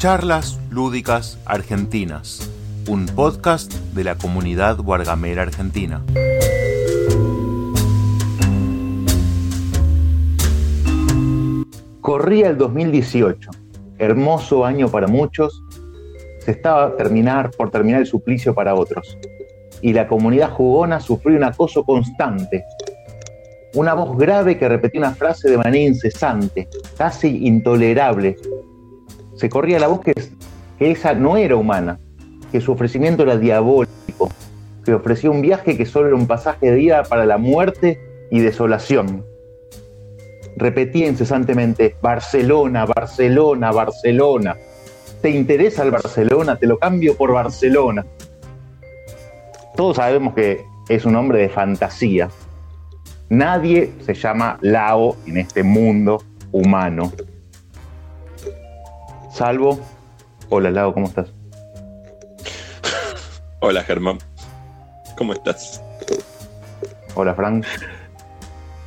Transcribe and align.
Charlas 0.00 0.58
Lúdicas 0.70 1.38
Argentinas, 1.44 2.50
un 2.88 3.04
podcast 3.04 3.70
de 3.92 4.02
la 4.02 4.14
comunidad 4.14 4.78
Guargamera 4.78 5.42
Argentina. 5.42 6.02
Corría 12.00 12.48
el 12.48 12.56
2018, 12.56 13.50
hermoso 13.98 14.64
año 14.64 14.88
para 14.88 15.06
muchos, 15.06 15.62
se 16.38 16.52
estaba 16.52 16.96
terminar, 16.96 17.50
por 17.50 17.70
terminar 17.70 18.00
el 18.00 18.06
suplicio 18.06 18.54
para 18.54 18.74
otros, 18.74 19.18
y 19.82 19.92
la 19.92 20.08
comunidad 20.08 20.48
jugona 20.52 20.98
sufrió 21.00 21.36
un 21.36 21.44
acoso 21.44 21.84
constante. 21.84 22.64
Una 23.74 23.92
voz 23.92 24.16
grave 24.16 24.56
que 24.56 24.66
repetía 24.66 25.02
una 25.02 25.14
frase 25.14 25.50
de 25.50 25.58
manera 25.58 25.84
incesante, 25.84 26.70
casi 26.96 27.46
intolerable. 27.46 28.38
Se 29.40 29.48
corría 29.48 29.78
la 29.78 29.88
voz 29.88 30.00
que, 30.00 30.12
esa 30.78 31.14
no 31.14 31.38
era 31.38 31.56
humana, 31.56 31.98
que 32.52 32.60
su 32.60 32.72
ofrecimiento 32.72 33.22
era 33.22 33.38
diabólico, 33.38 34.28
que 34.84 34.92
ofrecía 34.92 35.30
un 35.30 35.40
viaje 35.40 35.76
que 35.76 35.86
solo 35.86 36.08
era 36.08 36.16
un 36.16 36.26
pasaje 36.26 36.70
de 36.70 36.76
vida 36.76 37.02
para 37.04 37.24
la 37.24 37.38
muerte 37.38 37.98
y 38.30 38.40
desolación 38.40 39.24
repetía 40.60 41.08
incesantemente, 41.08 41.96
Barcelona, 42.02 42.84
Barcelona, 42.84 43.72
Barcelona. 43.72 44.56
¿Te 45.22 45.30
interesa 45.30 45.82
el 45.82 45.90
Barcelona? 45.90 46.56
Te 46.56 46.66
lo 46.66 46.78
cambio 46.78 47.16
por 47.16 47.32
Barcelona. 47.32 48.04
Todos 49.74 49.96
sabemos 49.96 50.34
que 50.34 50.62
es 50.88 51.04
un 51.06 51.16
hombre 51.16 51.40
de 51.40 51.48
fantasía. 51.48 52.28
Nadie 53.30 53.92
se 54.04 54.12
llama 54.12 54.58
Lao 54.60 55.16
en 55.26 55.38
este 55.38 55.62
mundo 55.62 56.22
humano. 56.52 57.12
Salvo. 59.40 59.80
Hola 60.50 60.70
Lao, 60.70 60.92
¿cómo 60.92 61.06
estás? 61.06 61.30
Hola 63.60 63.82
Germán. 63.84 64.18
¿Cómo 65.16 65.32
estás? 65.32 65.82
Hola 67.14 67.34
Frank. 67.34 67.64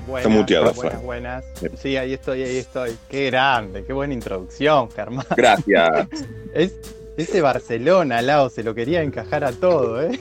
Buenas, 0.06 0.28
Está 0.28 0.30
muteado, 0.30 0.74
buenas, 0.76 0.94
Fran. 0.94 1.06
buenas. 1.06 1.44
Sí, 1.82 1.98
ahí 1.98 2.14
estoy, 2.14 2.44
ahí 2.44 2.58
estoy. 2.58 2.96
Qué 3.10 3.32
grande, 3.32 3.84
qué 3.84 3.94
buena 3.94 4.14
introducción, 4.14 4.92
Germán. 4.92 5.26
Gracias. 5.36 6.08
Es, 6.54 6.72
ese 7.18 7.42
Barcelona, 7.42 8.22
Lao, 8.22 8.52
se 8.52 8.62
lo 8.62 8.76
quería 8.76 9.02
encajar 9.02 9.44
a 9.44 9.54
todo, 9.54 10.04
¿eh? 10.04 10.20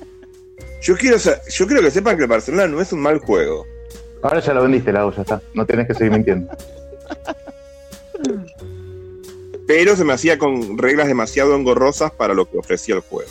Yo 0.80 0.96
quiero, 0.96 1.18
yo 1.18 1.66
quiero 1.66 1.82
que 1.82 1.90
sepan 1.90 2.16
que 2.16 2.22
el 2.22 2.30
Barcelona 2.30 2.66
no 2.66 2.80
es 2.80 2.94
un 2.94 3.00
mal 3.00 3.18
juego. 3.18 3.66
Ahora 4.22 4.40
ya 4.40 4.54
lo 4.54 4.62
vendiste, 4.62 4.90
Lao, 4.90 5.14
ya 5.14 5.20
está. 5.20 5.42
No 5.52 5.66
tenés 5.66 5.86
que 5.86 5.92
seguir 5.92 6.12
mintiendo. 6.12 6.50
Pero 9.72 9.94
se 9.94 10.02
me 10.04 10.12
hacía 10.12 10.36
con 10.36 10.78
reglas 10.78 11.06
demasiado 11.06 11.54
engorrosas 11.54 12.10
para 12.10 12.34
lo 12.34 12.44
que 12.50 12.58
ofrecía 12.58 12.96
el 12.96 13.02
juego. 13.02 13.30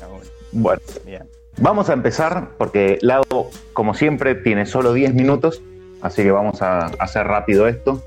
Ah, 0.00 0.06
bueno. 0.52 0.80
Bien. 1.04 1.28
Vamos 1.58 1.90
a 1.90 1.92
empezar 1.92 2.52
porque 2.56 2.96
Lago, 3.02 3.50
como 3.74 3.92
siempre, 3.92 4.34
tiene 4.34 4.64
solo 4.64 4.94
10 4.94 5.12
minutos, 5.12 5.60
así 6.00 6.22
que 6.22 6.30
vamos 6.30 6.62
a 6.62 6.86
hacer 6.98 7.26
rápido 7.26 7.68
esto, 7.68 8.02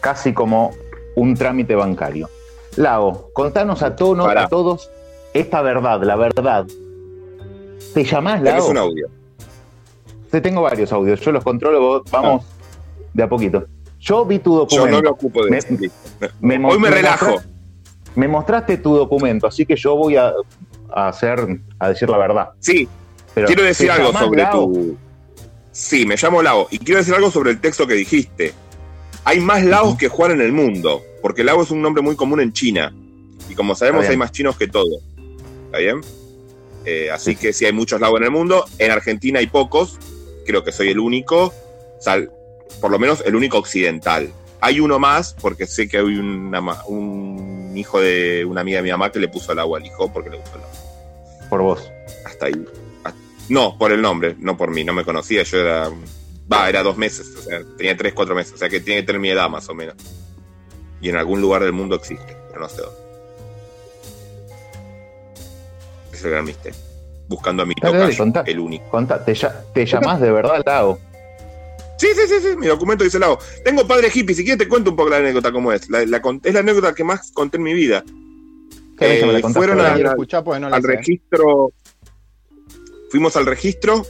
casi 0.00 0.32
como 0.32 0.70
un 1.16 1.34
trámite 1.34 1.74
bancario. 1.74 2.30
Lago, 2.76 3.30
contanos 3.32 3.82
a 3.82 3.96
todos, 3.96 4.24
a 4.36 4.46
todos 4.46 4.88
esta 5.34 5.62
verdad, 5.62 6.00
la 6.04 6.14
verdad. 6.14 6.64
¿Te 7.92 8.04
llamás 8.04 8.38
Tenés 8.40 8.54
Lago? 8.60 8.68
un 8.68 8.78
audio. 8.78 9.08
Te 10.30 10.40
tengo 10.40 10.62
varios 10.62 10.92
audios, 10.92 11.20
yo 11.20 11.32
los 11.32 11.42
controlo, 11.42 11.80
vos- 11.80 12.02
vamos 12.12 12.44
de 13.12 13.22
a 13.24 13.28
poquito. 13.28 13.64
Yo 14.02 14.24
vi 14.26 14.38
tu 14.40 14.52
Yo 14.52 14.58
documento. 14.60 14.90
no 14.96 15.02
me 15.02 15.08
ocupo 15.08 15.44
de 15.44 15.50
Me- 15.52 15.58
eso. 15.58 15.68
me 16.40 16.56
Hoy 16.66 16.78
me 16.78 16.90
relajo. 16.90 17.26
mostraste- 17.26 17.48
me 18.16 18.28
mostraste 18.28 18.76
tu 18.78 18.96
documento, 18.96 19.46
así 19.46 19.64
que 19.64 19.76
yo 19.76 19.94
voy 19.96 20.16
a, 20.16 20.32
a 20.92 21.08
hacer, 21.08 21.60
a 21.78 21.88
decir 21.88 22.10
la 22.10 22.18
verdad. 22.18 22.48
Sí, 22.58 22.88
Pero, 23.32 23.46
quiero 23.46 23.62
decir 23.62 23.86
¿te 23.86 23.92
algo 23.92 24.12
sobre 24.12 24.44
tu. 24.46 24.96
Sí, 25.70 26.04
me 26.04 26.16
llamo 26.16 26.42
Lao. 26.42 26.66
Y 26.70 26.78
quiero 26.78 26.98
decir 26.98 27.14
algo 27.14 27.30
sobre 27.30 27.52
el 27.52 27.60
texto 27.60 27.86
que 27.86 27.94
dijiste. 27.94 28.52
Hay 29.24 29.38
más 29.40 29.64
Laos 29.64 29.96
que 29.96 30.08
Juan 30.08 30.32
en 30.32 30.40
el 30.40 30.52
mundo. 30.52 31.00
Porque 31.22 31.44
Lao 31.44 31.62
es 31.62 31.70
un 31.70 31.80
nombre 31.80 32.02
muy 32.02 32.16
común 32.16 32.40
en 32.40 32.52
China. 32.52 32.92
Y 33.48 33.54
como 33.54 33.74
sabemos, 33.76 34.06
hay 34.06 34.16
más 34.16 34.32
chinos 34.32 34.56
que 34.58 34.66
todo. 34.68 34.98
¿Está 35.66 35.78
bien? 35.78 36.00
Eh, 36.84 37.08
así 37.12 37.36
que 37.36 37.52
sí 37.52 37.64
hay 37.64 37.72
muchos 37.72 38.00
Lao 38.00 38.16
en 38.16 38.24
el 38.24 38.30
mundo. 38.32 38.64
En 38.78 38.90
Argentina 38.90 39.38
hay 39.38 39.46
pocos. 39.46 39.96
Creo 40.44 40.64
que 40.64 40.72
soy 40.72 40.88
el 40.88 40.98
único. 40.98 41.54
sal- 42.00 42.30
por 42.80 42.90
lo 42.90 42.98
menos 42.98 43.22
el 43.26 43.34
único 43.36 43.58
occidental. 43.58 44.30
Hay 44.60 44.78
uno 44.80 44.98
más, 44.98 45.34
porque 45.40 45.66
sé 45.66 45.88
que 45.88 45.98
hay 45.98 46.04
una 46.04 46.60
un 46.86 47.72
hijo 47.76 48.00
de 48.00 48.44
una 48.44 48.60
amiga 48.60 48.78
de 48.78 48.82
mi 48.84 48.90
mamá 48.90 49.10
que 49.10 49.18
le 49.18 49.28
puso 49.28 49.52
el 49.52 49.58
agua 49.58 49.78
al 49.78 49.86
hijo 49.86 50.12
porque 50.12 50.30
le 50.30 50.36
gustó 50.36 50.56
el 50.58 50.62
agua 50.64 51.48
Por 51.50 51.62
vos. 51.62 51.90
hasta 52.24 52.46
ahí. 52.46 52.64
Hasta- 53.02 53.18
No, 53.48 53.76
por 53.78 53.90
el 53.92 54.00
nombre, 54.00 54.36
no 54.38 54.56
por 54.56 54.70
mí, 54.70 54.84
no 54.84 54.92
me 54.92 55.04
conocía, 55.04 55.42
yo 55.42 55.58
era... 55.58 55.90
Va, 56.52 56.68
era 56.68 56.82
dos 56.82 56.96
meses, 56.98 57.34
o 57.38 57.42
sea, 57.42 57.60
tenía 57.78 57.96
tres, 57.96 58.12
cuatro 58.14 58.34
meses, 58.34 58.52
o 58.52 58.56
sea 58.56 58.68
que 58.68 58.80
tiene 58.80 59.00
que 59.00 59.06
tener 59.06 59.20
mi 59.20 59.30
edad 59.30 59.48
más 59.48 59.68
o 59.68 59.74
menos. 59.74 59.94
Y 61.00 61.08
en 61.08 61.16
algún 61.16 61.40
lugar 61.40 61.62
del 61.62 61.72
mundo 61.72 61.96
existe, 61.96 62.36
pero 62.48 62.60
no 62.60 62.68
sé 62.68 62.82
dónde. 62.82 62.98
Ese 66.08 66.16
es 66.16 66.24
el 66.24 66.30
gran 66.30 66.44
misterio. 66.44 66.78
Buscando 67.28 67.62
a 67.62 67.66
mi 67.66 67.74
tocayo, 67.74 68.24
el 68.46 68.58
único. 68.60 68.88
Contá, 68.90 69.24
¿te, 69.24 69.34
te 69.72 69.86
llamás 69.86 70.20
de 70.20 70.30
verdad 70.30 70.62
Lago? 70.66 70.98
Sí, 72.02 72.08
sí, 72.16 72.22
sí, 72.26 72.34
sí, 72.40 72.56
mi 72.56 72.66
documento 72.66 73.04
dice 73.04 73.20
Lago. 73.20 73.38
Tengo 73.64 73.86
padre 73.86 74.10
hippie, 74.12 74.34
si 74.34 74.42
quieres 74.42 74.58
te 74.58 74.66
cuento 74.68 74.90
un 74.90 74.96
poco 74.96 75.10
la 75.10 75.18
anécdota 75.18 75.52
cómo 75.52 75.72
es. 75.72 75.88
La, 75.88 76.04
la 76.04 76.20
con- 76.20 76.40
es 76.42 76.52
la 76.52 76.58
anécdota 76.58 76.92
que 76.96 77.04
más 77.04 77.30
conté 77.30 77.58
en 77.58 77.62
mi 77.62 77.74
vida. 77.74 78.02
¿Querés 78.98 79.20
que 79.20 79.26
me 79.26 79.32
la 79.34 79.38
Eh, 79.38 79.42
fueron 79.52 79.78
a- 79.80 80.14
porque 80.16 80.58
no 80.58 80.68
la 80.68 80.76
al 80.76 80.82
sé. 80.82 80.88
registro. 80.88 81.72
Fuimos 83.08 83.36
al 83.36 83.46
registro 83.46 84.04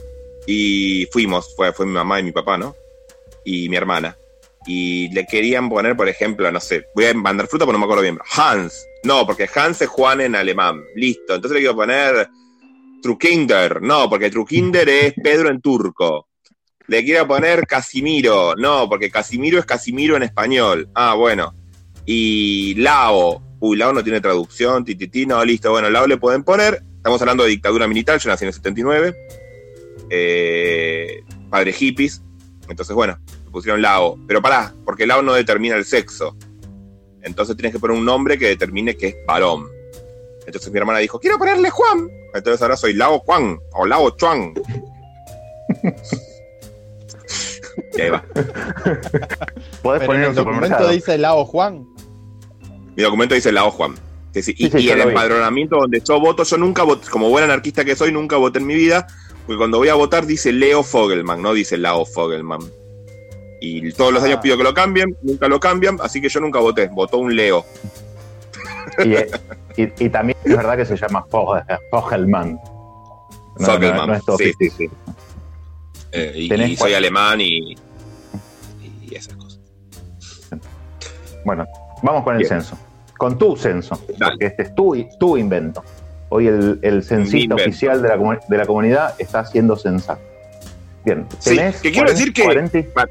y 0.47 1.07
fuimos, 1.11 1.53
fue, 1.55 1.71
fue 1.71 1.85
mi 1.85 1.91
mamá 1.91 2.19
y 2.19 2.23
mi 2.23 2.31
papá, 2.31 2.57
¿no? 2.57 2.75
Y 3.45 3.69
mi 3.69 3.75
hermana. 3.75 4.17
Y 4.65 5.09
le 5.13 5.27
querían 5.27 5.69
poner, 5.69 5.95
por 5.95 6.09
ejemplo, 6.09 6.49
no 6.51 6.59
sé, 6.59 6.85
voy 6.95 7.05
a 7.05 7.13
mandar 7.13 7.47
fruta, 7.47 7.65
pero 7.65 7.73
no 7.73 7.79
me 7.79 7.85
acuerdo 7.85 8.01
bien. 8.01 8.17
Hans. 8.35 8.83
No, 9.03 9.25
porque 9.27 9.47
Hans 9.53 9.81
es 9.83 9.87
Juan 9.89 10.19
en 10.21 10.35
alemán. 10.35 10.81
Listo. 10.95 11.35
Entonces 11.35 11.51
le 11.55 11.59
quiero 11.59 11.75
poner 11.75 12.27
Trukinder. 13.03 13.81
No, 13.83 14.09
porque 14.09 14.31
Trukinder 14.31 14.89
es 14.89 15.13
Pedro 15.21 15.49
en 15.49 15.61
turco. 15.61 16.27
Le 16.87 17.03
quiero 17.03 17.27
poner 17.27 17.65
Casimiro. 17.65 18.55
No, 18.55 18.89
porque 18.89 19.09
Casimiro 19.09 19.59
es 19.59 19.65
Casimiro 19.65 20.17
en 20.17 20.23
español. 20.23 20.89
Ah, 20.93 21.15
bueno. 21.15 21.53
Y 22.05 22.75
Lao. 22.75 23.41
Uy, 23.59 23.77
Lao 23.77 23.93
no 23.93 24.03
tiene 24.03 24.19
traducción. 24.19 24.83
Tititi, 24.83 25.25
no, 25.25 25.43
listo. 25.45 25.71
Bueno, 25.71 25.89
Lao 25.89 26.07
le 26.07 26.17
pueden 26.17 26.43
poner. 26.43 26.83
Estamos 26.97 27.21
hablando 27.21 27.43
de 27.43 27.49
dictadura 27.49 27.87
militar. 27.87 28.19
Yo 28.19 28.29
nací 28.29 28.43
en 28.43 28.49
el 28.49 28.53
79. 28.53 29.15
Eh, 30.09 31.23
padre 31.49 31.71
hippies. 31.71 32.21
Entonces, 32.67 32.95
bueno, 32.95 33.17
le 33.45 33.51
pusieron 33.51 33.81
Lao. 33.81 34.17
Pero 34.27 34.41
pará, 34.41 34.73
porque 34.85 35.07
Lao 35.07 35.21
no 35.21 35.33
determina 35.33 35.75
el 35.75 35.85
sexo. 35.85 36.35
Entonces 37.21 37.55
tienes 37.55 37.71
que 37.71 37.79
poner 37.79 37.97
un 37.97 38.05
nombre 38.05 38.37
que 38.37 38.47
determine 38.47 38.97
que 38.97 39.07
es 39.07 39.15
varón. 39.25 39.67
Entonces 40.45 40.71
mi 40.71 40.77
hermana 40.77 40.99
dijo, 40.99 41.19
quiero 41.19 41.37
ponerle 41.37 41.69
Juan. 41.69 42.09
Entonces 42.33 42.61
ahora 42.61 42.75
soy 42.75 42.93
Lao 42.93 43.19
Juan 43.19 43.57
o 43.71 43.85
Lao 43.85 44.09
Chuan. 44.17 44.53
y 47.95 48.01
ahí 48.01 48.09
va. 48.09 48.23
Podés 49.81 49.99
Pero 49.99 50.05
poner 50.05 50.23
en 50.23 50.29
el 50.29 50.35
documento 50.35 50.87
dice 50.89 51.17
Lao 51.17 51.45
Juan. 51.45 51.85
Mi 52.95 53.03
documento 53.03 53.35
dice 53.35 53.51
Lao 53.51 53.71
Juan. 53.71 53.95
Sí, 54.33 54.41
sí. 54.41 54.55
Y, 54.57 54.69
Sí, 54.71 54.89
el 54.89 54.95
vi. 54.97 55.01
empadronamiento 55.09 55.77
donde 55.77 56.01
yo 56.01 56.19
voto, 56.19 56.43
yo 56.43 56.57
nunca 56.57 56.83
voté, 56.83 57.09
como 57.09 57.29
buen 57.29 57.43
anarquista 57.43 57.85
que 57.85 57.95
soy, 57.95 58.11
nunca 58.11 58.37
voté 58.37 58.59
en 58.59 58.65
mi 58.67 58.73
vida, 58.75 59.05
porque 59.45 59.57
cuando 59.57 59.77
voy 59.77 59.89
a 59.89 59.93
votar 59.95 60.25
dice 60.25 60.51
Leo 60.51 60.81
Fogelman, 60.83 61.41
no 61.41 61.53
dice 61.53 61.77
Lao 61.77 62.05
Fogelman. 62.05 62.61
Y 63.61 63.91
todos 63.93 64.11
los 64.11 64.23
Ah. 64.23 64.25
años 64.25 64.39
pido 64.41 64.57
que 64.57 64.63
lo 64.63 64.73
cambien, 64.73 65.15
nunca 65.21 65.47
lo 65.47 65.59
cambian, 65.59 65.97
así 66.01 66.19
que 66.19 66.29
yo 66.29 66.39
nunca 66.39 66.59
voté, 66.59 66.87
votó 66.91 67.17
un 67.19 67.35
Leo. 67.35 67.63
Y, 69.03 69.13
y- 69.81 69.93
y 69.99 70.09
también 70.09 70.37
es 70.43 70.55
verdad 70.57 70.77
que 70.77 70.85
se 70.85 70.97
llama 70.97 71.23
Fogel- 71.29 71.63
Fogelman. 71.89 72.53
No, 72.55 73.57
no, 73.59 73.65
Fogelman. 73.65 74.07
no 74.07 74.13
es 74.15 74.25
todo 74.25 74.37
sí, 74.37 74.51
sí, 74.59 74.69
sí. 74.69 74.89
Eh, 76.13 76.31
y, 76.35 76.49
¿Tenés 76.49 76.69
y 76.71 76.75
soy 76.77 76.93
alemán 76.93 77.41
y, 77.41 77.75
y 79.01 79.15
esas 79.15 79.33
cosas. 79.35 79.59
Bueno, 81.45 81.65
vamos 82.01 82.23
con 82.23 82.33
el 82.35 82.39
Bien. 82.39 82.49
censo. 82.49 82.77
Con 83.17 83.37
tu 83.37 83.55
censo. 83.55 83.99
Dale. 84.17 84.31
Porque 84.33 84.45
este 84.47 84.63
es 84.63 84.75
tu, 84.75 84.95
tu 85.19 85.37
invento. 85.37 85.83
Hoy 86.29 86.47
el, 86.47 86.79
el 86.81 87.03
censista 87.03 87.55
oficial 87.55 88.01
de 88.01 88.09
la, 88.09 88.39
de 88.47 88.57
la 88.57 88.65
comunidad 88.65 89.15
está 89.19 89.39
haciendo 89.39 89.75
censar. 89.75 90.17
Bien. 91.05 91.27
Sí, 91.39 91.55
tenés 91.55 91.75
que 91.81 91.91
quiero 91.91 92.07
40, 92.07 92.13
decir 92.13 92.33
que- 92.33 92.43
40 92.43 93.09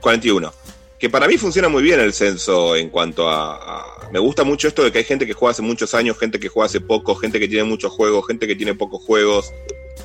41. 0.00 0.52
Que 0.98 1.10
para 1.10 1.28
mí 1.28 1.36
funciona 1.36 1.68
muy 1.68 1.82
bien 1.82 2.00
el 2.00 2.12
censo 2.14 2.74
en 2.74 2.88
cuanto 2.88 3.28
a, 3.28 3.56
a- 3.56 4.10
Me 4.10 4.18
gusta 4.18 4.44
mucho 4.44 4.66
esto 4.68 4.82
de 4.82 4.90
que 4.92 4.98
hay 4.98 5.04
gente 5.04 5.26
que 5.26 5.34
juega 5.34 5.50
hace 5.52 5.62
muchos 5.62 5.94
años, 5.94 6.18
gente 6.18 6.38
que 6.40 6.48
juega 6.48 6.66
hace 6.66 6.80
poco, 6.80 7.14
gente 7.16 7.38
que 7.38 7.48
tiene 7.48 7.64
muchos 7.64 7.92
juegos, 7.92 8.26
gente 8.26 8.46
que 8.46 8.54
tiene 8.56 8.74
pocos 8.74 9.02
juegos. 9.04 9.52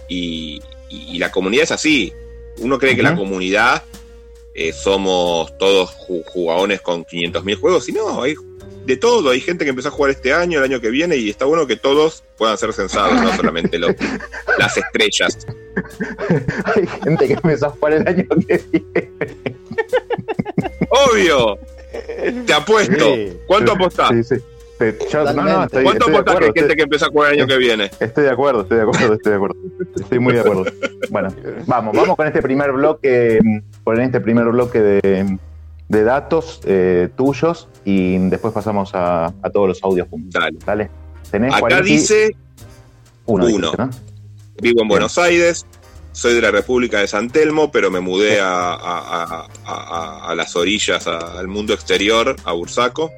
Y, 0.10 0.62
y- 0.92 1.16
y 1.16 1.20
la 1.20 1.32
comunidad 1.32 1.64
es 1.64 1.72
así. 1.72 2.14
Uno 2.60 2.78
cree 2.78 2.96
que 2.96 3.02
la 3.04 3.16
comunidad 3.16 3.84
eh, 4.54 4.74
somos 4.74 5.58
todos 5.58 5.90
ju- 5.92 6.24
jugadores 6.26 6.82
con 6.82 7.06
500.000 7.06 7.56
juegos, 7.60 7.88
y 7.90 7.94
no, 7.94 8.22
hay 8.22 8.36
de 8.86 8.98
todo. 8.98 9.30
Hay 9.30 9.40
gente 9.40 9.64
que 9.64 9.70
empezó 9.70 9.88
a 9.88 9.92
jugar 9.92 10.12
este 10.12 10.34
año, 10.34 10.58
el 10.60 10.66
año 10.66 10.82
que 10.82 10.90
viene, 10.90 11.16
y 11.16 11.30
está 11.30 11.46
bueno 11.46 11.66
que 11.68 11.76
todos 11.78 12.24
puedan 12.38 12.58
ser 12.58 12.74
censados, 12.74 13.14
no 13.22 13.34
solamente 13.36 13.80
los, 13.80 13.92
las 14.60 14.76
estrellas. 14.76 15.38
Hay 16.76 16.86
gente 17.04 17.28
que 17.28 17.34
empezó 17.34 17.68
a 17.68 17.70
jugar 17.70 17.94
el 17.94 18.08
año 18.08 18.26
que 18.48 18.58
viene. 18.72 19.10
¡Obvio! 20.90 21.58
Te 22.46 22.54
apuesto. 22.54 23.16
Sí. 23.16 23.34
¿Cuánto 23.48 23.72
apostás? 23.74 24.10
Sí, 24.10 24.24
sí. 24.36 24.42
Te- 24.82 24.98
yo- 25.12 25.20
no, 25.24 25.26
no, 25.26 25.32
Totalmente. 25.34 25.66
estoy, 25.66 25.84
¿Cuánto 25.84 26.06
apostás 26.06 26.24
que 26.24 26.30
hay 26.32 26.36
acuerdo. 26.38 26.54
gente 26.56 26.76
que 26.76 26.82
empezó 26.84 27.06
a 27.06 27.10
jugar 27.10 27.34
el 27.34 27.40
año 27.40 27.48
que 27.48 27.58
viene? 27.58 27.92
Estoy, 28.00 28.24
de 28.24 28.30
acuerdo, 28.32 28.62
estoy 28.62 28.78
de 28.78 28.84
acuerdo, 28.84 29.14
estoy 29.14 29.30
de 29.32 29.36
acuerdo. 29.36 29.56
Estoy 29.96 30.20
muy 30.20 30.34
de 30.34 30.40
acuerdo. 30.40 30.66
Bueno, 31.10 31.30
vamos, 31.68 31.96
vamos 31.96 32.16
con 32.16 32.28
este 32.28 32.42
primer 32.42 32.72
bloque, 32.72 33.40
con 33.84 34.00
este 34.02 34.20
primer 34.22 34.46
bloque 34.46 34.80
de, 34.82 35.38
de 35.88 36.04
datos 36.04 36.62
eh, 36.66 37.10
tuyos 37.16 37.68
y 37.86 38.18
después 38.30 38.54
pasamos 38.54 38.92
a, 38.96 39.26
a 39.26 39.50
todos 39.52 39.68
los 39.68 39.84
audios 39.84 40.08
juntos. 40.10 40.34
Dale. 40.42 40.58
Dale. 40.66 40.90
Tenés 41.30 41.52
Acá 41.52 41.60
41, 41.62 41.86
dice, 41.86 42.36
uno, 43.26 43.46
uno. 43.46 43.48
dijiste, 43.58 43.78
¿no? 43.78 43.90
vivo 44.62 44.82
en 44.82 44.88
Buenos 44.88 45.18
Aires, 45.18 45.66
soy 46.12 46.34
de 46.34 46.42
la 46.42 46.52
República 46.52 47.00
de 47.00 47.08
San 47.08 47.30
Telmo, 47.30 47.72
pero 47.72 47.90
me 47.92 48.00
mudé 48.00 48.40
a, 48.42 48.74
a- 48.74 48.76
a- 48.76 49.48
a- 49.66 50.30
a 50.30 50.36
las 50.36 50.56
orillas, 50.56 51.08
a- 51.08 51.40
al 51.40 51.48
mundo 51.48 51.74
exterior, 51.74 52.36
a 52.44 52.52
Bursaco. 52.52 53.12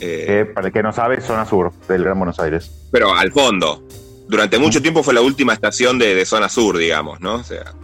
Eh, 0.00 0.24
Que, 0.26 0.44
para 0.46 0.66
el 0.68 0.72
que 0.72 0.82
no 0.82 0.92
sabe, 0.92 1.20
zona 1.20 1.46
sur 1.46 1.72
del 1.88 2.04
Gran 2.04 2.18
Buenos 2.18 2.38
Aires. 2.40 2.70
pero 2.90 3.14
al 3.14 3.32
fondo. 3.32 3.82
Durante 4.28 4.58
mucho 4.58 4.80
tiempo 4.80 5.02
fue 5.02 5.12
la 5.14 5.20
última 5.20 5.52
estación 5.52 5.98
de, 5.98 6.14
de 6.14 6.24
zona 6.24 6.48
sur, 6.48 6.76
digamos, 6.78 7.20
¿no? 7.20 7.34
O 7.36 7.44
sea, 7.44 7.74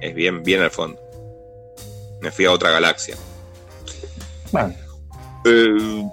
es 0.00 0.14
bien, 0.14 0.42
bien 0.42 0.62
al 0.62 0.70
fondo. 0.70 0.98
Me 2.22 2.30
fui 2.30 2.46
a 2.46 2.52
otra 2.52 2.70
galaxia. 2.70 3.16
Bueno, 4.52 4.74
Eh, 5.44 6.08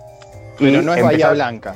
Pero 0.60 0.82
no 0.82 0.94
es 0.94 1.04
Bahía 1.04 1.32
Blanca. 1.32 1.76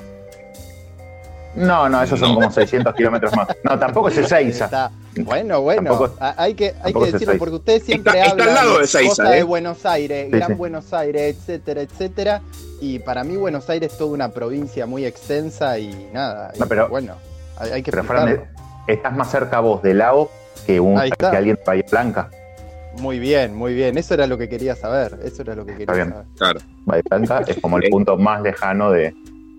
No, 1.55 1.87
no, 1.87 2.01
esos 2.03 2.19
son 2.19 2.33
como 2.35 2.51
600 2.51 2.93
kilómetros 2.95 3.35
más. 3.35 3.47
No, 3.63 3.79
tampoco 3.79 4.09
es 4.09 4.17
Ezeiza. 4.17 4.65
Está- 4.65 4.91
Bueno, 5.17 5.61
bueno, 5.61 5.91
Tampoco- 5.91 6.15
hay 6.19 6.53
que, 6.53 6.73
hay 6.83 6.93
que 6.93 6.99
decirlo 6.99 7.17
Ezeiza. 7.17 7.37
porque 7.39 7.55
ustedes 7.55 7.83
siempre 7.83 8.11
Está- 8.13 8.23
está 8.25 8.31
hablan 8.43 8.49
al 8.49 8.55
lado 8.55 8.77
de 8.79 8.83
Ezeiza, 8.83 9.09
cosas 9.09 9.29
¿eh? 9.31 9.35
de 9.37 9.43
Buenos 9.43 9.85
Aires, 9.85 10.25
Sí, 10.25 10.31
Gran 10.37 10.47
sí. 10.49 10.53
Buenos 10.55 10.93
Aires, 10.93 11.35
etcétera, 11.37 11.81
etcétera. 11.81 12.41
Y 12.81 12.99
para 12.99 13.23
mí 13.23 13.37
Buenos 13.37 13.69
Aires 13.69 13.93
es 13.93 13.97
toda 13.97 14.11
una 14.11 14.29
provincia 14.29 14.85
muy 14.85 15.05
extensa 15.05 15.79
y 15.79 16.09
nada. 16.13 16.51
y 16.55 16.59
No, 16.59 16.67
pero- 16.67 16.89
bueno, 16.89 17.15
hay, 17.57 17.71
hay 17.71 17.83
que 17.83 17.91
Pero 17.91 18.03
Fran, 18.03 18.43
estás 18.87 19.15
más 19.15 19.31
cerca 19.31 19.61
vos 19.61 19.81
de 19.81 19.93
Lao 19.93 20.29
que, 20.67 20.79
un, 20.81 20.99
está. 21.01 21.31
que 21.31 21.37
alguien 21.37 21.55
de 21.55 21.61
Bahía 21.65 21.85
Blanca. 21.89 22.29
Muy 22.99 23.19
bien, 23.19 23.55
muy 23.55 23.73
bien. 23.73 23.97
Eso 23.97 24.13
era 24.13 24.25
lo 24.27 24.37
que 24.37 24.47
quería 24.49 24.75
saber. 24.75 25.19
Eso 25.23 25.41
era 25.41 25.55
lo 25.55 25.65
que 25.65 25.75
quería 25.77 25.93
bien. 25.95 26.09
saber. 26.09 26.25
claro. 26.37 26.59
Bahía 26.85 27.03
Blanca 27.09 27.41
es 27.47 27.57
como 27.61 27.77
el 27.77 27.89
punto 27.89 28.17
más 28.17 28.41
lejano 28.41 28.91
de, 28.91 29.13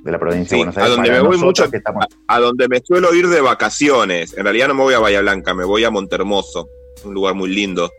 de 0.06 0.12
la 0.12 0.18
provincia 0.18 0.48
Sí, 0.48 0.54
de 0.54 0.58
Buenos 0.58 0.76
a 0.78 0.80
Aires. 0.80 0.96
donde 0.96 1.08
para 1.10 1.22
me 1.22 1.28
voy 1.28 1.36
nosotros 1.36 1.58
mucho- 1.66 1.70
que 1.70 1.76
estamos- 1.76 2.06
A 2.28 2.40
donde 2.40 2.68
me 2.68 2.80
suelo 2.80 3.14
ir 3.14 3.28
de 3.28 3.40
vacaciones. 3.42 4.34
En 4.38 4.44
realidad 4.44 4.68
no 4.68 4.74
me 4.74 4.82
voy 4.84 4.94
a 4.94 4.98
Bahía 5.00 5.20
Blanca, 5.20 5.52
me 5.52 5.64
voy 5.64 5.84
a 5.84 5.90
Montermoso, 5.90 6.68
un 7.04 7.12
lugar 7.12 7.34
muy 7.34 7.50
lindo. 7.54 7.90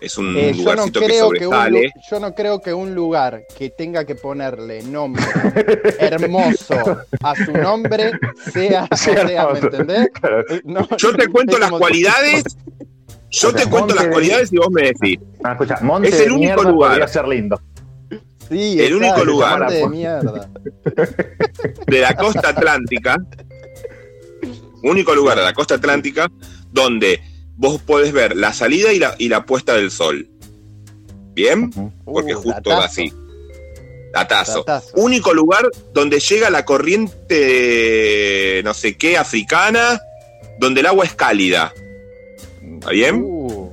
Es 0.00 0.18
un 0.18 0.36
Eh, 0.36 0.52
yo, 0.52 0.56
no 0.64 0.70
lugarcito 0.72 1.00
que 1.00 1.06
que 1.06 1.12
un, 1.22 1.28
sobresale. 1.54 1.82
lu- 1.84 1.88
yo 2.10 2.20
no 2.20 2.34
creo 2.34 2.60
que 2.60 2.74
un 2.74 2.94
lugar 2.94 3.42
que 3.56 3.70
tenga 3.70 4.04
que 4.04 4.14
ponerle 4.16 4.82
nombre 4.82 5.24
hermoso 5.98 6.74
a 7.22 7.34
su 7.34 7.52
nombre 7.52 8.12
sea, 8.52 8.86
o 8.90 8.96
Sea 8.96 9.26
sea, 9.26 9.48
¿me 9.48 9.58
entendés? 9.60 10.08
Claro. 10.20 10.40
Eh, 10.50 10.60
no, 10.64 10.86
Yo 10.98 11.14
te 11.14 11.26
cuento 11.28 11.58
las 11.58 11.70
cualidades. 11.70 12.44
Yo 13.30 13.48
O 13.48 13.52
sea, 13.52 13.62
te 13.64 13.70
cuento 13.70 13.78
Monte 13.88 13.94
las 13.94 14.04
de- 14.04 14.10
cualidades 14.10 14.52
y 14.52 14.56
vos 14.58 14.68
me 14.70 14.82
decís. 14.82 15.18
Escucha, 15.50 15.78
Monte 15.80 16.08
Es 16.08 16.20
el 16.20 16.32
único 16.32 16.62
lugar. 16.62 16.90
podría 16.90 17.08
ser 17.08 17.26
lindo. 17.26 17.58
Sí, 18.48 18.80
El 18.80 18.94
único 18.94 19.24
lugar. 19.24 19.70
de 19.70 19.88
mierda. 19.90 20.50
de 21.86 22.00
la 22.00 22.14
costa 22.14 22.50
atlántica, 22.50 23.16
único 24.82 25.14
lugar 25.14 25.38
de 25.38 25.44
la 25.44 25.52
costa 25.54 25.76
atlántica 25.76 26.30
donde 26.70 27.20
vos 27.56 27.80
podés 27.80 28.12
ver 28.12 28.36
la 28.36 28.52
salida 28.52 28.92
y 28.92 28.98
la, 28.98 29.14
y 29.18 29.28
la 29.28 29.46
puesta 29.46 29.74
del 29.74 29.90
sol. 29.90 30.28
¿Bien? 31.34 31.70
Porque 32.04 32.34
Uh, 32.34 32.38
justo 32.42 32.70
datazo, 32.70 32.82
así. 32.82 33.12
Datazo. 34.12 34.58
datazo. 34.58 34.92
Único 34.96 35.32
lugar 35.34 35.68
donde 35.92 36.20
llega 36.20 36.50
la 36.50 36.64
corriente, 36.64 38.60
no 38.64 38.74
sé 38.74 38.96
qué, 38.96 39.16
africana, 39.16 40.00
donde 40.58 40.80
el 40.80 40.86
agua 40.86 41.04
es 41.04 41.14
cálida. 41.14 41.72
¿Está 42.62 42.90
bien? 42.90 43.22
Uh, 43.24 43.72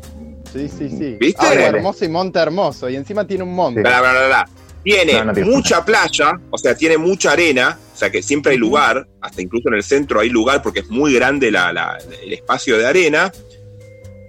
sí, 0.51 0.67
sí, 0.69 0.89
sí. 0.89 1.17
¿Viste? 1.19 1.45
Agua 1.45 1.93
y 2.01 2.07
monte 2.07 2.39
hermoso. 2.39 2.89
Y 2.89 2.95
encima 2.95 3.27
tiene 3.27 3.43
un 3.43 3.53
monte. 3.53 3.81
Bla, 3.81 4.01
bla, 4.01 4.11
bla, 4.11 4.27
bla. 4.27 4.49
Tiene 4.83 5.13
No, 5.13 5.25
no 5.25 5.33
tiene 5.33 5.49
mucha 5.49 5.85
playa, 5.85 6.31
o 6.49 6.57
sea, 6.57 6.75
tiene 6.75 6.97
mucha 6.97 7.33
arena, 7.33 7.77
o 7.93 7.97
sea 7.97 8.09
que 8.11 8.23
siempre 8.23 8.53
hay 8.53 8.57
lugar, 8.57 9.07
hasta 9.21 9.41
incluso 9.41 9.67
en 9.69 9.75
el 9.75 9.83
centro 9.83 10.19
hay 10.19 10.29
lugar 10.29 10.61
porque 10.63 10.79
es 10.79 10.89
muy 10.89 11.13
grande 11.13 11.51
la- 11.51 11.71
la- 11.71 11.97
el 12.23 12.33
espacio 12.33 12.77
de 12.77 12.87
arena. 12.87 13.31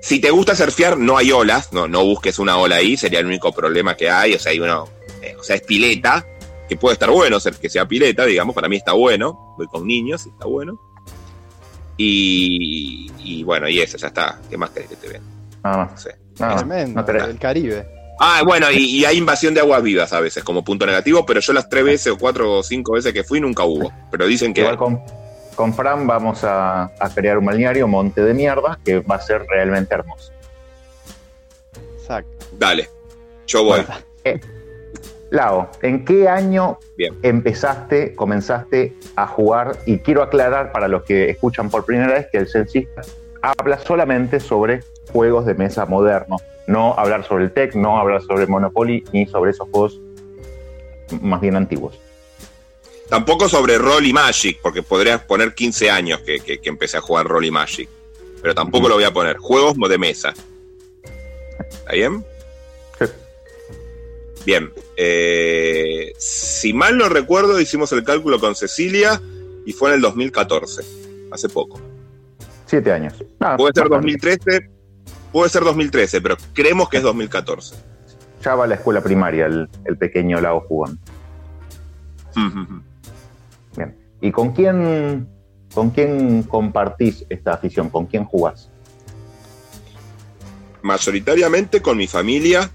Si 0.02 0.18
te 0.20 0.30
gusta 0.30 0.54
surfear, 0.54 0.98
no 0.98 1.16
hay 1.16 1.32
olas, 1.32 1.72
no, 1.72 1.86
no 1.88 2.04
busques 2.04 2.38
una 2.38 2.58
ola 2.58 2.76
ahí, 2.76 2.96
sería 2.96 3.20
el 3.20 3.26
único 3.26 3.52
problema 3.52 3.96
que 3.96 4.10
hay, 4.10 4.34
o 4.34 4.38
sea, 4.38 4.52
hay 4.52 4.60
uno, 4.60 4.88
eh, 5.22 5.34
o 5.38 5.42
sea, 5.42 5.56
es 5.56 5.62
pileta, 5.62 6.26
que 6.68 6.76
puede 6.76 6.94
estar 6.94 7.10
bueno 7.10 7.38
ser 7.40 7.54
que 7.56 7.70
sea 7.70 7.86
pileta, 7.86 8.24
digamos, 8.26 8.54
para 8.54 8.68
mí 8.68 8.76
está 8.76 8.92
bueno, 8.92 9.54
voy 9.56 9.66
con 9.68 9.86
niños 9.86 10.26
y 10.26 10.30
está 10.30 10.46
bueno. 10.46 10.78
Y, 11.96 13.10
y 13.18 13.44
bueno, 13.44 13.68
y 13.68 13.80
eso, 13.80 13.96
ya 13.96 14.08
está, 14.08 14.40
¿qué 14.50 14.56
más 14.56 14.70
querés 14.70 14.88
que 14.88 14.96
te 14.96 15.08
vean? 15.08 15.22
Nada 15.62 15.76
No 15.84 15.90
más. 15.92 16.02
sé. 16.02 16.16
Nada 16.38 16.54
más. 16.54 16.64
Tremendo. 16.66 17.00
No 17.00 17.04
te- 17.06 17.18
el 17.18 17.38
Caribe. 17.38 17.86
Ah, 18.24 18.42
bueno, 18.44 18.70
y, 18.70 19.00
y 19.00 19.04
hay 19.04 19.18
invasión 19.18 19.52
de 19.52 19.58
aguas 19.58 19.82
vivas 19.82 20.12
a 20.12 20.20
veces 20.20 20.44
como 20.44 20.62
punto 20.62 20.86
negativo, 20.86 21.26
pero 21.26 21.40
yo 21.40 21.52
las 21.52 21.68
tres 21.68 21.82
veces 21.82 22.12
o 22.12 22.18
cuatro 22.18 22.58
o 22.58 22.62
cinco 22.62 22.92
veces 22.92 23.12
que 23.12 23.24
fui 23.24 23.40
nunca 23.40 23.64
hubo. 23.64 23.92
Pero 24.12 24.26
dicen 24.26 24.54
que 24.54 24.60
Igual 24.60 24.76
con, 24.76 25.02
con 25.56 25.74
Fran 25.74 26.06
vamos 26.06 26.44
a, 26.44 26.84
a 26.84 27.10
crear 27.12 27.38
un 27.38 27.46
balneario, 27.46 27.88
Monte 27.88 28.22
de 28.22 28.32
Mierda, 28.32 28.78
que 28.84 29.00
va 29.00 29.16
a 29.16 29.20
ser 29.20 29.44
realmente 29.48 29.92
hermoso. 29.92 30.32
Exacto. 31.98 32.46
dale, 32.58 32.88
yo 33.48 33.64
voy. 33.64 33.80
Bueno, 33.80 33.94
eh, 34.22 34.40
Lao, 35.30 35.70
¿en 35.82 36.04
qué 36.04 36.28
año 36.28 36.78
Bien. 36.96 37.18
empezaste, 37.24 38.14
comenzaste 38.14 38.94
a 39.16 39.26
jugar? 39.26 39.78
Y 39.84 39.98
quiero 39.98 40.22
aclarar 40.22 40.70
para 40.70 40.86
los 40.86 41.02
que 41.02 41.28
escuchan 41.28 41.70
por 41.70 41.84
primera 41.84 42.12
vez 42.12 42.28
que 42.30 42.38
el 42.38 42.48
censista 42.48 43.02
habla 43.42 43.78
solamente 43.84 44.40
sobre 44.40 44.82
juegos 45.12 45.44
de 45.46 45.54
mesa 45.54 45.84
modernos, 45.86 46.40
no 46.66 46.94
hablar 46.94 47.26
sobre 47.26 47.44
el 47.44 47.52
tech, 47.52 47.74
no 47.74 47.98
hablar 47.98 48.22
sobre 48.22 48.46
Monopoly 48.46 49.04
ni 49.12 49.26
sobre 49.26 49.50
esos 49.50 49.68
juegos 49.70 50.00
más 51.20 51.40
bien 51.40 51.56
antiguos. 51.56 51.98
Tampoco 53.08 53.48
sobre 53.48 53.76
Roll 53.76 54.06
y 54.06 54.12
Magic, 54.12 54.58
porque 54.62 54.82
podrías 54.82 55.20
poner 55.22 55.54
15 55.54 55.90
años 55.90 56.20
que, 56.20 56.40
que- 56.40 56.58
que 56.60 56.68
empecé 56.70 56.96
a 56.96 57.00
jugar 57.02 57.26
Roll 57.26 57.44
y 57.44 57.50
Magic. 57.50 57.88
Pero 58.40 58.54
tampoco 58.54 58.88
lo 58.88 58.94
voy 58.94 59.04
a 59.04 59.12
poner. 59.12 59.36
Juegos 59.36 59.74
de 59.88 59.98
mesa. 59.98 60.32
¿Está 61.70 61.92
bien? 61.92 62.24
Sí. 62.98 63.04
Bien. 64.46 64.72
Eh, 64.96 66.12
si 66.16 66.72
mal 66.72 66.96
no 66.96 67.08
recuerdo, 67.08 67.60
hicimos 67.60 67.92
el 67.92 68.02
cálculo 68.02 68.40
con 68.40 68.54
Cecilia 68.56 69.20
y 69.66 69.72
fue 69.72 69.90
en 69.90 69.96
el 69.96 70.00
2014. 70.00 70.82
Hace 71.30 71.48
poco. 71.50 71.80
Siete 72.72 72.90
años. 72.90 73.22
Ah, 73.38 73.54
Puede 73.58 73.74
ser 73.74 73.86
bastante. 73.90 74.16
2013, 74.16 74.70
puede 75.30 75.50
ser 75.50 75.62
2013, 75.62 76.22
pero 76.22 76.38
creemos 76.54 76.88
que 76.88 76.96
es 76.96 77.02
2014. 77.02 77.74
Ya 78.42 78.54
va 78.54 78.64
a 78.64 78.66
la 78.66 78.76
escuela 78.76 79.02
primaria 79.02 79.44
el, 79.44 79.68
el 79.84 79.98
pequeño 79.98 80.40
Lao 80.40 80.60
jugón. 80.60 80.98
Bien. 83.76 83.94
¿Y 84.22 84.32
con 84.32 84.54
quién, 84.54 85.28
con 85.74 85.90
quién 85.90 86.44
compartís 86.44 87.26
esta 87.28 87.52
afición? 87.52 87.90
¿Con 87.90 88.06
quién 88.06 88.24
jugás? 88.24 88.70
Mayoritariamente 90.80 91.82
con 91.82 91.98
mi 91.98 92.06
familia 92.06 92.70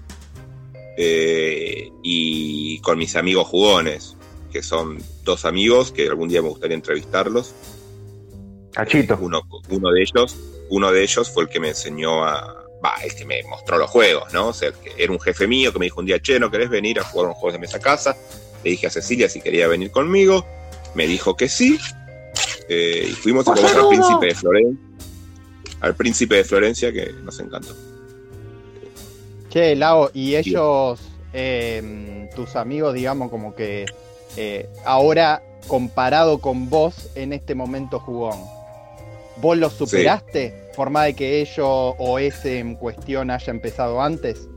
eh, 0.96 1.90
y 2.04 2.78
con 2.82 2.98
mis 2.98 3.16
amigos 3.16 3.48
jugones, 3.48 4.16
que 4.52 4.62
son 4.62 4.98
dos 5.24 5.44
amigos 5.44 5.90
que 5.90 6.06
algún 6.06 6.28
día 6.28 6.40
me 6.40 6.50
gustaría 6.50 6.76
entrevistarlos. 6.76 7.52
Cachito. 8.72 9.18
Uno, 9.20 9.42
uno 9.70 9.90
de 9.90 10.02
ellos, 10.02 10.36
uno 10.70 10.92
de 10.92 11.02
ellos 11.02 11.30
fue 11.30 11.44
el 11.44 11.48
que 11.48 11.60
me 11.60 11.68
enseñó 11.68 12.24
a, 12.24 12.68
va, 12.84 12.94
el 13.04 13.14
que 13.14 13.24
me 13.24 13.42
mostró 13.44 13.78
los 13.78 13.90
juegos, 13.90 14.32
¿no? 14.32 14.48
O 14.48 14.52
sea, 14.52 14.72
que 14.72 14.92
era 15.02 15.12
un 15.12 15.20
jefe 15.20 15.46
mío 15.46 15.72
que 15.72 15.78
me 15.78 15.86
dijo 15.86 16.00
un 16.00 16.06
día, 16.06 16.20
che, 16.20 16.38
¿no 16.38 16.50
querés 16.50 16.70
venir 16.70 17.00
a 17.00 17.04
jugar 17.04 17.26
unos 17.26 17.38
juegos 17.38 17.54
de 17.54 17.58
mesa 17.60 17.78
a 17.78 17.80
casa? 17.80 18.16
Le 18.64 18.70
dije 18.70 18.86
a 18.86 18.90
Cecilia 18.90 19.28
si 19.28 19.40
quería 19.40 19.68
venir 19.68 19.90
conmigo, 19.90 20.46
me 20.94 21.06
dijo 21.06 21.36
que 21.36 21.48
sí, 21.48 21.78
eh, 22.68 23.06
y 23.08 23.12
fuimos 23.12 23.46
y 23.46 23.50
jugamos 23.50 23.74
al 23.74 23.88
príncipe 23.88 24.26
de 24.26 24.34
Florencia, 24.34 24.84
al 25.80 25.94
príncipe 25.94 26.34
de 26.36 26.44
Florencia, 26.44 26.92
que 26.92 27.12
nos 27.22 27.38
encantó. 27.40 27.74
Che, 29.50 29.74
Lao, 29.76 30.10
y 30.12 30.36
ellos, 30.36 31.00
eh, 31.32 32.28
tus 32.34 32.56
amigos, 32.56 32.94
digamos, 32.94 33.30
como 33.30 33.54
que 33.54 33.86
eh, 34.36 34.68
ahora 34.84 35.42
comparado 35.66 36.38
con 36.38 36.68
vos 36.68 37.10
en 37.14 37.32
este 37.32 37.54
momento 37.54 37.98
jugón, 38.00 38.38
¿vos 39.40 39.56
los 39.56 39.72
superaste? 39.72 40.70
Por 40.76 40.90
más 40.90 41.06
de 41.06 41.14
que 41.14 41.40
ellos 41.40 41.66
o 41.66 42.18
ese 42.18 42.58
en 42.58 42.74
cuestión 42.76 43.30
haya 43.30 43.50
empezado 43.50 44.00
antes. 44.00 44.48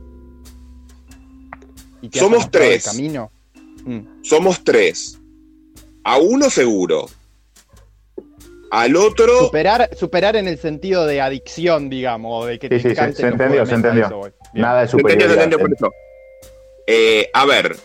¿Y 2.00 2.16
Somos 2.18 2.50
tres. 2.50 2.84
Camino? 2.84 3.30
Mm. 3.84 4.22
Somos 4.22 4.62
tres. 4.64 5.18
A 6.04 6.18
uno 6.18 6.50
seguro. 6.50 7.08
Al 8.70 8.96
otro. 8.96 9.46
Superar, 9.46 9.90
superar 9.96 10.34
en 10.36 10.48
el 10.48 10.58
sentido 10.58 11.06
de 11.06 11.20
adicción, 11.20 11.90
digamos, 11.90 12.44
o 12.44 12.46
de 12.46 12.58
que 12.58 12.68
Sí, 12.68 12.70
te 12.70 12.80
sí, 12.80 12.88
sí, 12.88 13.12
se 13.14 13.26
entendió, 13.28 13.66
se 13.66 13.74
entendió. 13.74 14.32
Nada 14.54 14.82
de 14.82 14.88
superioridad. 14.88 15.32
¿Entendés? 15.32 15.58
Por 15.60 15.72
eso. 15.72 15.90
Eh, 16.86 17.30
a 17.32 17.46
ver, 17.46 17.76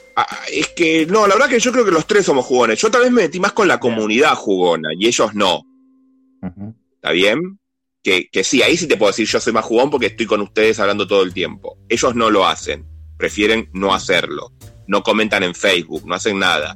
es 0.52 0.70
que 0.70 1.06
no, 1.06 1.28
la 1.28 1.36
verdad 1.36 1.50
que 1.50 1.60
yo 1.60 1.72
creo 1.72 1.86
que 1.86 1.92
los 1.92 2.08
tres 2.08 2.26
somos 2.26 2.46
jugones. 2.46 2.80
Yo 2.80 2.90
tal 2.90 3.02
vez 3.04 3.12
me 3.12 3.24
metí 3.24 3.40
más 3.40 3.52
con 3.52 3.68
la 3.68 3.80
comunidad 3.80 4.34
jugona 4.36 4.90
y 4.98 5.08
ellos 5.08 5.36
no. 5.36 5.62
Ujú. 6.42 6.74
¿Está 7.08 7.14
bien? 7.14 7.58
Que, 8.04 8.28
que 8.30 8.44
sí, 8.44 8.62
ahí 8.62 8.76
sí 8.76 8.86
te 8.86 8.98
puedo 8.98 9.12
decir 9.12 9.26
yo 9.28 9.40
soy 9.40 9.54
más 9.54 9.64
jugón 9.64 9.90
porque 9.90 10.08
estoy 10.08 10.26
con 10.26 10.42
ustedes 10.42 10.78
hablando 10.78 11.08
todo 11.08 11.24
el 11.24 11.34
tiempo. 11.34 11.78
Ellos 11.88 12.16
no 12.16 12.30
lo 12.30 12.46
hacen. 12.46 12.86
Prefieren 13.18 13.70
no 13.72 13.94
hacerlo. 13.94 14.52
No 14.88 15.04
comentan 15.04 15.44
en 15.44 15.56
Facebook, 15.56 16.06
no 16.06 16.16
hacen 16.16 16.38
nada. 16.38 16.76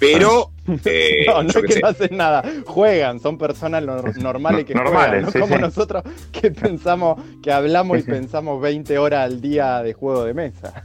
Pero. 0.00 0.50
eh, 0.84 1.24
No, 1.26 1.42
no 1.42 1.50
yo 1.52 1.60
es 1.60 1.74
que 1.74 1.80
no 1.80 1.88
hacen 1.88 2.16
nada, 2.16 2.42
juegan, 2.64 3.20
son 3.20 3.36
personas 3.38 3.82
nor- 3.82 4.14
normales 4.22 4.64
que 4.64 4.74
Normales, 4.74 5.08
juegan, 5.10 5.22
no 5.24 5.30
sí, 5.32 5.38
como 5.40 5.56
sí. 5.56 5.60
nosotros 5.62 6.02
que 6.32 6.50
pensamos, 6.50 7.20
que 7.42 7.52
hablamos 7.52 7.98
y 7.98 8.02
pensamos 8.04 8.60
20 8.60 8.98
horas 8.98 9.24
al 9.26 9.40
día 9.40 9.82
de 9.82 9.92
juego 9.92 10.24
de 10.24 10.34
mesa. 10.34 10.82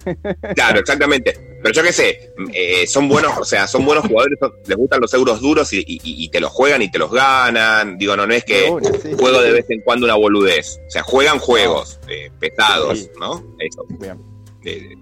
Claro, 0.55 0.79
exactamente. 0.79 1.33
Pero 1.63 1.73
yo 1.73 1.83
qué 1.83 1.93
sé, 1.93 2.33
eh, 2.53 2.85
son 2.87 3.07
buenos, 3.07 3.37
o 3.37 3.43
sea, 3.45 3.67
son 3.67 3.85
buenos 3.85 4.05
jugadores, 4.05 4.37
son- 4.39 4.51
les 4.67 4.77
gustan 4.77 5.01
los 5.01 5.13
euros 5.13 5.39
duros 5.41 5.71
y, 5.73 5.79
y- 5.79 5.99
y 6.03 6.29
te 6.29 6.39
los 6.39 6.51
juegan 6.51 6.81
y 6.81 6.91
te 6.91 6.99
los 6.99 7.11
ganan. 7.11 7.97
Digo, 7.97 8.15
no, 8.17 8.27
no 8.27 8.33
es 8.33 8.43
que 8.43 8.71
sí, 9.01 9.13
juego 9.17 9.41
de 9.41 9.51
vez 9.51 9.65
en 9.69 9.81
cuando 9.81 10.05
una 10.05 10.15
boludez. 10.15 10.79
O 10.87 10.91
sea, 10.91 11.03
juegan 11.03 11.39
juegos 11.39 11.99
eh, 12.07 12.29
pesados. 12.39 13.09
¿no? 13.19 13.43
Eso. 13.59 13.85
Bien. 13.99 14.19
eh, 14.63 14.95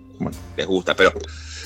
les 0.56 0.66
gusta, 0.68 0.94
pero 0.96 1.12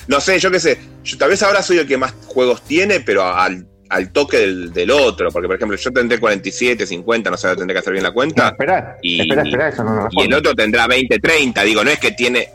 no 0.08 0.20
sé, 0.22 0.40
yo 0.40 0.50
qué 0.52 0.60
sé, 0.60 0.80
yo 1.04 1.18
tal 1.18 1.30
vez 1.30 1.42
ahora 1.44 1.62
soy 1.62 1.78
el 1.80 1.88
que 1.88 1.98
más 1.98 2.14
juegos 2.28 2.62
tiene, 2.64 3.00
pero 3.02 3.24
al, 3.26 3.68
al 3.90 4.12
toque 4.12 4.38
del, 4.38 4.74
del 4.74 4.92
otro, 4.92 5.30
porque 5.32 5.48
por 5.48 5.56
ejemplo 5.58 5.78
yo 5.78 5.92
tendré 5.92 6.20
47, 6.20 6.86
50, 6.86 7.30
no 7.32 7.38
sé, 7.38 7.56
tendré 7.56 7.74
que 7.74 7.80
hacer 7.80 7.94
bien 7.94 8.04
la 8.04 8.10
No, 8.10 8.16
cuenta, 8.16 8.50
espera, 8.50 8.98
Y- 9.02 9.22
espera, 9.22 9.44
espera, 9.44 9.68
eso 9.70 9.84
no 9.84 9.96
lo 9.96 10.08
y 10.12 10.22
el 10.24 10.34
otro 10.34 10.54
tendrá 10.56 10.88
20, 10.88 11.20
30, 11.20 11.64
digo, 11.64 11.84
no 11.84 11.90
es 11.90 12.00
que 12.00 12.12
tiene 12.12 12.50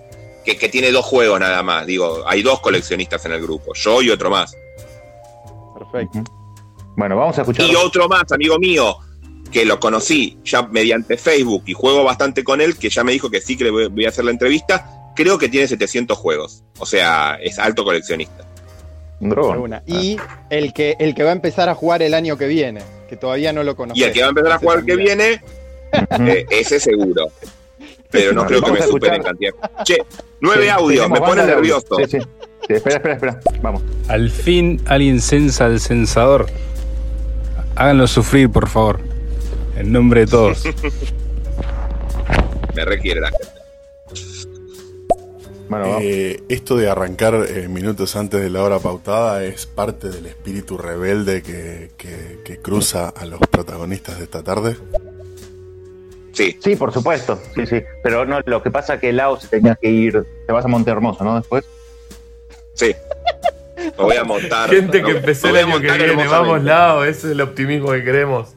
que, 0.44 0.56
que 0.56 0.68
tiene 0.68 0.90
dos 0.90 1.04
juegos 1.04 1.38
nada 1.38 1.62
más, 1.62 1.86
digo, 1.86 2.24
hay 2.26 2.42
dos 2.42 2.60
coleccionistas 2.60 3.24
en 3.26 3.32
el 3.32 3.40
grupo, 3.42 3.72
yo 3.74 4.02
y 4.02 4.10
otro 4.10 4.28
más. 4.28 4.56
Perfecto. 5.78 6.24
Bueno, 6.96 7.16
vamos 7.16 7.38
a 7.38 7.42
escuchar. 7.42 7.66
Y 7.66 7.74
otro 7.76 8.08
más, 8.08 8.30
amigo 8.32 8.58
mío, 8.58 8.96
que 9.50 9.64
lo 9.64 9.78
conocí 9.78 10.38
ya 10.44 10.62
mediante 10.62 11.16
Facebook 11.16 11.62
y 11.66 11.72
juego 11.74 12.04
bastante 12.04 12.42
con 12.44 12.60
él, 12.60 12.76
que 12.76 12.90
ya 12.90 13.04
me 13.04 13.12
dijo 13.12 13.30
que 13.30 13.40
sí 13.40 13.56
que 13.56 13.64
le 13.64 13.70
voy 13.70 13.86
voy 13.88 14.04
a 14.04 14.08
hacer 14.08 14.24
la 14.24 14.30
entrevista, 14.32 14.90
creo 15.14 15.38
que 15.38 15.48
tiene 15.48 15.68
700 15.68 16.18
juegos, 16.18 16.64
o 16.78 16.86
sea, 16.86 17.38
es 17.40 17.58
alto 17.58 17.84
coleccionista. 17.84 18.44
Una. 19.20 19.82
Y 19.86 20.16
el 20.50 20.72
que, 20.72 20.96
el 20.98 21.14
que 21.14 21.22
va 21.22 21.30
a 21.30 21.34
empezar 21.34 21.68
a 21.68 21.76
jugar 21.76 22.02
el 22.02 22.12
año 22.12 22.36
que 22.36 22.48
viene, 22.48 22.82
que 23.08 23.16
todavía 23.16 23.52
no 23.52 23.62
lo 23.62 23.76
conoce. 23.76 24.00
Y 24.00 24.02
el 24.02 24.12
que 24.12 24.20
va 24.20 24.26
a 24.26 24.30
empezar 24.30 24.52
a 24.52 24.58
jugar 24.58 24.78
el 24.80 24.84
que 24.84 24.96
viene, 24.96 25.40
eh, 26.26 26.44
ese 26.50 26.80
seguro. 26.80 27.28
Pero 28.10 28.32
no 28.32 28.44
creo 28.44 28.60
que 28.60 28.72
me 28.72 28.80
a 28.80 28.86
supere 28.86 29.14
en 29.16 29.22
escuchar. 29.22 29.52
cantidad. 29.52 29.84
Che, 29.84 29.96
nueve 30.40 30.64
Sí, 30.64 30.68
audios, 30.70 31.08
me 31.08 31.20
pone 31.20 31.46
nervioso. 31.46 31.96
Sí, 31.98 32.04
sí. 32.10 32.18
Sí, 32.66 32.74
espera, 32.74 32.96
espera, 32.96 33.14
espera. 33.14 33.40
Vamos. 33.62 33.82
Al 34.08 34.28
fin 34.28 34.82
alguien 34.86 35.20
censa 35.20 35.66
al 35.66 35.78
censador. 35.80 36.46
Háganlo 37.76 38.06
sufrir, 38.08 38.50
por 38.50 38.68
favor. 38.68 39.00
En 39.76 39.92
nombre 39.92 40.20
de 40.20 40.26
todos. 40.26 40.64
Me 42.74 42.84
requiere 42.84 43.20
la 43.20 43.30
gente. 43.30 43.46
Bueno. 45.80 45.98
Eh, 46.02 46.42
esto 46.48 46.76
de 46.76 46.88
arrancar 46.90 47.34
eh, 47.48 47.68
minutos 47.68 48.14
antes 48.16 48.40
de 48.40 48.50
la 48.50 48.62
hora 48.62 48.78
pautada 48.78 49.42
es 49.44 49.66
parte 49.66 50.08
del 50.10 50.26
espíritu 50.26 50.76
rebelde 50.78 51.42
que, 51.42 51.90
que- 51.96 52.40
que 52.44 52.58
cruza 52.58 53.08
a 53.08 53.24
los 53.26 53.40
protagonistas 53.40 54.18
de 54.18 54.24
esta 54.24 54.42
tarde. 54.42 54.76
Sí, 56.32 56.56
Sí, 56.62 56.76
por 56.76 56.92
supuesto. 56.92 57.38
Sí, 57.54 57.66
sí. 57.66 57.82
Pero 58.02 58.24
no, 58.24 58.40
lo 58.44 58.62
que 58.62 58.70
pasa 58.70 58.94
es 58.94 59.00
que 59.00 59.12
Lao 59.12 59.38
se 59.38 59.48
tenía 59.48 59.74
que 59.80 59.88
ir. 59.90 60.24
Te 60.46 60.52
vas 60.52 60.64
a 60.64 60.68
Montehermoso, 60.68 61.24
¿no? 61.24 61.36
Después. 61.36 61.64
sí. 62.74 62.94
Me 63.98 64.04
voy 64.04 64.16
a 64.16 64.24
montar. 64.24 64.70
Gente 64.70 65.02
que 65.02 65.10
empezó 65.10 65.48
el 65.48 65.56
año 65.56 65.80
que 65.80 65.90
viene, 65.92 66.26
vamos 66.28 66.62
lado, 66.62 67.04
ese 67.04 67.26
es 67.26 67.32
el 67.32 67.40
optimismo 67.40 67.90
que 67.92 68.04
queremos. 68.04 68.54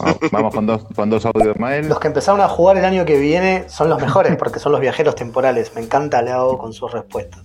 Vamos, 0.00 0.18
vamos 0.30 0.54
con 0.54 0.66
dos, 0.66 0.86
con 0.94 1.10
dos 1.10 1.26
audios 1.26 1.58
más. 1.58 1.86
Los 1.86 2.00
que 2.00 2.08
empezaron 2.08 2.40
a 2.40 2.48
jugar 2.48 2.76
el 2.78 2.84
año 2.84 3.04
que 3.04 3.18
viene 3.18 3.68
son 3.68 3.88
los 3.88 4.00
mejores 4.00 4.36
porque 4.36 4.58
son 4.58 4.72
los 4.72 4.80
viajeros 4.80 5.14
temporales. 5.14 5.74
Me 5.74 5.82
encanta 5.82 6.22
Leao 6.22 6.58
con 6.58 6.72
sus 6.72 6.92
respuestas. 6.92 7.42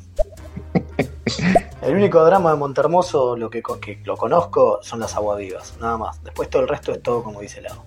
El 1.82 1.96
único 1.96 2.24
drama 2.26 2.52
de 2.52 2.58
Montermoso, 2.58 3.36
lo 3.36 3.50
que, 3.50 3.62
lo 4.04 4.18
conozco, 4.18 4.80
son 4.82 5.00
las 5.00 5.16
aguavivas, 5.16 5.76
nada 5.80 5.98
más. 5.98 6.24
Después 6.24 6.50
todo 6.50 6.62
el 6.64 6.68
resto 6.68 6.92
es 6.92 7.02
todo 7.02 7.24
como 7.24 7.42
dice 7.42 7.62
Leao. 7.62 7.84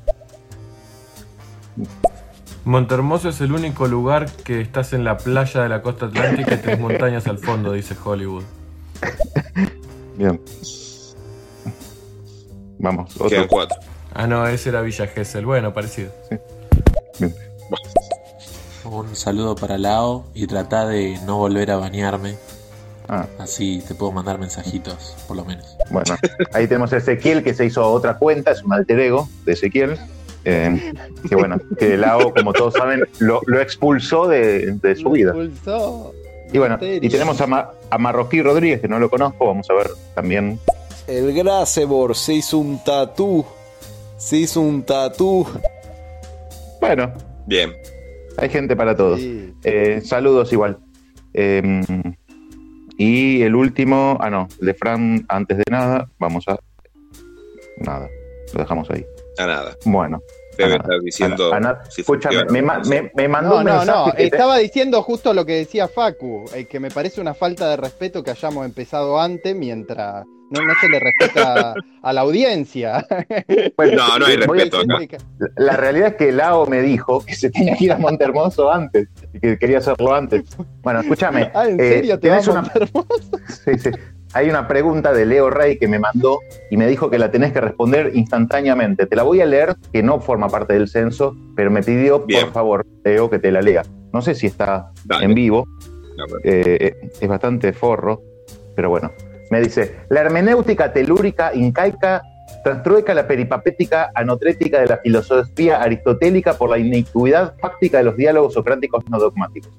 Montermoso 2.65 3.31
es 3.31 3.41
el 3.41 3.53
único 3.53 3.87
lugar 3.87 4.31
que 4.31 4.61
estás 4.61 4.93
en 4.93 5.05
la 5.05 5.17
playa 5.17 5.63
de 5.63 5.69
la 5.69 5.83
costa 5.83 6.07
atlántica 6.07 6.55
y 6.55 6.59
tres 6.59 6.79
montañas 6.79 7.27
al 7.27 7.39
fondo, 7.39 7.73
dice 7.73 7.97
Hollywood. 8.05 8.45
Bien. 10.17 10.41
Vamos, 12.79 13.15
otro. 13.17 13.29
Quedan 13.29 13.49
cuatro. 13.49 13.79
Ah, 14.15 14.27
no, 14.27 14.47
ese 14.47 14.71
era 14.71 14.81
Villa 14.83 15.07
Gesell. 15.07 15.45
Bueno, 15.47 15.73
parecido. 15.73 16.11
Un 18.85 19.15
saludo 19.15 19.55
para 19.55 19.77
Lao 19.77 20.25
y 20.35 20.47
trata 20.47 20.87
de 20.87 21.19
no 21.27 21.37
volver 21.39 21.71
a 21.71 21.77
bañarme. 21.77 22.37
Ah, 23.09 23.27
Así 23.39 23.83
te 23.87 23.95
puedo 23.95 24.13
mandar 24.13 24.39
mensajitos, 24.39 25.15
por 25.27 25.37
lo 25.37 25.45
menos. 25.45 25.77
bueno. 25.91 26.17
Ahí 26.53 26.67
tenemos 26.67 26.93
a 26.93 26.99
Ezequiel 26.99 27.43
que 27.43 27.55
se 27.55 27.65
hizo 27.67 27.87
otra 27.91 28.19
cuenta, 28.19 28.51
es 28.51 28.63
un 28.63 28.73
alter 28.73 28.99
ego 29.01 29.29
de 29.45 29.53
Ezequiel. 29.53 29.99
Eh, 30.45 30.95
que 31.29 31.35
bueno, 31.37 31.57
que 31.79 31.97
Lao, 31.99 32.33
como 32.33 32.53
todos 32.53 32.75
saben, 32.75 33.05
lo, 33.19 33.41
lo 33.47 33.61
expulsó 33.61 34.27
de, 34.29 34.73
de 34.81 34.97
su 34.97 35.11
vida. 35.11 35.31
Expulsó. 35.31 36.15
Y 36.53 36.57
bueno, 36.59 36.79
y 36.81 37.09
tenemos 37.11 37.39
a, 37.43 37.47
Ma- 37.47 37.71
a 37.91 37.99
Marroquí 37.99 38.41
Rodríguez, 38.41 38.81
que 38.81 38.89
no 38.89 38.99
lo 38.99 39.11
conozco, 39.11 39.47
vamos 39.47 39.69
a 39.69 39.75
ver 39.75 39.91
también. 40.15 40.59
El 41.07 41.35
Grasebor 41.35 42.15
se 42.15 42.35
hizo 42.35 42.57
un 42.59 42.83
tatú. 42.83 43.45
Se 44.19 44.37
hizo 44.37 44.61
un 44.61 44.83
tatú. 44.83 45.47
Bueno, 46.81 47.13
Bien. 47.47 47.73
hay 48.37 48.49
gente 48.49 48.77
para 48.77 48.97
todos. 48.97 49.21
Sí. 49.21 49.55
Eh, 49.65 50.01
saludos 50.05 50.53
igual. 50.53 50.79
Eh, 51.35 51.83
y 52.99 53.43
el 53.43 53.55
último, 53.55 54.19
ah 54.21 54.29
no, 54.29 54.49
el 54.61 54.67
de 54.67 54.75
Fran, 54.75 55.25
antes 55.29 55.59
de 55.59 55.65
nada, 55.71 56.11
vamos 56.19 56.47
a... 56.49 56.59
Nada, 57.79 58.09
lo 58.53 58.61
dejamos 58.61 58.91
ahí. 58.91 59.07
A 59.39 59.47
nada. 59.47 59.77
Bueno. 59.85 60.21
Debe 60.59 60.77
estar 60.77 61.01
diciendo. 61.01 61.53
a- 61.53 61.57
a 61.57 61.61
nada. 61.61 61.85
si 61.89 62.01
Escúchame, 62.03 62.45
me, 62.51 62.63
me- 62.63 63.11
me 63.15 63.29
mandó 63.29 63.51
No, 63.51 63.57
un 63.61 63.65
no, 63.65 63.73
mensaje 63.79 63.99
no, 63.99 64.05
que 64.13 64.17
te- 64.17 64.25
estaba 64.37 64.59
diciendo 64.59 65.03
justo 65.03 65.33
lo 65.33 65.47
que 65.47 65.55
decía 65.57 65.89
Facu, 65.89 66.45
eh, 66.55 66.67
que 66.67 66.81
me 66.81 66.91
parece 66.91 67.21
una 67.21 67.35
falta 67.35 67.69
de 67.71 67.77
respeto 67.77 68.23
que 68.23 68.31
hayamos 68.33 68.67
empezado 68.67 69.21
antes 69.21 69.55
mientras 69.57 70.27
no, 70.51 70.63
no 70.63 70.73
se 70.81 70.89
le 70.89 70.99
respeta 70.99 71.75
a 72.03 72.13
la 72.13 72.21
audiencia. 72.23 73.07
Bueno, 73.77 73.97
No, 74.09 74.19
no 74.19 74.27
hay 74.27 74.37
respeto 74.37 74.79
acá. 74.79 74.99
La 75.57 75.77
realidad 75.77 76.09
es 76.09 76.15
que 76.17 76.33
Lao 76.33 76.67
me 76.67 76.81
dijo 76.83 77.25
que 77.25 77.35
se 77.35 77.51
tenía 77.51 77.77
que 77.77 77.85
ir 77.85 77.93
a 77.93 77.99
Montermoso 77.99 78.73
antes, 78.73 79.09
y 79.35 79.41
que 79.41 79.59
quería 79.59 79.79
hacerlo 79.79 80.15
antes. 80.15 80.45
Bueno, 80.83 81.01
escúchame. 81.01 81.51
Ah, 81.55 81.69
¿en 81.69 81.79
eh, 81.79 81.89
serio 81.95 82.19
te 82.19 82.31
vas 82.31 82.49
a 82.49 82.63
Montermoso? 82.63 83.07
Sí, 83.65 83.79
sí. 83.79 83.91
Hay 84.39 84.49
una 84.49 84.69
pregunta 84.69 85.13
de 85.13 85.27
Leo 85.27 85.51
Rey 85.51 85.81
que 85.81 85.89
me 85.89 85.99
mandó 85.99 86.39
y 86.71 86.77
me 86.77 86.87
dijo 86.87 87.11
que 87.11 87.19
la 87.19 87.29
tenés 87.33 87.53
que 87.53 87.61
responder 87.61 88.13
instantáneamente. 88.15 89.07
Te 89.07 89.17
la 89.17 89.25
voy 89.25 89.41
a 89.41 89.47
leer, 89.47 89.75
que 89.93 90.01
no 90.01 90.21
forma 90.21 90.49
parte 90.49 90.75
del 90.75 90.87
censo, 90.89 91.35
pero 91.57 91.73
me 91.73 91.83
pidió, 91.83 92.21
Bien. 92.21 92.45
por 92.45 92.53
favor, 92.53 92.87
Leo, 93.05 93.29
que 93.29 93.41
te 93.41 93.51
la 93.51 93.61
lea. 93.61 93.83
No 94.13 94.23
sé 94.23 94.37
si 94.37 94.47
está 94.47 94.93
Dale. 95.05 95.25
en 95.25 95.35
vivo, 95.35 95.67
pero- 96.17 96.39
eh, 96.45 97.11
es 97.21 97.29
bastante 97.29 97.73
forro, 97.73 98.23
pero 98.77 98.91
bueno. 98.91 99.11
Me 99.51 99.61
dice, 99.61 99.97
la 100.09 100.21
hermenéutica 100.21 100.93
telúrica 100.93 101.53
incaica 101.53 102.23
trastrueca 102.63 103.15
la 103.15 103.27
peripapética 103.27 104.13
anotrética 104.15 104.79
de 104.79 104.87
la 104.87 104.99
filosofía 104.99 105.83
aristotélica 105.83 106.55
por 106.55 106.71
la 106.71 106.79
iniquidad 106.79 107.55
fáctica 107.59 107.99
de 107.99 108.05
los 108.05 108.17
diálogos 108.17 108.55
socráticos 108.55 109.03
no 109.11 109.19
dogmáticos. 109.19 109.73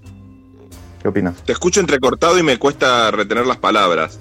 ¿Qué 1.02 1.08
opinas? 1.08 1.36
Te 1.44 1.54
escucho 1.54 1.80
entrecortado 1.80 2.38
y 2.38 2.44
me 2.44 2.58
cuesta 2.58 3.10
retener 3.12 3.46
las 3.48 3.56
palabras. 3.56 4.20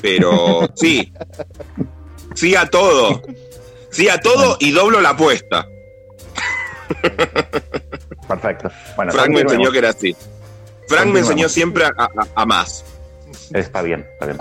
Pero 0.00 0.68
sí. 0.74 1.12
Sí 2.34 2.54
a 2.56 2.66
todo. 2.68 3.22
Sí 3.90 4.08
a 4.08 4.18
todo 4.20 4.56
y 4.60 4.70
doblo 4.72 5.00
la 5.00 5.10
apuesta. 5.10 5.66
Perfecto. 8.28 8.70
Bueno, 8.96 9.12
Frank 9.12 9.30
me 9.30 9.40
enseñó 9.40 9.70
que 9.70 9.78
era 9.78 9.90
así. 9.90 10.16
Frank 10.88 11.06
me 11.08 11.20
enseñó 11.20 11.48
siempre 11.48 11.84
a, 11.84 11.92
a- 11.96 12.08
a 12.34 12.46
más. 12.46 12.84
Está 13.52 13.82
bien, 13.82 14.06
está 14.14 14.26
bien. 14.26 14.38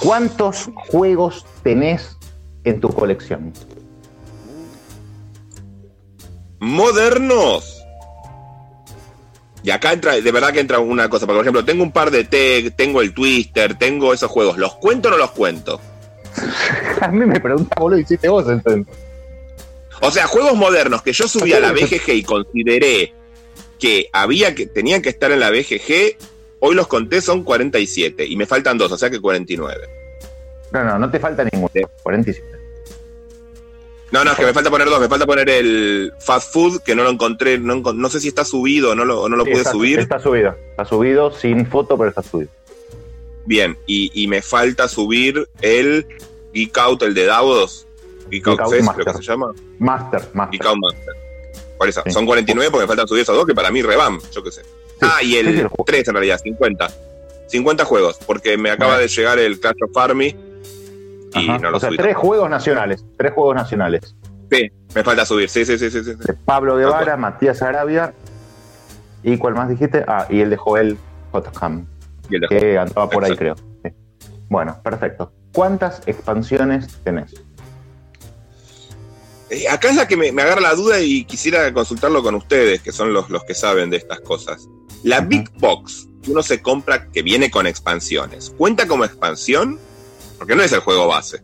¿Cuántos 0.00 0.68
juegos 0.88 1.46
tenés 1.62 2.16
en 2.64 2.80
tu 2.80 2.88
colección? 2.92 3.52
Modernos. 6.60 7.83
Y 9.64 9.70
acá 9.70 9.94
entra, 9.94 10.12
de 10.20 10.30
verdad 10.30 10.52
que 10.52 10.60
entra 10.60 10.78
una 10.78 11.08
cosa. 11.08 11.26
Por 11.26 11.40
ejemplo, 11.40 11.64
tengo 11.64 11.82
un 11.82 11.90
par 11.90 12.10
de 12.10 12.24
Tech, 12.24 12.76
tengo 12.76 13.00
el 13.00 13.14
Twister, 13.14 13.78
tengo 13.78 14.12
esos 14.12 14.30
juegos. 14.30 14.58
¿Los 14.58 14.74
cuento 14.74 15.08
o 15.08 15.10
no 15.10 15.16
los 15.16 15.30
cuento? 15.30 15.80
A 17.00 17.08
mí 17.08 17.24
me 17.24 17.40
pregunta, 17.40 17.74
boludo, 17.80 17.98
hiciste 17.98 18.28
vos 18.28 18.46
entonces. 18.46 18.94
O 20.02 20.10
sea, 20.10 20.26
juegos 20.26 20.54
modernos 20.54 21.00
que 21.00 21.14
yo 21.14 21.26
subí 21.26 21.54
a 21.54 21.60
la 21.60 21.72
BGG 21.72 22.10
y 22.10 22.22
consideré 22.24 23.14
que 23.78 24.10
había 24.12 24.54
que 24.54 24.66
tenían 24.66 25.00
que 25.00 25.08
estar 25.08 25.32
en 25.32 25.40
la 25.40 25.50
BGG, 25.50 26.18
hoy 26.60 26.74
los 26.74 26.86
conté 26.86 27.22
son 27.22 27.42
47 27.42 28.26
y 28.26 28.36
me 28.36 28.44
faltan 28.44 28.76
dos, 28.76 28.92
o 28.92 28.98
sea 28.98 29.08
que 29.08 29.20
49. 29.20 29.88
No, 30.72 30.84
no, 30.84 30.98
no 30.98 31.10
te 31.10 31.18
falta 31.18 31.42
ninguno. 31.50 31.70
47. 32.02 32.53
No, 34.14 34.24
no, 34.24 34.30
es 34.30 34.36
que 34.38 34.44
me 34.46 34.52
falta 34.54 34.70
poner 34.70 34.88
dos, 34.88 35.00
me 35.00 35.08
falta 35.08 35.26
poner 35.26 35.50
el 35.50 36.12
Fast 36.20 36.52
Food, 36.52 36.82
que 36.82 36.94
no 36.94 37.02
lo 37.02 37.10
encontré, 37.10 37.58
no, 37.58 38.08
sé 38.08 38.20
si 38.20 38.28
está 38.28 38.44
subido 38.44 38.92
o 38.92 38.94
no 38.94 39.04
lo, 39.04 39.28
no 39.28 39.34
lo 39.36 39.44
Sí, 39.44 39.50
pude 39.50 39.60
está, 39.60 39.72
subir. 39.72 39.98
Está 39.98 40.20
subido. 40.20 40.54
Está 40.70 40.84
subido 40.84 41.32
sin 41.32 41.66
foto, 41.66 41.98
pero 41.98 42.10
está 42.10 42.22
subido. 42.22 42.48
Bien, 43.44 43.76
y, 43.86 44.10
y 44.14 44.28
me 44.28 44.40
falta 44.40 44.86
subir 44.88 45.48
el 45.60 46.06
Geek 46.54 46.78
Out, 46.78 47.02
el 47.02 47.12
de 47.14 47.26
Davos, 47.26 47.86
Geek 48.30 48.46
Geek 48.46 48.60
Out 48.60 48.70
Fest, 48.70 48.88
creo 48.94 49.04
que 49.06 49.12
se 49.14 49.22
llama. 49.24 49.52
Master, 49.80 50.22
Master. 50.32 50.52
Geek 50.60 50.66
Out 50.66 50.78
Master. 50.78 51.14
Por 51.76 51.88
eso, 51.88 52.02
Sí. 52.06 52.12
son 52.12 52.24
49 52.24 52.70
porque 52.70 52.84
me 52.84 52.86
faltan 52.88 53.08
subir 53.08 53.22
esos 53.22 53.34
dos, 53.36 53.44
que 53.44 53.54
para 53.54 53.72
mí 53.72 53.82
revan, 53.82 54.18
yo 54.32 54.44
qué 54.44 54.52
sé. 54.52 54.62
ah, 55.00 55.22
y 55.24 55.36
el 55.36 55.48
el 55.48 55.66
juego. 55.66 55.84
3 55.84 56.06
en 56.08 56.14
realidad, 56.14 56.40
50. 56.40 56.88
50 57.48 57.84
juegos, 57.84 58.16
porque 58.24 58.56
me 58.56 58.70
acaba 58.70 58.92
Bueno. 58.92 59.02
de 59.02 59.08
llegar 59.08 59.38
el 59.40 59.58
Clash 59.60 59.76
of 59.82 59.96
Army 59.96 60.34
y 61.34 61.48
Ajá. 61.48 61.58
no 61.58 61.70
lo 61.70 61.76
o 61.76 61.80
sea, 61.80 61.88
subí. 61.88 61.96
tres 61.96 62.08
tampoco. 62.14 62.28
juegos 62.28 62.50
nacionales. 62.50 63.04
Tres 63.16 63.32
juegos 63.32 63.54
nacionales. 63.56 64.16
Sí, 64.50 64.70
me 64.94 65.02
falta 65.02 65.24
subir, 65.26 65.48
sí, 65.48 65.64
sí, 65.64 65.78
sí, 65.78 65.90
sí. 65.90 66.04
sí. 66.04 66.14
De 66.14 66.34
Pablo 66.44 66.76
Guevara, 66.76 67.16
Matías 67.16 67.62
Arabia. 67.62 68.14
¿Y 69.22 69.38
cuál 69.38 69.54
más 69.54 69.68
dijiste? 69.68 70.04
Ah, 70.06 70.26
y 70.28 70.40
el 70.40 70.50
de 70.50 70.56
Joel 70.56 70.98
Hotham, 71.32 71.86
que 72.48 72.78
andaba 72.78 73.08
por 73.08 73.24
ahí, 73.24 73.34
creo. 73.36 73.56
Sí. 73.82 73.90
Bueno, 74.48 74.78
perfecto. 74.82 75.32
¿Cuántas 75.52 76.02
expansiones 76.06 76.88
tenés? 77.04 77.34
Eh, 79.50 79.68
acá 79.68 79.88
es 79.90 79.96
la 79.96 80.06
que 80.06 80.16
me, 80.16 80.30
me 80.32 80.42
agarra 80.42 80.60
la 80.60 80.74
duda 80.74 81.00
y 81.00 81.24
quisiera 81.24 81.72
consultarlo 81.72 82.22
con 82.22 82.34
ustedes, 82.34 82.82
que 82.82 82.92
son 82.92 83.12
los, 83.12 83.30
los 83.30 83.44
que 83.44 83.54
saben 83.54 83.90
de 83.90 83.96
estas 83.96 84.20
cosas. 84.20 84.68
La. 85.02 85.20
Big 85.20 85.50
Box 85.58 86.08
que 86.24 86.30
uno 86.32 86.42
se 86.42 86.62
compra 86.62 87.08
que 87.10 87.22
viene 87.22 87.50
con 87.50 87.66
expansiones, 87.66 88.52
¿cuenta 88.56 88.88
como 88.88 89.04
expansión? 89.04 89.78
Porque 90.38 90.54
no 90.56 90.62
es 90.62 90.72
el 90.72 90.80
juego 90.80 91.06
base. 91.06 91.42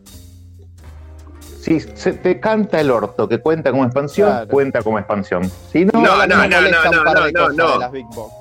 Si 1.61 1.79
se 1.79 2.13
te 2.13 2.39
canta 2.39 2.79
el 2.81 2.89
orto 2.89 3.27
que 3.29 3.39
cuenta 3.39 3.69
como 3.71 3.83
expansión, 3.85 4.29
Claro. 4.29 4.47
cuenta 4.47 4.81
como 4.81 4.97
expansión. 4.97 5.51
Si 5.71 5.85
no, 5.85 5.91
No, 6.01 6.25
no, 6.25 6.47
no, 6.47 6.47
no, 6.47 7.49
no, 7.51 7.79
las 7.79 7.91
Big 7.91 8.05
Box. 8.07 8.33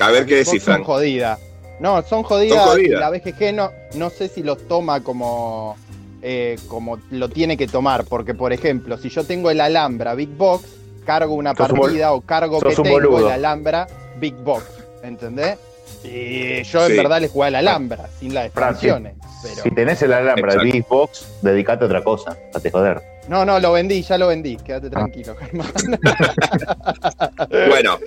A 0.00 0.10
ver 0.10 0.26
qué 0.26 0.36
Las 0.38 0.44
descifran. 0.46 0.78
Son 0.78 0.84
jodidas. 0.84 1.38
No, 1.80 2.02
son 2.02 2.22
jodidas. 2.22 2.58
Son 2.58 2.68
jodidas. 2.72 2.98
y 2.98 3.00
La 3.00 3.10
BGG 3.10 3.54
no, 3.54 3.70
no 3.94 4.10
sé 4.10 4.28
si 4.28 4.42
los 4.42 4.68
toma 4.68 5.02
como, 5.02 5.76
eh, 6.20 6.56
como 6.68 6.98
lo 7.10 7.28
tiene 7.30 7.56
que 7.56 7.66
tomar. 7.68 8.04
Porque, 8.04 8.34
por 8.34 8.52
ejemplo, 8.52 8.98
si 8.98 9.08
yo 9.08 9.24
tengo 9.24 9.50
el 9.50 9.60
Alhambra 9.60 10.14
Big 10.14 10.30
Box, 10.36 10.64
cargo 11.06 11.34
una 11.34 11.54
Sos 11.54 11.70
un 11.70 11.78
partida 11.80 12.12
o 12.12 12.20
cargo 12.20 12.60
que 12.60 12.68
un 12.68 12.74
tengo 12.74 12.90
boludo. 12.90 13.26
el 13.28 13.32
Alhambra 13.32 13.86
Big 14.18 14.34
Box. 14.34 14.64
¿Entendés? 15.02 15.56
Y 16.04 16.62
yo 16.64 16.86
en 16.86 16.96
verdad 16.96 17.20
le 17.20 17.28
jugué 17.28 17.46
al 17.48 17.54
Alhambra, 17.56 18.08
sin 18.20 18.34
las 18.34 18.46
expansiones. 18.46 19.14
pero- 19.42 19.62
si 19.62 19.70
tenés 19.70 20.00
el 20.02 20.12
Alhambra 20.12 20.52
de 20.54 20.58
Exacto. 20.58 20.72
Big 20.72 20.86
Box, 20.88 21.26
dedicate 21.42 21.84
a 21.84 21.86
otra 21.86 22.04
cosa, 22.04 22.36
a 22.54 22.60
te 22.60 22.70
joder. 22.70 23.00
No, 23.28 23.44
no, 23.46 23.58
lo 23.58 23.72
vendí, 23.72 24.02
ya 24.02 24.18
lo 24.18 24.28
vendí. 24.28 24.56
Ah. 24.60 24.64
Quédate 24.64 24.90
tranquilo, 24.90 25.34
Germán. 25.40 25.72
Bueno, 27.68 27.98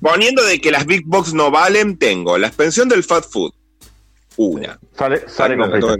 poniendo 0.00 0.44
de 0.44 0.60
que 0.60 0.70
las 0.70 0.86
Big 0.86 1.02
Box 1.06 1.32
no 1.34 1.50
valen, 1.50 1.98
tengo 1.98 2.36
la 2.38 2.48
expansión 2.48 2.88
del 2.88 3.04
Fat 3.04 3.24
Food. 3.24 3.52
Una. 4.36 4.78
Sale, 4.98 5.22
Ah, 5.24 5.28
sale 5.28 5.56
con 5.56 5.70
fritas. 5.70 5.96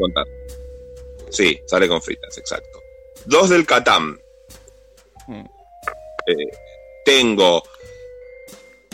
Sí, 1.31 1.59
sale 1.67 1.89
con 1.89 2.03
fritas, 2.03 2.37
exacto. 2.39 2.81
Dos 3.27 3.51
del 3.51 3.67
Catán. 3.67 4.17
Hmm. 5.27 5.45
Eh, 6.27 6.35
tengo. 7.05 7.63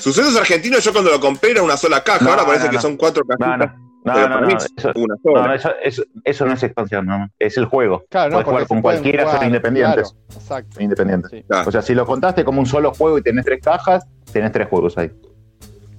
Sucesos 0.03 0.37
argentinos, 0.37 0.83
yo 0.85 0.93
cuando 0.93 1.11
lo 1.11 1.21
compré 1.21 1.53
era 1.53 1.63
una 1.63 1.77
sola 1.77 2.03
caja, 2.03 2.25
No, 2.25 2.31
ahora 2.31 2.45
parece 2.45 2.65
no, 2.65 2.71
que 2.71 2.77
no. 2.77 2.83
son 2.83 2.97
cuatro 2.97 3.23
No, 3.29 3.37
cajitas. 3.39 3.59
no, 3.77 3.83
no, 4.05 4.13
pero 4.15 4.29
no, 4.29 4.35
para 4.35 4.41
no, 4.41 4.47
mí 4.49 4.55
es 4.55 4.69
eso, 4.77 4.93
una 4.97 5.15
no, 5.15 5.21
sola. 5.23 5.47
no, 5.47 5.55
eso, 5.55 5.71
eso, 5.83 6.03
eso 6.25 6.47
no 6.47 6.53
es 6.55 6.63
expansión, 6.65 7.07
no, 7.07 7.29
es 7.39 7.57
el 7.57 7.67
juego. 7.67 8.05
Claro, 8.11 8.31
no, 8.31 8.37
Puedes 8.39 8.49
jugar 8.49 8.67
con 8.67 8.83
cualquiera, 8.83 9.23
jugar, 9.23 9.37
son 9.39 9.47
independientes. 9.47 10.13
claro, 10.13 10.41
exacto. 10.41 10.83
Independientes. 10.83 11.31
Sí, 11.31 11.45
Claro. 11.47 11.69
O 11.69 11.73
sea, 11.73 11.83
si 11.83 11.95
lo 11.95 12.05
contaste 12.05 12.45
como 12.45 12.59
un 12.61 12.67
solo 12.67 12.93
juego 12.93 13.17
y 13.19 13.23
tenés 13.23 13.45
tres 13.45 13.61
cajas, 13.63 14.05
tenés 14.33 14.51
tres 14.51 14.67
juegos 14.69 14.99
ahí. 14.99 15.11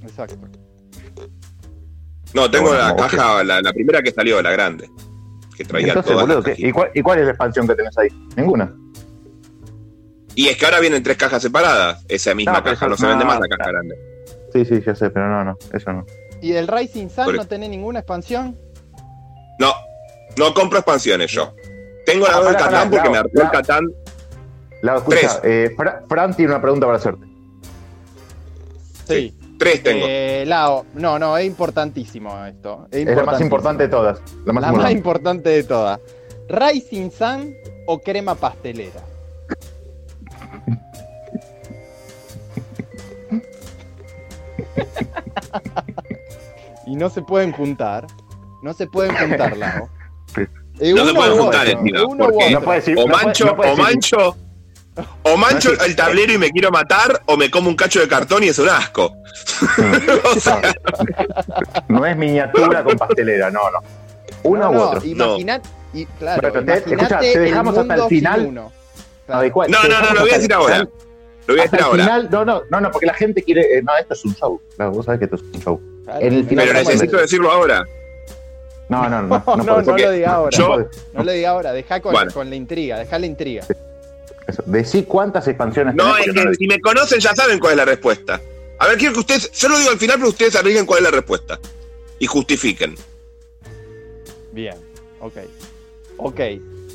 exacto. 0.02 0.36
No, 2.34 2.50
tengo 2.50 2.70
Bueno, 2.70 2.80
la 2.88 2.96
caja, 2.96 3.44
la, 3.44 3.62
la 3.62 3.74
primera 3.74 4.02
que 4.02 4.12
salió, 4.12 4.42
la 4.42 4.52
grande. 4.52 4.90
Que 5.56 5.64
traía 5.64 5.90
Entonces, 5.90 6.12
todas 6.12 6.24
boludo, 6.26 6.38
las 6.40 6.46
¿qué- 6.46 6.52
cajitas. 6.52 6.70
¿y, 6.70 6.74
cuál, 6.74 6.92
¿y 6.96 7.02
cuál 7.04 7.20
es 7.20 7.26
la 7.26 7.32
expansión 7.32 7.68
que 7.68 7.76
tenés 7.76 7.98
ahí? 7.98 8.10
Ninguna. 8.36 8.74
Y 10.36 10.48
es 10.48 10.58
que 10.58 10.66
ahora 10.66 10.80
vienen 10.80 11.04
tres 11.04 11.18
cajas 11.18 11.42
separadas. 11.42 12.04
Esa 12.08 12.34
misma 12.34 12.54
No, 12.54 12.64
caja, 12.64 12.74
eso- 12.76 12.90
no 12.90 12.98
se 12.98 13.06
vende 13.08 13.24
no, 13.24 13.32
más 13.32 13.40
la 13.40 13.48
caja 13.48 13.70
grande. 13.72 13.96
Sí, 14.52 14.66
sí, 14.66 14.82
ya 14.86 14.96
sé, 14.96 15.10
pero 15.10 15.28
no, 15.30 15.44
no, 15.44 15.58
eso 15.74 15.94
no. 15.94 16.06
¿Y 16.42 16.52
del 16.52 16.68
Rising 16.68 17.10
Sun 17.10 17.26
Por- 17.26 17.36
no 17.36 17.46
tenés 17.46 17.70
ninguna 17.70 18.00
expansión? 18.00 18.58
No, 19.60 19.74
no 20.38 20.54
compro 20.54 20.80
expansiones 20.80 21.32
yo. 21.32 21.54
Tengo 22.06 22.26
la 22.28 22.34
Ah, 22.34 22.38
dos 22.40 22.46
del 22.48 22.56
Catán 22.58 22.90
porque 22.92 23.10
me 23.10 23.16
Lau, 23.16 23.24
hartó 23.26 23.38
el 23.40 23.44
Lau. 23.44 23.52
Catán. 23.52 23.92
La 24.82 24.96
escucha, 24.98 25.18
Tres. 25.20 25.40
eh, 25.44 25.74
Fra- 25.78 26.04
Fran 26.10 26.36
tiene 26.36 26.52
una 26.52 26.62
pregunta 26.62 26.86
para 26.86 26.98
hacerte. 26.98 27.26
Sí. 29.08 29.38
Tres 29.58 29.82
tengo. 29.84 30.06
Eh, 30.08 30.44
Lao, 30.46 30.86
no, 30.96 31.18
no, 31.20 31.38
es 31.38 31.46
importantísimo 31.46 32.46
esto. 32.46 32.88
Es, 32.92 33.08
Es 33.08 33.16
la 33.16 33.24
más 33.24 33.40
importante 33.40 33.84
de 33.84 33.90
todas. 33.90 34.20
La 34.46 34.52
más 34.54 34.62
La 34.62 34.72
más 34.74 34.92
importante. 34.92 34.92
importante 34.98 35.50
de 35.50 35.64
todas. 35.64 36.00
¿Rising 36.50 37.12
Sun 37.12 37.54
o 37.88 38.00
crema 38.02 38.36
pastelera? 38.36 39.00
y 46.86 46.96
no 46.96 47.10
se 47.10 47.22
pueden 47.22 47.52
juntar. 47.52 48.08
No 48.62 48.74
se 48.74 48.88
pueden 48.88 49.16
juntar, 49.16 49.58
Lao. 49.58 49.90
Es 50.80 50.96
No 50.96 51.06
se 51.06 51.12
uno 51.12 51.14
pueden 51.16 51.38
juntar, 51.38 51.68
otro, 51.68 51.80
encima, 51.80 51.98
es 52.00 52.04
uno 52.06 52.14
u 52.14 52.18
porque 52.30 52.46
otro. 52.46 52.60
No 52.60 52.66
puede 52.66 52.80
decir- 52.80 52.98
O 52.98 53.02
no 53.02 53.08
puede- 53.12 53.26
mancho, 53.26 53.46
no 53.46 53.56
puede 53.56 53.72
o 53.72 53.76
mancho. 53.78 54.38
O 55.24 55.38
mancho 55.38 55.72
No, 55.72 55.80
sí. 55.80 55.86
el 55.90 55.96
tablero 55.96 56.34
y 56.34 56.38
me 56.38 56.52
quiero 56.52 56.70
matar, 56.72 57.22
o 57.26 57.36
me 57.36 57.50
como 57.50 57.68
un 57.70 57.76
cacho 57.76 58.00
de 58.00 58.08
cartón 58.08 58.44
y 58.44 58.48
es 58.50 58.60
un 58.60 58.70
asco. 58.70 59.06
o 60.36 60.40
sea, 60.40 60.62
No 61.88 62.06
es 62.06 62.16
miniatura 62.16 62.84
con 62.84 62.98
pastelera, 62.98 63.50
no, 63.52 63.60
no. 63.72 63.80
Uno 64.44 64.60
No, 64.66 64.70
u 64.70 64.74
no, 64.74 64.82
otro. 64.90 65.06
Imaginate, 65.06 65.70
y, 65.94 66.06
claro, 66.06 66.42
Pero 66.42 66.66
te- 66.66 66.74
escuchá, 66.74 67.20
te 67.20 67.40
dejamos 67.40 67.78
hasta 67.78 67.96
el 67.96 68.04
final. 68.04 68.46
uno. 68.48 68.72
No, 69.28 69.42
no, 69.42 70.02
no, 70.02 70.14
lo 70.14 70.22
voy 70.22 70.32
a 70.32 70.36
decir 70.36 70.54
ahora. 70.54 70.88
Lo 71.48 71.54
voy 71.56 71.62
a 71.62 71.66
el 71.66 71.84
ahora. 71.84 72.04
final, 72.04 72.30
no, 72.32 72.46
no, 72.46 72.62
no, 72.70 72.82
no, 72.82 72.92
porque 72.92 73.06
la 73.06 73.14
gente 73.14 73.44
quiere. 73.44 73.78
eh, 73.78 73.82
no, 73.84 73.96
esto 73.98 74.14
es 74.14 74.26
un 74.26 74.34
show. 74.36 74.62
Claro, 74.76 74.92
vos 74.92 75.06
sabés 75.06 75.20
que 75.20 75.26
esto 75.26 75.36
es 75.38 75.42
un 75.42 75.62
show. 75.62 75.82
Claro, 76.06 76.20
En 76.22 76.34
el 76.34 76.46
final 76.48 76.66
Pero 76.68 76.80
¿cómo 76.80 76.90
necesito 76.92 77.16
es? 77.18 77.22
decirlo 77.24 77.52
ahora. 77.52 77.84
No, 78.90 79.10
no, 79.10 79.22
no. 79.24 79.28
No, 79.48 79.56
No, 79.58 79.64
no, 79.64 79.82
no 79.82 79.98
lo 79.98 80.12
diga 80.12 80.34
ahora. 80.34 80.58
Yo-. 80.58 80.90
No 81.14 81.24
le 81.24 81.34
diga 81.34 81.50
ahora, 81.50 81.72
deja 81.74 82.00
con, 82.02 82.12
Bueno. 82.14 82.32
con 82.34 82.50
la 82.50 82.56
intriga, 82.56 83.00
deja 83.00 83.20
la 83.20 83.26
intriga. 83.26 83.66
Eso. 84.48 84.62
Decí 84.66 85.04
cuántas 85.04 85.48
expansiones 85.48 85.96
No, 85.96 86.14
tenés, 86.16 86.28
es 86.28 86.34
que 86.34 86.44
lo 86.44 86.54
si 86.54 86.68
me 86.68 86.80
conocen 86.82 87.20
ya 87.20 87.34
saben 87.34 87.60
cuál 87.60 87.72
es 87.74 87.78
la 87.78 87.86
respuesta. 87.86 88.42
A 88.80 88.88
ver, 88.88 88.98
quiero 88.98 89.14
que 89.14 89.20
ustedes, 89.22 89.52
yo 89.52 89.70
lo 89.70 89.78
digo 89.78 89.90
al 89.92 89.98
final, 89.98 90.18
pero 90.18 90.30
ustedes 90.30 90.56
arriesguen 90.56 90.86
cuál 90.86 91.00
es 91.00 91.04
la 91.06 91.12
respuesta. 91.12 91.60
Y 92.20 92.28
justifiquen. 92.28 92.96
Bien, 94.52 94.76
ok. 95.20 95.34
Ok, 96.18 96.40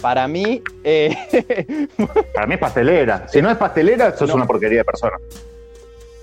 para 0.01 0.29
mí, 0.29 0.63
eh, 0.85 1.17
Para 2.35 2.47
mí 2.47 2.55
es 2.55 2.61
pastelera. 2.61 3.27
Si 3.29 3.43
no 3.43 3.51
es 3.51 3.57
pastelera, 3.57 4.17
sos 4.17 4.29
No. 4.29 4.37
una 4.37 4.47
porquería 4.47 4.79
de 4.79 4.85
persona. 4.85 5.17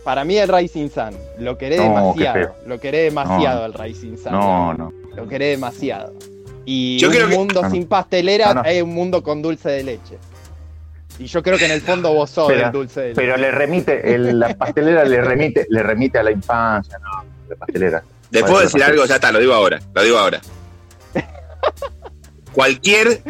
para 0.04 0.24
mí 0.24 0.38
el 0.38 0.48
Rising 0.48 0.90
Sun, 0.90 1.18
lo 1.40 1.58
queré 1.58 1.78
No, 1.78 1.84
demasiado, 1.84 2.56
lo 2.68 2.80
queré 2.80 2.98
demasiado 3.04 3.60
No. 3.62 3.66
el 3.66 3.74
Rising 3.74 4.18
Sun. 4.18 4.32
No, 4.32 4.74
no. 4.74 4.94
Lo 5.16 5.28
queré 5.28 5.48
demasiado. 5.48 6.14
Y 6.66 6.98
Yo 7.00 7.08
un 7.10 7.14
creo 7.16 7.28
que- 7.30 7.36
mundo 7.36 7.62
Ah, 7.64 7.70
sin 7.70 7.88
pastelera 7.88 8.52
Ah, 8.52 8.54
no. 8.56 8.64
es 8.66 8.82
un 8.84 8.94
mundo 8.94 9.22
con 9.24 9.42
dulce 9.42 9.70
de 9.70 9.84
leche. 9.84 10.18
Y 11.18 11.26
yo 11.28 11.42
creo 11.42 11.58
que 11.58 11.66
en 11.66 11.72
el 11.72 11.82
fondo 11.82 12.14
vos 12.14 12.30
sos 12.30 12.48
Pero- 12.48 12.66
el 12.68 12.72
dulce 12.72 13.00
de 13.02 13.08
leche. 13.10 13.22
Pero 13.22 13.38
le 13.38 13.50
remite, 13.52 14.14
el- 14.14 14.38
la 14.40 14.54
pastelera 14.56 15.06
le 15.06 15.22
remite, 15.22 15.66
le 15.70 15.82
remite 15.84 16.20
a 16.20 16.24
la 16.24 16.32
infancia, 16.32 16.98
no, 17.00 17.24
la 17.50 17.56
pastelera. 17.56 18.04
¿Les 18.32 18.42
Puede 18.42 18.52
puedo 18.54 18.64
decir 18.66 18.84
algo? 18.84 19.06
Ya 19.06 19.16
está, 19.16 19.32
lo 19.32 19.40
digo 19.40 19.54
ahora. 19.54 19.80
Lo 19.94 20.04
digo 20.04 20.18
ahora. 20.18 20.42
Cualquier. 22.56 23.22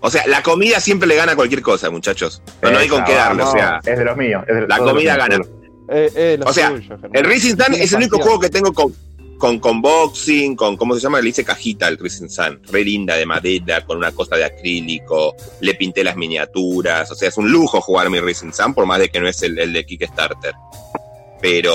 O 0.00 0.10
sea, 0.10 0.26
la 0.26 0.42
comida 0.42 0.78
siempre 0.78 1.08
le 1.08 1.16
gana 1.16 1.32
a 1.32 1.36
cualquier 1.36 1.62
cosa, 1.62 1.90
muchachos. 1.90 2.42
No, 2.62 2.70
no 2.70 2.78
hay 2.78 2.86
con 2.86 3.02
qué 3.04 3.14
darle. 3.14 3.42
O 3.42 3.50
sea, 3.50 3.80
es 3.84 3.98
de 3.98 4.04
los 4.04 4.16
míos. 4.16 4.44
es 4.46 4.54
de- 4.54 4.68
la 4.68 4.78
comida 4.78 5.16
los 5.16 5.28
gana. 5.28 5.44
Eh, 5.88 6.10
eh, 6.14 6.36
lo 6.38 6.46
o 6.46 6.52
sea, 6.52 6.68
el 7.12 7.24
Racing 7.24 7.56
Sun 7.56 7.74
es 7.74 7.92
el 7.92 7.98
único 7.98 8.18
juego 8.18 8.38
que 8.38 8.50
tengo 8.50 8.72
con. 8.72 8.94
con, 9.38 9.58
con 9.58 9.82
boxing, 9.82 10.54
con, 10.54 10.76
¿cómo 10.76 10.94
se 10.94 11.00
llama? 11.00 11.20
Le 11.20 11.30
hice 11.30 11.44
cajita 11.44 11.86
al 11.86 11.98
Racing 11.98 12.28
Sun, 12.28 12.60
re 12.70 12.84
linda 12.84 13.16
de 13.16 13.26
madera, 13.26 13.84
con 13.84 13.98
una 13.98 14.12
cosa 14.12 14.36
de 14.36 14.44
acrílico, 14.44 15.34
le 15.60 15.74
pinté 15.74 16.04
las 16.04 16.16
miniaturas, 16.16 17.10
o 17.10 17.14
sea, 17.14 17.28
es 17.28 17.36
un 17.36 17.50
lujo 17.50 17.80
jugar 17.82 18.08
mi 18.08 18.20
Racing 18.20 18.52
Sun, 18.52 18.72
por 18.72 18.86
más 18.86 19.00
de 19.00 19.08
que 19.10 19.20
no 19.20 19.28
es 19.28 19.42
el, 19.42 19.58
el 19.58 19.72
de 19.72 19.84
Kickstarter. 19.84 20.54
Pero 21.42 21.74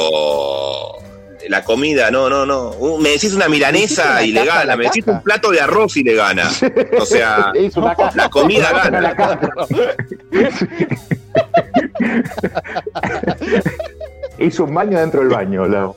la 1.47 1.63
comida, 1.63 2.11
no, 2.11 2.29
no, 2.29 2.45
no. 2.45 2.71
Uh, 2.71 2.97
Me 2.99 3.09
decís 3.09 3.33
una 3.33 3.47
milanesa 3.47 4.21
y 4.23 4.31
le 4.31 4.45
gana, 4.45 4.65
la 4.65 4.75
me 4.75 4.85
decís 4.85 5.05
un 5.07 5.21
plato 5.21 5.51
de 5.51 5.61
arroz 5.61 5.95
y 5.97 6.03
le 6.03 6.15
gana. 6.15 6.49
O 6.99 7.05
sea, 7.05 7.51
la 8.15 8.29
comida 8.29 8.71
gana. 8.71 9.15
caja. 9.15 9.39
Hizo 14.39 14.63
un 14.65 14.73
baño 14.73 14.99
dentro 14.99 15.19
del 15.21 15.29
baño, 15.29 15.65
Lau. 15.67 15.95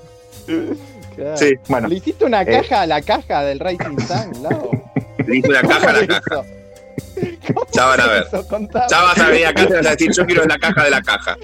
Claro. 1.17 1.37
Sí, 1.37 1.55
Bueno, 1.69 1.89
Le 1.89 1.97
hiciste 1.97 2.25
una 2.25 2.43
Eh. 2.43 2.47
caja 2.47 2.83
a 2.83 2.87
la 2.87 3.03
caja 3.03 3.43
del 3.45 3.59
Racing 3.61 3.99
Sun, 3.99 4.43
Lau. 4.43 4.71
le 5.27 5.37
hice 5.37 5.49
una 5.49 5.63
caja 5.63 5.91
a 5.91 5.93
la 5.93 6.07
¿Cómo 6.07 6.21
caja. 6.21 6.43
Ya 7.73 7.85
van 7.87 8.01
a 8.01 8.07
ver. 8.07 8.27
Eso. 8.27 8.47
Ya 8.91 9.03
vas 9.03 9.19
a 9.19 9.29
venir 9.29 9.47
acá 9.47 9.63
y 9.63 9.67
te 9.67 9.75
vas 9.75 9.87
a 9.87 9.91
decir, 9.91 10.11
yo 10.13 10.27
quiero 10.27 10.45
la 10.45 10.59
caja 10.59 10.85
de 10.85 10.91
la 10.91 11.03
caja. 11.03 11.37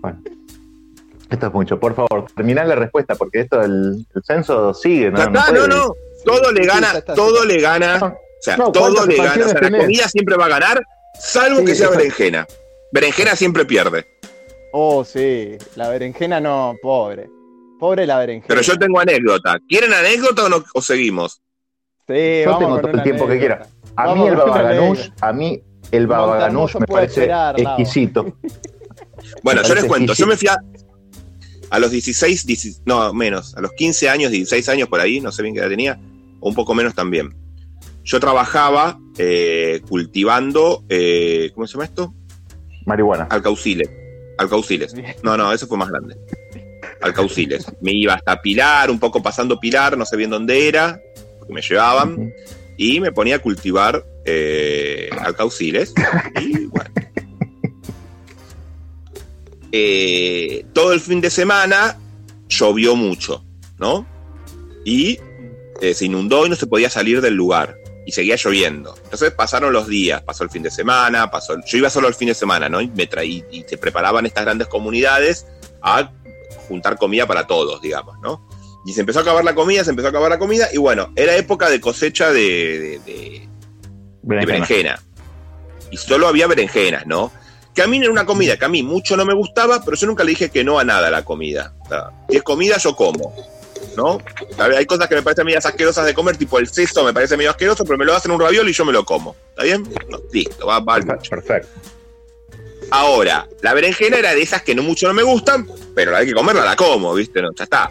esto 1.30 1.46
es 1.46 1.52
mucho. 1.52 1.78
Por 1.80 1.94
favor, 1.94 2.26
terminá 2.34 2.64
la 2.64 2.74
respuesta, 2.74 3.14
porque 3.14 3.40
esto 3.40 3.58
del 3.60 4.04
el 4.14 4.22
censo 4.24 4.74
sigue, 4.74 5.10
¿no? 5.10 5.18
Ya 5.18 5.24
está, 5.24 5.46
puede- 5.46 5.68
no, 5.68 5.76
no. 5.76 5.94
Todo 6.24 6.52
le 6.52 6.66
gana, 6.66 6.92
está, 6.98 7.14
todo 7.14 7.44
le 7.44 7.60
gana. 7.60 7.98
O 8.02 8.42
sea, 8.42 8.56
No, 8.56 8.70
todo 8.72 8.94
¿cuántas 8.94 9.06
le 9.06 9.16
gana. 9.16 9.46
O 9.46 9.48
sea, 9.48 9.60
la 9.70 9.78
comida 9.78 10.08
siempre 10.08 10.36
va 10.36 10.46
a 10.46 10.48
ganar, 10.48 10.82
salvo 11.18 11.60
Sí, 11.60 11.64
que 11.66 11.74
sea 11.74 11.86
exacto. 11.86 11.98
berenjena. 11.98 12.46
Berenjena 12.92 13.36
siempre 13.36 13.64
pierde. 13.64 14.06
Oh, 14.72 15.04
sí. 15.04 15.56
La 15.76 15.88
berenjena 15.88 16.40
no, 16.40 16.74
pobre. 16.82 17.28
Pobre 17.78 18.06
la 18.06 18.18
berenjena. 18.18 18.46
Pero 18.48 18.60
yo 18.60 18.78
tengo 18.78 19.00
anécdota. 19.00 19.58
¿Quieren 19.68 19.92
anécdota 19.94 20.44
o, 20.44 20.48
no, 20.48 20.62
o 20.74 20.82
seguimos? 20.82 21.40
Sí, 22.06 22.42
Yo 22.44 22.50
vamos 22.50 22.58
tengo 22.58 22.80
todo 22.80 22.92
el 22.92 23.02
tiempo 23.02 23.26
que 23.26 23.38
quiera. 23.38 23.66
A 23.96 24.06
Vamos 24.06 24.24
mí 24.24 24.28
el 24.30 24.36
babaganush, 24.36 25.08
a 25.20 25.32
mí 25.32 25.62
el 25.90 26.06
babaganush 26.06 26.76
me 26.76 26.86
parece 26.86 27.20
esperar, 27.22 27.58
exquisito. 27.60 28.24
Bueno, 29.42 29.62
yo 29.62 29.68
parece 29.68 29.74
les 29.74 29.84
cuento. 29.84 30.12
Yo 30.14 30.26
me 30.26 30.36
fui 30.36 30.48
a, 30.48 30.56
a 31.70 31.78
los 31.78 31.90
16, 31.90 32.46
16, 32.46 32.82
no, 32.84 33.12
menos, 33.14 33.56
a 33.56 33.60
los 33.60 33.72
15 33.72 34.08
años, 34.08 34.32
16 34.32 34.68
años 34.68 34.88
por 34.88 35.00
ahí, 35.00 35.20
no 35.20 35.32
sé 35.32 35.42
bien 35.42 35.54
qué 35.54 35.60
edad 35.60 35.68
tenía, 35.68 36.00
o 36.40 36.48
un 36.48 36.54
poco 36.54 36.74
menos 36.74 36.94
también. 36.94 37.34
Yo 38.04 38.18
trabajaba 38.18 38.98
eh, 39.18 39.80
cultivando, 39.88 40.84
eh, 40.88 41.50
¿cómo 41.54 41.66
se 41.66 41.74
llama 41.74 41.84
esto? 41.84 42.14
Marihuana. 42.86 43.24
Alcauciles. 43.30 43.88
Alcauciles. 44.38 44.94
No, 45.22 45.36
no, 45.36 45.52
eso 45.52 45.66
fue 45.66 45.78
más 45.78 45.90
grande. 45.90 46.16
Alcauciles. 47.02 47.66
Me 47.80 47.92
iba 47.92 48.14
hasta 48.14 48.40
Pilar, 48.42 48.90
un 48.90 48.98
poco 48.98 49.22
pasando 49.22 49.60
Pilar, 49.60 49.96
no 49.96 50.04
sé 50.04 50.16
bien 50.16 50.30
dónde 50.30 50.66
era, 50.66 51.00
porque 51.38 51.54
me 51.54 51.62
llevaban, 51.62 52.32
y 52.76 52.98
me 52.98 53.12
ponía 53.12 53.36
a 53.36 53.38
cultivar 53.38 54.04
eh, 54.24 55.10
alcauciles. 55.20 55.92
Y 56.40 56.64
bueno. 56.66 56.90
Eh, 59.72 60.64
todo 60.72 60.92
el 60.92 61.00
fin 61.00 61.20
de 61.20 61.30
semana 61.30 61.98
llovió 62.48 62.96
mucho, 62.96 63.44
¿no? 63.78 64.06
Y 64.84 65.18
eh, 65.80 65.94
se 65.94 66.06
inundó 66.06 66.46
y 66.46 66.50
no 66.50 66.56
se 66.56 66.66
podía 66.66 66.90
salir 66.90 67.20
del 67.20 67.34
lugar. 67.34 67.76
Y 68.06 68.12
seguía 68.12 68.36
lloviendo. 68.36 68.96
Entonces 69.04 69.30
pasaron 69.30 69.72
los 69.72 69.86
días, 69.86 70.22
pasó 70.22 70.42
el 70.42 70.50
fin 70.50 70.62
de 70.62 70.70
semana, 70.70 71.30
pasó. 71.30 71.54
Yo 71.66 71.78
iba 71.78 71.90
solo 71.90 72.08
el 72.08 72.14
fin 72.14 72.28
de 72.28 72.34
semana, 72.34 72.68
¿no? 72.68 72.80
Y 72.80 72.88
me 72.88 73.06
traí, 73.06 73.44
y 73.52 73.62
se 73.68 73.76
preparaban 73.78 74.26
estas 74.26 74.44
grandes 74.44 74.68
comunidades 74.68 75.46
a 75.82 76.10
juntar 76.66 76.96
comida 76.96 77.26
para 77.26 77.46
todos, 77.46 77.80
digamos, 77.82 78.16
¿no? 78.20 78.48
Y 78.86 78.94
se 78.94 79.00
empezó 79.00 79.18
a 79.18 79.22
acabar 79.22 79.44
la 79.44 79.54
comida, 79.54 79.84
se 79.84 79.90
empezó 79.90 80.08
a 80.08 80.10
acabar 80.10 80.30
la 80.30 80.38
comida, 80.38 80.68
y 80.72 80.78
bueno, 80.78 81.12
era 81.14 81.36
época 81.36 81.68
de 81.68 81.80
cosecha 81.80 82.32
de, 82.32 82.40
de- 82.40 82.98
de- 83.00 83.12
de 83.12 83.48
Berenjena. 84.22 84.52
berenjena. 84.56 85.02
Y 85.90 85.96
solo 85.98 86.26
había 86.26 86.46
berenjenas, 86.46 87.06
¿no? 87.06 87.30
Que 87.74 87.82
a 87.82 87.86
mí 87.86 87.98
era 87.98 88.10
una 88.10 88.26
comida 88.26 88.56
que 88.56 88.64
a 88.64 88.68
mí 88.68 88.82
mucho 88.82 89.16
no 89.16 89.24
me 89.24 89.34
gustaba, 89.34 89.82
pero 89.84 89.96
yo 89.96 90.06
nunca 90.06 90.24
le 90.24 90.30
dije 90.30 90.50
que 90.50 90.64
no 90.64 90.78
a 90.78 90.84
nada 90.84 91.08
a 91.08 91.10
la 91.10 91.24
comida. 91.24 91.72
O 91.84 91.88
sea, 91.88 92.10
si 92.28 92.36
es 92.36 92.42
comida, 92.42 92.78
yo 92.78 92.96
como. 92.96 93.34
¿No? 93.96 94.18
Hay 94.58 94.86
cosas 94.86 95.08
que 95.08 95.14
me 95.14 95.22
parecen 95.22 95.46
medias 95.46 95.66
asquerosas 95.66 96.06
de 96.06 96.14
comer, 96.14 96.36
tipo 96.36 96.58
el 96.58 96.68
seso 96.68 97.04
me 97.04 97.12
parece 97.12 97.36
medio 97.36 97.50
asqueroso, 97.50 97.84
pero 97.84 97.98
me 97.98 98.04
lo 98.04 98.14
hacen 98.14 98.30
un 98.30 98.40
ravioli 98.40 98.70
y 98.70 98.74
yo 98.74 98.84
me 98.84 98.92
lo 98.92 99.04
como. 99.04 99.34
¿Está 99.50 99.64
bien? 99.64 99.88
No, 100.08 100.20
listo, 100.32 100.66
va, 100.66 100.80
va. 100.80 101.00
Perfecto. 101.00 101.68
Ahora, 102.90 103.48
la 103.62 103.72
berenjena 103.72 104.16
era 104.16 104.34
de 104.34 104.42
esas 104.42 104.62
que 104.62 104.74
no 104.74 104.82
mucho 104.82 105.06
no 105.06 105.14
me 105.14 105.22
gustan, 105.22 105.68
pero 105.94 106.10
la 106.10 106.18
hay 106.18 106.26
que 106.26 106.34
comerla, 106.34 106.64
la 106.64 106.76
como, 106.76 107.14
¿viste? 107.14 107.40
No, 107.40 107.50
ya 107.54 107.64
está. 107.64 107.90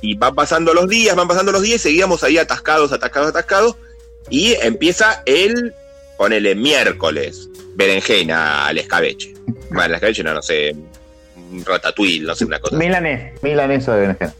Y 0.00 0.16
van 0.16 0.34
pasando 0.34 0.72
los 0.72 0.88
días, 0.88 1.16
van 1.16 1.26
pasando 1.26 1.50
los 1.50 1.62
días, 1.62 1.80
seguíamos 1.80 2.22
ahí 2.22 2.38
atascados, 2.38 2.92
atascados, 2.92 3.30
atascados, 3.30 3.76
y 4.30 4.54
empieza 4.54 5.22
el, 5.26 5.74
ponele, 6.18 6.54
miércoles, 6.54 7.48
berenjena 7.74 8.66
al 8.66 8.76
escabeche. 8.76 9.32
Bueno, 9.70 9.84
al 9.84 9.94
escabeche 9.94 10.22
no, 10.22 10.34
no 10.34 10.42
sé, 10.42 10.76
un 11.50 11.64
ratatouille, 11.64 12.26
no 12.26 12.34
sé, 12.34 12.44
una 12.44 12.58
cosa. 12.58 12.76
así. 12.76 12.84
Milanés, 12.84 13.42
milanesa 13.42 13.94
de 13.94 14.00
berenjena. 14.00 14.34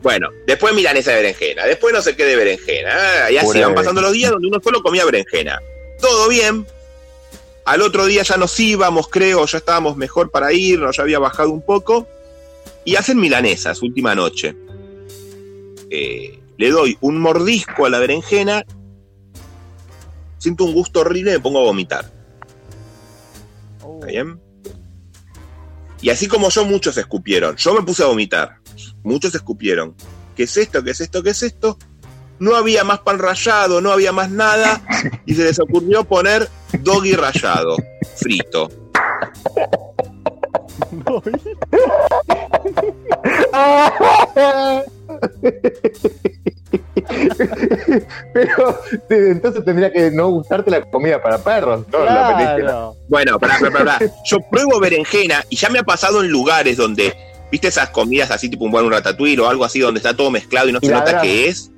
Bueno, 0.00 0.30
después 0.46 0.74
milanesa 0.74 1.10
de 1.10 1.18
berenjena, 1.18 1.66
después 1.66 1.92
no 1.92 2.00
sé 2.00 2.16
qué 2.16 2.24
de 2.24 2.36
berenjena, 2.36 2.90
ah, 2.92 3.30
y 3.30 3.36
así 3.36 3.46
Puré 3.46 3.58
de 3.60 3.66
van 3.66 3.74
pasando 3.74 4.00
los 4.00 4.12
días 4.12 4.30
donde 4.30 4.48
uno 4.48 4.58
solo 4.62 4.82
comía 4.82 5.04
berenjena. 5.04 5.60
Todo 6.00 6.28
bien. 6.28 6.66
Al 7.64 7.82
otro 7.82 8.06
día 8.06 8.22
ya 8.22 8.38
nos 8.38 8.58
íbamos, 8.58 9.08
creo, 9.08 9.44
ya 9.44 9.58
estábamos 9.58 9.96
mejor 9.96 10.30
para 10.30 10.52
irnos, 10.52 10.96
ya 10.96 11.02
había 11.02 11.18
bajado 11.18 11.50
un 11.50 11.60
poco. 11.60 12.08
Y 12.84 12.96
hacen 12.96 13.20
milanesas, 13.20 13.82
última 13.82 14.14
noche. 14.14 14.54
Eh, 15.90 16.38
le 16.56 16.70
doy 16.70 16.96
un 17.02 17.20
mordisco 17.20 17.84
a 17.84 17.90
la 17.90 17.98
berenjena, 17.98 18.64
siento 20.38 20.64
un 20.64 20.72
gusto 20.72 21.00
horrible 21.00 21.32
y 21.32 21.34
me 21.34 21.40
pongo 21.40 21.60
a 21.60 21.64
vomitar. 21.64 22.10
Oh. 23.82 23.94
¿Está 23.94 24.06
bien? 24.06 24.40
Y 26.00 26.10
así 26.10 26.28
como 26.28 26.48
yo, 26.48 26.64
muchos 26.64 26.96
escupieron. 26.96 27.56
Yo 27.56 27.74
me 27.74 27.82
puse 27.82 28.04
a 28.04 28.06
vomitar. 28.06 28.58
Muchos 29.02 29.34
escupieron. 29.34 29.94
¿Qué 30.36 30.44
es 30.44 30.56
esto? 30.56 30.82
¿Qué 30.82 30.92
es 30.92 31.00
esto? 31.00 31.22
¿Qué 31.22 31.30
es 31.30 31.42
esto? 31.42 31.76
No 32.38 32.54
había 32.54 32.84
más 32.84 33.00
pan 33.00 33.18
rallado, 33.18 33.80
no 33.80 33.90
había 33.90 34.12
más 34.12 34.30
nada. 34.30 34.80
Y 35.26 35.34
se 35.34 35.42
les 35.42 35.58
ocurrió 35.58 36.04
poner 36.04 36.48
doggy 36.80 37.14
rallado, 37.14 37.76
frito. 38.16 38.70
Pero 49.08 49.08
entonces 49.08 49.64
tendría 49.64 49.92
que 49.92 50.10
no 50.10 50.30
gustarte 50.30 50.70
la 50.70 50.82
comida 50.82 51.22
para 51.22 51.38
perros, 51.38 51.84
no 51.90 52.04
la 52.04 52.28
berenjena. 52.28 52.56
Claro. 52.56 52.96
Bueno, 53.08 53.38
pará, 53.38 53.58
pará, 53.60 53.72
pará. 53.72 53.98
Yo 54.24 54.38
pruebo 54.50 54.80
berenjena 54.80 55.44
y 55.48 55.56
ya 55.56 55.70
me 55.70 55.78
ha 55.78 55.82
pasado 55.82 56.22
en 56.22 56.30
lugares 56.30 56.76
donde, 56.76 57.14
viste 57.50 57.68
esas 57.68 57.90
comidas 57.90 58.30
así 58.30 58.48
tipo 58.48 58.64
un 58.64 58.70
buen 58.70 58.90
ratatouille 58.90 59.40
o 59.40 59.48
algo 59.48 59.64
así 59.64 59.80
donde 59.80 59.98
está 59.98 60.14
todo 60.14 60.30
mezclado 60.30 60.68
y 60.68 60.72
no 60.72 60.78
Y 60.82 60.86
se 60.86 60.92
nota 60.92 61.20
qué 61.20 61.48
es. 61.48 61.70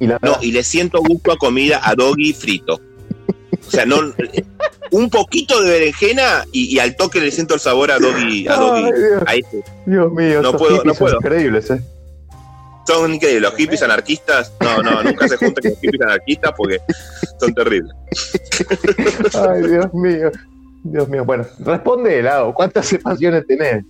Y 0.00 0.06
No, 0.06 0.18
y 0.40 0.52
le 0.52 0.64
siento 0.64 1.00
gusto 1.00 1.32
a 1.32 1.36
comida 1.36 1.80
a 1.82 1.94
doggy 1.94 2.32
frito. 2.32 2.80
O 3.66 3.70
sea, 3.70 3.86
no 3.86 4.00
un 4.90 5.08
poquito 5.10 5.62
de 5.62 5.70
berenjena 5.70 6.44
y, 6.52 6.74
y 6.74 6.78
al 6.78 6.96
toque 6.96 7.20
le 7.20 7.30
siento 7.30 7.54
el 7.54 7.60
sabor 7.60 7.90
a 7.90 7.98
doggy, 7.98 8.46
a 8.48 8.54
doggy. 8.56 8.84
Ay, 8.84 8.92
Dios. 8.92 9.22
a 9.26 9.34
ese. 9.34 9.64
Dios 9.86 10.12
mío, 10.12 10.42
No 10.42 10.56
puedo, 10.56 10.72
no 10.72 10.76
hippies 10.78 10.96
son 10.98 11.06
puedo. 11.06 11.16
increíbles, 11.18 11.70
eh. 11.70 11.80
Son 12.86 13.14
increíbles, 13.14 13.42
los 13.42 13.54
hippies 13.54 13.82
anarquistas. 13.82 14.52
No, 14.60 14.82
no, 14.82 15.02
nunca 15.04 15.28
se 15.28 15.36
junten 15.36 15.62
con 15.62 15.70
los 15.70 15.80
hippies 15.80 16.02
anarquistas 16.02 16.52
porque 16.56 16.78
son 17.40 17.54
terribles. 17.54 17.92
Ay, 19.34 19.62
Dios 19.68 19.94
mío. 19.94 20.30
Dios 20.84 21.08
mío. 21.08 21.24
Bueno, 21.24 21.46
responde 21.60 22.18
helado. 22.18 22.52
¿Cuántas 22.52 22.92
expansiones 22.92 23.46
tenés? 23.46 23.84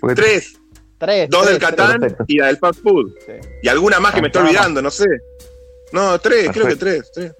Porque- 0.00 0.14
Tres, 0.16 0.54
Tres. 0.98 1.28
dos 1.30 1.46
del 1.46 1.58
Catán 1.58 2.16
y 2.26 2.38
la 2.38 2.46
del 2.46 2.56
fast 2.56 2.80
food. 2.82 3.12
Sí. 3.26 3.32
Y 3.62 3.68
alguna 3.68 4.00
más 4.00 4.14
que 4.14 4.20
me 4.22 4.28
estoy 4.28 4.42
olvidando, 4.46 4.80
no 4.82 4.90
sé. 4.90 5.06
No, 5.92 6.18
tres, 6.18 6.48
creo 6.52 6.66
que 6.66 6.76
tres, 6.76 7.10
tres. 7.12 7.32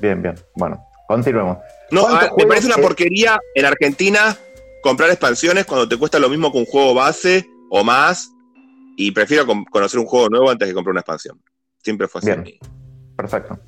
Bien, 0.00 0.20
bien. 0.22 0.34
Bueno, 0.56 0.84
continuemos. 1.08 1.58
No, 1.90 2.02
¿Cuántos 2.02 2.28
a- 2.30 2.34
me 2.36 2.46
parece 2.46 2.66
una 2.66 2.76
que- 2.76 2.82
porquería 2.82 3.38
en 3.54 3.64
Argentina 3.64 4.36
comprar 4.82 5.10
expansiones 5.10 5.64
cuando 5.64 5.88
te 5.88 5.96
cuesta 5.96 6.18
lo 6.18 6.28
mismo 6.28 6.52
que 6.52 6.58
un 6.58 6.66
juego 6.66 6.94
base 6.94 7.46
o 7.70 7.82
más. 7.84 8.30
Y 8.96 9.10
prefiero 9.10 9.44
conocer 9.70 9.98
un 9.98 10.06
juego 10.06 10.28
nuevo 10.28 10.50
antes 10.50 10.68
que 10.68 10.74
comprar 10.74 10.92
una 10.92 11.00
expansión. 11.00 11.40
Siempre 11.82 12.06
fue 12.06 12.20
así. 12.20 12.26
Bien. 12.30 12.44
Perfecto. 13.16 13.58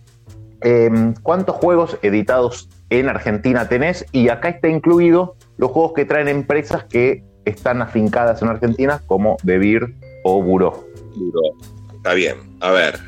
Eh, 0.62 0.88
¿Cuántos 1.22 1.56
juegos 1.56 1.98
editados 2.02 2.68
en 2.90 3.08
Argentina 3.08 3.68
tenés? 3.68 4.06
Y 4.12 4.28
acá 4.28 4.48
está 4.50 4.68
incluido 4.68 5.36
los 5.58 5.70
juegos 5.70 5.92
que 5.94 6.04
traen 6.04 6.28
empresas 6.28 6.84
que 6.84 7.24
están 7.44 7.82
afincadas 7.82 8.40
en 8.42 8.48
Argentina, 8.48 9.02
como 9.06 9.36
Debir 9.42 9.94
o 10.24 10.42
Buró. 10.42 10.86
Duro. 11.14 11.40
Está 11.94 12.14
bien. 12.14 12.36
A 12.60 12.70
ver. 12.70 12.98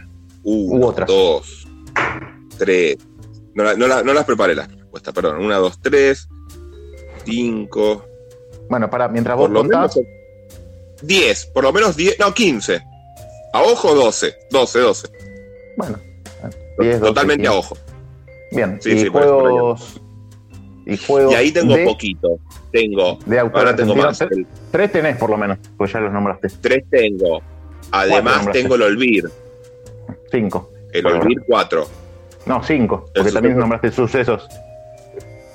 U 0.45 0.75
Uno, 0.77 0.87
otras. 0.89 1.09
dos, 1.09 1.67
tres. 2.59 2.97
No, 3.59 3.65
la- 3.65 3.75
no 3.75 3.89
la- 3.89 4.03
no 4.05 4.15
las 4.15 4.25
preparé 4.25 4.55
las 4.55 4.71
respuestas, 4.73 5.13
perdón. 5.13 5.45
Una, 5.45 5.57
dos, 5.57 5.81
tres, 5.83 6.29
cinco. 7.25 8.05
Bueno, 8.71 8.89
para, 8.89 9.09
mientras 9.09 9.37
vos 9.37 9.51
contás, 9.51 9.99
10, 11.03 11.47
por 11.47 11.65
lo 11.65 11.73
menos 11.73 11.97
10, 11.97 12.19
no, 12.21 12.33
15. 12.33 12.81
A 13.53 13.63
ojo 13.63 13.95
12, 13.97 14.37
12, 14.51 14.79
12. 14.79 15.09
Bueno, 15.77 15.99
10, 16.79 17.01
12, 17.01 17.09
Totalmente 17.09 17.43
15. 17.43 17.49
a 17.55 17.59
ojo. 17.59 17.77
Bien, 18.53 18.79
Sí, 18.81 18.91
y 18.93 18.99
sí, 19.01 19.09
juegos. 19.09 20.01
Y 20.87 20.97
juegos. 20.97 21.33
Y 21.33 21.37
ahí 21.37 21.51
tengo 21.51 21.75
de, 21.75 21.85
poquito. 21.85 22.39
Tengo, 22.71 23.19
de 23.27 23.39
autor 23.41 23.59
ahora 23.59 23.75
tengo 23.77 23.97
más. 23.97 24.19
Tres- 24.19 24.47
Tres 24.71 24.93
tenés 24.93 25.17
por 25.17 25.31
lo 25.31 25.37
menos, 25.37 25.59
pues 25.77 25.93
ya 25.93 25.99
los 26.01 26.13
nombraste. 26.13 26.49
3 26.61 26.85
tengo. 26.91 27.43
Además 27.91 28.51
tengo 28.53 28.77
el 28.77 28.83
Olvir. 28.83 29.29
Cinco. 30.31 30.71
El. 30.93 31.07
Olvir 31.07 31.39
4. 31.47 31.89
No, 32.49 32.63
cinco, 32.65 33.05
porque 33.15 33.31
también 33.33 33.55
suceso. 33.55 33.61
nombraste 33.61 33.93
sucesos. 33.93 34.49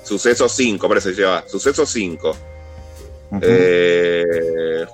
Suceso 0.04 0.48
5, 0.48 0.86
parece 0.88 1.10
que 1.10 1.16
lleva. 1.16 1.42
Suceso 1.48 1.84
5. 1.86 2.30
Ujú. 3.30 3.40
Eh, 3.42 4.84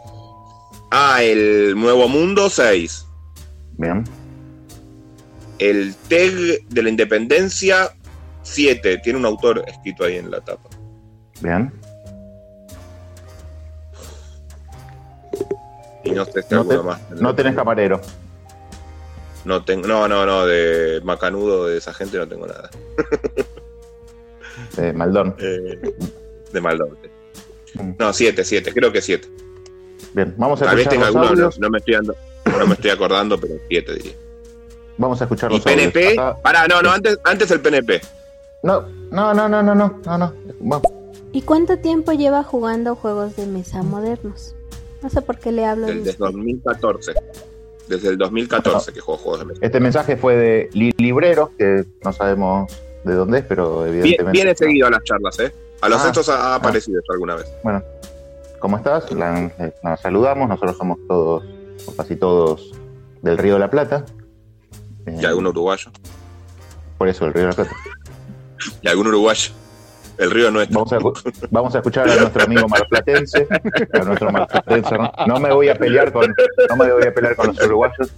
ah, 0.93 1.23
el 1.23 1.75
Nuevo 1.77 2.09
Mundo 2.09 2.49
6. 2.49 3.07
Bien. 3.77 4.05
El 5.59 5.95
TEG 6.09 6.67
de 6.69 6.83
la 6.83 6.89
Independencia 6.89 7.91
7. 8.45 8.99
Tiene 8.99 9.19
un 9.19 9.27
autor 9.27 9.65
escrito 9.67 10.05
ahí 10.05 10.17
en 10.17 10.31
la 10.31 10.41
tapa. 10.41 10.69
Bien. 11.41 11.73
Y 16.05 16.11
no 16.13 16.25
sé 16.25 16.43
si 16.43 16.55
No, 16.55 16.61
alguno 16.61 16.81
te- 16.81 16.87
más. 16.87 17.01
no 17.21 17.35
tenés 17.35 17.55
camarero. 17.55 18.01
No, 19.45 19.65
tengo, 19.65 19.87
no, 19.89 20.07
no, 20.09 20.27
no, 20.27 20.47
de 20.47 21.01
Macanudo, 21.03 21.67
de 21.67 21.79
esa 21.79 21.95
gente 21.95 22.19
no 22.19 22.29
tengo 22.29 22.47
nada. 22.47 22.71
De 24.77 24.93
Maldón. 24.93 25.35
Eh, 25.39 25.79
de 26.53 26.61
Maldonte. 26.61 27.11
Mm. 27.75 27.93
No, 27.99 28.13
7, 28.13 28.45
7, 28.45 28.73
creo 28.75 28.93
que 28.93 29.01
7. 29.01 29.29
Bien, 30.13 30.35
vamos 30.37 30.61
a 30.63 30.67
Tal 30.67 30.77
vez 30.77 30.87
escuchar 30.87 30.91
tenga 30.93 31.07
los 31.07 31.17
alguno, 31.17 31.25
no, 31.41 31.47
audios. 31.47 31.59
no 31.61 31.71
me 31.71 31.79
estoy 31.79 31.95
dando- 31.95 32.15
no 32.59 32.67
me 32.67 32.75
estoy 32.75 32.91
acordando, 32.91 33.39
pero 33.41 33.55
7 33.69 33.95
diría. 33.95 34.13
Vamos 34.99 35.21
a 35.21 35.25
escuchar 35.25 35.51
¿Y 35.53 35.57
los 35.57 35.67
audios. 35.67 35.93
PNP? 35.93 36.13
Acá- 36.19 36.37
Pará, 36.43 36.67
no, 36.69 36.83
no, 36.83 36.91
antes, 36.91 37.19
antes 37.25 37.51
el 37.51 37.61
PNP. 37.61 38.01
No, 38.63 38.83
no, 39.11 39.33
no, 39.33 39.49
no, 39.49 39.63
no, 39.63 39.75
no, 39.75 39.99
no, 40.05 40.19
no. 40.19 40.35
Vamos. 40.61 40.83
¿Y 41.33 41.43
cuánto 41.43 41.79
tiempo 41.79 42.13
lleva 42.13 42.43
jugando 42.43 42.97
juegos 42.97 43.37
de 43.37 43.47
mesa 43.47 43.83
modernos? 43.83 44.55
No 45.01 45.09
sé 45.09 45.23
por 45.23 45.39
qué 45.39 45.53
le 45.53 45.65
hablo 45.65 45.87
de 45.87 45.95
Desde 45.95 46.11
usted. 46.11 46.25
2014. 46.25 47.13
Desde 47.91 48.09
el 48.09 48.17
2014 48.19 48.93
que 48.93 49.01
juego 49.01 49.19
juegos 49.21 49.41
de 49.41 49.47
mesa. 49.47 49.61
Este 49.63 49.81
mensaje 49.81 50.17
fue 50.17 50.37
de 50.37 50.71
Li- 50.73 50.95
Librero, 50.97 51.51
que 51.59 51.85
no 52.05 52.13
sabemos 52.13 52.73
de 53.05 53.15
dónde 53.15 53.39
es, 53.41 53.45
pero 53.45 53.85
evidentemente. 53.87 54.31
Viene 54.31 54.55
seguido 54.55 54.87
a 54.87 54.91
las 54.91 55.03
charlas, 55.05 55.39
¿eh? 55.41 55.53
A 55.83 55.89
los 55.89 56.01
Ah, 56.03 56.07
estos 56.09 56.29
ha, 56.29 56.53
ah. 56.53 56.55
aparecido 56.57 57.01
ya 57.01 57.13
alguna 57.15 57.35
vez. 57.35 57.47
Bueno, 57.65 57.83
¿cómo 58.61 58.77
estás? 58.77 59.11
La, 59.13 59.47
eh, 59.59 59.75
la 59.83 59.97
saludamos, 59.97 60.49
nosotros 60.49 60.77
somos 60.79 60.99
todos, 61.09 61.45
o 61.87 61.93
casi 61.97 62.15
todos, 62.17 62.73
del 63.23 63.39
Río 63.39 63.55
de 63.55 63.61
la 63.61 63.71
Plata. 63.71 64.05
Eh, 65.07 65.19
Y 65.21 65.25
algún 65.25 65.47
uruguayo. 65.49 65.91
Por 66.97 67.09
eso, 67.09 67.25
el 67.27 67.33
Río 67.35 67.43
de 67.45 67.49
la 67.49 67.55
Plata. 67.55 67.73
Y 68.83 68.89
algún 68.89 69.07
uruguayo. 69.09 69.51
El 70.21 70.31
río 70.31 70.51
no 70.51 70.61
es. 70.61 70.69
Vamos 70.71 70.93
a, 70.93 70.99
vamos 71.51 71.75
a 71.75 71.79
escuchar 71.79 72.09
a 72.09 72.15
nuestro 72.15 72.45
amigo 72.45 72.69
marplatense. 72.69 73.49
A 73.95 73.99
nuestro 74.05 74.31
marplatense. 74.31 74.95
No, 74.99 75.11
no 75.27 75.41
me 75.41 75.51
voy 75.53 75.69
a 75.71 75.75
pelear 75.75 76.13
con, 76.13 76.27
no 76.69 76.77
me 76.77 76.93
voy 76.93 77.05
a 77.05 77.15
pelear 77.15 77.35
con 77.35 77.47
los 77.49 77.61
uruguayos. 77.63 78.13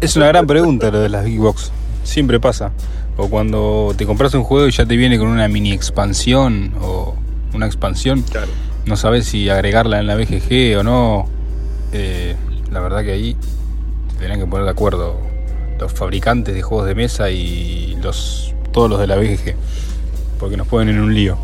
Es 0.00 0.16
una 0.16 0.26
gran 0.26 0.46
pregunta 0.46 0.90
lo 0.90 0.98
de 1.00 1.08
las 1.08 1.24
Big 1.24 1.38
Box. 1.38 1.70
Siempre 2.02 2.40
pasa. 2.40 2.72
O 3.16 3.28
cuando 3.28 3.94
te 3.96 4.06
compras 4.06 4.34
un 4.34 4.42
juego 4.42 4.66
y 4.66 4.72
ya 4.72 4.86
te 4.86 4.96
viene 4.96 5.18
con 5.18 5.28
una 5.28 5.46
mini 5.46 5.72
expansión 5.72 6.74
o 6.80 7.14
una 7.54 7.66
expansión, 7.66 8.22
Claro. 8.22 8.48
no 8.86 8.96
sabes 8.96 9.26
si 9.26 9.48
agregarla 9.48 10.00
en 10.00 10.06
la 10.08 10.16
BGG 10.16 10.78
o 10.78 10.82
no. 10.82 11.28
Eh, 11.92 12.34
la 12.72 12.80
verdad 12.80 13.02
que 13.04 13.12
ahí 13.12 13.36
se 14.08 14.16
tendrían 14.16 14.40
que 14.40 14.46
poner 14.46 14.64
de 14.64 14.70
acuerdo 14.72 15.16
los 15.78 15.92
fabricantes 15.92 16.54
de 16.56 16.62
juegos 16.62 16.86
de 16.88 16.94
mesa 16.96 17.30
y 17.30 17.96
los 18.02 18.52
todos 18.72 18.90
los 18.90 18.98
de 18.98 19.06
la 19.06 19.16
BGG. 19.16 19.54
Porque 20.38 20.56
nos 20.56 20.66
ponen 20.68 20.90
en 20.96 21.00
un 21.02 21.14
lío. 21.14 21.36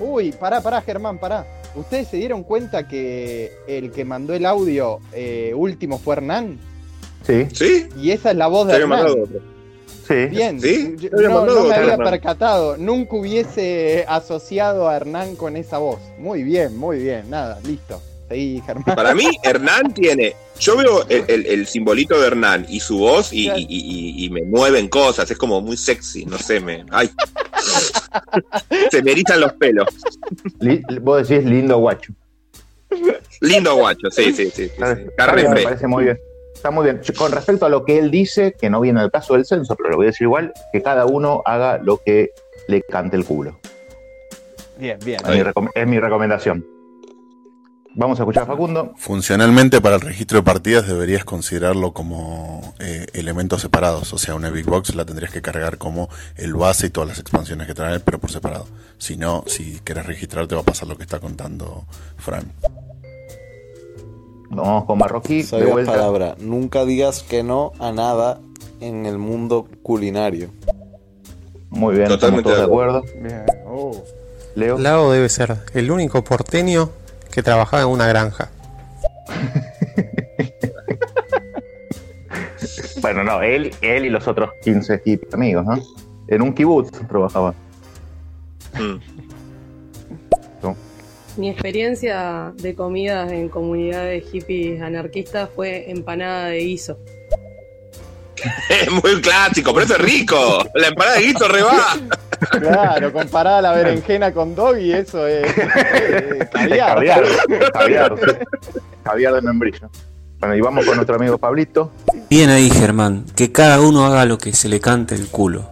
Uy, 0.00 0.32
pará, 0.32 0.60
pará, 0.60 0.80
Germán, 0.80 1.18
pará. 1.18 1.46
¿Ustedes 1.74 2.08
se 2.08 2.16
dieron 2.16 2.42
cuenta 2.42 2.88
que 2.88 3.52
el 3.68 3.92
que 3.92 4.04
mandó 4.04 4.34
el 4.34 4.46
audio 4.46 4.98
eh, 5.12 5.52
último 5.54 5.98
fue 5.98 6.16
Hernán? 6.16 6.58
Sí, 7.22 7.46
¿Sí? 7.52 7.86
Y 8.00 8.10
esa 8.10 8.30
es 8.30 8.36
la 8.36 8.46
voz 8.46 8.66
Te 8.66 8.72
de 8.78 8.82
había 8.82 8.84
Hernán. 8.86 8.98
mandado 9.04 9.24
otro. 9.24 9.40
sí. 10.08 10.26
Bien, 10.30 10.60
¿Sí? 10.60 10.96
yo- 10.98 11.10
no, 11.10 11.64
me 11.66 11.74
había 11.74 11.96
percatado, 11.98 12.76
nunca 12.76 13.14
hubiese 13.14 14.04
asociado 14.08 14.88
a 14.88 14.96
Hernán 14.96 15.36
con 15.36 15.56
esa 15.56 15.78
voz. 15.78 16.00
Muy 16.18 16.42
bien, 16.42 16.76
muy 16.76 16.98
bien, 16.98 17.28
nada, 17.30 17.60
listo. 17.64 18.00
Germán. 18.30 18.84
Para 18.96 19.14
mí, 19.14 19.28
Hernán 19.42 19.92
tiene. 19.92 20.34
Yo 20.58 20.76
veo 20.76 21.04
el, 21.08 21.24
el- 21.28 21.46
el 21.46 21.66
simbolito 21.66 22.20
de 22.20 22.26
Hernán 22.26 22.66
y 22.68 22.80
su 22.80 22.98
voz 22.98 23.32
y, 23.32 23.44
Claro. 23.46 23.58
y- 23.60 23.66
y- 23.68 24.24
y 24.26 24.30
me 24.30 24.42
mueven 24.42 24.88
cosas. 24.88 25.30
Es 25.30 25.36
como 25.38 25.60
muy 25.60 25.76
sexy, 25.76 26.26
no 26.26 26.38
sé, 26.38 26.60
me. 26.60 26.84
¡Ay! 26.90 27.10
Se 28.90 29.02
me 29.02 29.12
erizan 29.12 29.40
los 29.40 29.52
pelos. 29.54 29.86
Li- 30.60 30.82
vos 31.00 31.26
decís 31.28 31.44
lindo 31.44 31.78
guacho. 31.78 32.12
Lindo 33.40 33.74
guacho, 33.76 34.10
sí, 34.10 34.24
sí, 34.32 34.32
sí. 34.32 34.44
sí, 34.50 34.50
sí. 34.50 34.62
Está 34.64 34.94
bien, 34.94 35.10
Carrembe. 35.16 35.54
me 35.54 35.62
parece 35.62 35.86
muy 35.86 36.04
bien. 36.04 36.18
Está 36.54 36.70
muy 36.70 36.84
bien. 36.84 37.00
Con 37.16 37.32
respecto 37.32 37.64
a 37.66 37.68
lo 37.68 37.84
que 37.84 37.98
él 37.98 38.10
dice, 38.10 38.54
que 38.60 38.68
no 38.68 38.80
viene 38.80 39.00
al 39.00 39.10
caso 39.10 39.34
del 39.34 39.46
censo, 39.46 39.74
pero 39.76 39.90
lo 39.90 39.96
voy 39.96 40.06
a 40.06 40.10
decir 40.10 40.26
igual, 40.26 40.52
que 40.72 40.82
cada 40.82 41.06
uno 41.06 41.42
haga 41.46 41.78
lo 41.78 41.98
que 42.04 42.30
le 42.68 42.82
cante 42.82 43.16
el 43.16 43.24
culo. 43.24 43.58
Bien, 44.76 44.98
bien. 45.04 45.20
Es 45.24 45.28
mi, 45.30 45.42
recom- 45.42 45.70
es 45.74 45.86
mi 45.86 45.98
recomendación. 45.98 46.66
Vamos 47.94 48.20
a 48.20 48.22
escuchar 48.22 48.44
a 48.44 48.46
Facundo. 48.46 48.94
Funcionalmente 48.96 49.80
para 49.80 49.96
el 49.96 50.00
registro 50.00 50.38
de 50.38 50.42
partidas 50.44 50.86
deberías 50.86 51.24
considerarlo 51.24 51.92
como 51.92 52.74
eh, 52.78 53.06
elementos 53.14 53.62
separados. 53.62 54.12
O 54.12 54.18
sea, 54.18 54.36
una 54.36 54.50
Big 54.50 54.64
Box 54.64 54.94
la 54.94 55.04
tendrías 55.04 55.32
que 55.32 55.42
cargar 55.42 55.76
como 55.76 56.08
el 56.36 56.54
base 56.54 56.86
y 56.86 56.90
todas 56.90 57.08
las 57.08 57.18
expansiones 57.18 57.66
que 57.66 57.74
trae, 57.74 57.98
pero 57.98 58.18
por 58.20 58.30
separado. 58.30 58.66
Si 58.98 59.16
no, 59.16 59.42
si 59.46 59.80
quieres 59.82 60.06
registrarte 60.06 60.54
va 60.54 60.60
a 60.60 60.64
pasar 60.64 60.86
lo 60.86 60.96
que 60.96 61.02
está 61.02 61.18
contando 61.18 61.84
Fran. 62.16 62.52
Vamos 64.50 64.84
con 64.84 64.98
Marroquí. 64.98 65.44
Vuelta. 65.50 65.92
palabra, 65.92 66.36
nunca 66.38 66.84
digas 66.84 67.24
que 67.24 67.42
no 67.42 67.72
a 67.80 67.90
nada 67.90 68.40
en 68.80 69.04
el 69.04 69.18
mundo 69.18 69.66
culinario. 69.82 70.50
Muy 71.70 71.96
bien, 71.96 72.08
Totalmente 72.08 72.50
estamos 72.50 72.56
todos 72.56 72.56
de 72.56 72.60
de 72.60 72.64
acuerdo. 72.64 73.02
Bien. 73.20 73.44
Oh. 73.66 74.04
Leo. 74.54 74.78
Lao 74.78 75.12
debe 75.12 75.28
ser 75.28 75.56
el 75.74 75.90
único 75.90 76.24
porteño 76.24 76.90
que 77.32 77.42
trabajaba 77.42 77.82
en 77.82 77.88
una 77.88 78.06
granja. 78.06 78.50
Bueno, 83.00 83.24
no, 83.24 83.40
él, 83.40 83.74
él 83.80 84.04
y 84.04 84.10
los 84.10 84.28
otros 84.28 84.50
15 84.62 85.00
hippies 85.02 85.32
amigos, 85.32 85.64
¿no? 85.64 85.82
En 86.28 86.42
un 86.42 86.52
kibutz 86.52 86.90
trabajaba. 87.08 87.54
Mm. 88.74 88.98
Mi 91.36 91.48
experiencia 91.48 92.52
de 92.56 92.74
comidas 92.74 93.30
en 93.32 93.48
comunidades 93.48 94.24
hippies 94.30 94.82
anarquistas 94.82 95.48
fue 95.54 95.90
empanada 95.90 96.46
de 96.46 96.58
guiso. 96.58 96.98
Es 98.68 98.90
muy 98.90 99.20
clásico, 99.20 99.72
pero 99.72 99.84
eso 99.84 99.96
es 99.96 100.00
rico. 100.02 100.64
La 100.74 100.88
empanada 100.88 101.16
de 101.16 101.22
guiso 101.22 101.48
re 101.48 101.62
va. 101.62 101.98
Claro, 102.50 103.12
comparada 103.12 103.62
la 103.62 103.72
berenjena 103.72 104.32
con 104.32 104.54
doggy, 104.54 104.92
eso 104.92 105.26
es, 105.26 105.46
es 105.46 106.48
caviar. 106.50 106.94
Caviar, 106.94 107.22
caviar, 107.72 108.14
sí. 108.18 108.78
Caviar 109.02 109.34
de 109.34 109.42
membrillo. 109.42 109.90
Bueno, 110.40 110.56
y 110.56 110.60
vamos 110.62 110.86
con 110.86 110.96
nuestro 110.96 111.16
amigo 111.16 111.36
Pablito. 111.36 111.92
Bien 112.30 112.48
ahí, 112.48 112.70
Germán. 112.70 113.26
Que 113.36 113.52
cada 113.52 113.80
uno 113.80 114.06
haga 114.06 114.24
lo 114.24 114.38
que 114.38 114.54
se 114.54 114.70
le 114.70 114.80
cante 114.80 115.14
el 115.14 115.28
culo. 115.28 115.68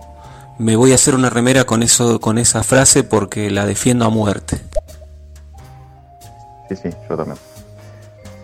Me 0.58 0.76
voy 0.76 0.92
a 0.92 0.96
hacer 0.96 1.14
una 1.14 1.30
remera 1.30 1.64
con 1.64 1.82
eso, 1.82 2.20
con 2.20 2.36
esa 2.36 2.62
frase 2.62 3.02
porque 3.02 3.50
la 3.50 3.64
defiendo 3.64 4.04
a 4.04 4.10
muerte. 4.10 4.60
Sí, 6.68 6.76
sí, 6.76 6.90
yo 7.08 7.16
también. 7.16 7.38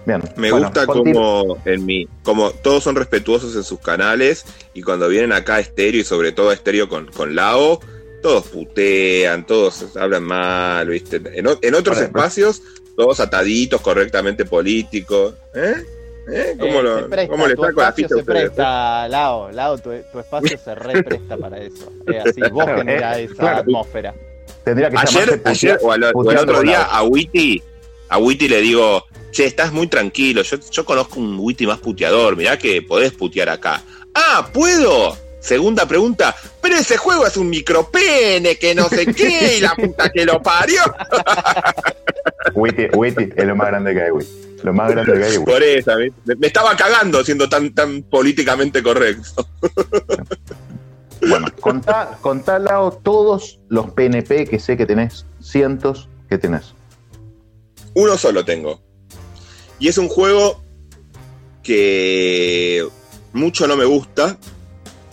Bien. 0.07 0.23
Me 0.37 0.51
bueno, 0.51 0.67
gusta 0.67 0.87
como 0.87 1.59
en 1.65 1.85
mi, 1.85 2.07
como 2.23 2.51
todos 2.51 2.85
son 2.85 2.95
respetuosos 2.95 3.57
en 3.57 3.65
sus 3.65 3.81
canales 3.81 4.45
y 4.75 4.83
cuando 4.83 5.09
vienen 5.09 5.33
acá 5.33 5.57
a 5.57 5.61
Estéreo 5.61 6.01
y 6.01 6.05
sobre 6.05 6.33
todo 6.33 6.51
a 6.51 6.55
Estéreo 6.55 6.89
con, 6.89 7.07
con 7.07 7.35
Lao, 7.35 7.81
todos 8.25 8.47
putean, 8.47 9.45
todos 9.47 9.95
hablan 9.99 10.23
mal, 10.23 10.89
¿viste? 10.89 11.21
En, 11.35 11.75
otros 11.75 11.99
espacios, 12.01 12.63
todos 12.97 13.21
ataditos, 13.21 13.83
correctamente 13.83 14.47
políticos. 14.47 15.35
¿Eh? 15.55 15.75
¿Eh? 16.33 16.57
¿Cómo, 16.59 16.81
Eh, 16.81 16.83
lo, 16.83 16.99
se 17.01 17.05
presta, 17.05 17.29
cómo 17.31 17.47
le 17.47 17.55
tu 17.55 17.63
saco 17.65 17.81
la 17.83 17.89
espacio 17.89 18.05
ficha 18.09 18.15
a 18.15 18.17
se 18.17 18.23
ustedes? 18.23 18.43
presta, 18.45 19.09
Lao, 19.09 19.53
Lao, 19.53 19.77
tu, 19.77 19.91
tu 20.11 20.19
espacio 20.21 20.57
se 20.57 20.75
re 20.75 21.03
presta 21.03 21.37
para 21.37 21.59
eso. 21.59 21.93
Es 22.07 22.25
así, 22.25 22.41
vos 22.51 22.65
Claro, 22.65 22.79
generás 22.79 23.19
eh, 23.19 23.25
esa 23.25 23.35
claro. 23.35 23.59
atmósfera. 23.59 24.15
Tendría 24.65 24.89
que 24.89 24.97
Ayer, 24.97 25.43
ayer 25.45 25.79
o, 25.83 25.93
al- 25.93 26.11
o 26.15 26.31
el 26.31 26.39
otro 26.39 26.63
día 26.63 26.83
a 26.85 27.03
Witty, 27.03 27.63
a 28.09 28.17
Witty 28.17 28.49
le 28.49 28.63
digo, 28.63 29.05
che, 29.33 29.45
estás 29.45 29.71
muy 29.71 29.87
tranquilo, 29.89 30.41
yo, 30.41 30.57
yo 30.71 30.85
conozco 30.87 31.21
un 31.21 31.39
Witty 31.39 31.67
más 31.67 31.79
puteador, 31.79 32.39
mirá 32.39 32.57
que 32.57 32.81
podés 32.81 33.13
putear 33.13 33.51
acá. 33.51 33.83
Ah, 34.15 34.49
¿puedo? 34.51 35.15
Segunda 35.45 35.87
pregunta, 35.87 36.35
pero 36.63 36.77
ese 36.77 36.97
juego 36.97 37.27
es 37.27 37.37
un 37.37 37.51
micropene, 37.51 38.57
que 38.57 38.75
no 38.75 38.89
sé 38.89 39.05
qué, 39.05 39.59
y 39.59 39.61
la 39.61 39.75
puta 39.75 40.11
que 40.11 40.25
lo 40.25 40.41
parió. 40.41 40.81
Witty, 42.55 42.87
Witty 42.95 43.29
es 43.37 43.45
lo 43.45 43.55
más 43.55 43.67
grande 43.67 43.93
que 43.93 44.03
hay, 44.05 44.11
Witty. 44.11 44.31
Lo 44.63 44.73
más 44.73 44.91
grande 44.91 45.13
que 45.13 45.23
hay, 45.23 45.37
Witty. 45.37 45.53
Por 45.53 45.63
eso, 45.63 45.93
me, 46.25 46.35
me 46.37 46.47
estaba 46.47 46.75
cagando 46.75 47.23
siendo 47.23 47.47
tan, 47.47 47.75
tan 47.75 48.03
políticamente 48.05 48.83
correcto. 48.83 49.47
Bueno, 51.27 51.47
contá, 51.59 52.19
contá, 52.21 52.59
Lau, 52.59 53.01
todos 53.03 53.59
los 53.69 53.91
PNP 53.93 54.45
que 54.47 54.59
sé 54.59 54.77
que 54.77 54.85
tenés, 54.85 55.25
cientos 55.41 56.07
que 56.29 56.37
tenés. 56.37 56.75
Uno 57.95 58.19
solo 58.19 58.45
tengo. 58.45 58.83
Y 59.79 59.89
es 59.89 59.97
un 59.97 60.09
juego 60.09 60.63
que 61.63 62.87
mucho 63.33 63.67
no 63.67 63.75
me 63.77 63.87
gusta, 63.87 64.37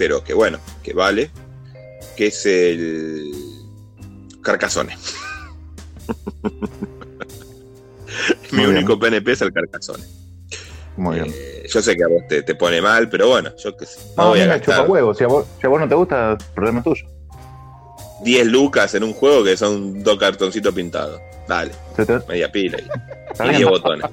pero 0.01 0.23
que 0.23 0.33
bueno, 0.33 0.57
que 0.81 0.93
vale, 0.93 1.29
que 2.17 2.25
es 2.25 2.43
el 2.47 3.31
Carcassonne. 4.41 4.97
Mi 8.51 8.65
único 8.65 8.97
PNP 8.97 9.31
es 9.31 9.41
el 9.43 9.53
Carcassonne. 9.53 10.03
Muy 10.97 11.17
bien. 11.17 11.31
Eh, 11.31 11.67
yo 11.71 11.83
sé 11.83 11.95
que 11.95 12.03
a 12.03 12.07
vos 12.07 12.23
te, 12.27 12.41
te, 12.41 12.55
pone 12.55 12.81
mal, 12.81 13.09
pero 13.09 13.27
bueno, 13.27 13.51
yo 13.63 13.77
que 13.77 13.85
sé. 13.85 13.99
No, 14.17 14.29
voy 14.29 14.39
a 14.39 14.47
gastar 14.47 14.89
huevo. 14.89 15.13
Si 15.13 15.23
a, 15.23 15.27
vos, 15.27 15.45
si 15.59 15.67
a 15.67 15.69
vos 15.69 15.79
no 15.79 15.87
te 15.87 15.93
gusta, 15.93 16.35
problema 16.55 16.81
tuyo. 16.81 17.05
10 18.23 18.47
lucas 18.47 18.95
en 18.95 19.03
un 19.03 19.13
juego 19.13 19.43
que 19.43 19.55
son 19.55 20.01
dos 20.01 20.17
cartoncitos 20.17 20.73
pintados. 20.73 21.21
Dale. 21.47 21.73
Media 22.27 22.51
pila 22.51 22.79
y, 22.79 23.49
y 23.49 23.57
10 23.57 23.69
botones. 23.69 24.09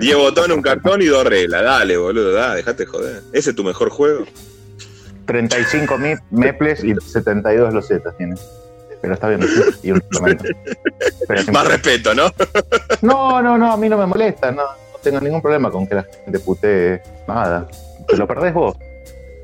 10 0.00 0.16
botones, 0.16 0.56
un 0.56 0.62
cartón 0.62 1.02
y 1.02 1.06
dos 1.06 1.24
reglas. 1.24 1.62
Dale, 1.62 1.96
boludo, 1.96 2.32
dale, 2.32 2.56
dejate 2.56 2.86
joder. 2.86 3.22
¿Ese 3.32 3.50
es 3.50 3.56
tu 3.56 3.64
mejor 3.64 3.90
juego? 3.90 4.24
35 5.26 5.98
meples 6.30 6.82
y 6.82 6.94
72 6.94 7.72
losetas 7.72 8.16
tiene. 8.16 8.34
Pero 9.00 9.14
está 9.14 9.28
bien. 9.28 9.40
Y 9.82 9.92
un 9.92 10.02
Más 11.52 11.66
respeto, 11.66 12.14
¿no? 12.14 12.30
no, 13.02 13.40
no, 13.42 13.56
no, 13.56 13.72
a 13.72 13.76
mí 13.76 13.88
no 13.88 13.96
me 13.96 14.06
molesta. 14.06 14.50
No, 14.50 14.62
no 14.62 14.98
tengo 15.02 15.20
ningún 15.20 15.40
problema 15.40 15.70
con 15.70 15.86
que 15.86 15.94
la 15.94 16.06
gente 16.24 16.38
putee 16.40 17.00
nada. 17.26 17.68
Te 18.06 18.16
lo 18.16 18.26
perdés 18.26 18.52
vos. 18.52 18.76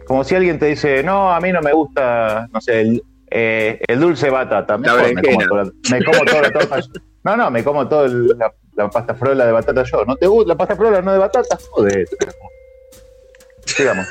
Como 0.06 0.24
si 0.24 0.34
alguien 0.34 0.58
te 0.58 0.66
dice, 0.66 1.02
no, 1.02 1.32
a 1.32 1.40
mí 1.40 1.52
no 1.52 1.60
me 1.60 1.72
gusta, 1.72 2.48
no 2.52 2.60
sé, 2.60 2.80
el, 2.80 3.02
eh, 3.30 3.80
el 3.86 3.98
dulce 3.98 4.30
batata. 4.30 4.78
Mejor, 4.78 5.14
me, 5.14 5.22
como 5.22 5.46
toda, 5.46 5.64
me 5.90 6.04
como 6.04 6.24
todo. 6.24 6.42
No, 7.24 7.36
no, 7.36 7.50
me 7.50 7.64
como 7.64 7.88
toda 7.88 8.08
la, 8.08 8.52
la, 8.76 8.90
pasta 8.90 9.14
frola 9.14 9.46
de 9.46 9.52
batata 9.52 9.82
yo. 9.82 10.04
¿No 10.04 10.16
te 10.16 10.26
gusta 10.26 10.48
la 10.48 10.56
pasta 10.56 10.76
frola 10.76 11.02
no 11.02 11.12
de 11.12 11.18
batata? 11.18 11.58
Joder. 11.70 12.08
Sigamos. 13.64 14.06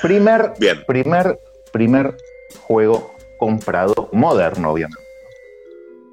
Primer, 0.00 0.52
Bien. 0.58 0.82
primer, 0.86 1.38
primer 1.72 2.16
juego 2.62 3.14
comprado 3.38 4.08
moderno, 4.12 4.72
obviamente. 4.72 5.02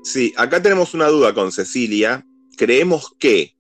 Sí, 0.04 0.34
acá 0.38 0.62
tenemos 0.62 0.94
una 0.94 1.08
duda 1.08 1.34
con 1.34 1.52
Cecilia. 1.52 2.26
Creemos 2.58 3.14
que, 3.20 3.56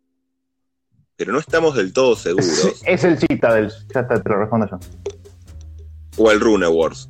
pero 1.16 1.32
no 1.32 1.40
estamos 1.40 1.76
del 1.76 1.94
todo 1.94 2.16
seguros. 2.16 2.82
Es, 2.86 3.04
el 3.04 3.18
Citadel, 3.18 3.72
ya 3.94 4.02
está, 4.02 4.22
te 4.22 4.30
lo 4.30 4.40
respondo 4.40 4.68
yo. 4.70 4.80
O 6.18 6.32
el 6.32 6.40
Rune 6.40 6.68
Wars. 6.68 7.10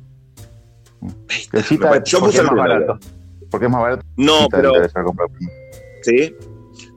El 1.52 1.64
Citadel, 1.64 2.02
yo 2.04 2.20
puse 2.20 2.38
el 2.38 2.44
más 2.44 2.52
Rune 2.52 2.68
barato. 2.68 2.98
Porque 3.50 3.66
es 3.66 3.72
más 3.72 3.80
barato. 3.80 4.06
No, 4.16 4.48
pero. 4.50 4.72
pero. 4.72 5.14
Sí. 6.02 6.34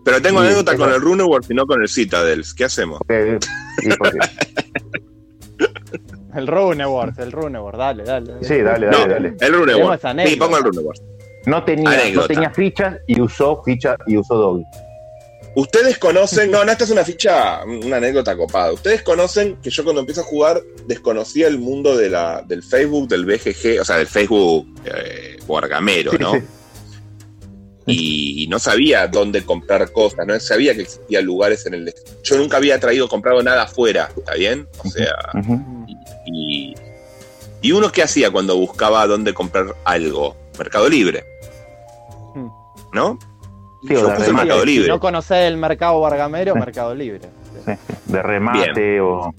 Pero 0.03 0.21
tengo 0.21 0.41
Sí, 0.41 0.47
anécdota 0.47 0.75
con 0.75 0.91
el 0.91 0.99
Rune 1.01 1.23
Wars 1.23 1.47
y 1.49 1.53
no 1.53 1.65
con 1.65 1.81
el 1.81 1.87
Citadel. 1.87 2.43
¿Qué 2.55 2.65
hacemos? 2.65 2.99
El 6.35 6.47
Runewars, 6.47 7.17
el 7.19 7.31
Runewars, 7.31 7.77
dale, 7.77 8.03
dale. 8.03 8.33
Sí, 8.41 8.57
dale, 8.61 8.87
No, 8.87 8.99
dale, 8.99 9.13
dale. 9.13 9.35
el 9.39 9.53
Rune 9.53 9.73
Tenemos 9.73 10.03
Wars. 10.03 10.29
Sí, 10.29 10.35
pongo 10.35 10.57
el 10.57 10.63
Rune 10.63 10.79
Wars. 10.79 11.01
No 11.45 11.63
tenía, 11.63 11.91
no 12.13 12.25
tenía 12.25 12.49
fichas 12.49 12.97
y 13.07 13.21
usó 13.21 13.61
ficha 13.63 13.95
y 14.07 14.17
usó 14.17 14.35
doble. 14.35 14.63
Ustedes 15.55 15.99
conocen, 15.99 16.49
no, 16.49 16.65
no, 16.65 16.71
esta 16.71 16.85
es 16.85 16.89
una 16.89 17.03
ficha, 17.03 17.63
una 17.65 17.97
anécdota 17.97 18.35
copada. 18.35 18.71
Ustedes 18.73 19.03
conocen 19.03 19.57
que 19.61 19.69
yo 19.69 19.83
cuando 19.83 19.99
empiezo 19.99 20.21
a 20.21 20.23
jugar 20.23 20.59
desconocía 20.87 21.47
el 21.47 21.59
mundo 21.59 21.95
de 21.95 22.09
la, 22.09 22.41
del 22.47 22.63
Facebook, 22.63 23.07
del 23.09 23.25
BGG, 23.25 23.79
o 23.81 23.85
sea, 23.85 23.97
del 23.97 24.07
Facebook 24.07 24.67
eh, 24.85 25.37
Wargamero, 25.47 26.11
Sí, 26.11 26.17
¿no? 26.19 26.33
sí. 26.33 26.39
Y, 27.85 28.43
y 28.43 28.47
no 28.47 28.59
sabía 28.59 29.07
dónde 29.07 29.43
comprar 29.43 29.91
cosas, 29.91 30.25
no 30.25 30.39
sabía 30.39 30.73
que 30.73 30.83
existían 30.83 31.25
lugares 31.25 31.65
en 31.65 31.73
el... 31.73 31.93
Yo 32.23 32.37
nunca 32.37 32.57
había 32.57 32.79
traído, 32.79 33.09
comprado 33.09 33.43
nada 33.43 33.63
afuera, 33.63 34.09
¿está 34.15 34.35
bien? 34.35 34.67
O 34.85 34.89
sea, 34.89 35.13
y, 36.25 36.73
y 37.61 37.71
uno 37.73 37.91
qué 37.91 38.03
hacía 38.03 38.31
cuando 38.31 38.55
buscaba 38.57 39.05
dónde 39.07 39.33
comprar 39.33 39.75
algo? 39.83 40.35
Mercado 40.57 40.87
Libre, 40.87 41.25
Hmm. 42.35 42.47
¿no? 42.93 43.19
Sí, 43.87 43.93
Yo 43.95 44.15
puse. 44.15 44.31
Mercado 44.31 44.61
Si 44.61 44.65
Libre. 44.67 44.87
no 44.87 44.99
conocés 44.99 45.39
el 45.45 45.57
mercado 45.57 45.99
bargamero, 45.99 46.53
Sí. 46.53 46.59
mercado 46.59 46.95
libre. 46.95 47.19
Sí, 47.65 47.71
de 48.05 48.21
remate 48.23 49.01
o. 49.01 49.33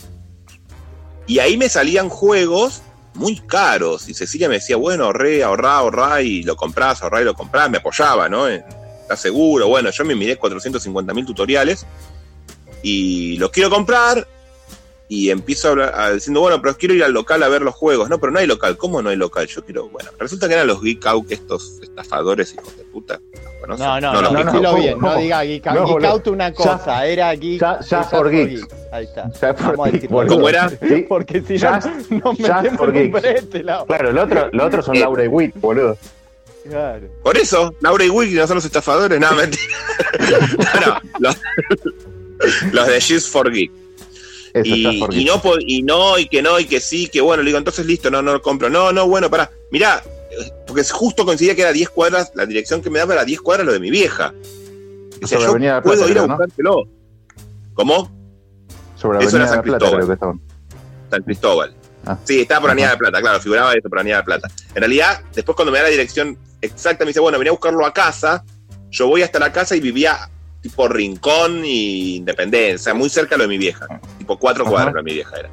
Y 1.26 1.38
ahí 1.38 1.56
me 1.56 1.68
salían 1.70 2.08
juegos 2.10 2.82
muy 3.14 3.38
caros. 3.40 4.08
Y 4.08 4.14
Cecilia 4.14 4.48
me 4.48 4.56
decía, 4.56 4.76
bueno, 4.76 5.04
ahorré, 5.04 5.42
ahorrá, 5.42 5.76
ahorrá, 5.76 6.22
y 6.22 6.42
lo 6.42 6.56
comprás, 6.56 7.02
ahorrá 7.02 7.22
y 7.22 7.24
lo 7.24 7.34
comprás. 7.34 7.70
Me 7.70 7.78
apoyaba, 7.78 8.28
¿no? 8.28 8.46
¿Estás 8.48 9.20
seguro? 9.20 9.68
Bueno, 9.68 9.90
yo 9.90 10.04
me 10.04 10.14
miré 10.14 10.36
450 10.36 11.14
mil 11.14 11.24
tutoriales 11.24 11.86
y 12.82 13.36
los 13.38 13.50
quiero 13.50 13.70
comprar. 13.70 14.26
Y 15.06 15.28
empiezo 15.30 15.68
a 15.68 15.70
hablar, 15.72 15.92
a- 15.94 16.12
diciendo, 16.12 16.40
bueno, 16.40 16.62
pero 16.62 16.76
quiero 16.78 16.94
ir 16.94 17.04
al 17.04 17.12
local 17.12 17.42
a 17.42 17.48
ver 17.48 17.60
los 17.62 17.74
juegos. 17.74 18.08
No, 18.08 18.18
pero 18.18 18.32
no 18.32 18.38
hay 18.38 18.46
local. 18.46 18.76
¿Cómo 18.78 19.02
no 19.02 19.10
hay 19.10 19.16
local? 19.16 19.46
Yo 19.46 19.62
quiero, 19.64 19.88
bueno, 19.90 20.10
resulta 20.18 20.48
que 20.48 20.54
eran 20.54 20.66
los 20.66 20.80
Geek 20.82 21.04
Out, 21.06 21.30
estos 21.30 21.78
estafadores, 21.82 22.54
hijos 22.54 22.74
de 22.76 22.84
puta. 22.84 23.20
No, 23.68 23.76
no, 24.00 24.00
no, 24.00 24.30
Geek 24.34 24.44
no, 24.46 24.60
no, 24.60 24.74
bien, 24.76 24.98
no, 24.98 25.12
no. 25.14 25.18
diga 25.18 25.42
geek, 25.44 25.66
No, 25.66 25.86
geek 25.86 26.04
out 26.04 26.26
una 26.28 26.52
cosa, 26.52 27.06
era 27.06 27.34
geek. 27.34 27.60
ya- 27.60 27.80
ya 27.80 28.00
es 28.02 28.06
for 28.08 28.30
geeks. 28.30 28.66
Ahí 28.92 29.04
está. 29.04 29.30
Ya 29.40 29.52
decirlo. 29.52 30.08
boludo. 30.08 30.34
¿Cómo 30.36 30.48
era? 30.48 30.68
Sí. 30.70 31.04
Porque 31.08 31.40
si 31.42 31.54
no, 31.58 31.70
nos 31.70 32.38
metemos 32.38 32.88
en 32.94 33.12
brete, 33.12 33.62
la- 33.62 33.84
Claro, 33.86 34.10
el 34.10 34.18
otro, 34.18 34.48
los 34.52 34.66
otros 34.66 34.84
son 34.86 34.96
Eh. 34.96 35.00
Laura 35.00 35.24
y 35.24 35.28
Witt, 35.28 35.54
boludo. 35.56 35.96
Claro. 36.68 37.08
Por 37.22 37.36
eso, 37.36 37.74
Laura 37.80 38.04
y 38.04 38.08
Wiki 38.10 38.34
no 38.34 38.46
son 38.46 38.54
los 38.56 38.64
estafadores, 38.64 39.18
nada, 39.20 39.34
mentira. 39.34 39.62
no, 40.86 41.00
los, 41.18 41.36
los 42.72 42.86
de 42.86 43.00
She's 43.00 43.28
for 43.28 43.50
Geek. 43.52 43.70
Eso, 44.54 44.68
Y, 45.10 45.24
no, 45.24 45.42
y 45.58 45.82
no, 45.82 46.16
y 46.16 46.28
que 46.28 46.40
no, 46.40 46.60
y 46.60 46.66
que 46.66 46.78
sí, 46.78 47.08
que 47.08 47.20
bueno, 47.20 47.42
le 47.42 47.48
digo, 47.48 47.58
entonces 47.58 47.84
listo, 47.84 48.08
no, 48.08 48.22
no 48.22 48.32
lo 48.32 48.40
compro. 48.40 48.70
No, 48.70 48.92
no, 48.92 49.08
bueno, 49.08 49.28
pará, 49.28 49.50
mirá, 49.72 50.00
porque 50.64 50.84
justo 50.84 51.24
coincidía 51.24 51.56
que 51.56 51.62
era 51.62 51.72
10 51.72 51.90
cuadras, 51.90 52.30
la 52.36 52.46
dirección 52.46 52.80
que 52.80 52.88
me 52.88 53.00
daba 53.00 53.14
era 53.14 53.24
10 53.24 53.40
cuadras 53.40 53.66
lo 53.66 53.72
de 53.72 53.80
mi 53.80 53.90
vieja. 53.90 54.32
Sobre 55.22 55.66
yo 55.66 55.82
puedo 55.82 56.06
Plata, 56.06 56.10
ir 56.10 56.18
a 56.18 56.26
buscártelo. 56.26 56.88
¿Cómo? 57.74 58.10
Sobre 58.96 59.24
Eso 59.24 59.36
era 59.36 59.48
San 59.48 59.56
la 59.56 59.62
Plata, 59.62 59.90
Cristóbal. 59.90 60.40
San 61.10 61.22
Cristóbal. 61.22 61.74
Ah. 62.06 62.18
Sí, 62.22 62.40
estaba 62.40 62.60
por. 62.60 62.70
Avenida 62.70 62.90
de 62.90 62.96
Plata, 62.96 63.20
claro, 63.20 63.40
figuraba 63.40 63.72
eso 63.72 63.88
por 63.88 63.98
Avenida 63.98 64.18
de 64.18 64.22
Plata. 64.22 64.48
En 64.68 64.76
realidad, 64.76 65.20
después 65.34 65.56
cuando 65.56 65.72
me 65.72 65.78
da 65.78 65.84
la 65.84 65.90
dirección 65.90 66.38
exacta, 66.60 67.04
me 67.04 67.08
dice, 67.08 67.18
bueno, 67.18 67.38
venía 67.38 67.50
a 67.50 67.54
buscarlo 67.54 67.84
a 67.84 67.92
casa, 67.92 68.44
yo 68.90 69.08
voy 69.08 69.22
hasta 69.22 69.40
la 69.40 69.52
casa 69.52 69.74
y 69.74 69.80
vivía 69.80 70.30
tipo 70.64 70.88
Rincón 70.88 71.62
y 71.62 72.16
Independencia, 72.16 72.94
muy 72.94 73.10
cerca 73.10 73.34
de 73.34 73.38
lo 73.38 73.42
de 73.44 73.48
mi 73.48 73.58
vieja, 73.58 73.86
tipo 74.16 74.38
cuatro 74.38 74.62
Ajá. 74.64 74.70
cuadras 74.72 74.94
lo 74.94 75.00
de 75.00 75.04
mi 75.04 75.12
vieja 75.12 75.36
era. 75.38 75.50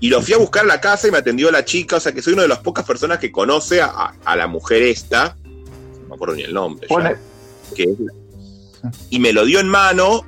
Y 0.00 0.10
lo 0.10 0.20
fui 0.20 0.34
a 0.34 0.36
buscar 0.36 0.64
a 0.64 0.66
la 0.68 0.80
casa 0.82 1.08
y 1.08 1.10
me 1.10 1.16
atendió 1.16 1.50
la 1.50 1.64
chica, 1.64 1.96
o 1.96 2.00
sea 2.00 2.12
que 2.12 2.20
soy 2.20 2.34
una 2.34 2.42
de 2.42 2.48
las 2.48 2.58
pocas 2.58 2.84
personas 2.84 3.18
que 3.18 3.32
conoce 3.32 3.80
a, 3.80 3.88
a 4.24 4.36
la 4.36 4.46
mujer 4.46 4.82
esta, 4.82 5.34
no 5.44 6.08
me 6.10 6.14
acuerdo 6.14 6.36
ni 6.36 6.42
el 6.42 6.52
nombre, 6.52 6.86
ya, 6.88 6.94
Pone- 6.94 7.16
que 7.74 7.84
es 7.84 7.98
la- 7.98 8.12
y 9.08 9.18
me 9.18 9.32
lo 9.32 9.44
dio 9.46 9.60
en 9.60 9.68
mano 9.68 10.24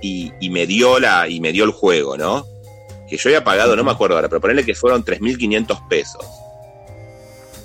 y, 0.00 0.32
y 0.40 0.48
me 0.50 0.66
dio 0.68 1.00
la 1.00 1.28
y 1.28 1.40
me 1.40 1.50
dio 1.52 1.64
el 1.64 1.72
juego, 1.72 2.16
¿no? 2.16 2.46
Que 3.10 3.16
yo 3.16 3.28
había 3.30 3.42
pagado, 3.42 3.74
no 3.74 3.82
me 3.82 3.90
acuerdo 3.90 4.14
ahora, 4.14 4.28
pero 4.28 4.40
ponerle 4.40 4.64
que 4.64 4.74
fueron 4.76 5.04
3.500 5.04 5.88
pesos. 5.88 6.24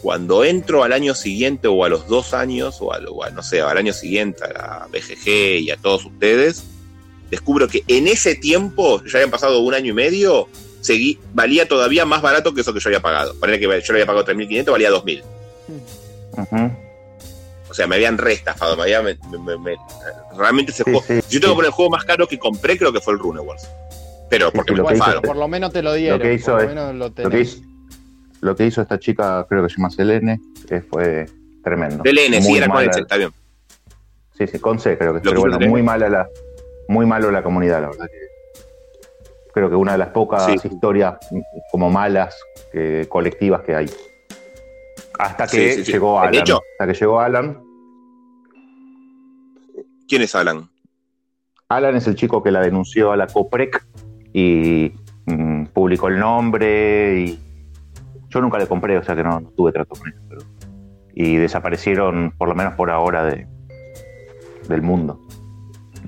Cuando 0.06 0.44
entro 0.46 0.84
al 0.84 0.94
año 0.94 1.16
siguiente 1.16 1.68
o 1.68 1.84
a 1.84 1.90
los 1.90 2.08
dos 2.08 2.36
años, 2.36 2.78
o, 2.80 2.94
a, 2.94 3.00
no 3.32 3.42
sé, 3.42 3.62
al 3.62 3.76
año 3.76 3.92
siguiente 3.92 4.44
a 4.44 4.54
la 4.54 4.88
BGG 4.92 5.62
y 5.62 5.72
a 5.72 5.78
todos 5.78 6.06
ustedes, 6.06 6.64
descubro 7.32 7.68
que 7.68 7.84
en 7.88 8.08
ese 8.08 8.36
tiempo, 8.36 9.02
ya 9.04 9.18
habían 9.18 9.32
pasado 9.32 9.62
un 9.62 9.74
año 9.74 9.90
y 9.90 9.94
medio, 9.96 10.48
seguí, 10.82 11.18
valía 11.34 11.68
todavía 11.68 12.06
más 12.06 12.22
barato 12.22 12.54
que 12.54 12.62
eso 12.62 12.72
que 12.72 12.80
yo 12.82 12.90
había 12.90 13.00
pagado. 13.02 13.34
Ponerle 13.40 13.60
que 13.60 13.66
yo 13.66 13.94
le 13.94 14.02
había 14.04 14.06
pagado 14.06 14.26
3.500, 14.28 14.72
valía 14.72 14.92
2.000. 14.92 15.24
Ujú. 16.38 16.72
O 17.68 17.74
sea, 17.74 17.88
me 17.88 17.96
habían 17.96 18.20
restafado, 18.20 18.78
me 18.78 18.84
había, 18.84 19.02
me- 19.02 19.18
me- 19.40 19.58
me- 19.58 19.76
realmente 20.38 20.72
ese 20.72 20.84
Sí, 20.84 20.92
juego. 20.92 21.04
sí, 21.08 21.14
yo 21.16 21.22
tengo 21.22 21.30
sí. 21.32 21.40
que 21.42 21.48
poner 21.56 21.66
el 21.66 21.72
juego 21.72 21.90
más 21.90 22.06
caro 22.06 22.28
que 22.28 22.38
compré, 22.38 22.78
creo 22.78 22.94
que 22.94 23.02
fue 23.02 23.14
el 23.14 23.20
Rune 23.20 23.40
Wars. 23.42 23.68
Pero 24.30 24.52
porque 24.54 24.76
sí, 24.76 24.82
me 24.82 24.88
lo 24.88 24.96
hizo. 24.96 25.22
Por 25.24 25.36
lo 25.36 25.48
menos 25.48 25.74
te 25.74 25.82
lo 25.82 25.94
dieron. 25.94 26.20
Lo 26.20 26.26
que 26.26 26.34
hizo 26.36 26.52
por 26.52 26.62
es- 26.62 26.68
lo 26.68 26.76
menos 26.76 26.94
lo 26.94 27.06
Lo 27.08 27.14
que, 27.16 27.24
tenés. 27.24 27.48
hizo, 27.56 27.62
lo 28.46 28.56
que 28.56 28.66
hizo 28.66 28.82
esta 28.82 29.00
chica, 29.00 29.46
creo 29.50 29.64
que 29.64 29.70
se 29.70 29.78
llama 29.78 29.90
Selene, 29.90 30.40
que 30.68 30.82
fue 30.82 31.26
tremendo. 31.64 32.04
Del 32.04 32.18
N, 32.18 32.42
sí, 32.42 32.56
era 32.58 32.68
con 32.68 32.84
ese, 32.90 33.02
está 33.02 33.18
bien. 33.18 33.32
Sí, 34.38 34.48
sí, 34.48 34.60
con 34.60 34.80
C 34.80 34.98
creo 34.98 35.14
que 35.14 35.20
pero 35.22 35.40
bueno, 35.42 35.56
muy 35.58 35.66
Selene. 35.66 35.84
mala 35.84 36.10
la, 36.10 36.30
muy 36.88 37.06
malo 37.06 37.32
la 37.32 37.42
comunidad, 37.44 37.82
la 37.82 37.88
verdad 37.90 38.06
que 38.08 38.26
creo 39.54 39.70
que 39.70 39.76
una 39.76 39.94
de 39.94 39.98
las 39.98 40.10
pocas 40.10 40.46
Sí. 40.46 40.68
historias 40.68 41.16
como 41.72 41.90
malas 41.90 42.38
colectivas 43.10 43.62
que 43.62 43.76
hay. 43.76 43.90
Hasta 45.18 45.48
que 45.48 45.70
Sí, 45.72 45.76
sí, 45.78 45.86
sí. 45.86 45.92
llegó 45.94 46.20
Alan. 46.20 46.36
hecho- 46.36 46.60
hasta 46.80 46.92
que 46.92 47.00
llegó 47.00 47.20
Alan, 47.22 47.62
¿Quién 50.08 50.22
es 50.22 50.36
Alan? 50.36 50.70
Alan 51.70 51.96
es 51.96 52.06
el 52.08 52.16
chico 52.16 52.44
que 52.44 52.52
la 52.52 52.62
denunció 52.62 53.12
a 53.12 53.18
la 53.18 53.26
COPREC 53.28 53.84
y 54.34 54.92
mm, 55.26 55.66
publicó 55.74 56.10
el 56.10 56.20
nombre 56.20 57.20
y 57.22 57.40
yo 58.36 58.42
nunca 58.42 58.58
le 58.60 58.68
compré, 58.68 58.98
o 58.98 59.04
sea 59.04 59.16
que 59.16 59.24
no, 59.24 59.40
no 59.40 59.50
tuve 59.56 59.72
trato 59.72 59.96
con 59.96 60.08
ellos. 60.10 60.22
pero- 60.30 60.42
y 61.18 61.38
desaparecieron, 61.38 62.34
por 62.38 62.50
lo 62.50 62.56
menos 62.56 62.74
por 62.74 62.92
ahora, 62.92 63.24
de, 63.26 63.48
del 64.68 64.82
mundo 64.82 65.20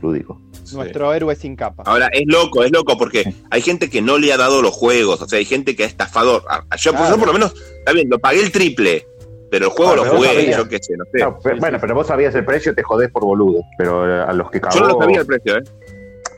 lúdico. 0.01 0.39
Nuestro 0.73 1.13
héroe 1.13 1.33
sin 1.35 1.55
capa. 1.55 1.83
Ahora, 1.85 2.09
es 2.11 2.23
loco, 2.27 2.61
es 2.63 2.71
loco, 2.71 2.97
porque 2.97 3.23
hay 3.49 3.61
gente 3.61 3.89
que 3.89 4.01
no 4.01 4.17
le 4.17 4.33
ha 4.33 4.37
dado 4.37 4.61
los 4.61 4.73
juegos, 4.75 5.21
o 5.21 5.27
sea, 5.27 5.39
hay 5.39 5.45
gente 5.45 5.77
que 5.77 5.83
ha 5.83 5.87
estafado. 5.87 6.43
A- 6.49 6.65
a- 6.69 6.75
Yo, 6.75 6.91
Claro. 6.91 7.11
yo 7.11 7.17
por 7.17 7.27
lo 7.27 7.33
menos, 7.33 7.53
está 7.79 7.93
bien, 7.93 8.09
lo 8.09 8.19
pagué 8.19 8.41
el 8.41 8.51
triple, 8.51 9.07
pero 9.49 9.67
el 9.67 9.71
juego 9.71 9.93
Ah, 9.93 9.95
lo 9.95 10.05
jugué, 10.05 10.51
yo 10.51 10.67
qué 10.67 10.77
sé, 10.81 10.97
no 10.97 11.05
sé. 11.05 11.19
No, 11.23 11.39
pero- 11.41 11.57
bueno, 11.57 11.77
pero 11.79 11.95
vos 11.95 12.07
sabías 12.07 12.35
el 12.35 12.43
precio, 12.43 12.75
te 12.75 12.83
jodés 12.83 13.09
por 13.09 13.23
boludo. 13.23 13.61
Pero 13.77 14.05
eh, 14.13 14.25
a 14.27 14.33
los 14.33 14.51
que 14.51 14.59
cagó... 14.59 14.75
Yo 14.75 14.81
no 14.81 14.87
lo 14.89 14.99
sabía 14.99 15.19
el 15.21 15.25
precio, 15.25 15.57
¿eh? 15.57 15.61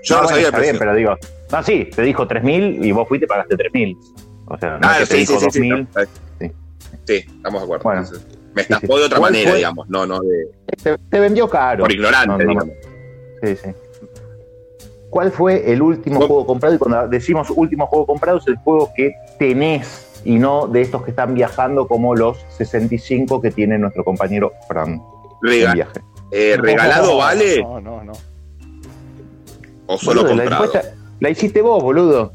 Yo 0.03 0.15
no, 0.15 0.21
lo 0.21 0.27
bueno, 0.27 0.29
sabía 0.29 0.41
el 0.41 0.45
está 0.45 0.57
precio. 0.57 0.73
bien, 0.73 0.77
pero 0.79 0.93
digo... 0.95 1.15
No, 1.51 1.63
sí, 1.63 1.89
te 1.95 2.01
dijo 2.03 2.27
3.000 2.27 2.85
y 2.85 2.91
vos 2.91 3.07
fuiste 3.07 3.25
y 3.25 3.27
pagaste 3.27 3.55
3.000. 3.57 3.97
O 4.49 4.57
sea, 4.57 4.77
no 4.77 4.87
ah, 4.87 4.95
que 4.99 5.05
sí, 5.05 5.13
sí, 5.13 5.19
dijo 5.33 5.39
sí, 5.39 5.47
sí, 5.51 5.59
2.000. 5.61 5.87
no, 5.95 6.01
sí. 6.39 6.51
Sí, 7.05 7.13
estamos 7.37 7.61
de 7.61 7.65
acuerdo. 7.65 7.83
Bueno. 7.83 8.01
Entonces, 8.01 8.27
me 8.53 8.61
estafó 8.63 8.93
sí. 8.93 8.99
de 8.99 9.05
otra 9.05 9.19
¿Cuál 9.19 9.31
manera, 9.31 9.49
fue? 9.51 9.57
digamos, 9.57 9.89
no, 9.89 10.05
no 10.05 10.19
de. 10.21 10.51
Te, 10.83 10.97
te 10.97 11.19
vendió 11.19 11.49
caro. 11.49 11.83
Por 11.83 11.91
ignorante, 11.91 12.27
No, 12.27 12.37
no, 12.37 12.43
no. 12.43 12.49
digamos. 12.49 12.75
Sí, 13.43 13.55
sí. 13.55 13.69
¿Cuál 15.09 15.31
fue 15.31 15.71
el 15.71 15.81
último 15.81 16.17
juego 16.19 16.45
comprado? 16.45 16.75
Y 16.75 16.77
cuando 16.77 17.07
decimos 17.07 17.49
último 17.49 17.87
juego 17.87 18.05
comprado 18.05 18.37
es 18.37 18.47
el 18.47 18.57
juego 18.57 18.91
que 18.95 19.11
tenés 19.39 20.21
y 20.23 20.37
no 20.37 20.67
de 20.67 20.81
estos 20.81 21.03
que 21.03 21.11
están 21.11 21.33
viajando 21.33 21.87
como 21.87 22.15
los 22.15 22.37
65 22.57 23.41
que 23.41 23.49
tiene 23.51 23.77
nuestro 23.79 24.03
compañero 24.03 24.51
Fran 24.67 25.01
Rega- 25.41 25.69
en 25.69 25.73
viaje. 25.73 25.99
eh, 26.31 26.57
¿Regalado 26.59 27.17
vale 27.17 27.61
No, 27.63 27.79
no, 27.81 28.03
no. 28.03 28.11
o 29.87 29.97
solo 29.97 30.21
Boludo, 30.23 30.35
comprado? 30.43 30.71
la 31.21 31.29
hiciste 31.31 31.61
vos, 31.61 31.81
boludo. 31.81 32.33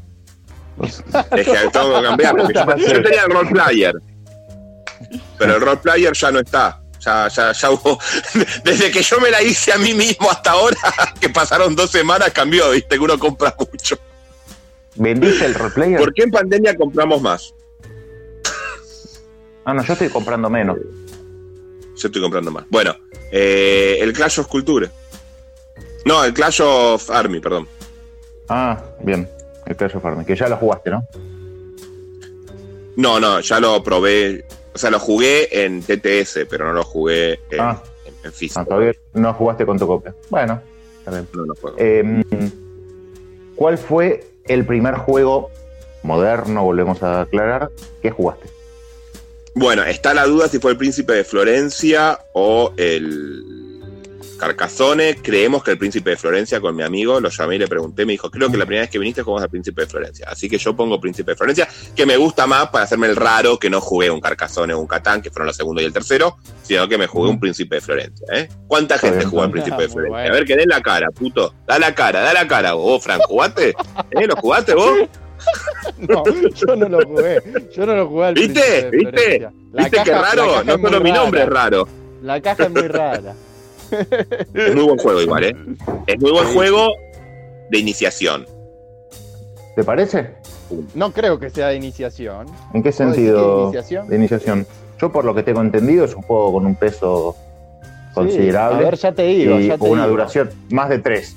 Es 0.83 1.03
que 1.31 1.43
que 1.43 1.71
cambiar, 1.71 2.35
porque 2.35 2.53
yo, 2.53 2.93
yo 2.93 3.03
tenía 3.03 3.23
el 3.25 3.31
role 3.31 3.49
player. 3.49 3.95
Pero 5.37 5.55
el 5.55 5.61
role 5.61 5.77
player 5.77 6.13
ya 6.13 6.31
no 6.31 6.39
está. 6.39 6.81
Ya, 6.99 7.27
ya, 7.27 7.51
ya 7.51 7.71
hubo. 7.71 7.99
Desde 8.63 8.91
que 8.91 9.03
yo 9.03 9.19
me 9.19 9.29
la 9.29 9.41
hice 9.41 9.71
a 9.71 9.77
mí 9.77 9.93
mismo 9.93 10.29
hasta 10.29 10.51
ahora, 10.51 10.77
que 11.19 11.29
pasaron 11.29 11.75
dos 11.75 11.91
semanas, 11.91 12.31
cambió, 12.31 12.71
viste, 12.71 12.95
que 12.95 13.01
uno 13.01 13.17
compra 13.19 13.55
mucho. 13.57 13.97
¿Vendiste 14.95 15.45
el 15.45 15.53
roleplayer? 15.53 15.99
¿Por 15.99 16.13
qué 16.13 16.23
en 16.23 16.31
pandemia 16.31 16.75
compramos 16.75 17.21
más? 17.21 17.53
Ah, 19.65 19.73
no, 19.73 19.83
yo 19.83 19.93
estoy 19.93 20.09
comprando 20.09 20.49
menos. 20.49 20.77
Yo 21.97 22.07
estoy 22.07 22.21
comprando 22.21 22.51
más. 22.51 22.65
Bueno, 22.69 22.95
eh, 23.31 23.97
el 23.99 24.13
Clash 24.13 24.39
of 24.39 24.47
Culture. 24.47 24.89
No, 26.05 26.23
el 26.23 26.33
Clash 26.33 26.61
of 26.61 27.09
Army, 27.09 27.39
perdón. 27.39 27.67
Ah, 28.47 28.81
bien. 29.01 29.27
El 29.65 29.75
Clash 29.75 29.95
of 29.95 30.05
Arms, 30.05 30.25
que 30.25 30.35
ya 30.35 30.47
lo 30.47 30.57
jugaste, 30.57 30.89
¿no? 30.91 31.03
No, 32.95 33.19
no, 33.19 33.39
ya 33.41 33.59
lo 33.59 33.83
probé. 33.83 34.45
O 34.73 34.77
sea, 34.77 34.89
lo 34.89 34.99
jugué 34.99 35.65
en 35.65 35.81
TTS, 35.81 36.45
pero 36.49 36.65
no 36.67 36.73
lo 36.73 36.83
jugué 36.83 37.39
en, 37.49 37.59
Ah. 37.59 37.81
en- 38.05 38.13
en 38.25 38.33
físico. 38.33 38.61
Ah, 38.61 38.65
todavía 38.65 38.93
no 39.13 39.33
jugaste 39.33 39.65
con 39.65 39.77
tu 39.79 39.87
copia. 39.87 40.13
Bueno, 40.29 40.61
bien. 41.09 41.27
No, 41.33 41.45
no 41.45 41.55
juego. 41.55 41.77
Eh, 41.79 42.23
¿Cuál 43.55 43.77
fue 43.77 44.25
el 44.45 44.65
primer 44.65 44.95
juego 44.95 45.49
moderno, 46.03 46.63
volvemos 46.63 47.01
a 47.03 47.21
aclarar, 47.21 47.69
que 48.01 48.11
jugaste? 48.11 48.47
Bueno, 49.55 49.83
está 49.83 50.13
la 50.13 50.25
duda 50.25 50.47
si 50.49 50.59
fue 50.59 50.71
el 50.71 50.77
príncipe 50.77 51.13
de 51.13 51.23
Florencia 51.23 52.19
o 52.33 52.73
el 52.75 53.54
Carcassonne. 54.37 55.15
Creemos 55.21 55.63
que 55.63 55.71
el 55.71 55.77
príncipe 55.77 56.11
de 56.11 56.17
Florencia 56.17 56.59
con 56.61 56.75
mi 56.75 56.83
amigo, 56.83 57.19
lo 57.19 57.29
llamé 57.29 57.55
y 57.55 57.59
le 57.59 57.67
pregunté, 57.67 58.05
me 58.05 58.13
dijo, 58.13 58.29
creo 58.29 58.49
que 58.49 58.57
la 58.57 58.65
primera 58.65 58.83
vez 58.83 58.89
que 58.89 58.99
viniste 58.99 59.21
jugamos 59.21 59.43
al 59.43 59.49
príncipe 59.49 59.81
de 59.81 59.87
Florencia. 59.87 60.27
Así 60.29 60.49
que 60.49 60.57
yo 60.57 60.75
pongo 60.75 60.99
príncipe 60.99 61.31
de 61.31 61.37
Florencia, 61.37 61.67
que 61.95 62.05
me 62.05 62.17
gusta 62.17 62.45
más 62.47 62.69
para 62.69 62.83
hacerme 62.85 63.07
el 63.07 63.15
raro 63.15 63.57
que 63.59 63.69
no 63.69 63.81
jugué 63.81 64.09
un 64.11 64.19
Carcassonne 64.21 64.73
o 64.73 64.79
un 64.79 64.87
Catán, 64.87 65.21
que 65.21 65.29
fueron 65.31 65.47
los 65.47 65.55
segundo 65.55 65.81
y 65.81 65.85
el 65.85 65.93
tercero, 65.93 66.37
sino 66.63 66.87
que 66.87 66.97
me 66.97 67.07
jugué 67.07 67.29
un 67.29 67.39
príncipe 67.39 67.75
de 67.75 67.81
Florencia. 67.81 68.27
¿eh? 68.33 68.49
¿Cuánta 68.67 68.97
gente 68.97 69.25
jugó 69.25 69.43
al 69.43 69.51
príncipe 69.51 69.81
de 69.83 69.89
Florencia? 69.89 70.09
Bueno. 70.17 70.29
A 70.29 70.33
ver, 70.37 70.45
que 70.45 70.55
den 70.55 70.69
la 70.69 70.81
cara, 70.81 71.07
puto. 71.11 71.53
Da 71.67 71.79
la 71.79 71.93
cara, 71.95 72.21
da 72.21 72.33
la 72.33 72.47
cara 72.47 72.73
vos, 72.73 73.03
Frank. 73.03 73.21
¿Jugaste? 73.27 73.69
¿Eh? 74.11 74.27
¿Lo 74.27 74.35
jugaste 74.35 74.73
vos? 74.73 74.91
No, 75.99 76.23
yo 76.25 76.75
no 76.75 76.89
lo 76.89 77.05
jugué. 77.05 77.39
Yo 77.75 77.85
no 77.85 77.95
lo 77.95 78.07
jugué 78.07 78.25
al 78.25 78.33
¿Viste? 78.33 78.83
Príncipe 78.89 79.21
de 79.21 79.27
¿Viste? 79.29 79.39
La 79.73 79.83
¿Viste 79.83 79.97
qué 80.03 80.11
caja- 80.11 80.21
raro? 80.35 80.63
No 80.63 80.77
solo 80.79 81.01
mi 81.01 81.11
nombre 81.11 81.43
es 81.43 81.47
raro. 81.49 81.87
La 82.23 82.41
caja 82.41 82.63
es 82.63 82.71
muy 82.71 82.87
rara. 82.87 83.35
Es 84.53 84.75
muy 84.75 84.83
buen 84.85 84.97
juego 84.97 85.21
igual, 85.21 85.43
¿eh? 85.43 85.55
Es 86.07 86.19
muy 86.19 86.31
buen 86.31 86.47
juego 86.53 86.87
de 87.69 87.79
iniciación. 87.79 88.45
¿Te 89.75 89.83
parece? 89.83 90.35
No 90.93 91.11
creo 91.11 91.37
que 91.39 91.49
sea 91.49 91.67
de 91.67 91.75
iniciación. 91.75 92.47
¿En 92.73 92.81
qué 92.81 92.89
¿Vos 92.89 92.97
decís 92.97 92.97
que 92.97 93.03
de 93.05 93.13
sentido 93.13 93.63
iniciación? 93.63 94.07
de 94.07 94.15
iniciación? 94.15 94.67
Yo, 94.99 95.11
por 95.11 95.25
lo 95.25 95.35
que 95.35 95.43
tengo 95.43 95.61
entendido, 95.61 96.05
es 96.05 96.15
un 96.15 96.21
juego 96.23 96.53
con 96.53 96.65
un 96.65 96.75
peso 96.75 97.35
considerable. 98.13 98.79
a 98.79 98.89
ver, 98.89 98.95
ya 98.95 99.11
te 99.11 99.23
digo, 99.23 99.59
y 99.59 99.67
ya 99.67 99.73
te 99.73 99.79
con 99.79 99.91
una 99.91 100.03
digo. 100.03 100.11
duración 100.15 100.49
más 100.69 100.89
de 100.89 100.99
tres. 100.99 101.35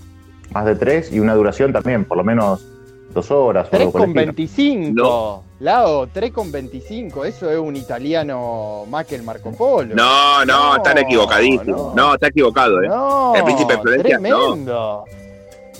Más 0.52 0.64
de 0.64 0.76
tres 0.76 1.12
y 1.12 1.20
una 1.20 1.34
duración 1.34 1.72
también, 1.72 2.04
por 2.04 2.16
lo 2.16 2.24
menos 2.24 2.64
dos 3.10 3.30
horas. 3.30 3.66
o 3.66 3.70
3 3.70 3.80
algo 3.80 3.92
por 3.92 4.00
el 4.02 4.06
con 4.06 4.18
estilo. 4.18 4.32
25. 4.34 5.44
Lao, 5.60 6.06
3 6.06 6.32
con 6.32 6.52
25. 6.52 7.24
Eso 7.24 7.50
es 7.50 7.58
un 7.58 7.74
italiano 7.76 8.84
más 8.88 9.06
que 9.06 9.14
el 9.16 9.22
Marco 9.22 9.52
Polo. 9.52 9.94
No, 9.94 10.44
no, 10.44 10.76
están 10.76 10.98
equivocadísimos. 10.98 11.94
No, 11.94 12.14
está 12.14 12.28
equivocado, 12.28 12.82
¿eh? 12.82 12.88
No, 12.88 13.34
el 13.34 13.44
príncipe 13.44 13.74
de 13.74 13.80
Florencia, 13.82 14.18
no. 14.18 14.20
tremendo. 14.22 15.04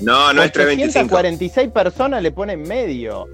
No, 0.00 0.32
no 0.32 0.42
es 0.42 0.52
325. 0.52 1.14
846 1.16 1.68
personas 1.70 2.22
le 2.22 2.30
ponen 2.32 2.62
medio. 2.62 3.26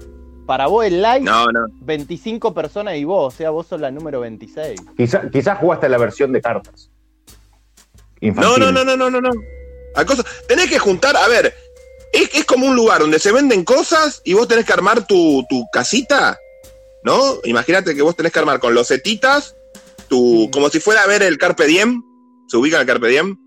Para 0.45 0.67
vos 0.67 0.85
el 0.85 1.01
like, 1.01 1.25
No, 1.25 1.45
no. 1.47 1.65
25 1.81 2.53
personas 2.53 2.95
y 2.97 3.03
vos. 3.03 3.33
O 3.33 3.37
sea, 3.37 3.49
vos 3.49 3.65
sos 3.65 3.81
la 3.81 3.89
número 3.89 4.19
26. 4.19 4.79
Quizá- 4.95 5.29
Quizás 5.31 5.57
jugaste 5.57 5.89
la 5.89 5.97
versión 5.97 6.31
de 6.31 6.41
cartas. 6.41 6.91
No, 8.21 8.27
Infantil. 8.29 8.59
no, 8.63 8.71
no, 8.71 8.83
no, 8.85 8.95
no, 8.97 9.09
no, 9.09 9.21
no. 9.21 9.31
Hay 9.95 10.05
cosas. 10.05 10.25
Tenés 10.47 10.69
que 10.69 10.77
juntar, 10.79 11.15
a 11.17 11.27
ver, 11.27 11.53
es, 12.15 12.33
es 12.33 12.45
como 12.45 12.67
un 12.67 12.75
lugar 12.75 12.99
donde 13.01 13.19
se 13.19 13.31
venden 13.31 13.63
cosas 13.63 14.21
y 14.23 14.33
vos 14.33 14.47
tenés 14.47 14.65
que 14.65 14.73
armar 14.73 15.05
tu, 15.07 15.45
tu 15.49 15.65
casita, 15.71 16.37
¿no? 17.03 17.19
Imagínate 17.43 17.93
que 17.95 18.01
vos 18.01 18.15
tenés 18.15 18.31
que 18.31 18.39
armar 18.39 18.59
con 18.59 18.73
losetitas, 18.73 19.55
tu, 20.07 20.49
como 20.51 20.69
si 20.69 20.79
fuera 20.79 21.03
a 21.03 21.07
ver 21.07 21.23
el 21.23 21.37
Carpe 21.37 21.65
Diem. 21.67 22.01
¿Se 22.47 22.57
ubica 22.57 22.79
el 22.79 22.85
Carpe 22.87 23.07
Diem? 23.07 23.37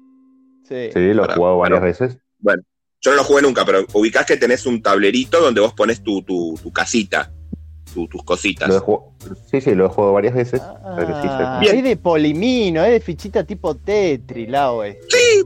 Sí. 0.69 0.91
Sí, 0.93 1.15
lo 1.15 1.25
he 1.25 1.35
jugado 1.35 1.59
varias 1.59 1.81
bueno. 1.81 1.81
veces. 1.81 2.19
Bueno, 2.41 2.63
yo 3.01 3.11
no 3.13 3.17
lo 3.19 3.25
jugué 3.25 3.43
nunca, 3.43 3.65
pero 3.65 3.87
ubicás 3.93 4.27
que 4.27 4.37
tenés 4.37 4.67
un 4.67 4.83
tablerito 4.83 5.41
donde 5.41 5.61
vos 5.61 5.73
pones 5.75 6.03
tu, 6.03 6.23
tu, 6.23 6.59
tu 6.63 6.73
casita, 6.73 7.33
tu- 7.95 8.07
tus 8.09 8.23
cositas. 8.25 8.69
Lo 8.69 8.77
he 8.77 8.81
jugado- 8.81 9.13
Sí, 9.51 9.61
sí, 9.61 9.75
lo 9.75 9.87
he 9.87 9.89
jugado 9.89 10.13
varias 10.13 10.35
veces. 10.35 10.61
sí. 10.61 10.67
Ah, 10.85 11.59
Bien. 11.61 11.77
es 11.77 11.85
de 11.85 11.97
polimino, 11.97 12.85
es 12.85 12.91
de 12.93 13.01
fichita 13.01 13.45
tipo 13.45 13.77
Tetri, 13.77 14.47
Lao. 14.47 14.83
este. 14.85 15.05
Sí, 15.09 15.45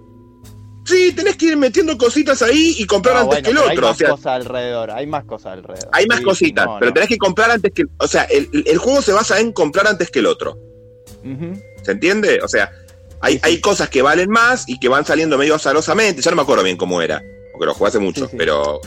sí, 0.92 1.12
tenés 1.12 1.36
que 1.36 1.46
ir 1.46 1.56
metiendo 1.56 1.96
cositas 1.98 2.40
ahí 2.42 2.76
y 2.78 2.86
comprar 2.86 3.14
No, 3.16 3.20
antes 3.22 3.42
bueno, 3.42 3.44
que 3.44 3.50
el 3.64 3.70
hay 3.70 3.76
otro. 3.76 3.86
O 3.86 3.90
más 3.90 3.98
sea, 3.98 4.10
cosas 4.10 4.26
alrededor, 4.26 4.90
hay 4.90 5.06
más 5.06 5.24
cosas 5.24 5.52
alrededor. 5.54 5.88
hay 5.92 6.06
más 6.06 6.18
Sí, 6.18 6.24
cositas, 6.24 6.66
no, 6.66 6.76
pero 6.78 6.90
no. 6.90 6.94
tenés 6.94 7.08
que 7.08 7.18
comprar 7.18 7.50
antes 7.50 7.72
que. 7.74 7.84
O 7.98 8.06
sea, 8.06 8.24
el, 8.24 8.48
el 8.66 8.78
juego 8.78 9.02
se 9.02 9.12
basa 9.12 9.40
en 9.40 9.52
comprar 9.52 9.86
antes 9.86 10.10
que 10.10 10.18
el 10.20 10.26
otro. 10.26 10.58
¿Se 11.82 11.92
entiende? 11.92 12.40
O 12.42 12.48
sea, 12.48 12.70
hay, 13.20 13.38
hay 13.42 13.60
cosas 13.60 13.88
que 13.88 14.02
valen 14.02 14.30
más 14.30 14.68
y 14.68 14.78
que 14.80 14.88
van 14.88 15.04
saliendo 15.04 15.38
medio 15.38 15.54
azarosamente. 15.54 16.20
Ya 16.22 16.30
no 16.30 16.36
me 16.36 16.42
acuerdo 16.42 16.64
bien 16.64 16.76
cómo 16.76 17.00
era, 17.02 17.22
porque 17.52 17.66
lo 17.66 17.74
jugué 17.74 17.88
hace 17.88 17.98
mucho, 17.98 18.24
Sí, 18.26 18.30
sí. 18.32 18.36
pero 18.38 18.80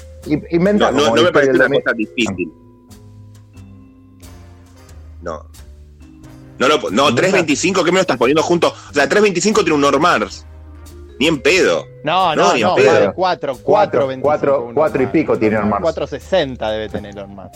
Inventa 0.51 0.91
no, 0.91 0.97
no, 1.09 1.15
no 1.15 1.21
me 1.23 1.31
del 1.41 1.55
una 1.55 1.67
cosa 1.69 1.93
difícil. 1.95 2.51
No. 5.21 5.49
No, 6.57 6.67
lo, 6.69 6.77
no, 6.91 7.13
325, 7.13 7.83
¿qué 7.83 7.91
me 7.91 7.95
lo 7.97 8.01
estás 8.01 8.17
poniendo 8.17 8.41
junto? 8.41 8.69
O 8.69 8.93
sea, 8.93 9.09
325 9.09 9.61
tiene 9.63 9.75
un 9.75 9.81
Normars. 9.81 10.45
Ni 11.19 11.27
en 11.27 11.41
pedo. 11.41 11.85
No, 12.03 12.35
No, 12.35 12.47
no, 12.47 12.53
ni 12.53 12.61
no, 12.61 12.69
en 12.69 12.75
pedo. 12.75 12.93
vale 12.93 13.11
4, 13.13 13.53
4, 13.53 13.63
Cuatro, 13.63 14.07
25. 14.07 14.23
cuatro, 14.27 14.63
uno 14.65 14.73
cuatro 14.75 15.01
y 15.01 15.05
más. 15.05 15.13
pico 15.13 15.37
tiene 15.37 15.55
Elon 15.55 15.69
Musk. 15.69 15.81
460 15.81 16.71
debe 16.71 16.89
tener 16.89 17.11
Elon 17.17 17.29
Musk. 17.35 17.53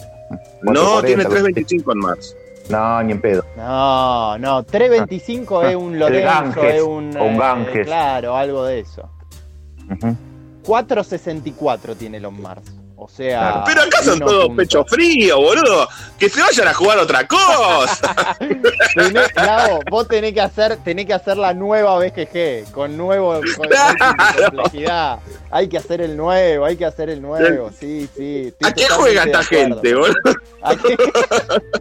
No, 0.62 0.74
440, 1.01 1.05
tiene 1.07 1.24
lo- 1.24 1.30
325 1.30 1.91
en 1.91 1.97
Mars. 1.99 2.36
No, 2.70 3.03
ni 3.03 3.12
en 3.14 3.22
pedo. 3.22 3.43
No, 3.57 4.38
no, 4.38 4.64
325 4.64 5.64
es 5.64 5.76
un 5.76 5.97
Lorenzo, 5.99 6.28
Ganges, 6.28 6.76
es 6.76 6.82
un. 6.84 7.18
o 7.18 7.24
un 7.26 7.34
eh, 7.36 7.38
Ganges. 7.39 7.86
claro, 7.88 8.38
algo 8.38 8.64
de 8.64 8.80
eso. 8.80 9.10
Ujú. 9.89 10.16
464 10.64 11.95
tiene 11.95 12.18
Elon 12.18 12.36
Musk. 12.41 12.78
O 13.02 13.08
sea. 13.08 13.39
Claro. 13.39 13.64
Pero 13.66 13.82
acá 13.84 14.04
son 14.04 14.20
todos 14.20 14.47
punto. 14.47 14.62
pecho 14.62 14.84
frío, 14.86 15.38
boludo. 15.38 15.88
Que 16.20 16.28
se 16.30 16.41
vayan 16.41 16.68
a 16.68 16.74
jugar 16.74 16.97
otra 17.00 17.26
cosa. 17.26 18.36
Tenés- 18.95 19.34
Gabo, 19.34 19.80
vos 19.89 20.06
tenés 20.08 20.34
que 20.34 20.41
hacer, 20.41 20.76
tenés 20.84 21.06
que 21.06 21.14
hacer 21.14 21.38
la 21.38 21.54
nueva 21.54 21.97
BGG, 21.97 22.70
con 22.74 22.97
nuevo 22.97 23.36
con, 23.39 23.54
con 23.54 23.70
complejidad. 24.52 25.20
Hay 25.50 25.70
que 25.70 25.78
hacer 25.78 26.02
el 26.02 26.18
nuevo, 26.18 26.66
hay 26.66 26.76
que 26.76 26.86
hacer 26.86 27.10
el 27.10 27.22
nuevo, 27.22 27.72
sí, 27.80 28.10
sí. 28.18 28.54
¿A 28.64 28.74
qué 28.74 28.84
juega 28.89 29.24
esta 29.24 29.43
gente, 29.43 29.95
boludo? 29.95 30.14
¿A 30.62 30.76
qué? 30.76 30.97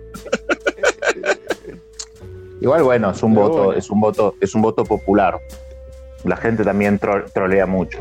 Igual 2.61 2.83
bueno, 2.83 3.11
es 3.11 3.23
un 3.23 3.35
voto, 3.35 3.73
es 3.73 3.89
un 3.91 4.01
voto, 4.01 4.35
es 4.41 4.55
un 4.55 4.63
voto 4.63 4.85
popular. 4.85 5.39
la 6.25 6.37
gente 6.37 6.65
también 6.65 6.99
tro- 6.99 7.31
trolea 7.33 7.67
mucho. 7.67 7.99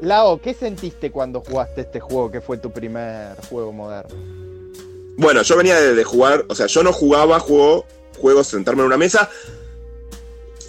Lao, 0.00 0.40
¿qué 0.40 0.54
sentiste 0.54 1.10
cuando 1.10 1.40
jugaste 1.40 1.82
este 1.82 2.00
juego 2.00 2.30
que 2.30 2.40
fue 2.40 2.58
tu 2.58 2.70
primer 2.70 3.36
juego 3.48 3.72
moderno? 3.72 4.14
Bueno, 5.16 5.42
yo 5.42 5.56
venía 5.56 5.80
de, 5.80 5.94
de 5.94 6.04
jugar, 6.04 6.44
o 6.48 6.54
sea, 6.54 6.66
yo 6.66 6.82
no 6.82 6.92
jugaba 6.92 7.38
juego, 7.38 7.86
juegos 8.18 8.48
sentarme 8.48 8.82
en 8.82 8.86
una 8.86 8.96
mesa 8.96 9.30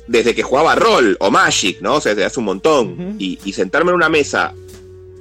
desde 0.07 0.35
que 0.35 0.43
jugaba 0.43 0.75
rol 0.75 1.17
o 1.19 1.31
Magic, 1.31 1.81
¿no? 1.81 1.95
O 1.95 2.01
sea, 2.01 2.13
desde 2.13 2.25
hace 2.25 2.39
un 2.39 2.45
montón. 2.45 3.15
y, 3.19 3.39
y 3.43 3.53
sentarme 3.53 3.89
en 3.89 3.95
una 3.95 4.09
mesa 4.09 4.53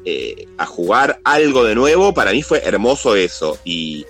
eh, 0.04 0.46
a 0.58 0.66
jugar 0.66 1.20
algo 1.24 1.64
de 1.64 1.74
nuevo, 1.74 2.12
para 2.12 2.32
mí 2.32 2.42
fue 2.42 2.62
hermoso 2.64 3.16
eso. 3.16 3.58
Y, 3.64 4.04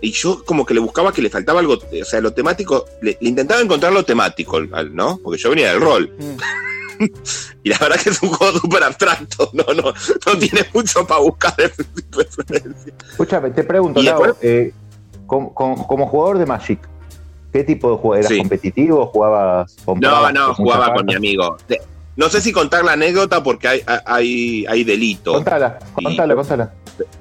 y 0.00 0.12
yo 0.12 0.42
como 0.44 0.64
que 0.64 0.72
le 0.72 0.80
buscaba 0.80 1.12
que 1.12 1.20
le 1.20 1.28
faltaba 1.28 1.60
algo, 1.60 1.74
o 1.74 2.04
sea, 2.04 2.20
lo 2.22 2.32
temático, 2.32 2.86
le, 3.02 3.18
le 3.20 3.28
intentaba 3.28 3.60
encontrar 3.60 3.92
lo 3.92 4.04
temático, 4.04 4.60
¿no? 4.60 5.20
Porque 5.22 5.40
yo 5.40 5.50
venía 5.50 5.72
del 5.72 5.82
rol. 5.82 6.10
y 7.62 7.68
la 7.70 7.78
verdad 7.78 7.96
que 8.00 8.10
es 8.10 8.22
un 8.22 8.30
juego 8.30 8.58
súper 8.58 8.82
abstracto, 8.82 9.50
no, 9.54 9.64
no, 9.74 9.92
no 10.26 10.38
tiene 10.38 10.64
mucho 10.74 11.06
para 11.06 11.20
buscar. 11.20 11.54
Escúchame, 13.10 13.50
te 13.50 13.64
pregunto, 13.64 14.00
Y 14.00 14.04
Lau, 14.04 14.22
después- 14.22 14.36
eh, 14.42 14.72
com- 15.26 15.52
com- 15.52 15.86
como 15.86 16.06
jugador 16.06 16.38
de 16.38 16.46
Magic, 16.46 16.78
¿qué 17.52 17.64
tipo 17.64 17.90
de 17.90 17.96
juego? 17.96 18.14
¿Eras 18.16 18.28
Sí. 18.28 18.38
competitivo? 18.38 19.06
¿Jugabas 19.06 19.76
No, 19.78 19.84
comprabas 19.84 20.32
no, 20.34 20.40
muchas 20.42 20.56
jugaba 20.56 20.94
con 20.94 21.06
mi 21.06 21.14
amigo. 21.14 21.56
No 22.16 22.28
sé 22.30 22.40
si 22.40 22.50
contar 22.52 22.82
la 22.84 22.92
anécdota 22.92 23.42
porque 23.42 23.68
hay, 23.68 23.82
hay, 24.06 24.64
hay 24.66 24.84
delito. 24.84 25.34
Contala, 25.34 25.78
contala, 25.92 26.34
contala. 26.34 26.72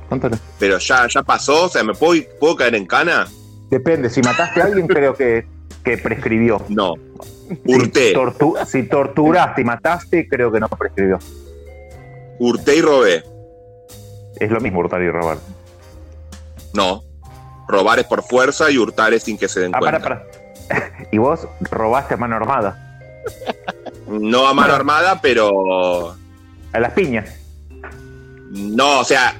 contala. 0.07 0.37
Pero 0.57 0.77
ya, 0.77 1.05
ya 1.13 1.21
pasó, 1.21 1.65
o 1.65 1.69
sea, 1.69 1.83
¿me 1.83 1.93
puedo, 1.93 2.21
puedo 2.39 2.55
caer 2.55 2.75
en 2.75 2.85
cana? 2.85 3.27
Depende, 3.69 4.09
si 4.09 4.21
mataste 4.21 4.61
a 4.61 4.65
alguien 4.65 4.87
creo 4.87 5.13
que, 5.13 5.45
que 5.83 5.97
prescribió. 5.97 6.61
No. 6.69 6.93
Hurté. 7.65 8.09
Si, 8.09 8.15
tortu- 8.15 8.65
si 8.65 8.83
torturaste 8.83 9.61
y 9.61 9.63
mataste, 9.63 10.27
creo 10.27 10.51
que 10.51 10.59
no 10.59 10.67
prescribió. 10.69 11.19
Hurté 12.39 12.75
y 12.77 12.81
robé. 12.81 13.23
Es 14.39 14.51
lo 14.51 14.59
mismo 14.59 14.79
hurtar 14.79 15.01
y 15.01 15.09
robar. 15.09 15.37
No. 16.73 17.03
Robar 17.67 17.99
es 17.99 18.05
por 18.05 18.21
fuerza 18.23 18.69
y 18.69 18.77
hurtar 18.77 19.13
es 19.13 19.23
sin 19.23 19.37
que 19.37 19.47
se 19.47 19.59
den 19.61 19.73
Ah, 19.73 19.79
cuenta. 19.79 19.99
para, 19.99 20.23
para. 20.69 20.91
Y 21.11 21.17
vos 21.17 21.47
robaste 21.71 22.15
a 22.15 22.17
mano 22.17 22.35
armada. 22.35 22.81
No 24.07 24.47
a 24.47 24.53
mano 24.53 24.73
armada, 24.73 25.19
pero. 25.21 26.15
A 26.73 26.79
las 26.79 26.91
piñas. 26.93 27.29
No, 28.51 28.99
o 28.99 29.03
sea. 29.03 29.35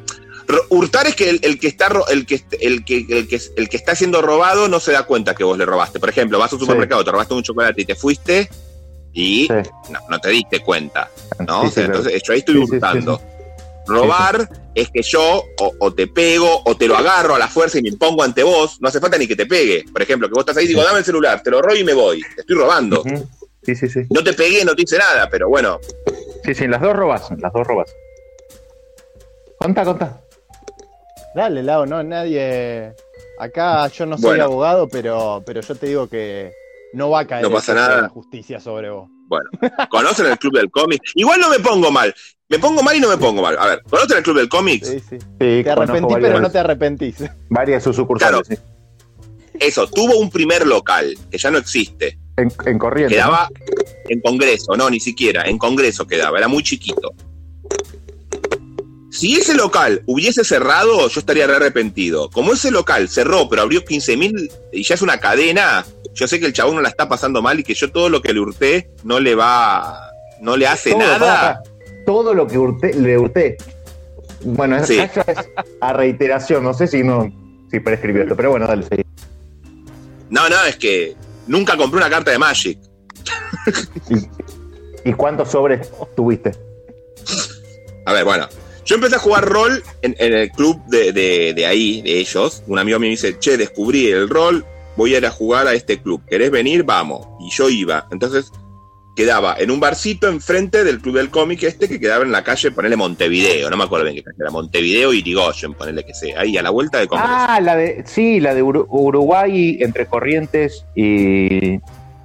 Hurtar 0.70 1.08
es 1.08 1.16
que 1.16 1.30
el, 1.30 1.40
el 1.44 1.60
que 1.60 1.68
está 1.68 1.88
el 2.10 2.26
que, 2.26 2.44
el, 2.60 2.86
que, 2.86 3.06
el, 3.10 3.28
que, 3.28 3.40
el 3.56 3.70
que 3.70 3.78
está 3.78 3.96
siendo 3.96 4.22
robado 4.22 4.68
no 4.68 4.80
se 4.80 4.92
da 4.92 5.04
cuenta 5.04 5.36
que 5.36 5.44
vos 5.44 5.58
le 5.58 5.66
robaste. 5.66 6.00
Por 6.00 6.10
ejemplo, 6.10 6.40
vas 6.40 6.52
a 6.52 6.56
un 6.56 6.62
supermercado, 6.62 7.04
te 7.04 7.12
robaste 7.12 7.34
un 7.34 7.44
chocolate 7.44 7.82
y 7.82 7.86
te 7.86 7.96
fuiste 7.96 8.50
y 9.14 9.48
no, 9.90 10.00
no 10.10 10.20
te 10.20 10.30
diste 10.30 10.60
cuenta. 10.60 11.10
¿no? 11.48 11.62
Sí, 11.62 11.68
o 11.68 11.70
sea, 11.70 11.70
sí, 11.70 11.74
claro. 11.74 11.96
entonces 11.98 12.24
yo 12.24 12.34
ahí 12.34 12.40
estoy 12.40 12.58
hurtando. 12.58 13.22
Robar 13.88 14.50
es 14.74 14.90
que 14.90 15.04
yo 15.04 15.44
o, 15.60 15.74
o 15.80 15.94
te 15.94 16.08
pego 16.08 16.62
o 16.66 16.76
te 16.76 16.88
lo 16.88 16.98
agarro 16.98 17.36
a 17.36 17.40
la 17.40 17.48
fuerza 17.48 17.78
y 17.78 17.84
me 17.84 17.90
impongo 17.90 18.24
ante 18.24 18.44
vos. 18.44 18.78
No 18.82 18.90
hace 18.90 19.00
falta 19.00 19.18
ni 19.18 19.28
que 19.28 19.36
te 19.36 19.46
pegue. 19.46 19.86
Por 19.92 20.02
ejemplo, 20.02 20.28
que 20.28 20.34
vos 20.34 20.42
estás 20.42 20.58
ahí 20.58 20.66
y 20.66 20.70
digo, 20.70 20.84
dame 20.84 21.00
el 21.00 21.06
celular, 21.06 21.42
te 21.44 21.52
lo 21.52 21.62
robo 21.62 21.76
y 21.76 21.84
me 21.84 21.94
voy. 21.94 22.22
Te 22.36 22.42
estoy 22.42 22.56
robando. 22.56 23.04
Sí, 23.64 23.76
sí, 23.76 23.88
sí. 23.88 24.02
No 24.10 24.24
te 24.24 24.34
pegué, 24.34 24.66
no 24.66 24.76
te 24.76 24.84
hice 24.84 24.98
nada, 24.98 25.30
pero 25.30 25.50
bueno. 25.50 25.80
Sí, 26.44 26.54
sí, 26.54 26.68
las 26.68 26.82
dos 26.82 26.94
robas, 26.94 27.30
las 27.40 27.54
dos 27.54 27.66
robas. 27.66 27.96
Conta, 29.58 29.84
conta. 29.84 30.22
Dale, 31.36 31.62
Lao, 31.64 31.86
no, 31.86 32.02
nadie. 32.02 32.94
Acá 33.40 33.88
yo 33.90 34.06
no 34.06 34.18
soy 34.18 34.30
Bueno. 34.30 34.46
abogado, 34.46 34.88
pero, 34.88 35.44
pero 35.46 35.60
yo 35.62 35.76
te 35.76 35.88
digo 35.88 36.08
que 36.08 36.52
no 36.94 37.10
va 37.10 37.22
a 37.22 37.28
caer 37.28 37.44
No 37.44 37.52
pasa 37.52 37.74
nada. 37.74 38.02
la 38.04 38.10
justicia 38.10 38.60
sobre 38.60 38.90
vos. 38.90 39.10
Bueno, 39.28 39.50
¿conocen 39.90 40.28
el 40.28 40.38
Club 40.38 40.54
del 40.58 40.72
Cómic? 40.72 41.02
Igual 41.16 41.40
no 41.42 41.50
me 41.50 41.60
pongo 41.60 41.92
mal. 41.92 42.14
Me 42.48 42.60
pongo 42.60 42.82
mal 42.84 42.96
y 42.96 43.00
no 43.02 43.10
me 43.10 43.18
pongo 43.18 43.42
mal. 43.42 43.58
A 43.60 43.66
ver, 43.68 43.82
¿conocen 43.90 44.18
el 44.18 44.24
Club 44.24 44.38
del 44.38 44.48
Cómic? 44.50 44.84
Sí, 44.86 45.00
sí. 45.00 45.18
Sí, 45.20 45.26
Te 45.40 45.70
arrepentís, 45.70 46.14
varias- 46.14 46.30
pero 46.32 46.40
no 46.40 46.52
te 46.52 46.60
arrepentís. 46.60 47.16
Varias 47.50 47.82
de 47.82 47.84
sus 47.84 47.96
sucursales, 47.98 48.48
sí. 48.48 48.56
Eso, 49.60 49.88
tuvo 49.88 50.18
un 50.20 50.30
primer 50.30 50.66
local, 50.68 51.14
que 51.32 51.38
ya 51.38 51.50
no 51.52 51.58
existe. 51.58 52.18
En, 52.38 52.52
en 52.66 52.78
corriente. 52.80 53.16
Quedaba 53.16 53.50
en 54.08 54.22
Congreso, 54.22 54.76
no, 54.78 54.90
ni 54.90 55.00
siquiera, 55.00 55.44
en 55.44 55.58
Congreso 55.58 56.06
quedaba, 56.06 56.38
era 56.38 56.48
muy 56.48 56.62
chiquito. 56.64 57.14
Si 59.16 59.36
ese 59.38 59.54
local 59.56 60.02
hubiese 60.08 60.44
cerrado, 60.44 61.08
yo 61.08 61.20
estaría 61.22 61.48
re 61.48 61.56
arrepentido. 61.56 62.30
Como 62.30 62.52
ese 62.52 62.70
local 62.70 63.08
cerró, 63.08 63.48
pero 63.48 63.62
abrió 63.62 63.82
15.000 63.86 64.52
y 64.74 64.84
ya 64.84 64.96
es 64.96 65.02
una 65.02 65.20
cadena, 65.22 65.86
yo 66.14 66.28
sé 66.28 66.38
que 66.40 66.46
el 66.48 66.52
chabón 66.54 66.76
no 66.76 66.82
la 66.82 66.90
está 66.90 67.08
pasando 67.08 67.42
mal 67.42 67.58
y 67.58 67.64
que 67.64 67.74
yo 67.76 67.90
todo 67.92 68.10
lo 68.10 68.22
que 68.22 68.34
le 68.34 68.42
hurté 68.42 68.90
no 69.06 69.22
le 69.22 69.34
va, 69.36 70.12
no 70.42 70.58
le 70.58 70.68
hace 70.68 70.90
Todo, 70.92 71.00
nada. 71.00 71.62
Todo 72.06 72.34
lo 72.34 72.46
que 72.46 72.58
hurté- 72.60 72.94
le 72.94 73.18
hurté. 73.18 73.58
Bueno, 74.44 74.84
Sí. 74.86 75.00
es 75.00 75.12
a 75.80 75.94
reiteración. 75.94 76.62
No 76.64 76.74
sé 76.74 76.86
si 76.88 77.02
no 77.02 77.32
si 77.72 77.80
prescribió 77.80 78.24
esto, 78.24 78.36
pero 78.36 78.52
bueno, 78.52 78.68
dale, 78.68 78.84
seguí. 78.86 79.04
No, 80.30 80.50
no, 80.50 80.62
es 80.66 80.76
que 80.76 81.16
nunca 81.48 81.78
compré 81.78 81.98
una 82.00 82.10
carta 82.10 82.32
de 82.32 82.38
Magic. 82.38 82.80
¿Y 85.06 85.14
cuántos 85.14 85.52
sobres 85.52 85.90
tuviste? 86.18 86.52
A 88.06 88.12
ver, 88.12 88.26
bueno. 88.26 88.48
Yo 88.86 88.96
empecé 88.96 89.16
a 89.16 89.20
jugar 89.20 89.46
rol 89.46 89.84
en, 90.02 90.16
en 90.20 90.34
el 90.34 90.52
club 90.52 90.80
de, 90.86 91.12
de- 91.12 91.54
de 91.56 91.66
ahí, 91.66 92.02
de 92.02 92.20
ellos. 92.20 92.64
Un 92.68 92.78
amigo 92.80 93.00
mío 93.00 93.08
me 93.10 93.12
dice, 93.12 93.38
che, 93.40 93.58
descubrí 93.58 94.08
el 94.08 94.30
rol, 94.30 94.64
voy 94.96 95.16
a 95.16 95.18
ir 95.18 95.26
a 95.26 95.32
jugar 95.32 95.68
a 95.68 95.74
este 95.74 96.00
club. 96.02 96.22
¿Querés 96.30 96.52
venir? 96.52 96.84
Vamos. 96.84 97.28
Y 97.40 97.50
yo 97.50 97.70
iba. 97.70 98.08
Entonces 98.12 98.52
quedaba 99.16 99.56
en 99.58 99.72
un 99.72 99.80
barcito 99.80 100.28
enfrente 100.28 100.84
del 100.84 101.00
club 101.00 101.16
del 101.16 101.30
cómic 101.30 101.64
este 101.64 101.88
que 101.88 102.02
quedaba 102.02 102.26
en 102.26 102.34
la 102.34 102.44
calle, 102.44 102.70
ponerle 102.72 102.98
Montevideo, 102.98 103.70
no 103.70 103.78
me 103.78 103.86
acuerdo 103.86 104.04
bien 104.04 104.18
qué 104.18 104.24
calle 104.24 104.36
era, 104.42 104.52
Montevideo 104.52 105.14
y 105.14 105.20
Irigoyen, 105.20 105.74
ponerle 105.74 106.04
que 106.06 106.14
sea, 106.14 106.42
ahí 106.42 106.58
a 106.58 106.62
la 106.62 106.70
vuelta 106.70 107.00
de 107.00 107.08
Congreso. 107.08 107.34
Ah, 107.34 107.60
la 107.62 107.78
de. 107.78 108.04
Sí, 108.06 108.42
la 108.42 108.54
de 108.54 108.62
Uru- 108.62 108.86
Uruguay 108.90 109.78
entre 109.80 110.06
Corrientes 110.08 110.86
y. 110.98 111.80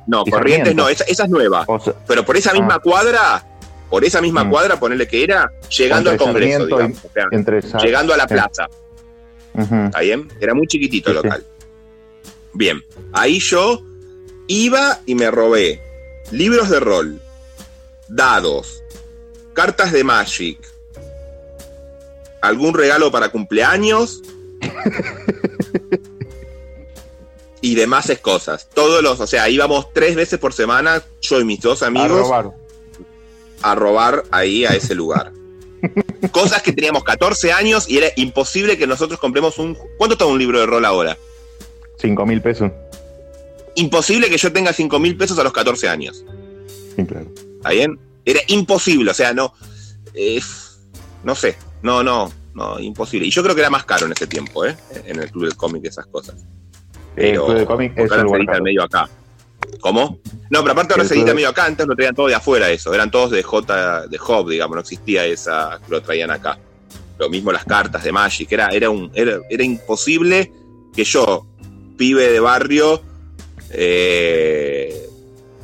no, 0.09 0.25
y 0.27 0.31
Corrientes 0.33 0.69
Sarmiento. 0.71 0.83
no, 0.83 0.89
esa, 0.89 1.05
esa 1.05 1.25
es 1.25 1.31
nueva. 1.31 1.65
O 1.69 1.79
sea, 1.79 1.95
Pero 2.09 2.25
por 2.27 2.37
esa 2.37 2.53
misma 2.53 2.75
Ah. 2.75 2.81
cuadra, 2.83 3.47
por 3.91 4.05
esa 4.05 4.21
misma 4.21 4.45
Mm. 4.45 4.51
cuadra, 4.51 4.79
ponerle 4.81 5.07
que 5.09 5.25
era, 5.25 5.51
llegando 5.77 6.11
al 6.11 6.17
Congreso, 6.17 6.63
y- 6.63 6.67
digamos. 6.67 6.99
o 7.05 7.11
sea, 7.13 7.25
entre 7.33 7.63
Sar- 7.63 7.83
llegando 7.83 8.15
a 8.15 8.17
la 8.17 8.29
sí. 8.29 8.35
plaza. 8.35 8.69
¿Está 9.87 10.01
bien? 10.01 10.29
Era 10.41 10.55
muy 10.55 10.67
chiquitito 10.69 11.11
el 11.11 11.17
Sí, 11.17 11.23
sí. 11.23 11.27
local. 11.29 11.45
Bien, 12.53 12.85
ahí 13.13 13.39
yo 13.41 13.83
iba 14.47 15.01
y 15.07 15.15
me 15.15 15.31
robé 15.31 15.81
libros 16.31 16.69
de 16.71 16.81
rol, 16.81 17.21
dados, 18.09 18.83
cartas 19.53 19.93
de 19.93 20.05
Magic, 20.05 20.59
algún 22.41 22.75
regalo 22.75 23.11
para 23.11 23.29
cumpleaños 23.31 24.23
y 27.61 27.75
demás 27.75 28.11
cosas. 28.23 28.69
Todos 28.73 29.03
los, 29.03 29.21
o 29.21 29.27
sea, 29.27 29.49
íbamos 29.49 29.93
tres 29.93 30.17
veces 30.17 30.39
por 30.39 30.53
semana, 30.53 31.03
yo 31.21 31.41
y 31.41 31.45
mis 31.45 31.61
dos 31.61 31.83
A 31.83 31.89
amigos, 31.89 32.11
robar. 32.11 32.51
A 33.63 33.75
robar 33.75 34.25
ahí 34.31 34.65
a 34.65 34.71
ese 34.71 34.95
lugar. 34.95 35.33
Cosas 36.33 36.63
que 36.63 36.73
teníamos 36.73 37.05
14 37.05 37.53
años 37.53 37.89
y 37.89 37.99
era 37.99 38.09
imposible 38.17 38.77
que 38.77 38.87
nosotros 38.87 39.19
compremos 39.19 39.59
un... 39.59 39.77
¿Cuánto 39.99 40.15
está 40.15 40.27
un 40.27 40.39
libro 40.39 40.61
de 40.61 40.67
rol 40.67 40.85
ahora? 40.85 41.17
Cinco 41.99 42.27
mil 42.27 42.41
pesos. 42.41 42.71
Imposible 43.77 44.29
que 44.29 44.37
yo 44.37 44.53
tenga 44.53 44.73
5 44.73 44.99
mil 44.99 45.17
pesos 45.17 45.39
a 45.39 45.45
los 45.45 45.53
14 45.53 45.89
años. 45.89 46.25
Sí, 46.97 47.05
claro. 47.05 47.31
¿Está 47.57 47.71
bien? 47.71 47.99
Era 48.25 48.41
imposible, 48.49 49.11
o 49.11 49.15
sea, 49.15 49.33
no... 49.33 49.55
eh, 50.15 50.41
no 51.23 51.35
sé, 51.35 51.57
no, 51.83 52.03
no, 52.03 52.33
no, 52.55 52.79
imposible. 52.81 53.27
Y 53.27 53.31
yo 53.31 53.43
creo 53.43 53.55
que 53.55 53.61
era 53.61 53.71
más 53.71 53.85
caro 53.85 54.07
en 54.07 54.13
ese 54.13 54.27
tiempo, 54.27 54.67
¿eh? 54.67 54.77
En 55.07 55.21
el 55.21 55.31
club 55.31 55.45
del 55.45 55.57
cómic 55.57 55.85
esas 55.85 56.07
cosas. 56.07 56.45
El 57.17 57.35
Club 57.37 57.55
del 57.55 57.67
Cómic 57.67 57.93
es 57.97 58.09
caro. 58.11 58.31
medio 58.63 58.83
acá. 58.83 59.09
¿Cómo? 59.81 60.21
No, 60.51 60.61
pero 60.61 60.73
aparte 60.73 60.95
ahora 60.95 61.05
se 61.05 61.15
edita 61.15 61.33
medio 61.33 61.49
acá, 61.49 61.65
antes 61.65 61.87
lo 61.87 61.95
traían 61.95 62.15
todo 62.15 62.27
de 62.27 62.35
afuera 62.35 62.71
eso, 62.71 62.93
eran 62.93 63.11
todos 63.11 63.31
de 63.31 63.43
J, 63.43 64.09
de 64.09 64.19
Hub, 64.19 64.51
digamos, 64.51 64.75
no 64.75 64.81
existía 64.81 65.25
esa 65.25 65.81
que 65.85 65.91
lo 65.91 66.03
traían 66.03 66.31
acá. 66.31 66.59
Lo 67.19 67.29
mismo 67.29 67.53
las 67.53 67.65
cartas 67.65 68.03
de 68.03 68.13
Magic, 68.13 68.51
era, 68.53 68.69
era 68.69 68.91
un, 68.91 69.11
era, 69.15 69.39
era 69.49 69.63
imposible 69.63 70.53
que 70.95 71.05
yo, 71.05 71.47
pibe 71.97 72.31
de 72.31 72.41
barrio, 72.41 73.03
eh, 73.71 75.09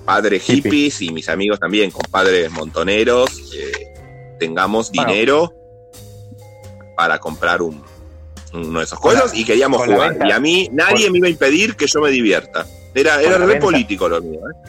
padre 0.05 0.39
hippies 0.39 1.03
y 1.03 1.11
mis 1.11 1.29
amigos 1.29 1.59
también, 1.59 1.91
compadres 1.91 2.51
montoneros, 2.51 3.53
eh, 3.55 3.89
tengamos 4.39 4.93
Bueno. 4.93 5.11
dinero 5.11 5.53
para 6.97 7.19
comprar 7.19 7.61
un, 7.61 7.83
uno 8.57 8.79
de 8.81 8.85
esos 8.85 8.99
juegos 8.99 9.33
y 9.35 9.45
queríamos 9.45 9.83
jugar. 9.85 10.17
y 10.27 10.31
a 10.33 10.41
mí 10.41 10.69
nadie 10.73 11.05
con- 11.05 11.13
me 11.13 11.19
iba 11.19 11.27
a 11.29 11.31
impedir 11.31 11.77
que 11.77 11.87
yo 11.87 12.01
me 12.01 12.11
divierta. 12.11 12.67
Era, 12.95 13.21
era 13.21 13.39
re 13.39 13.47
venta- 13.47 13.65
político 13.65 14.09
lo 14.09 14.21
mío. 14.23 14.41
¿eh? 14.41 14.69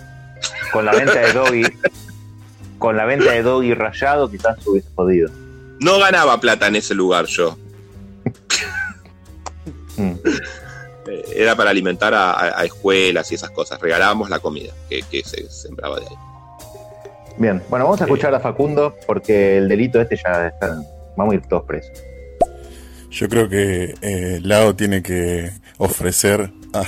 Con 0.72 0.86
la 0.86 0.92
venta 0.94 1.14
de 1.20 1.34
Doggy. 1.34 1.64
con 2.78 2.98
la 2.98 3.06
venta 3.06 3.32
de 3.32 3.42
Doggy 3.42 3.74
rayado, 3.74 4.30
quizás 4.30 4.62
se 4.62 4.70
hubiese 4.70 4.90
podido. 4.92 5.30
No 5.80 5.98
ganaba 6.00 6.40
plata 6.40 6.68
en 6.68 6.76
ese 6.76 6.94
lugar 6.94 7.26
yo. 7.26 7.58
Mm. 9.98 10.12
Eh, 11.10 11.26
Era 11.38 11.56
para 11.56 11.72
alimentar 11.72 12.14
a, 12.14 12.32
a- 12.34 12.60
a 12.62 12.66
escuelas 12.66 13.32
y 13.32 13.36
esas 13.36 13.50
cosas. 13.50 13.80
Regalábamos 13.82 14.30
la 14.30 14.38
comida 14.40 14.72
que, 14.90 15.02
que 15.02 15.24
se 15.24 15.50
sembraba 15.50 16.00
de 16.00 16.06
ahí. 16.06 16.16
Bien, 17.38 17.64
bueno, 17.70 17.86
vamos 17.86 18.02
a 18.02 18.04
escuchar 18.04 18.34
a 18.36 18.40
Facundo 18.40 18.96
porque 19.08 19.58
el 19.58 19.68
delito 19.68 20.00
este 20.02 20.16
ya 20.18 20.48
está. 20.48 20.82
Vamos 21.16 21.34
a 21.34 21.36
ir 21.38 21.42
todos 21.48 21.64
presos. 21.64 21.94
Yo 23.10 23.30
creo 23.30 23.50
que 23.50 23.96
eh, 24.02 24.40
Lao 24.44 24.76
tiene 24.76 25.02
que 25.02 25.52
ofrecer 25.78 26.52
a, 26.74 26.84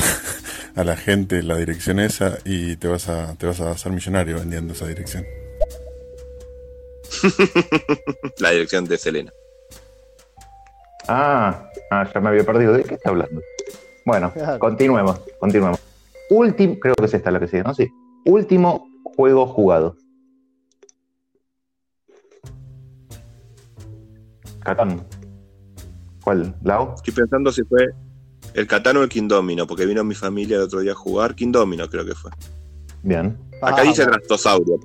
a 0.75 0.83
la 0.83 0.95
gente 0.95 1.43
la 1.43 1.55
dirección 1.55 1.99
esa 1.99 2.37
y 2.45 2.75
te 2.75 2.87
vas 2.87 3.09
a 3.09 3.35
te 3.35 3.47
vas 3.47 3.59
a 3.61 3.71
hacer 3.71 3.91
millonario 3.91 4.39
vendiendo 4.39 4.73
esa 4.73 4.87
dirección. 4.87 5.25
La 8.39 8.51
dirección 8.51 8.85
de 8.85 8.97
Selena. 8.97 9.33
Ah, 11.07 11.69
ah, 11.91 12.09
ya 12.13 12.19
me 12.19 12.29
había 12.29 12.43
perdido. 12.43 12.73
¿De 12.73 12.83
qué 12.83 12.95
está 12.95 13.09
hablando? 13.09 13.41
Bueno, 14.05 14.31
continuemos, 14.59 15.19
continuemos. 15.39 15.79
Último, 16.29 16.79
creo 16.79 16.95
que 16.95 17.05
es 17.05 17.13
esta 17.13 17.31
la 17.31 17.39
que 17.39 17.47
sigue, 17.47 17.63
¿no? 17.63 17.73
Sí. 17.73 17.91
Último 18.25 18.87
juego 19.15 19.47
jugado. 19.47 19.95
Catán. 24.63 25.05
¿Cuál? 26.29 26.55
¿Lao? 26.63 26.93
Estoy 26.95 27.11
pensando 27.13 27.51
si 27.51 27.63
fue 27.63 27.87
el 28.53 28.67
Catán 28.67 28.97
o 28.97 29.01
el 29.03 29.09
Kingdomino, 29.09 29.65
porque 29.65 29.87
vino 29.87 30.03
mi 30.03 30.13
familia 30.13 30.57
el 30.57 30.63
otro 30.63 30.79
día 30.81 30.91
a 30.91 30.95
jugar. 30.95 31.33
Kingdomino 31.33 31.89
creo 31.89 32.05
que 32.05 32.13
fue. 32.13 32.29
Bien. 33.01 33.35
Acá 33.63 33.81
dice 33.81 34.05
Drastosaurio, 34.05 34.79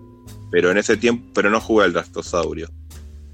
pero 0.51 0.71
en 0.71 0.79
ese 0.79 0.97
tiempo, 0.97 1.31
pero 1.35 1.51
no 1.51 1.61
jugué 1.61 1.85
al 1.85 1.93
Drastosaurio. 1.93 2.69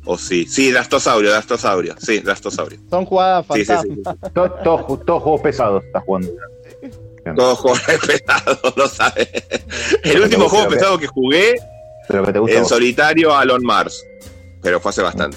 O 0.07 0.19
sí, 0.19 0.45
sí, 0.47 0.73
Drastosaurio, 0.73 1.31
Drastosaurio, 1.31 1.95
sí, 1.99 2.19
Drastosaurio. 2.19 2.81
Son 2.91 3.05
jugadas 3.05 3.47
Sí, 3.55 3.61
sí, 3.61 3.65
fantasmas. 3.67 4.17
sí, 4.25 4.31
Todos 4.35 4.63
todos- 4.65 5.05
todos 5.07 5.23
juegos 5.23 5.41
pesados 5.43 5.85
estás 5.85 6.03
jugando. 6.05 6.29
Todos 7.37 7.59
juegos 7.61 7.81
pesados, 8.09 8.59
lo 8.77 8.89
sabes. 8.89 9.29
El 10.03 10.21
último 10.23 10.49
juego 10.49 10.69
que- 10.69 10.75
pesado 10.75 10.99
que 10.99 11.07
jugué 11.07 11.55
Pero 12.09 12.25
que 12.25 12.33
te 12.33 12.39
gusta. 12.41 12.55
a 12.55 12.57
en 12.57 12.63
vos. 12.65 12.69
solitario 12.71 13.37
Alon 13.37 13.63
Mars, 13.63 14.05
pero 14.63 14.81
fue 14.81 14.89
hace 14.91 15.03
bastante. 15.03 15.37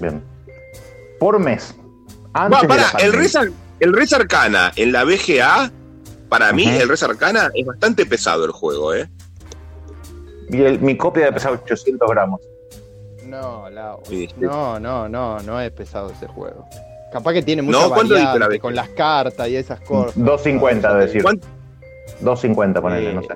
Bien. 0.00 0.22
Por 1.20 1.38
mes. 1.38 1.74
Antes 2.34 2.64
pará, 2.68 2.82
la 2.94 2.98
el 3.00 3.12
Ar- 3.36 3.50
el 3.80 3.92
Res 3.92 4.12
Arcana 4.12 4.72
en 4.76 4.92
la 4.92 5.04
BGA, 5.04 5.70
para 6.28 6.52
mí, 6.52 6.66
el 6.66 6.88
Res 6.88 7.02
Arcana 7.02 7.50
es 7.54 7.66
bastante 7.66 8.06
pesado 8.06 8.44
el 8.44 8.52
juego, 8.52 8.94
¿eh? 8.94 9.08
Y 10.50 10.62
el- 10.62 10.80
mi 10.80 10.96
copia 10.96 11.26
de 11.26 11.32
pesar 11.32 11.52
800 11.52 12.08
gramos. 12.10 12.40
No, 13.26 13.64
sí. 14.08 14.28
No, 14.38 14.78
no, 14.78 15.08
no, 15.08 15.38
no 15.40 15.60
es 15.60 15.70
pesado 15.72 16.10
ese 16.10 16.26
juego. 16.26 16.66
Capaz 17.12 17.32
que 17.34 17.42
tiene 17.42 17.62
mucha 17.62 17.78
No, 17.78 17.88
¿cuánto 17.90 18.14
dice 18.14 18.38
la 18.38 18.58
con 18.58 18.74
las 18.74 18.88
cartas 18.90 19.48
y 19.48 19.56
esas 19.56 19.80
cosas. 19.80 20.12
250 20.16 20.88
No, 20.88 20.94
de 20.94 21.00
no, 21.00 21.06
decir. 21.06 21.22
¿Cuánto? 21.22 21.46
250, 22.20 22.80
ponele, 22.80 23.14
no 23.14 23.22
sé. 23.22 23.28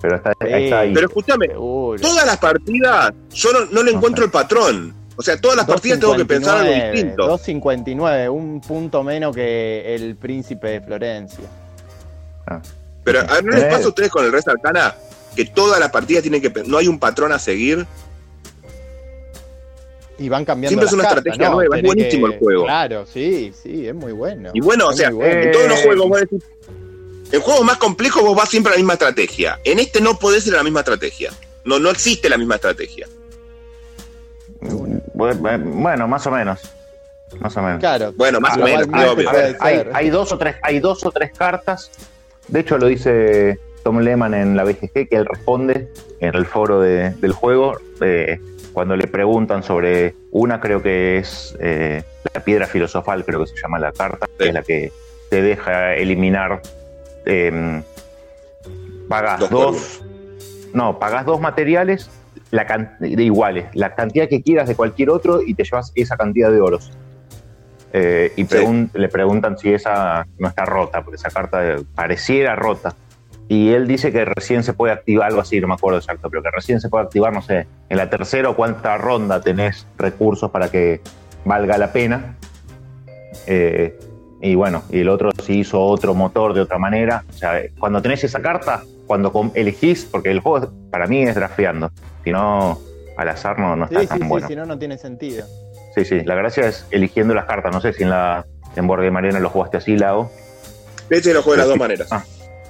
Pero 0.00 0.16
está, 0.16 0.32
está 0.40 0.80
ahí. 0.80 0.92
Pero 0.94 1.06
escúchame, 1.06 1.48
todas 1.48 2.26
las 2.26 2.36
partidas, 2.38 3.12
yo 3.30 3.52
no, 3.52 3.60
no 3.72 3.82
le 3.82 3.92
encuentro 3.92 4.24
el 4.24 4.30
patrón. 4.30 4.94
O 5.16 5.22
sea, 5.22 5.40
todas 5.40 5.56
las 5.56 5.66
partidas 5.66 6.00
tengo 6.00 6.16
que 6.16 6.24
pensar 6.24 6.58
algo 6.58 6.72
2.59, 6.72 6.92
distinto. 6.92 7.38
2.59, 7.38 8.32
un 8.32 8.60
punto 8.60 9.02
menos 9.02 9.34
que 9.34 9.94
el 9.94 10.16
príncipe 10.16 10.68
de 10.68 10.80
Florencia. 10.80 11.44
Pero 13.04 13.20
a 13.20 13.24
ver, 13.34 13.44
¿no 13.44 13.52
les 13.52 13.62
Eh. 13.64 13.68
pasa 13.70 13.84
a 13.84 13.88
ustedes 13.88 14.10
con 14.10 14.24
el 14.24 14.32
Res 14.32 14.48
Arcana 14.48 14.94
que 15.36 15.44
todas 15.46 15.78
las 15.78 15.90
partidas 15.90 16.22
tienen 16.22 16.40
que 16.42 16.50
no 16.66 16.78
hay 16.78 16.88
un 16.88 16.98
patrón 16.98 17.32
a 17.32 17.38
seguir? 17.38 17.86
Y 20.18 20.28
van 20.28 20.44
cambiando 20.44 20.70
Siempre 20.70 20.86
es 20.86 20.92
una 20.92 21.02
cartas, 21.04 21.18
estrategia 21.18 21.48
¿no? 21.48 21.56
nueva, 21.56 21.76
es 21.76 21.82
buenísimo 21.82 22.26
el 22.28 22.38
juego. 22.38 22.64
Claro, 22.64 23.04
sí, 23.12 23.52
sí, 23.60 23.86
es 23.88 23.94
muy 23.94 24.12
bueno. 24.12 24.50
Y 24.54 24.60
bueno, 24.60 24.88
o 24.88 24.92
sea, 24.92 25.10
bueno. 25.10 25.32
en 25.42 25.50
todos 25.52 25.68
los 25.68 25.80
juegos 25.80 26.08
vos 26.08 26.20
decís, 26.20 26.42
en 27.32 27.40
juegos 27.40 27.64
más 27.64 27.78
complejos 27.78 28.22
vos 28.22 28.36
vas 28.36 28.48
siempre 28.48 28.70
a 28.70 28.74
la 28.74 28.78
misma 28.78 28.92
estrategia. 28.92 29.58
En 29.64 29.80
este 29.80 30.00
no 30.00 30.16
podés 30.18 30.46
ir 30.46 30.54
a 30.54 30.58
la 30.58 30.62
misma 30.62 30.80
estrategia. 30.80 31.32
No, 31.64 31.78
no 31.80 31.90
existe 31.90 32.28
la 32.28 32.38
misma 32.38 32.56
estrategia. 32.56 33.08
Bueno, 35.14 36.08
más 36.08 36.26
o 36.26 36.30
menos. 36.30 36.60
Más 37.40 37.56
o 37.56 37.62
menos. 37.62 37.80
Claro. 37.80 38.12
Bueno, 38.16 38.40
más 38.40 38.56
o 38.56 38.60
menos, 38.60 38.86
más 38.88 39.08
obvio. 39.08 39.28
A 39.28 39.32
ver, 39.32 39.56
puede 39.58 39.90
hay, 39.92 40.10
dos 40.10 40.32
o 40.32 40.38
tres, 40.38 40.56
hay 40.62 40.78
dos 40.78 41.04
o 41.04 41.10
tres 41.10 41.32
cartas. 41.36 41.90
De 42.48 42.60
hecho, 42.60 42.78
lo 42.78 42.86
dice 42.86 43.58
Tom 43.82 43.98
Lehman 43.98 44.34
en 44.34 44.56
la 44.56 44.64
BGG, 44.64 45.08
que 45.08 45.16
él 45.16 45.26
responde 45.26 45.88
en 46.20 46.34
el 46.34 46.46
foro 46.46 46.80
de- 46.80 47.10
del 47.10 47.32
juego 47.32 47.78
eh, 48.00 48.38
cuando 48.72 48.96
le 48.96 49.06
preguntan 49.06 49.62
sobre 49.62 50.14
una, 50.30 50.60
creo 50.60 50.82
que 50.82 51.18
es 51.18 51.56
eh, 51.60 52.02
la 52.34 52.40
piedra 52.42 52.66
filosofal, 52.66 53.24
creo 53.24 53.40
que 53.40 53.46
se 53.48 53.56
llama 53.60 53.78
la 53.78 53.92
carta, 53.92 54.26
que 54.38 54.48
es 54.48 54.54
la 54.54 54.62
que 54.62 54.92
te 55.30 55.42
deja 55.42 55.94
eliminar. 55.94 56.60
eh, 57.26 57.82
pagas 59.08 59.40
Dos 59.40 59.50
dos, 59.50 60.02
no, 60.72 60.98
pagas 60.98 61.24
dos 61.26 61.40
materiales 61.40 62.10
la 62.50 62.66
can- 62.66 62.96
de 63.00 63.22
iguales, 63.22 63.66
la 63.74 63.94
cantidad 63.94 64.28
que 64.28 64.42
quieras 64.42 64.68
de 64.68 64.76
cualquier 64.76 65.10
otro 65.10 65.40
y 65.42 65.54
te 65.54 65.64
llevas 65.64 65.92
esa 65.94 66.16
cantidad 66.16 66.50
de 66.50 66.60
oros. 66.60 66.92
Eh, 67.92 68.32
y 68.36 68.44
pregun- 68.44 68.90
le 68.92 69.08
preguntan 69.08 69.56
si 69.56 69.72
esa 69.72 70.26
no 70.38 70.48
está 70.48 70.64
rota, 70.64 71.02
porque 71.02 71.16
esa 71.16 71.30
carta 71.30 71.64
eh, 71.64 71.76
pareciera 71.94 72.56
rota. 72.56 72.94
Y 73.46 73.70
él 73.72 73.86
dice 73.86 74.10
que 74.10 74.24
recién 74.24 74.62
se 74.64 74.72
puede 74.72 74.92
activar, 74.92 75.28
algo 75.28 75.40
así, 75.42 75.60
no 75.60 75.68
me 75.68 75.74
acuerdo 75.74 75.98
exacto, 75.98 76.30
pero 76.30 76.42
que 76.42 76.50
recién 76.50 76.80
se 76.80 76.88
puede 76.88 77.04
activar, 77.04 77.32
no 77.32 77.42
sé, 77.42 77.66
en 77.88 77.96
la 77.96 78.08
tercera 78.08 78.48
o 78.48 78.56
cuarta 78.56 78.96
ronda 78.96 79.40
tenés 79.40 79.86
recursos 79.98 80.50
para 80.50 80.70
que 80.70 81.00
valga 81.44 81.76
la 81.78 81.92
pena. 81.92 82.36
Eh, 83.46 83.98
y 84.40 84.54
bueno, 84.54 84.82
y 84.90 85.00
el 85.00 85.08
otro 85.08 85.30
si 85.42 85.60
hizo 85.60 85.80
otro 85.80 86.14
motor 86.14 86.54
de 86.54 86.60
otra 86.62 86.78
manera. 86.78 87.24
O 87.28 87.32
sea, 87.32 87.60
cuando 87.78 88.00
tenés 88.02 88.24
esa 88.24 88.40
carta, 88.40 88.82
cuando 89.06 89.32
com- 89.32 89.50
elegís, 89.54 90.04
porque 90.10 90.30
el 90.30 90.40
juego 90.40 90.70
para 90.90 91.06
mí 91.06 91.22
es 91.22 91.34
drafteando, 91.34 91.90
si 92.24 92.30
no, 92.32 92.78
al 93.16 93.28
azar 93.28 93.58
no, 93.58 93.76
no 93.76 93.86
Sí, 93.88 93.94
está 93.94 94.02
sí, 94.02 94.08
tan 94.08 94.18
sí, 94.20 94.24
bueno. 94.28 94.48
si 94.48 94.56
no, 94.56 94.66
no 94.66 94.78
tiene 94.78 94.98
sentido. 94.98 95.46
Sí, 95.94 96.04
sí, 96.04 96.20
la 96.22 96.34
gracia 96.34 96.66
es 96.66 96.86
eligiendo 96.90 97.34
las 97.34 97.44
cartas. 97.44 97.72
No 97.72 97.80
sé 97.80 97.92
si 97.92 98.02
en 98.02 98.10
la 98.10 98.44
en 98.76 98.86
Board 98.86 99.04
Game 99.04 99.16
Arena 99.18 99.38
lo 99.38 99.48
jugaste 99.50 99.76
así, 99.76 99.96
Lao. 99.96 100.30
Este 101.10 101.32
lo 101.32 101.42
juego 101.42 101.52
de 101.52 101.58
las 101.58 101.68
dos 101.68 101.78
maneras. 101.78 102.08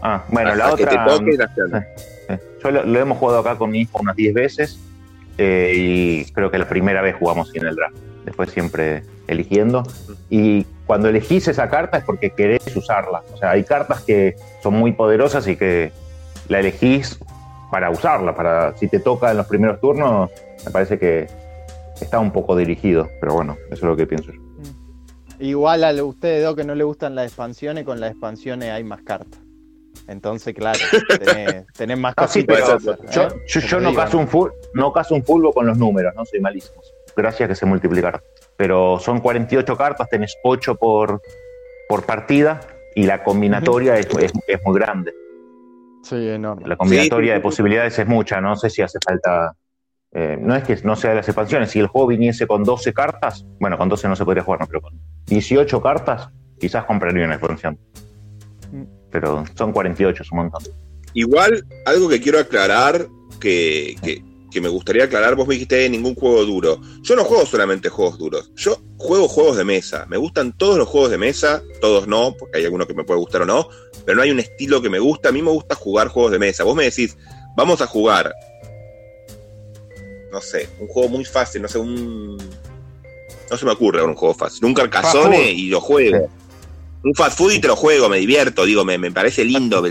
Ah, 0.03 0.25
bueno, 0.29 0.51
Hasta 0.51 0.71
la 0.71 0.77
que 0.77 0.83
otra. 0.85 1.05
te 1.07 1.11
toque 1.11 1.37
la 1.39 1.45
acción. 1.45 1.85
Eh, 2.29 2.39
Yo 2.63 2.71
lo, 2.71 2.85
lo 2.85 2.99
hemos 3.01 3.17
jugado 3.19 3.39
acá 3.41 3.57
con 3.57 3.71
mi 3.71 3.81
hijo 3.81 3.99
unas 4.01 4.15
10 4.17 4.35
veces 4.35 4.79
eh, 5.39 5.73
y 5.75 6.25
creo 6.33 6.51
que 6.51 6.59
la 6.59 6.69
primera 6.69 7.01
vez 7.01 7.17
jugamos 7.19 7.49
sin 7.51 7.65
el 7.65 7.75
draft. 7.75 7.97
Después 8.27 8.51
siempre 8.51 9.03
eligiendo. 9.29 9.83
Y 10.29 10.65
cuando 10.87 11.09
elegís 11.09 11.49
esa 11.49 11.71
carta 11.71 11.97
es 11.99 12.05
porque 12.05 12.31
querés 12.31 12.63
usarla. 12.77 13.23
O 13.33 13.37
sea, 13.39 13.53
hay 13.53 13.65
cartas 13.65 14.03
que 14.03 14.37
son 14.63 14.75
muy 14.75 14.93
poderosas 14.93 15.47
y 15.49 15.57
que 15.57 15.93
la 16.49 16.61
elegís 16.61 17.19
para 17.71 17.91
usarla. 17.91 18.35
Para 18.35 18.77
si 18.77 18.89
te 18.89 18.99
toca 19.01 19.31
en 19.31 19.37
los 19.39 19.47
primeros 19.47 19.81
turnos, 19.81 20.31
me 20.65 20.71
parece 20.71 20.99
que 20.99 21.27
está 22.01 22.19
un 22.19 22.31
poco 22.33 22.57
dirigido. 22.57 23.09
Pero 23.21 23.35
bueno, 23.35 23.57
eso 23.67 23.75
es 23.75 23.83
lo 23.83 23.97
que 23.97 24.07
pienso 24.07 24.33
yo. 24.33 24.41
Igual 25.41 25.83
a 25.85 26.05
ustedes 26.05 26.45
dos 26.45 26.55
que 26.55 26.65
no 26.65 26.75
le 26.75 26.85
gustan 26.85 27.15
las 27.15 27.27
expansiones, 27.27 27.85
con 27.85 27.99
las 28.01 28.13
expansiones 28.13 28.71
hay 28.71 28.85
más 28.85 29.03
cartas. 29.03 29.41
Entonces, 30.07 30.55
claro, 30.55 30.79
tenés, 31.19 31.67
tenés 31.77 31.99
más 31.99 32.15
Ah, 32.17 32.29
sí, 32.29 32.45
cositas 32.45 32.57
pero 32.57 32.67
que 32.67 32.91
hacer, 32.91 33.11
yo, 33.11 33.23
¿eh? 33.23 33.29
yo- 33.47 33.61
Como 33.61 33.67
yo 33.69 33.81
no 33.81 33.89
digo, 33.91 34.03
caso 34.03 34.19
un 34.19 34.29
full, 34.29 34.51
no 34.75 34.93
caso 34.93 35.15
un 35.15 35.25
fulbo 35.25 35.53
con 35.53 35.67
los 35.67 35.77
números, 35.79 36.13
no 36.15 36.25
soy 36.25 36.41
malísimo. 36.41 36.81
Gracias 37.17 37.49
que 37.49 37.55
se 37.55 37.67
multiplicaron. 37.67 38.21
Pero 38.57 38.99
son 39.01 39.21
48 39.21 39.77
cartas, 39.77 40.09
tenés 40.09 40.37
8 40.45 40.77
por, 40.77 41.21
por 41.89 42.05
partida 42.05 42.61
y 42.95 43.05
la 43.07 43.25
combinatoria 43.25 43.97
es, 43.99 44.07
es- 44.21 44.33
es 44.47 44.61
muy 44.65 44.79
grande. 44.79 45.13
Sí, 46.05 46.29
enorme. 46.29 46.69
La 46.69 46.77
combinatoria 46.77 47.33
Sí, 47.33 47.39
de 47.39 47.41
posibilidades 47.41 47.99
es 47.99 48.07
mucha, 48.07 48.41
no 48.41 48.55
sé 48.57 48.71
si 48.71 48.83
hace 48.83 48.99
falta. 49.05 49.55
eh, 50.13 50.37
no 50.41 50.55
es 50.55 50.63
que 50.63 50.77
no 50.85 50.95
sea 50.95 51.11
de 51.11 51.17
las 51.17 51.29
expansiones, 51.29 51.71
si 51.71 51.81
el 51.81 51.89
juego 51.89 52.07
viniese 52.07 52.47
con 52.47 52.63
12 52.63 52.93
cartas, 52.93 53.45
bueno, 53.59 53.77
con 53.77 53.89
12 53.89 54.07
no 54.07 54.15
se 54.15 54.25
podría 54.25 54.45
jugar, 54.45 54.61
¿no? 54.61 54.67
pero 54.69 54.81
con 54.83 54.93
18 55.27 55.83
cartas, 55.83 56.29
quizás 56.61 56.85
compraría 56.85 57.25
una 57.25 57.35
expansión. 57.35 57.77
Pero 59.11 59.45
son 59.57 59.73
48, 59.73 60.23
es 60.23 60.31
un 60.33 60.39
montón. 60.39 60.63
Igual, 61.15 61.65
algo 61.87 62.09
que 62.09 62.21
quiero 62.21 62.39
aclarar, 62.39 63.07
que, 63.41 63.97
que- 64.03 64.23
que 64.55 64.61
me 64.61 64.69
gustaría 64.69 65.05
aclarar, 65.05 65.35
vos 65.35 65.47
me 65.47 65.55
dijiste 65.55 65.85
"Eh, 65.85 65.91
ningún 65.91 66.15
juego 66.15 66.45
duro. 66.45 66.81
Yo 67.03 67.17
no 67.17 67.25
juego 67.25 67.45
solamente 67.45 67.89
juegos 67.89 68.17
duros, 68.17 68.51
yo 68.55 68.81
juego 68.97 69.29
juegos 69.29 69.57
de 69.57 69.65
mesa. 69.65 70.07
Me 70.09 70.17
gustan 70.17 70.57
todos 70.57 70.79
los 70.79 70.89
juegos 70.89 71.11
de 71.11 71.19
mesa, 71.19 71.63
todos 71.81 72.07
no, 72.07 72.35
porque 72.39 72.59
hay 72.59 72.65
alguno 72.65 72.87
que 72.87 72.95
me 72.95 73.05
puede 73.05 73.19
gustar 73.19 73.43
o 73.43 73.47
no, 73.47 73.69
pero 74.07 74.17
no 74.17 74.23
hay 74.23 74.31
un 74.31 74.39
estilo 74.39 74.81
que 74.81 74.89
me 74.89 75.01
gusta. 75.01 75.29
A 75.29 75.33
mí 75.33 75.43
me 75.43 75.51
gusta 75.51 75.75
jugar 75.75 76.09
juegos 76.09 76.31
de 76.33 76.39
mesa. 76.39 76.63
Vos 76.65 76.77
me 76.77 76.85
decís, 76.85 77.19
vamos 77.57 77.81
a 77.83 77.87
jugar, 77.87 78.33
no 80.33 80.41
sé, 80.41 80.69
un 80.81 80.87
juego 80.89 81.09
muy 81.09 81.25
fácil, 81.25 81.61
no 81.63 81.69
sé, 81.69 81.79
un... 81.79 82.37
No 83.51 83.57
se 83.59 83.65
me 83.67 83.73
ocurre 83.73 84.03
un 84.03 84.15
juego 84.15 84.35
fácil. 84.35 84.65
Un 84.65 84.75
food. 84.75 85.35
y 85.35 85.69
lo 85.69 85.81
juego. 85.81 86.29
Un 87.03 87.15
fast 87.15 87.37
food 87.37 87.53
y 87.53 87.59
te 87.61 87.69
lo 87.69 87.77
juego, 87.77 88.09
me 88.09 88.19
divierto, 88.19 88.65
digo, 88.65 88.85
me, 88.85 88.97
me 88.99 89.11
parece 89.13 89.45
lindo. 89.45 89.85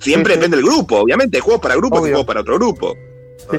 Siempre 0.00 0.34
depende 0.34 0.56
del 0.56 0.66
grupo, 0.66 0.96
obviamente. 0.96 1.38
Juegos 1.40 1.60
para 1.60 1.76
grupos 1.76 2.00
y 2.00 2.10
juegos 2.10 2.24
para 2.26 2.40
otro 2.40 2.54
grupo. 2.56 2.96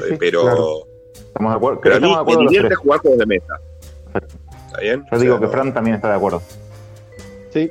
sí, 0.10 0.16
pero 0.18 0.42
claro. 0.42 0.78
Estamos 1.14 1.52
de 1.52 1.56
acuerdo. 1.56 1.80
pero 1.82 1.94
a 1.96 2.00
mí 2.00 2.06
estamos 2.10 2.26
de 2.26 2.36
me 2.36 2.42
divierte 2.50 2.74
jugar 2.74 3.00
juegos 3.00 3.18
de 3.18 3.26
mesa. 3.26 3.54
¿Está 4.14 4.80
bien? 4.80 5.04
Yo 5.10 5.16
O 5.16 5.20
digo 5.20 5.40
que 5.40 5.48
Fran 5.48 5.72
también 5.74 5.96
está 5.96 6.08
de 6.08 6.16
acuerdo. 6.16 6.42
Sí, 7.52 7.70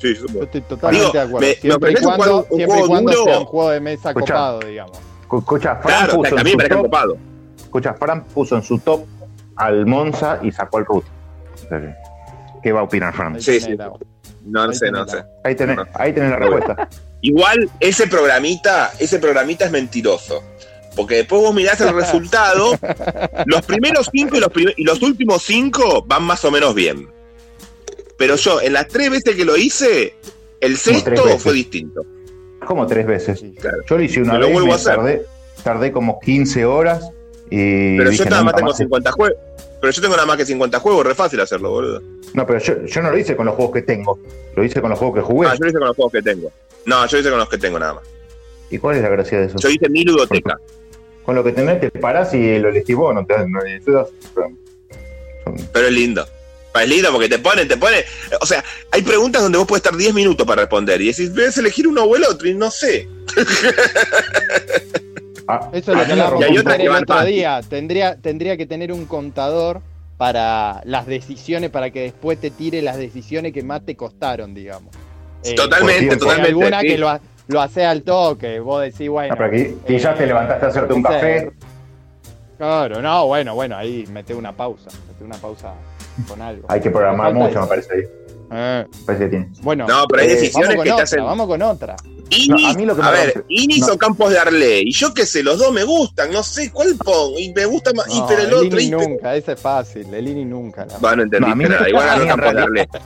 Sí, 0.00 0.14
yo 0.14 0.42
estoy 0.44 0.60
totalmente 0.60 1.06
Digo, 1.06 1.12
de 1.12 1.18
acuerdo. 1.20 1.40
me- 1.40 1.46
me 1.48 1.54
siempre 1.56 1.68
y 1.90 1.94
ofreces 1.94 2.06
un 2.06 2.06
cuando, 2.14 2.24
juego- 2.24 2.46
un 2.50 2.56
siempre 2.56 2.78
y 2.78 2.86
cuando 2.86 3.10
duro. 3.12 3.24
sea 3.24 3.38
un 3.40 3.44
juego 3.46 3.70
de 3.70 3.80
mesa 3.80 4.08
Escuchá. 4.10 4.34
copado, 4.34 4.60
digamos. 4.60 4.98
Escucha, 5.22 5.76
Fran 5.76 5.82
Claro, 5.98 6.14
puso 6.14 6.28
en 6.28 6.36
también 6.36 6.60
su 6.60 6.68
top- 6.68 6.82
copado. 6.82 7.16
Escucha, 7.58 7.94
Fran 7.94 8.24
puso 8.26 8.56
en 8.56 8.62
su 8.62 8.78
top 8.78 9.00
al 9.56 9.86
Monza 9.86 10.38
y 10.42 10.52
sacó 10.52 10.78
al 10.78 10.86
que, 10.86 11.94
¿Qué 12.62 12.72
va 12.72 12.80
a 12.80 12.82
opinar 12.84 13.12
Fran? 13.12 13.40
Sí, 13.40 13.60
sí. 13.60 13.76
No, 14.44 14.66
no 14.68 14.72
sé, 14.72 14.90
no 14.92 15.06
sé. 15.08 15.22
Ahí 15.44 15.54
tenés, 15.56 15.78
ahí 15.94 16.12
tenés 16.12 16.30
la 16.30 16.36
respuesta. 16.36 16.88
Igual 17.20 17.68
ese 17.80 18.06
programita, 18.06 18.92
ese 19.00 19.18
programita 19.18 19.64
es 19.64 19.72
mentiroso. 19.72 20.42
Porque 20.98 21.14
después 21.14 21.40
vos 21.40 21.54
mirás 21.54 21.80
el 21.80 21.94
resultado, 21.94 22.72
los 23.46 23.64
primeros 23.64 24.08
cinco 24.12 24.36
y 24.36 24.40
los, 24.40 24.48
prim- 24.50 24.72
y 24.76 24.82
los 24.82 25.00
últimos 25.00 25.44
cinco 25.44 26.02
van 26.04 26.24
más 26.24 26.44
o 26.44 26.50
menos 26.50 26.74
bien. 26.74 27.08
Pero 28.16 28.34
yo, 28.34 28.60
en 28.60 28.72
las 28.72 28.88
tres 28.88 29.08
veces 29.10 29.36
que 29.36 29.44
lo 29.44 29.56
hice, 29.56 30.16
el 30.60 30.76
sexto 30.76 31.38
fue 31.38 31.52
distinto. 31.52 32.04
Como 32.66 32.84
tres 32.88 33.06
veces. 33.06 33.44
Yo 33.88 33.96
lo 33.96 34.02
hice 34.02 34.20
una 34.22 34.32
Me 34.32 34.38
lo 34.40 34.44
vez, 34.46 34.52
vuelvo 34.54 34.66
me 34.66 34.72
a 34.72 34.76
hacer. 34.76 34.96
tardé, 34.96 35.22
tardé 35.62 35.92
como 35.92 36.18
15 36.18 36.64
horas 36.64 37.08
y 37.48 37.96
Pero 37.96 38.10
dije, 38.10 38.24
yo 38.24 38.30
nada 38.30 38.42
más 38.42 38.56
tengo 38.56 38.68
más. 38.70 38.76
50 38.78 39.12
juegos. 39.12 39.38
Pero 39.80 39.92
yo 39.92 40.02
tengo 40.02 40.16
nada 40.16 40.26
más 40.26 40.36
que 40.36 40.44
50 40.46 40.80
juegos, 40.80 41.06
re 41.06 41.14
fácil 41.14 41.40
hacerlo, 41.40 41.70
boludo. 41.70 42.02
No, 42.34 42.44
pero 42.44 42.58
yo, 42.58 42.84
yo 42.84 43.00
no 43.02 43.12
lo 43.12 43.16
hice 43.18 43.36
con 43.36 43.46
los 43.46 43.54
juegos 43.54 43.72
que 43.74 43.82
tengo. 43.82 44.18
Lo 44.56 44.64
hice 44.64 44.80
con 44.80 44.90
los 44.90 44.98
juegos 44.98 45.14
que 45.18 45.22
jugué. 45.22 45.46
Ah, 45.48 45.54
yo 45.54 45.60
lo 45.60 45.68
hice 45.68 45.78
con 45.78 45.86
los 45.86 45.96
juegos 45.96 46.12
que 46.12 46.22
tengo. 46.22 46.50
No, 46.86 47.06
yo 47.06 47.16
lo 47.16 47.20
hice 47.20 47.30
con 47.30 47.38
los 47.38 47.48
que 47.48 47.58
tengo 47.58 47.78
nada 47.78 47.94
más. 47.94 48.02
¿Y 48.70 48.78
cuál 48.78 48.96
es 48.96 49.02
la 49.02 49.08
gracia 49.10 49.38
de 49.38 49.46
eso? 49.46 49.58
Yo 49.60 49.68
hice 49.68 49.88
mi 49.88 50.02
ludoteca. 50.02 50.58
Con 51.28 51.34
lo 51.34 51.44
que 51.44 51.52
tenés 51.52 51.78
te 51.78 51.90
parás 51.90 52.32
y 52.32 52.58
lo 52.58 52.70
elegís 52.70 52.96
vos, 52.96 53.14
no 53.14 53.26
te 53.26 53.34
no 53.46 53.60
Pero 55.74 55.86
es 55.86 55.92
lindo. 55.92 56.26
Es 56.74 56.88
lindo 56.88 57.12
porque 57.12 57.28
te 57.28 57.38
ponen, 57.38 57.68
te 57.68 57.76
ponen. 57.76 58.02
O 58.40 58.46
sea, 58.46 58.64
hay 58.90 59.02
preguntas 59.02 59.42
donde 59.42 59.58
vos 59.58 59.66
puedes 59.66 59.84
estar 59.84 59.94
10 59.94 60.14
minutos 60.14 60.46
para 60.46 60.62
responder. 60.62 61.02
Y 61.02 61.08
decís, 61.08 61.34
debes 61.34 61.58
elegir 61.58 61.86
uno 61.86 62.04
o 62.04 62.16
el 62.16 62.24
otro, 62.24 62.48
y 62.48 62.54
no 62.54 62.70
sé. 62.70 63.06
Eso 63.36 63.52
es 65.74 65.86
lo 65.88 65.98
Ah, 66.00 66.06
que 66.06 66.08
y 66.08 66.20
hablamos 66.20 66.40
el 66.80 66.88
otro 66.88 67.14
fácil. 67.14 67.34
día. 67.34 67.60
Tendría, 67.68 68.16
tendría 68.16 68.56
que 68.56 68.64
tener 68.64 68.90
un 68.90 69.04
contador 69.04 69.82
para 70.16 70.80
las 70.86 71.04
decisiones, 71.06 71.68
para 71.68 71.90
que 71.90 72.00
después 72.04 72.40
te 72.40 72.50
tire 72.50 72.80
las 72.80 72.96
decisiones 72.96 73.52
que 73.52 73.62
más 73.62 73.84
te 73.84 73.96
costaron, 73.96 74.54
digamos. 74.54 74.94
Eh, 75.44 75.54
Totalmente, 75.54 76.16
totalmente, 76.16 76.48
alguna 76.48 76.80
sí. 76.80 76.86
que 76.86 76.96
lo, 76.96 77.10
ha- 77.10 77.20
lo 77.48 77.60
hace 77.60 77.84
al 77.84 78.02
toque, 78.02 78.60
vos 78.60 78.82
decís, 78.82 79.08
bueno. 79.08 79.34
Ah, 79.34 79.36
pero 79.36 79.48
aquí, 79.50 79.74
y 79.88 79.98
ya 79.98 80.14
te 80.14 80.26
levantaste 80.26 80.66
a 80.66 80.68
hacerte 80.68 80.92
un 80.94 81.02
no 81.02 81.08
café. 81.08 81.50
Claro, 82.56 83.00
no, 83.02 83.26
bueno, 83.26 83.54
bueno, 83.54 83.76
ahí 83.76 84.04
mete 84.12 84.34
una 84.34 84.52
pausa, 84.52 84.90
mete 85.08 85.24
una 85.24 85.36
pausa 85.36 85.74
con 86.28 86.40
algo. 86.42 86.66
Hay 86.68 86.80
que 86.80 86.90
programar 86.90 87.32
mucho, 87.32 87.50
eso. 87.50 87.60
me 87.62 87.66
parece 87.66 87.92
ahí. 87.94 88.02
Eh, 88.50 88.86
Me 88.90 89.04
parece 89.06 89.24
que 89.24 89.30
tiene. 89.30 89.48
bueno, 89.62 89.86
No, 89.86 90.04
pero 90.08 90.22
hay 90.22 90.28
eh, 90.28 90.34
decisiones 90.34 90.68
vamos 90.70 90.76
con 90.76 90.84
que 90.84 90.88
te 90.88 90.92
otra, 90.94 91.04
hacen- 91.04 91.24
Vamos 91.24 91.46
con 91.46 91.62
otra. 91.62 91.96
Inis, 92.30 92.48
No, 92.48 92.68
a 92.68 92.74
mí 92.74 92.84
lo 92.86 92.94
que 92.96 93.02
a 93.02 93.06
me 93.06 93.10
ver, 93.12 93.44
Inis 93.48 93.86
no. 93.86 93.94
o 93.94 93.98
Campos 93.98 94.30
de 94.30 94.38
Arley. 94.38 94.82
Y 94.88 94.92
yo 94.92 95.14
qué 95.14 95.24
sé, 95.24 95.42
los 95.42 95.58
dos 95.58 95.72
me 95.72 95.84
gustan, 95.84 96.30
no 96.30 96.42
sé 96.42 96.70
cuál 96.70 96.94
pongo. 96.96 97.38
Y 97.38 97.52
me 97.54 97.64
gusta 97.64 97.92
más. 97.94 98.06
y 98.08 98.18
No, 98.20 98.26
pero 98.26 98.40
el 98.42 98.46
el 98.48 98.54
otro. 98.54 98.80
INI 98.80 98.82
y 98.82 98.90
nunca, 98.90 99.34
ese 99.36 99.52
es 99.52 99.60
fácil, 99.60 100.12
el 100.12 100.28
INI 100.28 100.44
nunca. 100.44 100.84
la- 100.86 100.98
Va, 100.98 101.16
no 101.16 101.22
entendiste 101.22 101.46
No, 101.46 101.52
a 101.52 101.54
mí 101.56 101.64
nada. 101.64 101.88
Igual 101.88 102.08
a 102.08 102.26
Campos 102.26 102.54
de 102.54 102.60
Arley. 102.62 102.86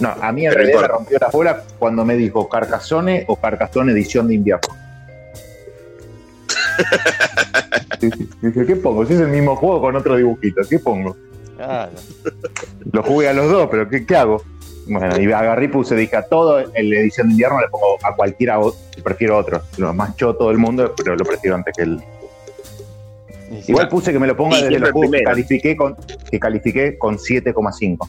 No, 0.00 0.10
a 0.20 0.30
mí 0.30 0.44
en 0.46 0.50
Pero 0.52 0.62
realidad 0.62 0.80
me 0.82 0.88
rompió 0.88 1.18
la 1.20 1.26
bola 1.28 1.64
cuando 1.76 2.04
me 2.04 2.14
dijo 2.14 2.48
Carcassonne 2.48 3.24
o 3.26 3.34
Carcassonne 3.34 3.90
edición 3.90 4.28
de 4.28 4.34
invierno. 4.34 4.68
Dije, 8.00 8.66
¿qué 8.66 8.76
pongo? 8.76 9.04
Si 9.06 9.14
es 9.14 9.20
el 9.20 9.28
mismo 9.28 9.56
juego 9.56 9.80
con 9.80 9.96
otro 9.96 10.16
dibujito, 10.16 10.60
¿qué 10.68 10.78
pongo? 10.78 11.16
Claro. 11.56 11.90
Lo 12.92 13.02
jugué 13.02 13.28
a 13.28 13.32
los 13.32 13.50
dos, 13.50 13.68
pero 13.70 13.88
¿qué, 13.88 14.06
qué 14.06 14.16
hago? 14.16 14.42
Bueno, 14.88 15.20
y 15.20 15.30
agarré 15.30 15.66
y 15.66 15.68
puse, 15.68 15.94
dije 15.94 16.16
a 16.16 16.22
todo 16.22 16.60
en 16.60 16.90
la 16.90 16.96
edición 16.98 17.28
de 17.28 17.32
invierno 17.32 17.60
le 17.60 17.68
pongo 17.68 17.98
a 18.02 18.14
cualquiera, 18.16 18.58
prefiero 19.04 19.36
otro. 19.36 19.60
Lo 19.76 19.92
más 19.92 20.16
choto 20.16 20.48
del 20.48 20.58
mundo, 20.58 20.94
pero 20.96 21.14
lo 21.14 21.24
prefiero 21.24 21.56
antes 21.56 21.74
que 21.76 21.82
el. 21.82 22.02
Igual 23.66 23.88
puse 23.88 24.12
que 24.12 24.18
me 24.18 24.26
lo 24.26 24.36
ponga 24.36 24.56
desde 24.56 24.78
los 24.78 24.90
juegos 24.90 25.16
que 25.16 25.22
califiqué 25.22 25.76
con, 25.76 25.96
que 26.30 26.38
califiqué 26.38 26.98
con 26.98 27.18
7,5 27.18 28.08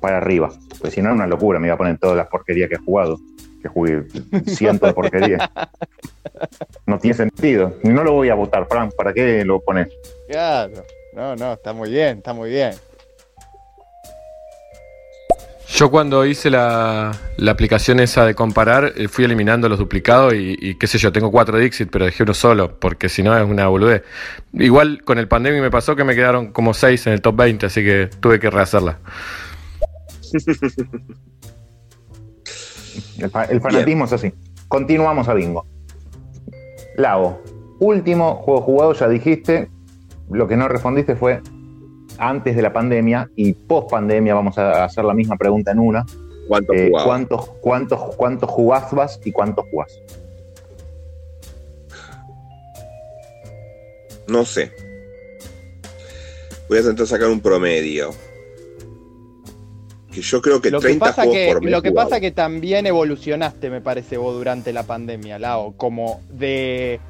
para 0.00 0.18
arriba. 0.18 0.50
Pues 0.80 0.94
si 0.94 1.00
no, 1.00 1.08
era 1.08 1.14
una 1.14 1.26
locura, 1.26 1.58
me 1.58 1.68
iba 1.68 1.74
a 1.74 1.78
poner 1.78 1.98
todas 1.98 2.16
las 2.16 2.28
porquerías 2.28 2.68
que 2.68 2.76
he 2.76 2.78
jugado. 2.78 3.18
Que 3.62 3.68
jugué 3.68 4.04
cientos 4.46 4.88
de 4.88 4.94
porquerías. 4.94 5.50
No 6.86 6.98
tiene 6.98 7.16
sentido. 7.16 7.74
No 7.82 8.04
lo 8.04 8.12
voy 8.12 8.28
a 8.28 8.34
votar, 8.34 8.66
Fran. 8.68 8.90
¿Para 8.96 9.12
qué 9.12 9.44
lo 9.44 9.60
pones? 9.60 9.88
Claro, 10.28 10.84
no, 11.14 11.34
no, 11.36 11.54
está 11.54 11.72
muy 11.72 11.90
bien, 11.90 12.18
está 12.18 12.32
muy 12.32 12.50
bien. 12.50 12.74
Yo 15.70 15.90
cuando 15.90 16.24
hice 16.24 16.48
la, 16.48 17.12
la 17.36 17.52
aplicación 17.52 18.00
esa 18.00 18.24
de 18.24 18.34
comparar, 18.34 18.94
eh, 18.96 19.06
fui 19.06 19.24
eliminando 19.26 19.68
los 19.68 19.78
duplicados 19.78 20.32
y, 20.34 20.74
qué 20.76 20.86
sé 20.86 20.96
yo, 20.96 21.12
tengo 21.12 21.30
cuatro 21.30 21.58
Dixit, 21.58 21.90
pero 21.90 22.06
dejé 22.06 22.22
uno 22.22 22.32
solo, 22.32 22.80
porque 22.80 23.10
si 23.10 23.22
no 23.22 23.36
es 23.36 23.44
una 23.48 23.68
boludez. 23.68 24.02
Igual 24.54 25.04
con 25.04 25.18
el 25.18 25.28
pandemia 25.28 25.60
me 25.60 25.70
pasó 25.70 25.94
que 25.94 26.04
me 26.04 26.14
quedaron 26.14 26.52
como 26.52 26.72
seis 26.72 27.06
en 27.06 27.12
el 27.12 27.20
top 27.20 27.36
20, 27.36 27.66
así 27.66 27.84
que 27.84 28.08
tuve 28.18 28.40
que 28.40 28.50
rehacerla. 28.50 28.98
El 33.18 33.60
fanatismo 33.60 34.04
es 34.04 34.12
así. 34.12 34.32
Continuamos 34.68 35.28
a 35.28 35.34
bingo. 35.34 35.66
Lago, 36.96 37.42
último 37.80 38.36
juego 38.36 38.60
jugado, 38.62 38.92
ya 38.92 39.08
dijiste. 39.08 39.70
Lo 40.30 40.46
que 40.46 40.56
no 40.56 40.68
respondiste 40.68 41.16
fue 41.16 41.40
antes 42.18 42.54
de 42.56 42.62
la 42.62 42.72
pandemia 42.72 43.30
y 43.36 43.52
post 43.52 43.90
pandemia. 43.90 44.34
Vamos 44.34 44.58
a 44.58 44.84
hacer 44.84 45.04
la 45.04 45.14
misma 45.14 45.36
pregunta 45.36 45.70
en 45.70 45.78
una. 45.78 46.04
¿Cuánto 46.46 46.72
Eh? 46.72 46.90
¿Cuántos, 46.90 47.50
cuántos, 47.60 48.14
cuántos 48.16 48.50
jugabas 48.50 49.20
y 49.24 49.32
cuántos 49.32 49.64
jugás? 49.70 49.92
No 54.26 54.44
sé. 54.44 54.72
Voy 56.68 56.78
a 56.78 56.80
intentar 56.80 57.06
sacar 57.06 57.28
un 57.28 57.40
promedio. 57.40 58.10
Que 60.12 60.20
yo 60.20 60.42
creo 60.42 60.60
que 60.60 60.70
Lo 60.70 60.80
que 60.80 60.88
30 60.88 61.04
pasa 61.04 61.22
juegos 61.22 61.36
que, 61.36 61.52
por 61.52 61.62
mes. 61.62 61.72
lo 61.72 61.82
que 61.82 61.88
jugaba. 61.90 62.08
pasa 62.08 62.20
que 62.20 62.30
también 62.30 62.86
evolucionaste, 62.86 63.70
me 63.70 63.80
parece, 63.80 64.16
vos 64.16 64.34
durante 64.34 64.72
la 64.72 64.82
pandemia, 64.82 65.38
Lao, 65.38 65.72
como 65.76 66.20
de 66.30 67.00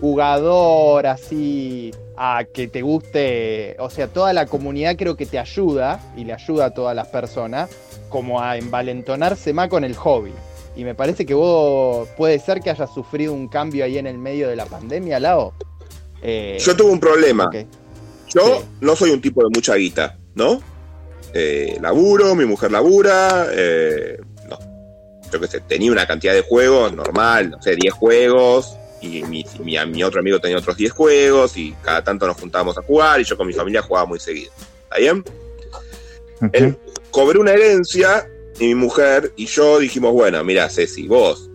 jugador 0.00 1.06
así 1.06 1.92
a 2.16 2.44
que 2.44 2.68
te 2.68 2.82
guste, 2.82 3.76
o 3.78 3.90
sea, 3.90 4.08
toda 4.08 4.32
la 4.32 4.46
comunidad 4.46 4.96
creo 4.96 5.16
que 5.16 5.26
te 5.26 5.38
ayuda 5.38 6.00
y 6.16 6.24
le 6.24 6.32
ayuda 6.32 6.66
a 6.66 6.70
todas 6.70 6.96
las 6.96 7.08
personas 7.08 7.70
como 8.08 8.40
a 8.40 8.56
envalentonarse 8.56 9.52
más 9.52 9.68
con 9.68 9.84
el 9.84 9.94
hobby. 9.94 10.32
Y 10.76 10.84
me 10.84 10.94
parece 10.94 11.24
que 11.24 11.34
vos 11.34 12.08
puede 12.16 12.38
ser 12.38 12.60
que 12.60 12.70
hayas 12.70 12.92
sufrido 12.92 13.32
un 13.32 13.48
cambio 13.48 13.84
ahí 13.84 13.98
en 13.98 14.06
el 14.06 14.18
medio 14.18 14.48
de 14.48 14.56
la 14.56 14.66
pandemia, 14.66 15.18
Lao. 15.18 15.54
Eh, 16.22 16.58
Yo 16.60 16.76
tuve 16.76 16.90
un 16.90 17.00
problema. 17.00 17.50
Yo 18.28 18.62
no 18.80 18.96
soy 18.96 19.10
un 19.10 19.20
tipo 19.20 19.42
de 19.42 19.50
mucha 19.54 19.74
guita, 19.76 20.18
¿no? 20.34 20.60
Eh, 21.32 21.78
laburo, 21.80 22.34
mi 22.34 22.44
mujer 22.44 22.72
labura, 22.72 23.46
eh, 23.52 24.18
no. 24.48 24.58
Yo 25.32 25.40
qué 25.40 25.46
sé, 25.46 25.60
tenía 25.60 25.92
una 25.92 26.06
cantidad 26.06 26.34
de 26.34 26.42
juegos 26.42 26.92
normal, 26.94 27.50
no 27.50 27.62
sé, 27.62 27.76
10 27.76 27.94
juegos, 27.94 28.76
y 29.00 29.22
mi, 29.24 29.44
mi, 29.60 29.76
mi 29.86 30.04
otro 30.04 30.20
amigo 30.20 30.38
tenía 30.40 30.58
otros 30.58 30.76
10 30.76 30.92
juegos, 30.92 31.56
y 31.56 31.74
cada 31.82 32.02
tanto 32.02 32.26
nos 32.26 32.36
juntábamos 32.36 32.76
a 32.78 32.82
jugar, 32.82 33.20
y 33.20 33.24
yo 33.24 33.36
con 33.36 33.46
mi 33.46 33.52
familia 33.52 33.82
jugaba 33.82 34.06
muy 34.06 34.18
seguido. 34.18 34.52
¿Está 34.84 34.98
bien? 34.98 35.24
Él 36.52 36.76
cobré 37.10 37.38
una 37.38 37.52
herencia, 37.52 38.28
y 38.58 38.68
mi 38.68 38.74
mujer 38.74 39.32
y 39.36 39.46
yo 39.46 39.78
dijimos, 39.78 40.12
bueno, 40.12 40.42
mira, 40.44 40.68
Ceci, 40.70 41.06
vos 41.06 41.50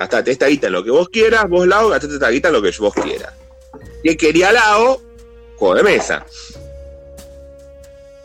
gastate 0.00 0.30
esta 0.30 0.46
guita 0.46 0.68
en 0.68 0.72
lo 0.72 0.82
que 0.82 0.90
vos 0.90 1.10
quieras, 1.10 1.46
vos 1.48 1.66
Lao, 1.66 1.90
gastate 1.90 2.14
esta 2.14 2.30
guita 2.30 2.48
en 2.48 2.54
lo 2.54 2.62
que 2.62 2.72
vos 2.78 2.94
quieras. 2.94 3.34
¿Qué 4.02 4.16
quería 4.16 4.50
Lao? 4.50 5.00
Juego 5.56 5.74
de 5.74 5.82
mesa. 5.82 6.24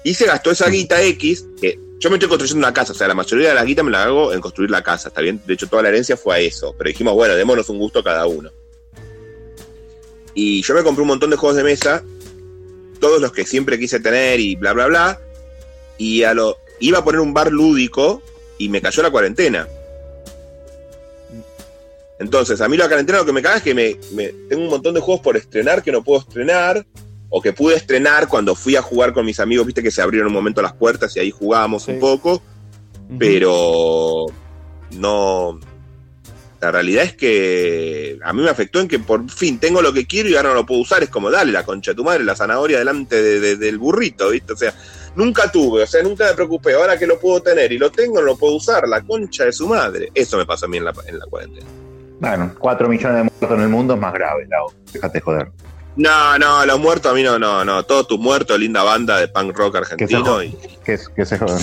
Y 0.04 0.14
se 0.14 0.26
gastó 0.26 0.52
esa 0.52 0.70
guita 0.70 1.02
X, 1.02 1.46
que 1.60 1.78
yo 2.00 2.10
me 2.10 2.16
estoy 2.18 2.30
construyendo 2.30 2.60
una 2.66 2.74
casa, 2.74 2.92
o 2.92 2.96
sea, 2.96 3.08
la 3.08 3.14
mayoría 3.14 3.50
de 3.50 3.56
la 3.56 3.64
guita 3.66 3.82
me 3.84 3.92
la 3.92 4.04
hago 4.04 4.34
en 4.34 4.42
construir 4.42 4.70
la 4.70 4.84
casa, 4.84 5.08
¿está 5.10 5.22
bien? 5.22 5.42
De 5.46 5.54
hecho, 5.54 5.68
toda 5.68 5.82
la 5.84 5.90
herencia 5.90 6.18
fue 6.18 6.36
a 6.36 6.40
eso, 6.40 6.76
pero 6.78 6.90
dijimos, 6.90 7.14
bueno, 7.14 7.36
démonos 7.36 7.70
un 7.70 7.80
gusto 7.80 8.04
cada 8.04 8.26
uno. 8.28 8.52
Y 10.34 10.62
yo 10.62 10.74
me 10.76 10.84
compré 10.84 11.02
un 11.02 11.08
montón 11.08 11.30
de 11.30 11.38
juegos 11.38 11.56
de 11.58 11.64
mesa, 11.64 12.04
todos 13.00 13.22
los 13.22 13.32
que 13.32 13.46
siempre 13.46 13.80
quise 13.80 14.00
tener 14.00 14.40
y 14.40 14.56
bla, 14.56 14.74
bla, 14.74 14.88
bla, 14.88 15.22
y 15.98 16.24
a 16.24 16.34
lo, 16.34 16.58
iba 16.80 17.00
a 17.00 17.04
poner 17.04 17.22
un 17.22 17.34
bar 17.34 17.52
lúdico 17.52 18.22
y 18.58 18.68
me 18.70 18.82
cayó 18.82 19.02
la 19.02 19.12
cuarentena. 19.12 19.68
Entonces, 22.20 22.62
a 22.62 22.68
mí 22.70 22.78
la 22.78 22.88
cuarentena 22.88 23.20
lo 23.20 23.26
que 23.26 23.34
me 23.34 23.42
caga 23.42 23.58
es 23.58 23.64
que 23.64 23.74
me- 23.74 23.96
tengo 24.50 24.64
un 24.64 24.70
montón 24.70 24.94
de 24.94 25.02
juegos 25.02 25.22
por 25.24 25.36
estrenar 25.38 25.84
que 25.84 25.92
no 25.92 26.04
puedo 26.04 26.22
estrenar, 26.22 26.86
o 27.38 27.42
que 27.42 27.52
pude 27.52 27.76
estrenar 27.76 28.30
cuando 28.30 28.56
fui 28.56 28.78
a 28.78 28.82
jugar 28.82 29.12
con 29.12 29.26
mis 29.26 29.42
amigos, 29.42 29.66
viste 29.66 29.84
que 29.84 29.92
se 29.92 30.02
abrieron 30.02 30.28
un 30.28 30.34
momento 30.34 30.62
las 30.62 30.72
puertas 30.72 31.14
y 31.18 31.20
ahí 31.20 31.32
jugábamos 31.32 31.86
un 31.90 32.00
poco, 32.00 32.42
pero 33.20 34.26
no... 34.92 35.60
La 36.62 36.72
realidad 36.72 37.04
es 37.04 37.14
que 37.16 38.18
a 38.24 38.32
mí 38.34 38.42
me 38.42 38.50
afectó 38.50 38.80
en 38.80 38.88
que 38.88 38.98
por 38.98 39.30
fin 39.30 39.60
tengo 39.60 39.82
lo 39.82 39.92
que 39.94 40.08
quiero 40.08 40.30
y 40.30 40.36
ahora 40.36 40.50
no 40.50 40.56
lo 40.56 40.66
puedo 40.66 40.82
usar. 40.82 41.04
Es 41.04 41.10
como, 41.10 41.30
dale, 41.30 41.52
la 41.52 41.64
concha 41.64 41.92
de 41.92 41.96
tu 41.96 42.04
madre, 42.06 42.24
la 42.24 42.36
zanahoria 42.36 42.80
delante 42.80 43.22
de- 43.22 43.40
de- 43.40 43.56
del 43.58 43.78
burrito, 43.78 44.30
¿viste? 44.32 44.54
O 44.54 44.58
sea, 44.58 44.74
nunca 45.16 45.52
tuve, 45.52 45.84
o 45.84 45.88
sea, 45.88 46.02
nunca 46.02 46.26
me 46.26 46.34
preocupé. 46.34 46.74
Ahora 46.74 46.98
que 46.98 47.06
lo 47.06 47.20
puedo 47.20 47.42
tener 47.42 47.72
y 47.74 47.78
lo 47.78 47.92
tengo, 47.92 48.16
no 48.16 48.22
lo 48.26 48.38
puedo 48.38 48.56
usar, 48.56 48.88
la 48.88 49.02
concha 49.02 49.44
de 49.46 49.52
su 49.52 49.68
madre. 49.68 50.10
Eso 50.16 50.38
me 50.38 50.46
pasó 50.46 50.66
a 50.66 50.70
mí 50.70 50.78
en 50.78 50.86
la, 50.86 50.94
en 51.06 51.20
la 51.20 51.26
cuarentena. 51.26 51.68
Bueno, 52.20 52.56
4 52.58 52.88
millones 52.90 53.18
de 53.18 53.24
muertos 53.24 53.52
en 53.52 53.62
el 53.62 53.70
mundo 53.70 53.94
es 53.94 54.00
más 54.00 54.14
grave, 54.14 54.48
Lau. 54.50 54.72
Déjate 54.92 55.20
joder. 55.20 55.52
No, 55.98 56.38
no, 56.38 56.66
los 56.66 56.80
muertos 56.80 57.12
a 57.12 57.16
mí 57.16 57.24
no, 57.24 57.40
no, 57.40 57.64
no. 57.64 57.84
Todos 57.84 58.08
tus 58.08 58.20
muertos, 58.20 58.60
linda 58.60 58.84
banda 58.84 59.18
de 59.18 59.28
punk 59.30 59.58
rock 59.58 59.78
Que 59.80 59.86
se, 59.86 59.94
argentino 59.94 60.44
y 60.44 60.50
que, 60.84 61.00
que 61.16 61.26
se 61.26 61.38
jodan. 61.38 61.60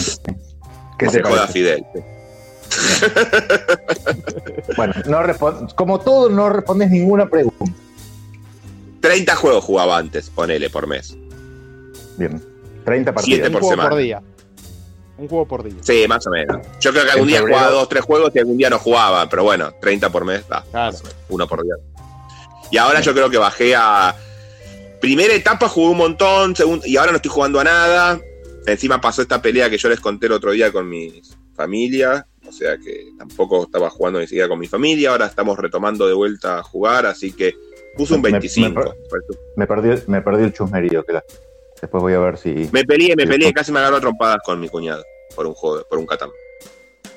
¿Qué 0.98 1.06
que 1.06 1.10
se 1.10 1.22
joda? 1.22 1.46
Fidel. 1.48 1.84
Bueno, 4.76 4.94
no 5.06 5.22
respon- 5.22 5.74
como 5.74 6.00
todo, 6.00 6.28
no 6.30 6.48
respondes 6.48 6.90
ninguna 6.90 7.28
pregunta. 7.28 7.64
30 9.00 9.34
juegos 9.36 9.64
jugaba 9.64 9.98
antes, 9.98 10.30
ponele, 10.30 10.70
por 10.70 10.86
mes. 10.86 11.16
Bien. 12.16 12.42
30 12.84 13.12
Siete 13.22 13.42
partidas. 13.42 13.46
Un 13.48 13.52
por 13.52 13.60
juego 13.60 13.72
semana. 13.72 13.90
por 13.90 13.98
día. 13.98 14.22
Un 15.18 15.28
juego 15.28 15.46
por 15.46 15.62
día. 15.64 15.74
Sí, 15.82 16.04
más 16.08 16.26
o 16.26 16.30
menos. 16.30 16.58
Yo 16.80 16.90
creo 16.92 17.04
que 17.04 17.10
algún 17.10 17.24
En 17.24 17.28
día 17.28 17.38
febrero- 17.40 17.58
jugaba 17.58 17.72
dos, 17.74 17.88
tres 17.88 18.02
juegos 18.04 18.30
y 18.34 18.38
algún 18.38 18.56
día 18.56 18.70
no 18.70 18.78
jugaba, 18.78 19.28
pero 19.28 19.44
bueno, 19.44 19.72
30 19.80 20.10
por 20.10 20.24
mes, 20.24 20.48
da, 20.48 20.62
Claro. 20.70 20.96
uno 21.28 21.46
por 21.46 21.62
día. 21.62 21.74
Y 22.72 22.78
ahora 22.78 23.00
yo 23.00 23.12
creo 23.14 23.30
que 23.30 23.38
bajé 23.38 23.74
a. 23.76 24.16
Primera 25.00 25.34
etapa 25.34 25.68
jugué 25.68 25.90
un 25.90 25.98
montón, 25.98 26.54
segun- 26.56 26.80
y 26.84 26.96
ahora 26.96 27.10
no 27.12 27.16
estoy 27.16 27.30
jugando 27.30 27.60
a 27.60 27.64
nada. 27.64 28.20
Encima 28.66 29.00
pasó 29.00 29.20
esta 29.22 29.42
pelea 29.42 29.68
que 29.68 29.76
yo 29.78 29.88
les 29.88 30.00
conté 30.00 30.26
el 30.26 30.32
otro 30.32 30.52
día 30.52 30.72
con 30.72 30.88
mi 30.88 31.20
familia, 31.54 32.26
o 32.48 32.52
sea 32.52 32.76
que 32.78 33.08
tampoco 33.18 33.64
estaba 33.64 33.90
jugando 33.90 34.20
ni 34.20 34.26
siquiera 34.26 34.48
con 34.48 34.58
mi 34.60 34.68
familia. 34.68 35.10
Ahora 35.10 35.26
estamos 35.26 35.58
retomando 35.58 36.06
de 36.06 36.14
vuelta 36.14 36.58
a 36.58 36.62
jugar, 36.62 37.04
así 37.06 37.32
que 37.32 37.52
puse 37.96 38.14
un 38.14 38.22
Me- 38.22 38.30
me- 38.30 38.38
25. 38.38 38.94
Me 39.56 39.66
perdí, 39.66 40.02
me 40.06 40.22
perdí 40.22 40.44
el 40.44 40.52
chusmerío. 40.52 41.02
Que 41.04 41.12
la- 41.14 41.24
después 41.80 42.00
voy 42.00 42.14
a 42.14 42.20
ver 42.20 42.38
si. 42.38 42.68
Me 42.72 42.84
peleé, 42.84 43.16
me 43.16 43.26
peleé, 43.26 43.52
casi 43.52 43.72
me 43.72 43.80
agarró 43.80 43.96
a 43.96 44.00
trompadas 44.00 44.38
con 44.44 44.60
mi 44.60 44.68
cuñado 44.68 45.04
por 45.34 45.46
un 45.46 45.54
juego, 45.54 45.84
por 45.90 45.98
un 45.98 46.06
Catán. 46.06 46.30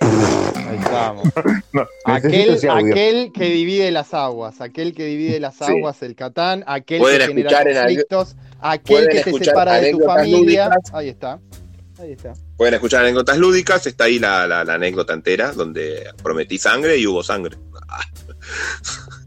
Ahí 0.67 0.77
estamos. 0.77 1.27
No, 1.73 1.85
necesito 2.21 2.71
Aquel, 2.73 2.91
aquel 2.91 3.31
que 3.33 3.45
divide 3.45 3.91
las 3.91 4.13
aguas, 4.13 4.61
aquel 4.61 4.93
que 4.93 5.05
divide 5.05 5.39
las 5.39 5.55
Sí. 5.57 5.65
aguas, 5.67 6.01
el 6.03 6.15
Catán, 6.15 6.63
aquel 6.67 6.99
Pueden 6.99 7.19
que 7.19 7.27
genera 7.27 7.63
conflictos, 7.63 8.35
aquel 8.61 9.07
que 9.09 9.21
te 9.23 9.43
separa 9.43 9.73
de 9.81 9.91
tu 9.91 9.99
familia. 9.99 10.65
lúdicas. 10.69 10.93
Ahí 10.93 11.09
está. 11.09 11.39
Ahí 11.99 12.11
está. 12.13 12.33
Pueden 12.57 12.73
escuchar 12.75 13.01
anécdotas 13.03 13.37
lúdicas, 13.37 13.85
está 13.87 14.05
ahí 14.05 14.19
la, 14.19 14.47
la- 14.47 14.63
la 14.63 14.73
anécdota 14.75 15.13
entera, 15.13 15.51
donde 15.51 16.07
prometí 16.23 16.57
sangre 16.57 16.97
y 16.97 17.07
hubo 17.07 17.23
sangre. 17.23 17.57
Ah. 17.89 18.01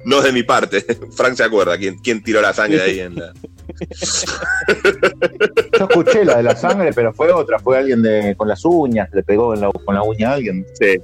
No 0.05 0.23
de 0.23 0.33
mi 0.33 0.43
parte, 0.45 0.81
Frank 1.16 1.35
se 1.37 1.43
acuerda 1.45 1.77
quién, 1.77 1.99
quién 1.99 2.23
tiró 2.23 2.41
la 2.41 2.53
sangre 2.55 2.81
ahí 2.83 3.01
en 3.01 3.16
la... 3.16 3.33
Yo 5.79 5.87
escuché 5.89 6.25
la 6.25 6.39
de 6.39 6.43
la 6.43 6.57
sangre, 6.57 6.93
pero 6.95 7.12
fue 7.12 7.31
otra. 7.33 7.59
Fue 7.59 7.79
alguien 7.79 8.03
de, 8.03 8.35
con 8.37 8.49
las 8.49 8.64
uñas, 8.64 9.09
le 9.12 9.23
pegó 9.23 9.55
en 9.55 9.61
la- 9.61 9.71
con 9.71 9.95
la 9.95 10.03
uña 10.03 10.31
a 10.31 10.35
alguien. 10.35 10.66
Sí, 10.79 10.99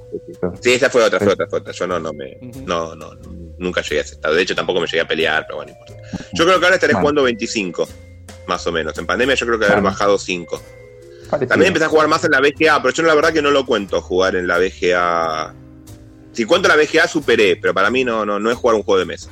sí, 0.61 0.73
esa 0.73 0.89
fue 0.89 1.03
otra, 1.03 1.19
fue 1.19 1.33
otra, 1.33 1.47
fue 1.47 1.59
otra. 1.59 1.73
Yo 1.73 1.87
no, 1.87 1.99
no 1.99 2.13
me, 2.13 2.37
no, 2.65 2.95
no, 2.95 3.11
nunca 3.59 3.81
llegué 3.81 3.99
a 3.99 4.03
ese 4.03 4.15
estado. 4.15 4.35
De 4.35 4.41
hecho, 4.41 4.55
tampoco 4.55 4.79
me 4.81 4.87
llegué 4.87 5.01
a 5.01 5.07
pelear, 5.07 5.45
pero 5.45 5.57
bueno, 5.57 5.73
no 5.73 5.79
importa. 5.93 6.25
Yo 6.33 6.45
creo 6.45 6.59
que 6.59 6.65
ahora 6.65 6.75
estaré 6.75 6.93
Bueno. 6.93 7.01
jugando 7.03 7.23
25, 7.23 7.87
más 8.47 8.65
o 8.67 8.71
menos. 8.71 8.97
En 8.97 9.05
pandemia 9.05 9.35
yo 9.35 9.45
creo 9.45 9.59
que 9.59 9.65
haber 9.65 9.77
Bueno. 9.77 9.89
bajado 9.89 10.17
5. 10.17 10.61
Parecido. 11.29 11.49
También 11.49 11.67
empecé 11.67 11.85
a 11.85 11.89
jugar 11.89 12.07
más 12.07 12.23
en 12.23 12.31
la 12.31 12.39
BGA, 12.39 12.81
pero 12.81 12.93
yo 12.93 13.03
la 13.03 13.15
verdad 13.15 13.33
que 13.33 13.41
no 13.41 13.51
lo 13.51 13.65
cuento 13.65 14.01
jugar 14.01 14.35
en 14.35 14.47
la 14.47 14.57
BGA. 14.57 15.53
Si 16.35 16.43
cuento 16.43 16.67
la 16.67 16.75
BGA, 16.75 17.07
superé, 17.07 17.55
pero 17.55 17.73
para 17.73 17.89
mí 17.89 18.03
no, 18.03 18.25
no, 18.25 18.39
no 18.39 18.51
es 18.51 18.57
jugar 18.57 18.75
un 18.75 18.83
juego 18.83 18.99
de 18.99 19.05
mesa. 19.05 19.29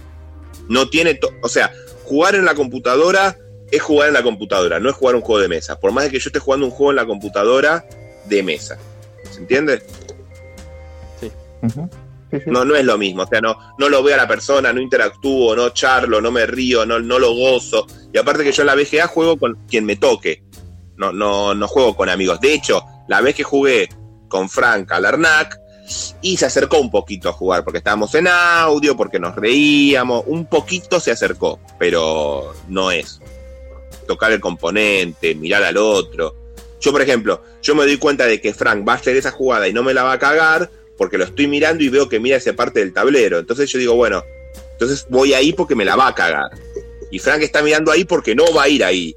No 0.69 0.89
tiene. 0.89 1.19
o 1.41 1.49
sea, 1.49 1.73
jugar 2.05 2.35
en 2.35 2.45
la 2.45 2.55
computadora 2.55 3.37
es 3.69 3.81
jugar 3.81 4.07
en 4.07 4.13
la 4.13 4.23
computadora, 4.23 4.79
no 4.79 4.89
es 4.89 4.95
jugar 4.95 5.15
un 5.15 5.21
juego 5.21 5.41
de 5.41 5.49
mesa. 5.49 5.79
Por 5.79 5.91
más 5.91 6.05
de 6.05 6.11
que 6.11 6.19
yo 6.19 6.29
esté 6.29 6.39
jugando 6.39 6.65
un 6.65 6.71
juego 6.71 6.91
en 6.91 6.95
la 6.95 7.05
computadora 7.05 7.85
de 8.25 8.41
mesa. 8.41 8.77
¿Se 9.29 9.41
entiende? 9.41 9.83
Sí, 11.19 11.31
sí. 12.31 12.39
No, 12.45 12.63
no 12.63 12.75
es 12.75 12.85
lo 12.85 12.97
mismo. 12.97 13.23
O 13.23 13.27
sea, 13.27 13.41
no, 13.41 13.57
no 13.77 13.89
lo 13.89 14.01
veo 14.01 14.13
a 14.15 14.17
la 14.17 14.27
persona, 14.27 14.71
no 14.71 14.79
interactúo, 14.79 15.55
no 15.55 15.69
charlo, 15.71 16.21
no 16.21 16.31
me 16.31 16.45
río, 16.45 16.85
no, 16.85 16.99
no 16.99 17.19
lo 17.19 17.33
gozo. 17.33 17.85
Y 18.13 18.17
aparte 18.17 18.43
que 18.43 18.51
yo 18.53 18.63
en 18.63 18.67
la 18.67 18.75
BGA 18.75 19.07
juego 19.07 19.37
con 19.37 19.57
quien 19.67 19.85
me 19.85 19.97
toque. 19.97 20.43
No, 20.95 21.11
no, 21.11 21.53
no 21.53 21.67
juego 21.67 21.95
con 21.97 22.07
amigos. 22.07 22.39
De 22.39 22.53
hecho, 22.53 22.81
la 23.09 23.19
vez 23.19 23.35
que 23.35 23.43
jugué 23.43 23.89
con 24.29 24.49
Frank 24.49 24.91
al 24.91 25.05
Arnac, 25.05 25.59
y 26.21 26.37
se 26.37 26.45
acercó 26.45 26.79
un 26.79 26.89
poquito 26.89 27.29
a 27.29 27.33
jugar, 27.33 27.63
porque 27.63 27.79
estábamos 27.79 28.13
en 28.15 28.27
audio, 28.27 28.95
porque 28.95 29.19
nos 29.19 29.35
reíamos, 29.35 30.23
un 30.27 30.45
poquito 30.45 30.99
se 30.99 31.11
acercó, 31.11 31.59
pero 31.77 32.53
no 32.67 32.91
es. 32.91 33.19
Tocar 34.07 34.31
el 34.31 34.39
componente, 34.39 35.35
mirar 35.35 35.63
al 35.63 35.77
otro. 35.77 36.35
Yo, 36.79 36.91
por 36.91 37.01
ejemplo, 37.01 37.41
yo 37.61 37.75
me 37.75 37.85
doy 37.85 37.97
cuenta 37.97 38.25
de 38.25 38.41
que 38.41 38.53
Frank 38.53 38.87
va 38.87 38.93
a 38.93 38.95
hacer 38.97 39.15
esa 39.15 39.31
jugada 39.31 39.67
y 39.67 39.73
no 39.73 39.83
me 39.83 39.93
la 39.93 40.03
va 40.03 40.13
a 40.13 40.19
cagar, 40.19 40.69
porque 40.97 41.17
lo 41.17 41.23
estoy 41.25 41.47
mirando 41.47 41.83
y 41.83 41.89
veo 41.89 42.09
que 42.09 42.19
mira 42.19 42.37
esa 42.37 42.53
parte 42.53 42.79
del 42.79 42.93
tablero. 42.93 43.39
Entonces 43.39 43.69
yo 43.69 43.79
digo, 43.79 43.95
bueno, 43.95 44.23
entonces 44.73 45.05
voy 45.09 45.33
ahí 45.33 45.53
porque 45.53 45.75
me 45.75 45.85
la 45.85 45.95
va 45.95 46.07
a 46.07 46.15
cagar. 46.15 46.51
Y 47.11 47.19
Frank 47.19 47.41
está 47.41 47.61
mirando 47.61 47.91
ahí 47.91 48.05
porque 48.05 48.35
no 48.35 48.45
va 48.53 48.63
a 48.63 48.69
ir 48.69 48.83
ahí. 48.83 49.15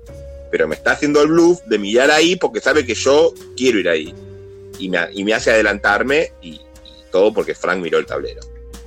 Pero 0.51 0.69
me 0.69 0.75
está 0.75 0.93
haciendo 0.93 1.23
el 1.23 1.29
bluff 1.29 1.61
de 1.67 1.79
mirar 1.79 2.11
ahí 2.11 2.37
porque 2.37 2.61
sabe 2.61 2.85
que 2.87 2.95
yo 2.95 3.33
quiero 3.57 3.79
ir 3.79 3.89
ahí. 3.89 4.14
Y 4.79 4.89
me, 4.89 4.99
y 5.12 5.24
me 5.24 5.35
hace 5.35 5.51
adelantarme 5.51 6.33
y, 6.43 6.51
y 6.51 6.62
todo 7.11 7.33
porque 7.33 7.55
Frank 7.55 7.81
miró 7.81 7.99
el 7.99 8.07
tablero. 8.07 8.41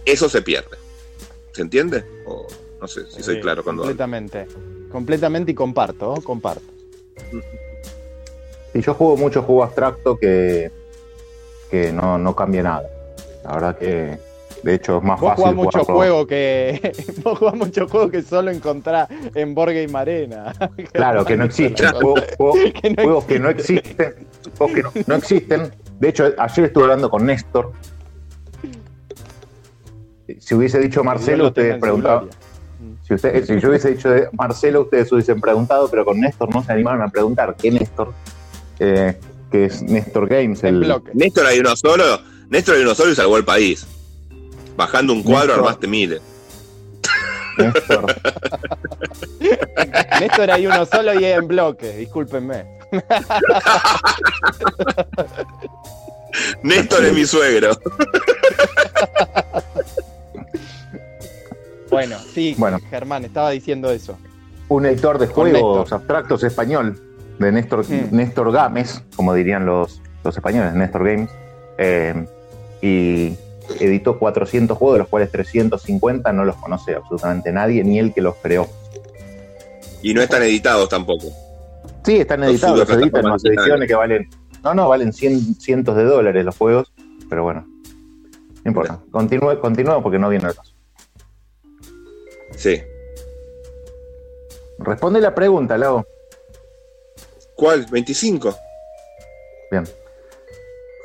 Eso 0.05 0.29
se 0.29 0.41
pierde. 0.41 0.77
¿Se 1.51 1.61
entiende? 1.61 2.05
O 2.25 2.47
no 2.79 2.87
sé 2.87 3.05
si 3.09 3.21
soy 3.21 3.35
Sí, 3.35 3.41
claro 3.41 3.63
cuando 3.63 3.83
hablo. 3.83 3.91
Completamente. 3.91 4.47
Completamente 4.91 5.51
y 5.51 5.55
comparto, 5.55 6.15
¿no? 6.15 6.21
comparto. 6.21 6.63
Y 8.73 8.81
yo 8.81 8.93
juego 8.93 9.17
mucho 9.17 9.43
juego 9.43 9.63
abstracto 9.63 10.17
que, 10.17 10.71
que 11.69 11.91
no, 11.91 12.17
no 12.17 12.35
cambia 12.35 12.63
nada. 12.63 12.89
La 13.43 13.53
verdad 13.53 13.77
que, 13.77 14.19
de 14.63 14.73
hecho, 14.75 14.97
es 14.97 15.03
más 15.03 15.19
Vos 15.19 15.29
fácil 15.29 15.43
jugás 15.43 15.55
mucho 15.55 15.79
jugarlo. 15.79 15.95
juego 15.95 16.27
que. 16.27 16.93
Vos 17.23 17.37
jugás 17.39 17.55
mucho 17.55 17.87
juego 17.87 18.09
que 18.09 18.21
solo 18.21 18.51
encontrás 18.51 19.07
en 19.35 19.55
Board 19.55 19.73
Game 19.73 19.97
Arena. 19.97 20.53
Claro, 20.93 21.23
que 21.25 21.37
no 21.37 21.45
existen. 21.45 21.91
Juegos, 21.93 22.23
juegos- 22.37 22.73
Que 22.81 22.89
no 22.89 23.03
juegos 23.03 23.25
que 23.25 23.39
no 23.39 23.49
existen. 23.49 24.15
Juegos 24.57 24.75
que 24.75 24.83
no, 24.83 24.91
no 25.07 25.15
existen. 25.15 25.71
De 25.99 26.09
hecho, 26.09 26.31
ayer 26.37 26.65
estuve 26.65 26.83
hablando 26.83 27.09
con 27.09 27.25
Néstor. 27.25 27.71
Si 30.39 30.53
hubiese 30.55 30.79
dicho 30.79 31.03
Marcelo, 31.03 31.47
ustedes 31.47 31.77
preguntaban. 31.79 32.25
gloria. 32.29 32.37
Si, 33.07 33.13
usted, 33.15 33.43
si 33.45 33.59
yo 33.59 33.69
hubiese 33.69 33.89
dicho 33.91 34.09
de 34.09 34.29
Marcelo, 34.33 34.81
ustedes 34.81 35.11
hubiesen 35.11 35.41
preguntado, 35.41 35.89
pero 35.89 36.05
con 36.05 36.19
Néstor 36.19 36.53
no 36.53 36.63
se 36.63 36.71
animaron 36.71 37.01
a 37.01 37.07
preguntar. 37.07 37.55
¿Qué 37.57 37.71
Néstor? 37.71 38.13
Eh, 38.79 39.17
que 39.51 39.65
es 39.65 39.81
Néstor 39.81 40.27
Games. 40.27 40.63
El, 40.63 40.81
bloque. 40.81 41.11
Néstor 41.15 41.47
hay 41.47 41.59
uno 41.59 41.75
solo. 41.75 42.03
Néstor 42.49 42.75
hay 42.75 42.83
uno 42.83 42.93
solo 42.93 43.11
y 43.11 43.15
salvó 43.15 43.37
el 43.37 43.45
país. 43.45 43.87
Bajando 44.79 45.11
un 45.11 45.23
cuadro 45.23 45.47
Néstor. 45.47 45.59
armaste 45.59 45.87
miles. 45.87 46.21
Néstor. 47.57 48.15
Néstor 50.21 50.51
hay 50.51 50.67
uno 50.67 50.85
solo 50.85 51.19
y 51.19 51.25
es 51.25 51.37
en 51.37 51.49
bloque, 51.49 51.97
discúlpenme. 51.97 52.63
Néstor 56.63 57.03
es 57.03 57.13
mi 57.13 57.25
suegro. 57.25 57.77
Bueno, 61.89 62.19
sí, 62.19 62.53
Bueno. 62.55 62.77
Germán, 62.91 63.25
estaba 63.25 63.49
diciendo 63.49 63.89
eso. 63.89 64.15
un 64.67 64.85
editor 64.85 65.17
de 65.17 65.25
juegos 65.25 65.91
abstractos 65.91 66.43
español, 66.43 67.01
de 67.39 67.51
Néstor. 67.51 67.83
Néstor 68.11 68.51
Games, 68.51 69.01
como 69.15 69.33
dirían 69.33 69.65
los, 69.65 69.99
los 70.23 70.37
españoles, 70.37 70.75
Néstor 70.75 71.03
Games, 71.03 71.31
eh, 71.79 72.27
y 72.83 73.35
editó 73.79 74.17
400 74.19 74.77
juegos, 74.77 74.95
de 74.95 74.99
los 74.99 75.07
cuales 75.07 75.31
350 75.31 76.31
no 76.33 76.45
los 76.45 76.55
conoce 76.57 76.95
absolutamente 76.95 77.51
nadie, 77.51 77.83
ni 77.83 77.99
él 77.99 78.13
que 78.13 78.21
los 78.21 78.35
creó. 78.37 78.67
Y 80.01 80.13
no 80.13 80.21
están 80.21 80.43
editados 80.43 80.87
tampoco. 80.89 81.27
Sí, 82.03 82.17
están 82.17 82.43
editados, 82.43 82.79
los 82.79 82.89
editan 82.89 83.25
unas 83.25 83.43
ediciones 83.45 83.87
que 83.87 83.95
valen, 83.95 84.29
no, 84.63 84.73
no, 84.73 84.87
valen 84.89 85.11
cien- 85.11 85.55
cientos 85.59 85.95
de 85.97 86.03
dólares 86.05 86.43
los 86.45 86.55
juegos, 86.57 86.91
pero 87.29 87.43
bueno, 87.43 87.67
no 88.63 88.69
importa. 88.69 88.99
Continúe, 89.11 89.59
continúe 89.59 90.01
porque 90.01 90.17
no 90.19 90.29
viene 90.29 90.47
el 90.47 90.55
caso. 90.55 90.73
Sí. 92.55 92.81
Responde 94.79 95.19
la 95.21 95.35
pregunta, 95.35 95.77
Lau. 95.77 96.03
¿Cuál? 97.55 97.85
¿25? 97.87 98.55
Bien. 99.71 99.83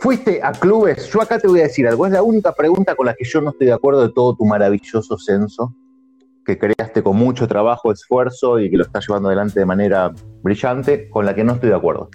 ¿Fuiste 0.05 0.38
a 0.42 0.52
clubes? 0.52 1.11
Yo 1.11 1.22
acá 1.22 1.38
te 1.38 1.48
voy 1.48 1.61
a 1.61 1.62
decir 1.62 1.88
algo. 1.88 2.05
Es 2.05 2.12
la 2.12 2.22
única 2.22 2.52
pregunta 2.52 2.94
con 2.94 3.07
la 3.07 3.14
que 3.14 3.24
yo 3.24 3.40
no 3.40 3.52
estoy 3.52 3.68
de 3.68 3.72
acuerdo 3.72 4.02
de 4.07 4.12
todo 4.12 4.36
tu 4.36 4.44
maravilloso 4.44 5.16
censo, 5.16 5.74
que 6.44 6.59
creaste 6.59 7.02
con 7.02 7.16
mucho 7.16 7.48
trabajo, 7.48 7.90
esfuerzo 7.90 8.61
y 8.61 8.70
que 8.70 8.76
lo 8.76 8.82
estás 8.84 9.07
llevando 9.09 9.28
adelante 9.30 9.61
de 9.61 9.64
manera 9.64 10.12
brillante, 10.42 11.09
con 11.09 11.24
la 11.24 11.34
que 11.34 11.42
no 11.42 11.55
estoy 11.55 11.70
de 11.70 11.76
acuerdo. 11.76 12.11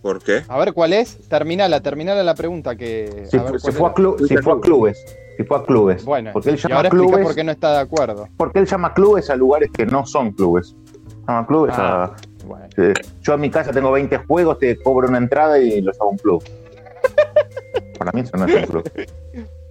¿Por 0.00 0.22
qué? 0.22 0.44
A 0.48 0.56
ver 0.58 0.72
cuál 0.72 0.94
es. 0.94 1.18
Terminala, 1.28 1.80
terminala 1.82 2.22
la 2.22 2.34
pregunta 2.34 2.74
que. 2.74 3.26
Si, 3.30 3.36
ver 3.36 3.60
fue, 3.60 3.68
a 3.68 3.90
era. 3.90 3.94
clu- 3.94 4.26
si 4.26 4.36
fue 4.38 4.52
a 4.54 4.60
clubes, 4.60 5.04
si 5.36 5.44
fue 5.44 5.58
a 5.58 5.62
clubes. 5.62 6.04
Bueno, 6.06 6.30
porque 6.32 6.48
él 6.48 6.54
y 6.56 6.58
llama 6.58 6.76
ahora 6.76 6.88
explica 6.88 7.08
clubes, 7.10 7.26
por 7.26 7.34
qué 7.34 7.44
no 7.44 7.52
está 7.52 7.72
de 7.74 7.78
acuerdo. 7.80 8.28
porque 8.38 8.60
él 8.60 8.66
llama 8.66 8.94
clubes 8.94 9.28
a 9.28 9.36
lugares 9.36 9.68
que 9.70 9.84
no 9.84 10.06
son 10.06 10.30
clubes. 10.32 10.74
Llama 11.28 11.46
clubes 11.46 11.74
Ah, 11.76 12.04
a. 12.14 12.16
Bueno. 12.46 12.66
Yo 13.22 13.32
a 13.32 13.36
mi 13.36 13.50
casa 13.50 13.72
tengo 13.72 13.90
20 13.92 14.18
juegos, 14.18 14.58
te 14.58 14.76
cobro 14.80 15.08
una 15.08 15.18
entrada 15.18 15.58
y 15.58 15.80
los 15.80 16.00
hago 16.00 16.10
un 16.10 16.18
club. 16.18 16.44
Para 17.98 18.12
mí 18.12 18.20
eso 18.20 18.36
no 18.36 18.44
es 18.46 18.54
un 18.54 18.62
club. 18.62 18.90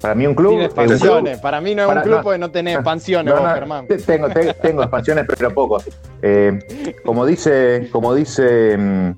Para 0.02 0.14
mí 0.16 0.28
un 0.28 0.36
club 0.36 0.50
Tiene 0.52 0.66
es 0.66 0.70
un 0.72 0.76
club. 0.76 0.92
expansiones. 0.92 1.40
Para 1.40 1.62
mí 1.62 1.74
no 1.76 1.82
es 1.84 1.88
Para- 1.88 2.02
un 2.02 2.04
club 2.06 2.18
no. 2.18 2.24
porque 2.24 2.38
no 2.40 2.52
tenés 2.52 2.76
expansiones, 2.76 3.34
No, 3.34 3.42
vos, 3.42 3.54
Germán. 3.54 3.88
te- 3.88 3.98
Tengo, 3.98 4.30
te- 4.30 4.54
tengo 4.56 4.82
expansiones, 4.84 5.26
pero 5.28 5.54
poco. 5.54 5.82
Eh, 6.22 6.96
como 7.06 7.26
dice, 7.26 7.88
como 7.92 8.14
dice 8.14 8.78
mm, 8.78 9.10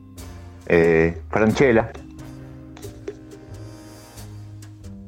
eh, 0.68 1.18
Franchella. 1.30 1.92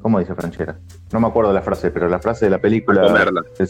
¿Cómo 0.02 0.18
dice 0.18 0.34
Franchella? 0.34 0.76
No 1.12 1.20
me 1.20 1.28
acuerdo 1.28 1.52
la 1.52 1.62
frase, 1.62 1.90
pero 1.90 2.08
la 2.08 2.18
frase 2.18 2.46
de 2.46 2.50
la 2.50 2.58
película. 2.58 3.02
Comerla. 3.02 3.42
El, 3.58 3.68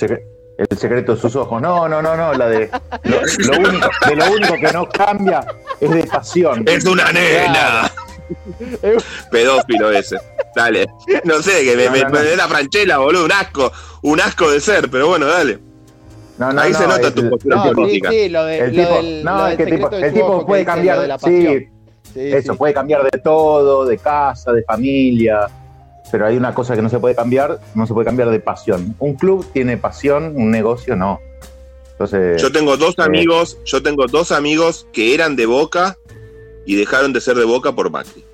el 0.69 0.79
secreto 0.79 1.15
de 1.15 1.21
sus 1.21 1.35
ojos. 1.37 1.61
No, 1.63 1.89
no, 1.89 2.03
no, 2.03 2.17
no. 2.17 2.33
La 2.35 2.49
de 2.49 2.71
lo, 3.05 3.21
lo 3.21 3.69
único, 3.69 3.89
de 4.09 4.17
lo 4.17 4.31
único 4.33 4.55
que 4.55 4.73
no 4.73 4.89
cambia 4.89 5.45
es 5.81 5.91
de 5.91 6.05
pasión. 6.05 6.65
Es 6.69 6.85
una 6.85 7.11
nena. 7.13 7.91
Pedófilo 9.31 9.91
ese. 9.91 10.17
Dale. 10.55 10.87
No 11.25 11.43
sé, 11.43 11.65
que 11.65 11.77
me, 11.77 11.87
No, 11.87 11.93
me, 11.93 12.01
no, 12.03 12.11
me 12.11 12.49
franchela, 12.49 12.99
boludo. 12.99 13.25
Un 13.25 13.33
asco. 13.33 13.73
Un 14.03 14.21
asco 14.21 14.51
de 14.51 14.61
ser, 14.61 14.91
pero 14.91 15.09
bueno, 15.09 15.27
dale. 15.27 15.59
No, 16.39 16.53
no, 16.53 16.61
Ahí 16.63 16.73
no, 16.73 16.79
se 16.79 16.87
nota 16.87 17.09
es- 17.09 17.15
tu 17.15 17.29
postura 17.29 17.57
No, 17.57 17.65
sí, 17.69 17.75
política. 17.75 18.11
sí, 18.11 18.29
lo, 18.31 18.45
de, 18.45 18.59
El 18.61 18.77
lo 18.77 18.83
tipo, 18.83 18.95
del, 18.97 19.25
no, 19.25 19.37
lo 19.39 19.47
es 19.49 19.57
que 19.59 19.67
tipo- 19.67 19.91
el 19.91 20.13
tipo 20.15 20.47
puede 20.47 20.65
cambiar 20.65 21.01
de, 21.01 21.09
la 21.09 21.19
sí, 21.19 21.25
pasión. 21.25 21.65
Sí, 22.15 22.33
eso, 22.33 22.53
sí. 22.53 22.59
puede 22.59 22.73
cambiar 22.75 23.03
de 23.11 23.19
todo, 23.19 23.85
de 23.85 23.99
casa, 23.99 24.53
de 24.53 24.63
familia, 24.65 25.49
pero 26.11 26.27
hay 26.27 26.37
una 26.37 26.55
cosa 26.55 26.75
que 26.77 26.83
no 26.83 26.89
se 26.89 26.99
puede 26.99 27.15
cambiar, 27.15 27.61
no 27.75 27.87
se 27.87 27.95
puede 27.95 28.07
cambiar 28.07 28.31
de 28.31 28.41
pasión. 28.41 28.95
Un 28.99 29.15
club 29.15 29.47
tiene 29.53 29.77
pasión, 29.77 30.33
un 30.37 30.51
negocio 30.51 30.97
no. 30.97 31.21
Entonces, 31.93 32.41
Yo 32.41 32.51
tengo 32.51 32.77
dos 32.77 32.95
eh, 32.99 33.03
amigos, 33.03 33.59
yo 33.65 33.83
tengo 33.83 34.07
dos 34.07 34.33
amigos 34.33 34.87
que 34.93 35.15
eran 35.15 35.37
de 35.37 35.47
Boca 35.47 35.99
y 36.67 36.75
dejaron 36.77 37.13
de 37.13 37.21
ser 37.21 37.37
de 37.37 37.45
Boca 37.45 37.73
por 37.73 37.91
Macri. 37.91 38.25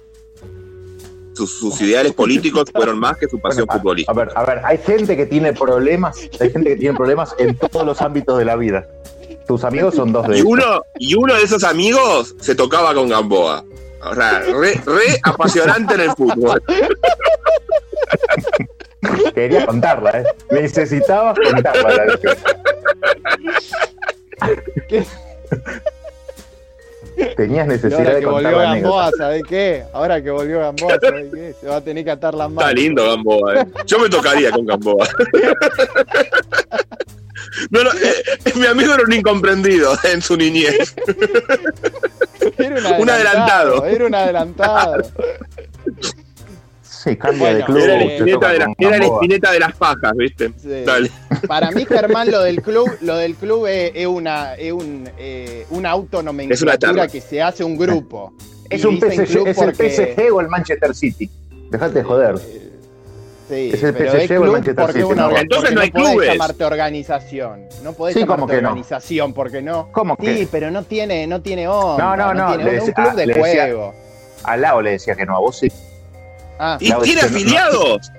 Sus, 1.34 1.58
sus 1.58 1.78
ideales 1.82 2.12
políticos 2.12 2.64
fueron 2.72 2.98
más 2.98 3.18
que 3.18 3.28
su 3.28 3.38
pasión 3.38 3.66
bueno, 3.66 3.72
a- 3.72 3.82
futbolística. 3.82 4.12
a, 4.12 4.14
ver, 4.24 4.32
a 4.34 4.44
ver, 4.44 4.60
hay 4.64 4.78
gente 4.78 5.16
que 5.18 5.26
tiene 5.26 5.52
problemas, 5.52 6.16
hay 6.40 6.50
gente 6.50 6.70
que 6.70 6.76
tiene 6.76 6.96
problemas 6.96 7.34
en 7.38 7.54
todos 7.56 7.84
los 7.84 8.00
ámbitos 8.00 8.38
de 8.38 8.44
la 8.46 8.56
vida. 8.56 8.86
Tus 9.46 9.62
amigos 9.64 9.94
son 9.94 10.12
dos 10.12 10.26
de 10.28 10.36
Y 10.36 10.40
ellos. 10.40 10.48
uno, 10.50 10.82
y 10.98 11.14
uno 11.14 11.34
de 11.34 11.42
esos 11.42 11.62
amigos 11.62 12.34
se 12.40 12.54
tocaba 12.54 12.94
con 12.94 13.08
Gamboa. 13.08 13.64
O 14.10 14.14
sea, 14.14 14.40
re, 14.40 14.80
re 14.86 15.20
apasionante 15.22 15.94
en 15.94 16.00
el 16.00 16.10
fútbol. 16.12 16.62
Quería 19.34 19.66
contarla, 19.66 20.20
¿eh? 20.20 20.24
Necesitabas 20.50 21.38
contarla. 21.38 22.06
la 22.06 22.18
Tenías 27.36 27.66
Y 27.66 27.68
necesidad 27.70 28.00
ahora 28.00 28.14
de 28.14 28.20
que 28.20 28.26
volvió. 28.26 28.58
Gamboa, 28.58 29.10
¿sabés 29.16 29.42
qué? 29.48 29.84
Ahora 29.94 30.22
que 30.22 30.30
volvió 30.30 30.58
Gamboa, 30.60 30.98
¿sabés 31.00 31.32
qué? 31.32 31.54
Se 31.60 31.66
va 31.66 31.76
a 31.76 31.80
tener 31.80 32.04
que 32.04 32.10
atar 32.10 32.34
las 32.34 32.50
manos. 32.50 32.64
Está 32.70 32.74
lindo 32.74 33.06
Gamboa. 33.06 33.54
eh. 33.62 33.66
Yo 33.86 33.98
me 33.98 34.08
tocaría 34.10 34.50
con 34.50 34.66
Gamboa. 34.66 35.08
No, 37.70 37.82
no, 37.84 37.90
eh, 37.92 38.14
mi 38.56 38.66
amigo 38.66 38.92
era 38.92 39.02
un 39.04 39.12
incomprendido 39.12 39.96
en 40.04 40.20
su 40.20 40.36
niñez. 40.36 40.94
Era 42.58 42.98
Un 42.98 43.10
adelantado. 43.10 43.84
Era 43.86 44.06
un 44.06 44.14
adelantado. 44.14 45.02
Sí, 46.82 47.16
cambia 47.16 47.38
Bueno, 47.40 47.58
de 47.58 47.64
club. 47.64 47.76
Era 47.78 47.92
la 47.94 47.98
te 48.00 48.16
espineta 48.16 48.48
de, 48.52 48.58
la, 48.58 48.64
era 48.78 48.90
la 48.90 48.98
Gamboa. 48.98 49.16
espineta 49.16 49.52
de 49.52 49.60
las 49.60 49.76
pajas, 49.76 50.12
¿viste? 50.16 50.52
Sí. 50.56 50.68
Dale. 50.84 51.10
Para 51.46 51.70
mí, 51.70 51.84
Germán, 51.84 52.30
lo 52.30 52.40
del 52.42 52.62
club, 52.62 52.90
lo 53.02 53.16
del 53.16 53.34
club 53.36 53.66
es, 53.66 53.92
es 53.94 54.06
una, 54.06 54.54
es 54.54 54.72
un, 54.72 55.08
eh, 55.18 55.66
una 55.70 55.90
autonomenclatura 55.90 57.06
que 57.08 57.20
se 57.20 57.40
hace 57.42 57.62
un 57.62 57.76
grupo. 57.76 58.32
Es 58.68 58.84
un 58.84 58.98
PSG, 58.98 59.26
club 59.26 59.46
es 59.46 59.58
el 59.58 59.64
porque- 59.66 59.90
PSG 59.90 60.32
o 60.32 60.40
el 60.40 60.48
Manchester 60.48 60.94
City. 60.94 61.30
Dejate 61.70 61.94
de 61.98 62.02
joder. 62.04 62.34
Sí, 63.48 63.70
Es 63.72 63.82
el 63.82 63.94
pero 63.94 64.10
PSG 64.12 64.16
es 64.22 64.30
o 64.30 64.34
el 64.34 64.40
club 64.40 64.52
Manchester 64.54 64.84
porque 64.86 65.00
City, 65.00 65.12
una 65.12 65.28
no, 65.28 65.36
entonces 65.38 65.72
no 65.72 65.80
hay 65.80 65.90
clubes. 65.92 66.28
llamarte 66.32 66.64
organización. 66.64 67.68
No 67.84 67.92
podés 67.92 68.14
Sí, 68.14 68.20
llamarte 68.20 68.56
organización 68.56 69.32
porque 69.32 69.62
no. 69.62 69.88
¿Cómo 69.92 70.16
Sí, 70.18 70.26
que? 70.26 70.48
pero 70.50 70.70
no 70.72 70.82
tiene, 70.82 71.26
no 71.28 71.40
tiene 71.42 71.68
onda. 71.68 72.04
No, 72.04 72.16
no, 72.16 72.34
no, 72.34 72.56
tiene 72.56 72.72
le 72.72 72.80
un 72.80 72.90
club 72.92 73.12
de 73.14 73.26
le 73.26 73.34
decía- 73.34 73.62
juego. 73.64 73.94
Al 74.42 74.60
lado 74.60 74.82
le 74.82 74.90
decía 74.92 75.14
que 75.14 75.24
no, 75.26 75.36
a 75.36 75.40
vos 75.40 75.58
sí. 75.58 75.68
Ah, 76.58 76.76
¿Y 76.80 76.92
tiene 77.02 77.20
afiliados? 77.20 78.10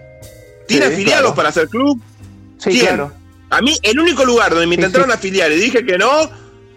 ¿Tiene 0.68 0.88
Sí, 0.88 0.94
afiliados 0.94 1.22
claro. 1.22 1.36
para 1.36 1.50
hacer 1.50 1.68
club? 1.68 2.02
Sí, 2.58 2.70
¿Quién? 2.72 2.86
claro. 2.88 3.12
A 3.50 3.62
mí, 3.62 3.78
el 3.84 4.00
único 4.00 4.24
lugar 4.26 4.52
donde 4.52 4.68
me 4.68 4.76
intentaron 4.76 5.08
sí. 5.10 5.14
afiliar 5.16 5.52
y 5.52 5.56
dije 5.56 5.86
que 5.86 5.98
no 5.98 6.10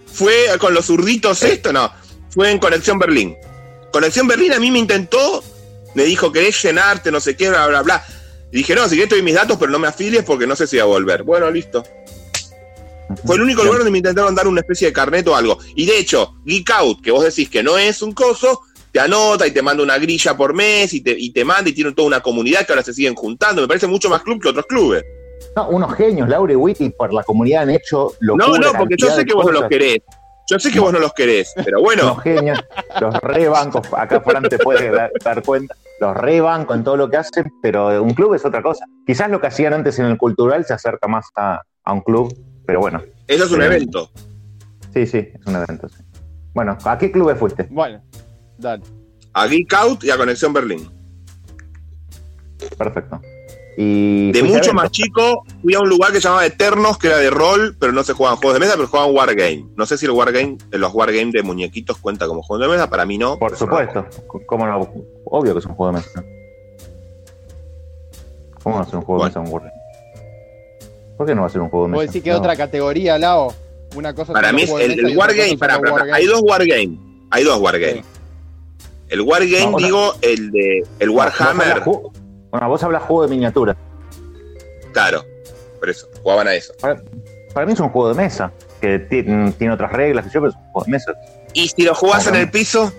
fue 0.06 0.32
con 0.60 0.72
los 0.74 0.86
zurditos 0.86 1.42
esto, 1.42 1.72
no. 1.72 1.90
Fue 2.30 2.50
en 2.50 2.58
Conexión 2.58 2.98
Berlín. 2.98 3.36
Conexión 3.92 4.26
Berlín 4.28 4.52
a 4.52 4.58
mí 4.60 4.70
me 4.70 4.78
intentó, 4.78 5.42
me 5.94 6.04
dijo, 6.04 6.30
querés 6.30 6.62
llenarte, 6.62 7.10
no 7.10 7.18
sé 7.20 7.36
qué, 7.36 7.48
bla, 7.48 7.66
bla, 7.66 7.82
bla. 7.82 8.04
Y 8.52 8.58
dije, 8.58 8.74
no, 8.74 8.88
si 8.88 8.96
querés 8.96 9.08
te 9.08 9.14
doy 9.16 9.24
mis 9.24 9.34
datos, 9.34 9.56
pero 9.58 9.70
no 9.70 9.78
me 9.78 9.88
afilies 9.88 10.24
porque 10.24 10.46
no 10.46 10.56
sé 10.56 10.66
si 10.66 10.76
voy 10.76 10.82
a 10.82 10.86
volver. 10.86 11.22
Bueno, 11.22 11.50
listo. 11.50 11.84
Fue 13.24 13.36
el 13.36 13.42
único 13.42 13.62
lugar 13.62 13.78
donde 13.78 13.90
me 13.90 13.98
intentaron 13.98 14.34
dar 14.34 14.46
una 14.46 14.60
especie 14.60 14.88
de 14.88 14.92
carnet 14.92 15.26
o 15.28 15.34
algo. 15.34 15.58
Y 15.74 15.86
de 15.86 15.98
hecho, 15.98 16.34
Geek 16.44 16.70
Out, 16.70 17.02
que 17.02 17.10
vos 17.10 17.24
decís 17.24 17.48
que 17.48 17.62
no 17.62 17.76
es 17.76 18.02
un 18.02 18.12
coso, 18.12 18.62
te 18.92 19.00
anota 19.00 19.46
y 19.46 19.50
te 19.50 19.62
manda 19.62 19.82
una 19.82 19.98
grilla 19.98 20.36
por 20.36 20.54
mes 20.54 20.92
y 20.92 21.00
te, 21.00 21.14
y 21.18 21.32
te 21.32 21.44
manda 21.44 21.70
y 21.70 21.72
tiene 21.72 21.92
toda 21.92 22.06
una 22.06 22.20
comunidad 22.20 22.66
que 22.66 22.72
ahora 22.72 22.84
se 22.84 22.92
siguen 22.92 23.14
juntando. 23.14 23.62
Me 23.62 23.68
parece 23.68 23.86
mucho 23.86 24.08
más 24.08 24.22
club 24.22 24.40
que 24.40 24.48
otros 24.48 24.66
clubes. 24.66 25.04
No, 25.56 25.68
unos 25.68 25.94
genios, 25.94 26.28
Laura 26.28 26.52
y 26.52 26.56
Witty, 26.56 26.90
por 26.90 27.12
la 27.12 27.24
comunidad 27.24 27.62
han 27.62 27.70
hecho 27.70 28.12
No, 28.20 28.36
locura, 28.36 28.72
no, 28.72 28.78
porque 28.78 28.94
yo 28.96 29.10
sé 29.10 29.24
que 29.24 29.34
vos 29.34 29.46
no 29.46 29.52
los 29.52 29.68
querés. 29.68 29.98
Yo 30.48 30.58
sé 30.58 30.72
que 30.72 30.80
vos 30.80 30.92
no 30.92 30.98
los 30.98 31.12
querés, 31.12 31.52
pero 31.64 31.80
bueno, 31.80 32.12
Unos 32.12 32.22
genios, 32.24 32.58
los 33.00 33.14
rebancos, 33.20 33.86
acá 33.92 34.20
Fran 34.20 34.42
te 34.48 34.58
puede 34.58 34.90
dar, 34.90 35.12
dar 35.24 35.42
cuenta, 35.44 35.76
los 36.00 36.16
rebanco 36.16 36.74
en 36.74 36.82
todo 36.82 36.96
lo 36.96 37.10
que 37.10 37.18
hacen, 37.18 37.52
pero 37.62 38.02
un 38.02 38.14
club 38.14 38.34
es 38.34 38.44
otra 38.44 38.62
cosa. 38.62 38.84
Quizás 39.06 39.30
lo 39.30 39.40
que 39.40 39.48
hacían 39.48 39.72
antes 39.74 39.98
en 39.98 40.06
el 40.06 40.16
cultural 40.18 40.64
se 40.64 40.72
acerca 40.74 41.06
más 41.08 41.26
a, 41.36 41.60
a 41.84 41.92
un 41.92 42.00
club, 42.00 42.34
pero 42.66 42.80
bueno, 42.80 43.02
eso 43.26 43.44
es 43.44 43.52
un 43.52 43.60
Sí. 43.60 43.64
evento. 43.66 44.10
sí, 44.94 45.06
sí, 45.06 45.18
es 45.18 45.46
un 45.46 45.56
evento. 45.56 45.88
sí. 45.88 46.02
Bueno, 46.54 46.76
¿a 46.84 46.98
qué 46.98 47.12
clubes 47.12 47.38
fuiste? 47.38 47.68
Bueno, 47.70 48.02
dale. 48.58 48.82
A 49.34 49.46
Geek 49.46 49.72
Out 49.74 50.02
y 50.04 50.10
a 50.10 50.16
Conexión 50.16 50.52
Berlín. 50.52 50.90
Perfecto. 52.76 53.20
Y 53.82 54.30
De 54.32 54.42
mucho 54.42 54.74
más 54.74 54.90
chico, 54.90 55.42
fui 55.62 55.72
a 55.72 55.80
un 55.80 55.88
lugar 55.88 56.12
que 56.12 56.18
se 56.20 56.24
llamaba 56.24 56.44
Eternos, 56.44 56.98
que 56.98 57.06
era 57.06 57.16
de 57.16 57.30
rol, 57.30 57.74
pero 57.80 57.92
no 57.92 58.04
se 58.04 58.12
jugaban 58.12 58.36
juegos 58.36 58.52
de 58.52 58.60
mesa, 58.60 58.74
pero 58.76 58.88
jugaban 58.88 59.14
Wargame. 59.14 59.64
No 59.74 59.86
sé 59.86 59.96
si 59.96 60.04
el 60.04 60.12
Wargame, 60.12 60.58
los 60.72 60.92
Wargame 60.92 61.30
de 61.32 61.42
muñequitos 61.42 61.96
cuenta 61.96 62.26
como 62.26 62.42
juego 62.42 62.62
de 62.62 62.68
mesa, 62.68 62.90
para 62.90 63.06
mí 63.06 63.16
no. 63.16 63.38
Por 63.38 63.52
no. 63.52 63.56
supuesto, 63.56 64.04
¿cómo 64.44 64.66
no? 64.66 64.86
Obvio 65.24 65.54
que 65.54 65.60
es 65.60 65.64
un 65.64 65.74
juego 65.76 65.92
de 65.92 65.98
mesa. 65.98 66.22
¿Cómo 68.62 68.76
no 68.76 68.82
es 68.82 68.92
un 68.92 69.00
juego 69.00 69.22
de 69.22 69.28
mesa 69.30 69.40
un 69.40 69.48
Wargame? 69.48 69.72
¿Por 71.16 71.26
qué 71.26 71.34
no 71.34 71.40
va 71.40 71.46
a 71.46 71.50
ser 71.50 71.60
un 71.62 71.70
juego 71.70 71.86
de 71.86 71.92
mesa? 71.92 72.02
decís 72.04 72.22
que 72.22 72.30
No. 72.32 72.36
otra 72.36 72.56
categoría, 72.56 73.18
Lao. 73.18 73.54
Una 73.96 74.14
cosa 74.14 74.34
Para 74.34 74.52
mí 74.52 74.62
es 74.62 74.70
el, 74.72 75.06
el 75.06 75.16
Wargame, 75.16 75.56
para, 75.56 75.80
para, 75.80 76.14
hay 76.14 76.26
dos 76.26 76.42
Wargame. 76.42 76.98
Hay 77.30 77.44
dos 77.44 77.58
Wargame. 77.58 77.94
Sí. 77.94 78.02
El 79.08 79.22
Wargame, 79.22 79.70
No, 79.70 79.78
digo, 79.78 80.12
el 80.20 80.50
de 80.50 80.82
el 80.98 81.08
Warhammer. 81.08 81.82
Bueno, 82.50 82.68
vos 82.68 82.82
hablas 82.82 83.02
juego 83.02 83.22
de 83.22 83.28
miniatura. 83.28 83.76
Claro, 84.92 85.24
por 85.78 85.88
eso, 85.90 86.08
jugaban 86.22 86.48
a 86.48 86.54
eso. 86.54 86.72
Para, 86.80 87.00
para 87.54 87.66
mí 87.66 87.72
es 87.72 87.80
un 87.80 87.88
juego 87.90 88.08
de 88.08 88.14
mesa, 88.14 88.50
que 88.80 88.98
ti- 88.98 89.22
tiene 89.58 89.72
otras 89.74 89.92
reglas, 89.92 90.26
yo, 90.32 90.40
pero 90.40 90.48
es 90.50 90.56
un 90.56 90.62
juego 90.72 90.84
de 90.86 90.90
mesa. 90.92 91.12
Y 91.52 91.68
si 91.68 91.82
lo 91.82 91.94
jugás 91.94 92.26
en 92.26 92.34
el 92.36 92.50
piso, 92.50 92.92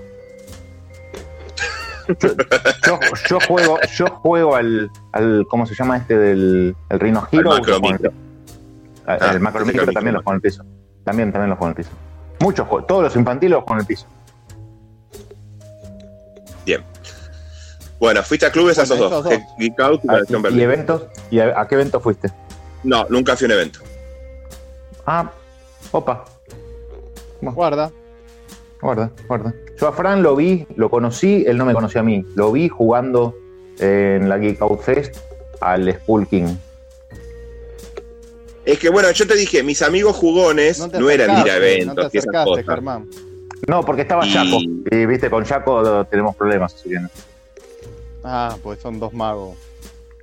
Yo, 2.19 2.99
yo 3.29 3.39
juego, 3.47 3.79
yo 3.95 4.07
juego 4.07 4.55
al, 4.55 4.89
al, 5.13 5.45
¿cómo 5.49 5.65
se 5.65 5.75
llama 5.75 5.97
este 5.97 6.17
del 6.17 6.75
el 6.89 6.99
Rhino 6.99 7.25
Hero? 7.31 7.51
macro 7.51 7.75
al- 7.75 8.11
Ah, 9.07 9.31
el 9.31 9.39
macro 9.39 9.61
ese 9.61 9.67
micro 9.71 9.81
micro. 9.83 9.93
también 9.93 10.13
lo 10.15 10.19
juego 10.21 10.31
en 10.31 10.35
el 10.35 10.41
piso. 10.41 10.63
También, 11.05 11.31
también 11.31 11.49
lo 11.51 11.55
juego 11.55 11.67
en 11.67 11.77
el 11.77 11.83
piso. 11.83 11.89
Muchos 12.39 12.67
juegos, 12.67 12.87
todos 12.87 13.03
los 13.03 13.15
infantiles 13.15 13.51
los 13.51 13.63
juego 13.63 13.75
en 13.75 13.79
el 13.81 13.85
piso. 13.85 14.05
bien. 16.65 16.83
Bueno, 18.01 18.23
fuiste 18.23 18.47
a 18.47 18.51
clubes 18.51 18.79
a 18.79 18.83
esos 18.83 18.97
Bueno, 18.97 19.21
dos. 19.21 19.33
Geek 19.59 19.79
Out 19.79 20.01
y 20.03 20.07
Ah, 20.09 20.13
Conexión 20.27 20.57
¿Y, 20.57 20.61
eventos? 20.63 21.03
¿Y 21.29 21.39
a, 21.39 21.61
a 21.61 21.67
qué 21.67 21.75
evento 21.75 21.99
fuiste? 21.99 22.29
No, 22.83 23.05
nunca 23.09 23.35
fui 23.37 23.45
a 23.45 23.47
un 23.49 23.51
evento. 23.51 23.79
Ah, 25.05 25.31
opa, 25.91 26.25
Guarda. 27.41 27.91
guarda, 28.81 29.11
guarda. 29.27 29.53
Yo 29.79 29.87
a 29.87 29.93
Fran 29.93 30.23
lo 30.23 30.35
vi, 30.35 30.65
lo 30.75 30.89
conocí, 30.89 31.43
él 31.47 31.57
no 31.57 31.65
me 31.65 31.73
conoció 31.73 32.01
a 32.01 32.03
mí. 32.03 32.25
Lo 32.35 32.51
vi 32.51 32.69
jugando 32.69 33.35
en 33.79 34.27
la 34.29 34.37
Geek 34.39 34.59
Out 34.63 34.81
Fest 34.81 35.17
al 35.59 35.93
Skull 36.01 36.27
King. 36.27 36.55
Es 38.65 38.79
que 38.79 38.89
bueno, 38.89 39.11
yo 39.11 39.27
te 39.27 39.35
dije, 39.35 39.61
mis 39.63 39.81
amigos 39.83 40.15
jugones 40.15 40.79
No 40.93 41.09
eran 41.09 41.39
ir 41.45 41.51
a 41.51 41.57
eventos 41.57 41.95
No 41.95 42.09
te 42.09 42.17
y 42.17 42.19
esas 42.19 42.33
acercaste, 42.35 42.65
cosas. 42.65 43.01
No, 43.67 43.83
porque 43.85 44.01
estaba 44.03 44.25
Y- 44.25 44.33
Jaco. 44.33 44.57
Y 44.91 45.05
viste, 45.05 45.29
con 45.29 45.45
Jaco 45.45 46.03
tenemos 46.05 46.35
problemas. 46.35 46.73
Así 46.73 46.89
que 46.89 46.99
no. 46.99 47.09
Ah, 48.23 48.55
pues 48.61 48.79
son 48.79 48.99
dos 48.99 49.13
magos. 49.13 49.55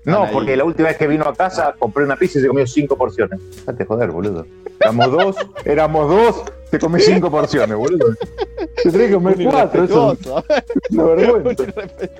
No, 0.05 0.27
porque 0.33 0.57
la 0.57 0.65
última 0.65 0.89
vez 0.89 0.97
que 0.97 1.07
vino 1.07 1.25
a 1.25 1.35
casa 1.35 1.75
compré 1.79 2.05
una 2.05 2.17
pizza 2.17 2.39
y 2.39 2.43
se 2.43 2.49
comió 2.49 2.67
cinco 2.67 2.97
porciones. 2.97 3.39
Date 3.67 3.85
joder, 3.85 4.11
boludo. 4.11 4.47
Éramos 4.81 5.11
dos, 5.11 5.37
éramos 5.65 6.09
dos, 6.09 6.43
te 6.71 6.79
comí 6.79 7.01
cinco 7.01 7.31
porciones, 7.31 7.77
boludo. 7.77 8.15
Te 8.83 8.91
tenés 8.91 9.09
que 9.09 9.15
comer 9.15 9.37
cuatro, 9.45 9.85
eso 9.85 10.13
es 10.13 10.27
una 10.91 11.05
vergüenza. 11.05 11.65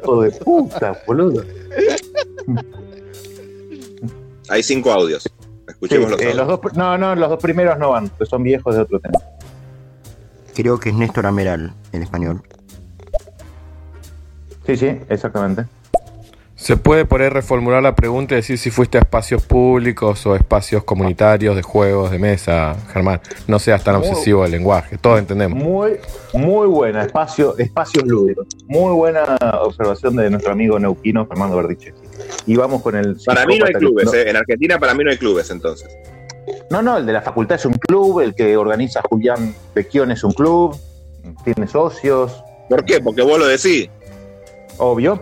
Hijo 0.03 0.23
de 0.23 0.31
puta, 0.33 1.03
boludo. 1.07 1.45
Hay 4.51 4.63
cinco 4.63 4.91
audios. 4.91 5.23
Sí, 5.23 5.31
Escuchemos 5.69 6.11
los 6.11 6.21
eh, 6.21 6.35
los 6.35 6.49
dos, 6.49 6.61
no, 6.75 6.99
no, 6.99 7.15
los 7.15 7.29
dos 7.31 7.41
primeros 7.41 7.79
no 7.79 7.91
van, 7.91 8.11
son 8.29 8.43
viejos 8.43 8.75
de 8.75 8.83
otro 8.83 8.99
tema. 8.99 9.19
Creo 10.55 10.79
que 10.79 10.89
es 10.89 10.95
Néstor 10.95 11.27
Ameral 11.27 11.73
en 11.93 12.03
español. 12.03 12.43
Sí, 14.69 14.77
sí, 14.77 15.01
exactamente. 15.09 15.65
Se 16.57 16.77
puede 16.77 17.07
por 17.07 17.23
ahí 17.23 17.31
reformular 17.31 17.83
la 17.83 17.95
pregunta 17.95 18.35
y 18.35 18.39
decir 18.39 18.59
si 18.59 18.71
fuiste 18.71 18.99
a 18.99 19.01
espacios 19.01 19.43
públicos 19.47 20.27
o 20.27 20.35
espacios 20.37 20.85
comunitarios 20.85 21.57
de 21.57 21.63
juegos 21.63 22.11
de 22.11 22.19
mesa, 22.19 22.77
Germán. 22.93 23.21
No 23.47 23.59
seas 23.59 23.83
tan 23.83 23.99
Muy- 23.99 24.09
obsesivo 24.09 24.43
del 24.43 24.51
lenguaje, 24.51 24.99
todos 24.99 25.21
entendemos. 25.21 25.59
Muy, 25.59 25.93
muy 26.35 26.67
buena, 26.67 27.05
espacio, 27.05 27.57
espacios 27.57 28.05
lúdicos. 28.07 28.47
Muy 28.67 28.93
buena 28.93 29.23
observación 29.63 30.17
de 30.17 30.29
nuestro 30.29 30.53
amigo 30.53 30.79
neuquino 30.79 31.25
Fernando 31.27 31.57
Verdiche. 31.57 31.95
Y 32.45 32.57
vamos 32.57 32.83
con 32.83 32.95
el. 32.95 33.17
Para 33.25 33.47
mí 33.47 33.59
no 33.59 33.65
hay 33.65 33.73
clubes, 33.73 34.05
no- 34.05 34.13
eh. 34.13 34.29
En 34.29 34.37
Argentina 34.37 34.79
para 34.79 34.93
mí 34.93 35.03
no 35.03 35.11
hay 35.11 35.17
clubes 35.17 35.49
entonces. 35.51 35.89
No, 36.71 36.83
no, 36.83 36.99
el 36.99 37.07
de 37.07 37.13
la 37.15 37.23
facultad 37.23 37.55
es 37.55 37.65
un 37.65 37.75
club, 37.75 38.21
el 38.21 38.35
que 38.35 38.55
organiza 38.59 39.01
Julián 39.09 39.55
Becchione 39.75 40.13
es 40.13 40.25
un 40.25 40.33
club, 40.33 40.77
tiene 41.45 41.67
socios. 41.69 42.43
¿Por 42.69 42.85
qué? 42.85 43.01
Porque 43.01 43.23
vos 43.23 43.39
lo 43.39 43.47
decís. 43.47 43.89
Obvio. 44.79 45.21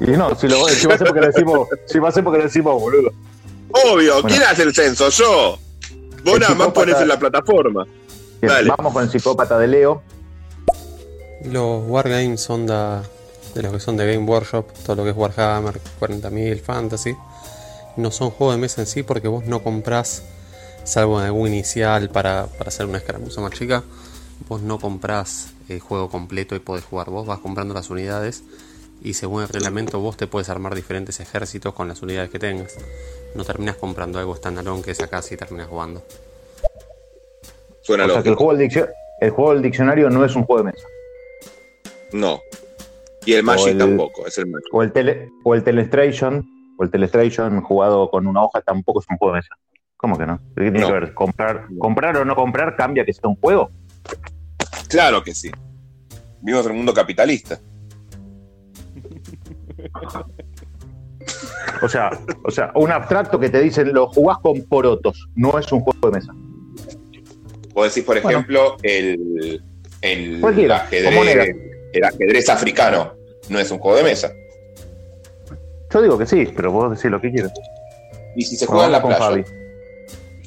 Y 0.00 0.10
no, 0.12 0.34
si, 0.34 0.48
lo, 0.48 0.66
si 0.68 0.86
va 0.86 0.94
a 0.94 0.98
ser 0.98 1.06
porque 1.08 1.20
lo 1.20 1.26
decimos, 1.28 1.68
si 1.86 1.98
va 1.98 2.08
a 2.08 2.12
ser 2.12 2.22
porque 2.24 2.38
lo 2.38 2.44
decimos, 2.44 2.80
boludo. 2.80 3.10
Obvio, 3.70 4.14
Bueno. 4.22 4.28
¿quién 4.28 4.42
hace 4.42 4.62
el 4.62 4.74
censo? 4.74 5.08
Yo. 5.10 5.58
Vos 6.24 6.34
El 6.34 6.40
nada 6.40 6.54
más 6.54 6.68
pones 6.68 6.96
en 7.00 7.08
la 7.08 7.18
plataforma. 7.18 7.84
Bien, 8.40 8.52
Dale. 8.52 8.70
Vamos 8.76 8.92
con 8.92 9.02
el 9.04 9.10
psicópata 9.10 9.58
de 9.58 9.66
Leo. 9.68 10.02
Los 11.44 11.82
Wargames 11.86 12.40
son 12.40 12.66
da- 12.66 13.02
de 13.54 13.62
los 13.62 13.72
que 13.72 13.80
son 13.80 13.96
de 13.96 14.12
Game 14.12 14.26
Workshop, 14.28 14.66
todo 14.84 14.96
lo 14.96 15.04
que 15.04 15.10
es 15.10 15.16
Warhammer, 15.16 15.80
40.000, 16.00 16.60
Fantasy. 16.60 17.14
No 17.96 18.10
son 18.10 18.30
juegos 18.30 18.56
de 18.56 18.60
mesa 18.60 18.80
en 18.80 18.86
sí 18.86 19.02
porque 19.02 19.28
vos 19.28 19.44
no 19.44 19.62
comprás, 19.62 20.22
salvo 20.84 21.20
en 21.20 21.26
algún 21.26 21.48
inicial 21.48 22.08
para, 22.10 22.46
para 22.46 22.68
hacer 22.68 22.86
una 22.86 22.98
escaramuza 22.98 23.40
más 23.40 23.52
chica, 23.52 23.84
vos 24.48 24.62
no 24.62 24.78
comprás 24.80 25.48
el 25.68 25.78
juego 25.80 26.08
completo 26.08 26.56
y 26.56 26.58
podés 26.58 26.84
jugar. 26.84 27.10
Vos 27.10 27.26
vas 27.26 27.38
comprando 27.38 27.74
las 27.74 27.90
unidades 27.90 28.42
y 29.04 29.14
según 29.14 29.42
el 29.42 29.48
reglamento 29.48 30.00
vos 30.00 30.16
te 30.16 30.26
puedes 30.26 30.48
armar 30.48 30.74
diferentes 30.74 31.20
ejércitos 31.20 31.74
con 31.74 31.86
las 31.86 32.02
unidades 32.02 32.30
que 32.30 32.38
tengas. 32.40 32.76
No 33.34 33.44
terminas 33.44 33.76
comprando 33.76 34.18
algo 34.18 34.34
standalone 34.34 34.82
que 34.82 34.94
sacás 34.94 35.30
y 35.30 35.36
terminas 35.36 35.68
jugando. 35.68 36.02
Suena 37.82 38.06
o 38.06 38.08
sea 38.10 38.22
que 38.22 38.30
el 38.30 38.34
juego, 38.34 38.54
del 38.56 38.88
el 39.20 39.30
juego 39.30 39.52
del 39.52 39.62
diccionario 39.62 40.08
no 40.08 40.24
es 40.24 40.34
un 40.34 40.44
juego 40.44 40.62
de 40.64 40.72
mesa. 40.72 40.86
No. 42.12 42.40
Y 43.26 43.34
el 43.34 43.42
Magic 43.42 43.68
el- 43.68 43.78
tampoco, 43.78 44.26
es 44.26 44.38
el 44.38 44.46
Magic. 44.46 44.68
O 44.72 44.82
el, 44.82 44.92
tele, 44.92 45.28
o 45.44 45.54
el 45.54 45.62
Telestration, 45.62 46.44
o 46.78 46.82
el 46.84 46.90
Telestration 46.90 47.60
jugado 47.60 48.10
con 48.10 48.26
una 48.26 48.42
hoja 48.42 48.62
tampoco 48.62 49.00
es 49.00 49.06
un 49.10 49.18
juego 49.18 49.34
de 49.34 49.40
mesa. 49.40 49.54
¿Cómo 49.98 50.16
que 50.18 50.26
no? 50.26 50.38
¿Qué 50.56 50.62
tiene 50.62 50.80
No. 50.80 50.86
que 50.86 50.92
ver? 50.92 51.14
¿Comprar, 51.14 51.66
¿Comprar 51.78 52.16
o 52.16 52.24
no 52.24 52.34
comprar 52.34 52.74
cambia 52.76 53.04
que 53.04 53.12
sea 53.12 53.28
un 53.28 53.36
juego? 53.36 53.70
Claro 54.88 55.22
que 55.22 55.34
sí. 55.34 55.50
Vivimos 56.40 56.64
en 56.66 56.72
un 56.72 56.76
mundo 56.78 56.94
capitalista. 56.94 57.58
O 61.82 61.88
sea, 61.88 62.10
o 62.44 62.50
sea, 62.50 62.70
un 62.74 62.90
abstracto 62.92 63.38
que 63.38 63.48
te 63.48 63.60
dicen 63.60 63.92
lo 63.92 64.08
jugás 64.08 64.38
con 64.38 64.62
porotos, 64.62 65.28
no 65.34 65.58
es 65.58 65.70
un 65.72 65.80
juego 65.80 66.10
de 66.10 66.16
mesa. 66.18 66.32
Vos 67.74 67.88
decís, 67.88 68.04
por 68.04 68.20
Bueno. 68.20 68.38
ejemplo, 68.38 68.76
el, 68.82 69.62
el, 70.00 70.44
ajedrez, 70.44 71.56
el 71.92 72.04
ajedrez 72.04 72.48
africano. 72.48 73.12
No 73.48 73.58
es 73.58 73.70
un 73.70 73.78
juego 73.78 73.98
de 73.98 74.04
mesa. 74.04 74.32
Yo 75.92 76.02
digo 76.02 76.18
que 76.18 76.26
sí, 76.26 76.48
pero 76.54 76.72
vos 76.72 76.90
decís 76.90 77.10
lo 77.10 77.20
que 77.20 77.30
quieras. 77.30 77.52
Y 78.36 78.42
si 78.44 78.56
se 78.56 78.66
juega 78.66 78.86
en 78.86 78.92
la 78.92 79.02
con 79.02 79.10
playa. 79.10 79.24
Fabi. 79.24 79.44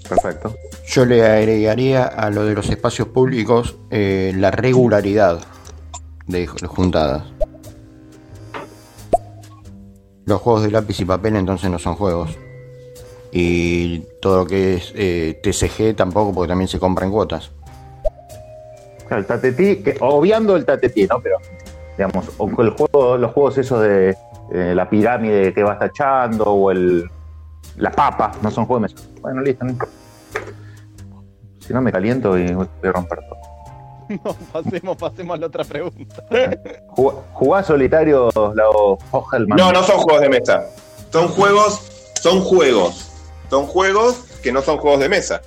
Perfecto. 0.08 0.56
Yo 0.88 1.06
le 1.06 1.26
agregaría 1.26 2.06
a 2.06 2.30
lo 2.30 2.46
de 2.46 2.54
los 2.54 2.70
espacios 2.70 3.10
públicos 3.10 3.76
eh, 3.92 4.34
la 4.36 4.52
regularidad 4.52 5.40
de 6.28 6.48
juntadas. 6.48 7.24
Los 10.28 10.42
juegos 10.42 10.64
de 10.64 10.72
lápiz 10.72 11.00
y 11.00 11.06
papel 11.06 11.38
entonces 11.38 11.72
no 11.72 11.80
son 11.80 11.96
juegos. 11.96 12.38
Y 13.32 14.00
todo 14.22 14.40
lo 14.40 14.46
que 14.46 14.76
es 14.76 14.92
eh, 14.94 15.40
TCG 15.42 15.96
tampoco, 15.96 16.34
porque 16.34 16.50
también 16.50 16.68
se 16.68 16.80
compra 16.80 17.06
en 17.06 17.12
cuotas. 17.12 17.52
Claro, 19.08 19.22
el 19.22 19.26
tatetí, 19.26 19.78
que, 19.78 19.96
obviando 20.02 20.58
el 20.58 20.66
tatetí, 20.66 21.08
¿no? 21.08 21.22
Pero, 21.22 21.38
digamos, 21.98 22.30
o 22.38 22.62
el 22.62 22.72
juego, 22.72 23.18
los 23.18 23.32
juegos 23.32 23.58
esos 23.58 23.82
de 23.82 24.18
eh, 24.52 24.74
la 24.76 24.90
pirámide 24.90 25.54
que 25.54 25.64
vas 25.64 25.80
tachando, 25.80 26.44
o 26.44 26.72
el 26.72 27.10
la 27.78 27.92
papa, 27.92 28.34
no 28.42 28.52
son 28.52 28.66
juegos 28.66 28.92
de 28.92 28.96
mesa. 28.96 29.10
Bueno, 29.22 29.42
listo. 29.42 29.64
no. 29.64 29.78
Si 31.60 31.74
no 31.74 31.82
me 31.82 31.92
caliento 31.92 32.38
y 32.38 32.52
voy 32.54 32.68
a 32.84 32.92
romper 32.92 33.20
todo. 33.20 33.47
No, 34.24 34.34
pasemos, 34.54 34.98
pasemos 34.98 35.36
a 35.36 35.40
la 35.40 35.48
otra 35.48 35.64
pregunta. 35.64 36.24
Jugá- 36.90 37.16
¿Jugás 37.34 37.66
solitario, 37.68 38.30
la 38.56 38.70
Hogelman? 39.12 39.58
No, 39.58 39.72
no 39.72 39.84
son 39.84 39.98
juegos 39.98 40.22
de 40.22 40.30
mesa. 40.30 40.66
Son 41.12 41.28
juegos, 41.30 41.82
son 42.22 42.42
juegos. 42.42 43.12
Son 43.50 43.66
juegos 43.68 44.16
que 44.44 44.52
no 44.52 44.62
son 44.62 44.78
juegos 44.78 45.00
de 45.00 45.10
mesa. 45.10 45.42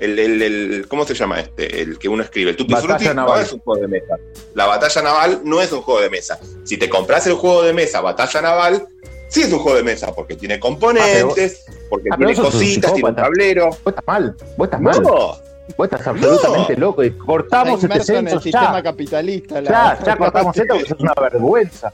El, 0.00 0.18
el, 0.18 0.42
el- 0.42 0.88
¿Cómo 0.88 1.04
se 1.06 1.14
llama 1.14 1.40
este? 1.40 1.80
El 1.82 1.98
que 1.98 2.08
uno 2.08 2.22
escribe. 2.22 2.50
El 2.50 2.56
Tutti 2.56 2.72
Batalla 2.74 2.94
Frutti 2.94 3.08
no 3.08 3.14
naval. 3.14 3.42
es 3.42 3.52
un 3.52 3.60
juego 3.60 3.80
de 3.82 3.88
mesa. 3.88 4.16
La 4.54 4.66
batalla 4.66 5.02
naval 5.02 5.40
no 5.44 5.60
es 5.60 5.72
un 5.72 5.82
juego 5.82 6.00
de 6.00 6.10
mesa. 6.10 6.38
Si 6.64 6.76
te 6.76 6.88
compras 6.88 7.26
el 7.26 7.34
juego 7.34 7.62
de 7.62 7.72
mesa 7.72 8.00
Batalla 8.00 8.40
Naval, 8.42 8.88
sí 9.28 9.42
es 9.42 9.52
un 9.52 9.60
juego 9.60 9.76
de 9.78 9.84
mesa, 9.84 10.12
porque 10.14 10.34
tiene 10.36 10.58
componentes, 10.60 11.64
porque 11.88 12.08
Ah, 12.12 12.16
pero 12.18 12.30
tiene 12.30 12.42
cositas, 12.50 12.92
tiene 12.92 13.08
un 13.08 13.16
tablero. 13.16 13.66
Vos 13.70 13.78
estás 13.86 14.04
mal, 14.06 14.36
vos 14.56 14.66
estás 14.66 14.80
mal. 14.80 15.00
No, 15.02 15.36
Vos 15.76 15.86
estás 15.90 16.06
absolutamente 16.06 16.76
loco 16.76 17.02
y 17.02 17.10
cortamos 17.12 17.82
este 17.82 18.18
el 18.18 18.40
sistema 18.40 18.76
ya. 18.76 18.82
capitalista. 18.82 19.60
la- 19.62 19.70
Ya, 19.98 20.04
ya 20.04 20.16
cortamos 20.16 20.56
esto 20.56 20.68
porque 20.74 20.84
eso 20.84 20.94
es 20.94 21.00
una 21.00 21.14
vergüenza. 21.14 21.92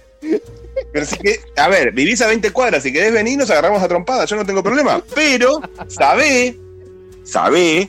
Pero 0.92 1.06
si 1.06 1.16
que, 1.18 1.40
a 1.56 1.68
ver, 1.68 1.92
vivís 1.92 2.20
a 2.20 2.26
20 2.26 2.50
cuadras, 2.52 2.82
si 2.82 2.92
querés 2.92 3.12
venir, 3.12 3.38
nos 3.38 3.50
agarramos 3.50 3.80
a 3.82 3.88
trompadas, 3.88 4.28
yo 4.28 4.36
no 4.36 4.44
tengo 4.44 4.62
problema. 4.62 5.00
Pero, 5.14 5.60
sabé, 5.88 6.58
sabé 7.22 7.88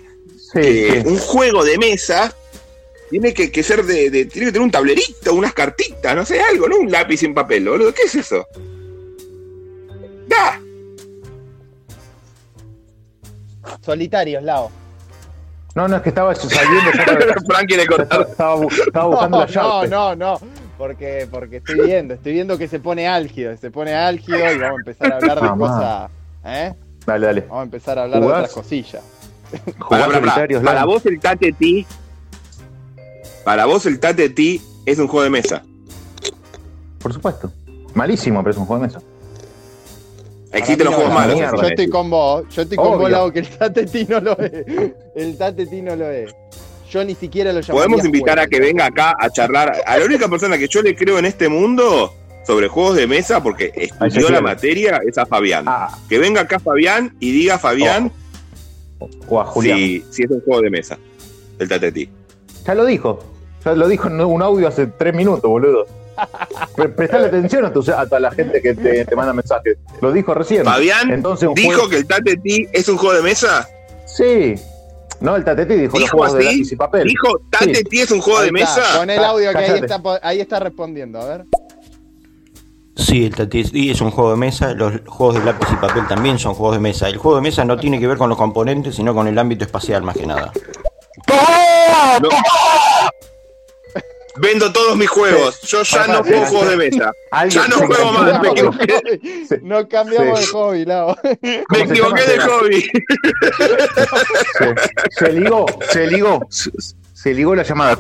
que 0.53 1.01
sí. 1.01 1.07
un 1.07 1.17
juego 1.17 1.63
de 1.65 1.77
mesa 1.77 2.33
tiene 3.09 3.33
que, 3.33 3.51
que 3.51 3.63
ser 3.63 3.83
de, 3.83 4.09
de- 4.09 4.25
Tiene 4.25 4.47
que 4.47 4.51
tener 4.53 4.61
un 4.65 4.71
tablerito, 4.71 5.33
unas 5.33 5.53
cartitas, 5.53 6.15
no 6.15 6.25
sé, 6.25 6.39
algo, 6.41 6.67
no 6.69 6.77
un 6.77 6.91
lápiz 6.91 7.17
sin 7.17 7.33
papel, 7.33 7.67
boludo. 7.67 7.93
¿Qué 7.93 8.03
es 8.03 8.15
eso? 8.15 8.45
¡Da! 10.27 10.61
Solitarios, 13.81 14.43
Lao. 14.43 14.71
No, 15.75 15.87
no, 15.87 15.95
es 15.97 16.01
que 16.01 16.09
estaba 16.09 16.35
saliendo. 16.35 16.91
ya 16.97 17.05
para- 17.05 17.33
Frank 17.45 17.67
quiere 17.67 17.85
cortar. 17.87 18.27
Estaba, 18.29 18.55
bu- 18.57 18.71
estaba 18.85 19.05
buscando 19.07 19.37
no, 19.37 19.45
la 19.45 19.49
llave. 19.49 19.87
no, 19.87 20.15
no, 20.15 20.33
no. 20.33 20.39
Porque, 20.77 21.27
porque 21.29 21.57
estoy 21.57 21.79
viendo, 21.81 22.13
estoy 22.15 22.33
viendo 22.33 22.57
que 22.57 22.67
se 22.67 22.79
pone 22.79 23.07
álgido, 23.07 23.55
se 23.55 23.69
pone 23.71 23.93
álgido 23.93 24.37
y 24.37 24.57
vamos 24.57 24.79
a 24.79 24.89
empezar 24.91 25.13
a 25.13 25.15
hablar 25.17 25.39
de 25.41 25.47
Ah, 25.47 25.55
cosas. 25.57 26.11
¿Eh? 26.45 26.73
Dale, 27.05 27.25
dale. 27.27 27.41
Vamos 27.41 27.59
a 27.59 27.63
empezar 27.63 27.99
a 27.99 28.03
hablar 28.03 28.19
de 28.19 28.25
otras 28.27 28.51
cosillas. 28.51 29.03
¿Jugás 29.79 30.07
Para, 30.07 30.21
para, 30.21 30.47
para 30.61 30.73
Lan? 30.73 30.85
vos 30.87 31.05
el 31.05 31.19
Tate 31.19 31.51
Ti. 31.53 31.85
Para 33.43 33.65
vos 33.65 33.85
el 33.85 33.99
Tate 33.99 34.29
Ti 34.29 34.61
es 34.85 34.97
un 34.99 35.07
juego 35.07 35.23
de 35.23 35.29
mesa. 35.29 35.61
Por 36.99 37.13
supuesto. 37.13 37.51
Malísimo, 37.93 38.39
pero 38.41 38.51
es 38.51 38.57
un 38.57 38.65
juego 38.65 38.81
de 38.81 38.87
mesa. 38.87 39.01
Existen 40.53 40.85
los 40.85 40.95
juegos 40.95 41.13
malos. 41.13 41.39
Yo 41.39 41.61
estoy 41.67 41.89
con 41.89 42.09
vos, 42.09 42.43
yo 42.53 42.61
estoy 42.63 42.77
con 42.77 42.97
vos, 42.99 43.09
Lao, 43.09 43.31
que 43.31 43.39
el 43.39 43.47
Tateti 43.49 44.05
no 44.05 44.19
lo 44.19 44.37
es. 44.39 44.65
El 45.15 45.37
Tateti 45.37 45.81
no 45.81 45.95
lo 45.95 46.09
es. 46.09 46.33
Yo 46.89 47.05
ni 47.05 47.15
siquiera 47.15 47.53
lo 47.53 47.61
llamaría 47.61 47.73
Podemos 47.85 48.05
invitar 48.05 48.35
juego. 48.37 48.47
a 48.47 48.49
que 48.49 48.59
venga 48.59 48.85
acá 48.85 49.15
a 49.17 49.29
charlar. 49.29 49.71
A 49.85 49.97
la 49.97 50.05
única 50.05 50.27
persona 50.27 50.57
que 50.57 50.67
yo 50.67 50.81
le 50.81 50.93
creo 50.95 51.17
en 51.19 51.25
este 51.25 51.47
mundo 51.47 52.13
sobre 52.45 52.67
juegos 52.67 52.97
de 52.97 53.07
mesa, 53.07 53.41
porque 53.41 53.71
estudió 54.01 54.29
la 54.29 54.41
materia, 54.41 54.99
es 55.07 55.17
a 55.17 55.25
Fabián. 55.25 55.63
Ah, 55.67 55.97
Que 56.09 56.19
venga 56.19 56.41
acá 56.41 56.59
Fabián 56.59 57.15
y 57.19 57.31
diga 57.31 57.57
Fabián 57.57 58.11
o 59.27 59.39
a 59.39 59.45
Julián. 59.45 59.77
si, 59.77 60.03
si 60.11 60.23
es 60.23 60.31
un 60.31 60.41
juego 60.41 60.61
de 60.61 60.69
mesa. 60.69 60.97
El 61.59 61.69
Tateti. 61.69 62.09
Ya 62.65 62.75
lo 62.75 62.85
dijo. 62.85 63.23
Ya 63.63 63.73
lo 63.73 63.87
dijo 63.87 64.07
en 64.07 64.19
un 64.21 64.41
audio 64.41 64.67
hace 64.67 64.87
tres 64.87 65.13
minutos, 65.13 65.49
boludo. 65.49 65.85
Pre- 66.75 66.89
Prestale 66.89 67.27
atención 67.27 67.65
a, 67.65 67.71
tu- 67.73 67.79
a 67.91 68.05
toda 68.05 68.19
la 68.19 68.31
gente 68.31 68.61
que 68.61 68.73
te, 68.73 69.05
te 69.05 69.15
manda 69.15 69.33
mensajes. 69.33 69.77
Lo 70.01 70.11
dijo 70.11 70.33
recién. 70.33 70.63
Fabián 70.65 71.11
Entonces, 71.11 71.47
un 71.49 71.55
dijo 71.55 71.71
juego- 71.73 71.89
que 71.89 71.97
el 71.97 72.05
Tateti 72.07 72.67
es 72.71 72.87
un 72.89 72.97
juego 72.97 73.15
de 73.15 73.21
mesa. 73.23 73.67
Sí. 74.05 74.55
No, 75.19 75.35
el 75.35 75.43
Tateti 75.43 75.75
dijo, 75.75 75.93
los 75.93 76.01
Dijo 76.03 76.17
juegos 76.17 76.37
de 76.37 76.43
lápiz 76.45 76.71
y 76.71 76.75
papel. 76.75 77.07
Dijo 77.07 77.39
Tateti 77.51 78.01
es 78.01 78.11
un 78.11 78.21
juego 78.21 78.39
Ahí 78.39 78.51
de 78.51 78.59
está, 78.59 78.75
mesa. 78.81 78.97
Pon 78.99 79.09
el 79.09 79.23
audio 79.23 79.51
que 79.51 79.57
ahí 79.57 79.65
Cállate. 79.67 79.85
está, 79.85 80.01
po- 80.01 80.19
ahí 80.21 80.39
está 80.41 80.59
respondiendo, 80.59 81.21
a 81.21 81.25
ver. 81.25 81.45
Sí, 82.95 83.25
el 83.25 83.35
Tetris 83.35 83.71
es 83.73 84.01
un 84.01 84.11
juego 84.11 84.31
de 84.31 84.37
mesa, 84.37 84.73
los 84.73 84.93
juegos 85.07 85.35
de 85.35 85.45
lápiz 85.45 85.67
y 85.71 85.75
papel 85.77 86.07
también 86.07 86.37
son 86.37 86.53
juegos 86.53 86.75
de 86.75 86.81
mesa. 86.81 87.07
El 87.07 87.17
juego 87.17 87.37
de 87.37 87.41
mesa 87.41 87.63
no 87.65 87.77
tiene 87.77 87.99
que 87.99 88.05
ver 88.07 88.17
con 88.17 88.29
los 88.29 88.37
componentes, 88.37 88.95
sino 88.95 89.13
con 89.15 89.27
el 89.27 89.37
ámbito 89.39 89.63
espacial 89.65 90.03
más 90.03 90.15
que 90.17 90.25
nada. 90.27 90.51
No. 92.21 92.29
Vendo 94.37 94.71
todos 94.71 94.95
mis 94.97 95.09
juegos. 95.09 95.59
Yo 95.61 95.83
ya 95.83 96.07
no 96.07 96.23
juego 96.23 96.45
juegos 96.45 96.69
de 96.69 96.77
mesa. 96.77 97.11
Ya 97.49 97.67
no 97.67 97.77
juego 97.77 98.11
más. 98.11 98.41
Me 98.41 98.49
equivoqué, 98.49 99.59
No 99.61 99.87
cambiamos 99.87 100.39
de 100.39 100.45
hobby, 100.47 100.85
Lao. 100.85 101.17
me 101.41 101.79
equivoqué 101.81 102.23
de 102.23 102.39
hobby. 102.39 102.89
Se, 104.57 104.75
se 105.11 105.33
ligó, 105.33 105.65
se 105.89 106.07
ligó, 106.07 106.47
se, 106.49 106.71
se 107.13 107.33
ligó 107.33 107.55
la 107.55 107.63
llamada. 107.63 107.97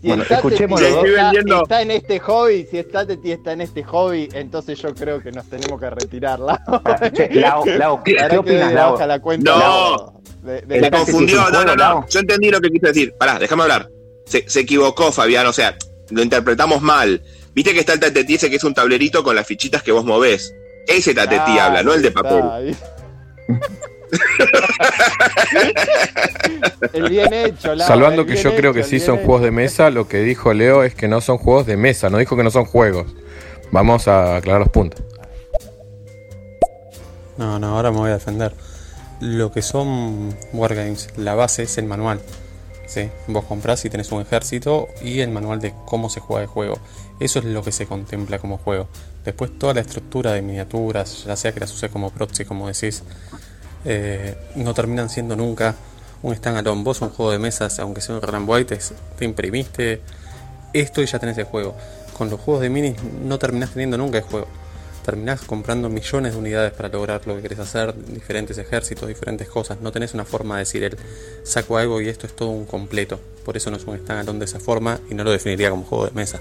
Si 0.00 0.08
Bueno, 0.08 0.22
está 0.22 0.36
escuchemos 0.36 0.80
Teti 0.80 0.92
los 0.92 1.02
dos. 1.02 1.10
está, 1.10 1.22
vendiendo- 1.24 1.62
está 1.62 1.82
en 1.82 1.90
este 1.90 2.18
hobby, 2.20 2.66
si 2.70 2.78
está 2.78 3.06
Teti 3.06 3.32
está 3.32 3.52
en 3.52 3.60
este 3.60 3.84
hobby, 3.84 4.28
entonces 4.32 4.78
yo 4.80 4.94
creo 4.94 5.20
que 5.22 5.30
nos 5.30 5.44
tenemos 5.50 5.78
que 5.78 5.90
retirar, 5.90 6.40
Lao. 6.40 6.58
Ah, 6.66 7.10
che, 7.12 7.28
baja 8.74 9.06
la 9.06 9.20
cuenta 9.20 9.50
No. 9.56 10.20
de, 10.42 10.52
de- 10.62 10.66
Me 10.66 10.80
Teti 10.80 10.96
confundió. 10.96 11.42
No, 11.50 11.64
no, 11.64 11.64
no. 11.64 11.76
Lau. 11.76 12.06
Yo 12.08 12.20
entendí 12.20 12.50
lo 12.50 12.60
que 12.60 12.70
quise 12.70 12.86
decir. 12.86 13.14
Pará, 13.18 13.38
déjame 13.38 13.62
hablar. 13.62 13.90
Se, 14.24 14.48
se 14.48 14.60
equivocó, 14.60 15.12
Fabián. 15.12 15.46
O 15.46 15.52
sea, 15.52 15.76
lo 16.10 16.22
interpretamos 16.22 16.80
mal. 16.80 17.22
Viste 17.52 17.74
que 17.74 17.80
está 17.80 17.92
el 17.92 18.00
tatetí 18.00 18.34
ese 18.36 18.48
que 18.48 18.56
es 18.56 18.64
un 18.64 18.72
tablerito 18.72 19.22
con 19.22 19.36
las 19.36 19.46
fichitas 19.46 19.82
que 19.82 19.92
vos 19.92 20.04
movés. 20.04 20.54
Ese 20.86 21.12
tatetí 21.14 21.58
Ah, 21.58 21.66
habla, 21.66 21.82
no 21.82 21.92
el 21.92 22.00
de 22.00 22.10
papel. 22.10 22.74
el 26.92 27.08
bien 27.08 27.32
hecho, 27.32 27.74
Lao, 27.74 27.86
Salvando 27.86 28.22
el 28.22 28.26
que 28.26 28.34
bien 28.34 28.44
yo 28.44 28.56
creo 28.56 28.72
que 28.72 28.82
sí 28.82 29.00
son 29.00 29.16
hecho. 29.16 29.26
juegos 29.26 29.42
de 29.42 29.50
mesa, 29.50 29.90
lo 29.90 30.08
que 30.08 30.18
dijo 30.18 30.52
Leo 30.52 30.82
es 30.82 30.94
que 30.94 31.08
no 31.08 31.20
son 31.20 31.38
juegos 31.38 31.66
de 31.66 31.76
mesa, 31.76 32.10
no 32.10 32.18
dijo 32.18 32.36
que 32.36 32.42
no 32.42 32.50
son 32.50 32.64
juegos. 32.64 33.06
Vamos 33.72 34.08
a 34.08 34.36
aclarar 34.36 34.60
los 34.60 34.70
puntos. 34.70 35.02
No, 37.36 37.58
no, 37.58 37.76
ahora 37.76 37.90
me 37.90 37.98
voy 37.98 38.10
a 38.10 38.14
defender. 38.14 38.52
Lo 39.20 39.52
que 39.52 39.62
son 39.62 40.34
Wargames, 40.52 41.10
la 41.16 41.34
base 41.34 41.62
es 41.62 41.78
el 41.78 41.86
manual. 41.86 42.20
¿sí? 42.90 43.08
Vos 43.28 43.44
comprás 43.44 43.84
y 43.84 43.90
tenés 43.90 44.10
un 44.10 44.20
ejército 44.20 44.88
y 45.00 45.20
el 45.20 45.30
manual 45.30 45.60
de 45.60 45.72
cómo 45.86 46.10
se 46.10 46.20
juega 46.20 46.42
el 46.42 46.48
juego. 46.48 46.78
Eso 47.20 47.38
es 47.38 47.44
lo 47.44 47.62
que 47.62 47.70
se 47.70 47.86
contempla 47.86 48.38
como 48.38 48.58
juego. 48.58 48.88
Después 49.24 49.56
toda 49.58 49.74
la 49.74 49.80
estructura 49.80 50.32
de 50.32 50.42
miniaturas, 50.42 51.24
ya 51.24 51.36
sea 51.36 51.52
que 51.52 51.60
las 51.60 51.72
uses 51.72 51.90
como 51.90 52.10
proxy, 52.10 52.44
como 52.44 52.66
decís, 52.66 53.04
eh, 53.84 54.36
no 54.56 54.74
terminan 54.74 55.08
siendo 55.08 55.36
nunca 55.36 55.74
un 56.22 56.34
standalone. 56.34 56.82
Vos 56.82 57.00
un 57.00 57.10
juego 57.10 57.32
de 57.32 57.38
mesas, 57.38 57.78
aunque 57.78 58.00
sea 58.00 58.14
un 58.14 58.22
Red 58.22 58.34
and 58.34 58.48
White, 58.48 58.78
te 59.18 59.24
imprimiste 59.24 60.00
esto 60.72 61.02
y 61.02 61.06
ya 61.06 61.18
tenés 61.18 61.38
el 61.38 61.44
juego. 61.44 61.74
Con 62.16 62.30
los 62.30 62.40
juegos 62.40 62.62
de 62.62 62.70
minis 62.70 63.02
no 63.02 63.38
terminás 63.38 63.70
teniendo 63.70 63.96
nunca 63.96 64.18
el 64.18 64.24
juego. 64.24 64.46
Terminás 65.04 65.40
comprando 65.40 65.88
millones 65.88 66.34
de 66.34 66.38
unidades 66.38 66.72
para 66.72 66.90
lograr 66.90 67.26
lo 67.26 67.34
que 67.34 67.42
querés 67.42 67.58
hacer, 67.58 67.94
diferentes 68.06 68.58
ejércitos, 68.58 69.08
diferentes 69.08 69.48
cosas. 69.48 69.80
No 69.80 69.92
tenés 69.92 70.12
una 70.12 70.26
forma 70.26 70.56
de 70.56 70.60
decir 70.60 70.84
el 70.84 70.98
saco 71.42 71.78
algo 71.78 72.00
y 72.02 72.08
esto 72.08 72.26
es 72.26 72.36
todo 72.36 72.50
un 72.50 72.66
completo. 72.66 73.18
Por 73.44 73.56
eso 73.56 73.70
no 73.70 73.78
es 73.78 73.84
un 73.84 73.96
standalone 73.96 74.40
de 74.40 74.44
esa 74.44 74.60
forma 74.60 75.00
y 75.10 75.14
no 75.14 75.24
lo 75.24 75.30
definiría 75.30 75.70
como 75.70 75.84
juego 75.84 76.06
de 76.06 76.12
mesa. 76.12 76.40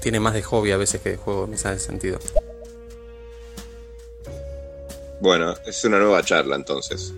Tiene 0.00 0.18
más 0.18 0.34
de 0.34 0.42
hobby 0.42 0.72
a 0.72 0.76
veces 0.76 1.00
que 1.00 1.10
de 1.10 1.16
juego 1.16 1.46
de 1.46 1.52
mesa 1.52 1.70
en 1.70 1.76
ese 1.76 1.86
sentido. 1.86 2.18
Bueno, 5.22 5.54
es 5.64 5.84
una 5.84 6.00
nueva 6.00 6.20
charla 6.24 6.56
entonces. 6.56 7.14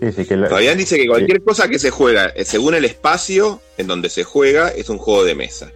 Sí, 0.00 0.12
sí, 0.12 0.24
que 0.24 0.34
la- 0.34 0.48
Fabián 0.48 0.78
dice 0.78 0.96
que 0.96 1.06
cualquier 1.06 1.42
cosa 1.42 1.68
que 1.68 1.78
se 1.78 1.90
juega, 1.90 2.28
eh, 2.28 2.46
según 2.46 2.74
el 2.74 2.86
espacio 2.86 3.60
en 3.76 3.86
donde 3.86 4.08
se 4.08 4.24
juega, 4.24 4.68
es 4.70 4.88
un 4.88 4.96
juego 4.96 5.24
de 5.24 5.34
mesa. 5.34 5.70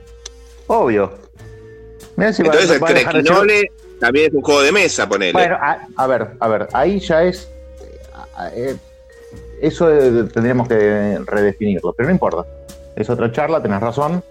Obvio. 0.66 1.12
Mirá 2.16 2.32
si 2.32 2.42
va- 2.42 2.46
Entonces 2.48 2.70
el 2.70 2.94
dejar 2.94 3.22
de 3.22 3.70
también 4.00 4.28
es 4.28 4.32
un 4.34 4.40
juego 4.42 4.62
de 4.62 4.72
mesa, 4.72 5.06
ponele. 5.08 5.32
Bueno, 5.32 5.56
a, 5.60 5.86
a 5.96 6.06
ver, 6.06 6.28
a 6.40 6.48
ver, 6.48 6.68
ahí 6.72 7.00
ya 7.00 7.22
es. 7.24 7.48
eh, 7.82 8.50
eh, 8.54 8.76
eso 9.60 9.92
eh, 9.92 10.24
tendríamos 10.32 10.68
que 10.68 11.18
redefinirlo, 11.26 11.92
pero 11.92 12.08
no 12.08 12.14
importa. 12.14 12.46
Es 12.96 13.10
otra 13.10 13.30
charla, 13.30 13.60
tenés 13.62 13.80
razón. 13.80 14.24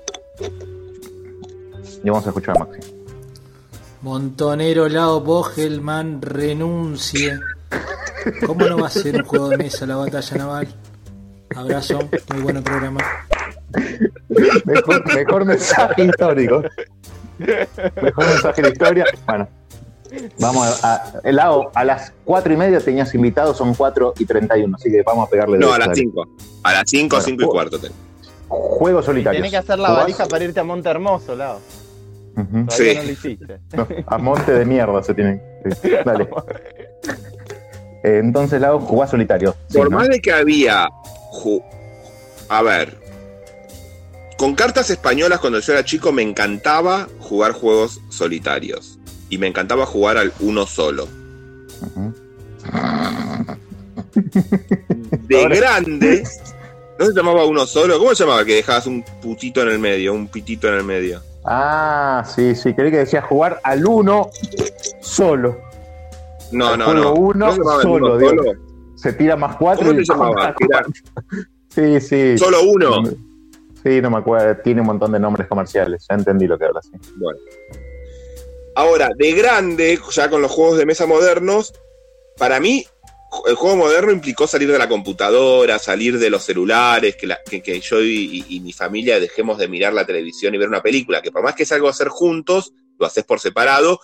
Y 2.04 2.10
vamos 2.10 2.26
a 2.26 2.30
escuchar 2.30 2.56
a 2.58 2.60
Maxi. 2.66 2.80
Montonero 4.12 4.88
Lao 4.88 5.20
Bogelman 5.20 6.22
renuncie. 6.22 7.38
¿Cómo 8.46 8.66
no 8.66 8.78
va 8.78 8.88
a 8.88 8.90
ser 8.90 9.18
un 9.18 9.26
juego 9.26 9.50
de 9.50 9.58
mesa 9.58 9.86
la 9.86 9.98
batalla 9.98 10.38
naval? 10.38 10.68
Abrazo, 11.54 12.00
muy 12.34 12.42
buen 12.42 12.64
programa. 12.64 13.02
Mejor, 14.64 15.14
mejor 15.14 15.44
mensaje 15.44 16.06
histórico. 16.06 16.64
Mejor 18.02 18.26
mensaje 18.28 18.62
de 18.62 18.68
la 18.70 18.74
historia. 18.74 19.06
Bueno, 19.26 19.50
vamos 20.40 20.82
a. 20.86 20.94
a 20.96 21.14
el 21.26 21.36
lado, 21.36 21.70
a 21.76 21.84
las 21.84 22.14
4 22.24 22.54
y 22.54 22.56
media 22.56 22.80
tenías 22.80 23.14
invitados, 23.14 23.58
son 23.58 23.74
4 23.76 24.14
y 24.20 24.26
31, 24.26 24.74
así 24.78 24.90
que 24.90 25.02
vamos 25.04 25.28
a 25.28 25.30
pegarle 25.30 25.58
no, 25.58 25.74
a 25.74 25.80
las 25.80 25.90
dale. 25.90 26.00
5. 26.00 26.28
A 26.64 26.72
las 26.72 26.84
5, 26.90 27.14
Bueno, 27.18 27.26
5 27.26 27.34
y 27.34 27.46
juego- 27.46 27.52
cuarto. 27.52 27.78
ten. 27.80 27.92
Juegos 28.48 29.04
solitarios. 29.04 29.40
Tenés 29.42 29.52
que 29.52 29.58
hacer 29.58 29.78
la 29.80 29.92
valija 29.92 30.26
para 30.28 30.46
irte 30.46 30.62
a 30.62 30.64
Monte 30.64 30.88
Hermoso, 30.88 31.36
Lao. 31.36 31.60
Todavía 32.46 32.68
Sí. 32.70 32.96
no 32.98 33.04
lo 33.04 33.10
hiciste. 33.12 33.60
No, 33.76 33.88
a 34.06 34.18
monte 34.18 34.52
de 34.52 34.66
mierda 34.66 35.02
se 35.04 35.14
tienen. 35.14 35.42
sí, 35.82 35.90
Dale. 36.06 36.30
Entonces, 38.04 38.62
Lau, 38.62 38.80
jugás 38.80 39.10
solitario. 39.10 39.56
Sí, 39.70 39.78
Por 39.78 39.90
¿no? 39.92 39.98
más 39.98 40.08
de 40.08 40.22
que 40.22 40.32
había. 40.32 40.88
ju- 41.34 41.64
A 42.50 42.62
ver. 42.62 42.96
Con 44.38 44.54
cartas 44.54 44.90
españolas, 44.92 45.40
cuando 45.40 45.60
yo 45.60 45.74
era 45.74 45.84
chico, 45.84 46.12
me 46.12 46.22
encantaba 46.22 47.08
jugar 47.20 47.54
juegos 47.54 48.00
solitarios. 48.10 49.00
Y 49.30 49.40
me 49.40 49.48
encantaba 49.48 49.86
jugar 49.88 50.18
al 50.18 50.32
uno 50.40 50.66
solo. 50.68 51.08
De 55.28 55.48
grande. 55.50 56.24
¿No 57.00 57.06
se 57.06 57.14
llamaba 57.14 57.46
uno 57.46 57.66
solo? 57.66 58.00
¿Cómo 58.00 58.16
se 58.16 58.24
llamaba? 58.24 58.46
Que 58.46 58.56
dejabas 58.56 58.88
un 58.88 59.04
putito 59.22 59.62
en 59.62 59.70
el 59.70 59.80
medio, 59.80 60.14
un 60.14 60.28
pitito 60.28 60.68
en 60.68 60.76
el 60.76 60.84
medio. 60.84 61.22
Ah, 61.50 62.24
sí, 62.28 62.54
sí, 62.56 62.74
creí 62.74 62.92
que 62.92 62.98
decías 62.98 63.24
jugar 63.24 63.60
al 63.64 63.86
uno 63.86 64.30
solo. 65.00 65.58
No, 66.52 66.68
Al 66.68 66.80
no, 66.80 66.94
no. 66.94 67.14
uno 67.14 67.46
¿No 67.48 67.52
se 67.54 67.58
llamaba 67.60 67.76
el 67.78 67.82
solo, 67.84 68.16
uno 68.16 68.20
solo? 68.30 68.44
Se 68.96 69.14
tira 69.14 69.36
más 69.36 69.56
cuatro 69.56 69.88
¿Cómo 69.88 70.00
y 70.00 70.06
se 70.06 70.12
llamaba? 70.14 70.54
Sí, 71.70 72.02
sí. 72.02 72.38
solo 72.38 72.58
uno. 72.64 73.04
Sí, 73.84 74.02
no 74.02 74.10
me 74.10 74.18
acuerdo. 74.18 74.60
Tiene 74.64 74.82
un 74.82 74.88
montón 74.88 75.12
de 75.12 75.20
nombres 75.20 75.48
comerciales. 75.48 76.06
Ya 76.10 76.16
entendí 76.16 76.48
lo 76.48 76.58
que 76.58 76.66
hablas. 76.66 76.86
sí. 76.92 76.98
Bueno. 77.18 77.40
Ahora, 78.76 79.10
de 79.16 79.32
grande, 79.34 80.00
ya 80.12 80.30
con 80.30 80.42
los 80.42 80.52
juegos 80.52 80.78
de 80.78 80.86
mesa 80.86 81.06
modernos, 81.06 81.74
para 82.38 82.60
mí, 82.60 82.86
el 83.48 83.56
juego 83.56 83.76
moderno 83.78 84.12
implicó 84.12 84.48
salir 84.48 84.72
de 84.72 84.78
la 84.78 84.90
computadora, 84.90 85.80
salir 85.80 86.18
de 86.20 86.30
los 86.30 86.44
celulares, 86.44 87.16
que, 87.16 87.28
la- 87.28 87.40
que- 87.44 87.80
yo 87.82 88.02
y, 88.02 88.60
mi 88.62 88.74
familia 88.74 89.20
dejemos 89.20 89.58
de 89.58 89.68
mirar 89.68 89.94
la 89.94 90.06
televisión 90.06 90.54
y 90.56 90.58
ver 90.58 90.70
una 90.70 90.82
película, 90.82 91.22
que 91.22 91.32
por 91.32 91.44
más 91.44 91.56
que 91.56 91.64
es 91.64 91.72
algo 91.72 91.90
hacer 91.90 92.10
juntos, 92.10 92.74
lo 93.00 93.06
haces 93.06 93.24
por 93.24 93.40
separado, 93.40 94.00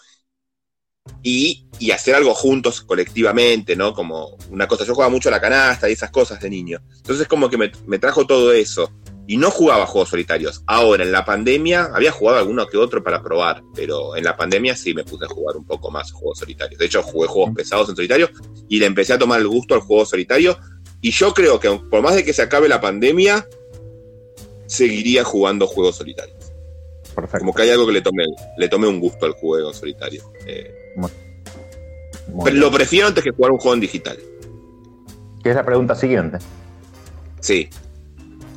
y, 1.21 1.65
y 1.79 1.91
hacer 1.91 2.15
algo 2.15 2.33
juntos 2.33 2.81
colectivamente, 2.81 3.75
¿no? 3.75 3.93
Como 3.93 4.37
una 4.49 4.67
cosa, 4.67 4.85
yo 4.85 4.93
jugaba 4.93 5.11
mucho 5.11 5.29
a 5.29 5.31
la 5.31 5.41
canasta 5.41 5.89
y 5.89 5.93
esas 5.93 6.11
cosas 6.11 6.39
de 6.39 6.49
niño. 6.49 6.79
Entonces 6.97 7.27
como 7.27 7.49
que 7.49 7.57
me, 7.57 7.71
me 7.87 7.99
trajo 7.99 8.25
todo 8.25 8.51
eso. 8.53 8.91
Y 9.25 9.37
no 9.37 9.49
jugaba 9.51 9.85
juegos 9.85 10.09
solitarios. 10.09 10.63
Ahora, 10.67 11.03
en 11.03 11.11
la 11.11 11.23
pandemia, 11.23 11.89
había 11.93 12.11
jugado 12.11 12.39
alguno 12.39 12.67
que 12.67 12.77
otro 12.77 13.03
para 13.03 13.23
probar, 13.23 13.63
pero 13.73 14.17
en 14.17 14.23
la 14.23 14.35
pandemia 14.35 14.75
sí 14.75 14.93
me 14.93 15.03
puse 15.05 15.25
a 15.25 15.29
jugar 15.29 15.55
un 15.55 15.65
poco 15.65 15.89
más 15.89 16.11
juegos 16.11 16.39
solitarios. 16.39 16.77
De 16.77 16.85
hecho, 16.85 17.01
jugué 17.01 17.27
juegos 17.27 17.55
pesados 17.55 17.89
en 17.89 17.95
solitario 17.95 18.29
y 18.67 18.79
le 18.79 18.85
empecé 18.85 19.13
a 19.13 19.19
tomar 19.19 19.39
el 19.39 19.47
gusto 19.47 19.75
al 19.75 19.81
juego 19.81 20.05
solitario. 20.05 20.57
Y 21.01 21.11
yo 21.11 21.33
creo 21.33 21.59
que 21.59 21.69
por 21.89 22.01
más 22.01 22.15
de 22.15 22.25
que 22.25 22.33
se 22.33 22.41
acabe 22.41 22.67
la 22.67 22.81
pandemia, 22.81 23.47
seguiría 24.65 25.23
jugando 25.23 25.67
juegos 25.67 25.97
solitarios. 25.97 26.51
Perfecto. 27.15 27.39
Como 27.39 27.53
que 27.53 27.61
hay 27.61 27.69
algo 27.69 27.85
que 27.85 27.93
le 27.93 28.01
tomé, 28.01 28.25
le 28.57 28.67
tomé 28.67 28.87
un 28.87 28.99
gusto 28.99 29.25
al 29.25 29.33
juego 29.33 29.73
solitario. 29.73 30.23
Eh, 30.45 30.73
Muy 30.95 31.11
pero 32.43 32.57
lo 32.57 32.71
prefiero 32.71 33.07
antes 33.07 33.23
que 33.23 33.31
jugar 33.31 33.51
un 33.51 33.59
juego 33.59 33.75
en 33.75 33.81
digital. 33.81 34.17
Que 35.43 35.49
es 35.49 35.55
la 35.55 35.65
pregunta 35.65 35.95
siguiente. 35.95 36.39
Sí. 37.39 37.69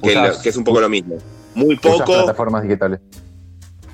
Que, 0.03 0.11
Usás- 0.11 0.37
lo- 0.37 0.43
que 0.43 0.49
es 0.49 0.57
un 0.57 0.65
poco 0.65 0.81
lo 0.81 0.89
mismo. 0.89 1.19
Muy 1.55 1.75
¿Usas 1.75 1.93
poco, 2.01 2.13
plataformas 2.13 2.63
digitales. 2.63 3.01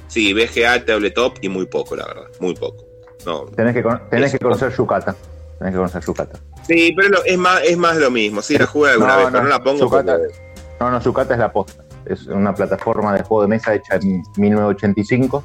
sí, 0.09 0.33
VGA, 0.35 0.85
tabletop 0.85 1.37
y 1.43 1.49
muy 1.49 1.67
poco, 1.67 1.97
la 1.97 2.07
verdad. 2.07 2.25
Muy 2.41 2.55
poco. 2.55 2.85
No, 3.25 3.43
Tenés 3.45 3.75
que, 3.75 3.85
tenés 4.11 4.33
que 4.33 4.39
conocer 4.41 4.75
Yucata. 4.77 5.15
Tenés 5.59 5.73
que 5.73 5.79
conocer 5.79 6.03
Yucata. 6.05 6.39
Sí, 6.67 6.93
pero 6.97 7.25
es, 7.25 7.39
más, 7.39 7.61
es 7.65 7.77
más 7.77 7.97
lo 7.97 8.11
mismo. 8.11 8.43
Sí, 8.43 8.59
la 8.59 8.67
jugué 8.67 8.91
alguna 8.91 9.17
vez, 9.17 9.27
pero 9.31 9.43
no 9.45 9.49
la 9.49 9.63
pongo 9.63 9.81
Yucata, 9.85 10.19
porque- 10.19 10.35
no, 10.81 10.91
no, 10.91 11.01
Yucata 11.01 11.35
es 11.35 11.41
la 11.41 11.53
posta. 11.53 11.85
Es 12.05 12.27
una 12.27 12.53
plataforma 12.53 13.15
de 13.15 13.23
juego 13.23 13.43
de 13.43 13.49
mesa 13.49 13.75
hecha 13.75 13.95
en 13.95 14.23
1985 14.37 15.45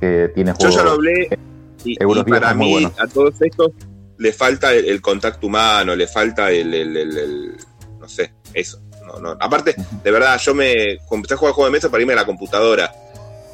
que 0.00 0.30
tiene 0.34 0.50
Yo 0.50 0.56
juegos. 0.56 0.74
ya 0.76 0.82
lo 0.82 0.90
hablé 0.92 1.38
y, 1.84 1.96
para 2.24 2.52
mí 2.54 2.84
a 2.98 3.06
todos 3.06 3.34
estos 3.40 3.70
le 4.18 4.32
falta 4.32 4.72
el, 4.72 4.86
el 4.86 5.00
contacto 5.00 5.46
humano, 5.46 5.94
le 5.94 6.06
falta 6.08 6.50
el- 6.50 6.74
el- 6.74 7.56
no 8.00 8.08
sé, 8.08 8.32
eso. 8.52 8.80
No, 9.06 9.18
no. 9.18 9.36
Aparte, 9.40 9.74
de 10.02 10.10
verdad, 10.10 10.38
yo 10.38 10.54
me 10.54 10.98
empecé 11.10 11.34
a 11.34 11.36
jugar 11.36 11.54
juegos 11.54 11.72
de 11.72 11.76
mesa 11.78 11.90
para 11.90 12.00
irme 12.02 12.12
a 12.12 12.16
la 12.16 12.26
computadora. 12.26 12.92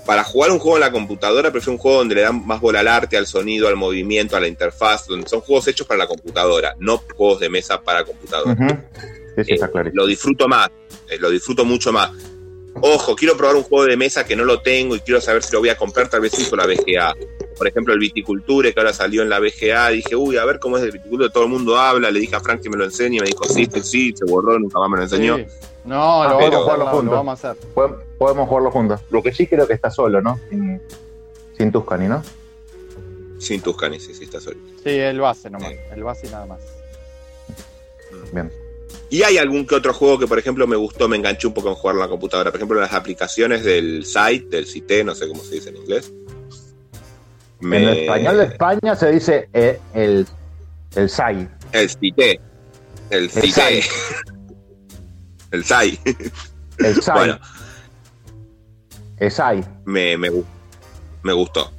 Para 0.06 0.24
jugar 0.24 0.50
un 0.50 0.58
juego 0.58 0.76
en 0.76 0.80
la 0.80 0.90
computadora, 0.90 1.52
prefiero 1.52 1.72
un 1.72 1.78
juego 1.78 1.98
donde 1.98 2.14
le 2.16 2.22
dan 2.22 2.44
más 2.46 2.60
bola 2.60 2.80
al 2.80 2.88
arte, 2.88 3.16
al 3.16 3.26
sonido, 3.26 3.68
al 3.68 3.76
movimiento, 3.76 4.36
a 4.36 4.40
la 4.40 4.48
interfaz, 4.48 5.06
donde 5.06 5.28
son 5.28 5.40
juegos 5.40 5.68
hechos 5.68 5.86
para 5.86 5.98
la 5.98 6.06
computadora, 6.06 6.74
no 6.78 7.02
juegos 7.16 7.40
de 7.40 7.50
mesa 7.50 7.80
para 7.80 8.04
computadora. 8.04 8.52
Ujú. 8.52 8.80
Sí, 9.36 9.44
sí, 9.44 9.52
está 9.54 9.66
Eh, 9.66 9.90
lo 9.92 10.06
disfruto 10.06 10.48
más, 10.48 10.68
eh, 11.08 11.18
lo 11.18 11.30
disfruto 11.30 11.64
mucho 11.64 11.92
más. 11.92 12.10
Ojo, 12.80 13.14
quiero 13.14 13.36
probar 13.36 13.56
un 13.56 13.62
juego 13.62 13.84
de 13.84 13.96
mesa 13.96 14.24
que 14.24 14.34
no 14.34 14.44
lo 14.44 14.62
tengo 14.62 14.96
y 14.96 15.00
quiero 15.00 15.20
saber 15.20 15.42
si 15.42 15.52
lo 15.52 15.60
voy 15.60 15.68
a 15.68 15.76
comprar, 15.76 16.08
tal 16.08 16.20
vez 16.20 16.38
hizo 16.38 16.56
la 16.56 16.66
BGA. 16.66 17.14
Por 17.60 17.68
ejemplo, 17.68 17.92
el 17.92 18.00
Viticulture, 18.00 18.72
que 18.72 18.80
ahora 18.80 18.94
salió 18.94 19.20
en 19.20 19.28
la 19.28 19.38
BGA, 19.38 19.90
dije, 19.90 20.16
uy, 20.16 20.38
a 20.38 20.46
ver 20.46 20.58
cómo 20.58 20.78
es 20.78 20.82
el 20.82 20.92
Viticulture, 20.92 21.28
todo 21.28 21.44
el 21.44 21.50
mundo 21.50 21.76
habla, 21.78 22.10
le 22.10 22.18
dije 22.18 22.34
a 22.34 22.40
Frank 22.40 22.62
que 22.62 22.70
me 22.70 22.78
lo 22.78 22.84
enseñe, 22.86 23.16
y 23.18 23.20
me 23.20 23.26
dijo, 23.26 23.44
sí, 23.44 23.68
sí, 23.70 23.82
sí, 23.82 24.14
se 24.16 24.24
borró, 24.24 24.58
nunca 24.58 24.78
más 24.78 24.88
me 24.88 24.96
lo 24.96 25.02
enseñó. 25.02 25.36
Sí. 25.36 25.44
No, 25.84 26.22
Ah, 26.22 26.30
lo, 26.30 26.38
pero- 26.38 26.50
vamos 26.52 26.62
jugarlo 26.64 26.84
no, 26.86 26.90
juntos. 26.92 27.04
lo 27.04 27.16
vamos 27.16 27.44
a 27.44 27.50
hacer. 27.50 27.66
Podemos, 27.74 27.98
podemos 28.16 28.48
jugarlo 28.48 28.70
juntos. 28.70 29.00
Lo 29.10 29.22
que 29.22 29.34
sí 29.34 29.46
creo 29.46 29.66
que 29.66 29.74
está 29.74 29.90
solo, 29.90 30.22
¿no? 30.22 30.40
Sin, 30.48 30.80
sin 31.58 31.70
Tuscany, 31.70 32.08
¿no? 32.08 32.22
Sin 33.38 33.60
Tuscany, 33.60 34.00
sí, 34.00 34.14
sí, 34.14 34.24
está 34.24 34.40
solito. 34.40 34.66
Sí, 34.82 34.88
el 34.90 35.20
base 35.20 35.50
nomás. 35.50 35.72
El 35.94 36.02
base 36.02 36.28
y 36.28 36.30
nada 36.30 36.46
más. 36.46 36.60
Bien. 38.32 38.50
Y 39.10 39.22
hay 39.22 39.36
algún 39.36 39.66
que 39.66 39.74
otro 39.74 39.92
juego 39.92 40.18
que, 40.18 40.26
por 40.26 40.38
ejemplo, 40.38 40.66
me 40.66 40.76
gustó, 40.76 41.08
me 41.08 41.16
enganché 41.18 41.46
un 41.46 41.52
poco 41.52 41.68
en 41.68 41.74
jugarlo 41.74 42.00
en 42.00 42.06
la 42.06 42.10
computadora. 42.10 42.50
Por 42.50 42.58
ejemplo, 42.58 42.80
las 42.80 42.94
aplicaciones 42.94 43.64
del 43.64 44.06
site, 44.06 44.46
del 44.48 44.66
CITE, 44.66 45.04
no 45.04 45.14
sé 45.14 45.28
cómo 45.28 45.42
se 45.42 45.56
dice 45.56 45.68
en 45.68 45.76
inglés. 45.76 46.10
Me- 47.60 47.76
En 47.78 47.88
el 47.88 47.98
español 47.98 48.36
de 48.38 48.44
España 48.44 48.96
se 48.96 49.12
dice 49.12 49.48
eh, 49.52 49.78
el, 49.94 50.26
el 50.96 51.10
SAI. 51.10 51.48
El 51.72 51.88
CITE. 51.90 52.40
El 53.10 53.24
El 53.24 53.30
CITE. 53.30 53.50
SAI. 53.52 53.80
El 55.52 55.64
SAI. 55.64 55.98
El 56.78 57.02
SAI. 57.02 57.14
Bueno, 57.18 57.38
El 59.18 59.30
SAI. 59.30 59.64
me, 59.84 60.16
me, 60.16 60.30
me 61.22 61.32
gustó. 61.32 61.72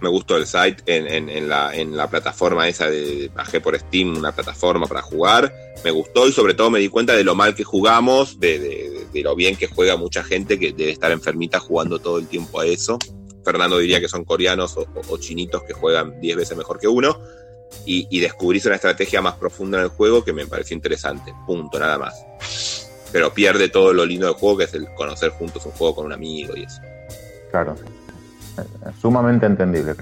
Me 0.00 0.08
gustó 0.08 0.36
el 0.36 0.46
site 0.46 0.76
en, 0.86 1.08
en- 1.08 1.28
en 1.28 1.48
la, 1.48 1.74
en 1.74 1.96
la 1.96 2.08
plataforma 2.08 2.68
esa 2.68 2.88
de 2.88 3.32
bajé 3.34 3.60
por 3.60 3.76
Steam, 3.76 4.16
una 4.16 4.30
plataforma 4.30 4.86
para 4.86 5.02
jugar. 5.02 5.52
Me 5.84 5.90
gustó 5.90 6.28
y 6.28 6.32
sobre 6.32 6.54
todo 6.54 6.70
me 6.70 6.78
di 6.78 6.88
cuenta 6.88 7.14
de 7.16 7.24
lo 7.24 7.34
mal 7.34 7.56
que 7.56 7.64
jugamos, 7.64 8.38
de, 8.38 8.58
de- 8.60 9.06
de 9.12 9.22
lo 9.22 9.34
bien 9.34 9.56
que 9.56 9.66
juega 9.66 9.96
mucha 9.96 10.22
gente 10.22 10.56
que 10.58 10.72
debe 10.72 10.92
estar 10.92 11.10
enfermita 11.10 11.58
jugando 11.58 11.98
todo 11.98 12.18
el 12.18 12.28
tiempo 12.28 12.60
a 12.60 12.66
eso. 12.66 12.96
Fernando 13.48 13.78
diría 13.78 13.98
que 13.98 14.08
son 14.08 14.24
coreanos 14.24 14.76
o, 14.76 15.16
chinitos 15.16 15.62
que 15.62 15.72
juegan 15.72 16.20
10 16.20 16.36
veces 16.36 16.54
mejor 16.54 16.78
que 16.78 16.86
uno. 16.86 17.18
Y, 17.86 18.06
y 18.10 18.20
descubrís 18.20 18.66
una 18.66 18.74
estrategia 18.74 19.22
más 19.22 19.36
profunda 19.36 19.78
en 19.78 19.84
el 19.84 19.90
juego 19.90 20.22
que 20.22 20.34
me 20.34 20.46
pareció 20.46 20.76
interesante. 20.76 21.32
Punto, 21.46 21.78
nada 21.78 21.96
más. 21.96 22.90
Pero 23.10 23.32
pierde 23.32 23.70
todo 23.70 23.94
lo 23.94 24.04
lindo 24.04 24.26
del 24.26 24.34
juego, 24.34 24.58
que 24.58 24.64
es 24.64 24.74
el 24.74 24.86
conocer 24.94 25.30
juntos 25.30 25.64
un 25.64 25.72
juego 25.72 25.94
con 25.94 26.04
un 26.04 26.12
amigo 26.12 26.54
y 26.56 26.64
eso. 26.64 26.82
Claro. 27.50 27.74
Eh, 28.58 28.90
Sumamente 29.00 29.46
entendible. 29.46 29.94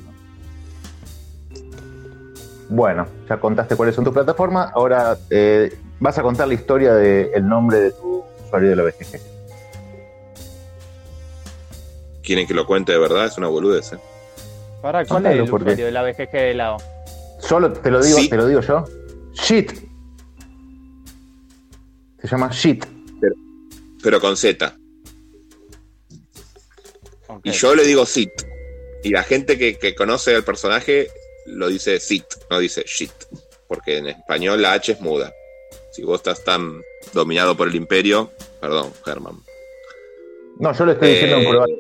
Bueno, 2.68 3.06
ya 3.28 3.38
contaste 3.38 3.76
cuáles 3.76 3.94
son 3.94 4.02
tus 4.02 4.12
plataformas. 4.12 4.72
Ahora 4.74 5.16
eh, 5.30 5.72
vas 6.00 6.18
a 6.18 6.22
contar 6.22 6.48
la 6.48 6.54
historia 6.54 6.94
del 6.94 7.46
nombre 7.46 7.78
de 7.78 7.92
tu 7.92 8.24
usuario 8.44 8.70
de 8.70 8.76
la 8.76 8.82
BGG. 8.82 9.35
Quieren 12.26 12.46
que 12.46 12.52
lo 12.54 12.66
cuente 12.66 12.92
de 12.92 12.98
verdad, 12.98 13.24
es 13.26 13.38
una 13.38 13.48
boludez. 13.48 13.92
¿eh? 13.94 13.98
Para, 14.82 15.04
¿cuál 15.04 15.22
Contalo, 15.22 15.34
es 15.36 15.40
el 15.44 15.50
porque- 15.50 15.64
usuario 15.64 15.86
de 15.86 15.92
la 15.92 16.02
BGG 16.02 16.32
de 16.32 16.54
lado? 16.54 16.76
Solo 17.40 17.72
te 17.72 17.90
lo 17.90 18.02
digo, 18.02 18.18
Sí. 18.18 18.28
te 18.28 18.36
lo 18.36 18.46
digo 18.46 18.60
yo. 18.60 18.84
Shit. 19.32 19.72
Se 22.20 22.28
llama 22.28 22.50
Shit. 22.52 22.84
Pero 24.02 24.20
con 24.20 24.36
Z. 24.36 24.76
Y 27.44 27.50
yo 27.52 27.74
le 27.74 27.84
digo 27.84 28.06
Sit. 28.06 28.30
Y 29.04 29.10
la 29.10 29.22
gente 29.22 29.58
que, 29.58 29.78
que 29.78 29.94
conoce 29.94 30.34
al 30.34 30.44
personaje 30.44 31.08
lo 31.46 31.68
dice 31.68 32.00
Sit, 32.00 32.24
no 32.50 32.58
dice 32.58 32.84
Shit. 32.86 33.12
Porque 33.68 33.98
en 33.98 34.08
español 34.08 34.62
la 34.62 34.72
H 34.72 34.92
es 34.92 35.00
muda. 35.00 35.32
Si 35.92 36.02
vos 36.02 36.16
estás 36.20 36.42
tan 36.44 36.80
dominado 37.12 37.56
por 37.56 37.68
el 37.68 37.74
imperio, 37.74 38.30
perdón, 38.60 38.92
Germán. 39.04 39.36
No, 40.58 40.72
yo 40.72 40.84
lo 40.86 40.92
estoy 40.92 41.10
diciendo 41.10 41.36
en 41.36 41.42
Eh, 41.42 41.50
croata. 41.50 41.72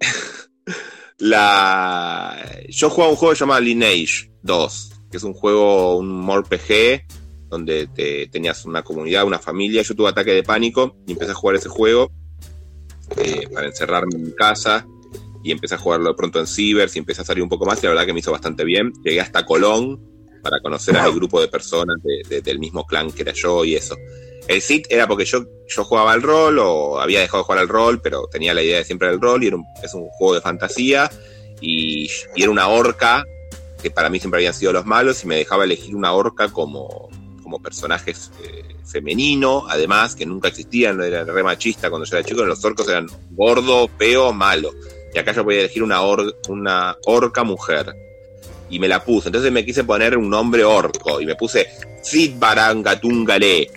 La... 1.18 2.36
Yo 2.68 2.90
jugaba 2.90 3.10
un 3.10 3.16
juego 3.16 3.34
llamado 3.34 3.60
Lineage 3.60 4.30
2, 4.42 4.92
que 5.10 5.16
es 5.16 5.22
un 5.24 5.32
juego, 5.34 5.96
un 5.98 6.28
RPG, 6.30 7.06
donde 7.48 7.86
te, 7.88 8.26
tenías 8.28 8.64
una 8.64 8.82
comunidad, 8.82 9.24
una 9.24 9.38
familia. 9.38 9.82
Yo 9.82 9.94
tuve 9.94 10.08
ataque 10.10 10.32
de 10.32 10.42
pánico 10.42 10.96
y 11.06 11.12
empecé 11.12 11.32
a 11.32 11.34
jugar 11.34 11.56
ese 11.56 11.68
juego 11.68 12.12
eh, 13.16 13.48
para 13.52 13.66
encerrarme 13.66 14.14
en 14.16 14.22
mi 14.24 14.32
casa 14.34 14.86
y 15.42 15.50
empecé 15.50 15.74
a 15.76 15.78
jugarlo 15.78 16.08
de 16.10 16.14
pronto 16.14 16.38
en 16.40 16.46
Cibers 16.46 16.94
y 16.94 16.98
empecé 16.98 17.22
a 17.22 17.24
salir 17.24 17.42
un 17.42 17.48
poco 17.48 17.64
más 17.64 17.78
y 17.82 17.86
la 17.86 17.90
verdad 17.90 18.06
que 18.06 18.12
me 18.12 18.20
hizo 18.20 18.30
bastante 18.32 18.64
bien. 18.64 18.92
Llegué 19.02 19.20
hasta 19.20 19.44
Colón 19.46 19.98
para 20.42 20.60
conocer 20.60 20.96
al 20.96 21.12
grupo 21.14 21.40
de 21.40 21.48
personas 21.48 21.96
de- 22.02 22.22
de- 22.28 22.42
del 22.42 22.58
mismo 22.58 22.84
clan 22.86 23.10
que 23.10 23.22
era 23.22 23.32
yo 23.32 23.64
y 23.64 23.74
eso. 23.74 23.96
El 24.48 24.60
SIT 24.62 24.86
era 24.90 25.06
porque 25.06 25.24
yo, 25.26 25.44
yo 25.68 25.84
jugaba 25.84 26.12
al 26.12 26.22
rol 26.22 26.58
o 26.58 26.98
había 27.00 27.20
dejado 27.20 27.42
de 27.42 27.44
jugar 27.44 27.58
al 27.60 27.68
rol, 27.68 28.00
pero 28.00 28.26
tenía 28.30 28.54
la 28.54 28.62
idea 28.62 28.78
de 28.78 28.84
siempre 28.84 29.08
del 29.08 29.20
rol 29.20 29.44
y 29.44 29.48
era 29.48 29.56
un- 29.56 29.64
es 29.82 29.92
un 29.94 30.08
juego 30.08 30.34
de 30.34 30.40
fantasía 30.40 31.10
y, 31.60 32.10
era 32.34 32.50
una 32.50 32.68
orca 32.68 33.24
que 33.82 33.90
para 33.90 34.08
mí 34.10 34.18
siempre 34.18 34.38
habían 34.38 34.54
sido 34.54 34.72
los 34.72 34.86
malos 34.86 35.22
y 35.22 35.26
me 35.26 35.36
dejaba 35.36 35.64
elegir 35.64 35.94
una 35.94 36.12
orca 36.12 36.48
como, 36.48 37.08
como 37.42 37.60
personajes 37.62 38.30
eh, 38.42 38.64
femenino, 38.86 39.66
además, 39.68 40.14
que 40.16 40.24
nunca 40.24 40.48
existían, 40.48 41.00
era 41.02 41.24
re 41.24 41.42
machista 41.42 41.90
cuando 41.90 42.06
yo 42.06 42.16
era 42.16 42.26
chico, 42.26 42.44
los 42.44 42.64
orcos 42.64 42.88
eran 42.88 43.06
gordo, 43.32 43.88
feo, 43.98 44.32
malo. 44.32 44.70
Y 45.14 45.18
acá 45.18 45.32
yo 45.32 45.44
podía 45.44 45.60
elegir 45.60 45.82
una, 45.82 46.00
or- 46.02 46.36
una 46.48 46.96
orca 47.04 47.44
mujer. 47.44 47.94
Y 48.70 48.78
me 48.78 48.88
la 48.88 49.02
puse. 49.02 49.28
Entonces 49.28 49.50
me 49.50 49.64
quise 49.64 49.84
poner 49.84 50.16
un 50.18 50.28
nombre 50.28 50.62
orco. 50.64 51.20
Y 51.20 51.26
me 51.26 51.34
puse 51.34 51.66
Sid 52.02 52.34
Barangatungale. 52.38 53.70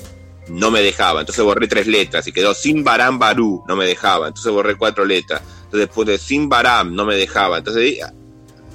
No 0.52 0.72
me 0.72 0.82
dejaba. 0.82 1.22
Entonces 1.22 1.44
borré 1.44 1.68
tres 1.68 1.88
letras. 1.88 2.28
Y 2.28 2.32
quedó 2.32 2.54
Sin 2.54 2.84
Baram 2.84 3.18
Baru. 3.20 3.64
No 3.68 3.76
me 3.76 3.86
dejaba. 3.86 4.28
Entonces 4.28 4.52
borré 4.52 4.76
cuatro 4.76 5.06
letras. 5.06 5.42
Entonces 5.66 5.88
puse 5.90 6.18
Sin 6.18 6.50
Baram. 6.50 6.94
No 6.94 7.06
me 7.06 7.16
dejaba. 7.16 7.58
Entonces 7.60 8.00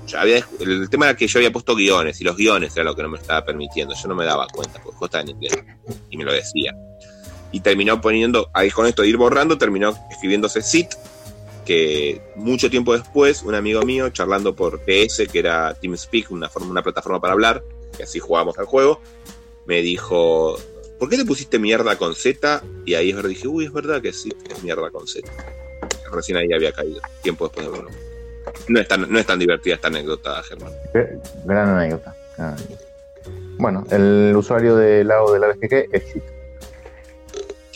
ya 0.06 0.20
había- 0.20 0.46
el 0.60 0.88
tema 0.88 1.06
era 1.06 1.16
que 1.16 1.26
yo 1.26 1.38
había 1.38 1.52
puesto 1.52 1.74
guiones. 1.74 2.20
Y 2.20 2.24
los 2.24 2.36
guiones 2.36 2.74
era 2.76 2.84
lo 2.84 2.96
que 2.96 3.02
no 3.02 3.08
me 3.08 3.18
estaba 3.18 3.44
permitiendo. 3.44 3.94
Yo 3.94 4.08
no 4.08 4.14
me 4.14 4.24
daba 4.24 4.46
cuenta. 4.48 4.80
Porque 4.82 5.04
estaba 5.04 5.22
en 5.22 5.30
inglés. 5.30 5.52
Y 6.10 6.16
me 6.16 6.24
lo 6.24 6.32
decía. 6.32 6.74
Y 7.52 7.60
terminó 7.60 8.00
poniendo. 8.00 8.50
Ahí 8.54 8.70
con 8.70 8.86
esto 8.86 9.04
ir 9.04 9.16
borrando. 9.16 9.58
Terminó 9.58 9.96
escribiéndose 10.10 10.62
Sid 10.62 10.86
que 11.66 12.22
mucho 12.36 12.70
tiempo 12.70 12.96
después, 12.96 13.42
un 13.42 13.54
amigo 13.56 13.82
mío, 13.82 14.08
charlando 14.10 14.54
por 14.54 14.80
PS, 14.84 15.26
que 15.26 15.40
era 15.40 15.74
TeamSpeak, 15.74 16.30
una, 16.30 16.48
forma, 16.48 16.70
una 16.70 16.82
plataforma 16.82 17.20
para 17.20 17.32
hablar, 17.32 17.60
que 17.96 18.04
así 18.04 18.20
jugábamos 18.20 18.56
al 18.58 18.66
juego, 18.66 19.00
me 19.66 19.82
dijo, 19.82 20.56
¿por 20.98 21.08
qué 21.08 21.16
te 21.16 21.24
pusiste 21.24 21.58
mierda 21.58 21.96
con 21.96 22.14
Z? 22.14 22.62
Y 22.84 22.94
ahí 22.94 23.10
es 23.10 23.16
verdad, 23.16 23.30
dije, 23.30 23.48
uy, 23.48 23.64
es 23.66 23.72
verdad 23.72 24.00
que 24.00 24.12
sí, 24.12 24.32
es 24.50 24.62
mierda 24.62 24.90
con 24.90 25.06
Z. 25.06 25.30
Recién 26.12 26.38
ahí 26.38 26.52
había 26.52 26.72
caído, 26.72 27.00
tiempo 27.22 27.46
después 27.46 27.66
de 27.66 27.72
verlo. 27.72 27.90
No 28.68 28.80
es 28.80 28.88
tan, 28.88 29.10
no 29.10 29.18
es 29.18 29.26
tan 29.26 29.38
divertida 29.38 29.74
esta 29.74 29.88
anécdota, 29.88 30.42
Germán. 30.42 30.72
Qué 30.92 31.18
Gran 31.44 31.68
anécdota. 31.70 32.16
Bueno, 33.58 33.84
el 33.90 34.34
usuario 34.36 34.76
del 34.76 35.08
lado 35.08 35.32
de 35.32 35.40
la 35.40 35.48
BGG 35.48 35.88
es 35.92 36.04
Shit. 36.06 36.22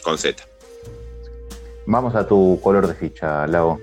Con 0.02 0.18
Z. 0.18 0.42
Vamos 1.86 2.14
a 2.14 2.26
tu 2.26 2.60
color 2.62 2.86
de 2.86 2.94
ficha, 2.94 3.46
Lago. 3.46 3.80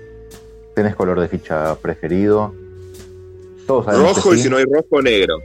¿Tenés 0.74 0.94
color 0.94 1.20
de 1.20 1.28
ficha 1.28 1.74
preferido? 1.76 2.54
Todos 3.66 3.86
Rojo 3.86 4.32
y 4.32 4.38
sí. 4.38 4.44
si 4.44 4.50
no 4.50 4.56
hay 4.56 4.64
rojo, 4.64 5.02
negro. 5.02 5.38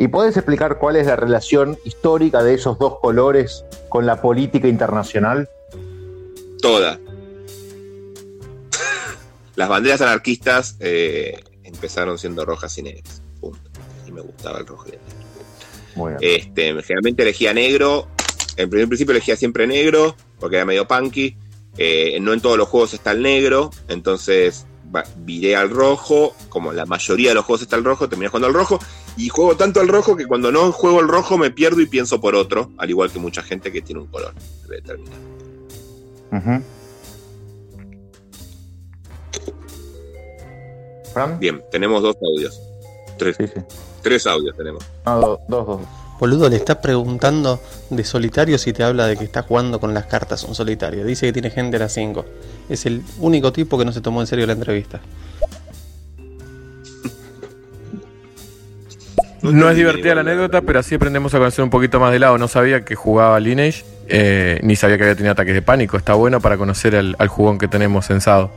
¿Y 0.00 0.08
podés 0.08 0.34
explicar 0.34 0.78
cuál 0.78 0.96
es 0.96 1.06
la 1.06 1.14
relación 1.14 1.78
histórica 1.84 2.42
de 2.42 2.54
esos 2.54 2.78
dos 2.78 2.98
colores 3.00 3.66
con 3.90 4.06
la 4.06 4.22
política 4.22 4.66
internacional? 4.66 5.46
Toda. 6.62 6.98
Las 9.56 9.68
banderas 9.68 10.00
anarquistas 10.00 10.76
eh, 10.80 11.38
empezaron 11.64 12.16
siendo 12.18 12.46
rojas 12.46 12.78
y 12.78 12.82
negras. 12.82 13.20
Punto. 13.42 13.60
Y 14.08 14.12
me 14.12 14.22
gustaba 14.22 14.60
el 14.60 14.66
rojo 14.66 14.86
y 14.86 14.92
el 14.94 15.00
negro. 15.02 15.16
Muy 15.96 16.12
bien. 16.18 16.40
Este, 16.40 16.82
generalmente 16.82 17.22
elegía 17.22 17.52
negro. 17.52 18.08
En 18.56 18.70
primer 18.70 18.88
principio 18.88 19.12
elegía 19.12 19.36
siempre 19.36 19.66
negro, 19.66 20.16
porque 20.38 20.56
era 20.56 20.64
medio 20.64 20.88
punky. 20.88 21.36
Eh, 21.76 22.18
no 22.22 22.32
en 22.32 22.40
todos 22.40 22.56
los 22.56 22.68
juegos 22.68 22.94
está 22.94 23.10
el 23.10 23.20
negro, 23.20 23.68
entonces 23.88 24.64
viré 25.18 25.56
al 25.56 25.68
rojo. 25.68 26.34
Como 26.48 26.72
la 26.72 26.86
mayoría 26.86 27.30
de 27.30 27.34
los 27.34 27.44
juegos 27.44 27.60
está 27.60 27.76
el 27.76 27.84
rojo, 27.84 28.08
terminé 28.08 28.28
jugando 28.28 28.46
al 28.46 28.54
rojo. 28.54 28.80
Y 29.20 29.28
juego 29.28 29.54
tanto 29.56 29.80
al 29.80 29.88
rojo 29.88 30.16
que 30.16 30.26
cuando 30.26 30.50
no 30.50 30.72
juego 30.72 31.00
el 31.00 31.08
rojo 31.08 31.36
me 31.36 31.50
pierdo 31.50 31.80
y 31.82 31.86
pienso 31.86 32.20
por 32.20 32.34
otro, 32.34 32.70
al 32.78 32.88
igual 32.88 33.10
que 33.10 33.18
mucha 33.18 33.42
gente 33.42 33.70
que 33.70 33.82
tiene 33.82 34.00
un 34.00 34.06
color 34.06 34.32
determinado. 34.68 35.20
Bien, 41.38 41.62
tenemos 41.70 42.02
dos 42.02 42.16
audios. 42.22 42.58
Tres. 43.18 43.36
Sí, 43.38 43.46
sí. 43.48 43.60
Tres 44.02 44.26
audios 44.26 44.56
tenemos. 44.56 44.84
No, 45.04 45.20
do- 45.20 45.40
dos, 45.48 45.66
dos. 45.66 45.80
Boludo, 46.18 46.48
le 46.50 46.56
estás 46.56 46.76
preguntando 46.76 47.60
de 47.88 48.04
solitario 48.04 48.58
si 48.58 48.72
te 48.74 48.82
habla 48.84 49.06
de 49.06 49.16
que 49.16 49.24
está 49.24 49.42
jugando 49.42 49.80
con 49.80 49.94
las 49.94 50.04
cartas 50.04 50.44
un 50.44 50.54
solitario. 50.54 51.04
Dice 51.04 51.26
que 51.26 51.32
tiene 51.32 51.50
gente 51.50 51.76
a 51.76 51.80
las 51.80 51.94
5. 51.94 52.24
Es 52.68 52.84
el 52.84 53.02
único 53.18 53.52
tipo 53.52 53.78
que 53.78 53.84
no 53.86 53.92
se 53.92 54.02
tomó 54.02 54.20
en 54.20 54.26
serio 54.26 54.46
la 54.46 54.52
entrevista. 54.52 55.00
No 59.42 59.70
es 59.70 59.76
divertida 59.76 60.14
la 60.14 60.20
anécdota, 60.20 60.60
pero 60.60 60.80
así 60.80 60.96
aprendemos 60.96 61.32
a 61.34 61.38
conocer 61.38 61.64
un 61.64 61.70
poquito 61.70 61.98
más 61.98 62.12
de 62.12 62.18
lado. 62.18 62.36
No 62.36 62.48
sabía 62.48 62.84
que 62.84 62.94
jugaba 62.94 63.40
Lineage, 63.40 63.84
eh, 64.06 64.60
ni 64.62 64.76
sabía 64.76 64.98
que 64.98 65.04
había 65.04 65.14
tenido 65.14 65.32
ataques 65.32 65.54
de 65.54 65.62
pánico. 65.62 65.96
Está 65.96 66.14
bueno 66.14 66.40
para 66.40 66.56
conocer 66.58 66.94
al, 66.94 67.16
al 67.18 67.28
jugón 67.28 67.58
que 67.58 67.68
tenemos 67.68 68.06
censado. 68.06 68.50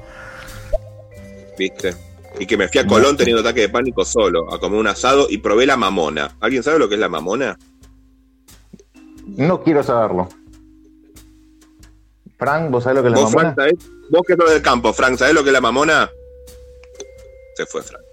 ¿Viste? 1.58 1.94
Y 2.40 2.46
que 2.46 2.58
me 2.58 2.68
fui 2.68 2.82
a 2.82 2.88
Colón 2.88 3.16
teniendo 3.16 3.42
ataque 3.42 3.62
de 3.62 3.70
pánico 3.70 4.04
solo, 4.04 4.52
a 4.52 4.60
comer 4.60 4.80
un 4.80 4.88
asado 4.88 5.28
y 5.30 5.38
probé 5.38 5.66
la 5.66 5.78
mamona. 5.78 6.36
¿Alguien 6.42 6.64
sabe 6.64 6.80
lo 6.80 6.90
que 6.90 6.96
es 6.96 7.02
la 7.02 7.10
mamona? 7.10 7.58
No 9.26 9.64
quiero 9.64 9.84
saberlo. 9.84 10.28
Frank, 12.38 12.72
¿vos 12.72 12.84
sabés 12.84 12.98
lo 12.98 13.04
que 13.04 13.08
es 13.10 13.14
la 13.14 13.20
¿Vos, 13.22 13.32
mamona? 13.32 13.54
Frank, 13.54 13.70
sabés? 13.70 13.90
Vos 14.10 14.22
que 14.28 14.36
sos 14.36 14.50
del 14.50 14.62
campo, 14.62 14.92
Frank, 14.92 15.18
¿sabés 15.18 15.34
lo 15.34 15.44
que 15.44 15.50
es 15.50 15.54
la 15.54 15.62
mamona? 15.62 16.10
Se 17.56 17.66
fue, 17.68 17.82
Frank. 17.84 18.04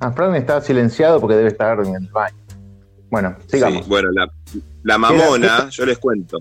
Ah, 0.00 0.12
Frank 0.12 0.34
está 0.36 0.60
silenciado 0.60 1.20
porque 1.20 1.36
debe 1.36 1.48
estar 1.48 1.78
en 1.84 1.94
el 1.94 2.08
baño. 2.08 2.36
Bueno, 3.10 3.36
sigamos. 3.46 3.84
Sí, 3.84 3.88
bueno, 3.90 4.10
la, 4.12 4.28
la 4.82 4.98
mamona, 4.98 5.68
yo 5.70 5.86
les 5.86 5.98
cuento. 5.98 6.38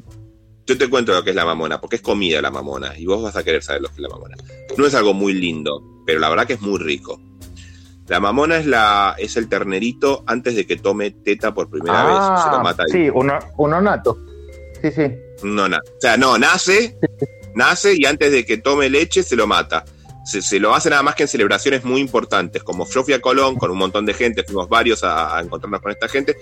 Yo 0.66 0.78
te 0.78 0.90
cuento 0.90 1.14
lo 1.14 1.24
que 1.24 1.30
es 1.30 1.36
la 1.36 1.46
mamona, 1.46 1.80
porque 1.80 1.96
es 1.96 2.02
comida 2.02 2.42
la 2.42 2.52
mamona, 2.52 2.98
y 2.98 3.06
vos 3.06 3.24
vas 3.24 3.36
a 3.38 3.44
querer 3.44 3.64
saber 3.64 3.82
lo 3.82 3.88
que 3.88 3.96
es 3.96 4.00
la 4.02 4.10
mamona. 4.10 4.36
No 4.78 4.86
es 4.86 4.94
algo 4.96 5.14
muy 5.14 5.34
lindo, 5.34 5.82
pero 6.06 6.20
la 6.20 6.28
verdad 6.30 6.46
que 6.46 6.54
es 6.54 6.62
muy 6.62 6.78
rico. 6.78 7.22
La 8.08 8.20
mamona 8.20 8.58
es 8.58 8.66
la 8.66 9.16
es 9.18 9.36
el 9.38 9.48
ternerito 9.50 10.24
antes 10.28 10.56
de 10.56 10.66
que 10.68 10.76
tome 10.78 11.12
teta 11.12 11.54
por 11.54 11.70
primera 11.70 12.04
vez. 12.06 12.44
Se 12.44 12.52
lo 12.52 12.62
mata 12.64 12.84
ahí. 12.84 12.90
Ah, 12.90 12.94
Sí, 12.94 13.10
uno, 13.14 13.40
uno 13.58 13.82
nato. 13.82 14.18
Sí, 14.82 14.92
sí. 14.92 15.04
No, 15.44 15.68
na- 15.70 15.78
o 15.86 16.02
sea, 16.02 16.16
no, 16.18 16.38
nace, 16.38 16.98
nace 17.56 17.94
y 17.98 18.06
antes 18.06 18.32
de 18.32 18.46
que 18.46 18.58
tome 18.58 18.90
leche 18.90 19.24
se 19.24 19.36
lo 19.36 19.46
mata. 19.48 19.84
Se, 20.28 20.42
se 20.42 20.60
lo 20.60 20.76
hace 20.76 20.90
nada 20.90 21.04
más 21.04 21.16
que 21.16 21.24
en 21.24 21.30
celebraciones 21.30 21.86
muy 21.86 22.02
importantes. 22.02 22.62
Como 22.62 22.86
yo 22.88 23.04
fui 23.04 23.14
a 23.14 23.22
Colón 23.22 23.56
con 23.56 23.72
un 23.72 23.78
montón 23.78 24.06
de 24.06 24.14
gente, 24.14 24.44
fuimos 24.44 24.68
varios 24.68 25.04
a, 25.04 25.38
a 25.38 25.42
encontrarnos 25.42 25.82
con 25.82 25.92
esta 25.92 26.10
gente. 26.10 26.36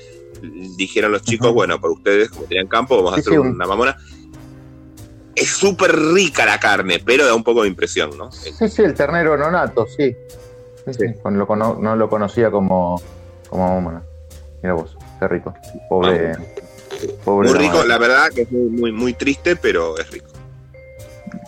Dijeron 0.76 1.12
los 1.12 1.22
chicos, 1.22 1.54
bueno, 1.54 1.80
por 1.80 1.92
ustedes, 1.92 2.30
como 2.30 2.46
tenían 2.46 2.68
campo, 2.68 2.98
vamos 2.98 3.14
a 3.14 3.20
hacer 3.20 3.40
una 3.40 3.68
mamona. 3.68 3.96
Es 5.36 5.50
súper 5.50 5.96
rica 5.96 6.46
la 6.46 6.60
carne, 6.60 7.00
pero 7.06 7.26
da 7.26 7.36
un 7.36 7.44
poco 7.44 7.62
de 7.64 7.68
impresión, 7.68 8.18
¿no? 8.18 8.32
Sí, 8.32 8.52
sí, 8.70 8.82
el 8.82 8.94
ternero 8.94 9.38
nonato, 9.38 9.86
sí. 9.86 10.16
Sí, 10.86 10.94
sí, 10.94 11.06
lo 11.24 11.56
no 11.56 11.96
lo 11.96 12.10
conocía 12.10 12.50
como, 12.50 13.02
como 13.50 13.68
mamona. 13.68 14.04
Mira 14.64 14.74
vos, 14.74 14.98
qué 15.20 15.28
rico. 15.28 15.54
Pobre. 15.90 16.36
pobre 17.24 17.50
Muy 17.50 17.60
rico, 17.60 17.84
la 17.84 17.98
verdad 17.98 18.32
que 18.34 18.42
es 18.42 18.52
muy, 18.52 18.70
muy, 18.70 18.92
muy 18.92 19.14
triste, 19.14 19.56
pero 19.56 19.98
es 19.98 20.10
rico. 20.10 20.28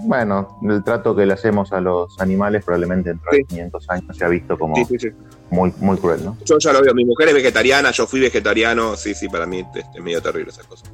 Bueno, 0.02 0.60
el 0.64 0.84
trato 0.84 1.16
que 1.16 1.26
le 1.26 1.34
hacemos 1.34 1.72
a 1.74 1.82
los 1.82 2.20
animales 2.20 2.64
probablemente 2.64 3.10
dentro 3.10 3.32
de 3.32 3.44
500 3.44 3.90
años 3.90 4.18
se 4.18 4.26
ha 4.26 4.28
visto 4.28 4.58
como 4.58 4.76
Sí, 4.76 4.86
sí, 4.86 5.00
sí. 5.00 5.10
muy, 5.50 5.74
muy 5.80 5.98
cruel, 5.98 6.24
¿no? 6.24 6.38
Yo 6.46 6.58
ya 6.60 6.74
lo 6.74 6.82
veo, 6.82 6.94
mi 6.94 7.06
mujer 7.06 7.30
es 7.30 7.34
vegetariana, 7.34 7.92
yo 7.92 8.08
fui 8.08 8.20
vegetariano, 8.20 8.96
sí, 8.96 9.14
sí, 9.14 9.28
para 9.28 9.46
mí 9.46 9.60
es, 9.76 9.86
es 9.96 10.04
medio 10.04 10.22
terrible 10.22 10.52
esa 10.52 10.64
cosa. 10.64 10.86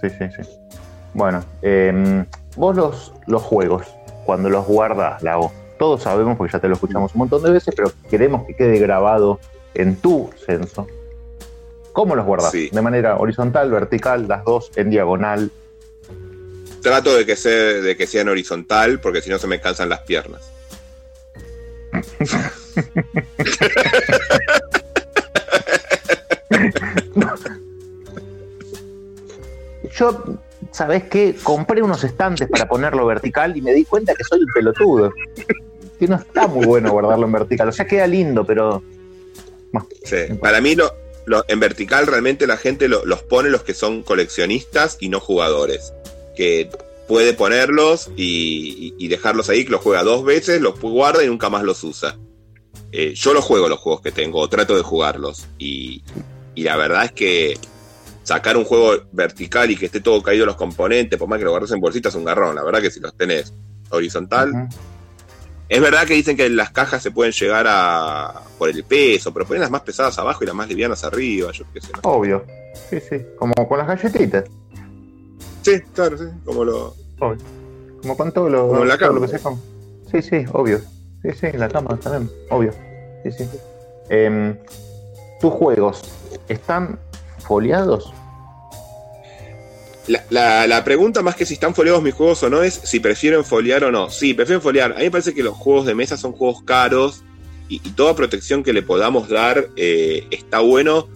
Sí, 0.00 0.10
sí, 0.10 0.24
sí. 0.36 0.48
Bueno, 1.14 1.42
eh, 1.62 2.24
vos 2.56 2.76
los, 2.76 3.12
los 3.26 3.42
juegos, 3.42 3.86
cuando 4.24 4.50
los 4.50 4.66
guardas, 4.66 5.22
Lago, 5.22 5.52
todos 5.78 6.02
sabemos, 6.02 6.36
porque 6.36 6.52
ya 6.52 6.58
te 6.58 6.68
lo 6.68 6.74
escuchamos 6.74 7.14
un 7.14 7.20
montón 7.20 7.42
de 7.42 7.50
veces, 7.50 7.74
pero 7.74 7.90
queremos 8.10 8.46
que 8.46 8.54
quede 8.54 8.78
grabado 8.78 9.40
en 9.74 9.96
tu 9.96 10.30
censo. 10.44 10.86
¿Cómo 11.92 12.14
los 12.14 12.26
guardas? 12.26 12.50
Sí. 12.50 12.68
¿De 12.70 12.82
manera 12.82 13.16
horizontal, 13.16 13.70
vertical, 13.70 14.28
las 14.28 14.44
dos 14.44 14.70
en 14.76 14.90
diagonal? 14.90 15.50
Trato 16.82 17.16
de 17.16 17.24
que, 17.26 17.36
sea, 17.36 17.52
de 17.52 17.96
que 17.96 18.06
sean 18.06 18.28
horizontal, 18.28 19.00
porque 19.00 19.22
si 19.22 19.30
no 19.30 19.38
se 19.38 19.46
me 19.46 19.60
cansan 19.60 19.88
las 19.88 20.00
piernas. 20.00 20.42
Yo, 29.94 30.24
¿sabés 30.72 31.04
qué? 31.04 31.34
Compré 31.42 31.82
unos 31.82 32.02
estantes 32.04 32.48
para 32.48 32.68
ponerlo 32.68 33.06
vertical 33.06 33.56
y 33.56 33.62
me 33.62 33.72
di 33.72 33.84
cuenta 33.84 34.14
que 34.14 34.24
soy 34.24 34.40
un 34.40 34.48
pelotudo. 34.54 35.12
Que 35.98 36.08
no 36.08 36.16
está 36.16 36.46
muy 36.46 36.66
bueno 36.66 36.90
guardarlo 36.92 37.26
en 37.26 37.32
vertical. 37.32 37.68
O 37.68 37.72
sea, 37.72 37.86
queda 37.86 38.06
lindo, 38.06 38.44
pero 38.44 38.82
Sí. 40.04 40.16
Para 40.40 40.60
mí, 40.62 40.74
lo, 40.74 40.90
lo- 41.26 41.44
en 41.48 41.60
vertical, 41.60 42.06
realmente 42.06 42.46
la 42.46 42.56
gente 42.56 42.88
lo- 42.88 43.04
los 43.04 43.22
pone 43.22 43.50
los 43.50 43.62
que 43.62 43.74
son 43.74 44.02
coleccionistas 44.02 44.96
y 45.00 45.10
no 45.10 45.20
jugadores. 45.20 45.92
Que 46.36 46.70
puede 47.08 47.32
ponerlos 47.32 48.10
y, 48.16 49.08
dejarlos 49.08 49.48
ahí, 49.48 49.64
que 49.64 49.70
los 49.70 49.80
juega 49.80 50.02
dos 50.02 50.24
veces, 50.24 50.60
los 50.60 50.78
guarda 50.80 51.24
y 51.24 51.28
nunca 51.28 51.48
más 51.48 51.62
los 51.62 51.82
usa. 51.84 52.16
Eh, 52.92 53.14
yo 53.14 53.34
los 53.34 53.44
juego 53.44 53.68
los 53.68 53.80
juegos 53.80 54.02
que 54.02 54.12
tengo, 54.12 54.40
o 54.40 54.48
trato 54.48 54.76
de 54.76 54.82
jugarlos. 54.82 55.46
Y, 55.58 56.02
y 56.54 56.62
la 56.62 56.76
verdad 56.76 57.06
es 57.06 57.12
que 57.12 57.58
sacar 58.22 58.56
un 58.56 58.64
juego 58.64 59.04
vertical 59.12 59.70
y 59.70 59.76
que 59.76 59.86
esté 59.86 60.00
todo 60.00 60.22
caído 60.22 60.46
los 60.46 60.56
componentes, 60.56 61.18
por 61.18 61.28
más 61.28 61.38
que 61.38 61.44
lo 61.44 61.52
guardes 61.52 61.70
en 61.70 61.80
bolsitas, 61.80 62.12
es 62.12 62.18
un 62.18 62.24
garrón. 62.24 62.56
La 62.56 62.64
verdad 62.64 62.80
que 62.80 62.90
si 62.90 63.00
los 63.00 63.16
tenés 63.16 63.54
horizontal, 63.90 64.68
es 65.68 65.80
verdad 65.80 66.06
que 66.06 66.14
dicen 66.14 66.36
que 66.36 66.48
las 66.48 66.70
cajas 66.70 67.02
se 67.02 67.10
pueden 67.10 67.32
llegar 67.32 67.66
a 67.68 68.42
por 68.58 68.68
el 68.68 68.82
peso, 68.84 69.32
pero 69.32 69.46
ponen 69.46 69.60
las 69.60 69.70
más 69.70 69.82
pesadas 69.82 70.18
abajo 70.18 70.42
y 70.42 70.46
las 70.46 70.56
más 70.56 70.68
livianas 70.68 71.04
arriba, 71.04 71.52
yo 71.52 71.64
qué 71.72 71.80
sé. 71.80 71.88
obvio. 72.02 72.44
Sí, 72.90 72.98
sí. 73.00 73.16
Como 73.38 73.54
con 73.68 73.78
las 73.78 73.86
galletitas. 73.86 74.44
Sí, 75.66 75.80
claro, 75.94 76.16
sí, 76.16 76.24
como 76.44 76.64
lo. 76.64 76.94
Obvio. 77.20 77.38
Como 78.02 78.16
con 78.16 78.32
todo 78.32 78.48
lo, 78.48 78.68
Como 78.68 78.82
en 78.82 78.88
la 78.88 78.96
todo 78.98 79.08
cama. 79.08 79.20
lo 79.20 79.26
que 79.26 79.36
se 79.36 79.42
come. 79.42 79.56
Sí, 80.12 80.22
sí, 80.22 80.44
obvio. 80.52 80.78
Sí, 81.22 81.30
sí, 81.40 81.46
en 81.46 81.58
la 81.60 81.68
cama 81.68 81.98
también, 81.98 82.30
obvio. 82.50 82.72
Sí, 83.24 83.30
sí. 83.32 83.44
Em, 84.08 84.56
¿Tus 85.40 85.52
juegos 85.52 86.02
están 86.48 86.98
foliados? 87.40 88.12
La, 90.06 90.22
la- 90.30 90.66
la 90.68 90.84
pregunta 90.84 91.20
más 91.22 91.34
que 91.34 91.44
si 91.44 91.54
están 91.54 91.74
foliados 91.74 92.00
mis 92.02 92.14
juegos 92.14 92.40
o 92.44 92.48
no 92.50 92.62
es 92.62 92.74
si 92.74 93.00
prefieren 93.00 93.44
foliar 93.44 93.82
o 93.84 93.90
no. 93.90 94.08
Sí, 94.08 94.34
prefieren 94.34 94.62
foliar. 94.62 94.92
A 94.92 94.98
mí 94.98 95.04
me 95.04 95.10
parece 95.10 95.34
que 95.34 95.42
los 95.42 95.56
juegos 95.56 95.84
de 95.86 95.96
mesa 95.96 96.16
son 96.16 96.30
juegos 96.32 96.62
caros 96.62 97.24
y, 97.68 97.76
y 97.86 97.90
toda 97.90 98.14
protección 98.14 98.62
que 98.62 98.72
le 98.72 98.82
podamos 98.82 99.28
dar 99.28 99.66
eh, 99.76 100.24
está 100.30 100.60
bueno. 100.60 101.08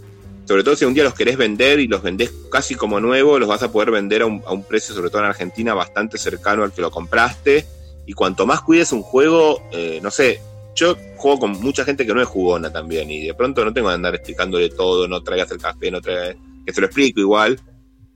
Sobre 0.50 0.64
todo 0.64 0.74
si 0.74 0.84
un 0.84 0.94
día 0.94 1.04
los 1.04 1.14
querés 1.14 1.36
vender 1.36 1.78
y 1.78 1.86
los 1.86 2.02
vendés 2.02 2.32
casi 2.50 2.74
como 2.74 2.98
nuevos, 2.98 3.38
los 3.38 3.48
vas 3.48 3.62
a 3.62 3.70
poder 3.70 3.92
vender 3.92 4.22
a 4.22 4.26
un, 4.26 4.42
a 4.44 4.52
un 4.52 4.64
precio, 4.64 4.92
sobre 4.92 5.08
todo 5.08 5.22
en 5.22 5.28
Argentina, 5.28 5.74
bastante 5.74 6.18
cercano 6.18 6.64
al 6.64 6.72
que 6.72 6.80
lo 6.80 6.90
compraste. 6.90 7.64
Y 8.04 8.14
cuanto 8.14 8.46
más 8.46 8.60
cuides 8.60 8.90
un 8.90 9.02
juego, 9.02 9.62
eh, 9.70 10.00
no 10.02 10.10
sé, 10.10 10.40
yo 10.74 10.96
juego 11.18 11.38
con 11.38 11.52
mucha 11.52 11.84
gente 11.84 12.04
que 12.04 12.12
no 12.12 12.20
es 12.20 12.26
jugona 12.26 12.72
también 12.72 13.08
y 13.12 13.28
de 13.28 13.34
pronto 13.34 13.64
no 13.64 13.72
tengo 13.72 13.90
que 13.90 13.94
andar 13.94 14.12
explicándole 14.16 14.70
todo, 14.70 15.06
no 15.06 15.22
traigas 15.22 15.52
el 15.52 15.58
café, 15.58 15.88
no 15.88 16.00
traigas... 16.00 16.34
que 16.66 16.72
se 16.72 16.80
lo 16.80 16.88
explico 16.88 17.20
igual, 17.20 17.60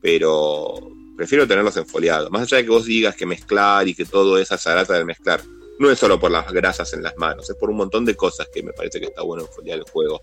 pero 0.00 0.90
prefiero 1.16 1.46
tenerlos 1.46 1.76
enfoliados. 1.76 2.32
Más 2.32 2.42
allá 2.42 2.56
de 2.56 2.64
que 2.64 2.70
vos 2.70 2.84
digas 2.84 3.14
que 3.14 3.26
mezclar 3.26 3.86
y 3.86 3.94
que 3.94 4.06
todo 4.06 4.38
esa 4.38 4.58
zarata 4.58 4.94
del 4.94 5.06
mezclar, 5.06 5.40
no 5.78 5.88
es 5.88 6.00
solo 6.00 6.18
por 6.18 6.32
las 6.32 6.50
grasas 6.52 6.92
en 6.94 7.04
las 7.04 7.16
manos, 7.16 7.48
es 7.48 7.54
por 7.54 7.70
un 7.70 7.76
montón 7.76 8.04
de 8.04 8.16
cosas 8.16 8.48
que 8.52 8.64
me 8.64 8.72
parece 8.72 8.98
que 8.98 9.06
está 9.06 9.22
bueno 9.22 9.44
enfoliar 9.44 9.78
el 9.78 9.84
juego. 9.84 10.20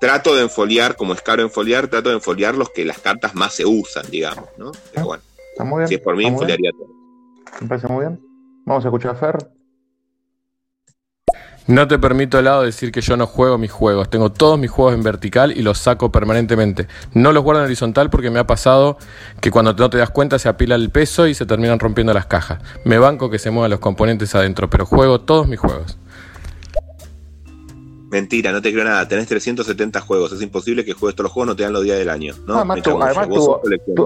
Trato 0.00 0.34
de 0.34 0.42
enfoliar, 0.42 0.96
como 0.96 1.14
es 1.14 1.22
caro 1.22 1.42
enfoliar, 1.42 1.88
trato 1.88 2.10
de 2.10 2.16
enfoliar 2.16 2.54
los 2.54 2.70
que 2.70 2.84
las 2.84 2.98
cartas 2.98 3.34
más 3.34 3.54
se 3.54 3.64
usan, 3.64 4.04
digamos, 4.10 4.48
¿no? 4.58 4.72
Pero 4.92 5.06
bueno, 5.06 5.22
Está 5.52 5.64
muy 5.64 5.78
bien. 5.78 5.88
si 5.88 5.94
es 5.94 6.00
por 6.00 6.14
mí, 6.14 6.20
bien. 6.24 6.34
enfoliaría 6.34 6.70
todo. 6.72 6.88
Me 7.60 7.68
parece 7.68 7.88
muy 7.88 8.04
bien. 8.04 8.20
Vamos 8.66 8.84
a 8.84 8.88
escuchar 8.88 9.12
a 9.12 9.14
Fer. 9.14 9.36
No 11.68 11.88
te 11.88 11.98
permito, 11.98 12.40
lado 12.42 12.62
decir 12.62 12.92
que 12.92 13.00
yo 13.00 13.16
no 13.16 13.26
juego 13.26 13.58
mis 13.58 13.72
juegos. 13.72 14.08
Tengo 14.08 14.30
todos 14.30 14.56
mis 14.56 14.70
juegos 14.70 14.94
en 14.94 15.02
vertical 15.02 15.50
y 15.50 15.62
los 15.62 15.78
saco 15.78 16.12
permanentemente. 16.12 16.86
No 17.12 17.32
los 17.32 17.42
guardo 17.42 17.60
en 17.62 17.64
horizontal 17.66 18.08
porque 18.08 18.30
me 18.30 18.38
ha 18.38 18.46
pasado 18.46 18.98
que 19.40 19.50
cuando 19.50 19.72
no 19.72 19.90
te 19.90 19.98
das 19.98 20.10
cuenta 20.10 20.38
se 20.38 20.48
apila 20.48 20.76
el 20.76 20.90
peso 20.90 21.26
y 21.26 21.34
se 21.34 21.44
terminan 21.44 21.80
rompiendo 21.80 22.14
las 22.14 22.26
cajas. 22.26 22.62
Me 22.84 22.98
banco 22.98 23.30
que 23.30 23.40
se 23.40 23.50
muevan 23.50 23.72
los 23.72 23.80
componentes 23.80 24.32
adentro, 24.36 24.70
pero 24.70 24.86
juego 24.86 25.22
todos 25.22 25.48
mis 25.48 25.58
juegos. 25.58 25.98
Mentira, 28.10 28.52
no 28.52 28.62
te 28.62 28.72
creo 28.72 28.84
nada. 28.84 29.06
Tenés 29.08 29.26
370 29.26 30.00
juegos. 30.00 30.32
Es 30.32 30.40
imposible 30.42 30.84
que 30.84 30.92
juegues 30.92 31.16
todos 31.16 31.24
los 31.26 31.32
juegos, 31.32 31.48
no 31.48 31.56
te 31.56 31.64
dan 31.64 31.72
los 31.72 31.82
días 31.82 31.98
del 31.98 32.08
año. 32.10 32.34
¿no? 32.46 32.56
además, 32.56 32.82
tú- 32.82 33.02
además 33.02 33.28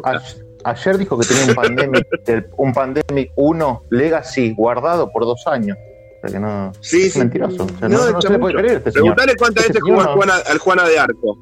a- 0.04 0.70
ayer 0.70 0.98
dijo 0.98 1.18
que 1.18 1.26
tenía 1.26 1.44
un 1.46 1.54
Pandemic, 1.54 2.06
el- 2.26 2.46
un 2.56 2.72
Pandemic 2.72 3.30
1 3.36 3.82
Legacy 3.90 4.54
guardado 4.54 5.10
por 5.12 5.24
dos 5.24 5.46
años. 5.46 5.76
O 5.78 6.20
sea 6.22 6.30
que 6.32 6.40
no. 6.40 6.72
Sí, 6.80 7.02
es 7.04 7.12
sí. 7.14 7.18
mentiroso. 7.18 7.64
O 7.64 7.78
sea, 7.78 7.88
No, 7.88 7.98
no, 8.06 8.10
no 8.12 8.20
se 8.22 8.28
le 8.30 8.38
puede 8.38 8.54
creer 8.54 8.76
este. 8.78 8.92
Preguntale 8.92 9.34
cuántas 9.36 9.64
Este 9.64 9.72
veces 9.74 9.82
jugó 9.88 10.00
al 10.02 10.14
Juana, 10.16 10.34
Juana 10.60 10.88
de 10.88 10.98
Arco. 10.98 11.38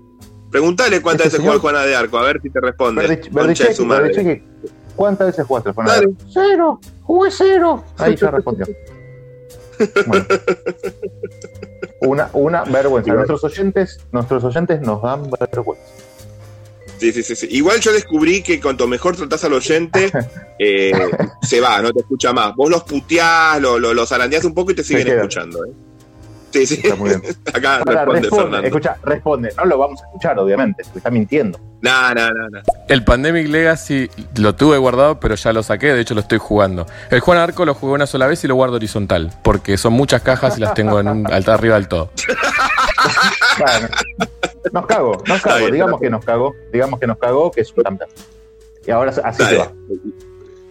Preguntale 0.51 1.01
cuántas 1.03 1.27
Este 1.27 1.37
veces 1.39 1.41
jugó 1.45 1.53
al 1.55 1.61
Juana 1.61 1.83
de 1.87 1.97
Arco, 1.97 2.19
a 2.19 2.23
ver 2.23 2.41
si 2.43 2.51
te 2.51 2.61
responde. 2.61 3.07
De 3.09 3.75
su 3.75 3.85
madre. 3.87 4.43
¿cuántas 4.97 5.27
veces 5.29 5.47
jugaste 5.47 5.69
al 5.69 5.75
Juan 5.77 5.87
Dale. 5.87 6.07
Adar? 6.07 6.17
Cero, 6.33 6.81
jugué 7.03 7.31
cero. 7.31 7.85
Ahí 7.99 8.17
ya 8.17 8.31
respondió. 8.31 8.67
Bueno. 10.09 10.25
Una, 12.01 12.31
una 12.33 12.65
vergüenza. 12.65 13.13
Nuestros 13.13 13.45
oyentes, 13.45 14.01
nuestros 14.13 14.45
oyentes 14.45 14.81
nos 14.81 15.03
dan 15.03 15.29
vergüenza. 15.31 15.85
Sí, 16.99 17.13
sí, 17.13 17.23
sí, 17.23 17.37
sí. 17.37 17.47
Igual 17.51 17.79
yo 17.81 17.93
descubrí 17.93 18.43
que 18.43 18.61
cuanto 18.61 18.89
mejor 18.89 19.17
tratás 19.17 19.45
al 19.45 19.53
oyente, 19.53 20.11
eh, 20.59 20.93
se 21.43 21.61
va, 21.61 21.81
no 21.81 21.93
te 21.93 22.01
escucha 22.01 22.33
más. 22.33 22.55
Vos 22.57 22.71
los 22.71 22.83
puteás, 22.85 23.61
lo- 23.61 23.79
lo- 23.79 23.95
los 23.95 24.09
zarandeás 24.09 24.45
un 24.45 24.55
poco 24.55 24.73
y 24.73 24.75
te 24.75 24.83
siguen 24.85 25.07
escuchando. 25.19 25.65
¿eh? 25.65 25.71
Sí, 26.53 26.67
sí. 26.67 26.81
Está 26.83 26.97
muy 26.97 27.11
bien. 27.11 27.23
Acá 27.55 27.77
Ahora, 27.79 28.05
responde 28.07 28.21
responde, 28.21 28.43
Fernando. 28.45 28.67
escucha, 28.69 28.97
responde. 29.03 29.53
No 29.57 29.65
lo 29.67 29.79
vamos 29.79 30.01
a 30.03 30.07
escuchar, 30.07 30.39
obviamente, 30.39 30.83
porque 30.85 30.99
está 30.99 31.11
mintiendo. 31.11 31.59
No, 31.83 32.15
no, 32.15 32.31
no, 32.31 32.49
no. 32.51 32.61
El 32.89 33.05
Pandemic 33.05 33.49
Legacy 33.49 34.11
lo 34.37 34.55
tuve 34.55 34.79
guardado, 34.79 35.21
pero 35.21 35.35
ya 35.35 35.53
lo 35.53 35.63
saqué, 35.63 35.93
de 35.95 36.01
hecho 36.01 36.15
lo 36.15 36.21
estoy 36.21 36.39
jugando. 36.39 36.87
El 37.11 37.21
Juan 37.21 37.39
Arco 37.39 37.65
lo 37.65 37.75
jugué 37.75 37.93
una 37.93 38.07
sola 38.07 38.27
vez 38.27 38.43
y 38.45 38.49
lo 38.49 38.55
guardo 38.55 38.77
horizontal, 38.77 39.33
porque 39.45 39.77
son 39.77 39.93
muchas 39.93 40.23
cajas 40.23 40.57
y 40.59 40.61
las 40.61 40.75
tengo 40.75 40.99
en 41.01 41.09
un, 41.09 41.33
alta 41.33 41.55
arriba 41.55 41.75
del 41.77 41.89
todo. 41.89 42.11
Bueno, 43.59 43.89
nos 44.73 44.87
cago, 44.87 45.23
nos 45.27 45.41
cago. 45.43 45.59
bien, 45.59 45.73
digamos 45.73 46.01
que 46.01 46.11
nos 46.11 46.25
cagó, 46.25 46.55
digamos 46.73 47.01
que 47.01 47.07
nos 47.07 47.19
cagó, 47.19 47.51
que 47.51 47.61
es 47.63 47.73
un 47.77 47.83
campeón. 47.85 48.11
Y 48.87 48.91
ahora 48.91 49.13
así 49.25 49.43
se 49.45 49.57
va. 49.57 49.73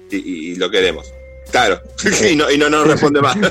Y, 0.10 0.16
y- 0.18 0.52
y 0.52 0.56
lo 0.56 0.70
queremos. 0.70 1.12
Claro. 1.52 1.80
y 2.32 2.36
no, 2.36 2.50
y 2.52 2.58
no 2.58 2.70
nos 2.70 2.88
responde 2.88 3.22
más. 3.22 3.36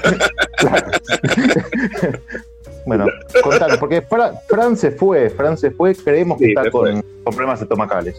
Bueno, 2.85 3.07
contanos, 3.43 3.79
porque 3.79 4.01
Fra- 4.03 4.33
Fran 4.49 4.77
se 4.77 4.93
fue, 4.93 5.29
Fran 5.31 5.59
se 5.59 5.73
fue, 5.73 5.93
creemos 5.97 6.39
que 6.39 6.45
Sí, 6.45 6.51
está 6.57 6.71
con, 6.71 7.03
con 7.25 7.35
problemas 7.35 7.61
estomacales. 7.61 8.15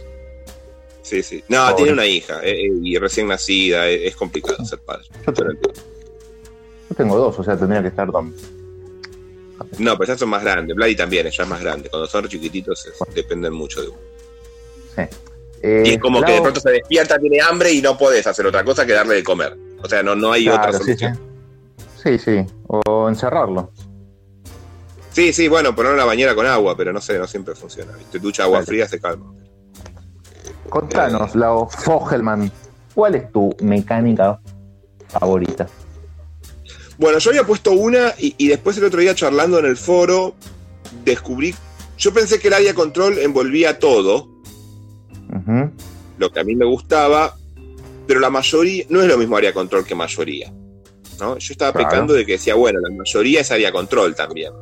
Sí, 1.03 1.23
sí. 1.23 1.41
No, 1.47 1.61
Pobre. 1.63 1.75
tiene 1.75 1.91
una 1.93 2.05
hija 2.05 2.41
eh, 2.43 2.65
eh, 2.65 2.71
y 2.83 2.97
recién 2.97 3.27
nacida, 3.29 3.87
eh, 3.87 4.07
es 4.07 4.15
complicado 4.17 4.63
ser 4.65 4.79
padre. 4.79 5.05
Yo, 5.25 5.31
te- 5.31 5.43
yo 5.43 6.95
tengo 6.97 7.17
dos, 7.17 7.39
o 7.39 7.43
sea, 7.45 7.55
tendría 7.57 7.81
que 7.81 7.87
estar 7.87 8.11
don. 8.11 8.35
No, 9.79 9.97
pero 9.97 10.13
ya 10.13 10.17
son 10.17 10.27
más 10.29 10.43
grandes. 10.43 10.75
Vladi 10.75 10.97
también, 10.97 11.25
ella 11.27 11.43
es 11.43 11.49
más 11.49 11.61
grande. 11.61 11.87
Cuando 11.89 12.05
son 12.09 12.27
chiquititos 12.27 12.85
es- 12.87 13.15
dependen 13.15 13.53
mucho 13.53 13.81
de 13.81 13.87
uno. 13.87 13.97
Eh, 15.61 15.83
y 15.85 15.89
es 15.91 15.99
como 15.99 16.21
que 16.21 16.33
de 16.33 16.41
pronto 16.41 16.59
se 16.59 16.71
despierta, 16.71 17.17
tiene 17.17 17.39
hambre 17.39 17.71
y 17.71 17.81
no 17.81 17.97
podés 17.97 18.27
hacer 18.27 18.45
otra 18.45 18.65
cosa 18.65 18.85
que 18.85 18.91
darle 18.91 19.15
de 19.15 19.23
comer. 19.23 19.55
O 19.83 19.87
sea, 19.89 20.03
no, 20.03 20.15
no 20.15 20.31
hay 20.31 20.45
Claro, 20.45 20.59
otra 20.59 20.73
sí, 20.73 20.85
solución. 20.85 21.19
Sí, 22.03 22.17
sí, 22.17 22.45
o 22.67 23.09
encerrarlo. 23.09 23.71
Sí, 25.11 25.33
sí, 25.33 25.47
bueno, 25.47 25.75
poner 25.75 25.93
una 25.93 26.05
bañera 26.05 26.35
con 26.35 26.45
agua, 26.45 26.75
pero 26.77 26.93
no 26.93 27.01
sé, 27.01 27.17
no 27.17 27.25
siempre 27.27 27.55
funciona. 27.55 27.93
¿viste? 27.93 28.19
Ducha 28.19 28.43
agua 28.43 28.61
fría, 28.63 28.87
se 28.87 28.99
calma. 28.99 29.33
Contanos, 30.69 31.35
Lau 31.35 31.67
Fogelman, 31.69 32.51
¿cuál 32.93 33.15
es 33.15 33.31
tu 33.31 33.55
mecánica 33.61 34.39
favorita? 35.07 35.67
Bueno, 36.97 37.19
yo 37.19 37.29
había 37.31 37.45
puesto 37.45 37.71
una 37.71 38.13
y, 38.17 38.35
y 38.37 38.47
después 38.47 38.77
el 38.77 38.83
otro 38.83 38.99
día 38.99 39.15
charlando 39.15 39.59
en 39.59 39.65
el 39.65 39.77
foro 39.77 40.35
descubrí. 41.03 41.55
Yo 41.97 42.13
pensé 42.13 42.39
que 42.39 42.49
el 42.49 42.53
área 42.53 42.73
control 42.73 43.17
envolvía 43.19 43.79
todo, 43.79 44.29
lo 46.17 46.31
que 46.31 46.39
a 46.39 46.43
mí 46.43 46.55
me 46.55 46.65
gustaba, 46.65 47.35
pero 48.07 48.19
la 48.19 48.29
mayoría 48.29 48.85
no 48.89 49.01
es 49.01 49.07
lo 49.07 49.17
mismo 49.17 49.37
área 49.37 49.53
control 49.53 49.85
que 49.85 49.93
mayoría. 49.95 50.51
¿no? 51.19 51.37
Yo 51.37 51.51
estaba 51.51 51.73
Claro. 51.73 51.89
pecando 51.89 52.13
de 52.13 52.25
que 52.25 52.33
decía, 52.33 52.53
bueno, 52.55 52.79
la 52.79 52.95
mayoría 52.95 53.41
es 53.41 53.51
área 53.51 53.71
control 53.71 54.15
también. 54.15 54.53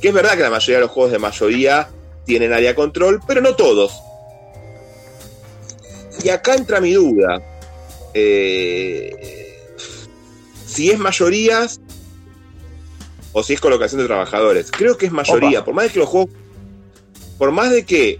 Que 0.00 0.08
es 0.08 0.14
verdad 0.14 0.36
que 0.36 0.42
la 0.42 0.50
mayoría 0.50 0.76
de 0.76 0.82
los 0.82 0.90
juegos 0.90 1.12
de 1.12 1.18
mayoría 1.18 1.88
tienen 2.26 2.52
área 2.52 2.74
control, 2.74 3.20
pero 3.26 3.40
no 3.40 3.54
todos. 3.54 3.92
Y 6.22 6.28
acá 6.30 6.54
entra 6.54 6.80
mi 6.80 6.92
duda. 6.92 7.40
Eh, 8.12 9.56
si 10.66 10.90
es 10.90 10.98
mayorías 10.98 11.80
o 13.32 13.42
si 13.42 13.54
es 13.54 13.60
colocación 13.60 14.00
de 14.00 14.06
trabajadores. 14.06 14.70
Creo 14.70 14.96
que 14.96 15.06
es 15.06 15.12
mayoría. 15.12 15.60
Opa. 15.60 15.64
Por 15.66 15.74
más 15.74 15.84
de 15.86 15.92
que 15.92 15.98
los 15.98 16.08
juegos. 16.08 16.30
Por 17.38 17.50
más 17.52 17.70
de 17.70 17.84
que 17.84 18.18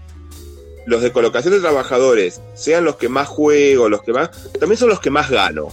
los 0.85 1.01
de 1.01 1.11
colocación 1.11 1.53
de 1.53 1.59
trabajadores 1.59 2.41
sean 2.53 2.85
los 2.85 2.95
que 2.97 3.09
más 3.09 3.27
juego, 3.27 3.89
los 3.89 4.03
que 4.03 4.13
más. 4.13 4.29
También 4.59 4.77
son 4.77 4.89
los 4.89 4.99
que 4.99 5.09
más 5.09 5.29
gano. 5.29 5.69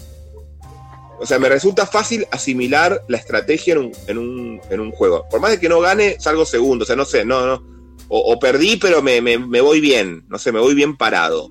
O 1.20 1.26
sea, 1.26 1.38
me 1.38 1.48
resulta 1.48 1.86
fácil 1.86 2.26
asimilar 2.32 3.04
la 3.08 3.16
estrategia 3.16 3.74
en 3.74 3.78
un, 3.78 3.92
en 4.08 4.18
un, 4.18 4.60
en 4.70 4.80
un 4.80 4.90
juego. 4.90 5.24
Por 5.30 5.40
más 5.40 5.52
de 5.52 5.60
que 5.60 5.68
no 5.68 5.80
gane, 5.80 6.16
salgo 6.18 6.44
segundo. 6.44 6.82
O 6.82 6.86
sea, 6.86 6.96
no 6.96 7.04
sé, 7.04 7.24
no, 7.24 7.46
no. 7.46 7.62
O, 8.08 8.32
o 8.32 8.38
perdí, 8.40 8.76
pero 8.76 9.02
me, 9.02 9.20
me- 9.20 9.38
me 9.38 9.60
voy 9.60 9.80
bien. 9.80 10.24
No 10.28 10.38
sé, 10.38 10.50
me 10.50 10.58
voy 10.60 10.74
bien 10.74 10.96
parado. 10.96 11.48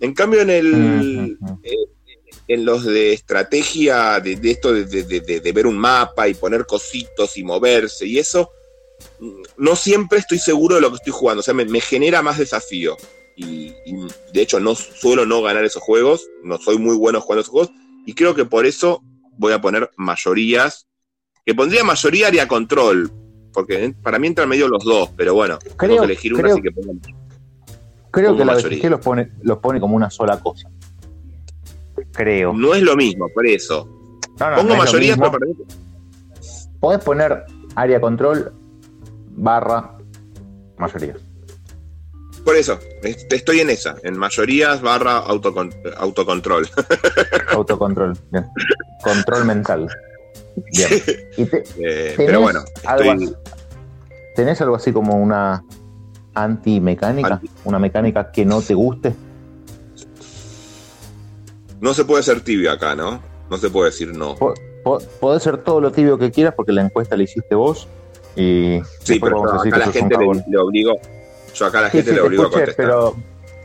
En 0.00 0.14
cambio, 0.14 0.42
en 0.42 0.50
el. 0.50 1.38
eh, 1.64 1.76
en 2.46 2.64
los 2.66 2.84
de 2.84 3.14
estrategia, 3.14 4.20
de, 4.20 4.36
de 4.36 4.50
esto 4.50 4.72
de, 4.72 4.84
de- 4.84 5.40
de- 5.40 5.52
ver 5.52 5.66
un 5.66 5.78
mapa 5.78 6.28
y 6.28 6.34
poner 6.34 6.66
cositos 6.66 7.36
y 7.38 7.42
moverse 7.42 8.06
y 8.06 8.18
eso, 8.18 8.50
no 9.56 9.76
siempre 9.76 10.18
estoy 10.18 10.38
seguro 10.38 10.76
de 10.76 10.80
lo 10.80 10.90
que 10.90 10.96
estoy 10.96 11.12
jugando. 11.12 11.40
O 11.40 11.42
sea, 11.42 11.54
me, 11.54 11.64
me 11.64 11.80
genera 11.80 12.22
más 12.22 12.38
desafío. 12.38 12.96
Y, 13.36 13.72
y, 13.84 14.06
de 14.32 14.40
hecho, 14.42 14.60
no 14.60 14.74
suelo 14.74 15.26
no 15.26 15.42
ganar 15.42 15.64
esos 15.64 15.82
juegos. 15.82 16.28
No 16.42 16.58
soy 16.58 16.78
muy 16.78 16.96
bueno 16.96 17.20
jugando 17.20 17.40
esos 17.42 17.52
juegos. 17.52 17.70
Y 18.06 18.14
creo 18.14 18.34
que 18.34 18.44
por 18.44 18.66
eso 18.66 19.02
voy 19.38 19.52
a 19.52 19.60
poner 19.60 19.90
mayorías. 19.96 20.86
Que 21.44 21.54
pondría 21.54 21.84
mayoría 21.84 22.28
área 22.28 22.48
control. 22.48 23.10
Porque 23.52 23.94
para 24.02 24.18
mí 24.18 24.26
entran 24.26 24.48
medio 24.48 24.68
los 24.68 24.84
dos. 24.84 25.10
Pero 25.16 25.34
bueno, 25.34 25.58
tengo 25.58 25.76
Creo- 25.76 25.98
que 25.98 26.04
elegir 26.04 26.34
una, 26.34 26.52
así 26.52 26.62
que 26.62 26.70
pongo 26.70 26.92
Creo 28.10 28.36
que 28.36 28.44
la 28.44 28.54
mayoría. 28.54 28.78
BGG 28.78 28.90
los 28.90 29.00
pone, 29.00 29.32
los 29.42 29.58
pone 29.58 29.80
como 29.80 29.96
una 29.96 30.08
sola 30.10 30.38
cosa. 30.40 30.68
Creo. 32.12 32.52
No 32.52 32.74
es 32.74 32.82
lo 32.82 32.96
mismo, 32.96 33.28
por 33.34 33.46
eso. 33.46 33.88
No, 34.38 34.50
no, 34.50 34.56
Pongo 34.56 34.68
no 34.70 34.76
mayorías, 34.76 35.16
pero 35.18 35.30
para 35.32 35.46
mí 35.46 35.54
Podés 36.80 37.02
poner 37.04 37.44
área 37.76 38.00
control 38.00 38.52
barra 39.36 39.96
mayoría. 40.78 41.14
Por 42.44 42.56
eso, 42.56 42.78
est- 43.02 43.32
estoy 43.32 43.60
en 43.60 43.70
esa, 43.70 43.96
en 44.02 44.18
mayorías 44.18 44.82
barra 44.82 45.24
autocon- 45.26 45.72
autocontrol. 45.96 46.68
Autocontrol. 47.52 48.16
Bien. 48.30 48.46
Control 49.02 49.44
mental. 49.46 49.88
Bien. 50.72 50.90
Y 51.38 51.44
te- 51.46 51.58
Eh, 51.78 52.14
¿tenés 52.14 52.16
pero 52.16 52.40
bueno, 52.42 52.60
algo 52.84 53.12
estoy, 53.12 53.24
así- 53.26 53.34
¿Tenés 54.36 54.60
algo 54.60 54.76
así 54.76 54.92
como 54.92 55.16
una 55.16 55.64
anti-mecánica? 56.34 57.40
¿Una 57.64 57.78
mecánica 57.78 58.30
que 58.32 58.44
no 58.44 58.60
te 58.60 58.74
guste? 58.74 59.14
no 61.80 61.92
se 61.94 62.04
puede 62.04 62.22
ser 62.22 62.40
tibio 62.40 62.70
acá, 62.72 62.94
¿no? 62.96 63.20
No 63.50 63.58
se 63.58 63.68
puede 63.70 63.90
decir 63.90 64.16
no. 64.16 64.34
Po- 64.36 64.54
po- 64.82 65.00
Podés 65.20 65.42
ser 65.42 65.58
todo 65.58 65.80
lo 65.80 65.92
tibio 65.92 66.18
que 66.18 66.30
quieras 66.30 66.54
porque 66.56 66.72
la 66.72 66.82
encuesta 66.82 67.16
la 67.16 67.24
hiciste 67.24 67.54
vos 67.54 67.86
y 68.36 68.80
Sí, 69.02 69.18
pero 69.20 69.42
vamos 69.42 69.52
a 69.52 69.56
decir 69.56 69.74
acá 69.74 69.84
que 69.84 69.86
la 69.86 69.92
gente 69.92 70.16
le, 70.18 70.44
le 70.48 70.58
obligo, 70.58 70.94
yo 71.54 71.66
acá 71.66 71.78
a 71.78 71.82
la 71.82 71.90
gente 71.90 72.10
sí, 72.10 72.16
le 72.16 72.22
obligo 72.22 72.42
a 72.44 72.50
contestar. 72.50 72.76
pero, 72.76 73.16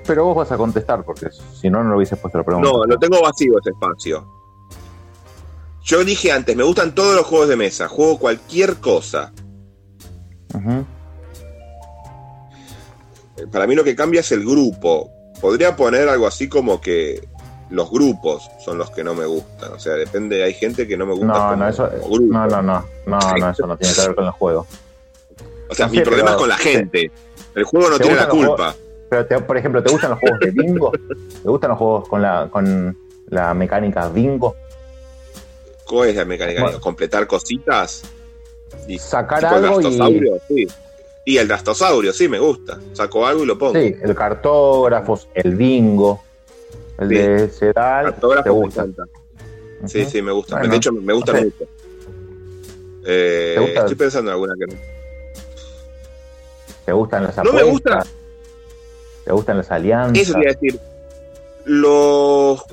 pero 0.05 0.25
vos 0.25 0.35
vas 0.37 0.51
a 0.51 0.57
contestar 0.57 1.03
porque 1.03 1.27
si 1.59 1.69
no, 1.69 1.83
no 1.83 1.91
lo 1.91 1.97
hubiese 1.97 2.15
puesto 2.17 2.37
la 2.37 2.43
pregunta. 2.43 2.69
No, 2.69 2.85
lo 2.85 2.97
tengo 2.97 3.21
vacío 3.21 3.59
ese 3.59 3.71
espacio. 3.71 4.27
Yo 5.83 6.03
dije 6.03 6.31
antes, 6.31 6.55
me 6.55 6.63
gustan 6.63 6.93
todos 6.93 7.15
los 7.15 7.25
juegos 7.25 7.49
de 7.49 7.55
mesa, 7.55 7.87
juego 7.87 8.19
cualquier 8.19 8.75
cosa. 8.77 9.33
Eh, 13.37 13.47
Para 13.51 13.65
mí 13.65 13.75
lo 13.75 13.83
que 13.83 13.95
cambia 13.95 14.19
es 14.21 14.31
el 14.31 14.41
grupo. 14.45 15.09
Podría 15.41 15.75
poner 15.75 16.09
algo 16.09 16.27
así 16.27 16.47
como 16.49 16.79
que 16.81 17.27
los 17.69 17.89
grupos 17.91 18.49
son 18.63 18.77
los 18.77 18.89
que 18.91 19.03
no 19.03 19.13
me 19.13 19.25
gustan. 19.25 19.73
O 19.73 19.79
sea, 19.79 19.93
depende, 19.93 20.43
hay 20.43 20.53
gente 20.53 20.87
que 20.87 20.97
no 20.97 21.05
me 21.05 21.13
gusta. 21.13 21.27
No, 21.27 21.33
como- 21.33 21.55
no, 21.55 21.67
eso, 21.69 21.89
como 22.01 22.13
grupo. 22.15 22.33
no, 22.33 22.47
no, 22.47 22.61
no, 22.61 22.85
no, 23.05 23.19
no, 23.37 23.49
eso 23.51 23.67
no 23.67 23.77
tiene 23.77 23.93
que 23.95 24.01
ver 24.01 24.15
con 24.15 24.25
el 24.25 24.31
juego. 24.31 24.67
O 25.69 25.75
sea, 25.75 25.85
No 25.85 25.91
mi 25.91 25.97
sé, 25.99 26.03
problema 26.03 26.31
es 26.31 26.35
con 26.37 26.49
la 26.49 26.57
gente. 26.57 27.11
El 27.55 27.63
juego 27.63 27.89
no 27.89 27.97
¿Te 27.97 28.03
tiene 28.03 28.17
la 28.19 28.27
culpa. 28.29 28.75
Pero, 29.09 29.25
te- 29.25 29.39
por 29.39 29.57
ejemplo, 29.57 29.81
¿te 29.83 29.91
gustan 29.91 30.11
los 30.11 30.19
juegos 30.19 30.39
de 30.39 30.51
bingo? 30.51 30.91
¿Te 31.43 31.49
gustan 31.49 31.69
los 31.71 31.79
juegos 31.79 32.07
con 32.07 32.21
la, 32.21 32.47
con 32.51 32.97
la 33.27 33.53
mecánica 33.53 34.07
bingo? 34.09 34.55
¿Cuál 35.85 36.09
es 36.09 36.15
la 36.15 36.25
mecánica? 36.25 36.61
Bueno. 36.63 36.79
Completar 36.79 37.25
cositas. 37.27 38.03
Y 38.87 38.97
Sacar 38.99 39.43
algo 39.45 39.81
y- 39.81 40.39
sí. 40.47 40.67
Y 41.25 41.37
el 41.37 41.47
drastosaurio, 41.47 42.13
sí, 42.13 42.27
me 42.27 42.39
gusta. 42.39 42.79
Saco 42.93 43.25
algo 43.27 43.43
y 43.43 43.45
lo 43.45 43.57
pongo. 43.57 43.73
Sí, 43.79 43.95
el 44.01 44.15
cartógrafos, 44.15 45.27
el 45.35 45.55
bingo, 45.55 46.23
el 46.99 47.09
Sí. 47.09 47.15
de 47.15 47.49
Sedal, 47.49 48.05
Cartógrafo 48.05 48.59
me 48.59 48.65
encanta. 48.67 49.03
Sí, 49.85 50.05
sí, 50.05 50.21
me 50.21 50.31
gusta. 50.31 50.57
Bueno, 50.57 50.71
de 50.71 50.77
hecho, 50.77 50.91
me 50.91 51.13
gusta 51.13 51.33
no 51.33 51.41
mucho. 51.41 51.67
Eh, 53.05 53.53
¿Te 53.55 53.61
gusta? 53.61 53.79
Estoy 53.81 53.95
pensando 53.95 54.29
en 54.31 54.33
alguna 54.33 54.53
que 54.59 54.67
no. 54.67 54.79
¿Te 56.85 56.91
gustan 56.93 57.23
las 57.23 57.35
No 57.37 57.41
apuestas? 57.43 57.63
me 57.65 57.71
gusta. 57.71 58.05
¿Te 59.25 59.31
gustan 59.31 59.57
las 59.57 59.71
alianzas? 59.71 60.17
Eso 60.17 60.33
te 60.33 60.39
iba 60.39 60.49
a 60.51 60.53
decir. 60.53 60.79
Los. 61.65 62.63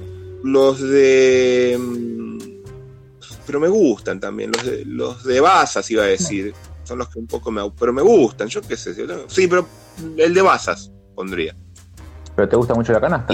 Los 0.43 0.81
de. 0.81 1.77
mm, 1.79 2.39
Pero 3.47 3.61
me 3.61 3.69
gustan 3.69 4.19
también. 4.21 4.51
Los 4.53 4.65
de, 4.65 4.85
los 4.85 5.25
de 5.25 5.41
Basas, 5.41 5.91
iba 5.91 6.03
a 6.03 6.07
decir. 6.07 6.55
Son 6.85 6.99
los 6.99 7.09
que 7.09 7.19
un 7.19 7.27
poco 7.27 7.51
me. 7.51 7.63
Pero 7.79 7.93
me 7.93 8.03
gustan, 8.03 8.49
yo 8.49 8.61
qué 8.63 8.77
sé. 8.77 8.95
Sí, 9.29 9.47
pero 9.49 9.67
el 10.17 10.35
de 10.35 10.43
Basas 10.43 10.91
pondría. 11.15 11.55
¿Pero 12.35 12.49
te 12.49 12.57
gusta 12.57 12.75
mucho 12.75 12.93
la 12.93 13.01
canasta? 13.01 13.33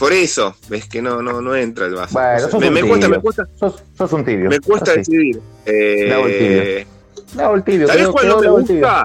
Por 0.00 0.12
eso, 0.14 0.56
ves 0.68 0.88
que 0.88 1.00
no, 1.02 1.22
no, 1.22 1.40
no 1.42 1.54
entra 1.54 1.86
el 1.86 1.94
Basas. 1.94 2.12
Bueno, 2.12 2.48
sos 2.48 2.60
me, 2.60 2.68
un 2.68 2.74
me 2.74 2.82
cuesta, 2.88 3.08
me 3.08 3.20
cuesta. 3.20 3.46
Sos, 3.56 3.82
sos 3.96 4.12
un 4.14 4.24
tibio. 4.24 4.48
Me 4.50 4.58
cuesta 4.58 4.90
Así. 4.92 4.98
decidir. 5.00 5.40
Eh, 5.66 6.86
No, 7.36 7.54
el 7.54 7.62
tibio. 7.62 7.86
¿Sabés 7.86 8.08
cuál 8.08 8.28
no 8.28 8.40
me 8.40 8.48
gusta? 8.48 9.04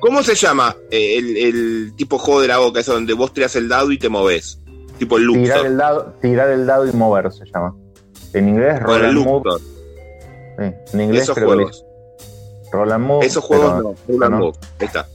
¿Cómo 0.00 0.22
se 0.22 0.34
llama 0.34 0.74
eh, 0.90 1.18
el, 1.18 1.36
el 1.36 1.92
tipo 1.96 2.18
juego 2.18 2.40
de 2.40 2.48
la 2.48 2.58
boca? 2.58 2.80
Eso 2.80 2.94
donde 2.94 3.12
vos 3.14 3.32
tirás 3.32 3.54
el 3.56 3.68
dado 3.68 3.92
y 3.92 3.98
te 3.98 4.08
moves. 4.08 4.58
Tipo 4.98 5.18
el 5.18 5.26
Tirar 5.28 5.36
Luxor. 5.58 5.66
el, 5.66 5.76
dado, 5.76 6.14
tirar 6.22 6.50
el 6.50 6.66
dado 6.66 6.86
y 6.88 6.92
mover 6.92 7.30
se 7.32 7.44
llama. 7.52 7.74
En 8.32 8.48
inglés, 8.48 8.80
roll 8.82 9.04
and 9.04 9.18
move. 9.18 9.50
Sí, 10.58 10.64
en 10.94 11.00
inglés 11.00 11.22
Esos 11.24 11.34
creo 11.36 11.48
juegos. 11.48 11.84
roll 12.72 12.92
and 12.92 13.04
move. 13.06 13.26
Esos 13.26 13.44
juegos 13.44 13.70
pero- 13.76 13.82
no. 13.82 13.94
Roll 14.08 14.22
and 14.24 14.34
no. 14.34 14.38
Move. 14.46 14.58
Ahí 14.80 14.86
está. 14.86 15.06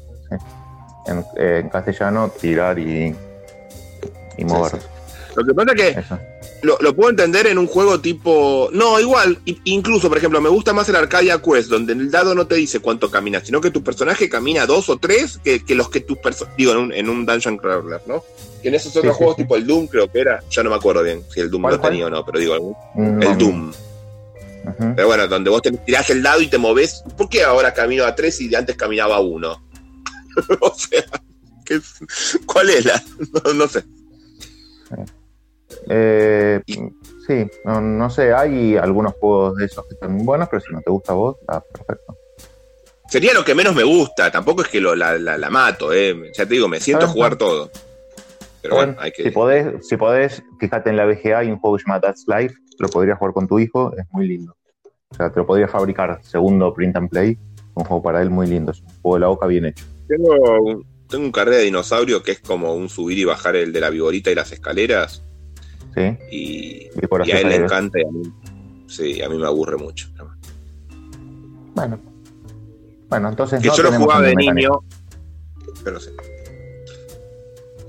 En, 1.07 1.25
eh, 1.37 1.59
en 1.63 1.69
castellano, 1.69 2.29
tirar 2.39 2.77
y, 2.77 3.15
y 4.37 4.45
mover. 4.45 4.73
Lo 5.39 5.45
que 5.47 5.53
pasa 5.53 5.71
es 5.73 6.05
que 6.05 6.15
lo, 6.61 6.77
lo 6.81 6.95
puedo 6.95 7.09
entender 7.09 7.47
en 7.47 7.57
un 7.57 7.67
juego 7.67 7.99
tipo. 7.99 8.69
No, 8.73 8.99
igual. 8.99 9.39
Incluso, 9.63 10.09
por 10.09 10.17
ejemplo, 10.17 10.41
me 10.41 10.49
gusta 10.49 10.73
más 10.73 10.87
el 10.89 10.95
Arcadia 10.95 11.41
Quest, 11.41 11.69
donde 11.69 11.93
el 11.93 12.11
dado 12.11 12.35
no 12.35 12.47
te 12.47 12.55
dice 12.55 12.79
cuánto 12.79 13.09
caminas, 13.09 13.43
sino 13.45 13.61
que 13.61 13.71
tu 13.71 13.83
personaje 13.83 14.29
camina 14.29 14.65
dos 14.65 14.89
o 14.89 14.97
tres 14.97 15.39
que, 15.43 15.63
que 15.63 15.75
los 15.75 15.89
que 15.89 16.01
tus 16.01 16.17
personajes. 16.17 16.57
Digo, 16.57 16.71
en 16.73 16.77
un, 16.77 16.93
en 16.93 17.09
un 17.09 17.25
Dungeon 17.25 17.57
Crawler, 17.57 18.01
¿no? 18.05 18.23
Que 18.61 18.67
en 18.69 18.75
esos 18.75 18.95
otros 18.95 19.13
sí, 19.13 19.17
juegos, 19.17 19.35
sí. 19.37 19.43
tipo 19.43 19.55
el 19.55 19.65
Doom, 19.65 19.87
creo 19.87 20.11
que 20.11 20.19
era. 20.19 20.43
Ya 20.51 20.63
no 20.63 20.69
me 20.69 20.75
acuerdo 20.75 21.01
bien 21.03 21.23
si 21.33 21.39
el 21.39 21.49
Doom 21.49 21.61
¿Cuál, 21.61 21.75
lo 21.75 21.81
tenía 21.81 22.05
o 22.07 22.09
no, 22.09 22.25
pero 22.25 22.39
digo, 22.39 22.53
algún- 22.53 22.75
No, 22.95 23.31
el 23.31 23.37
Doom. 23.37 23.69
Ujú. 24.65 24.93
Pero 24.95 25.07
bueno, 25.07 25.27
donde 25.27 25.49
vos 25.49 25.61
te 25.61 25.71
tirás 25.71 26.09
el 26.09 26.21
dado 26.21 26.41
y 26.41 26.47
te 26.47 26.57
moves. 26.57 27.03
¿Por 27.17 27.29
qué 27.29 27.43
ahora 27.43 27.73
camino 27.73 28.03
a 28.03 28.13
tres 28.15 28.41
y 28.41 28.53
antes 28.53 28.75
caminaba 28.75 29.15
a 29.15 29.19
uno? 29.21 29.63
o 30.59 30.73
sea, 30.75 31.05
¿qué 31.63 31.75
es- 31.75 32.39
¿cuál 32.45 32.69
es 32.69 32.83
la.? 32.85 33.01
No, 33.45 33.53
no 33.53 33.67
sé. 33.69 33.83
Eh, 35.89 36.61
sí, 37.27 37.47
no, 37.65 37.81
no 37.81 38.09
sé, 38.09 38.33
hay 38.33 38.75
algunos 38.77 39.13
juegos 39.13 39.55
de 39.57 39.65
esos 39.65 39.85
que 39.87 39.93
están 39.93 40.13
muy 40.13 40.25
buenos, 40.25 40.47
pero 40.49 40.61
si 40.61 40.73
no 40.73 40.81
te 40.81 40.91
gusta 40.91 41.11
a 41.13 41.15
vos, 41.15 41.37
está 41.41 41.61
perfecto. 41.61 42.15
Sería 43.09 43.33
lo 43.33 43.43
que 43.43 43.55
menos 43.55 43.75
me 43.75 43.83
gusta. 43.83 44.31
Tampoco 44.31 44.61
es 44.61 44.67
que 44.67 44.79
lo, 44.79 44.95
la, 44.95 45.17
la- 45.17 45.37
la 45.37 45.49
mato, 45.49 45.91
¿eh? 45.93 46.31
Ya 46.37 46.45
te 46.45 46.53
digo, 46.53 46.67
me 46.67 46.79
siento 46.79 47.05
a 47.05 47.09
jugar 47.09 47.35
todo. 47.37 47.71
Pero 48.61 48.75
bueno, 48.75 48.95
hay 48.99 49.11
que. 49.11 49.23
Si 49.23 49.31
podés, 49.31 49.87
si 49.87 49.97
podés, 49.97 50.43
fíjate 50.59 50.89
en 50.89 50.97
la 50.97 51.05
VGA, 51.05 51.39
hay 51.39 51.49
un 51.51 51.57
juego 51.59 51.77
que 51.77 51.83
se 51.83 51.87
llama 51.89 52.01
That's 52.01 52.25
Life, 52.27 52.55
lo 52.77 52.87
podrías 52.89 53.17
jugar 53.17 53.33
con 53.33 53.47
tu 53.47 53.57
hijo, 53.57 53.93
es 53.97 54.05
muy 54.11 54.27
lindo. 54.27 54.55
O 55.11 55.15
sea, 55.15 55.31
te 55.31 55.39
lo 55.39 55.45
podrías 55.47 55.71
fabricar, 55.71 56.19
segundo 56.23 56.71
print 56.73 56.95
and 56.97 57.09
play, 57.09 57.37
un 57.73 57.83
juego 57.83 58.03
para 58.03 58.21
él 58.21 58.29
muy 58.29 58.45
lindo, 58.45 58.71
es 58.73 58.81
un 58.81 58.89
juego 59.01 59.15
de 59.15 59.19
la 59.21 59.27
boca 59.27 59.47
bien 59.47 59.65
hecho. 59.65 59.85
Tengo 60.07 60.35
un, 60.59 60.85
tengo 61.07 61.23
un 61.23 61.31
carrera 61.31 61.57
de 61.57 61.63
dinosaurio 61.63 62.21
que 62.21 62.33
es 62.33 62.39
como 62.41 62.75
un 62.75 62.89
subir 62.89 63.17
y 63.17 63.23
bajar 63.25 63.55
el 63.55 63.73
de 63.73 63.79
la 63.79 63.89
vigorita 63.89 64.29
y 64.29 64.35
las 64.35 64.51
escaleras. 64.51 65.23
¿Sí? 65.95 66.17
Y, 66.31 66.89
Y 67.03 67.07
por 67.07 67.27
y 67.27 67.31
a 67.31 67.39
él 67.41 67.49
le 67.49 67.55
encanta 67.57 67.99
y 67.99 68.03
a 68.03 68.11
mí. 68.11 68.21
Sí, 68.87 69.21
a 69.21 69.29
mí 69.29 69.37
me 69.37 69.45
aburre 69.47 69.77
mucho. 69.77 70.07
Bueno. 71.75 71.99
Bueno, 73.09 73.29
entonces 73.29 73.61
Que 73.61 73.67
no 73.69 73.75
yo 73.75 73.83
lo 73.83 73.91
jugaba 73.93 74.21
de 74.21 74.35
mecánico. 74.35 74.83
niño. 75.63 75.73
Pero 75.83 75.99
sí. 75.99 76.11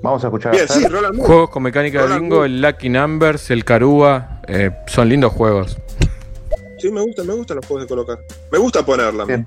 Vamos 0.02 0.24
a 0.24 0.28
escuchar 0.28 0.52
Bien, 0.52 0.64
a 0.64 0.68
Fer. 0.68 0.82
sí, 0.82 0.88
Roland 0.88 1.14
Moore. 1.16 1.26
Juegos 1.26 1.50
con 1.50 1.62
mecánica 1.62 2.06
de 2.06 2.18
bingo, 2.18 2.36
Moore. 2.36 2.46
el 2.50 2.62
Lucky 2.62 2.88
Numbers, 2.88 3.50
el 3.50 3.64
Carúa, 3.64 4.40
eh, 4.48 4.70
son 4.86 5.08
lindos 5.10 5.32
juegos. 5.32 5.76
Sí, 6.78 6.90
me 6.90 7.02
gustan, 7.02 7.26
me 7.26 7.34
gustan 7.34 7.56
los 7.58 7.66
juegos 7.66 7.84
de 7.84 7.88
colocar. 7.88 8.18
Me 8.50 8.58
gusta 8.58 8.84
ponerla. 8.84 9.26
Bien. 9.26 9.46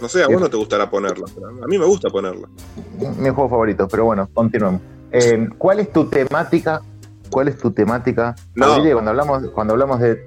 No 0.00 0.08
sé, 0.08 0.22
a 0.24 0.26
Bien. 0.26 0.38
vos 0.40 0.42
no 0.42 0.50
te 0.50 0.56
gustará 0.56 0.90
ponerla, 0.90 1.26
pero 1.32 1.48
a 1.48 1.66
mí 1.68 1.78
me 1.78 1.84
gusta 1.86 2.10
ponerla. 2.10 2.48
mi 2.98 3.28
juego 3.30 3.48
favorito, 3.48 3.86
pero 3.88 4.06
bueno, 4.06 4.28
continuemos. 4.34 4.80
Eh, 5.12 5.48
¿Cuál 5.58 5.78
es 5.80 5.92
tu 5.92 6.06
temática? 6.08 6.80
¿Cuál 7.32 7.48
es 7.48 7.56
tu 7.58 7.72
temática? 7.72 8.36
No. 8.54 8.66
Cuando 8.92 9.10
hablamos, 9.10 9.42
cuando 9.54 9.72
hablamos 9.72 10.00
de, 10.00 10.22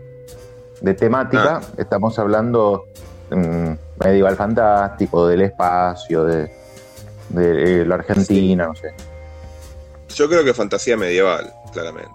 de 0.82 0.94
temática, 0.96 1.58
Ah. 1.58 1.68
estamos 1.78 2.18
hablando 2.18 2.86
mm, 3.30 3.72
medieval 4.04 4.36
fantástico, 4.36 5.28
del 5.28 5.42
espacio, 5.42 6.26
de, 6.26 6.52
de, 7.30 7.82
eh, 7.82 7.86
la 7.86 7.96
Argentina, 7.96 8.66
no 8.66 8.76
sé. 8.76 8.94
Yo 10.16 10.28
creo 10.28 10.44
que 10.44 10.54
fantasía 10.56 10.98
medieval, 10.98 11.54
claramente. 11.72 12.10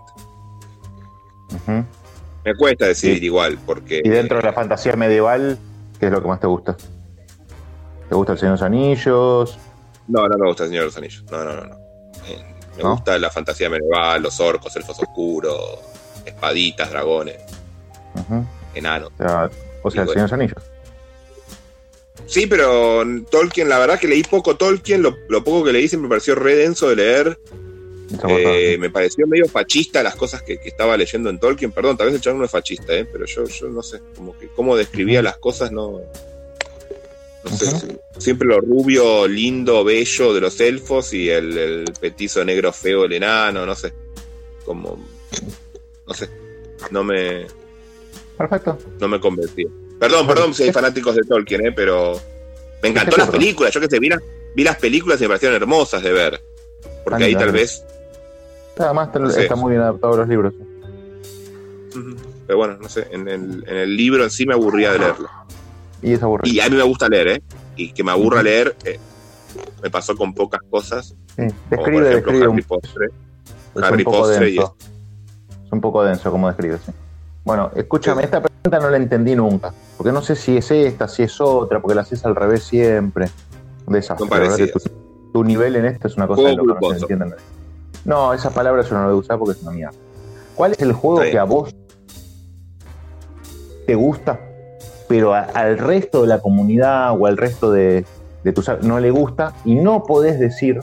Me 2.45 2.57
cuesta 2.57 2.87
decidir 2.87 3.23
igual, 3.23 3.59
porque. 3.65 4.01
Y 4.03 4.09
dentro 4.09 4.39
de 4.39 4.43
la 4.43 4.53
fantasía 4.53 4.97
medieval, 4.97 5.57
¿qué 6.01 6.07
es 6.07 6.13
lo 6.13 6.21
que 6.21 6.29
más 6.29 6.41
te 6.41 6.47
gusta? 6.49 6.77
¿Te 8.09 8.15
gusta 8.15 8.33
el 8.33 8.39
Señor 8.39 8.53
de 8.59 8.61
los 8.61 8.67
Anillos? 8.67 9.59
No, 10.09 10.27
no 10.27 10.37
me 10.37 10.49
gusta 10.49 10.65
el 10.65 10.71
Señor 10.71 10.83
de 10.83 10.87
los 10.87 10.97
Anillos. 10.97 11.25
No, 11.31 11.45
no, 11.45 11.55
no. 11.55 11.65
no. 11.67 11.77
Me 12.83 12.89
¿No? 12.89 12.95
gusta 12.97 13.19
la 13.19 13.31
fantasía 13.31 13.69
medieval, 13.69 14.23
los 14.23 14.41
orcos, 14.41 14.75
elfos 14.77 14.99
oscuros, 14.99 15.79
espaditas, 16.25 16.91
dragones, 16.91 17.37
Ujú. 18.15 18.45
enanos. 18.75 19.11
O 19.19 19.23
sea, 19.23 19.51
o 19.83 19.91
sea, 19.91 20.03
el 20.03 20.07
Digo, 20.09 20.13
Señor 20.13 20.15
de 20.15 20.23
los 20.23 20.33
Anillos. 20.33 20.63
Sí, 22.27 22.47
pero 22.47 23.03
Tolkien, 23.31 23.69
la 23.69 23.79
verdad 23.79 23.99
que 23.99 24.07
leí 24.09 24.23
poco 24.23 24.57
Tolkien, 24.57 25.03
lo, 25.03 25.17
lo 25.29 25.43
poco 25.43 25.65
que 25.65 25.73
leí 25.73 25.89
siempre 25.89 26.07
me 26.09 26.11
pareció 26.11 26.35
re 26.35 26.55
denso 26.57 26.89
de 26.89 26.97
leer. 26.97 27.39
Eh, 28.29 28.77
me 28.79 28.91
pareció 28.91 29.27
medio 29.27 29.47
fachista 29.47 30.03
las 30.03 30.17
cosas 30.17 30.43
que, 30.43 30.59
que 30.59 30.69
estaba 30.69 30.97
leyendo 30.97 31.31
en 31.31 31.39
Tolkien. 31.39 31.71
Perdón, 31.73 31.97
tal 31.97 32.07
vez 32.07 32.17
el 32.17 32.21
chabón 32.21 32.41
no 32.41 32.45
es 32.45 32.51
fachista, 32.51 32.93
¿eh? 32.93 33.05
pero 33.05 33.25
yo, 33.25 33.45
yo 33.47 33.69
no 33.69 33.83
sé, 33.83 34.01
como 34.17 34.37
que 34.37 34.49
cómo 34.49 34.77
describía 34.77 35.23
las 35.23 35.39
cosas 35.39 35.71
no. 35.71 36.01
Sí. 37.47 37.67
siempre 38.19 38.47
lo 38.47 38.61
rubio, 38.61 39.27
lindo, 39.27 39.83
bello 39.83 40.35
de 40.35 40.41
los 40.43 40.61
elfos 40.61 41.15
y 41.15 41.31
el, 41.31 41.57
el 41.57 41.85
petizo 41.99 42.45
negro 42.45 42.73
feo 42.73 43.03
del 43.03 43.15
enano, 43.15 43.65
no 43.65 43.75
sé. 43.75 43.93
Como. 44.65 44.99
No 46.07 46.15
sé. 46.15 46.29
No 46.91 47.03
me. 47.03 47.47
Perfecto. 48.37 48.79
No 49.01 49.09
me 49.09 49.21
convencía. 49.21 49.69
Perdón, 49.99 50.27
perdón 50.27 50.55
si 50.55 50.65
hay 50.65 50.73
fanáticos 50.73 51.15
de 51.15 51.23
Tolkien, 51.23 51.67
¿eh? 51.67 51.73
pero. 51.73 52.21
Me 52.83 52.89
encantó 52.89 53.17
las 53.17 53.31
películas. 53.31 53.73
Yo 53.73 53.81
que 53.81 53.89
sé, 53.89 53.99
vi 53.99 54.09
las, 54.09 54.21
vi 54.55 54.65
las 54.65 54.77
películas 54.77 55.21
y 55.21 55.25
me 55.25 55.29
parecieron 55.29 55.57
hermosas 55.57 56.03
de 56.03 56.13
ver. 56.13 56.41
Porque 57.05 57.25
ahí 57.25 57.35
tal 57.35 57.53
vez. 57.53 57.85
Además, 58.79 59.09
está, 59.09 59.19
No 59.19 59.31
sé. 59.31 59.43
está 59.43 59.57
muy 59.57 59.71
bien 59.71 59.83
adaptado 59.83 60.15
a 60.15 60.17
los 60.19 60.29
libros. 60.29 60.55
Pero 62.47 62.57
bueno, 62.57 62.79
no 62.81 62.89
sé, 62.89 63.07
en 63.11 63.29
el, 63.29 63.65
en 63.67 63.77
el 63.77 63.97
libro 63.97 64.25
en 64.25 64.31
sí 64.31 64.47
me 64.47 64.55
aburría 64.55 64.93
de 64.93 65.01
leerlo. 65.01 65.29
Y 66.03 66.15
es 66.15 66.23
aburrido. 66.23 66.55
Y 66.55 66.61
a 66.61 66.69
mí 66.69 66.77
me 66.77 66.83
gusta 66.83 67.09
leer, 67.09 67.29
¿eh? 67.29 67.43
Y 67.77 67.93
que 67.93 68.03
me 68.05 68.11
aburra 68.13 68.43
leer, 68.43 68.77
eh, 68.85 68.99
me 69.83 69.91
pasó 69.91 70.17
con 70.17 70.35
pocas 70.35 70.61
cosas. 70.71 71.09
Sí. 71.09 71.15
Como 71.37 71.47
por 71.47 71.69
Describe, 71.71 72.09
ejemplo 72.09 72.33
describe 72.33 72.53
Harry 72.53 72.63
Potter. 72.63 72.93
es 73.75 73.83
Harry 73.83 73.99
un 73.99 74.05
poco 74.05 74.19
Potter 74.19 74.43
y 74.49 74.57
denso. 74.57 74.77
Es 75.67 75.73
un 75.73 75.81
poco 75.81 76.03
denso 76.05 76.31
como 76.31 76.49
describe, 76.49 76.79
sí. 76.85 76.93
Bueno, 77.45 77.71
escúchame, 77.75 78.23
esta 78.25 78.43
pregunta 78.43 78.79
no 78.81 78.91
la 78.91 78.97
entendí 78.97 79.35
nunca. 79.35 79.73
Porque 79.97 80.13
no 80.13 80.23
sé 80.23 80.37
si 80.37 80.57
es 80.57 80.71
esta, 80.71 81.09
si 81.09 81.23
es 81.23 81.41
otra, 81.41 81.81
porque 81.81 81.95
la 81.95 82.03
haces 82.03 82.25
al 82.25 82.35
revés 82.35 82.65
siempre. 82.65 83.29
De 83.87 83.99
esas. 83.99 84.19
Son 84.19 84.29
La 84.29 84.39
verdad 84.39 84.57
que 84.57 84.67
parecidas. 84.69 84.93
tu, 84.93 85.33
tu 85.33 85.45
nivel 85.45 85.77
en 85.77 85.87
esto 85.87 86.09
es 86.09 86.17
una 86.17 86.27
cosa 86.27 86.43
Juego 86.43 86.61
de 86.63 86.67
lo 86.67 86.75
que 86.77 86.81
no 86.81 86.95
se 86.95 87.01
entiende. 87.01 87.37
No, 88.05 88.33
esa 88.33 88.51
palabra 88.51 88.83
yo 88.83 88.91
no 88.95 89.01
la 89.01 89.07
voy 89.07 89.15
a 89.15 89.19
usar 89.19 89.39
porque 89.39 89.53
es 89.59 89.63
una 89.63 89.73
mierda. 89.73 89.95
¿Cuál 90.55 90.73
es 90.73 90.81
el 90.81 90.93
juego 90.93 91.21
que 91.23 91.39
a 91.39 91.45
vos 91.45 91.75
te 93.87 93.95
gusta, 93.95 94.39
pero 95.11 95.35
a- 95.35 95.41
al 95.41 95.77
resto 95.77 96.23
de 96.23 96.29
la 96.29 96.39
comunidad 96.39 97.19
o 97.19 97.27
al 97.27 97.37
resto 97.37 97.73
de, 97.73 98.05
de 98.45 98.53
tus 98.53 98.71
no 98.83 99.01
le 99.01 99.11
gusta 99.11 99.53
y 99.65 99.75
no 99.75 100.05
podés 100.05 100.39
decir 100.39 100.81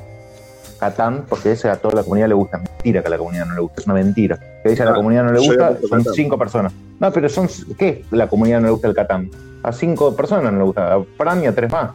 Catán, 0.79 1.25
porque 1.27 1.53
ese 1.53 1.69
a 1.69 1.77
toda 1.77 1.95
la 1.95 2.03
comunidad 2.03 2.27
le 2.27 2.33
gusta. 2.35 2.57
Es 2.57 2.63
mentira 2.75 3.01
que 3.01 3.07
a 3.07 3.11
la 3.11 3.17
comunidad 3.17 3.45
no 3.47 3.55
le 3.55 3.61
gusta, 3.61 3.79
es 3.81 3.85
una 3.87 3.95
mentira. 3.95 4.37
Que 4.61 4.69
dice 4.69 4.83
a 4.83 4.85
la 4.85 4.91
Ah, 4.91 4.95
comunidad 4.95 5.23
no 5.23 5.31
le 5.31 5.39
gusta, 5.39 5.77
son 5.89 6.03
cinco 6.13 6.37
personas. 6.37 6.73
No, 6.99 7.11
pero 7.11 7.29
son, 7.29 7.47
¿qué? 7.79 8.03
La 8.11 8.27
comunidad 8.27 8.59
no 8.59 8.65
le 8.67 8.71
gusta 8.73 8.87
el 8.89 8.93
Catán. 8.93 9.31
A 9.63 9.71
cinco 9.71 10.13
personas 10.15 10.51
no 10.51 10.59
le 10.59 10.65
gusta, 10.65 10.93
a 10.95 11.03
Fran 11.17 11.41
y 11.41 11.47
a 11.47 11.55
tres 11.55 11.71
más. 11.71 11.91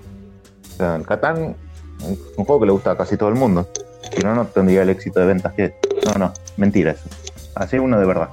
O 0.73 0.77
sea, 0.79 0.97
el 0.97 1.07
Catán 1.07 1.55
es 2.01 2.19
un 2.37 2.45
juego 2.45 2.61
que 2.61 2.67
le 2.67 2.73
gusta 2.73 2.93
a 2.93 2.97
casi 2.97 3.17
todo 3.17 3.29
el 3.29 3.37
mundo. 3.37 3.69
Si 4.11 4.21
no, 4.23 4.35
no 4.35 4.47
tendría 4.47 4.83
el 4.83 4.89
éxito 4.91 5.21
de 5.21 5.27
ventas 5.27 5.53
que. 5.53 5.75
No, 6.07 6.19
no, 6.19 6.33
mentira 6.57 6.93
eso. 6.93 7.09
Así 7.55 7.79
uno 7.79 8.01
de 8.01 8.07
verdad. 8.07 8.31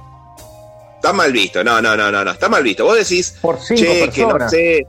Está 1.00 1.14
mal 1.14 1.32
visto, 1.32 1.64
no, 1.64 1.80
no, 1.80 1.96
no, 1.96 2.12
no, 2.12 2.22
no, 2.22 2.30
está 2.30 2.50
mal 2.50 2.62
visto. 2.62 2.84
Vos 2.84 2.98
decís, 2.98 3.38
Por 3.40 3.58
cinco 3.58 3.80
che, 3.80 4.10
que 4.10 4.26
no 4.26 4.48
sé. 4.50 4.86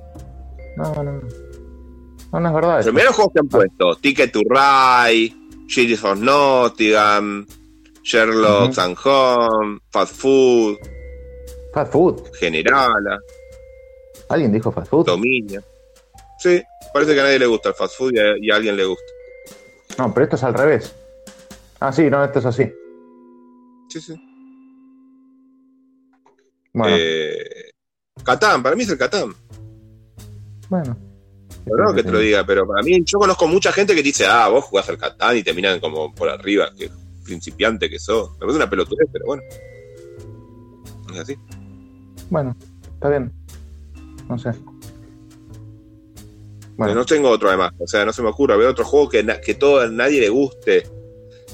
No, 0.75 0.93
no, 0.93 1.03
no. 1.03 1.21
No, 2.37 2.47
es 2.47 2.53
verdad. 2.53 2.85
los 2.85 3.15
juegos 3.15 3.31
que 3.33 3.39
han 3.39 3.47
puesto: 3.47 3.95
Ticket 3.95 4.29
to 4.33 4.41
Ride, 4.41 5.33
Sheriff 5.67 6.03
of 6.03 6.19
Nottingham, 6.19 7.47
Sherlock 8.03 8.77
and 8.77 8.97
Home, 9.05 9.79
Fast 9.89 10.15
Food, 10.17 10.79
Fast 11.73 11.93
food. 11.93 12.23
Generala, 12.37 13.17
¿Alguien 14.27 14.51
dijo 14.51 14.69
fast 14.69 14.89
food? 14.89 15.05
Dominia. 15.05 15.63
Sí, 16.39 16.61
parece 16.93 17.13
que 17.13 17.21
a 17.21 17.23
nadie 17.23 17.39
le 17.39 17.45
gusta 17.45 17.69
el 17.69 17.75
fast 17.75 17.97
food 17.97 18.11
y 18.15 18.19
a, 18.19 18.33
y 18.37 18.51
a 18.51 18.55
alguien 18.57 18.75
le 18.75 18.83
gusta. 18.83 19.11
No, 19.97 20.13
pero 20.13 20.25
esto 20.25 20.35
es 20.35 20.43
al 20.43 20.55
revés. 20.55 20.93
Ah, 21.79 21.93
sí, 21.93 22.09
no, 22.09 22.21
esto 22.21 22.39
es 22.39 22.45
así. 22.45 22.69
Sí, 23.87 24.01
sí. 24.01 24.30
Bueno, 26.73 26.95
Eh, 26.99 27.71
Catán, 28.23 28.61
para 28.63 28.75
mí 28.75 28.83
es 28.83 28.89
el 28.89 28.97
Catán. 28.97 29.33
bueno. 30.69 30.97
Perdón 31.65 31.95
que 31.95 32.03
te 32.03 32.11
lo 32.11 32.17
diga, 32.19 32.43
pero 32.45 32.65
para 32.67 32.81
mí, 32.81 33.03
yo 33.05 33.19
conozco 33.19 33.47
mucha 33.47 33.71
gente 33.71 33.93
que 33.93 34.01
dice, 34.01 34.25
ah, 34.25 34.47
vos 34.47 34.65
jugás 34.65 34.89
al 34.89 34.97
Catán 34.97 35.37
y 35.37 35.43
te 35.43 35.53
miran 35.53 35.79
como 35.79 36.13
por 36.13 36.27
arriba, 36.29 36.71
que 36.75 36.89
principiante 37.23 37.87
que 37.89 37.99
sos. 37.99 38.31
Me 38.33 38.39
parece 38.39 38.55
una 38.57 38.69
pelotudez, 38.69 39.07
pero 39.11 39.25
bueno. 39.25 39.43
Es 41.13 41.19
así. 41.19 41.35
Bueno, 42.29 42.55
está 42.93 43.09
bien. 43.09 43.31
No 44.27 44.39
sé. 44.39 44.51
No 46.77 47.05
tengo 47.05 47.29
otro 47.29 47.49
además. 47.49 47.73
O 47.77 47.85
sea, 47.85 48.05
no 48.05 48.13
se 48.13 48.23
me 48.23 48.29
ocurre 48.29 48.57
ver 48.57 48.67
otro 48.67 48.83
juego 48.85 49.07
que, 49.09 49.21
na- 49.23 49.39
que 49.39 49.53
todo 49.53 49.81
a 49.81 49.87
nadie 49.87 50.19
le 50.19 50.29
guste. 50.29 50.87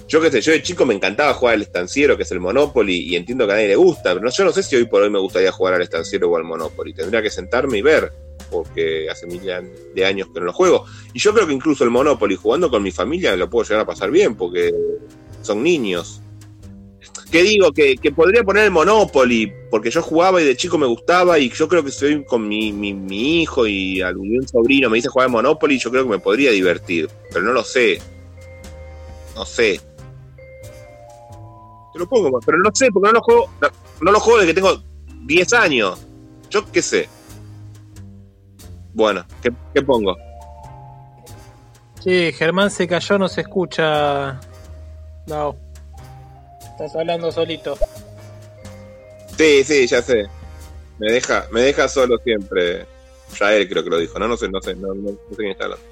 Yo 0.08 0.22
qué 0.22 0.32
sé, 0.32 0.40
yo 0.40 0.54
de 0.54 0.62
chico 0.62 0.86
me 0.86 0.94
encantaba 0.94 1.34
jugar 1.34 1.56
al 1.56 1.62
estanciero, 1.64 2.16
que 2.16 2.24
es 2.24 2.32
el 2.32 2.40
Monopoly, 2.40 2.96
y 2.96 3.16
entiendo 3.18 3.46
que 3.46 3.52
a 3.52 3.56
nadie 3.56 3.68
le 3.68 3.76
gusta, 3.76 4.14
pero 4.14 4.22
no, 4.22 4.32
yo 4.32 4.46
no 4.46 4.54
sé 4.54 4.64
si 4.64 4.76
hoy 4.78 4.86
por 4.86 5.02
hoy 5.02 5.10
me 5.10 5.20
gustaría 5.20 5.52
jugar 5.52 5.74
al 5.74 5.82
estanciero 5.82 6.30
o 6.30 6.38
al 6.38 6.46
Monopoly. 6.46 6.94
Tendría 6.94 7.22
que 7.22 7.30
sentarme 7.30 7.80
y 7.80 7.82
ver, 7.82 8.14
porque 8.50 9.10
hace 9.10 9.28
mil 9.28 9.42
de 9.42 10.06
años 10.06 10.30
que 10.34 10.40
no 10.40 10.46
lo 10.46 10.54
juego. 10.54 10.86
Y 11.14 11.20
yo 11.20 11.34
creo 11.34 11.46
que 11.46 11.54
incluso 11.54 11.84
el 11.84 11.90
Monopoly, 11.90 12.38
jugando 12.38 12.70
con 12.70 12.84
mi 12.84 12.92
familia, 12.92 13.36
lo 13.36 13.50
puedo 13.50 13.66
llegar 13.66 13.82
a 13.82 13.86
pasar 13.86 14.10
bien, 14.10 14.36
porque 14.36 14.74
son 15.42 15.62
niños. 15.62 16.22
Que 17.30 17.44
digo, 17.44 17.74
que, 17.74 17.98
que 17.98 18.12
podría 18.12 18.44
poner 18.44 18.64
el 18.64 18.72
Monopoly, 18.72 19.52
porque 19.70 19.92
yo 19.92 20.02
jugaba 20.02 20.42
y 20.42 20.46
de 20.46 20.56
chico 20.56 20.78
me 20.78 20.86
gustaba, 20.86 21.38
y 21.38 21.50
yo 21.50 21.68
creo 21.68 21.84
que 21.84 21.92
si 21.92 22.06
hoy 22.06 22.24
con 22.24 22.48
mi, 22.48 22.72
mi, 22.72 22.94
mi 22.94 23.42
hijo 23.42 23.68
y 23.68 24.00
algún 24.00 24.48
sobrino 24.48 24.90
me 24.90 24.96
dice 24.96 25.10
jugar 25.10 25.26
al 25.26 25.34
Monopoly, 25.34 25.78
yo 25.78 25.92
creo 25.92 26.04
que 26.04 26.12
me 26.12 26.20
podría 26.20 26.52
divertir, 26.52 27.10
pero 27.30 27.44
no 27.44 27.52
lo 27.52 27.66
sé. 27.66 28.00
No 29.36 29.46
sé. 29.46 29.82
Te 31.98 32.04
lo 32.04 32.10
pongo, 32.10 32.40
pero 32.46 32.60
no 32.60 32.70
sé, 32.76 32.92
porque 32.92 33.08
no 33.08 33.14
lo 33.14 33.22
juego, 33.22 33.50
no, 33.60 33.68
no 34.02 34.12
lo 34.12 34.20
juego 34.20 34.40
desde 34.40 34.54
que 34.54 34.62
tengo 34.62 34.84
10 35.26 35.54
años. 35.54 36.00
Yo 36.50 36.64
qué 36.72 36.82
sé. 36.84 37.10
Bueno, 38.94 39.26
¿qué, 39.42 39.52
qué 39.74 39.82
pongo? 39.82 40.16
Sí, 42.04 42.32
Germán 42.34 42.70
se 42.70 42.88
cayó, 42.88 43.18
no 43.18 43.28
se 43.28 43.42
escucha. 43.42 44.40
No. 45.26 45.56
Estás 46.72 46.96
hablando 46.96 47.32
solito. 47.32 47.76
Sí, 49.36 49.64
sí, 49.64 49.88
ya 49.88 50.02
sé. 50.04 50.28
Me 51.00 51.12
deja, 51.12 51.48
me 51.52 51.62
deja 51.62 51.88
solo 51.88 52.20
siempre. 52.20 52.86
Ya 53.40 53.54
él 53.56 53.68
creo 53.68 53.84
que 53.84 53.90
lo 53.90 53.98
dijo, 53.98 54.20
no, 54.20 54.28
no 54.28 54.38
sé, 54.38 54.48
no 54.50 54.62
sé, 54.62 54.76
no, 54.76 54.90
no- 54.94 55.12
no 55.14 55.18
sé 55.32 55.36
quién 55.36 55.50
está 55.52 55.64
hablando. 55.66 55.86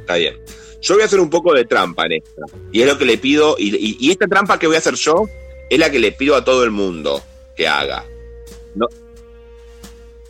Está 0.00 0.14
bien. 0.14 0.36
Yo 0.80 0.94
voy 0.94 1.02
a 1.02 1.06
hacer 1.06 1.20
un 1.20 1.30
poco 1.30 1.52
de 1.54 1.64
trampa 1.64 2.06
en 2.06 2.12
esta. 2.12 2.42
Y 2.72 2.82
es 2.82 2.86
lo 2.86 2.98
que 2.98 3.04
le 3.04 3.18
pido, 3.18 3.56
y, 3.58 4.10
esta 4.10 4.26
trampa 4.26 4.58
que 4.58 4.66
voy 4.66 4.76
a 4.76 4.78
hacer 4.78 4.94
yo 4.94 5.28
es 5.68 5.78
la 5.78 5.90
que 5.90 5.98
le 5.98 6.12
pido 6.12 6.36
a 6.36 6.44
todo 6.44 6.64
el 6.64 6.70
mundo 6.70 7.22
que 7.56 7.66
haga. 7.66 8.04
No, 8.74 8.86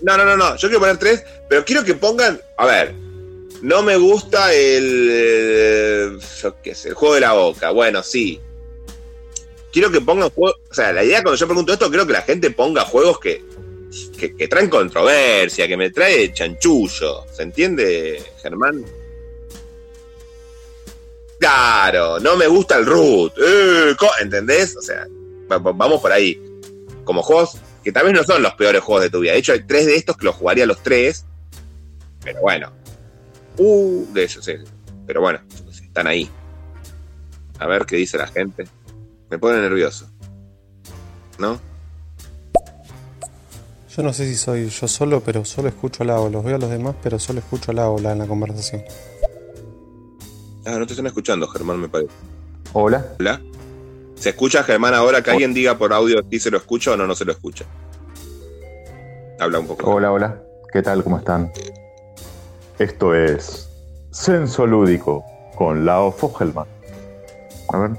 no, 0.00 0.16
no, 0.16 0.24
no, 0.24 0.36
no. 0.36 0.56
yo 0.56 0.68
quiero 0.68 0.80
poner 0.80 0.96
tres, 0.96 1.22
pero 1.48 1.64
quiero 1.64 1.84
que 1.84 1.94
pongan, 1.94 2.40
a 2.56 2.66
ver, 2.66 2.94
no 3.62 3.82
me 3.82 3.96
gusta 3.96 4.54
el, 4.54 5.08
eh, 5.10 6.18
yo 6.40 6.54
qué 6.62 6.74
sé, 6.74 6.88
el 6.90 6.94
juego 6.94 7.14
de 7.14 7.20
la 7.20 7.32
boca. 7.32 7.70
Bueno, 7.70 8.02
sí. 8.02 8.40
Quiero 9.70 9.90
que 9.90 10.00
pongan 10.00 10.30
juegos, 10.30 10.60
o 10.70 10.74
sea, 10.74 10.92
la 10.92 11.04
idea 11.04 11.22
cuando 11.22 11.36
yo 11.36 11.46
pregunto 11.46 11.72
esto, 11.72 11.90
creo 11.90 12.06
que 12.06 12.12
la 12.14 12.22
gente 12.22 12.50
ponga 12.50 12.84
juegos 12.84 13.20
que, 13.20 13.44
que, 14.18 14.34
que 14.34 14.48
traen 14.48 14.70
controversia, 14.70 15.68
que 15.68 15.76
me 15.76 15.90
trae 15.90 16.32
chanchullo. 16.32 17.26
¿Se 17.32 17.42
entiende, 17.42 18.22
Germán? 18.40 18.84
Claro, 21.40 22.18
no 22.20 22.36
me 22.36 22.46
gusta 22.48 22.76
el 22.76 22.86
root. 22.86 23.32
Eh, 23.38 23.94
¿Entendés? 24.20 24.76
O 24.76 24.82
sea, 24.82 25.06
va- 25.50 25.58
va- 25.58 25.72
vamos 25.72 26.00
por 26.00 26.10
ahí. 26.12 26.40
Como 27.04 27.22
juegos 27.22 27.56
que 27.84 27.92
tal 27.92 28.04
vez 28.06 28.14
no 28.14 28.24
son 28.24 28.42
los 28.42 28.54
peores 28.54 28.82
juegos 28.82 29.04
de 29.04 29.10
tu 29.10 29.20
vida. 29.20 29.32
De 29.32 29.38
hecho, 29.38 29.52
hay 29.52 29.62
tres 29.64 29.86
de 29.86 29.96
estos 29.96 30.16
que 30.16 30.24
los 30.26 30.34
jugaría 30.34 30.66
los 30.66 30.82
tres. 30.82 31.24
Pero 32.22 32.40
bueno. 32.40 32.72
Uh, 33.56 34.04
de 34.12 34.24
ellos, 34.24 34.44
sí. 34.44 34.52
Pero 35.06 35.20
bueno, 35.20 35.40
están 35.70 36.06
ahí. 36.06 36.28
A 37.58 37.66
ver 37.66 37.86
qué 37.86 37.96
dice 37.96 38.18
la 38.18 38.26
gente. 38.26 38.64
Me 39.30 39.38
pone 39.38 39.60
nervioso. 39.60 40.10
¿No? 41.38 41.60
Yo 43.96 44.02
no 44.02 44.12
sé 44.12 44.26
si 44.26 44.36
soy 44.36 44.68
yo 44.68 44.86
solo, 44.86 45.20
pero 45.24 45.44
solo 45.44 45.68
escucho 45.68 46.02
a 46.02 46.06
Lao. 46.06 46.28
Los 46.28 46.44
veo 46.44 46.56
a 46.56 46.58
los 46.58 46.70
demás, 46.70 46.94
pero 47.02 47.18
solo 47.18 47.40
escucho 47.40 47.70
a 47.72 47.74
la- 47.74 48.12
en 48.12 48.18
la 48.18 48.26
conversación. 48.26 48.82
Ah, 50.66 50.78
no 50.78 50.86
te 50.86 50.92
están 50.92 51.06
escuchando, 51.06 51.46
Germán, 51.48 51.80
me 51.80 51.88
parece. 51.88 52.12
Hola. 52.72 53.06
Hola. 53.18 53.40
¿Se 54.16 54.30
escucha, 54.30 54.62
Germán, 54.64 54.94
ahora 54.94 55.22
que 55.22 55.30
alguien 55.30 55.54
diga 55.54 55.78
por 55.78 55.92
audio 55.92 56.22
si 56.28 56.40
se 56.40 56.50
lo 56.50 56.58
escucha 56.58 56.92
o 56.92 56.96
no, 56.96 57.06
no 57.06 57.14
se 57.14 57.24
lo 57.24 57.32
escucha? 57.32 57.64
Habla 59.38 59.60
un 59.60 59.66
poco. 59.68 59.90
Hola, 59.90 60.12
hola. 60.12 60.42
¿Qué 60.72 60.82
tal? 60.82 61.04
¿Cómo 61.04 61.18
están? 61.18 61.50
Esto 62.78 63.14
es 63.14 63.68
Censo 64.12 64.66
Lúdico 64.66 65.24
con 65.56 65.86
Lao 65.86 66.10
Fogelman. 66.10 66.66
A 67.72 67.78
ver. 67.78 67.90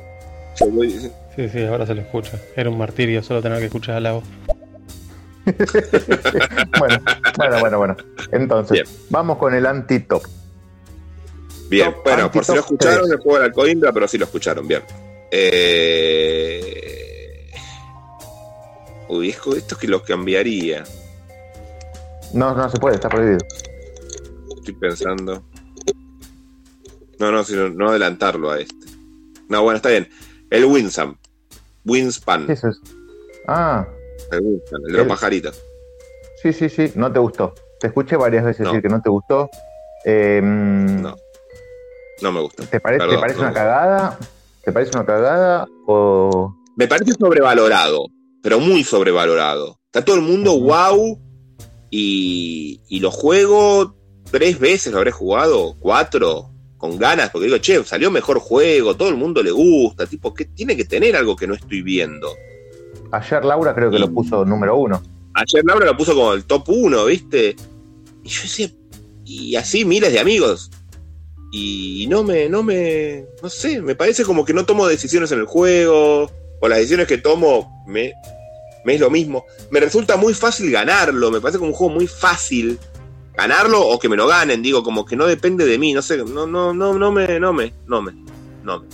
Sí, 1.36 1.50
sí, 1.50 1.64
ahora 1.64 1.86
se 1.86 1.96
lo 1.96 2.02
escucha. 2.02 2.38
Era 2.56 2.70
un 2.70 2.78
martirio 2.78 3.24
solo 3.24 3.42
tener 3.42 3.60
que 3.60 3.66
escuchar 3.66 3.96
a 3.96 4.00
Lao. 4.00 4.24
Bueno, 6.78 7.02
bueno, 7.38 7.60
bueno, 7.60 7.78
bueno. 7.78 7.98
Entonces, 8.32 9.08
vamos 9.10 9.38
con 9.38 9.54
el 9.56 9.66
anti-top. 9.66 10.24
Bien, 11.70 11.94
Top 11.94 12.04
bueno, 12.04 12.32
por 12.32 12.44
si 12.46 12.54
lo 12.54 12.60
escucharon, 12.62 13.02
tres. 13.04 13.12
el 13.12 13.20
juego 13.20 13.40
de 13.40 13.48
la 13.48 13.54
Coimbra, 13.54 13.92
pero 13.94 14.08
sí 14.08 14.18
lo 14.18 14.26
escucharon, 14.26 14.68
bien. 14.68 14.82
Eh... 16.12 17.52
Uy, 19.08 19.30
esto 19.30 19.56
es 19.56 19.76
que 19.76 19.88
lo 19.88 20.04
cambiaría. 20.04 20.84
No, 22.34 22.54
no 22.56 22.70
se 22.70 22.78
puede, 22.78 22.96
está 22.96 23.10
prohibido. 23.10 23.38
Estoy 24.58 24.74
pensando. 24.76 25.44
No, 27.20 27.32
no, 27.32 27.44
sino 27.44 27.70
no 27.70 27.90
adelantarlo 27.90 28.52
a 28.52 28.60
este. 28.60 28.76
No, 29.50 29.64
bueno, 29.64 29.78
está 29.78 29.90
bien. 29.90 30.08
El 30.52 30.66
Winsam. 30.66 31.18
Winspan. 31.86 32.46
¿Qué 32.46 32.54
es 32.54 32.64
eso? 32.64 32.80
Ah, 33.48 33.88
El 34.32 34.42
Winspan, 34.42 34.82
el 34.88 34.92
de 34.94 34.98
los 35.00 35.08
pajaritos. 35.08 35.60
sí, 36.42 36.54
sí, 36.54 36.70
sí, 36.70 36.92
no 36.96 37.12
te 37.12 37.20
gustó. 37.20 37.54
Te 37.80 37.88
escuché 37.88 38.16
varias 38.16 38.44
veces 38.46 38.62
No. 38.62 38.70
decir 38.72 38.84
que 38.84 38.90
no 38.90 39.02
te 39.02 39.10
gustó. 39.10 39.50
Eh, 40.06 40.40
No 40.44 41.16
me 42.32 42.42
gusta. 42.42 42.66
¿Te, 42.66 42.80
pare- 42.80 42.98
Perdón, 42.98 43.16
¿te 43.16 43.22
parece 43.22 43.38
no 43.40 43.46
una 43.46 43.54
cagada? 43.54 44.20
¿Te 44.64 44.72
parece 44.72 44.92
una 44.96 45.06
cagada? 45.06 45.68
O. 45.88 46.56
Me 46.76 46.88
parece 46.88 47.14
sobrevalorado, 47.14 48.06
pero 48.42 48.60
muy 48.60 48.84
sobrevalorado. 48.84 49.80
Está 49.86 50.04
todo 50.06 50.16
el 50.18 50.22
mundo 50.22 50.60
wow 50.60 51.20
y, 51.90 52.82
y 52.88 53.00
lo 53.00 53.12
juego 53.12 53.96
tres 54.32 54.60
veces, 54.60 54.92
lo 54.92 55.00
habré 55.00 55.12
jugado, 55.12 55.76
cuatro, 55.80 56.52
con 56.78 56.98
ganas, 56.98 57.30
porque 57.32 57.48
digo, 57.48 57.58
che, 57.58 57.84
salió 57.84 58.12
mejor 58.12 58.40
juego, 58.40 58.96
todo 58.96 59.10
el 59.10 59.16
mundo 59.16 59.42
le 59.42 59.52
gusta, 59.52 60.06
tipo, 60.06 60.34
que 60.34 60.46
tiene 60.46 60.78
que 60.78 60.86
tener 60.86 61.16
algo 61.16 61.36
que 61.36 61.48
no 61.48 61.56
estoy 61.56 61.82
viendo. 61.82 62.30
Ayer 63.12 63.44
Laura 63.44 63.74
creo 63.74 63.90
que 63.90 64.00
lo 64.00 64.12
puso 64.12 64.46
número 64.46 64.78
uno. 64.78 65.02
Ayer 65.34 65.64
Laura 65.66 65.86
lo 65.88 65.98
puso 65.98 66.14
como 66.14 66.34
el 66.34 66.46
top 66.46 66.70
uno, 66.70 67.06
¿viste? 67.06 67.56
Y 68.24 68.30
yo 68.30 68.42
decía, 68.44 68.70
y 69.26 69.56
así 69.56 69.84
miles 69.84 70.14
de 70.14 70.20
amigos. 70.20 70.70
Y 71.52 72.06
no 72.08 72.24
me, 72.24 72.48
no 72.48 72.62
me, 72.62 73.26
no 73.42 73.50
sé, 73.50 73.82
me 73.82 73.96
parece 73.96 74.24
como 74.24 74.46
que 74.46 74.54
no 74.54 74.66
tomo 74.66 74.88
decisiones 74.88 75.32
en 75.32 75.40
el 75.40 75.46
juego, 75.46 76.30
o 76.60 76.68
las 76.68 76.78
decisiones 76.78 77.08
que 77.08 77.18
tomo 77.18 77.84
me, 77.88 78.14
me 78.86 78.96
es 78.96 79.00
lo 79.00 79.10
mismo. 79.10 79.46
Me 79.72 79.80
resulta 79.80 80.16
muy 80.18 80.34
fácil 80.34 80.72
ganarlo, 80.72 81.32
me 81.32 81.42
parece 81.42 81.58
como 81.58 81.72
un 81.72 81.76
juego 81.76 81.94
muy 81.94 82.08
fácil 82.08 82.78
ganarlo 83.34 83.82
o 83.88 83.98
que 84.00 84.10
me 84.10 84.18
lo 84.18 84.28
ganen, 84.28 84.62
digo, 84.62 84.84
como 84.84 85.06
que 85.06 85.16
no 85.16 85.26
depende 85.26 85.66
de 85.66 85.80
mí, 85.80 85.94
no 85.94 86.02
sé, 86.02 86.18
no, 86.18 86.46
no, 86.46 86.74
no, 86.74 86.94
no 86.94 87.12
me, 87.12 87.40
no 87.40 87.54
me, 87.54 87.74
no 87.88 88.02
me, 88.02 88.12
no 88.64 88.80
me. 88.82 88.88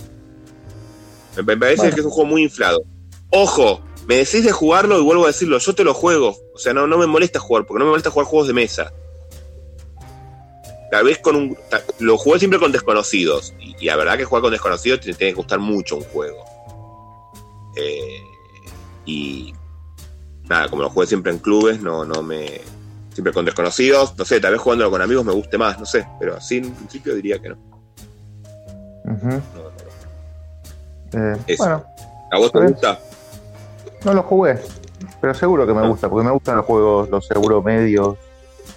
Me, 1.36 1.42
me 1.42 1.56
parece 1.56 1.82
Bueno. 1.82 1.94
que 1.94 2.00
es 2.00 2.06
un 2.06 2.12
juego 2.12 2.30
muy 2.30 2.42
inflado. 2.42 2.82
Ojo, 3.30 3.82
me 4.06 4.16
decís 4.16 4.44
de 4.44 4.52
jugarlo 4.52 4.98
y 4.98 5.02
vuelvo 5.02 5.24
a 5.24 5.28
decirlo, 5.28 5.58
yo 5.58 5.74
te 5.74 5.84
lo 5.84 5.92
juego. 5.92 6.36
O 6.54 6.58
sea, 6.58 6.72
no, 6.72 6.86
no 6.86 6.96
me 6.96 7.06
molesta 7.06 7.40
jugar, 7.40 7.66
porque 7.66 7.80
no 7.80 7.84
me 7.84 7.90
molesta 7.90 8.10
jugar 8.10 8.26
juegos 8.26 8.46
de 8.46 8.54
mesa. 8.54 8.92
Tal 10.90 11.04
vez 11.04 11.18
con 11.18 11.36
un. 11.36 11.56
Lo 11.98 12.16
jugué 12.16 12.38
siempre 12.38 12.58
con 12.60 12.70
desconocidos. 12.72 13.54
Y, 13.60 13.74
y 13.80 13.86
la 13.86 13.96
verdad 13.96 14.16
que 14.16 14.24
jugar 14.24 14.42
con 14.42 14.52
desconocidos 14.52 15.00
te 15.00 15.12
tiene 15.14 15.32
que 15.32 15.36
gustar 15.36 15.58
mucho 15.58 15.96
un 15.96 16.04
juego. 16.04 16.44
Eh, 17.76 18.20
y. 19.04 19.52
Nada, 20.48 20.68
como 20.68 20.82
lo 20.82 20.90
jugué 20.90 21.06
siempre 21.08 21.32
en 21.32 21.38
clubes, 21.38 21.80
no, 21.80 22.04
no 22.04 22.22
me. 22.22 22.60
Siempre 23.12 23.32
con 23.32 23.44
desconocidos, 23.46 24.14
no 24.16 24.24
sé, 24.24 24.40
tal 24.40 24.52
vez 24.52 24.60
jugándolo 24.60 24.90
con 24.90 25.00
amigos 25.02 25.24
me 25.24 25.32
guste 25.32 25.56
más, 25.58 25.78
no 25.80 25.86
sé. 25.86 26.06
Pero 26.20 26.36
así 26.36 26.58
en 26.58 26.70
principio 26.72 27.14
diría 27.14 27.38
que 27.40 27.48
no. 27.48 27.56
Ujú. 29.06 29.40
Eh, 31.12 31.36
Eso. 31.46 31.62
bueno, 31.64 31.84
¿A 32.32 32.38
vos 32.38 32.52
te 32.52 32.58
gusta? 32.60 32.98
no 34.04 34.14
lo 34.14 34.22
jugué, 34.22 34.58
pero 35.20 35.32
seguro 35.34 35.66
que 35.66 35.72
me 35.72 35.88
gusta, 35.88 36.08
porque 36.08 36.24
me 36.26 36.32
gustan 36.32 36.56
los 36.58 36.66
juegos, 36.66 37.08
los 37.08 37.26
seguros 37.26 37.64
medios, 37.64 38.16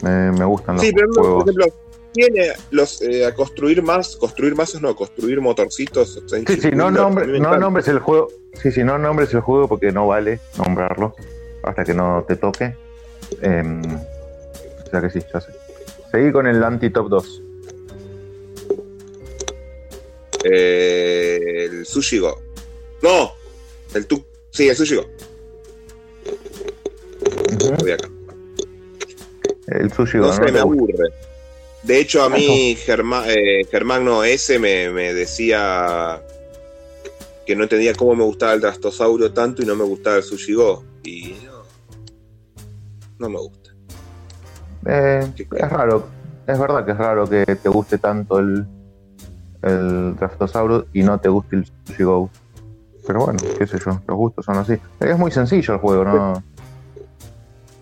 me, 0.02 0.31
me 0.31 0.45
gustan 0.45 0.76
los 0.76 0.84
Sí, 0.86 0.91
pero 0.94 1.07
no, 1.07 1.14
juegos. 1.22 1.44
por 1.44 1.49
ejemplo, 1.53 1.80
tiene 2.14 2.53
los 2.72 3.02
eh, 3.02 3.26
a 3.26 3.34
construir 3.34 3.81
más, 3.81 4.15
construir 4.15 4.56
más 4.56 4.80
no, 4.81 4.95
construir 4.95 5.41
motorcitos. 5.41 6.22
Sí, 6.27 6.61
sí, 6.61 6.72
no, 6.72 6.90
nombre, 6.91 7.27
me 7.27 7.40
no 7.40 7.57
nombres 7.57 7.88
el 7.88 7.99
juego. 7.99 8.30
Sí, 8.61 8.72
sí, 8.72 8.84
no 8.84 8.98
nombres 8.98 9.34
el 9.34 9.41
juego 9.41 9.68
porque 9.68 9.91
no 9.91 10.07
vale 10.07 10.40
nombrarlo 10.57 11.15
hasta 11.64 11.84
que 11.84 11.94
no 11.94 12.26
te 12.27 12.36
toque. 12.36 12.76
Em, 13.41 13.81
o 13.86 14.90
sea 14.90 15.02
que 15.02 15.10
sí, 15.10 15.19
ya 15.31 15.40
sé. 15.40 15.52
Seguí 16.11 16.31
con 16.31 16.48
el 16.48 16.64
anti-top 16.64 17.10
2. 17.10 17.44
Eh, 20.45 21.68
el 21.69 21.86
Sushi 21.86 22.19
Go. 22.19 22.40
No, 23.02 23.34
el 23.94 24.07
tu. 24.07 24.26
Sí, 24.49 24.68
el 24.68 24.76
Sushi 24.76 24.95
Go. 24.95 25.06
Voy 27.80 27.91
acá. 27.91 28.10
El 29.68 29.91
sushi 29.94 30.18
No 30.18 30.27
¿no 30.34 30.40
me 30.40 30.52
te 30.52 30.61
gusta? 30.61 30.61
aburre. 30.61 31.10
De 31.84 32.00
hecho, 32.00 32.24
a 32.24 32.30
mí 32.30 32.76
Germa- 32.86 33.26
eh, 33.28 33.66
Germano 33.72 34.24
S 34.24 34.60
me, 34.60 34.90
me 34.92 35.14
decía 35.14 36.22
que 37.46 37.56
no 37.56 37.64
entendía 37.64 37.94
cómo 37.96 38.16
me 38.16 38.24
gustaba 38.24 38.54
el 38.54 38.62
Drastosaurio 38.62 39.32
tanto 39.34 39.62
y 39.62 39.66
no 39.66 39.76
me 39.76 39.84
gustaba 39.86 40.18
el 40.18 40.24
Sushi 40.24 40.54
Go. 40.54 40.84
Y 41.04 41.36
no, 41.46 41.64
no 43.18 43.30
me 43.30 43.38
gusta. 43.40 43.72
Eh, 44.86 45.32
es 45.38 45.70
raro, 45.70 46.08
es 46.46 46.60
verdad 46.60 46.86
que 46.86 46.92
es 46.92 46.98
raro 46.98 47.28
que 47.30 47.46
te 47.46 47.70
guste 47.70 47.98
tanto 47.98 48.40
el, 48.40 48.66
el 49.64 50.16
Draftosaurus 50.16 50.86
y 50.94 51.02
no 51.04 51.20
te 51.20 51.30
guste 51.30 51.56
el 51.56 51.66
Sushi 51.88 52.04
Go. 52.04 52.30
Pero 53.08 53.26
bueno, 53.26 53.40
qué 53.58 53.66
sé 53.66 53.80
yo, 53.84 54.00
los 54.08 54.18
gustos 54.18 54.46
son 54.46 54.58
así. 54.58 54.78
Es 55.00 55.18
muy 55.18 55.32
sencillo 55.32 55.74
el 55.74 55.80
juego, 55.80 56.04
no, 56.06 56.44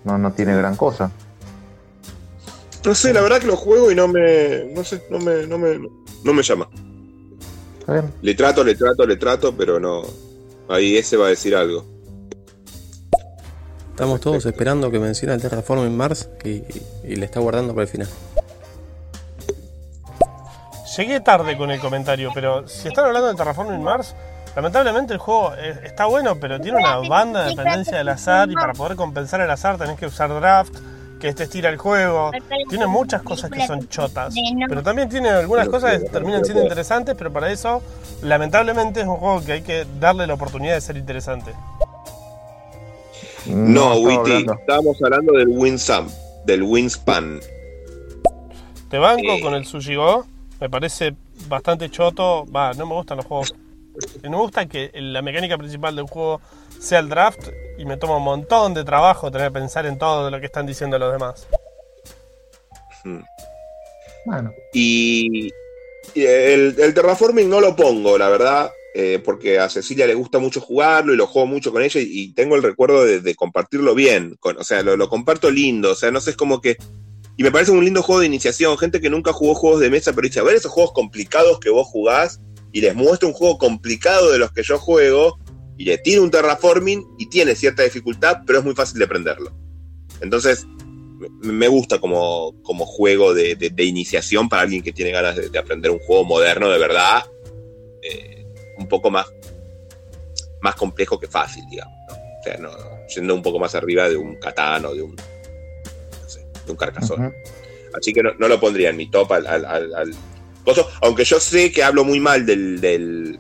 no, 0.06 0.18
no 0.18 0.32
tiene 0.32 0.56
gran 0.56 0.76
cosa. 0.78 1.12
No 2.86 2.96
sé, 2.96 3.14
la 3.14 3.22
verdad 3.22 3.40
que 3.40 3.48
lo 3.48 3.58
juego 3.58 3.92
y 3.92 3.96
no 3.96 4.08
me. 4.08 4.66
No 4.74 4.84
sé, 4.84 5.04
no 5.10 5.20
me, 5.20 5.46
no 5.48 5.58
me, 5.58 5.80
no 6.24 6.34
me 6.34 6.44
llama. 6.44 6.70
¿Está 7.80 7.94
bien? 7.94 8.14
Le 8.22 8.36
trato, 8.36 8.64
le 8.64 8.76
trato, 8.76 9.06
le 9.06 9.18
trato, 9.18 9.56
pero 9.56 9.80
no. 9.80 10.04
Ahí 10.70 10.98
ese 10.98 11.18
va 11.18 11.28
a 11.28 11.30
decir 11.30 11.56
algo. 11.56 11.86
Estamos 13.92 14.22
todos 14.22 14.46
esperando 14.46 14.92
que 14.92 15.00
mencione 15.00 15.34
el 15.34 15.42
Terraforming 15.42 15.96
Mars 15.96 16.30
y, 16.44 16.64
y 17.04 17.16
le 17.16 17.26
está 17.26 17.40
guardando 17.40 17.74
para 17.74 17.84
el 17.84 17.90
final. 17.90 18.08
Llegué 20.98 21.20
tarde 21.20 21.56
con 21.58 21.70
el 21.70 21.80
comentario, 21.80 22.32
pero 22.34 22.68
si 22.68 22.88
están 22.88 23.06
hablando 23.06 23.28
de 23.28 23.36
Terraforming 23.36 23.84
Mars, 23.84 24.16
lamentablemente 24.56 25.14
el 25.14 25.20
juego 25.20 25.54
eh, 25.56 25.80
está 25.84 26.06
bueno, 26.06 26.40
pero 26.40 26.60
tiene 26.60 26.80
una 26.80 26.98
banda 27.08 27.44
de 27.44 27.50
dependencia 27.52 27.98
del 27.98 28.10
azar 28.10 28.50
y 28.50 28.56
para 28.56 28.74
poder 28.74 28.96
compensar 28.96 29.42
el 29.42 29.50
azar 29.52 29.78
tenés 29.78 30.00
que 30.00 30.08
usar 30.08 30.30
draft, 30.34 30.76
que 31.20 31.30
este 31.30 31.44
estira 31.44 31.70
el 31.70 31.78
juego. 31.78 32.32
Tiene 32.70 32.88
muchas 32.88 33.22
cosas 33.24 33.50
que 33.50 33.66
son 33.66 33.88
chotas, 33.90 34.34
pero 34.68 34.84
también 34.84 35.10
tiene 35.10 35.30
algunas 35.30 35.68
cosas 35.70 36.00
que 36.02 36.10
terminan 36.10 36.44
siendo 36.46 36.64
interesantes, 36.64 37.16
pero 37.18 37.32
para 37.32 37.52
eso, 37.52 37.82
lamentablemente, 38.22 39.02
es 39.02 39.08
un 39.08 39.18
juego 39.18 39.44
que 39.44 39.54
hay 39.54 39.62
que 39.62 39.86
darle 40.00 40.28
la 40.28 40.34
oportunidad 40.36 40.76
de 40.76 40.82
ser 40.82 40.98
interesante. 40.98 41.54
No, 43.46 43.94
estaba 43.94 43.96
Witty, 43.96 44.32
hablando. 44.32 44.54
estábamos 44.54 44.98
hablando 45.04 45.34
del 45.34 45.48
Winsam, 45.50 46.10
del 46.46 46.64
Winspan. 46.64 47.40
Te 48.90 48.98
banco 48.98 49.40
con 49.42 49.54
el 49.54 49.66
Sushi 49.66 49.96
Go, 49.96 50.26
me 50.60 50.70
parece 50.70 51.16
bastante 51.48 51.90
choto. 51.90 52.46
Va, 52.46 52.74
no 52.74 52.86
me 52.86 52.94
gustan 52.96 53.18
los 53.18 53.26
juegos. 53.26 53.54
No 54.24 54.30
me 54.30 54.38
gusta 54.38 54.66
que 54.68 54.92
la 54.94 55.22
mecánica 55.22 55.58
principal 55.58 55.96
del 55.96 56.06
juego 56.06 56.42
sea 56.80 57.00
el 57.00 57.10
draft 57.10 57.50
y 57.78 57.86
me 57.86 57.98
toma 57.98 58.18
un 58.18 58.24
montón 58.24 58.74
de 58.74 58.84
trabajo 58.84 59.32
tener 59.32 59.48
que 59.48 59.60
pensar 59.60 59.86
en 59.86 59.98
todo 59.98 60.30
lo 60.30 60.40
que 60.40 60.46
están 60.46 60.66
diciendo 60.66 61.00
los 61.00 61.12
demás. 61.12 61.48
Hmm. 63.04 63.22
Bueno. 64.26 64.52
Y, 64.74 65.48
y 66.14 66.22
el, 66.26 66.76
el 66.80 66.94
Terraforming 66.94 67.50
no 67.50 67.62
lo 67.62 67.76
pongo, 67.76 68.18
la 68.18 68.30
verdad, 68.30 68.72
eh, 68.94 69.22
porque 69.24 69.60
a 69.60 69.70
Cecilia 69.70 70.06
le 70.06 70.16
gusta 70.16 70.40
mucho 70.40 70.60
jugarlo 70.62 71.14
y 71.14 71.18
lo 71.18 71.28
juego 71.28 71.48
mucho 71.48 71.72
con 71.72 71.82
ella 71.82 72.02
y, 72.02 72.08
y 72.10 72.34
tengo 72.34 72.56
el 72.56 72.64
recuerdo 72.64 73.06
de, 73.06 73.22
de 73.22 73.36
compartirlo 73.36 73.96
bien. 73.96 74.36
con- 74.40 74.58
o 74.58 74.64
sea, 74.64 74.84
lo, 74.84 74.98
lo 74.98 75.10
comparto 75.10 75.50
lindo. 75.50 75.92
O 75.92 75.96
sea, 75.96 76.12
no 76.12 76.20
sé, 76.20 76.32
es 76.32 76.38
como 76.38 76.62
que. 76.62 76.78
Y 77.38 77.44
me 77.44 77.52
parece 77.52 77.72
un 77.72 77.84
lindo 77.86 78.02
juego 78.02 78.20
de 78.22 78.26
iniciación. 78.28 78.78
Gente 78.80 79.00
que 79.00 79.10
nunca 79.12 79.32
jugó 79.32 79.54
juegos 79.54 79.80
de 79.80 79.92
mesa, 79.92 80.12
pero 80.14 80.28
dice, 80.28 80.40
a 80.40 80.44
ver 80.44 80.56
esos 80.56 80.72
juegos 80.72 80.92
complicados 80.94 81.60
que 81.60 81.70
vos 81.70 81.88
jugás 81.88 82.40
y 82.78 82.82
les 82.82 82.94
muestro 82.94 83.28
un 83.28 83.34
juego 83.34 83.58
complicado 83.58 84.32
de 84.32 84.38
los 84.38 84.52
que 84.52 84.62
yo 84.62 84.78
juego 84.78 85.40
y 85.78 85.86
le 85.86 85.98
tiro 85.98 86.22
un 86.22 86.30
terraforming 86.30 87.04
y 87.18 87.26
tiene 87.28 87.56
cierta 87.56 87.82
dificultad, 87.82 88.42
pero 88.46 88.60
es 88.60 88.66
muy 88.66 88.76
fácil 88.76 89.00
de 89.00 89.06
aprenderlo. 89.06 89.52
Entonces, 90.22 90.68
me- 91.42 91.68
gusta 91.68 91.98
como, 92.00 92.54
como 92.62 92.86
juego 92.86 93.34
de, 93.34 93.56
de- 93.56 93.72
de 93.72 93.84
iniciación 93.84 94.48
para 94.48 94.62
alguien 94.62 94.84
que 94.84 94.94
tiene 94.94 95.10
ganas 95.10 95.36
de, 95.36 95.50
de 95.50 95.58
aprender 95.58 95.90
un 95.90 95.98
juego 95.98 96.24
moderno 96.24 96.70
de 96.70 96.78
verdad, 96.78 97.24
eh, 98.04 98.46
un 98.78 98.88
poco 98.88 99.10
más, 99.10 99.26
más 100.62 100.76
complejo 100.76 101.20
que 101.20 101.28
fácil, 101.28 101.64
digamos. 101.72 101.96
¿no? 102.10 102.14
O 102.16 102.44
sea, 102.44 102.58
no, 102.58 102.70
yendo 103.08 103.34
un 103.34 103.42
poco 103.42 103.58
más 103.58 103.74
arriba 103.74 104.08
de 104.08 104.18
un 104.18 104.36
Catán 104.36 104.86
o 104.86 104.94
de 104.94 105.02
un, 105.02 105.16
no 105.16 106.30
sé, 106.30 106.46
de 106.64 106.72
un 106.72 106.78
Carcassonne. 106.78 107.32
Así 107.98 108.14
que 108.14 108.22
no, 108.22 108.36
no 108.38 108.48
lo 108.48 108.60
pondría 108.60 108.92
en 108.92 108.98
mi 108.98 109.10
top 109.10 109.32
al, 109.32 109.48
al- 109.48 109.66
al- 109.66 109.96
al 109.96 110.12
coso, 110.68 110.90
aunque 111.02 111.24
yo 111.24 111.40
sé 111.40 111.72
que 111.72 111.82
hablo 111.82 112.04
muy 112.04 112.20
mal 112.20 112.46
del, 112.46 112.82
del, 112.82 113.40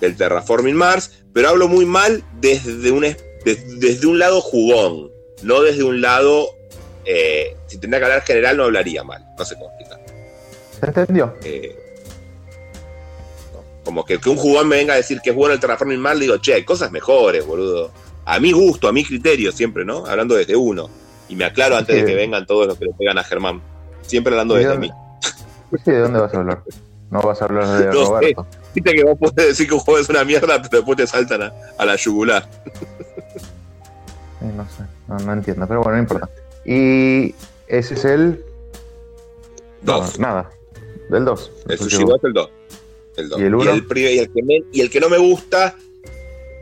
del 0.00 0.16
Terraforming 0.16 0.76
Mars, 0.76 1.24
pero 1.32 1.48
hablo 1.48 1.66
muy 1.66 1.84
mal 1.84 2.22
desde 2.40 2.92
un, 2.92 3.04
desde 3.44 4.06
un 4.06 4.18
lado 4.18 4.40
jugón, 4.40 5.10
no 5.42 5.60
desde 5.62 5.82
un 5.82 6.00
lado, 6.00 6.50
eh, 7.04 7.56
si 7.66 7.78
tendría 7.78 7.98
que 7.98 8.04
hablar 8.04 8.22
general 8.22 8.56
no 8.56 8.64
hablaría 8.64 9.02
mal, 9.02 9.26
no 9.36 9.44
sé 9.44 9.56
cómo 9.56 9.70
explicar. 9.70 10.00
¿Se 10.78 10.86
entendió? 10.86 11.34
Eh, 11.42 11.76
no, 13.52 13.64
como 13.84 14.04
que, 14.04 14.18
que 14.18 14.30
un 14.30 14.36
jugón 14.36 14.68
me 14.68 14.76
venga 14.76 14.94
a 14.94 14.98
decir 14.98 15.20
que 15.20 15.30
es 15.30 15.36
bueno 15.36 15.54
el 15.54 15.60
Terraforming 15.60 15.98
Mars, 15.98 16.18
le 16.20 16.26
digo, 16.26 16.38
che, 16.38 16.54
hay 16.54 16.64
cosas 16.64 16.92
mejores, 16.92 17.44
boludo. 17.44 17.90
A 18.24 18.38
mi 18.38 18.52
gusto, 18.52 18.86
a 18.86 18.92
mi 18.92 19.04
criterio 19.04 19.50
siempre, 19.50 19.84
¿no? 19.84 20.06
Hablando 20.06 20.36
desde 20.36 20.54
uno. 20.54 20.88
Y 21.28 21.34
me 21.34 21.44
aclaro 21.44 21.76
antes 21.76 21.96
de 21.96 22.04
que 22.04 22.14
vengan 22.14 22.46
todos 22.46 22.68
los 22.68 22.78
que 22.78 22.84
le 22.84 22.92
pegan 22.92 23.18
a 23.18 23.24
Germán. 23.24 23.60
Siempre 24.02 24.32
hablando 24.32 24.60
¿Y 24.60 24.64
desde 24.64 24.78
mí. 24.78 24.92
Sí, 25.84 25.90
¿de 25.90 25.98
dónde 26.00 26.20
vas 26.20 26.34
a 26.34 26.38
hablar? 26.38 26.62
No 27.10 27.20
vas 27.22 27.40
a 27.42 27.44
hablar 27.46 27.66
de 27.78 27.86
No 27.92 27.92
sé. 27.92 28.04
Roberto. 28.10 28.46
Viste 28.74 28.92
que 28.94 29.04
vos 29.04 29.18
podés 29.18 29.48
decir 29.48 29.68
que 29.68 29.74
un 29.74 29.80
juego 29.80 30.00
es 30.00 30.08
una 30.08 30.24
mierda, 30.24 30.60
pero 30.62 30.78
después 30.78 30.96
te 30.96 31.06
saltan 31.06 31.42
a, 31.42 31.52
a 31.78 31.84
la 31.86 31.96
yugular. 31.96 32.48
Sí, 34.40 34.46
no 34.56 34.64
sé, 34.68 34.82
no, 35.08 35.18
no 35.18 35.32
entiendo, 35.34 35.66
pero 35.68 35.82
bueno, 35.82 35.96
no 35.98 36.02
importa. 36.02 36.28
Y 36.64 37.34
ese 37.68 37.94
es 37.94 38.04
el. 38.04 38.44
Dos. 39.82 40.18
No, 40.18 40.26
nada, 40.28 40.50
del 41.10 41.24
2. 41.24 41.52
El 41.68 41.78
Sushi 41.78 41.96
es 41.96 42.24
el 42.24 42.32
2. 42.32 42.50
El 43.16 43.28
dos. 43.28 43.40
¿Y 43.40 43.44
el 43.44 43.54
uno? 43.54 43.70
el, 43.72 43.86
pri- 43.86 44.06
y 44.14 44.18
el 44.20 44.32
que 44.32 44.42
me- 44.42 44.62
y 44.72 44.80
el 44.80 44.90
que 44.90 45.00
no 45.00 45.08
me 45.10 45.18
gusta, 45.18 45.74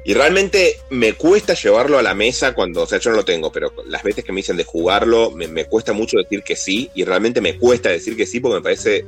y 0.03 0.15
realmente 0.15 0.79
me 0.89 1.13
cuesta 1.13 1.55
llevarlo 1.55 1.99
a 1.99 2.03
la 2.03 2.15
mesa 2.15 2.55
cuando, 2.55 2.83
o 2.83 2.87
sea, 2.87 2.99
yo 2.99 3.11
no 3.11 3.17
lo 3.17 3.25
tengo, 3.25 3.53
pero 3.53 3.73
las 3.87 4.03
veces 4.03 4.25
que 4.25 4.33
me 4.33 4.39
dicen 4.39 4.57
de 4.57 4.65
jugarlo, 4.65 5.31
me, 5.31 5.47
me 5.47 5.67
cuesta 5.67 5.93
mucho 5.93 6.17
decir 6.17 6.43
que 6.43 6.57
sí, 6.57 6.91
y 6.95 7.05
realmente 7.05 7.41
me 7.41 7.59
cuesta 7.59 7.91
decir 7.91 8.17
que 8.17 8.27
sí 8.27 8.41
porque 8.41 8.57
me 8.57 8.63
parece, 8.63 9.05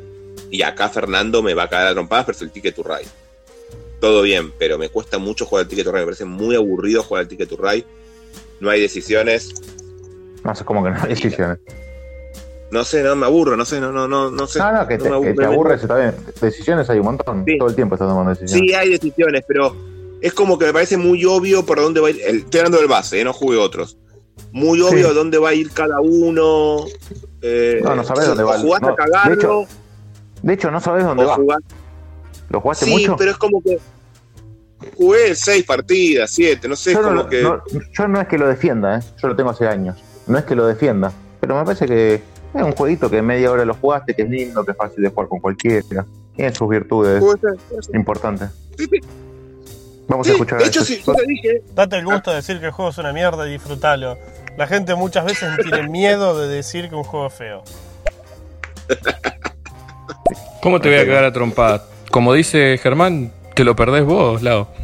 y 0.50 0.60
acá 0.62 0.90
Fernando 0.90 1.42
me 1.42 1.54
va 1.54 1.64
a 1.64 1.68
caer 1.68 1.88
a 1.88 1.92
trompadas, 1.92 2.26
pero 2.26 2.36
es 2.36 2.42
el 2.42 2.50
Ticket 2.50 2.74
to 2.74 2.82
Ride. 2.82 3.08
Todo 4.00 4.22
bien, 4.22 4.52
pero 4.58 4.76
me 4.78 4.90
cuesta 4.90 5.16
mucho 5.18 5.46
jugar 5.46 5.64
al 5.64 5.68
Ticket 5.68 5.84
to 5.84 5.92
Ride, 5.92 6.00
me 6.00 6.06
parece 6.06 6.24
muy 6.26 6.56
aburrido 6.56 7.02
jugar 7.02 7.22
al 7.22 7.28
Ticket 7.28 7.48
to 7.48 7.56
Ride. 7.56 7.84
No 8.60 8.68
hay 8.68 8.80
decisiones, 8.80 9.54
No 10.44 10.54
sé 10.54 10.64
cómo 10.64 10.84
que 10.84 10.90
no 10.90 11.02
hay 11.02 11.08
decisiones. 11.08 11.58
no 12.70 12.84
sé, 12.84 13.02
no 13.02 13.16
me 13.16 13.24
aburro, 13.24 13.56
no 13.56 13.64
sé, 13.64 13.80
no, 13.80 13.92
no, 13.92 14.06
no, 14.06 14.30
no 14.30 14.46
sé. 14.46 14.58
No, 14.58 14.72
no, 14.72 14.86
que 14.86 14.98
te, 14.98 15.08
me 15.08 15.20
que 15.22 15.32
te 15.32 15.44
aburres 15.46 15.80
está 15.80 15.96
bien. 15.96 16.14
Decisiones 16.38 16.90
hay 16.90 16.98
un 16.98 17.06
montón. 17.06 17.46
Todo 17.58 17.68
el 17.70 17.74
tiempo 17.74 17.94
estás 17.94 18.08
tomando 18.08 18.30
decisiones. 18.30 18.68
Sí, 18.68 18.74
hay 18.74 18.90
decisiones, 18.90 19.42
pero 19.46 19.74
es 20.22 20.32
como 20.32 20.58
que 20.58 20.66
me 20.66 20.72
parece 20.72 20.96
muy 20.96 21.24
obvio 21.24 21.66
por 21.66 21.78
dónde 21.80 22.00
va 22.00 22.08
a 22.08 22.10
ir. 22.10 22.20
el- 22.24 22.36
estoy 22.38 22.60
hablando 22.60 22.78
del 22.78 22.88
base, 22.88 23.20
eh, 23.20 23.24
no 23.24 23.32
jugué 23.32 23.58
otros. 23.58 23.98
Muy 24.52 24.80
obvio 24.80 25.08
Sí. 25.08 25.14
dónde 25.14 25.38
va 25.38 25.50
a 25.50 25.54
ir 25.54 25.70
cada 25.72 26.00
uno. 26.00 26.84
eh, 27.42 27.80
No, 27.82 27.96
no 27.96 28.04
sabes 28.04 28.26
dónde 28.26 28.44
va. 28.44 28.56
no, 28.58 28.74
a 28.74 28.94
cagarlo. 28.94 29.30
de, 29.30 29.34
hecho, 29.34 29.66
de 30.42 30.52
hecho, 30.54 30.70
no 30.70 30.80
sabes 30.80 31.04
dónde 31.04 31.24
va. 31.24 31.34
jugás- 31.36 31.58
¿Lo 32.48 32.60
jugaste 32.60 32.84
Sí, 32.86 32.90
mucho? 32.92 33.16
pero 33.16 33.30
es 33.32 33.36
como 33.36 33.60
que 33.62 33.78
jugué 34.96 35.34
seis 35.34 35.64
partidas, 35.64 36.30
siete, 36.30 36.68
no 36.68 36.76
sé, 36.76 36.92
yo, 36.92 37.02
como 37.02 37.14
no, 37.14 37.28
que. 37.28 37.42
no- 37.42 37.62
yo 37.92 38.08
no 38.08 38.20
es 38.20 38.28
que 38.28 38.38
lo 38.38 38.46
defienda, 38.46 38.98
¿eh? 38.98 39.02
yo 39.20 39.28
lo 39.28 39.34
tengo 39.36 39.50
hace 39.50 39.66
años. 39.66 39.96
No 40.26 40.38
es 40.38 40.44
que 40.44 40.54
lo 40.54 40.66
defienda, 40.66 41.12
pero 41.40 41.56
me 41.56 41.64
parece 41.64 41.86
que 41.86 42.14
es 42.54 42.62
un 42.62 42.72
jueguito 42.72 43.10
que 43.10 43.18
en 43.18 43.26
media 43.26 43.50
hora 43.50 43.64
lo 43.64 43.74
jugaste, 43.74 44.14
que 44.14 44.22
es 44.22 44.30
lindo, 44.30 44.64
que 44.64 44.70
es 44.72 44.76
fácil 44.76 45.02
de 45.02 45.08
jugar 45.10 45.28
con 45.28 45.40
cualquiera. 45.40 46.06
Tiene 46.36 46.54
sus 46.54 46.68
virtudes 46.68 47.22
importantes. 47.92 48.50
Sí, 48.78 48.86
sí. 48.90 49.00
Vamos 50.08 50.26
Sí, 50.26 50.32
a 50.32 50.34
escuchar 50.34 50.58
de 50.58 50.66
hecho, 50.66 50.84
sí, 50.84 51.02
yo 51.06 51.14
te 51.14 51.26
dije. 51.26 51.62
Date 51.74 51.96
el 51.98 52.04
gusto 52.04 52.30
de 52.30 52.36
decir 52.36 52.58
que 52.60 52.66
el 52.66 52.72
juego 52.72 52.90
es 52.90 52.98
una 52.98 53.12
mierda 53.12 53.48
y 53.48 53.52
disfrutalo. 53.52 54.18
La 54.56 54.66
gente 54.66 54.94
muchas 54.94 55.24
veces 55.24 55.48
tiene 55.62 55.88
miedo 55.88 56.38
de 56.38 56.48
decir 56.48 56.88
que 56.88 56.94
un 56.94 57.04
juego 57.04 57.26
es 57.28 57.34
feo. 57.34 57.64
¿Cómo 60.62 60.80
te 60.80 60.88
voy 60.90 60.98
a 60.98 61.06
cagar 61.06 61.24
a 61.24 61.32
trompada? 61.32 61.84
Como 62.10 62.34
dice 62.34 62.78
Germán, 62.78 63.32
te 63.54 63.64
lo 63.64 63.74
perdés 63.76 64.04
vos, 64.04 64.42
Lao. 64.42 64.68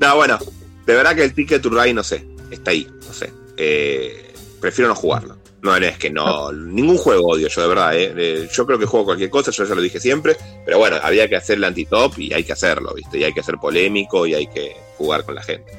No, 0.00 0.16
bueno, 0.16 0.38
de 0.86 0.94
verdad 0.94 1.14
que 1.14 1.22
el 1.22 1.34
Ticket 1.34 1.62
to 1.62 1.68
Ride, 1.70 1.94
no 1.94 2.02
sé, 2.02 2.26
está 2.50 2.70
ahí, 2.72 2.88
no 3.06 3.12
sé. 3.12 3.32
Eh, 3.56 4.32
prefiero 4.60 4.88
no 4.88 4.94
jugarlo. 4.94 5.36
No, 5.64 5.80
no, 5.80 5.86
es 5.86 5.96
que 5.98 6.10
no, 6.10 6.52
ningún 6.52 6.98
juego 6.98 7.26
odio 7.28 7.48
yo, 7.48 7.62
de 7.62 7.68
verdad. 7.68 7.96
eh. 7.96 8.12
Eh, 8.16 8.48
yo 8.52 8.66
creo 8.66 8.78
que 8.78 8.84
juego 8.84 9.06
cualquier 9.06 9.30
cosa, 9.30 9.50
yo 9.50 9.64
ya 9.64 9.74
lo 9.74 9.80
dije 9.80 9.98
siempre, 9.98 10.36
pero 10.64 10.78
bueno, 10.78 10.98
había 11.02 11.26
que 11.28 11.36
hacer 11.36 11.56
el 11.56 11.64
antitop 11.64 12.18
y 12.18 12.32
hay 12.34 12.44
que 12.44 12.52
hacerlo, 12.52 12.92
¿viste? 12.94 13.18
Y 13.18 13.24
hay 13.24 13.32
que 13.32 13.42
ser 13.42 13.56
polémico 13.56 14.26
y 14.26 14.34
hay 14.34 14.46
que 14.46 14.76
jugar 14.98 15.24
con 15.24 15.34
la 15.34 15.42
gente. 15.42 15.72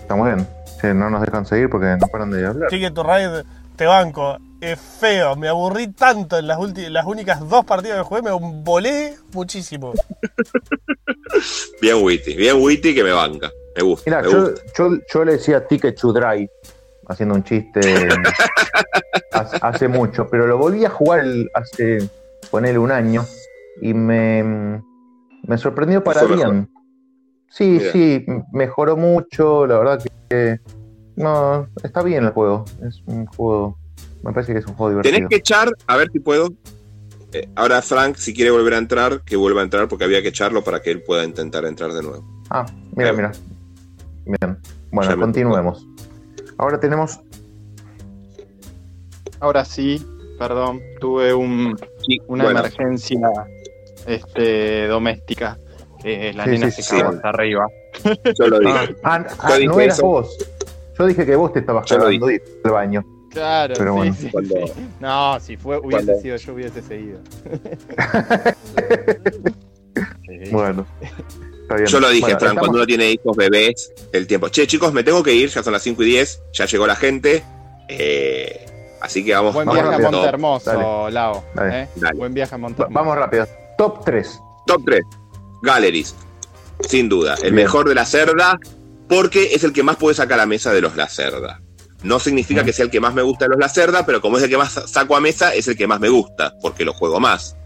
Estamos 0.00 0.26
bien. 0.26 0.46
Sí, 0.80 0.88
no 0.94 1.08
nos 1.08 1.20
dejan 1.22 1.46
seguir 1.46 1.68
porque 1.70 1.86
no 2.00 2.06
paran 2.08 2.30
de 2.32 2.44
hablar. 2.46 2.68
Ticket 2.68 2.94
to 2.94 3.02
Ride, 3.04 3.44
te 3.76 3.86
banco. 3.86 4.38
Es 4.60 4.76
feo, 4.98 5.36
me 5.36 5.46
aburrí 5.46 5.92
tanto 5.92 6.36
en 6.36 6.48
las, 6.48 6.58
ulti- 6.58 6.88
las 6.88 7.06
únicas 7.06 7.48
dos 7.48 7.64
partidas 7.64 7.98
que 7.98 8.02
jugué, 8.04 8.22
me 8.22 8.32
volé 8.32 9.14
muchísimo. 9.32 9.92
Bien 11.80 12.02
Witty, 12.02 12.34
bien 12.34 12.56
Witty 12.60 12.92
que 12.94 13.04
me 13.04 13.12
banca. 13.12 13.50
Me 13.76 13.82
gusta, 13.82 14.10
Mira, 14.10 14.22
me 14.22 14.32
yo, 14.32 14.40
gusta. 14.50 14.62
yo, 14.76 14.90
yo 15.14 15.24
le 15.24 15.32
decía 15.32 15.64
Ticket 15.64 15.96
to 16.00 16.12
Dry 16.12 16.48
haciendo 17.08 17.34
un 17.34 17.42
chiste 17.44 17.80
hace, 19.32 19.58
hace 19.60 19.88
mucho, 19.88 20.28
pero 20.28 20.46
lo 20.46 20.58
volví 20.58 20.84
a 20.84 20.90
jugar 20.90 21.24
hace, 21.54 21.98
ponele 22.50 22.78
un 22.78 22.92
año, 22.92 23.24
y 23.80 23.94
me, 23.94 24.82
me 25.46 25.58
sorprendió 25.58 26.02
para 26.04 26.22
mejor. 26.22 26.36
bien. 26.36 26.68
Sí, 27.50 27.78
Bien. 27.78 27.92
sí, 27.92 28.26
mejoró 28.52 28.96
mucho, 28.96 29.66
la 29.66 29.78
verdad 29.78 30.04
que 30.28 30.60
no, 31.16 31.66
está 31.82 32.02
bien 32.02 32.24
el 32.24 32.30
juego, 32.30 32.66
es 32.86 33.02
un 33.06 33.24
juego, 33.26 33.78
me 34.22 34.32
parece 34.32 34.52
que 34.52 34.58
es 34.58 34.66
un 34.66 34.74
juego 34.74 34.90
divertido. 34.90 35.14
Tenés 35.14 35.28
que 35.30 35.36
echar, 35.36 35.72
a 35.86 35.96
ver 35.96 36.10
si 36.12 36.20
puedo. 36.20 36.50
Eh, 37.32 37.48
ahora 37.56 37.82
Frank, 37.82 38.16
si 38.16 38.34
quiere 38.34 38.50
volver 38.50 38.74
a 38.74 38.78
entrar, 38.78 39.22
que 39.22 39.36
vuelva 39.36 39.62
a 39.62 39.64
entrar 39.64 39.88
porque 39.88 40.04
había 40.04 40.20
que 40.22 40.28
echarlo 40.28 40.62
para 40.62 40.80
que 40.82 40.90
él 40.90 41.02
pueda 41.02 41.24
intentar 41.24 41.64
entrar 41.64 41.92
de 41.92 42.02
nuevo. 42.02 42.24
Ah, 42.50 42.66
mira, 42.94 43.12
mira. 43.14 43.32
Bien. 44.26 44.58
Bueno, 44.92 45.10
Ya 45.10 45.16
continuemos. 45.16 45.87
Ahora 46.58 46.78
tenemos. 46.80 47.20
Ahora 49.40 49.64
sí, 49.64 50.04
perdón, 50.38 50.80
tuve 51.00 51.32
un, 51.32 51.78
una 52.26 52.44
bueno. 52.44 52.58
emergencia 52.60 53.18
este, 54.06 54.86
doméstica. 54.88 55.56
Eh, 56.04 56.32
la 56.34 56.44
Sí, 56.44 56.50
nena 56.50 56.70
sí, 56.70 56.82
se 56.82 56.90
sí. 56.90 56.96
cagó 57.00 57.10
hasta 57.16 57.28
arriba. 57.28 57.66
Yo 58.38 58.46
lo 58.48 58.58
dije. 58.60 58.96
Ah, 59.02 59.24
Yo 59.26 59.34
ah, 59.40 59.54
dije 59.54 59.66
no 59.66 59.80
eras 59.80 59.98
eso. 59.98 60.06
vos. 60.06 60.38
Yo 60.98 61.06
dije 61.06 61.24
que 61.26 61.36
vos 61.36 61.52
te 61.52 61.60
estabas 61.60 61.88
cagando 61.88 62.26
del 62.26 62.40
baño. 62.64 63.04
Claro, 63.30 63.74
Pero 63.76 63.90
sí, 63.92 63.96
bueno. 63.98 64.14
sí, 64.18 64.30
Cuando- 64.30 64.66
sí. 64.66 64.72
No, 65.00 65.40
si 65.40 65.56
fue, 65.56 65.78
hubiese 65.78 66.06
Cuando- 66.06 66.22
sido 66.22 66.36
yo, 66.36 66.54
hubiese 66.54 66.82
seguido. 66.82 67.18
Sí. 70.28 70.50
Bueno. 70.52 70.86
Yo 71.86 72.00
lo 72.00 72.08
dije, 72.08 72.20
Bueno, 72.22 72.38
Frank, 72.38 72.50
estamos- 72.52 72.58
cuando 72.60 72.78
uno 72.78 72.86
tiene 72.86 73.10
hijos 73.12 73.36
bebés, 73.36 73.92
el 74.12 74.26
tiempo. 74.26 74.48
Che, 74.48 74.66
chicos, 74.66 74.92
me 74.92 75.02
tengo 75.04 75.22
que 75.22 75.34
ir, 75.34 75.48
ya 75.50 75.62
son 75.62 75.72
las 75.74 75.82
5 75.82 76.02
y 76.02 76.06
10, 76.06 76.40
ya 76.52 76.64
llegó 76.66 76.86
la 76.86 76.96
gente. 76.96 77.44
eh, 77.90 78.66
así 79.00 79.24
que 79.24 79.32
vamos, 79.34 79.54
Buen 79.54 79.66
vamos 79.66 79.82
viaje 79.82 79.88
a 79.88 79.98
rápido. 79.98 80.12
Monte 80.12 80.28
Hermoso, 80.28 80.70
Dale. 80.70 81.12
Lao. 81.12 81.44
Dale. 81.54 81.82
¿eh? 81.82 81.88
Dale. 81.96 82.18
Buen 82.18 82.34
viaje 82.34 82.54
a 82.54 82.58
Monte 82.58 82.82
Va- 82.82 82.86
Hermoso. 82.86 83.04
Vamos 83.04 83.16
rápido. 83.18 83.46
Top 83.78 84.04
3. 84.04 84.38
Top 84.66 84.82
3. 84.84 85.02
Galleries. 85.62 86.14
Sin 86.86 87.08
duda. 87.08 87.34
El 87.36 87.52
Bien. 87.52 87.54
mejor 87.54 87.88
de 87.88 87.94
la 87.94 88.04
cerda, 88.04 88.58
porque 89.08 89.54
es 89.54 89.64
el 89.64 89.72
que 89.72 89.82
más 89.82 89.96
puede 89.96 90.14
sacar 90.14 90.34
a 90.34 90.42
la 90.42 90.46
mesa 90.46 90.72
de 90.72 90.80
los 90.82 90.96
la 90.96 91.08
cerda. 91.08 91.60
No 92.02 92.20
significa 92.20 92.62
que 92.62 92.72
sea 92.72 92.84
el 92.84 92.90
que 92.90 93.00
más 93.00 93.12
me 93.14 93.22
gusta 93.22 93.46
de 93.46 93.48
los 93.50 93.58
la 93.58 93.68
cerda, 93.68 94.04
pero 94.06 94.20
como 94.20 94.36
es 94.36 94.44
el 94.44 94.50
que 94.50 94.58
más 94.58 94.72
saco 94.86 95.16
a 95.16 95.20
mesa, 95.20 95.54
es 95.54 95.66
el 95.66 95.76
que 95.76 95.86
más 95.88 95.98
me 95.98 96.08
gusta, 96.08 96.54
porque 96.62 96.84
lo 96.84 96.92
juego 96.92 97.18
más. 97.18 97.56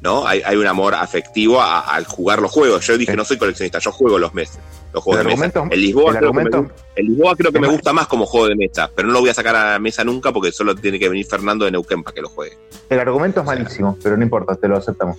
¿No? 0.00 0.26
Hay, 0.26 0.40
hay 0.44 0.56
un 0.56 0.66
amor 0.66 0.94
afectivo 0.94 1.60
a- 1.60 1.80
al 1.80 2.06
jugar 2.06 2.40
los 2.40 2.50
juegos. 2.50 2.86
Yo 2.86 2.96
dije, 2.96 3.14
no 3.16 3.24
soy 3.24 3.36
coleccionista, 3.36 3.78
yo 3.80 3.92
juego 3.92 4.18
los 4.18 4.32
meses. 4.32 4.58
Los 4.94 5.04
juegos 5.04 5.20
El 5.20 5.30
de 5.30 5.36
mesa. 5.36 5.62
El 5.70 5.80
Lisboa, 5.80 6.12
el 6.12 6.16
creo, 6.18 6.32
que 6.32 6.36
me, 6.44 6.50
el 6.96 7.06
Lisboa 7.06 7.36
creo 7.36 7.52
que 7.52 7.60
me 7.60 7.68
gusta 7.68 7.92
más 7.92 8.06
como 8.06 8.24
juego 8.26 8.48
de 8.48 8.56
mesa, 8.56 8.90
pero 8.94 9.06
no 9.08 9.14
lo 9.14 9.20
voy 9.20 9.28
a 9.30 9.34
sacar 9.34 9.54
a 9.54 9.72
la 9.72 9.78
mesa 9.78 10.02
nunca 10.02 10.32
porque 10.32 10.52
solo 10.52 10.74
tiene 10.74 10.98
que 10.98 11.08
venir 11.08 11.26
Fernando 11.26 11.64
de 11.66 11.70
Neuquén 11.70 12.02
para 12.02 12.14
que 12.14 12.22
lo 12.22 12.28
juegue. 12.30 12.56
El 12.88 12.98
argumento 12.98 13.40
es 13.40 13.46
malísimo, 13.46 13.96
pero 14.02 14.16
no 14.16 14.22
importa, 14.22 14.54
te 14.56 14.66
lo 14.68 14.76
aceptamos. 14.78 15.18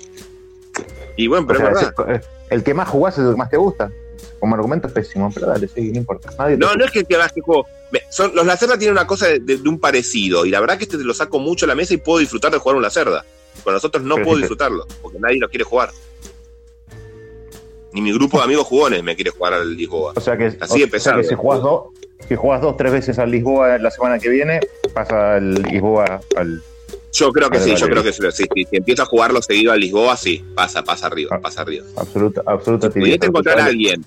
Y 1.15 1.27
bueno, 1.27 1.43
O 1.43 1.47
pero 1.47 1.59
sea, 1.59 1.69
es 1.89 1.95
verdad. 1.95 2.23
el 2.49 2.63
que 2.63 2.73
más 2.73 2.89
jugás 2.89 3.17
es 3.17 3.25
el 3.25 3.31
que 3.31 3.37
más 3.37 3.49
te 3.49 3.57
gusta. 3.57 3.91
Como 4.39 4.55
argumento 4.55 4.87
es 4.87 4.93
pésimo, 4.93 5.29
pero 5.33 5.47
dale, 5.47 5.67
sí, 5.67 5.91
no 5.91 5.97
importa. 5.99 6.31
Nadie 6.37 6.57
No, 6.57 6.73
no 6.75 6.83
es 6.85 6.91
que, 6.91 7.03
que 7.03 7.17
más 7.17 7.31
que 7.31 7.41
juego. 7.41 7.65
Me- 7.91 8.01
son, 8.09 8.31
los 8.33 8.45
Lacerda 8.45 8.77
tienen 8.77 8.93
una 8.97 9.05
cosa 9.05 9.27
de, 9.27 9.39
de- 9.39 9.57
de 9.57 9.69
un 9.69 9.79
parecido. 9.79 10.45
Y 10.45 10.49
la 10.49 10.59
verdad 10.59 10.77
que 10.77 10.85
este 10.85 10.97
te 10.97 11.03
lo 11.03 11.13
saco 11.13 11.37
mucho 11.37 11.65
a 11.65 11.67
la 11.67 11.75
mesa 11.75 11.93
y 11.93 11.97
puedo 11.97 12.17
disfrutar 12.19 12.51
de 12.51 12.57
jugar 12.57 12.75
un 12.77 12.81
Lacerda. 12.81 13.23
Con 13.63 13.73
nosotros 13.73 14.03
no 14.03 14.15
puedo 14.17 14.37
disfrutarlo, 14.37 14.85
porque 15.01 15.19
nadie 15.19 15.39
lo 15.39 15.49
quiere 15.49 15.63
jugar. 15.63 15.91
Ni 17.93 18.01
mi 18.01 18.13
grupo 18.13 18.37
de 18.37 18.45
amigos 18.45 18.65
jugones 18.67 19.03
me 19.03 19.15
quiere 19.15 19.31
jugar 19.31 19.53
al 19.53 19.75
Lisboa. 19.75 20.13
O 20.15 20.21
sea 20.21 20.37
que, 20.37 20.45
Así 20.45 20.75
o 20.75 20.77
sea 20.77 20.87
pesado. 20.87 21.17
que 21.17 21.25
si 21.25 21.35
jugás 21.35 21.61
dos, 21.61 21.83
si 22.27 22.35
jugás 22.35 22.61
dos, 22.61 22.77
tres 22.77 22.91
veces 22.91 23.19
al 23.19 23.29
Lisboa 23.31 23.77
la 23.77 23.91
semana 23.91 24.17
que 24.17 24.29
viene, 24.29 24.59
pasa 24.93 25.37
el 25.37 25.55
Lisboa 25.55 26.21
al. 26.37 26.61
Yo 27.13 27.31
creo 27.33 27.49
que 27.49 27.59
sí, 27.59 27.75
yo 27.75 27.87
creo 27.87 28.03
que 28.03 28.13
sí. 28.13 28.23
Si 28.45 28.47
empiezo 28.71 29.03
a 29.03 29.05
jugarlo 29.05 29.41
seguido 29.41 29.73
al 29.73 29.81
Lisboa, 29.81 30.15
sí, 30.15 30.45
pasa, 30.55 30.81
pasa 30.83 31.07
arriba, 31.07 31.37
pasa 31.41 31.61
arriba. 31.61 31.85
Absoluta, 31.97 32.41
absoluta 32.45 32.89
tibieza. 32.89 33.25
encontrar 33.25 33.59
a 33.59 33.65
alguien. 33.65 34.05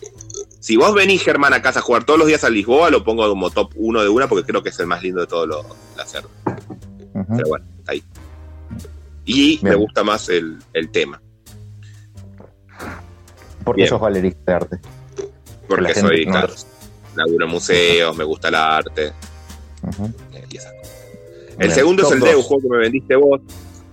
Si 0.59 0.77
vos 0.79 0.95
venís, 0.95 1.23
Germán, 1.23 1.53
a 1.53 1.61
casa 1.61 1.81
a 1.81 1.83
jugar 1.83 2.05
todos 2.05 2.19
los 2.19 2.27
días 2.27 2.43
al 2.45 2.55
Lisboa, 2.55 2.89
lo 2.89 3.05
pongo 3.05 3.29
como 3.29 3.51
top 3.51 3.73
1 3.77 4.03
de 4.03 4.09
una 4.09 4.27
porque 4.27 4.47
creo 4.47 4.63
que 4.63 4.71
es 4.71 4.81
el 4.81 4.87
más 4.87 5.03
lindo 5.03 5.21
de 5.21 5.27
todos 5.27 5.47
los. 5.47 5.67
Ujú. 5.67 7.37
Pero 7.37 7.49
bueno, 7.49 7.67
está 7.81 7.93
ahí. 7.93 8.03
Y 9.25 9.59
me 9.63 9.75
gusta 9.75 10.05
más 10.05 10.29
el, 10.29 10.59
el 10.73 10.91
tema. 10.91 11.21
Porque 13.65 13.83
Bien. 13.83 13.89
sos 13.89 14.01
galerista 14.01 14.43
de 14.47 14.53
arte. 14.57 14.79
Porque 15.67 15.83
la 15.83 15.95
soy, 15.95 16.27
no 16.27 16.33
claro, 16.33 16.49
lo- 17.17 17.23
laburo 17.25 17.45
en 17.47 17.51
museos, 17.51 18.17
me 18.17 18.25
gusta 18.25 18.49
el 18.49 18.55
arte. 18.57 19.07
Eh, 20.33 20.45
y 20.51 20.57
esas 20.57 20.73
cosas. 20.73 20.95
El 21.51 21.57
Bien. 21.59 21.71
segundo 21.73 22.07
es 22.07 22.13
el. 22.13 22.21
Deus, 22.21 22.45
juego 22.45 22.63
que 22.63 22.69
me 22.69 22.79
vendiste 22.79 23.17
vos. 23.17 23.41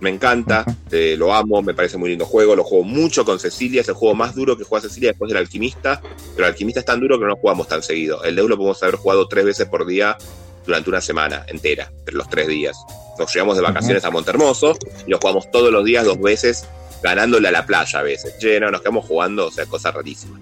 Me 0.00 0.10
encanta, 0.10 0.64
te- 0.88 1.16
lo 1.16 1.32
amo, 1.32 1.62
me 1.62 1.74
parece 1.74 1.96
muy 1.96 2.10
lindo 2.10 2.26
juego. 2.26 2.56
Lo 2.56 2.64
juego 2.64 2.84
mucho 2.84 3.24
con 3.24 3.38
Cecilia, 3.38 3.80
es 3.82 3.88
el 3.88 3.94
juego 3.94 4.14
más 4.16 4.34
duro 4.34 4.56
que 4.58 4.64
juega 4.64 4.82
Cecilia 4.88 5.10
después 5.10 5.28
del 5.28 5.38
Alquimista. 5.38 6.00
Pero 6.34 6.46
el 6.46 6.52
Alquimista 6.52 6.80
es 6.80 6.86
tan 6.86 6.98
duro 7.00 7.16
que 7.18 7.22
no 7.22 7.28
lo 7.30 7.36
jugamos 7.36 7.68
tan 7.68 7.82
seguido. 7.82 8.22
El 8.24 8.34
Deus 8.36 8.50
lo 8.50 8.56
podemos 8.56 8.82
haber 8.82 8.96
jugado 8.96 9.28
tres 9.28 9.44
veces 9.44 9.66
por 9.68 9.86
día 9.86 10.18
durante 10.66 10.90
una 10.90 11.00
semana 11.00 11.44
entera, 11.48 11.90
entre 11.98 12.14
los 12.14 12.28
tres 12.28 12.46
días. 12.48 12.76
Nos 13.18 13.32
llevamos 13.34 13.56
de 13.56 13.62
vacaciones 13.62 14.04
a 14.04 14.10
Montermoso 14.10 14.76
y 15.06 15.10
lo 15.10 15.18
jugamos 15.18 15.50
todos 15.50 15.70
los 15.72 15.84
días 15.84 16.04
dos 16.04 16.20
veces, 16.20 16.66
ganándole 17.02 17.48
a 17.48 17.50
la 17.50 17.66
playa 17.66 17.98
a 17.98 18.02
veces. 18.02 18.36
Che, 18.38 18.58
no, 18.60 18.70
nos 18.70 18.80
quedamos 18.80 19.06
jugando, 19.06 19.46
o 19.48 19.50
sea, 19.50 19.66
cosa 19.66 19.90
rarísima. 19.90 20.38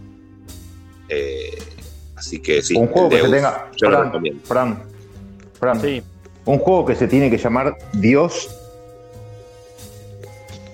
Eh, 1.08 1.58
así 2.16 2.40
que 2.40 2.62
sí, 2.62 2.76
Un 2.76 2.86
juego 2.88 3.08
que 3.08 3.20
se 3.22 3.28
tenga. 3.30 3.70
yo 3.76 3.88
lo 3.90 3.96
Fran, 3.96 4.06
recomiendo. 4.06 4.40
Fran, 4.46 4.82
Fran, 5.58 5.80
Sí. 5.80 6.02
Un 6.44 6.58
juego 6.58 6.86
que 6.86 6.94
se 6.94 7.06
tiene 7.08 7.30
que 7.30 7.36
llamar 7.38 7.76
Dios. 7.92 8.48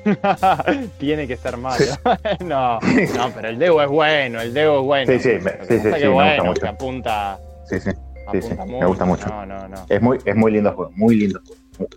Tiene 0.99 1.27
que 1.27 1.37
ser 1.37 1.57
malo. 1.57 1.85
no, 2.45 2.79
no, 2.81 3.33
pero 3.35 3.49
el 3.49 3.59
Debo 3.59 3.83
es 3.83 3.89
bueno, 3.89 4.41
el 4.41 4.55
Debo 4.55 4.81
es 4.81 4.85
bueno. 4.87 5.13
Sí, 5.13 5.19
sí, 5.19 5.29
que 5.31 5.41
sí, 5.41 5.41
sí, 5.41 5.45
pasa 5.45 5.67
sí, 5.67 5.81
que 5.81 5.81
me 5.81 5.91
gusta 5.91 6.13
bueno, 6.13 6.45
mucho. 6.45 6.61
que 6.63 6.69
apunta, 6.69 7.41
Sí, 7.69 7.81
sí. 7.81 7.91
Sí, 8.33 8.43
sí, 8.43 8.49
me 8.67 8.87
gusta 8.87 9.05
mucho. 9.05 9.27
No, 9.29 9.47
no, 9.47 9.69
no. 9.69 9.87
Es 9.89 10.01
muy, 10.03 10.19
es 10.25 10.35
muy 10.37 10.53
lindo 10.53 10.71
el 10.71 10.77
juego, 10.77 10.91
muy 10.95 11.15
lindo. 11.17 11.41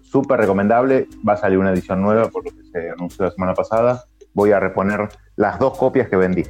Súper 0.04 0.40
recomendable. 0.40 1.08
Va 1.28 1.34
a 1.34 1.38
salir 1.38 1.58
una 1.58 1.72
edición 1.72 2.02
nueva, 2.02 2.30
por 2.30 2.46
lo 2.46 2.52
que 2.52 2.64
se 2.72 2.90
anunció 2.92 3.26
la 3.26 3.32
semana 3.32 3.54
pasada. 3.54 4.06
Voy 4.34 4.52
a 4.52 4.60
reponer 4.60 5.10
las 5.36 5.58
dos 5.60 5.78
copias 5.78 6.08
que 6.10 6.16
vendí. 6.16 6.46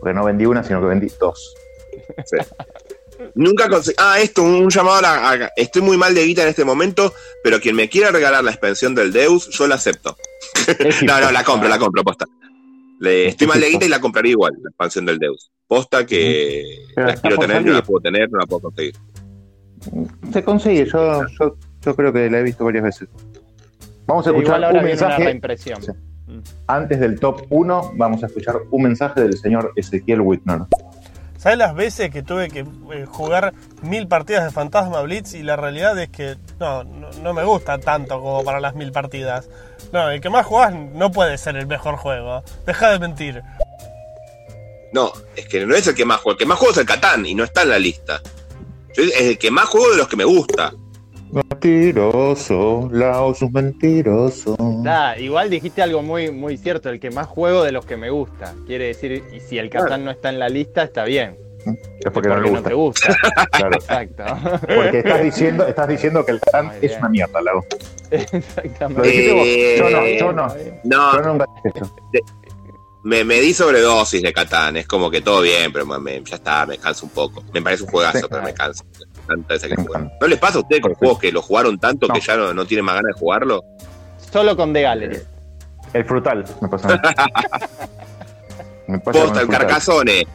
Porque 0.00 0.14
no 0.14 0.24
vendí 0.24 0.46
una, 0.46 0.62
sino 0.62 0.80
que 0.80 0.86
vendí 0.86 1.08
dos. 1.20 1.54
Sí. 2.24 2.36
Nunca 3.34 3.68
conseguí. 3.68 3.96
Ah, 3.98 4.18
esto, 4.20 4.42
un 4.42 4.68
llamado 4.68 4.96
a, 4.98 5.02
la- 5.02 5.30
a- 5.46 5.50
Estoy 5.56 5.80
muy 5.82 5.96
mal 5.96 6.14
de 6.14 6.22
guita 6.24 6.42
en 6.42 6.48
este 6.48 6.64
momento, 6.64 7.14
pero 7.42 7.58
quien 7.60 7.74
me 7.74 7.88
quiera 7.88 8.10
regalar 8.10 8.44
la 8.44 8.50
expansión 8.50 8.94
del 8.94 9.10
Deus, 9.12 9.48
yo 9.48 9.66
la 9.66 9.76
acepto. 9.76 10.16
no, 11.06 11.20
no, 11.20 11.30
la 11.32 11.42
compro, 11.42 11.68
la 11.68 11.78
compro, 11.78 12.02
posta. 12.04 12.26
Le, 13.00 13.28
estoy 13.28 13.46
mal 13.46 13.60
de 13.60 13.70
guita 13.70 13.84
y 13.86 13.88
la 13.88 14.00
compraría 14.00 14.32
igual, 14.32 14.52
la 14.62 14.70
expansión 14.70 15.06
del 15.06 15.18
Deus. 15.18 15.50
Posta 15.66 16.06
que 16.06 16.62
Pero 16.94 17.08
la 17.08 17.12
está 17.14 17.28
quiero 17.28 17.42
tener, 17.42 17.64
no 17.64 17.72
la 17.72 17.82
puedo 17.82 18.00
tener, 18.00 18.30
no 18.30 18.38
la 18.38 18.46
puedo 18.46 18.60
conseguir. 18.62 18.94
Se 20.32 20.42
consigue, 20.44 20.86
yo, 20.86 21.22
yo, 21.38 21.56
yo 21.82 21.96
creo 21.96 22.12
que 22.12 22.30
la 22.30 22.38
he 22.38 22.42
visto 22.42 22.64
varias 22.64 22.84
veces. 22.84 23.08
Vamos 24.06 24.26
a 24.26 24.30
Sí, 24.30 24.36
escuchar 24.36 24.74
un 24.74 24.84
mensaje. 24.84 25.40
Sí. 25.58 25.72
Antes 26.66 27.00
del 27.00 27.18
top 27.20 27.42
1, 27.50 27.92
vamos 27.96 28.22
a 28.22 28.26
escuchar 28.26 28.56
un 28.70 28.82
mensaje 28.82 29.20
del 29.22 29.36
señor 29.38 29.72
Ezequiel 29.76 30.20
Whitner. 30.20 30.62
¿Sabes 31.38 31.58
las 31.58 31.74
veces 31.74 32.10
que 32.10 32.22
tuve 32.22 32.48
que 32.48 32.60
eh, 32.60 33.04
jugar 33.06 33.52
mil 33.82 34.08
partidas 34.08 34.44
de 34.44 34.50
Fantasma 34.50 35.00
Blitz 35.02 35.34
y 35.34 35.42
la 35.42 35.54
realidad 35.56 35.96
es 35.98 36.08
que 36.08 36.36
no, 36.58 36.82
no, 36.82 37.10
no 37.22 37.34
me 37.34 37.44
gusta 37.44 37.78
tanto 37.78 38.20
como 38.20 38.42
para 38.42 38.58
las 38.58 38.74
mil 38.74 38.90
partidas? 38.90 39.48
No, 39.92 40.10
el 40.10 40.20
que 40.20 40.30
más 40.30 40.44
jugás 40.46 40.74
no 40.74 41.10
puede 41.12 41.38
ser 41.38 41.56
el 41.56 41.66
mejor 41.66 41.96
juego. 41.96 42.42
Deja 42.66 42.90
de 42.90 42.98
mentir. 42.98 43.42
No, 44.92 45.12
es 45.36 45.46
que 45.48 45.64
no 45.66 45.74
es 45.74 45.86
el 45.86 45.94
que 45.94 46.04
más 46.04 46.20
juego. 46.20 46.32
El 46.32 46.38
que 46.38 46.46
más 46.46 46.58
juego 46.58 46.72
es 46.72 46.78
el 46.78 46.86
Catán 46.86 47.26
y 47.26 47.34
no 47.34 47.44
está 47.44 47.62
en 47.62 47.68
la 47.70 47.78
lista. 47.78 48.20
Yo- 48.94 49.02
es 49.04 49.20
el 49.20 49.38
que 49.38 49.50
más 49.50 49.66
juego 49.66 49.90
de 49.90 49.96
los 49.98 50.08
que 50.08 50.16
me 50.16 50.24
gusta. 50.24 50.72
Mentiroso, 51.32 52.88
Laos 52.92 53.42
es 53.42 53.50
mentiroso. 53.50 54.56
Da, 54.84 55.18
igual 55.18 55.50
dijiste 55.50 55.82
algo 55.82 56.00
muy, 56.02 56.30
muy 56.30 56.56
cierto, 56.56 56.88
el 56.88 57.00
que 57.00 57.10
más 57.10 57.26
juego 57.26 57.62
de 57.64 57.72
los 57.72 57.84
que 57.84 57.96
me 57.96 58.10
gusta. 58.10 58.54
Quiere 58.66 58.86
decir, 58.86 59.24
y 59.34 59.40
si 59.40 59.58
el 59.58 59.68
Catán 59.68 60.04
no 60.04 60.10
está 60.10 60.28
en 60.28 60.38
la 60.38 60.48
lista, 60.48 60.82
está 60.84 61.04
bien. 61.04 61.36
Es 62.00 62.12
porque, 62.12 62.28
no 62.28 62.40
le 62.40 62.48
gusta. 62.50 62.68
te 62.68 62.74
gusta. 62.74 63.16
Claro. 63.52 63.74
Exacto. 63.76 64.24
Porque 64.74 64.98
estás 64.98 65.22
diciendo, 65.22 65.66
estás 65.66 65.88
diciendo 65.88 66.24
que 66.24 66.32
el 66.32 66.40
Catán 66.40 66.72
es 66.80 66.96
una 66.98 67.08
mierda, 67.08 67.40
Lago. 67.42 67.64
Lo 68.10 68.16
Exactamente. 68.18 69.32
vos. 69.32 69.42
Eh, 69.46 69.76
Yo 69.78 69.90
no, 69.90 70.06
yo 70.06 70.32
no. 70.32 70.54
No, 70.84 71.14
Yo 71.16 71.22
nunca 71.32 71.46
dije 71.64 71.78
eso. 71.78 71.96
me, 73.04 73.24
me 73.24 73.40
di 73.40 73.52
sobredosis 73.54 74.22
de 74.22 74.32
Catán. 74.32 74.76
Es 74.76 74.86
como 74.86 75.10
que 75.10 75.20
todo 75.22 75.40
bien, 75.42 75.72
pero 75.72 75.86
me- 75.86 76.22
ya 76.24 76.36
está, 76.36 76.66
me 76.66 76.78
cansa 76.78 77.04
un 77.04 77.10
poco. 77.10 77.42
Me 77.52 77.60
parece 77.62 77.82
un 77.84 77.88
juegazo, 77.90 78.18
Sí. 78.18 78.26
pero 78.30 78.42
me 78.42 78.54
cansa. 78.54 78.84
Tanta 79.26 79.54
esa 79.54 79.66
que 79.68 79.74
jugar. 79.76 80.08
¿No 80.20 80.26
les 80.28 80.38
pasa 80.38 80.58
a 80.58 80.60
ustedes 80.60 80.80
con 80.82 80.94
juegos 80.94 81.18
que 81.18 81.32
lo 81.32 81.42
jugaron 81.42 81.78
tanto 81.80 82.06
que 82.08 82.20
ya 82.20 82.36
no, 82.36 82.54
no 82.54 82.64
tienen 82.64 82.84
más 82.84 82.94
ganas 82.94 83.14
de 83.14 83.18
jugarlo? 83.20 83.64
Solo 84.30 84.56
con 84.56 84.72
The 84.72 84.82
Gallery. 84.82 85.18
El 85.92 86.04
frutal, 86.04 86.44
me 86.60 86.68
pasa 86.68 86.88
Posta, 89.02 89.22
el 89.22 89.46
frutal. 89.46 89.48
Carcassone. 89.48 90.26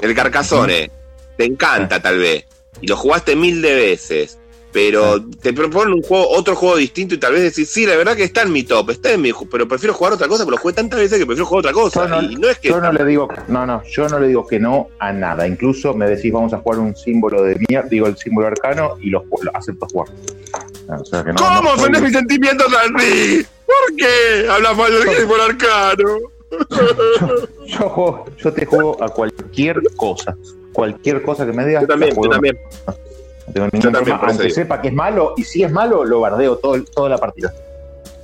El 0.00 0.14
Carcassone. 0.14 0.90
Te 1.36 1.44
encanta, 1.44 2.00
tal 2.02 2.18
vez. 2.18 2.44
y 2.80 2.86
lo 2.86 2.96
jugaste 2.96 3.34
mil 3.36 3.60
de 3.62 3.74
veces, 3.74 4.38
pero 4.72 5.24
te 5.24 5.52
proponen 5.52 5.94
un 5.94 6.02
juego, 6.02 6.28
otro 6.30 6.54
juego 6.54 6.76
distinto 6.76 7.14
y 7.14 7.18
tal 7.18 7.32
vez 7.32 7.42
decís, 7.42 7.68
sí, 7.70 7.86
la 7.86 7.96
verdad 7.96 8.14
que 8.16 8.24
está 8.24 8.42
en 8.42 8.52
mi 8.52 8.62
top, 8.64 8.90
está 8.90 9.10
en 9.12 9.22
mi 9.22 9.32
pero 9.50 9.66
prefiero 9.66 9.94
jugar 9.94 10.12
otra 10.12 10.28
cosa, 10.28 10.44
pero 10.44 10.56
lo 10.56 10.62
jugué 10.62 10.74
tantas 10.74 10.98
veces 11.00 11.18
que 11.18 11.26
prefiero 11.26 11.46
jugar 11.46 11.60
otra 11.60 11.72
cosa. 11.72 12.06
No, 12.06 12.22
y 12.22 12.36
no 12.36 12.48
es 12.48 12.58
que 12.58 12.68
yo 12.68 12.80
no 12.80 12.92
le 12.92 13.04
digo, 13.04 13.28
no, 13.48 13.66
no, 13.66 13.82
yo 13.84 14.08
no 14.08 14.18
le 14.20 14.28
digo 14.28 14.46
que 14.46 14.58
no 14.60 14.88
a 14.98 15.12
nada. 15.12 15.46
Incluso 15.46 15.94
me 15.94 16.06
decís 16.08 16.32
vamos 16.32 16.52
a 16.52 16.58
jugar 16.58 16.80
un 16.80 16.94
símbolo 16.94 17.42
de 17.42 17.56
mierda, 17.68 17.88
digo 17.88 18.06
el 18.06 18.16
símbolo 18.16 18.48
arcano 18.48 18.96
y 19.00 19.10
lo, 19.10 19.24
lo 19.42 19.56
acepto 19.56 19.86
jugar. 19.90 20.08
O 20.88 21.04
sea 21.04 21.22
que 21.24 21.30
no, 21.32 21.36
¿Cómo 21.36 21.74
no 21.76 21.78
soy- 21.78 21.90
mis 22.02 22.12
sentimientos 22.12 22.66
así? 22.96 23.46
¿Por 23.66 23.96
qué? 23.96 24.48
Hablas 24.50 24.76
mal 24.76 24.92
del 24.92 25.26
por 25.26 25.40
arcano. 25.40 26.04
yo, 27.66 27.88
juego- 27.88 28.24
yo 28.38 28.52
te 28.52 28.66
juego 28.66 29.02
a 29.02 29.08
cualquier 29.08 29.80
cosa. 29.96 30.36
Cualquier 30.72 31.22
cosa 31.22 31.44
que 31.46 31.52
me 31.52 31.66
digas. 31.66 31.82
Yo 31.82 31.88
también, 31.88 32.14
yo 32.14 32.28
también. 32.30 32.58
No 32.86 33.52
tengo 33.52 33.66
ningún 33.72 33.80
Yo 33.80 33.90
problema, 33.92 34.20
aunque 34.28 34.50
sepa 34.50 34.80
que 34.80 34.88
es 34.88 34.94
malo, 34.94 35.34
y 35.36 35.44
si 35.44 35.62
es 35.62 35.72
malo, 35.72 36.04
lo 36.04 36.20
bardeo 36.20 36.56
todo, 36.58 36.82
toda 36.84 37.08
la 37.08 37.18
partida. 37.18 37.52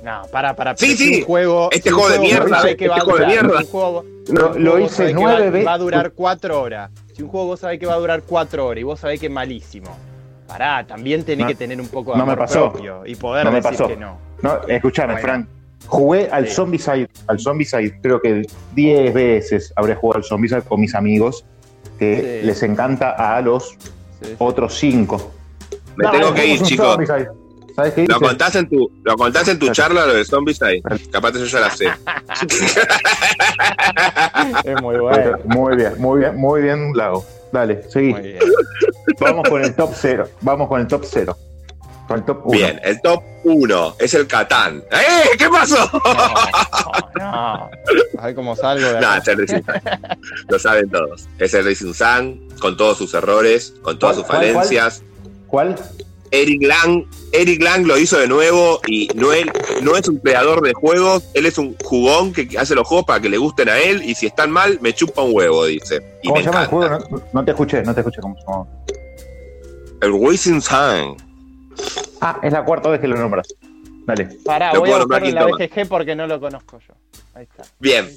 No, 0.03 0.21
para, 0.31 0.55
para. 0.55 0.77
Sí, 0.77 0.95
sí. 0.95 1.19
un 1.21 1.25
juego, 1.25 1.69
Este 1.71 1.89
juego 1.89 2.09
de 2.09 2.19
mierda, 2.19 2.57
este 2.57 2.77
que 2.77 2.87
va 2.87 2.97
a 2.97 2.99
juego 3.01 3.17
de 3.19 3.25
durar, 3.25 3.43
mierda. 3.43 3.57
si 3.59 3.65
un 3.65 3.71
juego- 3.71 4.05
Lo- 4.57 4.75
un 4.75 4.81
hice 4.83 5.13
nueve 5.13 5.45
va- 5.45 5.49
veces. 5.49 5.67
Va 5.67 5.73
a 5.73 5.77
durar 5.79 6.11
cuatro 6.11 6.61
horas. 6.61 6.91
Si 7.15 7.23
un 7.23 7.29
juego 7.29 7.47
vos 7.47 7.59
sabés 7.59 7.79
que 7.79 7.85
va 7.87 7.93
a 7.95 7.97
durar 7.97 8.21
cuatro 8.21 8.67
horas 8.67 8.81
y 8.81 8.83
vos 8.83 8.99
sabés 8.99 9.19
que 9.19 9.25
es 9.27 9.31
malísimo. 9.31 9.95
Pará, 10.47 10.85
también 10.85 11.23
tenés 11.23 11.45
No, 11.45 11.47
que 11.47 11.55
tener 11.55 11.81
un 11.81 11.87
poco 11.87 12.11
de 12.11 12.19
no 12.19 12.25
me 12.25 12.33
amor 12.33 12.45
pasó. 12.45 12.71
propio 12.71 13.01
y 13.05 13.15
poder 13.15 13.45
No 13.45 13.51
me 13.51 13.57
decir 13.61 13.71
pasó. 13.71 13.87
que 13.87 13.97
no. 13.97 14.17
No, 14.43 14.59
escúchame, 14.67 15.13
Bueno. 15.13 15.27
Frank. 15.27 15.47
Jugué 15.87 16.29
al 16.31 16.47
Sí. 16.47 16.55
Zombicide, 16.55 17.07
al 17.27 17.39
Zombicide, 17.39 17.99
creo 18.01 18.21
que 18.21 18.43
10 18.73 19.13
veces 19.13 19.73
habré 19.75 19.95
jugado 19.95 20.19
al 20.19 20.23
Zombicide 20.23 20.61
con 20.61 20.79
mis 20.81 20.95
amigos, 20.95 21.45
que 21.99 22.39
Sí. 22.41 22.47
les 22.47 22.63
encanta 22.63 23.11
a 23.11 23.41
los 23.41 23.75
Sí. 24.21 24.35
otros 24.39 24.75
5. 24.77 25.31
Me 25.95 26.09
tengo 26.09 26.33
que 26.33 26.45
ir, 26.47 26.61
chicos. 26.61 26.97
¿Sabes 27.75 27.93
qué 27.93 28.05
Lo 28.07 28.19
contás 28.21 28.55
en 28.55 28.69
tu, 28.69 28.89
lo 29.03 29.15
contás 29.17 29.47
en 29.49 29.59
tu 29.59 29.69
charla 29.69 30.05
lo 30.05 30.13
de 30.13 30.23
zombies 30.23 30.61
ahí. 30.61 30.81
Capaz 31.11 31.33
yo 31.33 31.43
ya 31.45 31.59
la 31.59 31.69
sé. 31.71 31.85
Es 34.63 34.81
muy 34.81 34.97
bueno. 34.97 35.37
Muy 35.45 35.75
bien, 35.75 35.93
muy 35.97 36.19
bien, 36.19 36.35
muy 36.37 36.61
bien, 36.61 36.93
Lago. 36.95 37.25
Dale, 37.51 37.83
seguí. 37.89 38.11
Muy 38.13 38.21
bien. 38.21 38.39
Vamos 39.19 39.49
con 39.49 39.61
el 39.63 39.75
top 39.75 39.91
0. 39.93 40.27
Vamos 40.41 40.67
con 40.69 40.79
el 40.81 40.87
top 40.87 41.03
0. 41.05 41.37
Con 42.07 42.19
el 42.19 42.25
top 42.25 42.41
1. 42.45 42.51
Bien, 42.57 42.79
el 42.83 43.01
top 43.01 43.23
1 43.43 43.95
es 43.99 44.13
el 44.13 44.27
Catán. 44.27 44.83
¡Eh! 44.91 45.35
¿Qué 45.37 45.49
pasó? 45.49 45.89
No. 47.17 47.69
A 48.19 48.25
ver 48.25 48.35
cómo 48.35 48.55
salgo 48.55 48.85
de 48.87 48.99
No, 49.01 49.07
acá. 49.07 49.17
es 49.17 49.27
el 49.27 49.37
Racing 49.39 49.63
Sun. 49.63 49.81
Lo 50.49 50.59
saben 50.59 50.89
todos. 50.91 51.27
Es 51.39 51.53
el 51.53 51.65
Racing 51.65 51.93
Sun, 51.93 52.47
con 52.59 52.77
todos 52.77 52.97
sus 52.97 53.13
errores, 53.13 53.73
con 53.81 53.97
todas 53.97 54.17
sus 54.17 54.25
¿Cuál, 54.25 54.39
cuál, 54.39 54.53
cuál? 54.53 54.65
falencias. 54.65 55.03
¿Cuál? 55.47 55.75
Eric 56.31 56.63
Lang, 56.63 57.05
Eric 57.31 57.61
Lang 57.61 57.85
lo 57.85 57.97
hizo 57.97 58.17
de 58.17 58.27
nuevo 58.27 58.81
y 58.87 59.07
no, 59.15 59.31
él, 59.31 59.49
no 59.83 59.95
es 59.95 60.07
un 60.09 60.17
creador 60.17 60.61
de 60.61 60.73
juegos, 60.73 61.23
él 61.33 61.45
es 61.45 61.57
un 61.57 61.77
jugón 61.83 62.33
que 62.33 62.49
hace 62.57 62.75
los 62.75 62.85
juegos 62.87 63.05
para 63.05 63.21
que 63.21 63.29
le 63.29 63.37
gusten 63.37 63.69
a 63.69 63.77
él 63.77 64.01
y 64.03 64.15
si 64.15 64.25
están 64.25 64.51
mal, 64.51 64.79
me 64.81 64.91
chupa 64.93 65.21
un 65.21 65.33
huevo, 65.33 65.65
dice. 65.65 66.01
Y 66.23 66.27
¿Cómo 66.27 66.37
me 66.39 66.43
se 66.43 66.49
llama 66.49 66.63
el 66.63 66.67
juego? 66.67 66.99
No, 67.09 67.21
no 67.31 67.45
te 67.45 67.51
escuché, 67.51 67.83
no 67.83 67.93
te 67.93 68.01
escuché 68.01 68.19
cómo 68.21 68.35
se 68.35 68.41
llama. 68.41 68.65
El 70.01 70.19
Racing 70.29 70.59
Sun. 70.61 71.15
Ah, 72.21 72.39
es 72.43 72.51
la 72.53 72.63
cuarta 72.63 72.89
vez 72.89 72.99
que 72.99 73.07
lo 73.07 73.17
nombras. 73.17 73.47
Dale. 74.05 74.37
Pará, 74.45 74.71
Lo 74.73 74.81
voy 74.81 74.91
a 74.91 74.97
buscarlo 74.99 75.27
en 75.27 75.35
la. 75.35 75.45
BGG 75.45 75.87
porque 75.87 76.15
no 76.15 76.27
lo 76.27 76.39
conozco 76.39 76.79
yo. 76.79 76.93
Ahí 77.33 77.43
está. 77.43 77.63
Bien. 77.79 78.07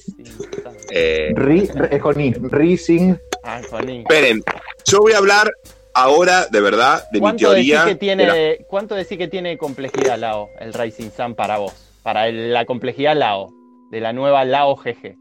Eh, 0.90 1.32
Ri, 1.34 1.68
es 1.90 2.02
con 2.02 2.20
I. 2.20 2.34
Rising. 2.34 3.14
Ah, 3.42 3.60
Juanín. 3.68 4.02
esperen, 4.02 4.42
yo 4.86 4.98
voy 4.98 5.12
a 5.12 5.18
hablar 5.18 5.50
ahora 5.94 6.46
de 6.46 6.60
verdad 6.60 7.02
de 7.10 7.18
mi 7.18 7.20
¿Cuánto 7.20 7.50
decís, 7.52 7.68
teoría. 7.70 7.84
que 7.86 7.94
tiene, 7.98 8.26
de 8.26 8.58
la- 8.58 8.64
¿Cuánto 8.66 8.94
decís 8.94 9.16
que 9.18 9.28
tiene 9.28 9.56
complejidad 9.56 10.18
Lao, 10.18 10.48
el 10.60 10.72
Rising 10.74 11.10
Sun 11.16 11.34
para 11.34 11.56
vos? 11.58 11.72
Para 12.02 12.28
el- 12.28 12.52
la 12.52 12.64
complejidad 12.66 13.16
Lao, 13.16 13.48
de 13.90 14.00
la 14.00 14.12
nueva 14.12 14.44
Lao 14.44 14.76
GG. 14.76 15.16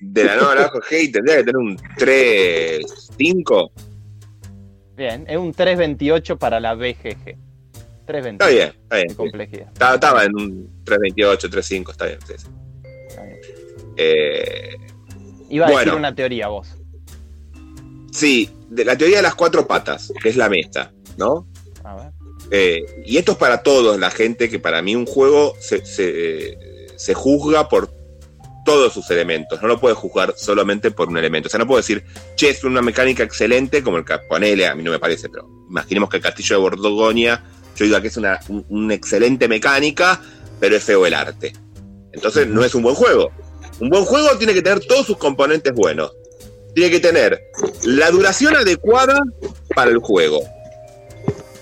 de 0.00 0.24
la 0.24 0.36
nueva 0.36 0.54
Naranja 0.54 0.78
G 0.88 1.12
tendría 1.12 1.36
que 1.38 1.42
tener 1.44 1.56
un 1.56 1.76
3-5. 1.98 3.70
Bien, 4.96 5.24
es 5.28 5.36
un 5.36 5.52
328 5.52 6.38
para 6.38 6.58
la 6.60 6.74
BGG. 6.74 7.36
328 8.06 8.32
Está 8.32 8.48
bien, 8.48 8.68
está 8.82 8.96
bien. 8.96 9.08
de 9.08 9.14
complejidad. 9.16 9.68
Estaba, 9.72 9.94
estaba 9.94 10.24
en 10.24 10.34
un 10.36 10.84
328, 10.84 11.50
35, 11.50 11.90
está 11.92 12.06
bien. 12.06 12.18
sí, 12.26 12.34
sí. 12.38 12.46
Eh, 13.96 14.76
Iba 15.48 15.66
a 15.66 15.70
Bueno. 15.70 15.80
decir 15.84 15.98
una 15.98 16.14
teoría 16.14 16.48
vos. 16.48 16.68
sí, 18.12 18.50
de 18.68 18.84
la 18.84 18.96
teoría 18.96 19.18
de 19.18 19.22
las 19.22 19.34
cuatro 19.34 19.66
patas, 19.66 20.12
que 20.22 20.28
es 20.28 20.36
la 20.36 20.48
mesa, 20.48 20.92
¿no? 21.16 21.46
A 21.84 21.94
ver. 21.96 22.12
Eh, 22.50 22.84
y 23.04 23.16
esto 23.16 23.32
es 23.32 23.38
para 23.38 23.62
todos, 23.62 23.98
la 23.98 24.10
gente, 24.10 24.48
que 24.48 24.58
para 24.58 24.82
mí 24.82 24.94
un 24.96 25.06
juego 25.06 25.54
se, 25.60 25.84
se, 25.86 26.56
se 26.96 27.14
juzga 27.14 27.68
por 27.68 27.88
todos 28.66 28.92
sus 28.92 29.08
elementos, 29.10 29.62
no 29.62 29.68
lo 29.68 29.80
puedes 29.80 29.96
juzgar 29.96 30.34
solamente 30.36 30.90
por 30.90 31.08
un 31.08 31.16
elemento. 31.16 31.46
O 31.46 31.50
sea, 31.50 31.58
no 31.58 31.66
puedo 31.66 31.78
decir, 31.78 32.04
che, 32.36 32.50
es 32.50 32.62
una 32.64 32.82
mecánica 32.82 33.22
excelente, 33.22 33.82
como 33.82 33.96
el 33.96 34.04
que 34.04 34.18
ponele, 34.28 34.66
a 34.66 34.74
mí 34.74 34.82
no 34.82 34.90
me 34.90 34.98
parece, 34.98 35.30
pero 35.30 35.48
imaginemos 35.70 36.10
que 36.10 36.18
el 36.18 36.22
castillo 36.22 36.56
de 36.56 36.62
Borgoña, 36.62 37.42
yo 37.76 37.84
diga 37.86 38.02
que 38.02 38.08
es 38.08 38.16
una, 38.18 38.38
un- 38.48 38.92
excelente 38.92 39.48
mecánica, 39.48 40.20
pero 40.60 40.76
es 40.76 40.84
feo 40.84 41.06
el 41.06 41.14
arte. 41.14 41.54
Entonces 42.12 42.46
no 42.48 42.62
es 42.64 42.74
un 42.74 42.82
buen 42.82 42.94
juego. 42.94 43.30
Un 43.80 43.88
buen 43.88 44.04
juego 44.04 44.36
tiene 44.36 44.52
que 44.52 44.62
tener 44.62 44.80
todos 44.80 45.06
sus 45.06 45.16
componentes 45.16 45.72
buenos. 45.72 46.12
Tiene 46.74 46.90
que 46.90 47.00
tener 47.00 47.40
la 47.84 48.10
duración 48.10 48.56
adecuada 48.56 49.22
para 49.74 49.90
el 49.90 49.98
juego. 49.98 50.40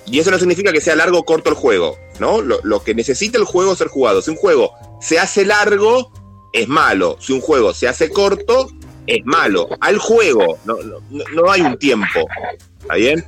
Y 0.07 0.19
eso 0.19 0.31
no 0.31 0.39
significa 0.39 0.73
que 0.73 0.81
sea 0.81 0.97
largo 0.97 1.19
o 1.19 1.25
corto 1.25 1.51
el 1.51 1.57
juego, 1.57 1.97
¿no? 2.21 2.41
Lo, 2.43 2.61
lo 2.63 2.83
que 2.85 2.95
necesita 2.95 3.39
el 3.39 3.45
juego 3.45 3.73
es 3.73 3.79
ser 3.79 3.89
jugado. 3.89 4.23
Si 4.23 4.31
un 4.31 4.37
juego 4.37 4.73
se 5.01 5.19
hace 5.19 5.45
largo, 5.45 6.13
es 6.55 6.69
malo. 6.69 7.19
Si 7.21 7.33
un 7.33 7.41
juego 7.43 7.75
se 7.75 7.87
hace 7.89 8.09
corto, 8.11 8.71
es 9.07 9.21
malo. 9.25 9.69
Al 9.81 9.99
juego, 9.99 10.59
no, 10.65 10.77
no, 10.83 11.01
no- 11.11 11.51
hay 11.51 11.61
un 11.61 11.77
tiempo. 11.79 12.21
¿Está 12.81 12.95
bien? 12.95 13.23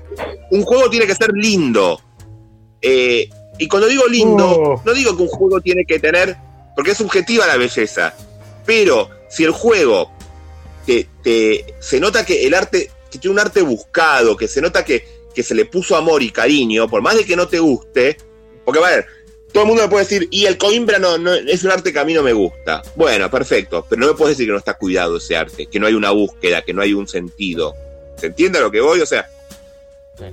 Un 0.50 0.62
juego 0.62 0.88
tiene 0.88 1.06
que 1.06 1.14
ser 1.14 1.32
lindo. 1.34 2.00
Eh, 2.80 3.28
y 3.58 3.68
cuando 3.68 3.88
digo 3.88 4.06
lindo, 4.06 4.46
Oh. 4.48 4.82
no 4.84 4.92
digo 4.94 5.16
que 5.16 5.22
un 5.22 5.28
juego 5.28 5.60
tiene 5.60 5.84
que 5.84 5.98
tener, 5.98 6.36
porque 6.74 6.92
es 6.92 6.98
subjetiva 6.98 7.46
la 7.46 7.56
belleza, 7.56 8.14
pero 8.64 9.08
si 9.28 9.44
el 9.44 9.50
juego 9.50 10.10
te, 10.84 11.08
te- 11.22 11.74
se 11.80 11.98
nota 11.98 12.24
que 12.24 12.46
el 12.46 12.54
arte, 12.54 12.90
que 13.10 13.18
tiene 13.18 13.32
un 13.32 13.40
arte 13.40 13.62
buscado, 13.62 14.36
que 14.36 14.46
se 14.46 14.60
nota 14.60 14.84
que, 14.84 15.04
que 15.34 15.42
se 15.42 15.54
le 15.54 15.64
puso 15.64 15.96
amor 15.96 16.22
y 16.22 16.30
cariño, 16.30 16.88
por 16.88 17.02
más 17.02 17.16
de 17.16 17.24
que 17.24 17.34
no 17.34 17.48
te 17.48 17.58
guste, 17.58 18.18
porque 18.64 18.78
a 18.78 18.88
ver, 18.88 19.06
todo 19.56 19.64
el 19.64 19.68
mundo 19.68 19.84
me 19.84 19.88
puede 19.88 20.04
decir, 20.04 20.28
y 20.30 20.44
el 20.44 20.58
Coimbra 20.58 20.98
no, 20.98 21.16
no, 21.16 21.32
es 21.32 21.64
un 21.64 21.70
arte 21.70 21.90
que 21.90 21.98
a 21.98 22.04
mí 22.04 22.12
no 22.12 22.22
me 22.22 22.34
gusta. 22.34 22.82
Bueno, 22.94 23.30
perfecto, 23.30 23.86
pero 23.88 24.02
no 24.02 24.08
me 24.08 24.12
puedes 24.12 24.36
decir 24.36 24.46
que 24.46 24.52
no 24.52 24.58
está 24.58 24.74
cuidado 24.74 25.16
ese 25.16 25.34
arte, 25.34 25.64
que 25.64 25.80
no 25.80 25.86
hay 25.86 25.94
una 25.94 26.10
búsqueda, 26.10 26.60
que 26.60 26.74
no 26.74 26.82
hay 26.82 26.92
un 26.92 27.08
sentido. 27.08 27.74
¿Se 28.18 28.26
entiende 28.26 28.58
a 28.58 28.60
lo 28.60 28.70
que 28.70 28.82
voy? 28.82 29.00
O 29.00 29.06
sea, 29.06 29.30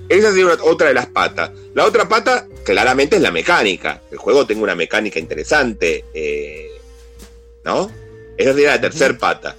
esa 0.09 0.29
sería 0.29 0.57
otra 0.61 0.89
de 0.89 0.93
las 0.93 1.05
patas. 1.05 1.51
La 1.73 1.85
otra 1.85 2.09
pata, 2.09 2.45
claramente, 2.65 3.15
es 3.15 3.21
la 3.21 3.31
mecánica. 3.31 4.01
El 4.11 4.17
juego 4.17 4.45
tenga 4.45 4.61
una 4.61 4.75
mecánica 4.75 5.19
interesante, 5.19 6.03
eh, 6.13 6.71
¿no? 7.63 7.89
Esa 8.35 8.51
sería 8.51 8.71
la 8.71 8.81
tercer 8.81 9.17
pata. 9.17 9.55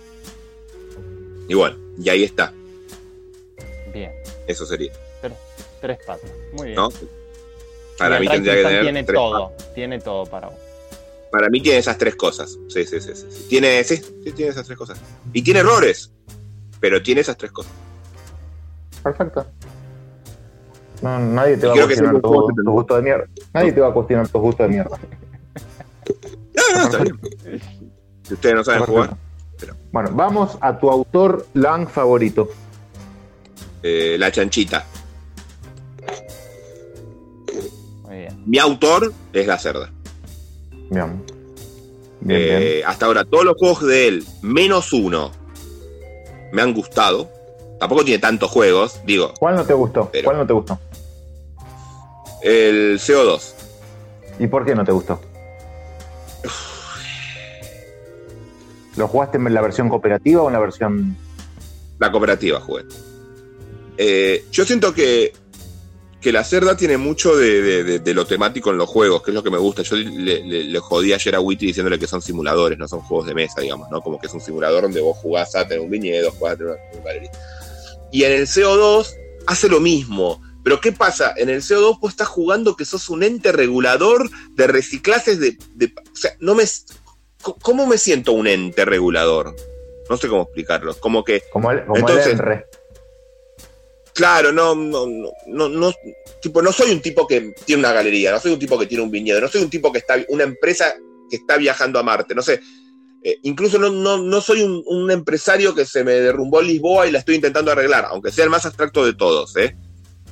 Y 1.49 1.55
bueno, 1.55 1.79
y 1.99 2.11
ahí 2.11 2.23
está. 2.23 2.53
Bien, 3.95 4.13
Eso 4.47 4.67
sería, 4.67 4.93
tres, 5.23 5.39
tres 5.81 5.99
patas. 6.05 6.31
Muy 6.53 6.67
bien. 6.67 6.77
¿no? 6.77 6.91
Para 7.99 8.19
mí 8.21 8.27
tendría 8.29 8.55
que 8.57 8.63
tener 8.63 8.83
tiene 8.83 9.05
tres 9.05 9.17
todo, 9.17 9.53
tiene 9.75 9.99
todo 10.01 10.27
para 10.27 10.49
vos. 10.49 10.57
Para 11.31 11.49
mí 11.49 11.61
tiene 11.61 11.79
esas 11.79 11.99
tres 11.99 12.15
cosas. 12.17 12.57
Sí, 12.69 12.85
sí, 12.85 13.01
sí, 13.01 13.13
sí. 13.15 13.47
Tiene, 13.49 13.83
sí, 13.85 13.97
sí, 13.97 14.33
tiene 14.33 14.51
esas 14.53 14.67
tres 14.67 14.79
cosas. 14.79 14.99
Y 15.33 15.43
tiene 15.43 15.61
errores, 15.61 16.13
pero 16.81 17.03
tiene 17.03 17.21
esas 17.23 17.37
tres 17.37 17.51
cosas. 17.53 17.73
Perfecto. 19.03 19.47
No, 21.03 21.19
nadie 21.19 21.57
te 21.57 21.67
va 21.67 21.75
a 21.75 21.77
cuestionar 21.87 22.15
es 22.15 22.17
un 22.17 22.23
tu, 22.23 22.63
tu 22.65 22.71
gusto 22.71 22.97
de 22.97 23.03
mierda. 23.03 23.27
Nadie 23.53 23.73
te 23.73 23.81
va 23.81 23.89
a 23.89 23.93
cuestionar 23.93 24.29
tu 24.29 24.39
gusto 24.39 24.63
de 24.63 24.69
mierda. 24.69 24.99
No, 26.55 26.79
no, 26.79 26.85
está 26.85 26.99
bien. 26.99 27.19
Si 28.23 28.35
ustedes 28.35 28.55
no 28.55 28.65
saben 28.65 28.83
jugar, 28.85 29.17
Bueno, 29.91 30.11
vamos 30.13 30.57
a 30.61 30.79
tu 30.79 30.89
autor 30.91 31.47
Lang 31.55 31.89
favorito. 31.89 32.49
eh, 33.83 34.17
la 34.19 34.31
chanchita. 34.31 34.85
Mi 38.47 38.59
autor 38.59 39.13
es 39.33 39.47
la 39.47 39.59
cerda. 39.59 39.91
Bien. 40.91 41.23
Bien, 42.21 42.41
Eh, 42.41 42.83
Hasta 42.87 43.07
ahora, 43.07 43.25
todos 43.25 43.45
los 43.45 43.57
juegos 43.57 43.85
de 43.87 44.09
él, 44.09 44.25
menos 44.43 44.93
uno, 44.93 45.31
me 46.53 46.63
han 46.63 46.73
gustado. 46.73 47.31
Tampoco 47.81 48.05
tiene 48.05 48.19
tantos 48.21 48.51
juegos, 48.51 49.01
digo, 49.05 49.35
¿Cuál 49.39 49.57
no 49.57 49.65
te 49.65 49.75
gustó? 49.75 50.09
Pero- 50.13 50.25
¿Cuál 50.25 50.39
no 50.39 50.47
te 50.47 50.53
gustó? 50.53 50.79
el 52.43 52.99
CO2. 53.01 53.55
¿Y 54.39 54.47
por 54.47 54.65
qué 54.65 54.75
no 54.75 54.85
te 54.85 54.93
gustó? 54.93 55.21
¿Lo 58.97 59.09
jugaste 59.09 59.39
en 59.39 59.53
la 59.53 59.61
versión 59.61 59.89
cooperativa 59.89 60.43
o 60.43 60.47
en 60.49 60.53
la 60.53 60.61
versión.? 60.61 61.17
La 61.99 62.13
cooperativa 62.13 62.61
jugué. 62.61 62.85
Eh, 63.97 64.45
yo 64.53 64.65
siento 64.65 64.93
que, 64.95 65.33
que 66.25 66.33
la 66.33 66.43
cerda 66.43 66.75
tiene 66.77 66.97
mucho 66.97 67.37
de, 67.37 67.61
de- 67.63 67.85
de- 67.85 67.99
de 68.01 68.15
lo 68.15 68.27
temático 68.27 68.71
en 68.71 68.79
los 68.79 68.89
juegos, 68.89 69.23
que 69.23 69.31
es 69.31 69.35
lo 69.35 69.43
que 69.43 69.51
me 69.51 69.59
gusta. 69.59 69.83
Yo 69.83 69.95
le, 69.97 70.43
le- 70.43 70.65
le 70.65 70.79
jodí 70.81 71.13
ayer 71.13 71.35
a 71.35 71.41
Witty 71.41 71.67
diciéndole 71.67 71.99
que 71.99 72.07
son 72.07 72.23
simuladores, 72.23 72.79
no 72.79 72.89
son 72.89 73.01
juegos 73.03 73.27
de 73.27 73.35
mesa, 73.35 73.61
digamos, 73.61 73.91
¿no? 73.91 74.01
Como 74.01 74.19
que 74.19 74.27
es 74.27 74.33
un 74.33 74.41
simulador 74.41 74.83
donde 74.85 75.01
vos 75.03 75.19
jugás 75.19 75.55
a 75.55 75.69
tener 75.69 75.85
un 75.85 75.91
viñedo, 75.91 76.31
jugás 76.33 76.55
a 76.55 76.57
tener 76.57 76.73
una, 76.73 77.03
galería. 77.05 77.31
Y 78.11 78.25
en 78.25 78.33
el 78.33 78.47
CO2 78.47 79.07
hace 79.47 79.69
lo 79.69 79.81
mismo. 79.81 80.41
Pero 80.65 80.81
¿qué 80.81 80.93
pasa? 80.93 81.35
En 81.37 81.51
el 81.51 81.61
CO2 81.61 82.01
vos 82.01 82.11
estás 82.13 82.29
jugando 82.29 82.75
que 82.75 82.87
sos 82.87 83.11
un 83.11 83.23
ente 83.23 83.53
regulador 83.53 84.31
de 84.55 84.67
reciclajes 84.67 85.39
de... 85.39 85.59
o 86.11 86.17
sea, 86.17 86.35
no 86.41 86.55
me... 86.55 86.65
¿Cómo 87.61 87.87
me 87.87 87.99
siento 87.99 88.33
un 88.33 88.47
ente 88.47 88.87
regulador? 88.87 89.55
No 90.09 90.17
sé 90.17 90.29
cómo 90.29 90.45
explicarlo. 90.45 90.95
Como 90.99 91.23
que... 91.23 91.43
Como 91.53 91.71
el, 91.71 91.85
como 91.85 91.97
Entonces- 91.99 92.29
el. 92.41 92.65
Claro, 94.15 94.53
no, 94.53 94.77
no, 94.77 95.07
no, 95.49 95.69
no, 95.69 95.93
tipo, 96.41 96.63
no 96.63 96.73
soy 96.73 96.93
un 96.93 97.01
tipo 97.01 97.27
que 97.27 97.53
tiene 97.65 97.81
una 97.81 97.93
galería, 97.93 98.31
no 98.31 98.39
soy 98.39 98.53
un 98.53 98.61
tipo 98.61 98.79
que 98.79 98.87
tiene 98.87 99.03
un 99.03 99.11
viñedo, 99.11 99.41
no 99.41 99.49
soy 99.49 99.63
un 99.63 99.71
tipo 99.71 99.91
que 99.91 99.99
está, 99.99 100.17
una 100.29 100.45
empresa 100.45 100.95
que 101.29 101.37
está 101.37 101.57
viajando 101.57 101.99
a 101.99 102.05
Marte, 102.05 102.33
no 102.33 102.43
sé. 102.43 102.61
Eh, 103.25 103.39
incluso 103.43 103.77
no, 103.77 103.91
no, 103.91 104.19
no 104.19 104.41
soy 104.41 104.63
un, 104.63 105.11
empresario 105.11 105.75
que 105.75 105.85
se 105.85 106.05
me 106.05 106.13
derrumbó 106.13 106.63
Lisboa 106.63 107.09
y 107.09 107.11
la 107.11 107.19
estoy 107.19 107.35
intentando 107.35 107.73
arreglar, 107.73 108.07
aunque 108.09 108.31
sea 108.31 108.45
el 108.45 108.51
más 108.51 108.65
abstracto 108.67 109.05
de 109.05 109.15
todos, 109.15 109.57
¿eh? 109.57 109.77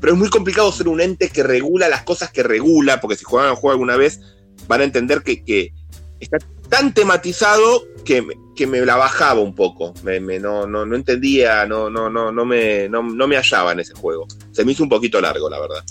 Pero 0.01 0.13
es 0.13 0.19
muy 0.19 0.29
complicado 0.29 0.71
ser 0.71 0.87
un 0.87 1.01
ente 1.01 1.31
que 1.31 1.43
regula 1.43 1.89
las 1.89 2.05
cosas 2.05 2.31
que 2.31 2.45
regula, 2.45 3.01
porque 3.01 3.17
si 3.17 3.25
juegan 3.25 3.51
el 3.51 3.57
juego 3.57 3.73
alguna 3.73 3.97
vez 3.97 4.21
van 4.69 4.83
a 4.83 4.85
entender 4.85 5.23
que 5.23 5.73
está 6.21 6.39
tan 6.73 6.95
tematizado 6.95 7.85
que, 8.03 8.23
me- 8.23 8.35
que 8.57 8.67
me 8.67 8.81
la 8.81 8.97
bajaba 8.97 9.41
un 9.43 9.55
poco. 9.55 9.93
Me, 10.03 10.21
me- 10.21 10.39
no, 10.41 10.67
no, 10.67 10.87
no 10.87 10.97
entendía, 10.97 11.67
no, 11.67 11.91
no, 11.91 12.09
no, 12.09 12.33
no, 12.33 12.45
me, 12.47 12.89
no, 12.89 13.03
no 13.03 13.29
me 13.29 13.37
hallaba 13.37 13.73
en 13.73 13.81
ese 13.81 13.93
juego. 13.95 14.27
Se 14.53 14.65
me 14.65 14.73
hizo 14.73 14.83
un 14.83 14.89
poquito 14.89 15.21
largo, 15.21 15.51
la 15.51 15.61
verdad. 15.61 15.85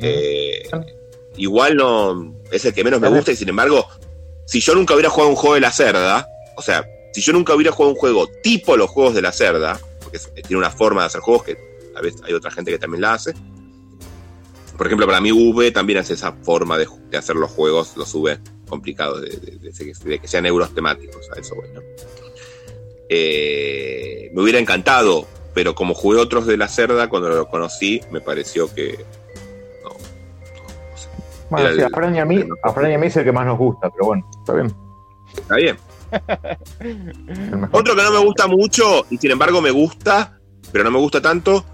Eh, 0.00 0.62
igual 1.36 1.76
no 1.76 2.34
es 2.50 2.64
el 2.64 2.72
que 2.72 2.82
menos 2.82 3.00
me 3.02 3.08
gusta 3.08 3.32
y 3.32 3.36
sin 3.36 3.50
embargo, 3.50 3.86
si 4.46 4.60
yo 4.60 4.74
nunca 4.74 4.94
hubiera 4.94 5.10
jugado 5.10 5.28
un 5.30 5.36
juego 5.36 5.54
de 5.56 5.60
la 5.60 5.72
cerda, 5.72 6.26
o 6.56 6.62
sea, 6.62 6.86
si 7.12 7.20
yo 7.20 7.34
nunca 7.34 7.54
hubiera 7.54 7.70
jugado 7.70 7.92
un 7.92 7.98
juego 8.00 8.26
tipo 8.42 8.78
los 8.78 8.88
juegos 8.88 9.14
de 9.14 9.20
la 9.22 9.30
cerda, 9.32 9.78
porque 10.02 10.18
tiene 10.42 10.56
una 10.56 10.70
forma 10.70 11.02
de 11.02 11.08
hacer 11.08 11.20
juegos 11.20 11.44
que 11.44 11.58
a 11.94 12.00
veces 12.00 12.22
hay 12.24 12.32
otra 12.32 12.50
gente 12.50 12.70
que 12.70 12.78
también 12.78 13.02
la 13.02 13.12
hace. 13.12 13.34
Por 14.78 14.86
ejemplo, 14.86 15.06
para 15.06 15.20
mí 15.20 15.30
V 15.30 15.70
también 15.70 15.98
hace 15.98 16.14
esa 16.14 16.32
forma 16.32 16.78
de, 16.78 16.88
de 17.10 17.18
hacer 17.18 17.36
los 17.36 17.50
juegos, 17.50 17.94
los 17.96 18.12
V 18.14 18.38
complicados, 18.74 19.22
de, 19.22 20.18
que 20.20 20.28
sean 20.28 20.46
euros 20.46 20.74
temáticos, 20.74 21.30
a 21.30 21.38
eso 21.38 21.54
voy, 21.54 21.68
¿no? 21.72 21.80
Eh, 23.08 24.30
me 24.34 24.42
hubiera 24.42 24.58
encantado, 24.58 25.28
pero 25.54 25.76
como 25.76 25.94
jugué 25.94 26.18
otros 26.18 26.46
de 26.46 26.56
la 26.56 26.66
cerda, 26.66 27.08
cuando 27.08 27.28
lo 27.28 27.48
conocí, 27.48 28.00
me 28.10 28.20
pareció 28.20 28.74
que 28.74 29.04
Bueno, 31.50 31.68
Era 31.68 31.76
sí, 31.76 31.82
a 31.82 31.88
Fran 31.90 32.16
y 32.16 32.18
a 32.18 32.24
mí, 32.24 32.44
a 32.64 32.72
Fran 32.72 32.90
y 32.90 32.94
a 32.94 32.98
mí 32.98 33.06
es 33.06 33.16
el 33.16 33.24
que 33.24 33.32
más 33.32 33.46
nos 33.46 33.58
gusta, 33.58 33.90
pero 33.90 34.06
bueno, 34.06 34.28
está 34.40 34.54
bien. 34.54 34.74
está 35.36 35.54
bien. 35.54 35.76
Otro 37.70 37.94
que 37.94 38.02
no 38.02 38.10
me 38.10 38.24
gusta 38.24 38.48
mucho, 38.48 39.06
y 39.10 39.18
sin 39.18 39.30
embargo 39.30 39.60
me 39.60 39.70
gusta, 39.70 40.40
pero 40.72 40.82
no 40.82 40.90
me 40.90 40.98
gusta 40.98 41.20
tanto, 41.20 41.64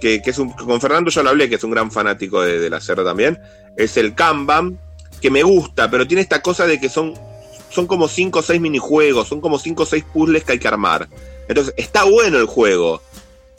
que, 0.00 0.22
que 0.22 0.30
es 0.30 0.38
un, 0.38 0.50
con 0.50 0.80
Fernando 0.80 1.10
ya 1.10 1.24
lo 1.24 1.30
hablé, 1.30 1.48
que 1.48 1.56
es 1.56 1.64
un 1.64 1.72
gran 1.72 1.90
fanático 1.90 2.42
de, 2.42 2.60
de 2.60 2.70
la 2.70 2.80
cerda 2.80 3.02
también, 3.02 3.38
es 3.76 3.96
el 3.96 4.14
Kanban, 4.14 4.78
que 5.24 5.30
me 5.30 5.42
gusta, 5.42 5.90
pero 5.90 6.06
tiene 6.06 6.20
esta 6.20 6.42
cosa 6.42 6.66
de 6.66 6.78
que 6.78 6.90
son, 6.90 7.14
son 7.70 7.86
como 7.86 8.08
5 8.08 8.40
o 8.40 8.42
6 8.42 8.60
minijuegos, 8.60 9.26
son 9.26 9.40
como 9.40 9.58
5 9.58 9.82
o 9.82 9.86
6 9.86 10.04
puzzles 10.12 10.44
que 10.44 10.52
hay 10.52 10.58
que 10.58 10.68
armar. 10.68 11.08
Entonces, 11.48 11.72
está 11.78 12.04
bueno 12.04 12.36
el 12.36 12.44
juego, 12.44 13.00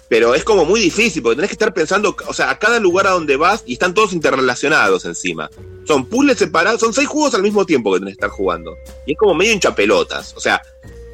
pero 0.08 0.36
es 0.36 0.44
como 0.44 0.64
muy 0.64 0.80
difícil, 0.80 1.24
porque 1.24 1.38
tenés 1.38 1.50
que 1.50 1.56
estar 1.56 1.74
pensando, 1.74 2.16
o 2.28 2.34
sea, 2.34 2.52
a 2.52 2.60
cada 2.60 2.80
lugar 2.80 3.08
a 3.08 3.14
donde 3.14 3.36
vas, 3.36 3.64
y 3.66 3.74
están 3.74 3.96
todos 3.96 4.14
interrelacionados 4.14 5.06
encima. 5.06 5.50
Son 5.88 6.06
puzzles 6.06 6.38
separados, 6.38 6.82
son 6.82 6.94
6 6.94 7.08
juegos 7.08 7.34
al 7.34 7.42
mismo 7.42 7.66
tiempo 7.66 7.92
que 7.92 7.98
tenés 7.98 8.14
que 8.14 8.26
estar 8.26 8.30
jugando. 8.30 8.78
Y 9.08 9.14
es 9.14 9.18
como 9.18 9.34
medio 9.34 9.52
hinchapelotas, 9.52 10.36
o 10.38 10.40
sea, 10.40 10.62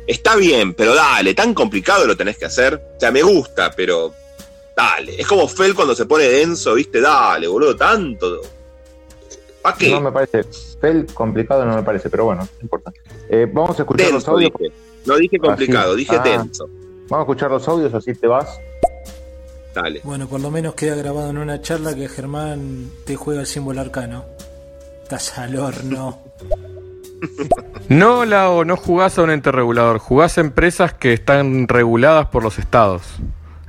está 0.06 0.36
bien, 0.36 0.73
pero 0.73 0.94
dale, 0.94 1.34
tan 1.34 1.53
complicado 1.53 2.06
lo 2.06 2.18
tenés 2.18 2.38
que 2.38 2.44
hacer. 2.44 2.76
O 2.98 2.99
sea, 2.99 3.10
me 3.10 3.23
gusta, 3.23 3.72
pero 3.72 4.14
dale. 4.76 5.15
Es 5.18 5.26
como 5.26 5.48
Fel 5.48 5.73
cuando 5.73 5.95
se 5.95 6.06
pone 6.06 6.26
denso, 6.26 6.73
¿viste? 6.73 6.99
Dale, 6.99 7.48
boludo, 7.48 7.73
tanto. 7.73 8.41
¿Para 9.61 9.77
qué? 9.77 9.91
No 9.91 10.01
me 10.01 10.11
parece. 10.11 10.43
Fel 10.79 11.05
complicado 11.13 11.65
no 11.65 11.75
me 11.75 11.83
parece, 11.83 12.09
pero 12.09 12.25
bueno, 12.25 12.41
no 12.43 12.49
importa. 12.61 12.91
Eh, 13.29 13.47
vamos 13.51 13.77
a 13.79 13.83
escuchar 13.83 14.11
los 14.11 14.27
audios. 14.27 14.51
dije. 14.59 14.73
No 15.05 15.15
dije 15.17 15.38
complicado, 15.39 15.91
Así. 15.91 15.99
dije 15.99 16.15
Ah. 16.19 16.23
denso. 16.23 16.67
Vamos 17.09 17.19
a 17.27 17.31
escuchar 17.31 17.51
los 17.51 17.67
audios, 17.67 17.93
así 17.93 18.13
te 18.13 18.27
vas. 18.27 18.59
Dale. 19.73 20.01
Bueno, 20.03 20.27
por 20.27 20.39
lo 20.41 20.51
menos 20.51 20.73
queda 20.75 20.95
grabado 20.95 21.29
en 21.29 21.38
una 21.38 21.61
charla 21.61 21.95
que 21.95 22.07
Germán 22.09 22.89
te 23.05 23.15
juega 23.15 23.41
el 23.41 23.47
símbolo 23.47 23.81
arcano. 23.81 24.25
Estás 25.03 25.38
al 25.38 25.55
horno. 25.57 26.19
No, 27.89 28.23
Lao, 28.23 28.63
no 28.63 28.77
jugás 28.77 29.17
a 29.17 29.23
un 29.23 29.31
ente 29.31 29.51
regulador, 29.51 29.97
jugás 29.99 30.38
a 30.38 30.41
empresas 30.41 30.93
que 30.93 31.11
están 31.11 31.67
reguladas 31.67 32.27
por 32.27 32.41
los 32.41 32.57
estados. 32.57 33.01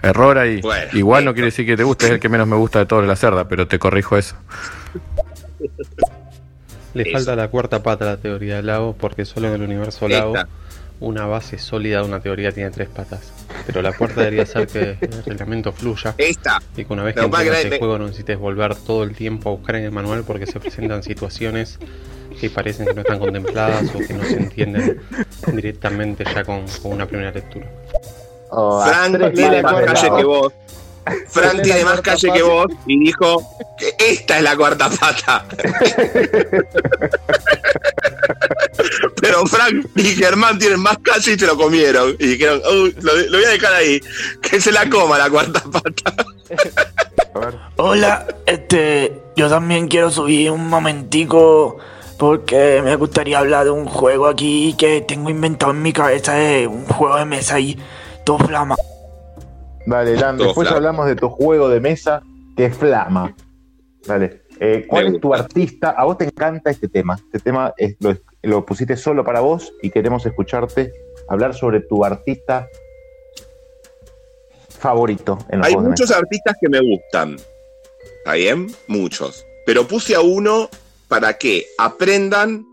Error 0.01 0.39
ahí. 0.39 0.61
Bueno, 0.61 0.91
Igual 0.93 1.25
no 1.25 1.33
quiere 1.33 1.47
decir 1.47 1.67
que 1.67 1.77
te 1.77 1.83
guste, 1.83 2.07
es 2.07 2.13
el 2.13 2.21
que 2.21 2.29
menos 2.29 2.47
me 2.47 2.55
gusta 2.57 2.79
de 2.79 2.87
todos 2.87 3.05
la 3.05 3.17
cerda, 3.17 3.49
pero 3.49 3.67
te 3.67 3.81
corrijo 3.81 4.17
eso. 4.17 4.37
Le 6.95 7.11
falta 7.13 7.35
la 7.37 7.49
cuarta 7.49 7.83
pata 7.83 8.05
a 8.05 8.09
la 8.09 8.17
teoría 8.19 8.57
de 8.57 8.63
Lago, 8.63 8.95
porque 8.99 9.25
solo 9.25 9.49
en 9.49 9.55
el 9.55 9.63
universo 9.63 10.09
Lago 10.09 10.37
Esta. 10.37 10.49
una 11.01 11.27
base 11.27 11.59
sólida 11.59 12.01
de 12.03 12.05
una 12.05 12.21
teoría 12.21 12.53
tiene 12.53 12.71
tres 12.71 12.89
patas. 12.89 13.33
Pero 13.67 13.81
la 13.81 13.93
cuarta 13.93 14.21
debería 14.21 14.45
ser 14.45 14.67
que 14.67 14.99
el 15.01 15.25
reglamento 15.25 15.73
fluya. 15.73 16.15
Esta. 16.19 16.61
Y 16.77 16.85
que 16.85 16.93
una 16.93 17.03
vez 17.03 17.15
que 17.15 17.21
entiendas 17.45 17.63
grande- 17.63 17.77
el 17.77 17.79
juego 17.81 17.99
no 17.99 18.05
necesites 18.07 18.39
volver 18.39 18.75
todo 18.77 19.05
el 19.05 19.15
tiempo 19.15 19.49
a 19.51 19.53
buscar 19.53 19.77
en 19.77 19.85
el 19.85 19.93
manual 19.93 20.23
porque 20.27 20.47
se 20.47 20.61
presentan 20.61 21.03
situaciones 21.03 21.79
que 22.41 22.51
parecen 22.51 22.87
que 22.87 22.95
no 22.95 23.01
están 23.03 23.19
contempladas 23.19 23.89
o 23.95 23.99
que 23.99 24.13
no 24.15 24.25
se 24.25 24.37
entienden 24.37 25.01
directamente 25.53 26.25
ya 26.25 26.45
con, 26.45 26.67
con 26.83 26.93
una 26.93 27.07
primera 27.07 27.31
lectura. 27.31 27.67
Tiene 29.31 29.63
más 29.63 29.73
patas. 29.75 30.01
calle 30.03 30.17
que 30.17 30.25
vos. 30.25 30.53
Frank 31.29 31.63
Tiene 31.63 31.85
más 31.85 32.01
calle 32.01 32.33
que 32.33 32.43
vos 32.43 32.67
y 32.87 32.99
dijo 32.99 33.43
que 33.79 33.95
esta 33.99 34.39
es 34.39 34.43
la 34.43 34.57
cuarta 34.57 34.89
pata. 34.91 35.47
Pero 39.21 39.47
Frank 39.47 39.87
y 39.97 40.15
Germán 40.15 40.59
tienen 40.59 40.81
más 40.81 40.99
calle 40.99 41.33
y 41.33 41.39
se 41.39 41.47
lo 41.47 41.57
comieron. 41.57 42.17
Y 42.19 42.27
dijeron, 42.27 42.61
"Uy, 42.67 42.95
lo, 43.01 43.13
voy 43.13 43.45
a 43.45 43.51
dejar 43.51 43.75
ahí, 43.75 44.01
que 44.41 44.61
se 44.61 44.73
la 44.73 44.89
coma 44.89 45.19
la 45.19 45.31
cuarta 45.31 45.63
pata. 45.71 46.15
Hola, 47.77 48.27
este, 48.47 49.13
yo 49.37 49.49
también 49.49 49.89
quiero 49.89 50.11
subir 50.11 50.51
un 50.51 50.69
momentico 50.69 51.79
porque 52.19 52.81
me 52.85 52.95
gustaría 52.97 53.39
hablar 53.39 53.65
de 53.65 53.71
un 53.71 53.87
juego 53.87 54.29
aquí 54.29 54.75
que 54.79 55.01
tengo 55.01 55.31
inventado 55.31 55.73
en 55.73 55.83
mi 55.83 55.93
cabeza, 55.93 56.41
es 56.41 56.67
un 56.69 56.87
juego 56.87 57.17
de 57.17 57.25
mesa 57.25 57.59
y 57.59 57.79
todo 58.25 58.39
flama. 58.39 58.77
Dale, 59.87 60.15
Dan, 60.15 60.37
Todo 60.37 60.49
después 60.49 60.69
flama. 60.69 60.77
hablamos 60.77 61.07
de 61.07 61.17
tu 61.17 61.29
juego 61.29 61.69
de 61.69 61.81
mesa 61.81 62.23
que 62.57 62.67
es 62.67 62.77
Flama. 62.77 63.35
Dale. 64.07 64.43
Eh, 64.61 64.87
¿Cuál 64.89 65.15
es 65.15 65.21
tu 65.21 65.35
artista? 65.35 65.91
A 65.91 66.05
vos 66.05 66.19
te 66.19 66.25
encanta 66.25 66.71
este 66.71 66.89
tema. 66.89 67.17
Este 67.17 67.39
tema 67.41 67.73
es- 67.77 67.97
lo, 68.01 68.17
lo 68.43 68.65
pusiste 68.65 68.97
solo 68.97 69.25
para 69.25 69.41
vos 69.41 69.73
y 69.83 69.91
queremos 69.91 70.25
escucharte 70.27 70.93
hablar 71.29 71.55
sobre 71.55 71.81
tu 71.81 72.05
artista 72.05 72.67
favorito 74.69 75.39
en 75.49 75.59
los 75.59 75.67
Hay 75.69 75.75
de 75.75 75.81
muchos 75.81 76.09
mesa. 76.09 76.19
artistas 76.19 76.57
que 76.61 76.69
me 76.69 76.81
gustan. 76.81 77.37
¿Está 78.19 78.35
bien? 78.35 78.69
Muchos. 78.89 79.45
Pero 79.67 79.87
puse 79.87 80.15
a 80.15 80.21
uno 80.21 80.69
para 81.09 81.35
que 81.39 81.67
aprendan 81.79 82.65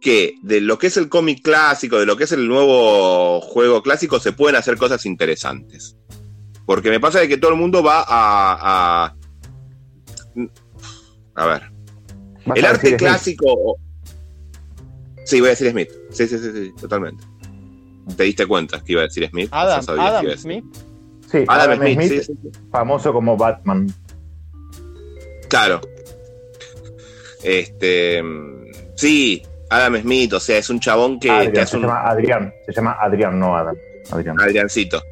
que 0.00 0.34
de 0.42 0.60
lo 0.60 0.78
que 0.78 0.86
es 0.86 0.96
el 0.96 1.08
cómic 1.08 1.42
clásico, 1.42 1.98
de 1.98 2.06
lo 2.06 2.16
que 2.16 2.24
es 2.24 2.32
el 2.32 2.46
nuevo 2.48 3.40
juego 3.40 3.82
clásico, 3.82 4.20
se 4.20 4.32
pueden 4.32 4.56
hacer 4.56 4.76
cosas 4.76 5.04
interesantes. 5.06 5.96
Porque 6.68 6.90
me 6.90 7.00
pasa 7.00 7.20
de 7.20 7.28
que 7.28 7.38
todo 7.38 7.52
el 7.52 7.56
mundo 7.56 7.82
va 7.82 8.04
a. 8.06 9.06
A, 9.06 9.14
a 11.34 11.46
ver. 11.46 11.62
El 12.54 12.62
a 12.66 12.68
arte 12.68 12.88
Smith. 12.88 12.98
clásico. 12.98 13.78
Sí, 15.24 15.40
voy 15.40 15.46
a 15.46 15.50
decir 15.52 15.70
Smith. 15.70 15.88
Sí, 16.10 16.26
sí, 16.28 16.38
sí, 16.38 16.50
sí, 16.52 16.72
totalmente. 16.78 17.24
¿Te 18.14 18.24
diste 18.24 18.44
cuenta 18.44 18.84
que 18.84 18.92
iba 18.92 19.00
a 19.00 19.04
decir 19.04 19.26
Smith? 19.30 19.48
Adam, 19.50 19.82
Adam. 19.98 20.26
Smith. 20.36 20.64
Sí, 21.30 21.38
Adam 21.48 21.70
Adam 21.70 21.78
Smith, 21.78 21.94
Smith, 22.00 22.22
sí, 22.22 22.34
sí, 22.42 22.50
famoso 22.70 23.14
como 23.14 23.34
Batman. 23.34 23.86
Claro. 25.48 25.80
Este. 27.42 28.22
Sí, 28.94 29.42
Adam 29.70 30.02
Smith, 30.02 30.34
o 30.34 30.40
sea, 30.40 30.58
es 30.58 30.68
un 30.68 30.80
chabón 30.80 31.18
que 31.18 31.30
Adrian, 31.30 31.52
te 31.54 31.60
hace 31.62 31.70
se 31.70 31.76
un. 31.78 31.82
llama 31.84 32.02
Adrián. 32.02 32.52
Se 32.66 32.72
llama 32.74 32.94
Adrián, 33.00 33.38
no 33.40 33.56
Adam. 33.56 33.76
Adrián. 34.10 34.38
Adriancito. 34.38 35.02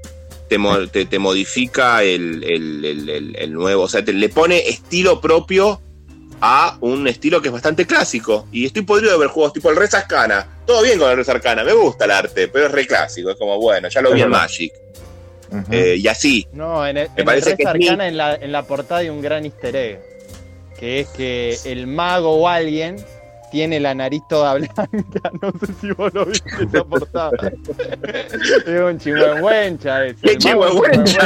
Te, 0.49 0.59
mo- 0.59 0.87
te, 0.89 1.07
te 1.07 1.19
modifica 1.19 2.03
el, 2.03 2.43
el- 2.45 2.85
el- 2.85 3.09
el- 3.09 3.37
el 3.37 3.53
nuevo. 3.53 3.83
O 3.85 3.89
sea, 3.89 4.05
te, 4.05 4.13
le 4.13 4.29
pone 4.29 4.69
estilo 4.69 5.21
propio 5.21 5.81
a 6.41 6.77
un 6.81 7.09
estilo 7.09 7.41
que 7.43 7.49
es 7.49 7.53
bastante 7.53 7.87
clásico. 7.87 8.47
Y 8.53 8.67
estoy 8.67 8.83
podrido 8.83 9.13
de 9.13 9.19
ver 9.19 9.29
juegos 9.29 9.53
tipo 9.53 9.71
el 9.71 9.77
Res 9.77 9.95
Arcana. 9.95 10.47
Todo 10.67 10.83
bien 10.83 10.99
con 10.99 11.11
el 11.11 11.17
Res 11.17 11.29
Arcana, 11.29 11.65
me 11.65 11.73
gusta 11.73 12.05
el 12.05 12.11
arte, 12.13 12.49
pero 12.49 12.67
es 12.67 12.73
re 12.73 12.87
clásico. 12.87 13.31
Es 13.31 13.37
como, 13.37 13.59
bueno, 13.59 13.89
ya 13.89 14.01
lo 14.03 14.13
vi 14.13 14.21
en. 14.23 14.31
Magic. 14.31 14.73
Eh, 15.71 15.97
y 15.99 16.09
así. 16.09 16.47
No, 16.53 16.87
en 16.87 16.97
el, 16.97 17.09
Me 17.15 17.21
en 17.21 17.25
parece 17.25 17.51
el 17.53 17.57
que 17.57 17.63
es 17.63 17.75
mi- 17.75 17.87
Arcana 17.89 18.09
en 18.09 18.17
la, 18.17 18.35
en 18.35 18.53
la 18.53 18.63
portada 18.65 19.01
hay 19.01 19.09
un 19.09 19.23
gran 19.23 19.45
easter 19.45 19.75
egg. 19.77 20.01
Que 20.79 21.01
es 21.01 21.09
que 21.09 21.57
el 21.65 21.87
mago 21.87 22.33
o 22.37 22.49
alguien 22.49 22.97
tiene 23.57 23.81
la 23.81 23.95
nariz 23.95 24.23
toda 24.29 24.53
blanca. 24.59 24.87
No 25.41 25.51
sé 25.59 25.73
si 25.81 25.91
vos 25.93 26.13
lo 26.13 26.27
viste 26.27 26.51
esa 26.63 26.85
portada. 26.85 27.31
es 28.67 28.81
un 28.83 28.99
chihuahuencha 28.99 30.05
ese. 30.05 30.21
¡Qué 30.21 30.37
chihuahuencha! 30.37 31.21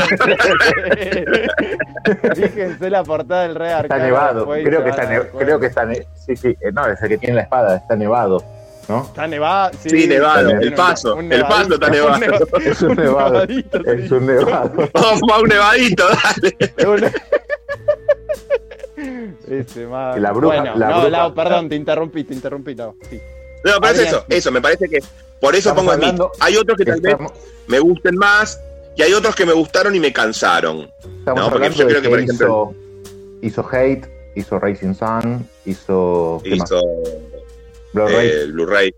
Fíjense 2.36 2.89
la 2.89 3.02
portada 3.02 3.43
del 3.43 3.57
Red 3.57 3.66
Está 3.66 3.78
Arcana. 3.81 4.05
nevado. 4.05 4.47
Creo 4.48 4.85
que 4.85 4.90
está, 4.90 5.07
ne- 5.07 5.28
creo 5.39 5.59
que 5.59 5.66
está 5.66 5.85
ne- 5.86 6.07
Sí, 6.15 6.36
sí. 6.36 6.48
eh, 6.61 6.70
No, 6.73 6.86
es 6.86 7.02
el 7.02 7.09
que 7.09 7.19
tiene 7.19 7.35
la 7.35 7.43
espada. 7.43 7.77
Está 7.78 7.97
nevado. 7.97 8.44
¿No? 8.89 9.02
Está 9.02 9.27
nevado. 9.27 9.70
Sí, 9.82 9.90
Sí, 9.90 10.07
nevado, 10.07 10.51
el 10.51 10.74
paso, 10.74 11.15
un 11.16 11.32
el 11.32 11.43
paso 11.43 11.74
está 11.74 11.90
nevado. 11.90 12.15
un 12.15 12.20
neva- 12.20 12.47
Es 12.65 12.82
un 12.82 12.90
un 12.90 12.97
nevado. 12.97 13.32
nevadito, 13.32 13.78
sí. 13.78 13.85
Es 14.05 14.11
un 14.12 14.27
nevado. 14.27 14.89
Vamos 14.94 15.23
a 15.32 15.39
un 15.40 15.48
nevadito, 15.48 16.05
dale. 16.09 16.57
Ese 19.48 19.86
mago. 19.86 20.19
La 20.19 20.32
bruja- 20.32 20.61
Bueno, 20.62 20.77
la 20.77 20.89
no, 20.89 20.97
bruja- 21.02 21.11
Lau, 21.11 21.35
perdón, 21.35 21.69
te 21.69 21.77
interrumpí, 21.77 22.24
te 22.24 22.35
interrumpí, 22.35 22.74
Lau. 22.74 22.94
Sí. 23.09 23.20
No, 23.65 23.73
pero 23.81 23.93
es 23.94 24.01
eso, 24.01 24.24
eso, 24.28 24.51
me 24.51 24.61
parece 24.61 24.89
que 24.89 24.98
por 25.40 25.55
eso 25.55 25.70
Estamos 25.70 25.94
pongo 25.97 26.07
Smith. 26.09 26.23
Hay 26.40 26.57
otros 26.57 26.77
que 26.78 26.85
tal 26.85 27.01
vez 27.01 27.12
Estamos, 27.12 27.32
me 27.66 27.78
gusten 27.78 28.16
más 28.16 28.61
y 28.97 29.02
hay 29.02 29.12
otros 29.12 29.35
que 29.35 29.47
me 29.47 29.52
gustaron 29.52 29.94
y 29.94 30.01
me 30.01 30.12
cansaron. 30.12 30.90
estamos 31.19 31.40
No, 31.43 31.51
porque 31.51 31.70
yo 31.70 31.86
creo 31.86 32.02
que, 32.02 32.09
por 32.09 32.20
ejemplo, 32.20 32.74
hizo, 33.43 33.62
hizo 33.62 33.69
Hate, 33.70 34.07
hizo 34.35 34.59
Racing 34.59 34.94
Sun, 34.94 35.48
hizo, 35.65 36.40
hizo 36.44 36.81
Blu-ray, 37.93 38.28
eh, 38.28 38.47
Blu-ray. 38.47 38.94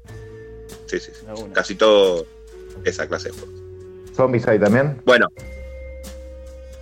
Sí, 0.87 1.01
sí, 1.01 1.11
sí. 1.13 1.27
Casi 1.53 1.75
todo 1.75 2.27
esa 2.85 3.07
clase 3.09 3.31
de 3.31 3.35
juegos. 3.39 3.63
Zombies 4.15 4.45
también. 4.45 5.01
Bueno. 5.05 5.29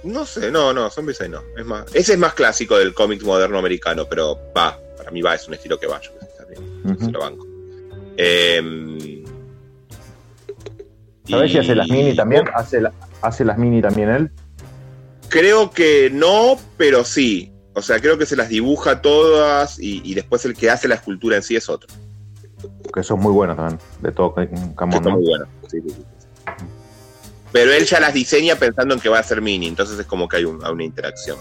No 0.03 0.25
sé, 0.25 0.51
no, 0.51 0.73
no, 0.73 0.89
Zombies 0.91 1.21
no. 1.29 1.43
Es 1.57 1.65
más, 1.67 1.85
ese 1.95 2.15
es 2.15 2.19
más 2.19 2.35
clásico 2.35 2.79
del 2.79 2.95
cómic 2.95 3.23
moderno 3.23 3.59
americano, 3.59 4.07
pero 4.09 4.39
va, 4.57 4.79
para 4.97 5.11
mí 5.11 5.21
va, 5.21 5.35
es 5.35 5.47
un 5.47 5.55
estilo 5.55 5.79
que 5.79 5.87
va, 5.87 6.01
yo 6.01 6.11
qué 6.19 6.21
sé, 6.27 6.33
está 6.33 6.45
bien, 6.47 6.83
Ujú. 6.95 7.05
se 7.05 7.11
lo 7.13 7.21
banco. 7.21 7.47
Eh, 8.17 9.25
¿Sabés 11.29 11.53
si 11.53 11.59
hace 11.59 11.75
las 11.75 11.89
mini 11.89 12.15
también? 12.17 12.45
¿Hace, 12.55 12.81
la- 12.81 12.93
¿Hace 13.23 13.45
las 13.45 13.57
mini 13.59 13.81
también 13.83 14.09
él? 14.09 14.31
Creo 15.29 15.71
que 15.71 16.11
no, 16.13 16.59
pero 16.77 17.05
sí. 17.05 17.53
O 17.75 17.83
sea, 17.83 18.01
creo 18.01 18.19
que 18.19 18.27
se 18.27 18.35
las 18.35 18.49
dibuja 18.49 19.01
todas 19.01 19.79
y, 19.79 20.03
y 20.05 20.15
después 20.15 20.45
el 20.45 20.55
que 20.57 20.71
hace 20.71 20.89
la 20.89 20.97
escultura 20.97 21.37
en 21.37 21.43
sí 21.43 21.55
es 21.55 21.69
otro. 21.69 21.89
Que 22.93 23.03
son 23.05 23.21
muy 23.21 23.33
buenos 23.33 23.57
también. 23.57 23.79
De 24.01 24.11
todo 24.11 24.35
Camón, 24.77 25.05
¿no? 25.05 25.11
muy 25.13 25.25
bueno. 25.29 25.47
Sí, 25.71 25.81
sí, 25.83 25.91
sí. 25.91 26.05
Pero 27.53 27.73
él 27.73 27.85
ya 27.87 27.99
las 28.01 28.15
diseña 28.15 28.55
pensando 28.57 28.95
en 28.95 29.01
que 29.01 29.09
va 29.09 29.19
a 29.19 29.23
ser 29.23 29.41
mini, 29.43 29.67
entonces 29.67 29.99
es 29.99 30.07
como 30.07 30.29
que 30.29 30.37
hay 30.39 30.45
un- 30.45 30.65
una 30.65 30.85
interacción. 30.85 31.37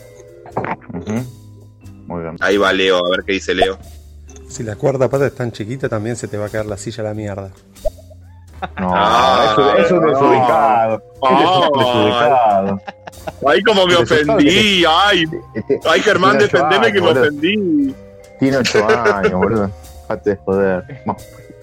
Muy 2.08 2.22
bien. 2.24 2.36
Ahí 2.40 2.58
va 2.58 2.74
Leo, 2.74 3.06
a 3.06 3.10
ver 3.10 3.24
qué 3.26 3.34
dice 3.34 3.54
Leo. 3.54 3.78
Si 4.48 4.64
la 4.64 4.76
cuerda 4.76 5.08
pata 5.10 5.28
es 5.28 5.36
tan 5.36 5.52
chiquita, 5.52 5.88
también 5.90 6.16
se 6.16 6.28
te 6.28 6.38
va 6.38 6.48
a 6.48 6.50
caer 6.50 6.66
la 6.66 6.78
silla 6.78 7.02
a 7.04 7.08
la 7.08 7.14
mierda. 7.14 7.52
No, 8.80 8.92
Ah, 8.94 9.50
eso, 9.52 9.74
eso 9.78 9.86
es 9.86 9.92
un 9.92 10.02
no. 10.02 10.10
desubicado. 10.10 11.04
Eso 11.22 11.62
es 11.64 11.70
un 11.70 11.80
Ah. 11.80 12.62
desubicado. 12.64 12.82
Ay, 13.48 13.64
como 13.64 13.86
me 13.86 13.96
ofendí. 13.96 14.84
Ay, 14.88 15.24
ay 15.88 16.02
Germán, 16.02 16.38
Tiene 16.40 16.46
ocho 16.46 16.58
defendeme 16.58 16.88
que 16.94 17.00
me 17.02 17.08
boludo. 17.08 17.22
ofendí. 17.22 17.96
Tiene 18.40 18.58
8 18.58 18.88
años, 18.88 19.32
boludo. 19.34 19.72
Dejate 20.02 20.30
de 20.32 20.36
joder. 20.38 21.04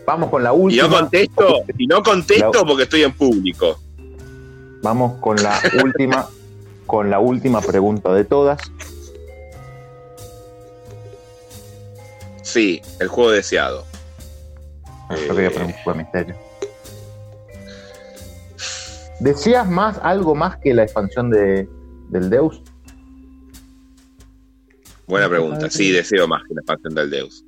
Vamos- 0.07 0.31
con 0.31 0.43
la 0.45 0.51
Y 0.51 0.57
última. 0.57 0.83
no 0.87 0.91
contesto, 0.97 1.63
y 1.77 1.87
no 1.89 2.03
contesto 2.03 2.65
porque 2.65 2.85
estoy 2.85 3.03
en 3.03 3.13
público. 3.13 3.79
Vamos 4.83 5.21
con 5.21 5.37
la 5.43 5.61
última, 5.83 6.29
con 6.87 7.11
la 7.11 7.19
última 7.19 7.61
pregunta 7.61 8.13
de 8.13 8.25
todas. 8.25 8.61
Sí, 12.43 12.81
el 13.01 13.09
juego 13.09 13.33
deseado. 13.33 13.85
Yo 15.11 15.35
quería 15.35 15.51
poner 15.51 15.67
un 15.67 15.73
poco 15.73 15.93
de 15.93 15.99
misterio. 15.99 16.37
¿Deseas 19.21 19.69
más 19.69 19.99
algo 20.03 20.35
más 20.35 20.59
que 20.59 20.75
la 20.75 20.83
expansión 20.83 21.31
de, 21.31 21.69
del 22.09 22.29
Deus? 22.29 22.63
Buena 25.07 25.29
pregunta. 25.29 25.71
Sí, 25.71 25.93
deseo 25.93 26.27
más 26.27 26.43
que 26.49 26.55
la 26.55 26.61
expansión 26.61 26.95
del 26.95 27.11
Deus. 27.11 27.45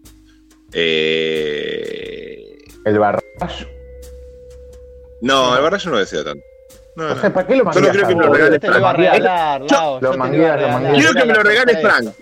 Eh... 0.73 2.59
¿El 2.85 2.99
Barrage? 2.99 3.79
No, 5.21 5.57
el 5.57 5.63
barra 5.63 5.79
yo 5.79 5.91
no 5.91 5.99
deseo 5.99 6.25
tanto. 6.25 6.45
No, 6.99 7.05
O 7.05 7.15
no. 7.15 7.21
sea, 7.21 7.33
¿para 7.33 7.47
qué 7.47 7.57
lo 7.57 7.73
Solo 7.73 7.87
mangueas 7.87 7.93
quiero 7.93 8.09
que 8.09 8.15
me 8.17 8.27
lo 8.27 8.33
regale 8.33 8.59
Te 8.59 8.69
lo 8.69 8.79
iba 8.79 8.91
a 8.91 8.95
Frank. 8.95 9.13
regalar, 9.13 9.61
Lau. 9.71 9.99
Lo 10.01 10.13
yo 10.13 10.19
mangueas, 10.19 10.49
lo 10.51 10.57
regalar. 10.57 10.73
mangueas. 10.83 10.95
Quiero 10.99 11.13
que 11.13 11.19
me 11.21 11.27
lo 11.27 11.33
Era 11.33 11.43
la 11.45 11.49
regale 11.51 11.73
sorpresa. 11.73 11.97
Frank. 12.03 12.15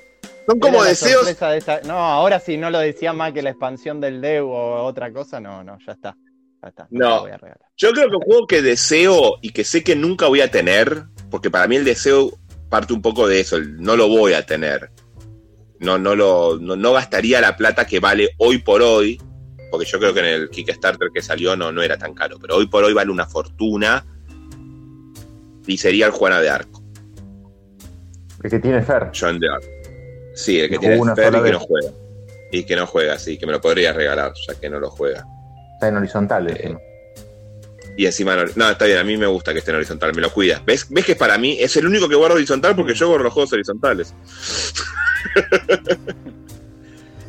Son 0.46 0.60
como 0.60 0.84
deseos. 0.84 1.26
de 1.26 1.80
No, 1.86 1.94
ahora 1.98 2.38
sí 2.40 2.56
no 2.56 2.70
lo 2.70 2.78
decía 2.78 3.12
más 3.12 3.32
que 3.32 3.42
la 3.42 3.50
expansión 3.50 4.00
del 4.00 4.20
Dev 4.20 4.46
o 4.46 4.84
otra 4.84 5.12
cosa, 5.12 5.40
no, 5.40 5.64
no, 5.64 5.78
ya 5.84 5.92
está. 5.92 6.16
Ya 6.62 6.68
está. 6.68 6.86
No. 6.90 7.08
lo 7.08 7.20
voy 7.22 7.30
a 7.32 7.36
regalar. 7.38 7.60
Yo 7.76 7.90
creo 7.92 8.08
que 8.10 8.16
un 8.16 8.22
juego 8.22 8.46
que 8.46 8.62
deseo 8.62 9.38
y 9.42 9.50
que 9.50 9.64
sé 9.64 9.82
que 9.82 9.96
nunca 9.96 10.26
voy 10.28 10.42
a 10.42 10.50
tener, 10.50 11.04
porque 11.30 11.50
para 11.50 11.66
mí 11.66 11.76
el 11.76 11.84
deseo 11.84 12.30
parte 12.68 12.92
un 12.92 13.02
poco 13.02 13.26
de 13.26 13.40
eso, 13.40 13.56
el 13.56 13.80
no 13.82 13.96
lo 13.96 14.08
voy 14.08 14.34
a 14.34 14.44
tener. 14.44 14.90
No, 15.80 15.98
no, 15.98 16.14
lo, 16.14 16.58
no, 16.60 16.76
no 16.76 16.92
gastaría 16.92 17.40
la 17.40 17.56
plata 17.56 17.86
que 17.86 17.98
vale 18.00 18.30
hoy 18.38 18.58
por 18.58 18.82
hoy, 18.82 19.20
porque 19.70 19.84
yo 19.86 19.98
creo 19.98 20.14
que 20.14 20.20
en 20.20 20.26
el 20.26 20.48
Kickstarter 20.50 21.08
que 21.12 21.22
salió 21.22 21.56
no, 21.56 21.72
no 21.72 21.82
era 21.82 21.96
tan 21.98 22.14
caro, 22.14 22.38
pero 22.40 22.56
hoy 22.56 22.66
por 22.66 22.84
hoy 22.84 22.92
vale 22.94 23.10
una 23.10 23.26
fortuna 23.26 24.04
y 25.66 25.76
sería 25.78 26.06
el 26.06 26.12
Juana 26.12 26.40
de 26.40 26.48
Arco, 26.50 26.82
El 28.42 28.50
que 28.50 28.58
tiene 28.58 28.82
Fer. 28.82 29.10
John 29.18 29.38
de 29.40 29.48
Arco. 29.48 29.66
Sí, 30.34 30.60
el 30.60 30.68
que 30.68 30.78
tiene 30.78 30.98
Fer 31.14 31.34
y 31.34 31.42
que 31.42 31.52
no 31.52 31.60
juega. 31.60 31.90
Y 32.52 32.64
que 32.64 32.76
no 32.76 32.86
juega, 32.86 33.18
sí, 33.18 33.38
que 33.38 33.46
me 33.46 33.52
lo 33.52 33.60
podría 33.60 33.92
regalar, 33.92 34.32
ya 34.46 34.54
que 34.54 34.70
no 34.70 34.78
lo 34.78 34.90
juega. 34.90 35.26
Está 35.74 35.88
en 35.88 35.96
horizontal 35.96 36.48
encima. 36.48 36.78
Y 37.98 38.04
encima 38.06 38.36
no, 38.36 38.44
no, 38.56 38.70
está 38.70 38.84
bien, 38.84 38.98
a 38.98 39.04
mí 39.04 39.16
me 39.16 39.26
gusta 39.26 39.52
que 39.52 39.58
esté 39.60 39.70
en 39.70 39.78
horizontal, 39.78 40.14
me 40.14 40.20
lo 40.20 40.30
cuida. 40.30 40.62
¿Ves, 40.66 40.86
¿Ves 40.90 41.04
que 41.04 41.16
para 41.16 41.38
mí 41.38 41.56
es 41.58 41.76
el 41.76 41.86
único 41.86 42.08
que 42.08 42.14
guardo 42.14 42.36
horizontal 42.36 42.76
porque 42.76 42.94
yo 42.94 43.08
guardo 43.08 43.24
los 43.24 43.32
juegos 43.32 43.52
horizontales? 43.52 44.12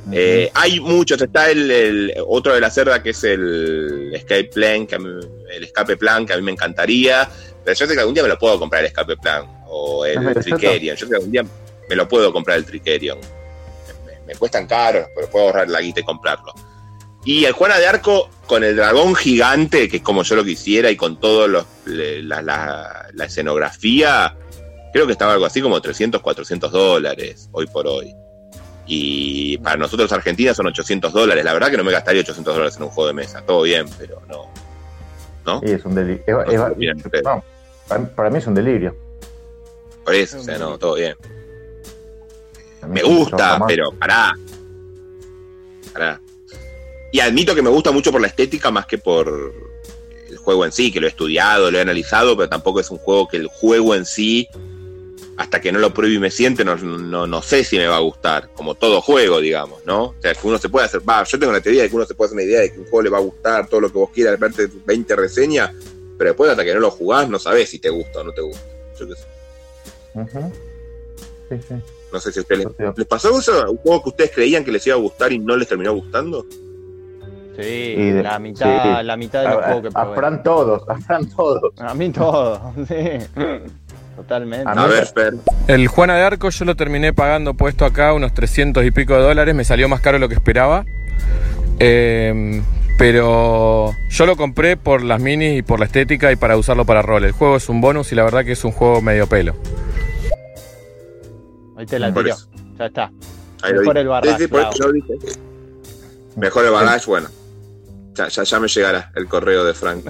Eh, 0.10 0.50
hay 0.54 0.80
muchos, 0.80 1.22
está 1.22 1.52
el, 1.52 1.70
el- 1.70 2.14
otro 2.28 2.54
de 2.54 2.62
la 2.62 2.70
cerda 2.70 3.04
que 3.04 3.10
es 3.10 3.22
el 3.26 4.12
Escape 4.14 4.46
Plan, 4.54 4.88
que 4.88 4.98
mí- 4.98 5.20
el 5.54 5.64
Escape 5.66 5.98
Plan, 5.98 6.26
que 6.26 6.32
a 6.32 6.38
mí 6.38 6.44
me 6.44 6.52
encantaría, 6.54 7.28
pero 7.68 7.76
yo 7.80 7.86
sé 7.86 7.94
que 7.96 8.00
algún 8.00 8.14
día 8.14 8.24
me 8.24 8.30
lo 8.30 8.40
puedo 8.40 8.58
comprar 8.58 8.80
el 8.82 8.88
Escape 8.88 9.18
Plan, 9.18 9.44
o 9.68 10.06
el 10.06 10.14
¿Es 10.14 10.22
medio 10.22 10.42
Tricerion, 10.42 10.96
yo 10.96 11.06
sé 11.06 11.10
que 11.10 11.16
algún 11.18 11.32
día 11.32 11.44
me 11.90 11.96
lo 11.98 12.08
puedo 12.08 12.32
comprar 12.32 12.58
el 12.58 12.64
Tricerion. 12.66 13.18
Me, 14.06 14.22
me 14.26 14.36
cuestan 14.36 14.68
caros, 14.68 15.08
pero 15.14 15.30
puedo 15.30 15.48
ahorrar 15.48 15.70
la 15.70 15.82
guita 15.82 16.00
y 16.00 16.04
comprarlo. 16.04 16.54
Y 17.26 17.44
el 17.44 17.52
Juana 17.52 17.78
de 17.78 17.86
Arco 17.88 18.30
con 18.46 18.64
el 18.64 18.78
dragón 18.78 19.14
gigante, 19.16 19.90
que 19.90 19.98
es 19.98 20.02
como 20.04 20.24
yo 20.24 20.38
lo 20.38 20.46
quisiera, 20.46 20.90
y 20.90 20.96
con 20.96 21.20
le- 21.86 22.24
la, 22.24 22.42
la- 22.42 23.08
la 23.14 23.26
escenografía, 23.26 24.34
creo 24.94 25.06
que 25.06 25.12
estaba 25.12 25.34
algo 25.34 25.46
así 25.46 25.62
como 25.62 25.82
300, 25.82 26.22
400 26.22 26.72
dólares 26.72 27.50
hoy 27.52 27.68
por 27.68 27.86
hoy. 27.86 28.16
Y 28.86 29.58
para 29.58 29.76
nosotros 29.76 30.10
Argentina 30.14 30.54
son 30.54 30.68
800 30.68 31.12
dólares. 31.12 31.44
La 31.44 31.52
verdad 31.52 31.70
que 31.70 31.76
no 31.76 31.84
me 31.84 31.92
gastaría 31.92 32.22
800 32.22 32.54
dólares 32.56 32.78
en 32.78 32.84
un 32.84 32.90
juego 32.90 33.08
de 33.10 33.14
mesa. 33.14 33.42
Todo 33.46 33.64
bien, 33.64 33.86
pero 34.00 34.22
no. 34.30 34.50
¿No? 35.46 35.62
Y 35.66 36.54
es 36.54 36.60
un 36.66 36.74
No, 36.98 37.10
pero- 37.12 37.24
no, 37.36 37.44
para, 37.88 38.16
para 38.16 38.30
mí 38.30 38.38
es 38.38 38.48
un 38.48 38.54
delirio. 38.54 38.96
Por 40.04 40.16
eso, 40.16 40.40
o 40.40 40.44
sea, 40.44 40.58
no, 40.58 40.78
todo 40.78 40.96
bien. 40.96 41.16
Me 42.88 43.04
gusta, 43.04 43.60
pero 43.68 43.92
pará. 43.92 44.34
Pará. 45.92 46.22
Y 47.12 47.20
admito 47.20 47.56
que 47.56 47.62
me 47.62 47.70
gusta 47.70 47.92
mucho 47.92 48.12
por 48.12 48.22
la 48.22 48.28
estética 48.28 48.72
más 48.72 48.86
que 48.86 48.98
por 48.98 49.54
el 50.30 50.38
juego 50.38 50.66
en 50.66 50.72
sí, 50.72 50.92
que 50.92 51.00
lo 51.00 51.08
he 51.08 51.10
estudiado, 51.10 51.72
lo 51.72 51.78
he 51.78 51.82
analizado, 51.82 52.36
pero 52.38 52.50
tampoco 52.50 52.80
es 52.80 52.90
un 52.90 52.98
juego 52.98 53.28
que 53.28 53.38
el 53.38 53.48
juego 53.48 53.96
en 53.96 54.06
sí, 54.06 54.48
hasta 55.38 55.62
que 55.62 55.72
no 55.72 55.80
lo 55.80 55.94
pruebe 55.94 56.16
y 56.16 56.20
me 56.20 56.32
siente, 56.32 56.66
no, 56.66 56.76
no, 56.76 57.28
no 57.28 57.42
sé 57.42 57.64
si 57.64 57.78
me 57.78 57.88
va 57.88 57.98
a 57.98 58.02
gustar, 58.02 58.50
como 58.54 58.76
todo 58.76 59.02
juego, 59.02 59.40
digamos, 59.40 59.86
¿no? 59.86 60.06
O 60.06 60.16
sea, 60.22 60.34
que 60.34 60.48
uno 60.48 60.58
se 60.58 60.70
puede 60.70 60.86
hacer, 60.86 61.02
va, 61.08 61.24
yo 61.24 61.40
tengo 61.40 61.54
la 61.54 61.62
teoría 61.62 61.84
de 61.84 61.90
que 61.90 61.96
uno 61.96 62.06
se 62.06 62.16
puede 62.16 62.28
hacer 62.28 62.36
una 62.36 62.44
idea 62.44 62.62
de 62.62 62.74
que 62.74 62.80
un 62.80 62.86
juego 62.86 63.02
le 63.04 63.10
va 63.10 63.18
a 63.18 63.22
gustar, 63.22 63.68
todo 63.68 63.82
lo 63.82 63.92
que 63.92 63.98
vos 63.98 64.10
quieras, 64.12 64.40
verte 64.40 64.68
20 64.86 65.16
reseñas, 65.16 65.72
pero 66.18 66.30
después 66.32 66.50
hasta 66.52 66.64
que 66.66 66.74
no 66.74 66.80
lo 66.80 66.92
jugás 66.92 67.30
no 67.30 67.40
sabés 67.40 67.70
si 67.70 67.80
te 67.80 67.90
gusta 67.90 68.20
o 68.20 68.24
no 68.24 68.32
te 68.32 68.42
gusta. 68.42 68.64
Yo 69.00 69.08
qué 69.08 69.14
sé. 69.16 69.28
Sí, 71.50 71.56
sí. 71.68 71.76
No 72.12 72.20
sé 72.20 72.32
si 72.32 72.40
a 72.40 72.42
ustedes 72.42 72.66
les, 72.80 72.98
¿les 72.98 73.08
pasó 73.08 73.38
eso, 73.38 73.70
un 73.72 73.78
juego 73.78 74.04
que 74.04 74.10
ustedes 74.10 74.32
creían 74.34 74.64
que 74.64 74.72
les 74.72 74.86
iba 74.88 74.96
a 74.96 75.00
gustar 75.00 75.32
y 75.32 75.40
no 75.40 75.56
les 75.56 75.68
terminó 75.68 75.94
gustando. 75.94 76.46
Sí, 77.60 77.96
Y 77.98 78.12
de- 78.12 78.24
la 78.24 78.38
mitad, 78.40 79.00
sí. 79.00 79.04
la 79.06 79.18
mitad 79.18 79.42
de 79.42 79.48
los 79.50 79.58
A- 79.58 79.64
juegos 79.66 79.82
que 79.82 79.88
a, 79.94 80.02
probé. 80.04 80.16
Fran 80.18 80.44
todos, 80.44 80.90
a 80.90 80.96
Fran 81.00 81.30
todos. 81.30 81.74
A 81.80 81.94
mí 81.94 82.10
todo, 82.12 82.74
sí. 82.88 82.96
Totalmente. 84.16 84.68
A 84.68 84.86
ver, 84.88 85.06
Fer. 85.08 85.34
El 85.68 85.88
Juana 85.88 86.16
de 86.16 86.24
Arco 86.24 86.50
yo 86.50 86.66
lo 86.66 86.76
terminé 86.76 87.14
pagando 87.14 87.54
puesto 87.54 87.86
acá 87.86 88.14
unos 88.14 88.34
300 88.34 88.84
y 88.86 88.92
pico 88.92 89.14
de 89.16 89.22
dólares, 89.22 89.54
me 89.56 89.64
salió 89.64 89.88
más 89.90 90.02
caro 90.02 90.16
de 90.16 90.20
lo 90.22 90.30
que 90.30 90.36
esperaba. 90.36 90.86
Eh, 91.80 92.62
pero 92.98 93.92
yo 94.10 94.26
lo 94.26 94.36
compré 94.36 94.76
por 94.78 95.04
las 95.04 95.22
minis 95.22 95.60
y 95.60 95.62
por 95.62 95.80
la 95.80 95.86
estética 95.86 96.32
y 96.32 96.36
para 96.36 96.58
usarlo 96.58 96.86
para 96.86 97.02
rol. 97.02 97.24
El 97.26 97.32
juego 97.32 97.58
es 97.58 97.70
un 97.70 97.80
bonus 97.82 98.12
y 98.12 98.16
la 98.16 98.24
verdad 98.24 98.44
que 98.44 98.54
es 98.54 98.64
un 98.64 98.72
juego 98.72 99.02
medio 99.02 99.28
pelo. 99.28 99.56
Ahí 101.78 101.86
te 101.86 102.00
la 102.00 102.14
tiró. 102.14 102.36
Ya 102.80 102.86
está. 102.88 103.12
Ahí 103.62 103.74
lo 103.74 103.80
Mejor 103.82 103.98
el 103.98 104.08
barrage, 104.08 104.48
Sí, 104.48 104.54
lo 104.80 104.92
dije. 104.92 105.14
Mejor 106.36 106.66
el 106.66 106.72
barrage, 106.72 107.06
bueno. 107.08 107.30
Ya, 108.14 108.28
ya, 108.30 108.44
ya 108.44 108.60
me 108.60 108.68
llegará 108.68 109.12
el 109.16 109.28
correo 109.28 109.64
de 109.64 109.74
Frank 109.76 110.04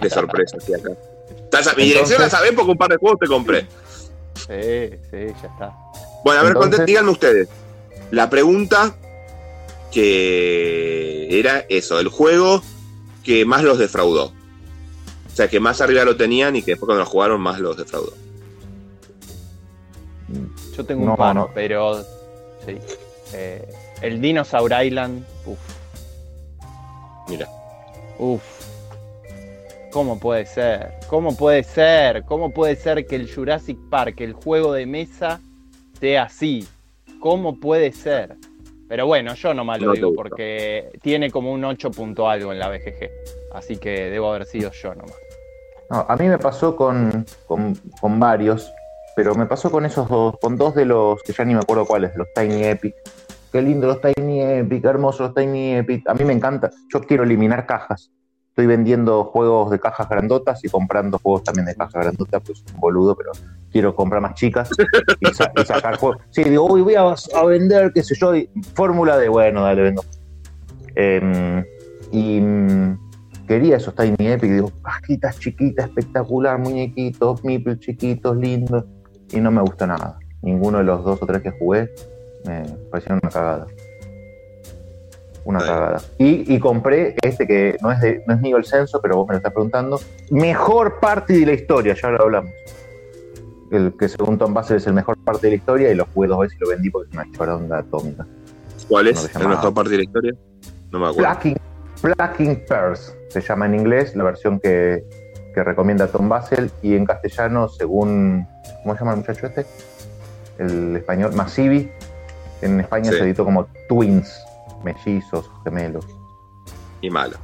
de 0.00 0.10
sorpresa 0.10 0.56
aquí 0.62 0.74
acá. 0.74 0.90
Ya 1.52 1.62
sa- 1.62 1.74
mi 1.74 1.84
dirección 1.84 2.20
la 2.20 2.26
Entonces- 2.26 2.30
sabés 2.32 2.52
porque 2.52 2.70
un 2.70 2.78
par 2.78 2.88
de 2.90 2.96
juegos 2.96 3.18
te 3.18 3.26
compré. 3.26 3.66
Sí, 4.34 4.96
sí, 5.10 5.34
ya 5.42 5.48
está. 5.48 5.72
Bueno, 6.24 6.40
a 6.40 6.44
ver, 6.44 6.52
Entonces- 6.54 6.86
díganme 6.86 7.10
ustedes. 7.10 7.48
La 8.12 8.30
pregunta 8.30 8.94
que 9.92 11.38
era 11.38 11.64
eso, 11.68 11.98
el 12.00 12.08
juego 12.08 12.62
que 13.24 13.44
más 13.44 13.62
los 13.62 13.78
defraudó. 13.78 14.26
O 14.26 15.36
sea, 15.38 15.48
que 15.48 15.60
más 15.60 15.80
arriba 15.80 16.04
lo 16.04 16.16
tenían 16.16 16.56
y 16.56 16.62
que 16.62 16.72
después 16.72 16.86
cuando 16.86 17.04
lo 17.04 17.10
jugaron 17.10 17.40
más 17.40 17.60
los 17.60 17.76
defraudó. 17.76 18.12
Yo 20.76 20.84
tengo 20.84 21.04
No, 21.04 21.12
un 21.12 21.16
par, 21.16 21.34
no. 21.34 21.50
pero 21.54 22.02
sí. 22.66 22.76
Eh, 23.32 23.66
el 24.02 24.20
Dinosaur 24.20 24.72
Island, 24.84 25.24
uff, 25.46 25.58
Mira. 27.28 27.48
uff. 28.18 28.42
¿Cómo 29.90 30.18
puede 30.20 30.44
ser? 30.44 30.92
¿Cómo 31.08 31.34
puede 31.36 31.64
ser? 31.64 32.24
¿Cómo 32.24 32.52
puede 32.52 32.76
ser 32.76 33.06
que 33.06 33.16
el 33.16 33.32
Jurassic 33.32 33.78
Park, 33.90 34.20
el 34.20 34.34
juego 34.34 34.72
de 34.74 34.84
mesa, 34.86 35.40
sea 35.98 36.24
así? 36.24 36.68
¿Cómo 37.20 37.58
puede 37.58 37.92
ser? 37.92 38.36
Pero 38.88 39.06
bueno, 39.06 39.34
yo 39.34 39.52
nomás 39.54 39.80
lo 39.80 39.88
No 39.88 39.92
te 39.92 39.98
digo 39.98 40.08
gusta. 40.10 40.22
porque 40.22 40.90
tiene 41.02 41.30
como 41.30 41.52
un 41.52 41.64
8 41.64 41.90
punto 41.90 42.28
algo 42.28 42.52
en 42.52 42.58
la 42.58 42.68
BGG. 42.68 43.10
Así 43.52 43.76
que 43.76 44.10
debo 44.10 44.30
haber 44.30 44.46
sido 44.46 44.70
yo 44.72 44.94
nomás. 44.94 45.14
No, 45.90 46.06
a 46.08 46.16
mí 46.16 46.26
me 46.28 46.38
pasó 46.38 46.76
con, 46.76 47.24
con, 47.46 47.74
con 48.00 48.18
varios, 48.20 48.72
pero 49.16 49.34
me 49.34 49.46
pasó 49.46 49.70
con 49.70 49.84
esos 49.86 50.08
dos, 50.08 50.36
con 50.40 50.56
dos 50.56 50.74
de 50.74 50.84
los 50.84 51.22
que 51.22 51.32
ya 51.32 51.44
ni 51.44 51.54
me 51.54 51.60
acuerdo 51.60 51.86
cuáles, 51.86 52.14
los 52.16 52.28
Tiny 52.34 52.64
Epic. 52.64 52.94
Qué 53.50 53.62
lindo 53.62 53.86
los 53.86 54.00
Tiny 54.00 54.42
Epic, 54.42 54.82
qué 54.82 54.88
hermosos 54.88 55.20
los 55.20 55.34
Tiny 55.34 55.76
Epic. 55.76 56.06
A 56.08 56.14
mí 56.14 56.24
me 56.24 56.32
encanta. 56.34 56.70
Yo 56.92 57.00
quiero 57.00 57.24
eliminar 57.24 57.66
cajas. 57.66 58.10
Estoy 58.50 58.66
vendiendo 58.66 59.24
juegos 59.24 59.70
de 59.70 59.78
cajas 59.78 60.08
grandotas 60.08 60.64
y 60.64 60.68
comprando 60.68 61.18
juegos 61.18 61.44
también 61.44 61.66
de 61.66 61.74
cajas 61.76 61.94
grandotas, 62.02 62.42
pues 62.44 62.64
un 62.74 62.80
boludo, 62.80 63.14
pero 63.16 63.30
quiero 63.70 63.94
comprar 63.94 64.20
más 64.22 64.34
chicas 64.34 64.70
y, 65.20 65.26
sa- 65.34 65.52
y 65.60 65.64
sacar 65.64 65.96
juegos. 65.96 66.18
Sí, 66.30 66.44
digo, 66.44 66.64
uy, 66.72 66.80
voy 66.82 66.94
a, 66.94 67.02
a 67.02 67.44
vender, 67.44 67.92
qué 67.94 68.02
sé 68.02 68.14
yo, 68.14 68.34
y 68.34 68.48
fórmula 68.74 69.16
de, 69.18 69.28
bueno, 69.28 69.62
dale, 69.62 69.82
vendo. 69.82 70.02
Em, 70.94 71.64
y 72.10 72.40
mm, 72.40 72.98
quería 73.46 73.76
esos 73.76 73.94
Tiny 73.94 74.16
Epic, 74.18 74.50
digo, 74.50 74.72
cajitas 74.82 75.38
chiquitas, 75.38 75.86
espectacular, 75.86 76.58
muñequitos, 76.58 77.44
meeples 77.44 77.78
chiquitos, 77.80 78.36
lindos, 78.36 78.84
y 79.32 79.40
no 79.40 79.50
me 79.50 79.60
gustó 79.62 79.86
nada. 79.86 80.18
Ninguno 80.42 80.78
de 80.78 80.84
los 80.84 81.04
dos 81.04 81.22
o 81.22 81.26
tres 81.26 81.42
que 81.42 81.50
jugué 81.50 81.90
me 82.46 82.62
parecieron 82.90 83.20
una 83.22 83.30
cagada. 83.30 83.66
Una 85.44 85.58
cagada. 85.60 86.02
Y, 86.18 86.54
y 86.54 86.58
compré 86.58 87.14
este 87.22 87.46
que 87.46 87.76
no 87.80 87.90
es, 87.90 88.00
de, 88.00 88.22
no 88.26 88.34
es 88.34 88.40
mío 88.40 88.56
el 88.56 88.64
censo, 88.64 89.00
pero 89.00 89.16
vos 89.16 89.26
me 89.28 89.32
lo 89.34 89.38
estás 89.38 89.52
preguntando. 89.52 89.98
Mejor 90.30 91.00
party 91.00 91.40
de 91.40 91.46
la 91.46 91.52
historia, 91.52 91.94
ya 92.00 92.10
lo 92.10 92.22
hablamos. 92.22 92.52
El 93.70 93.94
que 93.98 94.08
según 94.08 94.38
Tom 94.38 94.54
Basel 94.54 94.78
es 94.78 94.86
el 94.86 94.94
mejor 94.94 95.16
parte 95.18 95.46
de 95.46 95.50
la 95.50 95.56
historia 95.56 95.90
y 95.90 95.94
lo 95.94 96.06
jugué 96.06 96.28
dos 96.28 96.40
veces 96.40 96.56
y 96.58 96.64
lo 96.64 96.70
vendí 96.70 96.90
porque 96.90 97.08
es 97.10 97.14
una 97.14 97.30
choronga 97.32 97.78
atómica. 97.78 98.26
¿Cuál 98.88 99.08
es? 99.08 99.36
¿El 99.36 99.48
mejor 99.48 99.74
parte 99.74 99.90
de 99.90 99.96
la 99.98 100.02
historia? 100.04 100.32
No 100.90 100.98
me 100.98 101.06
acuerdo. 101.08 101.20
Blacking, 101.20 101.56
Blacking 102.02 102.64
Pearls 102.66 103.14
se 103.28 103.40
llama 103.42 103.66
en 103.66 103.74
inglés, 103.74 104.16
la 104.16 104.24
versión 104.24 104.58
que, 104.58 105.04
que 105.54 105.62
recomienda 105.62 106.06
Tom 106.06 106.28
Basel, 106.28 106.70
y 106.82 106.94
en 106.94 107.04
castellano, 107.04 107.68
según. 107.68 108.46
¿Cómo 108.82 108.94
se 108.94 109.00
llama 109.00 109.12
el 109.12 109.18
muchacho 109.18 109.46
este? 109.46 109.66
El 110.58 110.96
español, 110.96 111.34
Masivi. 111.34 111.90
En 112.62 112.80
España 112.80 113.12
Sí. 113.12 113.18
se 113.18 113.24
editó 113.24 113.44
como 113.44 113.66
Twins, 113.88 114.42
mellizos, 114.82 115.50
gemelos. 115.62 116.06
Y 117.02 117.10
malo. 117.10 117.36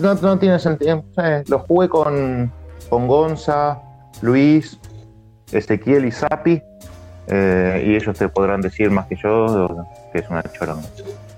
No, 0.00 0.14
no 0.14 0.38
tiene 0.38 0.58
sentido. 0.58 1.04
Eh, 1.18 1.44
lo 1.48 1.58
jugué 1.60 1.88
con, 1.88 2.50
con 2.88 3.06
Gonza, 3.06 3.80
Luis, 4.22 4.78
Ezequiel 5.52 6.04
y 6.06 6.12
Sapi, 6.12 6.62
eh, 7.28 7.84
y 7.86 7.94
ellos 7.96 8.16
te 8.18 8.28
podrán 8.28 8.60
decir 8.60 8.90
más 8.90 9.06
que 9.06 9.16
yo 9.16 9.86
que 10.12 10.18
es 10.20 10.28
una 10.30 10.42
choronga. 10.42 10.86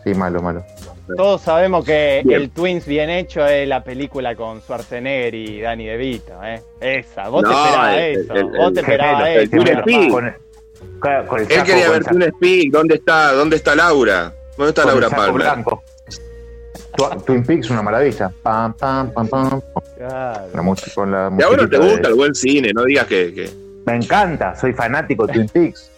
Sí, 0.05 0.15
malo, 0.15 0.41
malo. 0.41 0.65
Todos 1.17 1.41
sabemos 1.43 1.85
que 1.85 2.23
Bien. 2.25 2.41
el 2.43 2.51
Twins 2.51 2.87
bien 2.87 3.11
hecho 3.11 3.45
es 3.45 3.67
la 3.67 3.83
película 3.83 4.37
con 4.37 4.61
Schwarzenegger 4.61 5.35
y 5.35 5.61
Danny 5.61 5.87
DeVito, 5.87 6.33
¿eh? 6.45 6.63
Esa, 6.81 7.29
vos 7.29 7.43
te 7.43 7.49
No, 7.49 7.65
esperabas 7.65 7.97
el- 7.97 8.21
eso, 8.21 8.35
el- 8.35 8.45
vos 8.45 8.73
te 8.73 8.81
esperabas 8.81 9.29
eso. 9.29 9.41
Él 9.41 9.51
quería 9.51 9.59
con 9.59 10.25
ver 10.25 11.97
el 11.99 12.05
saco- 12.05 12.17
Twin 12.19 12.33
Speak. 12.37 12.71
¿Dónde 12.73 12.95
está, 12.95 13.33
¿Dónde 13.33 13.57
está 13.57 13.75
Laura? 13.75 14.33
¿Dónde 14.57 14.69
está 14.71 14.85
Laura 14.85 15.11
Palmer? 15.11 15.47
Twin 17.25 17.45
Peaks 17.45 17.71
una 17.71 17.83
maravilla. 17.83 18.33
Pam, 18.43 18.75
pam, 18.75 19.13
pam, 19.13 19.29
pam. 19.29 19.61
La 19.99 20.63
música 20.63 20.91
con 20.95 21.11
la 21.11 21.31
Y 21.39 21.43
a 21.43 21.47
vos 21.49 21.57
no 21.57 21.69
te 21.69 21.79
de- 21.79 21.91
gusta 21.91 22.09
el 22.09 22.15
buen 22.15 22.35
cine, 22.35 22.73
no 22.75 22.85
digas 22.85 23.07
que. 23.07 23.33
que- 23.33 23.51
Me 23.87 23.97
encanta, 23.97 24.55
soy 24.57 24.73
fanático 24.73 25.27
de 25.27 25.33
Twin 25.35 25.49
Peaks. 25.49 25.91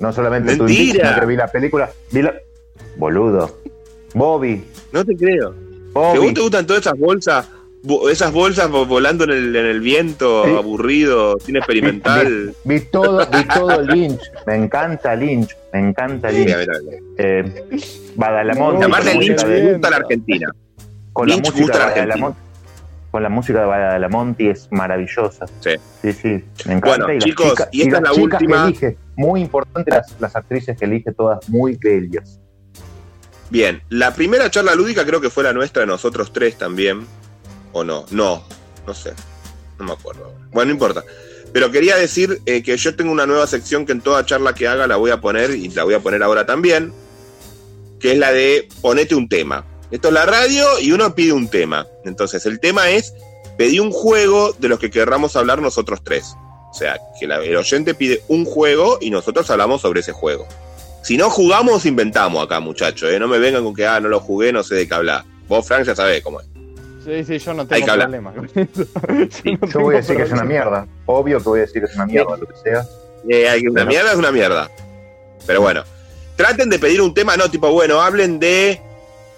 No 0.00 0.12
solamente 0.12 0.56
Twin 0.56 0.66
Peaks, 0.66 0.80
Mentira. 0.86 1.08
sino 1.10 1.20
que 1.20 1.26
vi 1.26 1.36
la 1.36 1.48
película. 1.48 1.90
Vi 2.10 2.22
la... 2.22 2.34
Boludo. 2.96 3.58
Bobby. 4.14 4.64
No 4.92 5.04
te 5.04 5.16
creo. 5.16 5.54
Bobby. 5.92 6.12
¿Te 6.12 6.18
vos 6.24 6.34
te 6.34 6.40
gustan 6.40 6.66
todas 6.66 6.82
esas 6.82 6.98
bolsas? 6.98 7.48
Esas 8.10 8.32
bolsas 8.32 8.70
vo- 8.70 8.86
volando 8.86 9.24
en 9.24 9.30
el, 9.30 9.56
en 9.56 9.66
el 9.66 9.80
viento, 9.80 10.44
Sí. 10.44 10.50
aburrido, 10.56 11.36
cine 11.44 11.58
experimental. 11.58 12.54
Vi 12.64 12.80
todo, 12.80 13.26
vi 13.26 13.44
todo 13.52 13.82
Lynch. 13.82 14.20
Me 14.46 14.54
encanta 14.54 15.16
Lynch. 15.16 15.56
Me 15.72 15.80
encanta 15.80 16.30
Lynch. 16.30 16.46
Mira, 16.46 16.58
mira, 16.58 16.72
mira. 16.84 16.98
Eh, 17.18 17.80
Badalamón. 18.14 18.82
Aparte 18.84 19.14
Lynch 19.18 19.44
de- 19.44 19.72
gusta 19.72 19.90
la 19.90 19.96
Argentina. 19.96 20.48
Con 21.12 21.28
la 21.28 21.36
música 21.38 21.58
gusta 21.58 21.90
de 21.94 22.06
la. 22.06 22.34
Con 23.10 23.22
la 23.22 23.28
música 23.28 23.60
de 23.60 23.66
Badalamenti 23.66 24.48
es 24.48 24.68
maravillosa. 24.70 25.46
Sí. 25.60 25.70
Sí, 26.00 26.12
sí, 26.12 26.28
me 26.66 26.74
encanta. 26.74 27.04
Bueno, 27.06 27.12
y 27.12 27.14
las 27.16 27.24
chicos, 27.24 27.50
chicas- 27.50 27.68
y 27.72 27.82
esta 27.82 27.96
es 27.98 28.02
la 28.04 28.12
última. 28.14 28.64
elige. 28.68 28.96
Muy 29.16 29.40
importante 29.42 29.90
las, 29.90 30.14
las 30.20 30.34
actrices 30.36 30.78
que 30.78 30.84
elige, 30.86 31.12
todas 31.12 31.46
muy 31.50 31.76
bellas. 31.76 32.38
Bien, 33.50 33.82
la 33.90 34.14
primera 34.14 34.50
charla 34.50 34.74
lúdica 34.74 35.04
creo 35.04 35.20
que 35.20 35.28
fue 35.28 35.42
la 35.44 35.52
nuestra 35.52 35.80
de 35.80 35.86
nosotros 35.88 36.32
tres 36.32 36.56
también. 36.56 37.00
¿O 37.72 37.84
no? 37.84 38.06
No, 38.10 38.44
no 38.86 38.94
sé. 38.94 39.12
No 39.78 39.86
me 39.86 39.92
acuerdo. 39.92 40.32
Bueno, 40.52 40.68
no 40.68 40.72
importa. 40.72 41.04
Pero 41.52 41.70
quería 41.70 41.96
decir 41.96 42.40
eh, 42.46 42.62
que 42.62 42.76
yo 42.76 42.96
tengo 42.96 43.12
una 43.12 43.26
nueva 43.26 43.46
sección 43.46 43.84
que 43.84 43.92
en 43.92 44.00
toda 44.00 44.24
charla 44.24 44.54
que 44.54 44.68
haga 44.68 44.86
la 44.86 44.96
voy 44.96 45.10
a 45.10 45.20
poner 45.20 45.50
y 45.50 45.68
la 45.68 45.84
voy 45.84 45.94
a 45.94 46.00
poner 46.00 46.22
ahora 46.22 46.46
también, 46.46 46.92
que 48.00 48.12
es 48.12 48.18
la 48.18 48.32
de 48.32 48.68
ponete 48.80 49.14
un 49.14 49.28
tema. 49.28 49.64
Esto 49.90 50.08
es 50.08 50.14
la 50.14 50.24
radio 50.24 50.64
y 50.80 50.92
uno 50.92 51.14
pide 51.14 51.32
un 51.32 51.48
tema. 51.48 51.86
Entonces, 52.04 52.46
el 52.46 52.58
tema 52.60 52.90
es 52.90 53.12
pedí 53.58 53.78
un 53.78 53.92
juego 53.92 54.54
de 54.58 54.68
los 54.68 54.78
que 54.78 54.90
querramos 54.90 55.36
hablar 55.36 55.60
nosotros 55.60 56.00
tres. 56.02 56.34
O 56.70 56.74
sea, 56.74 56.98
que 57.20 57.26
el 57.26 57.56
oyente 57.56 57.94
pide 57.94 58.22
un 58.28 58.46
juego 58.46 58.96
y 59.02 59.10
nosotros 59.10 59.50
hablamos 59.50 59.82
sobre 59.82 60.00
ese 60.00 60.12
juego. 60.12 60.46
Si 61.02 61.18
no 61.18 61.28
jugamos, 61.28 61.84
inventamos 61.84 62.42
acá, 62.42 62.60
muchachos. 62.60 63.10
¿eh? 63.12 63.18
No 63.18 63.28
me 63.28 63.38
vengan 63.38 63.62
con 63.64 63.74
que, 63.74 63.86
ah, 63.86 64.00
no 64.00 64.08
lo 64.08 64.20
jugué, 64.20 64.52
no 64.52 64.62
sé 64.62 64.76
de 64.76 64.88
qué 64.88 64.94
hablar. 64.94 65.24
Vos, 65.48 65.66
Frank, 65.66 65.84
ya 65.84 65.94
sabés 65.94 66.22
cómo 66.22 66.40
es. 66.40 66.46
Sí, 67.04 67.24
sí, 67.24 67.38
yo 67.38 67.54
no 67.54 67.62
Hay 67.62 67.68
tengo 67.68 67.84
que 67.86 67.90
hablar. 67.90 68.06
problema 68.10 68.32
con 68.32 68.46
eso. 68.46 69.66
Yo 69.72 69.80
voy 69.80 69.94
a 69.94 69.98
decir 69.98 70.16
que 70.16 70.22
es 70.22 70.32
una 70.32 70.44
mierda. 70.44 70.86
Obvio 71.06 71.38
que 71.38 71.44
voy 71.48 71.58
a 71.58 71.62
decir 71.62 71.82
que 71.82 71.88
es 71.88 71.94
una 71.96 72.06
mierda, 72.06 72.36
lo 72.36 72.46
que 72.46 72.54
sea. 72.62 72.84
Eh, 73.28 73.62
una 73.68 73.84
mierda 73.84 74.12
es 74.12 74.18
una 74.18 74.30
mierda. 74.32 74.70
Pero 75.46 75.60
bueno, 75.60 75.82
traten 76.36 76.68
de 76.70 76.78
pedir 76.78 77.00
un 77.00 77.12
tema, 77.14 77.36
no, 77.36 77.50
tipo, 77.50 77.70
bueno, 77.72 78.00
hablen 78.00 78.38
de 78.38 78.80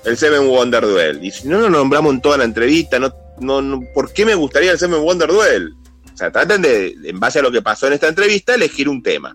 el 0.04 0.16
Seven 0.16 0.48
Wonder 0.48 0.82
Duel. 0.82 1.24
Y 1.24 1.30
si 1.30 1.48
no 1.48 1.58
lo 1.60 1.70
nombramos 1.70 2.12
en 2.12 2.20
toda 2.20 2.36
la 2.38 2.44
entrevista, 2.44 2.98
no, 2.98 3.12
no, 3.40 3.62
no- 3.62 3.80
¿por 3.94 4.12
qué 4.12 4.26
me 4.26 4.34
gustaría 4.34 4.70
el 4.72 4.78
Seven 4.78 5.02
Wonder 5.02 5.28
Duel? 5.30 5.74
O 6.12 6.16
sea, 6.16 6.30
traten 6.30 6.60
de, 6.62 6.94
en 7.04 7.18
base 7.18 7.38
a 7.38 7.42
lo 7.42 7.50
que 7.50 7.62
pasó 7.62 7.86
en 7.86 7.94
esta 7.94 8.08
entrevista, 8.08 8.54
elegir 8.54 8.88
un 8.88 9.02
tema. 9.02 9.34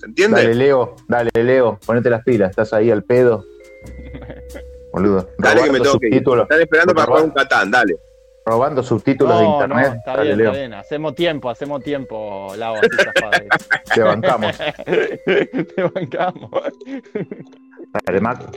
¿Se 0.00 0.06
entiende? 0.06 0.42
Dale, 0.42 0.54
Leo, 0.54 0.96
dale, 1.08 1.30
Leo, 1.34 1.78
ponete 1.84 2.10
las 2.10 2.24
pilas, 2.24 2.50
estás 2.50 2.72
ahí 2.72 2.90
al 2.90 3.04
pedo. 3.04 3.44
Boludo. 4.94 5.28
Dale 5.38 5.62
que 5.64 5.72
me 5.72 5.80
tengo 5.80 5.98
que 5.98 6.06
ir. 6.06 6.12
subtítulos, 6.14 6.42
Están 6.44 6.60
esperando 6.60 6.94
para 6.94 7.06
jugar 7.06 7.24
un 7.24 7.30
Catán, 7.30 7.70
dale. 7.70 7.96
robando 8.46 8.82
subtítulos 8.82 9.38
de 9.40 9.44
internet. 9.46 9.88
no, 9.88 9.94
está 9.96 10.10
dale, 10.12 10.22
bien, 10.24 10.38
Leo. 10.38 10.46
está 10.50 10.58
bien. 10.60 10.74
Hacemos 10.74 11.14
tiempo, 11.14 11.50
hacemos 11.50 11.82
tiempo, 11.82 12.52
Lau. 12.56 12.76
Te 13.94 14.00
bancamos. 14.02 14.56
Te 14.86 15.82
bancamos. 15.94 16.50
Dale, 18.06 18.20
Mac. 18.20 18.56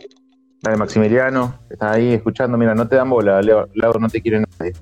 Dale, 0.61 0.77
Maximiliano. 0.77 1.59
Estás 1.69 1.95
ahí 1.95 2.13
escuchando. 2.13 2.57
Mira, 2.57 2.75
no 2.75 2.87
te 2.87 2.95
dan 2.95 3.09
bola, 3.09 3.41
Leo. 3.41 3.67
Leo 3.73 3.93
no 3.93 4.09
te 4.09 4.21
quiere 4.21 4.39
nadie. 4.41 4.73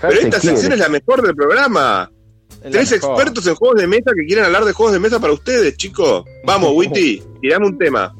Pero 0.00 0.12
esta 0.14 0.38
quiere. 0.40 0.56
sección 0.56 0.72
es 0.72 0.78
la 0.78 0.88
mejor 0.88 1.22
del 1.22 1.34
programa. 1.34 2.10
Tres 2.62 2.90
mejor. 2.92 3.12
expertos 3.20 3.46
en 3.46 3.54
juegos 3.54 3.80
de 3.80 3.86
mesa 3.86 4.10
que 4.14 4.26
quieren 4.26 4.44
hablar 4.44 4.64
de 4.64 4.72
juegos 4.72 4.92
de 4.92 5.00
mesa 5.00 5.18
para 5.18 5.32
ustedes, 5.32 5.76
chicos. 5.76 6.24
Vamos, 6.44 6.72
Witty, 6.74 7.22
tirame 7.40 7.66
un 7.66 7.78
tema. 7.78 8.14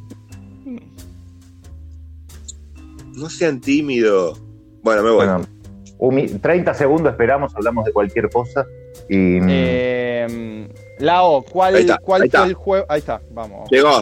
No 3.20 3.30
sean 3.30 3.60
tímidos. 3.60 4.40
Bueno, 4.82 5.02
me 5.02 5.10
voy. 5.10 5.26
Bueno, 5.26 5.46
humi- 5.98 6.40
30 6.40 6.74
segundos 6.74 7.12
esperamos, 7.12 7.54
hablamos 7.54 7.84
de 7.84 7.92
cualquier 7.92 8.28
cosa. 8.30 8.66
Y. 9.08 9.38
Eh, 9.48 10.68
Lao, 10.98 11.42
¿cuál, 11.42 11.76
Ahí 11.76 11.80
está, 11.82 11.98
cuál 11.98 12.22
ahí 12.22 12.28
fue 12.30 12.38
está. 12.38 12.48
el 12.48 12.54
juego? 12.54 12.86
Ahí 12.88 12.98
está, 12.98 13.20
vamos. 13.30 13.70
Llegó. 13.70 14.00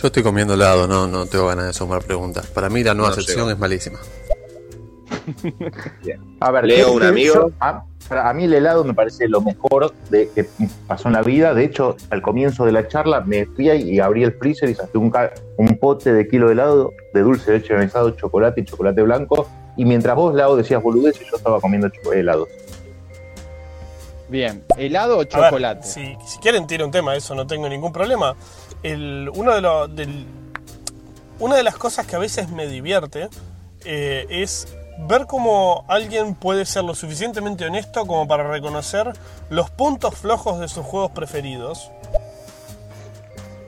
Yo 0.00 0.06
estoy 0.06 0.22
comiendo 0.22 0.54
helado, 0.54 0.86
no, 0.86 1.08
no 1.08 1.26
tengo 1.26 1.48
ganas 1.48 1.66
de 1.66 1.72
sumar 1.72 2.02
preguntas. 2.04 2.46
Para 2.46 2.68
mí 2.68 2.84
la 2.84 2.94
nueva 2.94 3.10
No 3.10 3.16
sección 3.16 3.38
llegó. 3.38 3.50
es 3.50 3.58
malísima. 3.58 3.98
A 6.40 6.50
ver, 6.50 6.64
Leo 6.66 6.86
¿qué- 6.90 6.92
un 6.96 7.02
amigo. 7.02 7.34
yo- 7.34 7.50
a, 7.60 8.32
mí 8.32 8.44
el 8.44 8.54
helado 8.54 8.84
me 8.84 8.94
parece 8.94 9.28
lo 9.28 9.40
mejor 9.40 9.92
de, 10.10 10.30
que 10.34 10.46
pasó 10.86 11.08
en 11.08 11.14
la 11.14 11.22
vida. 11.22 11.52
De 11.54 11.64
hecho, 11.64 11.96
al 12.10 12.22
comienzo 12.22 12.64
de 12.64 12.72
la 12.72 12.88
charla 12.88 13.20
me 13.20 13.46
fui 13.46 13.68
ahí 13.68 13.82
y 13.90 14.00
abrí 14.00 14.22
el 14.24 14.32
freezer 14.32 14.68
y 14.70 14.74
saqué 14.74 14.96
un, 14.98 15.12
un 15.58 15.78
pote 15.78 16.12
de 16.12 16.26
kilo 16.28 16.46
de 16.46 16.52
helado 16.54 16.92
de 17.12 17.20
dulce 17.20 17.50
de 17.52 17.58
leche 17.58 17.74
granizado, 17.74 18.10
chocolate 18.12 18.60
y 18.62 18.64
chocolate 18.64 19.02
blanco. 19.02 19.48
Y 19.76 19.84
mientras 19.84 20.16
vos, 20.16 20.34
Lau, 20.34 20.56
decías 20.56 20.82
boludeces, 20.82 21.26
yo 21.30 21.36
estaba 21.36 21.60
comiendo 21.60 21.88
helados. 22.12 22.48
Bien, 24.28 24.62
¿helado 24.76 25.14
o 25.16 25.18
ver, 25.18 25.28
chocolate? 25.28 25.86
si, 25.86 26.16
si 26.26 26.38
quieren 26.40 26.66
tiene 26.66 26.84
un 26.84 26.90
tema, 26.90 27.16
eso 27.16 27.34
no 27.34 27.46
tengo 27.46 27.68
ningún 27.68 27.92
problema. 27.92 28.34
El, 28.82 29.30
uno 29.34 29.54
de 29.54 29.60
los, 29.60 29.94
del- 29.94 30.26
una 31.38 31.56
de 31.56 31.62
las 31.62 31.76
cosas 31.76 32.06
que 32.06 32.16
a 32.16 32.18
veces 32.18 32.50
me 32.50 32.66
divierte 32.66 33.28
eh, 33.84 34.26
es 34.28 34.66
ver 35.06 35.26
cómo 35.26 35.84
alguien 35.88 36.34
puede 36.34 36.64
ser 36.66 36.84
lo 36.84 36.94
suficientemente 36.94 37.64
honesto 37.64 38.06
como 38.06 38.26
para 38.26 38.50
reconocer 38.50 39.12
los 39.50 39.70
puntos 39.70 40.14
flojos 40.16 40.60
de 40.60 40.68
sus 40.68 40.84
juegos 40.84 41.12
preferidos. 41.12 41.90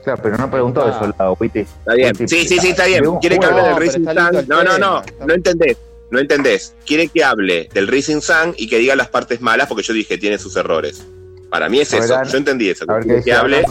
Claro, 0.03 0.19
pero 0.23 0.37
no 0.37 0.49
preguntó 0.49 0.83
Ah. 0.83 0.89
eso, 0.89 1.13
Lau, 1.17 1.37
Witty. 1.39 1.59
Está 1.59 1.93
bien. 1.93 2.11
Witty, 2.19 2.27
Sí, 2.27 2.47
sí, 2.47 2.59
sí, 2.59 2.69
está 2.69 2.85
bien. 2.85 3.03
Quiere 3.19 3.37
que 3.39 3.45
hable 3.45 3.61
del 3.63 3.79
lindo 3.79 4.11
Sun. 4.13 4.47
No, 4.47 4.63
no, 4.63 4.77
no. 4.77 5.01
No 5.25 5.33
entendés. 5.33 5.77
No 6.09 6.19
entendés. 6.19 6.73
Quiere 6.85 7.07
que 7.07 7.23
hable 7.23 7.69
del 7.73 7.87
Racing 7.87 8.19
Sun 8.21 8.53
y 8.57 8.67
que 8.67 8.79
diga 8.79 8.95
las 8.95 9.07
partes 9.09 9.39
malas 9.41 9.67
porque 9.67 9.83
yo 9.83 9.93
dije 9.93 10.17
tiene 10.17 10.37
sus 10.39 10.55
errores. 10.55 11.05
Para 11.49 11.69
mí 11.69 11.79
es 11.79 11.93
A 11.93 11.97
eso. 11.99 12.21
Yo 12.23 12.37
entendí 12.37 12.69
eso. 12.69 12.85
A 12.89 12.95
ver 12.95 13.05
que 13.05 13.13
dice 13.17 13.33
hable. 13.33 13.63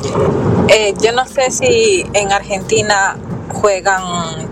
Eh, 0.68 0.94
yo 1.02 1.12
no 1.12 1.26
sé 1.26 1.50
si 1.50 2.06
en 2.14 2.30
Argentina 2.32 3.16
juegan 3.52 4.48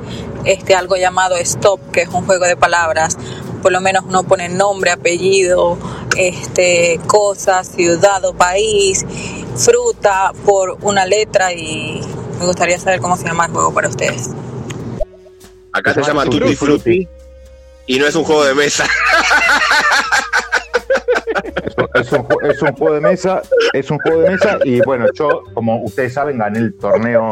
este 0.48 0.74
algo 0.74 0.96
llamado 0.96 1.36
stop, 1.36 1.78
que 1.92 2.02
es 2.02 2.08
un 2.08 2.24
juego 2.24 2.46
de 2.46 2.56
palabras. 2.56 3.18
Por 3.62 3.70
lo 3.70 3.80
menos 3.80 4.04
uno 4.08 4.22
pone 4.24 4.48
nombre, 4.48 4.90
apellido, 4.90 5.76
este, 6.16 6.98
cosa, 7.06 7.64
ciudad 7.64 8.24
o 8.24 8.32
país, 8.34 9.04
fruta 9.56 10.32
por 10.46 10.78
una 10.82 11.04
letra 11.04 11.52
y 11.52 12.00
me 12.38 12.46
gustaría 12.46 12.78
saber 12.78 13.00
cómo 13.00 13.16
se 13.16 13.24
llama 13.24 13.46
el 13.46 13.52
juego 13.52 13.74
para 13.74 13.88
ustedes. 13.88 14.30
Acá 15.72 15.92
se 15.92 16.02
Se 16.02 16.08
llama 16.08 16.24
Tutti 16.24 16.56
Frutti. 16.56 17.06
Y 17.86 17.98
no 17.98 18.06
es 18.06 18.14
un 18.14 18.24
juego 18.24 18.44
de 18.44 18.54
mesa. 18.54 18.86
es 21.94 22.12
un, 22.12 22.26
es 22.42 22.62
un 22.62 22.72
juego 22.74 22.94
de 22.94 23.00
mesa, 23.00 23.42
es 23.72 23.90
un 23.90 23.98
juego 23.98 24.22
de 24.22 24.30
mesa 24.30 24.58
y 24.64 24.80
bueno, 24.80 25.06
yo, 25.14 25.42
como 25.54 25.82
ustedes 25.82 26.14
saben, 26.14 26.38
gané 26.38 26.58
el 26.58 26.74
torneo 26.74 27.28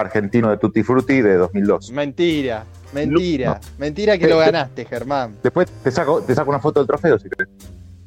argentino 0.00 0.50
de 0.50 0.58
Tutti 0.58 0.82
Frutti 0.82 1.20
de 1.22 1.34
2002. 1.34 1.90
Mentira, 1.90 2.64
mentira, 2.92 3.60
mentira 3.78 4.18
que 4.18 4.28
lo 4.28 4.38
ganaste, 4.38 4.84
Germán. 4.84 5.36
Después 5.42 5.68
te 5.82 5.90
saco, 5.90 6.20
te 6.20 6.34
saco 6.34 6.50
una 6.50 6.60
foto 6.60 6.80
del 6.80 6.86
trofeo 6.86 7.18
si 7.18 7.28
querés. 7.28 7.48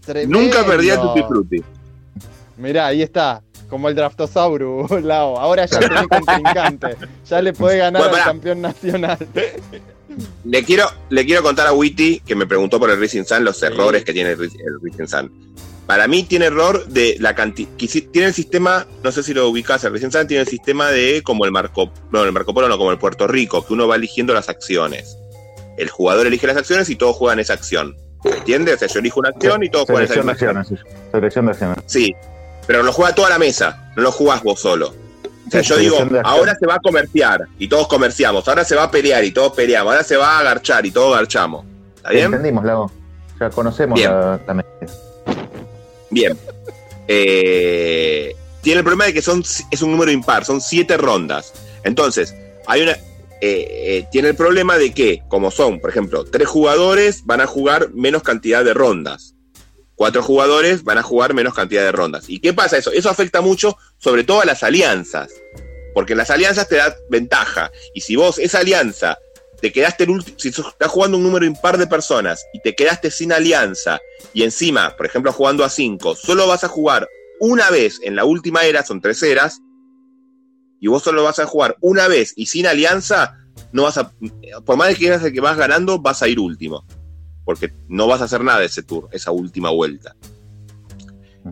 Tremendo. 0.06 0.40
Nunca 0.40 0.66
perdí 0.66 0.90
a 0.92 1.02
Tutti 1.02 1.24
Frutti. 1.24 1.64
Mirá, 2.58 2.88
ahí 2.88 3.02
está, 3.02 3.42
como 3.70 3.90
el 3.90 3.96
Draftosaurus, 3.96 4.92
Lao. 5.04 5.40
Ahora 5.40 5.66
ya 5.66 5.80
tenés 5.80 6.08
contrincante. 6.10 6.96
Ya 7.28 7.42
le 7.42 7.54
podés 7.54 7.80
ganar 7.80 8.02
Bueno, 8.04 8.18
al 8.18 8.24
campeón 8.24 8.62
nacional. 8.62 9.18
Le 10.44 10.64
quiero, 10.64 10.86
le 11.10 11.26
quiero 11.26 11.44
contar 11.44 11.68
a 11.68 11.74
Witty, 11.74 12.22
que 12.22 12.36
me 12.36 12.46
preguntó 12.46 12.80
por 12.80 12.90
el 12.90 13.00
Racing 13.00 13.24
Sun, 13.24 13.44
los 13.44 13.62
errores 13.64 14.04
que 14.04 14.12
tiene 14.14 14.32
el, 14.32 14.42
el 14.42 14.80
Racing 14.84 15.08
Sun. 15.08 15.49
Para 15.90 16.08
mí 16.08 16.22
tiene 16.22 16.46
error 16.46 16.86
de 16.86 17.18
la 17.20 17.34
cantidad. 17.34 17.68
Tiene 18.12 18.28
el 18.28 18.34
sistema, 18.36 18.86
no 19.02 19.12
sé 19.12 19.24
si 19.24 19.34
lo 19.34 19.50
ubicás, 19.50 19.84
Racing 19.84 20.12
Sun 20.12 20.28
tiene 20.28 20.42
el 20.42 20.48
sistema 20.48 20.92
de 20.92 21.24
como 21.24 21.46
el 21.46 21.52
Marco, 21.52 21.92
no, 22.12 22.24
el 22.24 22.32
Marco 22.32 22.54
Polo 22.54 22.70
no, 22.70 22.78
como 22.78 22.92
el 22.92 23.00
Puerto 23.00 23.26
Rico, 23.28 23.66
que 23.66 23.74
uno 23.74 23.88
va 23.88 23.96
eligiendo 23.96 24.36
las 24.36 24.50
acciones. 24.50 25.18
El 25.78 25.90
jugador 25.90 26.28
elige 26.28 26.46
las 26.46 26.58
acciones 26.58 26.92
y 26.92 26.96
todos 26.96 27.16
juegan 27.16 27.40
esa 27.40 27.54
acción. 27.54 27.98
¿Entiendes? 28.24 28.76
O 28.76 28.78
sea, 28.78 28.88
yo 28.88 29.00
elijo 29.00 29.20
una 29.20 29.30
acción 29.30 29.64
y 29.64 29.70
todos 29.72 29.88
juegan 29.88 30.04
esa 30.04 30.14
Selección 30.14 30.54
de 30.54 30.60
misma 30.60 30.62
acción. 30.62 30.86
acciones. 30.86 31.12
Selección 31.12 31.46
de 31.46 31.52
acciones. 31.54 31.78
Sí, 31.88 32.16
pero 32.68 32.84
lo 32.84 32.94
juega 32.94 33.16
toda 33.16 33.30
la 33.30 33.40
mesa, 33.40 33.92
no 33.96 34.04
lo 34.04 34.12
jugás 34.12 34.44
vos 34.44 34.60
solo. 34.60 34.94
O 35.48 35.50
sea, 35.50 35.62
yo 35.62 35.76
digo, 35.78 35.98
ahora 36.24 36.54
se 36.54 36.68
va 36.68 36.76
a 36.76 36.80
comerciar 36.80 37.48
y 37.58 37.68
todos 37.68 37.88
comerciamos, 37.88 38.48
ahora 38.48 38.64
se 38.64 38.76
va 38.76 38.84
a 38.84 38.92
pelear 38.92 39.24
y 39.24 39.32
todos 39.32 39.54
peleamos, 39.54 39.92
ahora 39.92 40.04
se 40.04 40.18
va 40.18 40.38
a 40.38 40.40
agarchar 40.42 40.86
y 40.86 40.92
todos 40.92 41.16
garchamos. 41.18 41.66
¿Está 41.96 42.12
bien? 42.12 42.26
Entendimos, 42.26 42.64
Lago. 42.64 42.92
Ya 43.40 43.50
conocemos 43.50 43.98
Bien. 43.98 44.12
la, 44.12 44.40
la. 44.46 44.66
Bien. 46.10 46.38
Eh, 47.08 48.36
tiene 48.62 48.80
el 48.80 48.84
problema 48.84 49.06
de 49.06 49.14
que 49.14 49.22
son, 49.22 49.44
es 49.72 49.82
un 49.82 49.92
número 49.92 50.12
impar, 50.12 50.46
son 50.46 50.62
siete 50.62 50.98
rondas. 50.98 51.54
Entonces, 51.84 52.36
hay 52.68 52.82
una. 52.82 52.92
eh, 52.92 52.98
eh, 53.42 54.06
tiene 54.12 54.30
el 54.30 54.36
problema 54.36 54.78
de 54.78 54.94
que, 54.94 55.24
como 55.28 55.50
son, 55.50 55.80
por 55.80 55.90
ejemplo, 55.90 56.26
tres 56.26 56.48
jugadores 56.48 57.26
van 57.26 57.42
a 57.42 57.48
jugar 57.48 57.92
menos 57.94 58.22
cantidad 58.24 58.64
de 58.64 58.74
rondas. 58.74 59.36
Cuatro 59.96 60.22
jugadores 60.24 60.84
van 60.84 60.98
a 60.98 61.04
jugar 61.04 61.34
menos 61.34 61.54
cantidad 61.54 61.84
de 61.84 61.92
rondas. 61.92 62.26
¿Y 62.28 62.40
qué 62.40 62.54
pasa 62.54 62.78
eso? 62.78 62.92
Eso 62.92 63.10
afecta 63.10 63.42
mucho, 63.42 63.78
sobre 63.98 64.24
todo 64.24 64.42
a 64.42 64.46
las 64.46 64.64
alianzas. 64.64 65.32
Porque 65.94 66.16
las 66.16 66.30
alianzas 66.30 66.70
te 66.70 66.78
da 66.78 66.96
ventaja. 67.10 67.72
Y 67.94 68.02
si 68.02 68.16
vos, 68.16 68.40
esa 68.40 68.60
alianza, 68.60 69.18
te 69.62 69.72
quedaste 69.72 70.06
el 70.06 70.12
último, 70.12 70.38
si 70.40 70.50
estás 70.50 70.90
jugando 70.90 71.18
un 71.18 71.24
número 71.24 71.46
impar 71.46 71.78
de 71.78 71.88
personas 71.88 72.46
y 72.54 72.62
te 72.62 72.76
quedaste 72.76 73.12
sin 73.12 73.34
alianza, 73.34 74.00
y 74.34 74.44
encima, 74.44 74.96
por 74.96 75.06
ejemplo, 75.06 75.32
jugando 75.34 75.64
a 75.64 75.70
5, 75.70 76.16
solo 76.16 76.48
vas 76.48 76.64
a 76.64 76.68
jugar 76.68 77.08
una 77.40 77.70
vez 77.70 78.00
en 78.04 78.16
la 78.16 78.26
última 78.26 78.64
era, 78.64 78.84
son 78.86 79.02
tres 79.02 79.24
eras, 79.24 79.62
y 80.80 80.88
vos 80.88 81.04
solo 81.04 81.24
vas 81.24 81.40
a 81.40 81.46
jugar 81.46 81.78
una 81.82 82.08
vez 82.08 82.34
y 82.36 82.46
sin 82.46 82.66
alianza, 82.66 83.38
no 83.72 83.84
vas 83.84 83.98
a, 83.98 84.12
por 84.66 84.78
más 84.78 84.96
que 84.96 85.08
eras 85.08 85.24
el 85.24 85.34
que 85.34 85.42
vas 85.42 85.58
ganando, 85.58 86.00
vas 86.00 86.22
a 86.22 86.28
ir 86.28 86.40
último. 86.40 86.86
Porque 87.44 87.74
no 87.88 88.08
vas 88.08 88.22
a 88.22 88.26
hacer 88.26 88.44
nada 88.44 88.64
ese 88.64 88.84
tour, 88.84 89.10
esa 89.12 89.32
última 89.32 89.72
vuelta. 89.72 90.16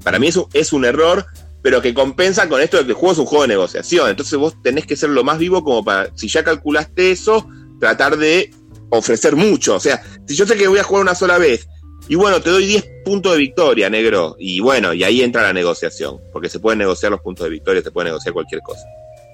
Para 0.03 0.19
mí 0.19 0.27
eso 0.27 0.47
es 0.53 0.71
un 0.71 0.85
error, 0.85 1.25
pero 1.61 1.81
que 1.81 1.93
compensa 1.93 2.47
con 2.47 2.61
esto 2.61 2.77
de 2.77 2.83
que 2.83 2.91
el 2.91 2.95
juego 2.95 3.13
es 3.13 3.19
un 3.19 3.25
juego 3.25 3.43
de 3.43 3.49
negociación. 3.49 4.09
Entonces 4.09 4.37
vos 4.37 4.61
tenés 4.61 4.85
que 4.85 4.95
ser 4.95 5.09
lo 5.09 5.23
más 5.23 5.39
vivo 5.39 5.63
como 5.63 5.83
para, 5.83 6.09
si 6.15 6.27
ya 6.27 6.43
calculaste 6.43 7.11
eso, 7.11 7.49
tratar 7.79 8.17
de 8.17 8.51
ofrecer 8.89 9.35
mucho. 9.35 9.75
O 9.75 9.79
sea, 9.79 10.01
si 10.27 10.35
yo 10.35 10.45
sé 10.45 10.55
que 10.55 10.67
voy 10.67 10.79
a 10.79 10.83
jugar 10.83 11.03
una 11.03 11.15
sola 11.15 11.37
vez, 11.37 11.67
y 12.09 12.15
bueno, 12.15 12.41
te 12.41 12.49
doy 12.49 12.65
10 12.65 12.87
puntos 13.03 13.33
de 13.33 13.37
victoria, 13.39 13.89
negro. 13.89 14.35
Y 14.39 14.59
bueno, 14.61 14.93
y 14.93 15.03
ahí 15.03 15.21
entra 15.21 15.41
la 15.41 15.51
negociación. 15.53 16.19
Porque 16.31 16.47
se 16.49 16.59
pueden 16.59 16.79
negociar 16.79 17.11
los 17.11 17.21
puntos 17.21 17.43
de 17.45 17.49
victoria, 17.49 17.81
se 17.81 17.91
puede 17.91 18.05
negociar 18.05 18.33
cualquier 18.33 18.61
cosa. 18.61 18.85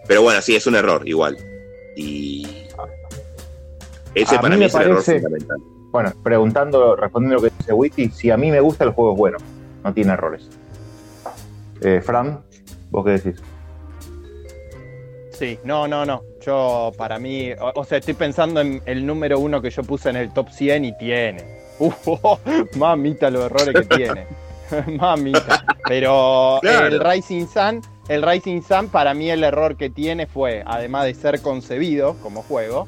Pero 0.08 0.22
bueno, 0.24 0.42
sí, 0.42 0.56
es 0.56 0.66
un 0.66 0.76
error, 0.76 1.08
igual. 1.08 1.38
Y. 1.96 2.48
Ese 4.16 4.36
A 4.36 4.42
para 4.42 4.56
mí 4.58 4.66
es 4.66 4.74
el 4.76 4.82
error 4.82 4.96
parece- 4.96 5.20
fundamental. 5.22 5.58
Bueno, 5.92 6.12
preguntando, 6.24 6.96
respondiendo 6.96 7.36
lo 7.36 7.48
que 7.50 7.56
dice 7.56 7.72
Witty, 7.74 8.10
si 8.10 8.32
a 8.32 8.38
mí 8.38 8.50
me 8.50 8.60
gusta 8.60 8.84
el 8.84 8.92
juego 8.92 9.12
es 9.14 9.18
bueno, 9.20 9.38
no 9.84 9.94
tiene 9.94 10.14
errores. 10.14 10.42
Eh, 11.82 12.02
Fran, 12.04 12.44
¿vos 12.90 13.06
qué 13.06 13.12
decís? 13.12 13.36
Sí, 15.38 15.60
no, 15.64 15.88
no, 15.88 16.06
no. 16.06 16.22
Yo, 16.46 16.92
para 16.98 17.18
mí, 17.20 17.52
o, 17.54 17.72
o 17.76 17.84
sea, 17.84 17.98
estoy 17.98 18.14
pensando 18.14 18.62
en 18.62 18.82
el 18.86 19.06
número 19.06 19.40
uno 19.40 19.62
que 19.62 19.70
yo 19.70 19.84
puse 19.84 20.10
en 20.10 20.16
el 20.18 20.32
top 20.32 20.50
100 20.50 20.86
y 20.86 20.98
tiene. 20.98 21.44
Uf, 21.80 22.08
mamita 22.76 23.30
los 23.30 23.46
errores 23.46 23.88
que 23.88 23.96
tiene. 23.96 24.28
mamita. 24.98 25.66
Pero 25.88 26.60
Claro. 26.62 26.88
el 26.88 27.00
Rising 27.00 27.48
Sun, 27.48 27.82
el 28.08 28.22
Rising 28.22 28.62
Sun, 28.62 28.90
para 28.90 29.14
mí 29.14 29.30
el 29.30 29.44
error 29.44 29.76
que 29.76 29.90
tiene 29.90 30.28
fue, 30.28 30.64
además 30.66 31.06
de 31.06 31.14
ser 31.16 31.42
concebido 31.42 32.16
como 32.22 32.44
juego, 32.44 32.88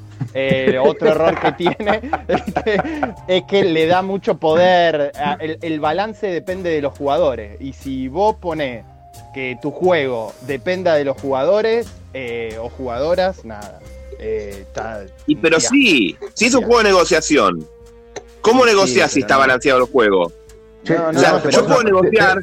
otro 0.83 1.09
error 1.09 1.39
que 1.39 1.51
tiene 1.53 2.01
es 2.27 2.41
que, 2.63 2.81
es 3.27 3.43
que 3.43 3.63
le 3.63 3.87
da 3.87 4.01
mucho 4.01 4.37
poder. 4.37 5.11
a- 5.15 5.37
El, 5.39 5.57
el 5.61 5.79
balance 5.79 6.27
depende 6.27 6.69
de 6.69 6.81
los 6.81 6.97
jugadores. 6.97 7.59
Y 7.61 7.73
si 7.73 8.07
vos 8.07 8.35
pones 8.35 8.83
que 9.33 9.57
tu 9.61 9.71
juego 9.71 10.33
dependa 10.47 10.95
de 10.95 11.05
los 11.05 11.19
jugadores 11.19 11.87
eh, 12.17 12.57
o 12.61 12.69
jugadoras, 12.69 13.43
nada. 13.43 13.81
Eh, 14.19 14.59
está- 14.61 15.05
Y 15.27 15.35
pero 15.35 15.57
ya. 15.57 15.67
sí, 15.67 16.17
sí 16.33 16.45
es 16.45 16.53
un 16.55 16.61
juego 16.63 16.77
de 16.77 16.85
negociación. 16.85 17.67
¿Cómo 18.39 18.65
negocias 18.65 19.11
si 19.11 19.19
está 19.19 19.33
no. 19.33 19.41
balanceado 19.41 19.81
el 19.81 19.85
juego? 19.87 20.31
No, 20.87 21.11
no, 21.11 21.17
o 21.17 21.19
sea, 21.19 21.43
yo 21.49 21.61
no, 21.63 21.67
puedo 21.67 21.83
negociar. 21.83 22.39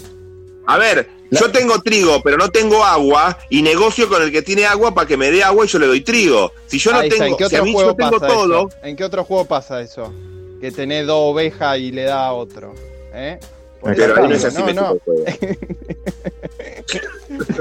A 0.67 0.77
ver, 0.77 1.09
yo 1.31 1.51
tengo 1.51 1.81
trigo, 1.81 2.21
pero 2.23 2.37
no 2.37 2.51
tengo 2.51 2.85
agua, 2.85 3.39
y 3.49 3.63
negocio 3.63 4.11
con 4.11 4.21
el 4.23 4.31
que 4.31 4.43
tiene 4.43 4.67
agua 4.67 4.93
para 4.93 5.07
que 5.07 5.17
me 5.17 5.31
dé 5.31 5.43
agua 5.43 5.65
y 5.65 5.69
yo 5.69 5.79
le 5.79 5.87
doy 5.87 6.03
trigo. 6.03 6.53
Si 6.67 6.79
yo 6.79 6.93
no 6.93 6.99
Ahí 6.99 7.09
tengo, 7.09 7.25
¿En 7.25 7.37
qué 7.37 7.49
si 7.49 7.57
a 7.57 7.61
otro 7.61 7.65
mí 7.65 7.73
juego 7.73 7.91
yo 7.91 7.97
tengo 7.97 8.21
pasa 8.21 8.27
todo, 8.27 8.69
eso? 8.69 8.79
¿En 8.83 8.97
qué 8.97 9.05
otro 9.05 9.25
juego 9.25 9.47
pasa 9.47 9.81
eso? 9.81 10.13
Que 10.61 10.71
tenés 10.71 11.07
dos 11.07 11.33
ovejas 11.33 11.79
y 11.79 11.93
le 11.93 12.03
da 12.03 12.27
a 12.27 12.33
otro. 12.35 12.75
¿Eh? 13.15 13.39
Por 13.81 13.97
pero 13.97 14.13
eso 14.13 14.23
ahí 14.23 14.29
no 14.29 14.35
es 14.35 14.43
digo, 14.43 14.49
así 14.49 14.59
no, 14.59 14.67
me 14.67 14.75
no. 14.75 14.99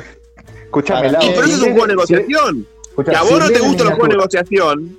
Escúchame, 0.71 1.11
Lau, 1.11 1.21
pero 1.21 1.43
eso 1.43 1.55
es 1.55 1.61
un 1.63 1.71
juego 1.71 1.81
de 1.81 1.87
negociación. 1.87 2.67
Que 3.03 3.13
a 3.13 3.23
vos 3.23 3.31
si 3.31 3.39
no 3.39 3.47
te 3.49 3.59
gustan 3.59 3.87
los 3.87 3.95
juegos 3.95 4.09
de 4.09 4.15
negociación, 4.15 4.97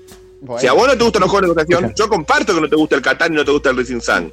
Si 0.59 0.67
a 0.67 0.73
vos 0.75 0.87
no 0.87 0.99
te 0.99 1.05
gustan 1.05 1.21
los 1.23 1.31
juegos 1.31 1.49
de 1.49 1.55
negociación, 1.55 1.95
yo 1.97 2.09
comparto 2.11 2.55
que 2.55 2.61
no 2.61 2.69
te 2.69 2.77
gusta 2.77 2.97
el 2.97 3.01
Catán 3.01 3.33
y 3.33 3.37
no 3.37 3.45
te 3.45 3.53
gusta 3.53 3.71
el 3.71 3.79
Racing 3.79 4.01
Sun. 4.01 4.33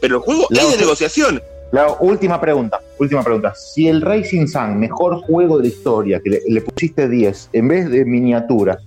Pero 0.00 0.16
el 0.16 0.22
juego 0.22 0.48
es 0.50 0.70
de 0.72 0.78
negociación. 0.78 1.40
La 1.70 1.96
última 2.00 2.40
pregunta, 2.40 2.80
última 2.98 3.22
pregunta. 3.22 3.54
Si 3.54 3.86
el 3.86 4.00
Racing 4.00 4.48
Sun, 4.48 4.80
mejor 4.80 5.22
juego 5.22 5.58
de 5.58 5.62
la 5.62 5.68
historia, 5.68 6.20
que 6.20 6.30
le, 6.30 6.40
le 6.48 6.60
pusiste 6.62 7.08
10, 7.08 7.50
en 7.52 7.68
vez 7.68 7.88
de 7.88 8.04
miniaturas, 8.04 8.78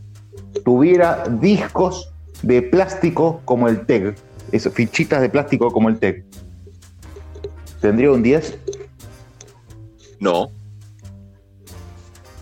tuviera 0.65 1.23
discos 1.39 2.11
de 2.41 2.61
plástico 2.61 3.41
como 3.45 3.69
el 3.69 3.85
TEG, 3.85 4.15
eso, 4.51 4.69
fichitas 4.69 5.21
de 5.21 5.29
plástico 5.29 5.71
como 5.71 5.87
el 5.87 5.97
TEG, 5.97 6.25
¿tendría 7.79 8.11
un 8.11 8.21
10? 8.21 8.57
No. 10.19 10.51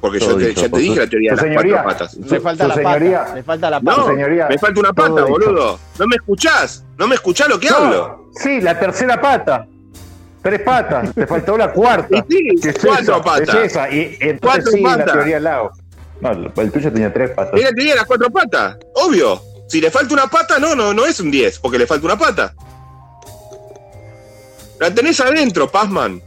Porque 0.03 0.19
yo 0.19 0.35
te, 0.35 0.53
ya 0.53 0.67
te 0.67 0.79
dije 0.79 0.99
la 0.99 1.07
teoría 1.07 1.29
de 1.31 1.35
las 1.37 1.45
señoría, 1.45 1.81
cuatro 1.81 2.07
patas. 2.07 2.13
Le 2.17 2.39
falta 2.41 2.67
la 2.67 2.75
señoría- 2.75 3.19
pata. 3.23 3.35
Le 3.35 3.43
falta 3.43 3.69
la 3.69 3.79
pata. 3.79 3.97
No, 4.01 4.07
señoría, 4.07 4.47
me 4.49 4.57
falta 4.59 4.79
una 4.81 4.91
pata, 4.93 5.09
dicho. 5.21 5.27
boludo. 5.27 5.79
No 5.97 6.07
me 6.07 6.15
escuchás. 6.17 6.83
No 6.97 7.07
me 7.07 7.15
escuchás 7.15 7.47
lo 7.47 7.57
que 7.57 7.69
No, 7.69 7.75
hablo. 7.77 8.29
Sí, 8.35 8.59
la 8.59 8.77
tercera 8.77 9.21
pata. 9.21 9.65
Tres 10.41 10.59
patas, 10.59 11.15
te 11.15 11.25
faltó 11.25 11.57
la 11.57 11.71
cuarta. 11.71 12.17
Y 12.29 12.33
sí, 12.33 12.49
¿Qué 12.61 12.69
es 12.71 12.77
cuatro 12.83 13.15
esa? 13.15 13.23
patas. 13.23 13.55
Es 13.55 13.71
esa. 13.71 13.89
Y 13.89 14.17
entonces 14.19 14.39
Cuatro 14.41 14.71
sí, 14.73 14.81
la 14.83 14.89
patas. 14.89 15.13
teoría 15.13 15.35
del 15.35 15.43
lago. 15.45 15.71
No, 16.19 16.31
el 16.61 16.71
tuyo 16.73 16.91
tenía 16.91 17.13
tres 17.13 17.29
patas. 17.29 17.53
Es 17.57 17.63
la 17.63 17.69
teoría 17.69 17.91
de 17.93 17.97
las 17.99 18.05
cuatro 18.05 18.29
patas. 18.29 18.77
Obvio. 18.95 19.41
Si 19.69 19.79
le 19.79 19.89
falta 19.89 20.13
una 20.13 20.27
pata, 20.27 20.59
no, 20.59 20.75
no, 20.75 20.93
no 20.93 21.05
es 21.05 21.17
un 21.21 21.31
10, 21.31 21.59
porque 21.59 21.77
le 21.77 21.87
falta 21.87 22.05
una 22.05 22.17
pata. 22.17 22.53
La 24.81 24.93
tenés 24.93 25.17
adentro, 25.21 25.71
Pazman. 25.71 26.21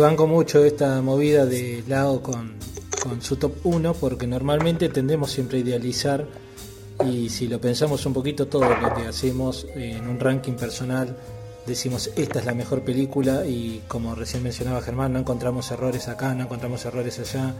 Banco 0.00 0.26
mucho 0.26 0.64
esta 0.64 1.02
movida 1.02 1.44
de 1.44 1.84
Lao 1.86 2.22
con, 2.22 2.54
con 3.02 3.20
su 3.20 3.36
top 3.36 3.56
1 3.64 3.92
porque 3.94 4.26
normalmente 4.26 4.88
tendemos 4.88 5.30
siempre 5.30 5.58
a 5.58 5.60
idealizar 5.60 6.26
y 7.04 7.28
si 7.28 7.46
lo 7.46 7.60
pensamos 7.60 8.06
un 8.06 8.14
poquito 8.14 8.46
todo 8.46 8.64
lo 8.64 8.94
que 8.94 9.02
hacemos 9.02 9.66
en 9.74 10.08
un 10.08 10.18
ranking 10.18 10.54
personal 10.54 11.14
decimos 11.66 12.10
esta 12.16 12.38
es 12.38 12.46
la 12.46 12.54
mejor 12.54 12.84
película 12.84 13.44
y 13.44 13.82
como 13.86 14.14
recién 14.14 14.42
mencionaba 14.42 14.80
Germán 14.80 15.12
no 15.12 15.18
encontramos 15.18 15.70
errores 15.70 16.08
acá, 16.08 16.34
no 16.34 16.44
encontramos 16.44 16.82
errores 16.86 17.18
allá 17.18 17.54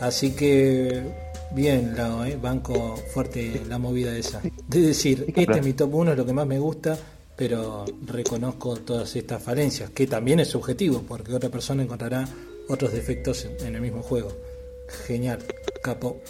así 0.00 0.30
que 0.30 1.02
bien 1.50 1.94
Lao, 1.94 2.24
eh, 2.24 2.38
banco 2.40 2.96
fuerte 3.12 3.60
la 3.68 3.76
movida 3.76 4.16
esa. 4.16 4.40
De 4.66 4.80
decir 4.80 5.26
este 5.36 5.58
es 5.58 5.64
mi 5.64 5.74
top 5.74 5.94
1 5.94 6.12
es 6.12 6.16
lo 6.16 6.24
que 6.24 6.32
más 6.32 6.46
me 6.46 6.58
gusta 6.58 6.96
pero 7.36 7.84
reconozco 8.06 8.76
todas 8.76 9.14
estas 9.16 9.42
falencias, 9.42 9.90
que 9.90 10.06
también 10.06 10.40
es 10.40 10.48
subjetivo, 10.48 11.02
porque 11.06 11.34
otra 11.34 11.50
persona 11.50 11.82
encontrará 11.82 12.24
otros 12.68 12.92
defectos 12.92 13.44
en, 13.60 13.74
el 13.74 13.80
mismo 13.80 14.02
juego. 14.02 14.32
Genial, 15.06 15.38
capo. 15.82 16.20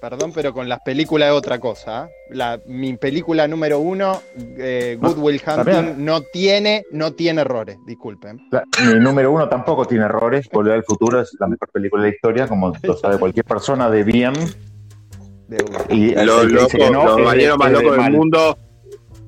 Perdón, 0.00 0.32
pero 0.34 0.52
con 0.52 0.68
las 0.68 0.80
películas 0.84 1.30
es 1.30 1.34
otra 1.34 1.58
cosa. 1.58 2.04
¿eh? 2.06 2.10
La, 2.30 2.60
mi 2.66 2.96
película 2.96 3.48
número 3.48 3.78
uno, 3.80 4.20
eh, 4.36 4.98
Good 5.00 5.16
Will 5.18 5.40
Hunting, 5.44 6.04
no 6.04 6.20
tiene, 6.20 6.84
no 6.90 7.12
tiene 7.14 7.40
errores, 7.40 7.78
disculpen. 7.86 8.38
La- 8.50 8.64
mi 8.86 9.00
número 9.00 9.32
uno 9.32 9.48
tampoco 9.48 9.86
tiene 9.86 10.04
errores. 10.04 10.46
Volver 10.52 10.74
al 10.74 10.84
futuro 10.84 11.20
es 11.22 11.34
la 11.40 11.46
mejor 11.46 11.68
película 11.70 12.02
de 12.02 12.10
la 12.10 12.14
historia, 12.14 12.46
como 12.46 12.72
lo 12.82 12.96
sabe 12.96 13.18
cualquier 13.18 13.46
persona 13.46 13.88
de 13.90 14.04
bien. 14.04 14.34
De. 15.48 15.64
Y 15.88 16.14
Los, 16.14 16.44
locos, 16.52 16.74
no, 16.92 17.16
los 17.18 17.24
bañeros 17.24 17.56
más 17.58 17.72
locos 17.72 17.90
del 17.92 18.00
mal. 18.00 18.12
mundo. 18.12 18.58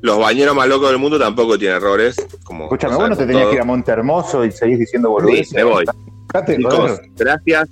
Los 0.01 0.19
bañeros 0.19 0.55
más 0.55 0.69
locos 0.69 0.91
del 0.91 0.99
mundo 0.99 1.19
tampoco 1.19 1.59
tienen 1.59 1.79
errores. 1.79 2.17
Como 2.45 2.65
Escúchame, 2.65 2.93
lo 2.95 3.01
vos 3.01 3.11
no 3.11 3.17
te 3.17 3.27
tenías 3.27 3.49
que 3.49 3.55
ir 3.57 3.61
a 3.61 3.65
Monte 3.65 3.91
Hermoso 3.93 4.45
y 4.45 4.53
seguís 4.53 4.79
diciendo 4.79 5.09
Sí, 5.09 5.13
boludeces. 5.13 5.55
me 5.55 5.65
voy. 5.65 5.85
Chicos, 6.47 7.01
gracias. 7.17 7.69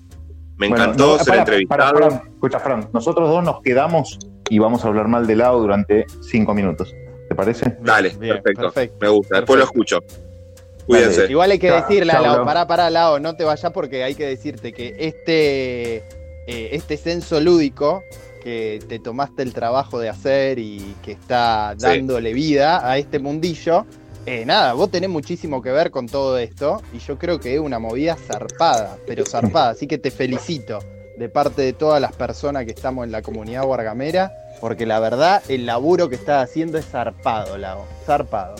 Me 0.56 0.68
Bueno, 0.68 0.84
encantó 0.84 1.06
no, 1.06 1.18
ser 1.18 1.26
pará, 1.26 1.38
entrevistado. 1.40 1.92
pará, 1.94 2.08
Fran, 2.10 2.22
escucha, 2.32 2.58
Fran, 2.60 2.88
nosotros 2.92 3.28
dos 3.28 3.44
nos 3.44 3.60
quedamos 3.62 4.18
y 4.48 4.58
vamos 4.58 4.84
a 4.84 4.88
hablar 4.88 5.06
mal 5.06 5.26
de 5.26 5.36
lado 5.36 5.60
durante 5.60 6.06
cinco 6.22 6.54
minutos. 6.54 6.94
¿Te 7.28 7.34
parece? 7.34 7.76
Dale, 7.80 8.08
Bien, 8.18 8.34
perfecto. 8.36 8.62
perfecto, 8.62 8.96
Me 9.00 9.08
gusta. 9.08 9.36
Después 9.36 9.58
lo 9.58 9.64
escucho. 9.64 9.98
Cuídense. 10.86 11.26
Igual 11.30 11.50
hay 11.50 11.58
que 11.58 11.68
Chao, 11.68 11.80
decirle 11.82 12.12
a 12.12 12.20
Lao, 12.20 12.36
Lao. 12.36 12.44
pará, 12.46 12.66
pará, 12.66 12.88
Lao, 12.90 13.18
no 13.20 13.36
te 13.36 13.44
vayas 13.44 13.70
porque 13.72 14.02
hay 14.04 14.14
que 14.14 14.24
decirte 14.26 14.72
que 14.72 14.94
este, 14.98 15.96
eh, 15.96 16.68
este 16.72 16.96
censo 16.96 17.40
lúdico 17.40 18.02
que 18.47 18.78
te 18.89 19.01
tomaste 19.01 19.43
el 19.43 19.52
trabajo 19.52 19.98
de 19.98 20.09
hacer 20.09 20.60
y 20.60 20.94
que 21.02 21.10
está 21.10 21.74
Sí. 21.77 21.85
dándole 21.85 22.32
vida 22.32 22.89
a 22.89 22.97
este 22.97 23.18
mundillo, 23.18 23.86
eh, 24.24 24.44
nada, 24.47 24.73
vos 24.74 24.89
tenés 24.89 25.10
muchísimo 25.10 25.60
que 25.60 25.73
ver 25.73 25.90
con 25.90 26.06
todo 26.06 26.39
esto 26.39 26.81
y 26.92 26.99
yo 27.00 27.18
creo 27.18 27.41
que 27.41 27.55
es 27.55 27.60
una 27.60 27.81
movida 27.81 28.15
zarpada, 28.15 28.99
pero 29.05 29.26
zarpada, 29.26 29.70
así 29.70 29.89
que 29.89 29.99
te 29.99 30.12
felicito 30.12 30.78
de 31.18 31.28
parte 31.28 31.62
de 31.62 31.73
todas 31.73 32.00
las 32.00 32.12
personas 32.12 32.66
que 32.66 32.70
estamos 32.70 33.05
en 33.05 33.10
la 33.10 33.20
comunidad 33.20 33.65
guargamera, 33.65 34.31
porque 34.60 34.86
la 34.86 35.00
verdad 35.00 35.42
el 35.49 35.66
laburo 35.66 36.08
que 36.08 36.15
estás 36.15 36.49
haciendo 36.49 36.78
es 36.78 36.86
zarpado, 36.86 37.58
Lao, 37.58 37.84
zarpado. 38.05 38.55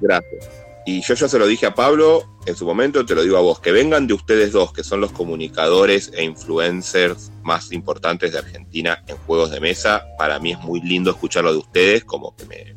Gracias. 0.00 0.61
Y 0.84 1.00
yo 1.02 1.14
ya 1.14 1.28
se 1.28 1.38
lo 1.38 1.46
dije 1.46 1.66
a 1.66 1.74
Pablo 1.74 2.24
en 2.44 2.56
su 2.56 2.64
momento, 2.66 3.06
te 3.06 3.14
lo 3.14 3.22
digo 3.22 3.36
a 3.36 3.40
vos, 3.40 3.60
que 3.60 3.70
vengan 3.70 4.06
de 4.08 4.14
ustedes 4.14 4.50
dos, 4.52 4.72
que 4.72 4.82
son 4.82 5.00
los 5.00 5.12
comunicadores 5.12 6.10
e 6.14 6.24
influencers 6.24 7.30
más 7.42 7.70
importantes 7.70 8.32
de 8.32 8.38
Argentina 8.38 9.02
en 9.06 9.16
juegos 9.18 9.52
de 9.52 9.60
mesa. 9.60 10.04
Para 10.18 10.38
mí 10.40 10.52
es 10.52 10.58
muy 10.58 10.80
lindo 10.80 11.10
escucharlo 11.12 11.52
de 11.52 11.58
ustedes, 11.58 12.04
como 12.04 12.34
que 12.34 12.44
me, 12.46 12.74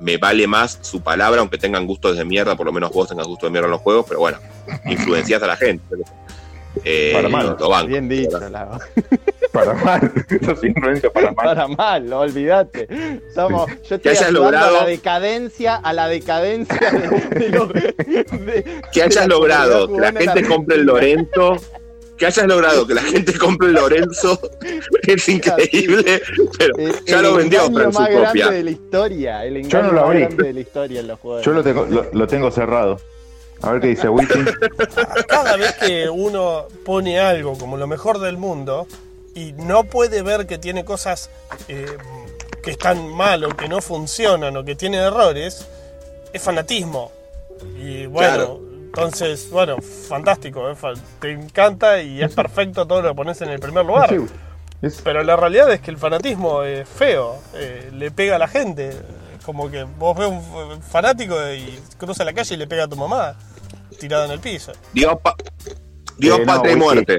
me- 0.00 0.16
vale 0.18 0.46
más 0.46 0.78
su 0.82 1.02
palabra, 1.02 1.40
aunque 1.40 1.58
tengan 1.58 1.86
gustos 1.86 2.16
de 2.16 2.24
mierda, 2.24 2.56
por 2.56 2.64
lo 2.66 2.72
menos 2.72 2.90
vos 2.92 3.08
tengas 3.08 3.26
gusto 3.26 3.46
de 3.46 3.50
mierda 3.52 3.66
en 3.66 3.72
los 3.72 3.80
juegos, 3.82 4.06
pero 4.08 4.20
bueno, 4.20 4.38
influencias 4.86 5.42
a 5.42 5.46
la 5.46 5.56
gente. 5.56 5.84
Eh, 6.88 7.10
Para 7.12 7.28
mal. 7.28 7.46
banco. 7.56 7.86
Bien 7.88 8.08
dicho. 8.08 8.38
Para 9.52 9.72
mal, 9.72 10.12
para 11.12 11.32
mal. 11.32 11.34
Para 11.34 11.66
mal, 11.68 12.12
olvídate. 12.12 12.86
Somos, 13.34 13.66
yo 13.88 13.96
estoy 13.96 14.10
hayas 14.12 14.26
ayudando 14.28 14.50
logrado- 14.50 14.76
a 14.76 14.80
la 14.82 14.86
decadencia, 14.86 15.76
a 15.76 15.92
la 15.94 16.08
decadencia 16.08 16.90
de, 16.90 17.38
de 17.40 17.48
lo- 17.48 17.66
de- 17.66 18.80
que 18.92 19.02
hayas 19.02 19.26
logrado 19.26 19.88
que 19.88 19.98
la 20.00 20.12
gente 20.12 20.40
en 20.40 20.46
compre 20.46 20.76
el 20.76 20.82
Lorenzo, 20.84 21.56
que 22.18 22.26
hayas 22.26 22.46
logrado 22.46 22.86
que 22.86 22.94
la 22.94 23.02
gente 23.02 23.32
compre 23.38 23.68
el 23.68 23.74
Lorenzo, 23.74 24.38
es 25.06 25.28
increíble, 25.28 26.20
pero 26.58 26.76
El- 26.76 27.04
ya 27.06 27.16
el 27.16 27.22
lo 27.22 27.34
vendió 27.36 27.60
Fran 27.72 27.92
su 27.92 27.98
más 27.98 28.08
copia. 28.10 28.20
grande 28.32 28.56
de 28.58 28.62
la 28.64 28.70
historia. 28.70 29.44
El 29.46 29.54
Yo 29.54 29.60
engaño 29.60 29.82
no 29.86 29.88
lo 29.92 30.00
más 30.00 30.04
abrí. 30.04 30.20
grande 30.20 30.44
de 30.44 30.52
la 30.52 30.60
historia 30.60 31.00
en 31.00 31.06
los 31.08 31.18
juegos. 31.18 31.44
Yo 31.46 31.52
lo 31.52 31.62
tengo, 31.62 31.86
lo, 31.86 32.06
lo 32.12 32.26
tengo 32.26 32.50
cerrado. 32.50 33.00
A 33.62 33.72
ver 33.72 33.80
qué 33.80 33.86
dice 33.88 34.08
Wiki. 34.08 34.44
Cada 35.28 35.56
vez 35.56 35.72
que 35.74 36.08
uno 36.08 36.66
pone 36.84 37.18
algo 37.18 37.56
como 37.58 37.76
lo 37.76 37.86
mejor 37.86 38.18
del 38.20 38.36
mundo 38.36 38.86
y 39.34 39.52
no 39.54 39.84
puede 39.84 40.22
ver 40.22 40.46
que 40.46 40.58
tiene 40.58 40.84
cosas 40.84 41.30
eh, 41.68 41.86
que 42.62 42.70
están 42.72 43.08
mal 43.14 43.44
o 43.44 43.48
que 43.56 43.68
no 43.68 43.80
funcionan 43.80 44.56
o 44.56 44.64
que 44.64 44.74
tiene 44.76 44.98
errores, 44.98 45.66
es 46.32 46.42
fanatismo. 46.42 47.10
Y 47.78 48.06
bueno, 48.06 48.34
Claro. 48.34 48.60
entonces, 48.86 49.48
bueno, 49.50 49.76
fantástico, 49.80 50.70
eh, 50.70 50.74
te 51.20 51.32
encanta 51.32 52.00
y 52.02 52.22
es 52.22 52.34
perfecto 52.34 52.86
todo 52.86 53.02
lo 53.02 53.08
que 53.10 53.14
pones 53.14 53.40
en 53.40 53.48
el 53.50 53.58
primer 53.60 53.84
lugar. 53.86 54.08
Sí, 54.10 54.16
es- 54.82 55.00
Pero 55.02 55.22
la 55.22 55.36
realidad 55.36 55.72
es 55.72 55.80
que 55.80 55.90
el 55.90 55.96
fanatismo 55.96 56.62
es 56.62 56.86
feo, 56.88 57.36
eh, 57.54 57.90
le 57.94 58.10
pega 58.10 58.36
a 58.36 58.38
la 58.38 58.48
gente. 58.48 58.92
Como 59.46 59.70
que 59.70 59.84
vos 59.84 60.18
ves 60.18 60.28
un 60.28 60.82
fanático 60.82 61.36
y 61.56 61.78
cruza 61.96 62.24
la 62.24 62.32
calle 62.32 62.54
y 62.54 62.58
le 62.58 62.66
pega 62.66 62.84
a 62.84 62.88
tu 62.88 62.96
mamá 62.96 63.36
tirada 64.00 64.24
en 64.26 64.32
el 64.32 64.40
piso. 64.40 64.72
Dios, 64.92 65.16
pa- 65.22 65.36
Dios 66.18 66.40
Eh, 66.40 66.44
no, 66.44 66.52
patria 66.54 66.72
y 66.72 66.76
muerte. 66.76 67.18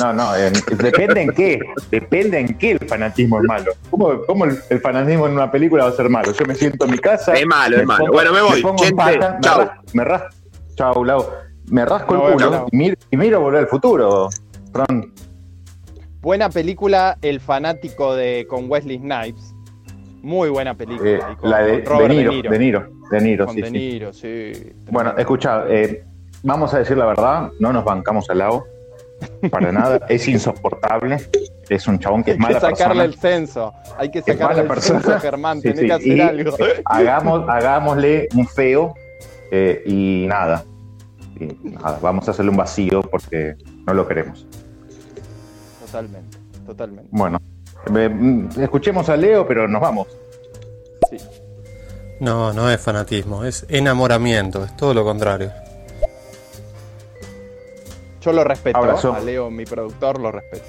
No, 0.00 0.12
no, 0.12 0.36
en- 0.36 0.52
depende 0.78 1.22
en 1.22 1.30
qué. 1.32 1.58
Depende 1.90 2.38
en 2.38 2.56
qué 2.58 2.72
el 2.72 2.78
fanatismo 2.88 3.38
es 3.40 3.44
malo. 3.48 3.72
¿Cómo, 3.90 4.22
cómo 4.26 4.44
el, 4.44 4.58
el 4.70 4.80
fanatismo 4.80 5.26
en 5.26 5.32
una 5.32 5.50
película 5.50 5.84
va 5.84 5.90
a 5.90 5.94
ser 5.94 6.08
malo? 6.08 6.32
Yo 6.32 6.44
me 6.46 6.54
siento 6.54 6.84
en 6.84 6.92
mi 6.92 6.98
casa. 6.98 7.32
Es 7.34 7.44
malo, 7.46 7.76
me 7.76 7.82
es 7.82 7.88
malo. 7.88 8.12
Bueno, 8.12 8.32
me 8.32 8.42
voy. 8.42 8.62
pongo 8.62 8.84
en 8.84 8.96
Gente, 8.96 9.18
pata, 9.18 9.34
me 9.34 9.40
chau. 9.40 9.58
ras- 9.58 9.70
Me 9.94 10.04
ras, 10.04 10.22
chau, 10.76 11.04
Lau. 11.04 11.26
Me 11.68 11.84
rasco 11.84 12.14
No, 12.14 12.28
el 12.28 12.34
culo 12.34 12.50
no. 12.50 12.66
y, 12.70 12.76
miro, 12.76 12.96
y 13.10 13.16
miro 13.16 13.40
volver 13.40 13.60
al 13.62 13.68
futuro. 13.68 14.28
Fran. 14.72 15.12
Buena 16.20 16.48
película, 16.50 17.18
El 17.22 17.40
fanático 17.40 18.14
de 18.14 18.46
con 18.48 18.70
Wesley 18.70 18.98
Snipes. 18.98 19.54
Muy 20.26 20.48
buena 20.50 20.74
película. 20.74 21.08
Eh, 21.08 21.20
con 21.40 21.50
la 21.50 21.58
de, 21.62 21.82
de 21.82 22.08
Niro. 22.08 22.32
De 22.50 22.58
Niro. 22.58 22.88
De 23.12 23.20
Niro, 23.20 23.46
Con 23.46 23.54
sí, 23.54 23.60
De 23.62 23.66
sí. 23.68 23.72
Niro, 23.72 24.12
sí. 24.12 24.72
Bueno, 24.90 25.14
escucha, 25.16 25.64
eh, 25.68 26.04
vamos 26.42 26.74
a 26.74 26.80
decir 26.80 26.96
la 26.96 27.06
verdad, 27.06 27.52
no 27.60 27.72
nos 27.72 27.84
bancamos 27.84 28.28
al 28.28 28.38
lado. 28.38 28.66
Para 29.52 29.70
nada, 29.70 30.00
es 30.08 30.26
insoportable. 30.26 31.18
Es 31.68 31.86
un 31.86 32.00
chabón 32.00 32.24
que 32.24 32.32
es 32.32 32.36
Hay 32.38 32.40
que 32.40 32.54
mala 32.54 32.60
sacarle 32.60 33.04
persona. 33.04 33.04
el 33.04 33.14
censo. 33.14 33.72
Hay 33.96 34.10
que 34.10 34.20
sacarle 34.20 34.46
mala 34.46 34.60
el 34.62 34.66
persona. 34.66 35.00
censo, 35.00 35.20
Germán. 35.20 35.60
Sí, 35.60 35.62
Tenés 35.68 35.78
sí, 35.80 35.86
que 35.86 35.92
hacer 35.92 36.16
y 36.16 36.20
algo. 36.20 36.56
Hagamos, 36.86 37.48
hagámosle 37.48 38.28
un 38.34 38.48
feo 38.48 38.94
eh, 39.52 39.80
y 39.86 40.26
nada. 40.28 40.64
Y 41.38 41.46
nada, 41.68 42.00
vamos 42.02 42.26
a 42.26 42.32
hacerle 42.32 42.50
un 42.50 42.56
vacío 42.56 43.00
porque 43.02 43.54
no 43.86 43.94
lo 43.94 44.08
queremos. 44.08 44.44
Totalmente, 45.86 46.36
totalmente. 46.66 47.08
Bueno, 47.12 47.38
eh, 47.38 47.55
escuchemos 48.60 49.08
a 49.08 49.16
Leo, 49.16 49.46
pero 49.46 49.68
nos 49.68 49.80
vamos. 49.80 50.08
Sí. 51.10 51.18
No, 52.20 52.52
no 52.52 52.70
es 52.70 52.80
fanatismo, 52.80 53.44
es 53.44 53.66
enamoramiento, 53.68 54.64
es 54.64 54.76
todo 54.76 54.94
lo 54.94 55.04
contrario. 55.04 55.52
Yo 58.20 58.32
lo 58.32 58.42
respeto. 58.42 58.78
Abrazo. 58.78 59.12
A 59.12 59.20
Leo, 59.20 59.50
mi 59.50 59.64
productor, 59.64 60.18
lo 60.20 60.32
respeto. 60.32 60.64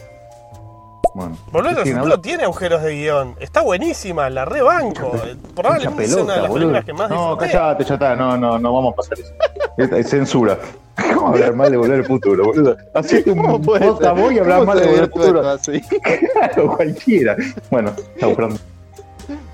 Bueno, 1.18 1.36
Volver 1.52 1.76
al 1.80 1.84
siguen 1.84 1.98
futuro 1.98 2.20
tiene 2.22 2.44
agujeros 2.44 2.84
de 2.84 2.94
guion. 2.96 3.36
Está 3.40 3.62
buenísima, 3.62 4.30
la 4.30 4.46
rebanco. 4.46 5.14
Probablemente 5.56 6.08
sea 6.08 6.22
una 6.22 6.34
de 6.36 6.42
las 6.42 6.48
boludo. 6.50 6.54
películas 6.74 6.86
que 6.86 6.94
más 6.94 7.10
No, 7.10 7.30
disfruté. 7.32 7.52
callate, 7.54 7.84
ya 7.86 7.94
está, 7.96 8.16
no, 8.16 8.38
no, 8.38 8.60
no 8.60 8.72
vamos 8.74 8.94
a 8.94 8.96
pasar 8.98 9.20
eso. 9.20 9.34
Es, 9.80 9.92
es 9.92 10.10
censura. 10.12 10.60
¿Cómo 11.16 11.30
hablar 11.30 11.56
mal 11.56 11.72
de 11.72 11.78
volver 11.78 12.00
al 12.02 12.06
futuro, 12.06 12.46
boludo? 12.46 12.78
Así 12.94 13.24
que 13.24 13.32
un 13.32 13.62
posta 13.64 14.12
voy 14.12 14.36
y 14.36 14.40
hablar 14.40 14.60
¿Cómo 14.60 14.68
mal 14.74 14.80
de 14.80 14.86
volver 14.86 15.04
al 15.06 15.10
futuro. 15.12 15.50
así? 15.50 15.82
Claro, 16.34 16.76
cualquiera. 16.76 17.36
Bueno, 17.72 17.94
chau, 18.20 18.36
pronto. 18.36 18.60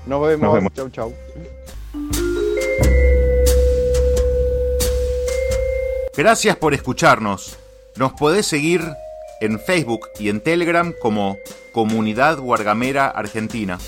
Nos 0.04 0.26
vemos. 0.28 0.40
Nos 0.42 0.54
vemos. 0.54 0.72
Chau, 0.74 0.90
chau. 0.90 1.12
Gracias 6.16 6.56
por 6.56 6.74
escucharnos. 6.74 7.58
Nos 7.96 8.12
podés 8.12 8.46
seguir 8.46 8.82
en 9.40 9.58
Facebook 9.60 10.08
y 10.18 10.28
en 10.28 10.40
Telegram 10.40 10.92
como 11.00 11.38
Comunidad 11.72 12.38
Guargamera 12.38 13.08
Argentina. 13.08 13.78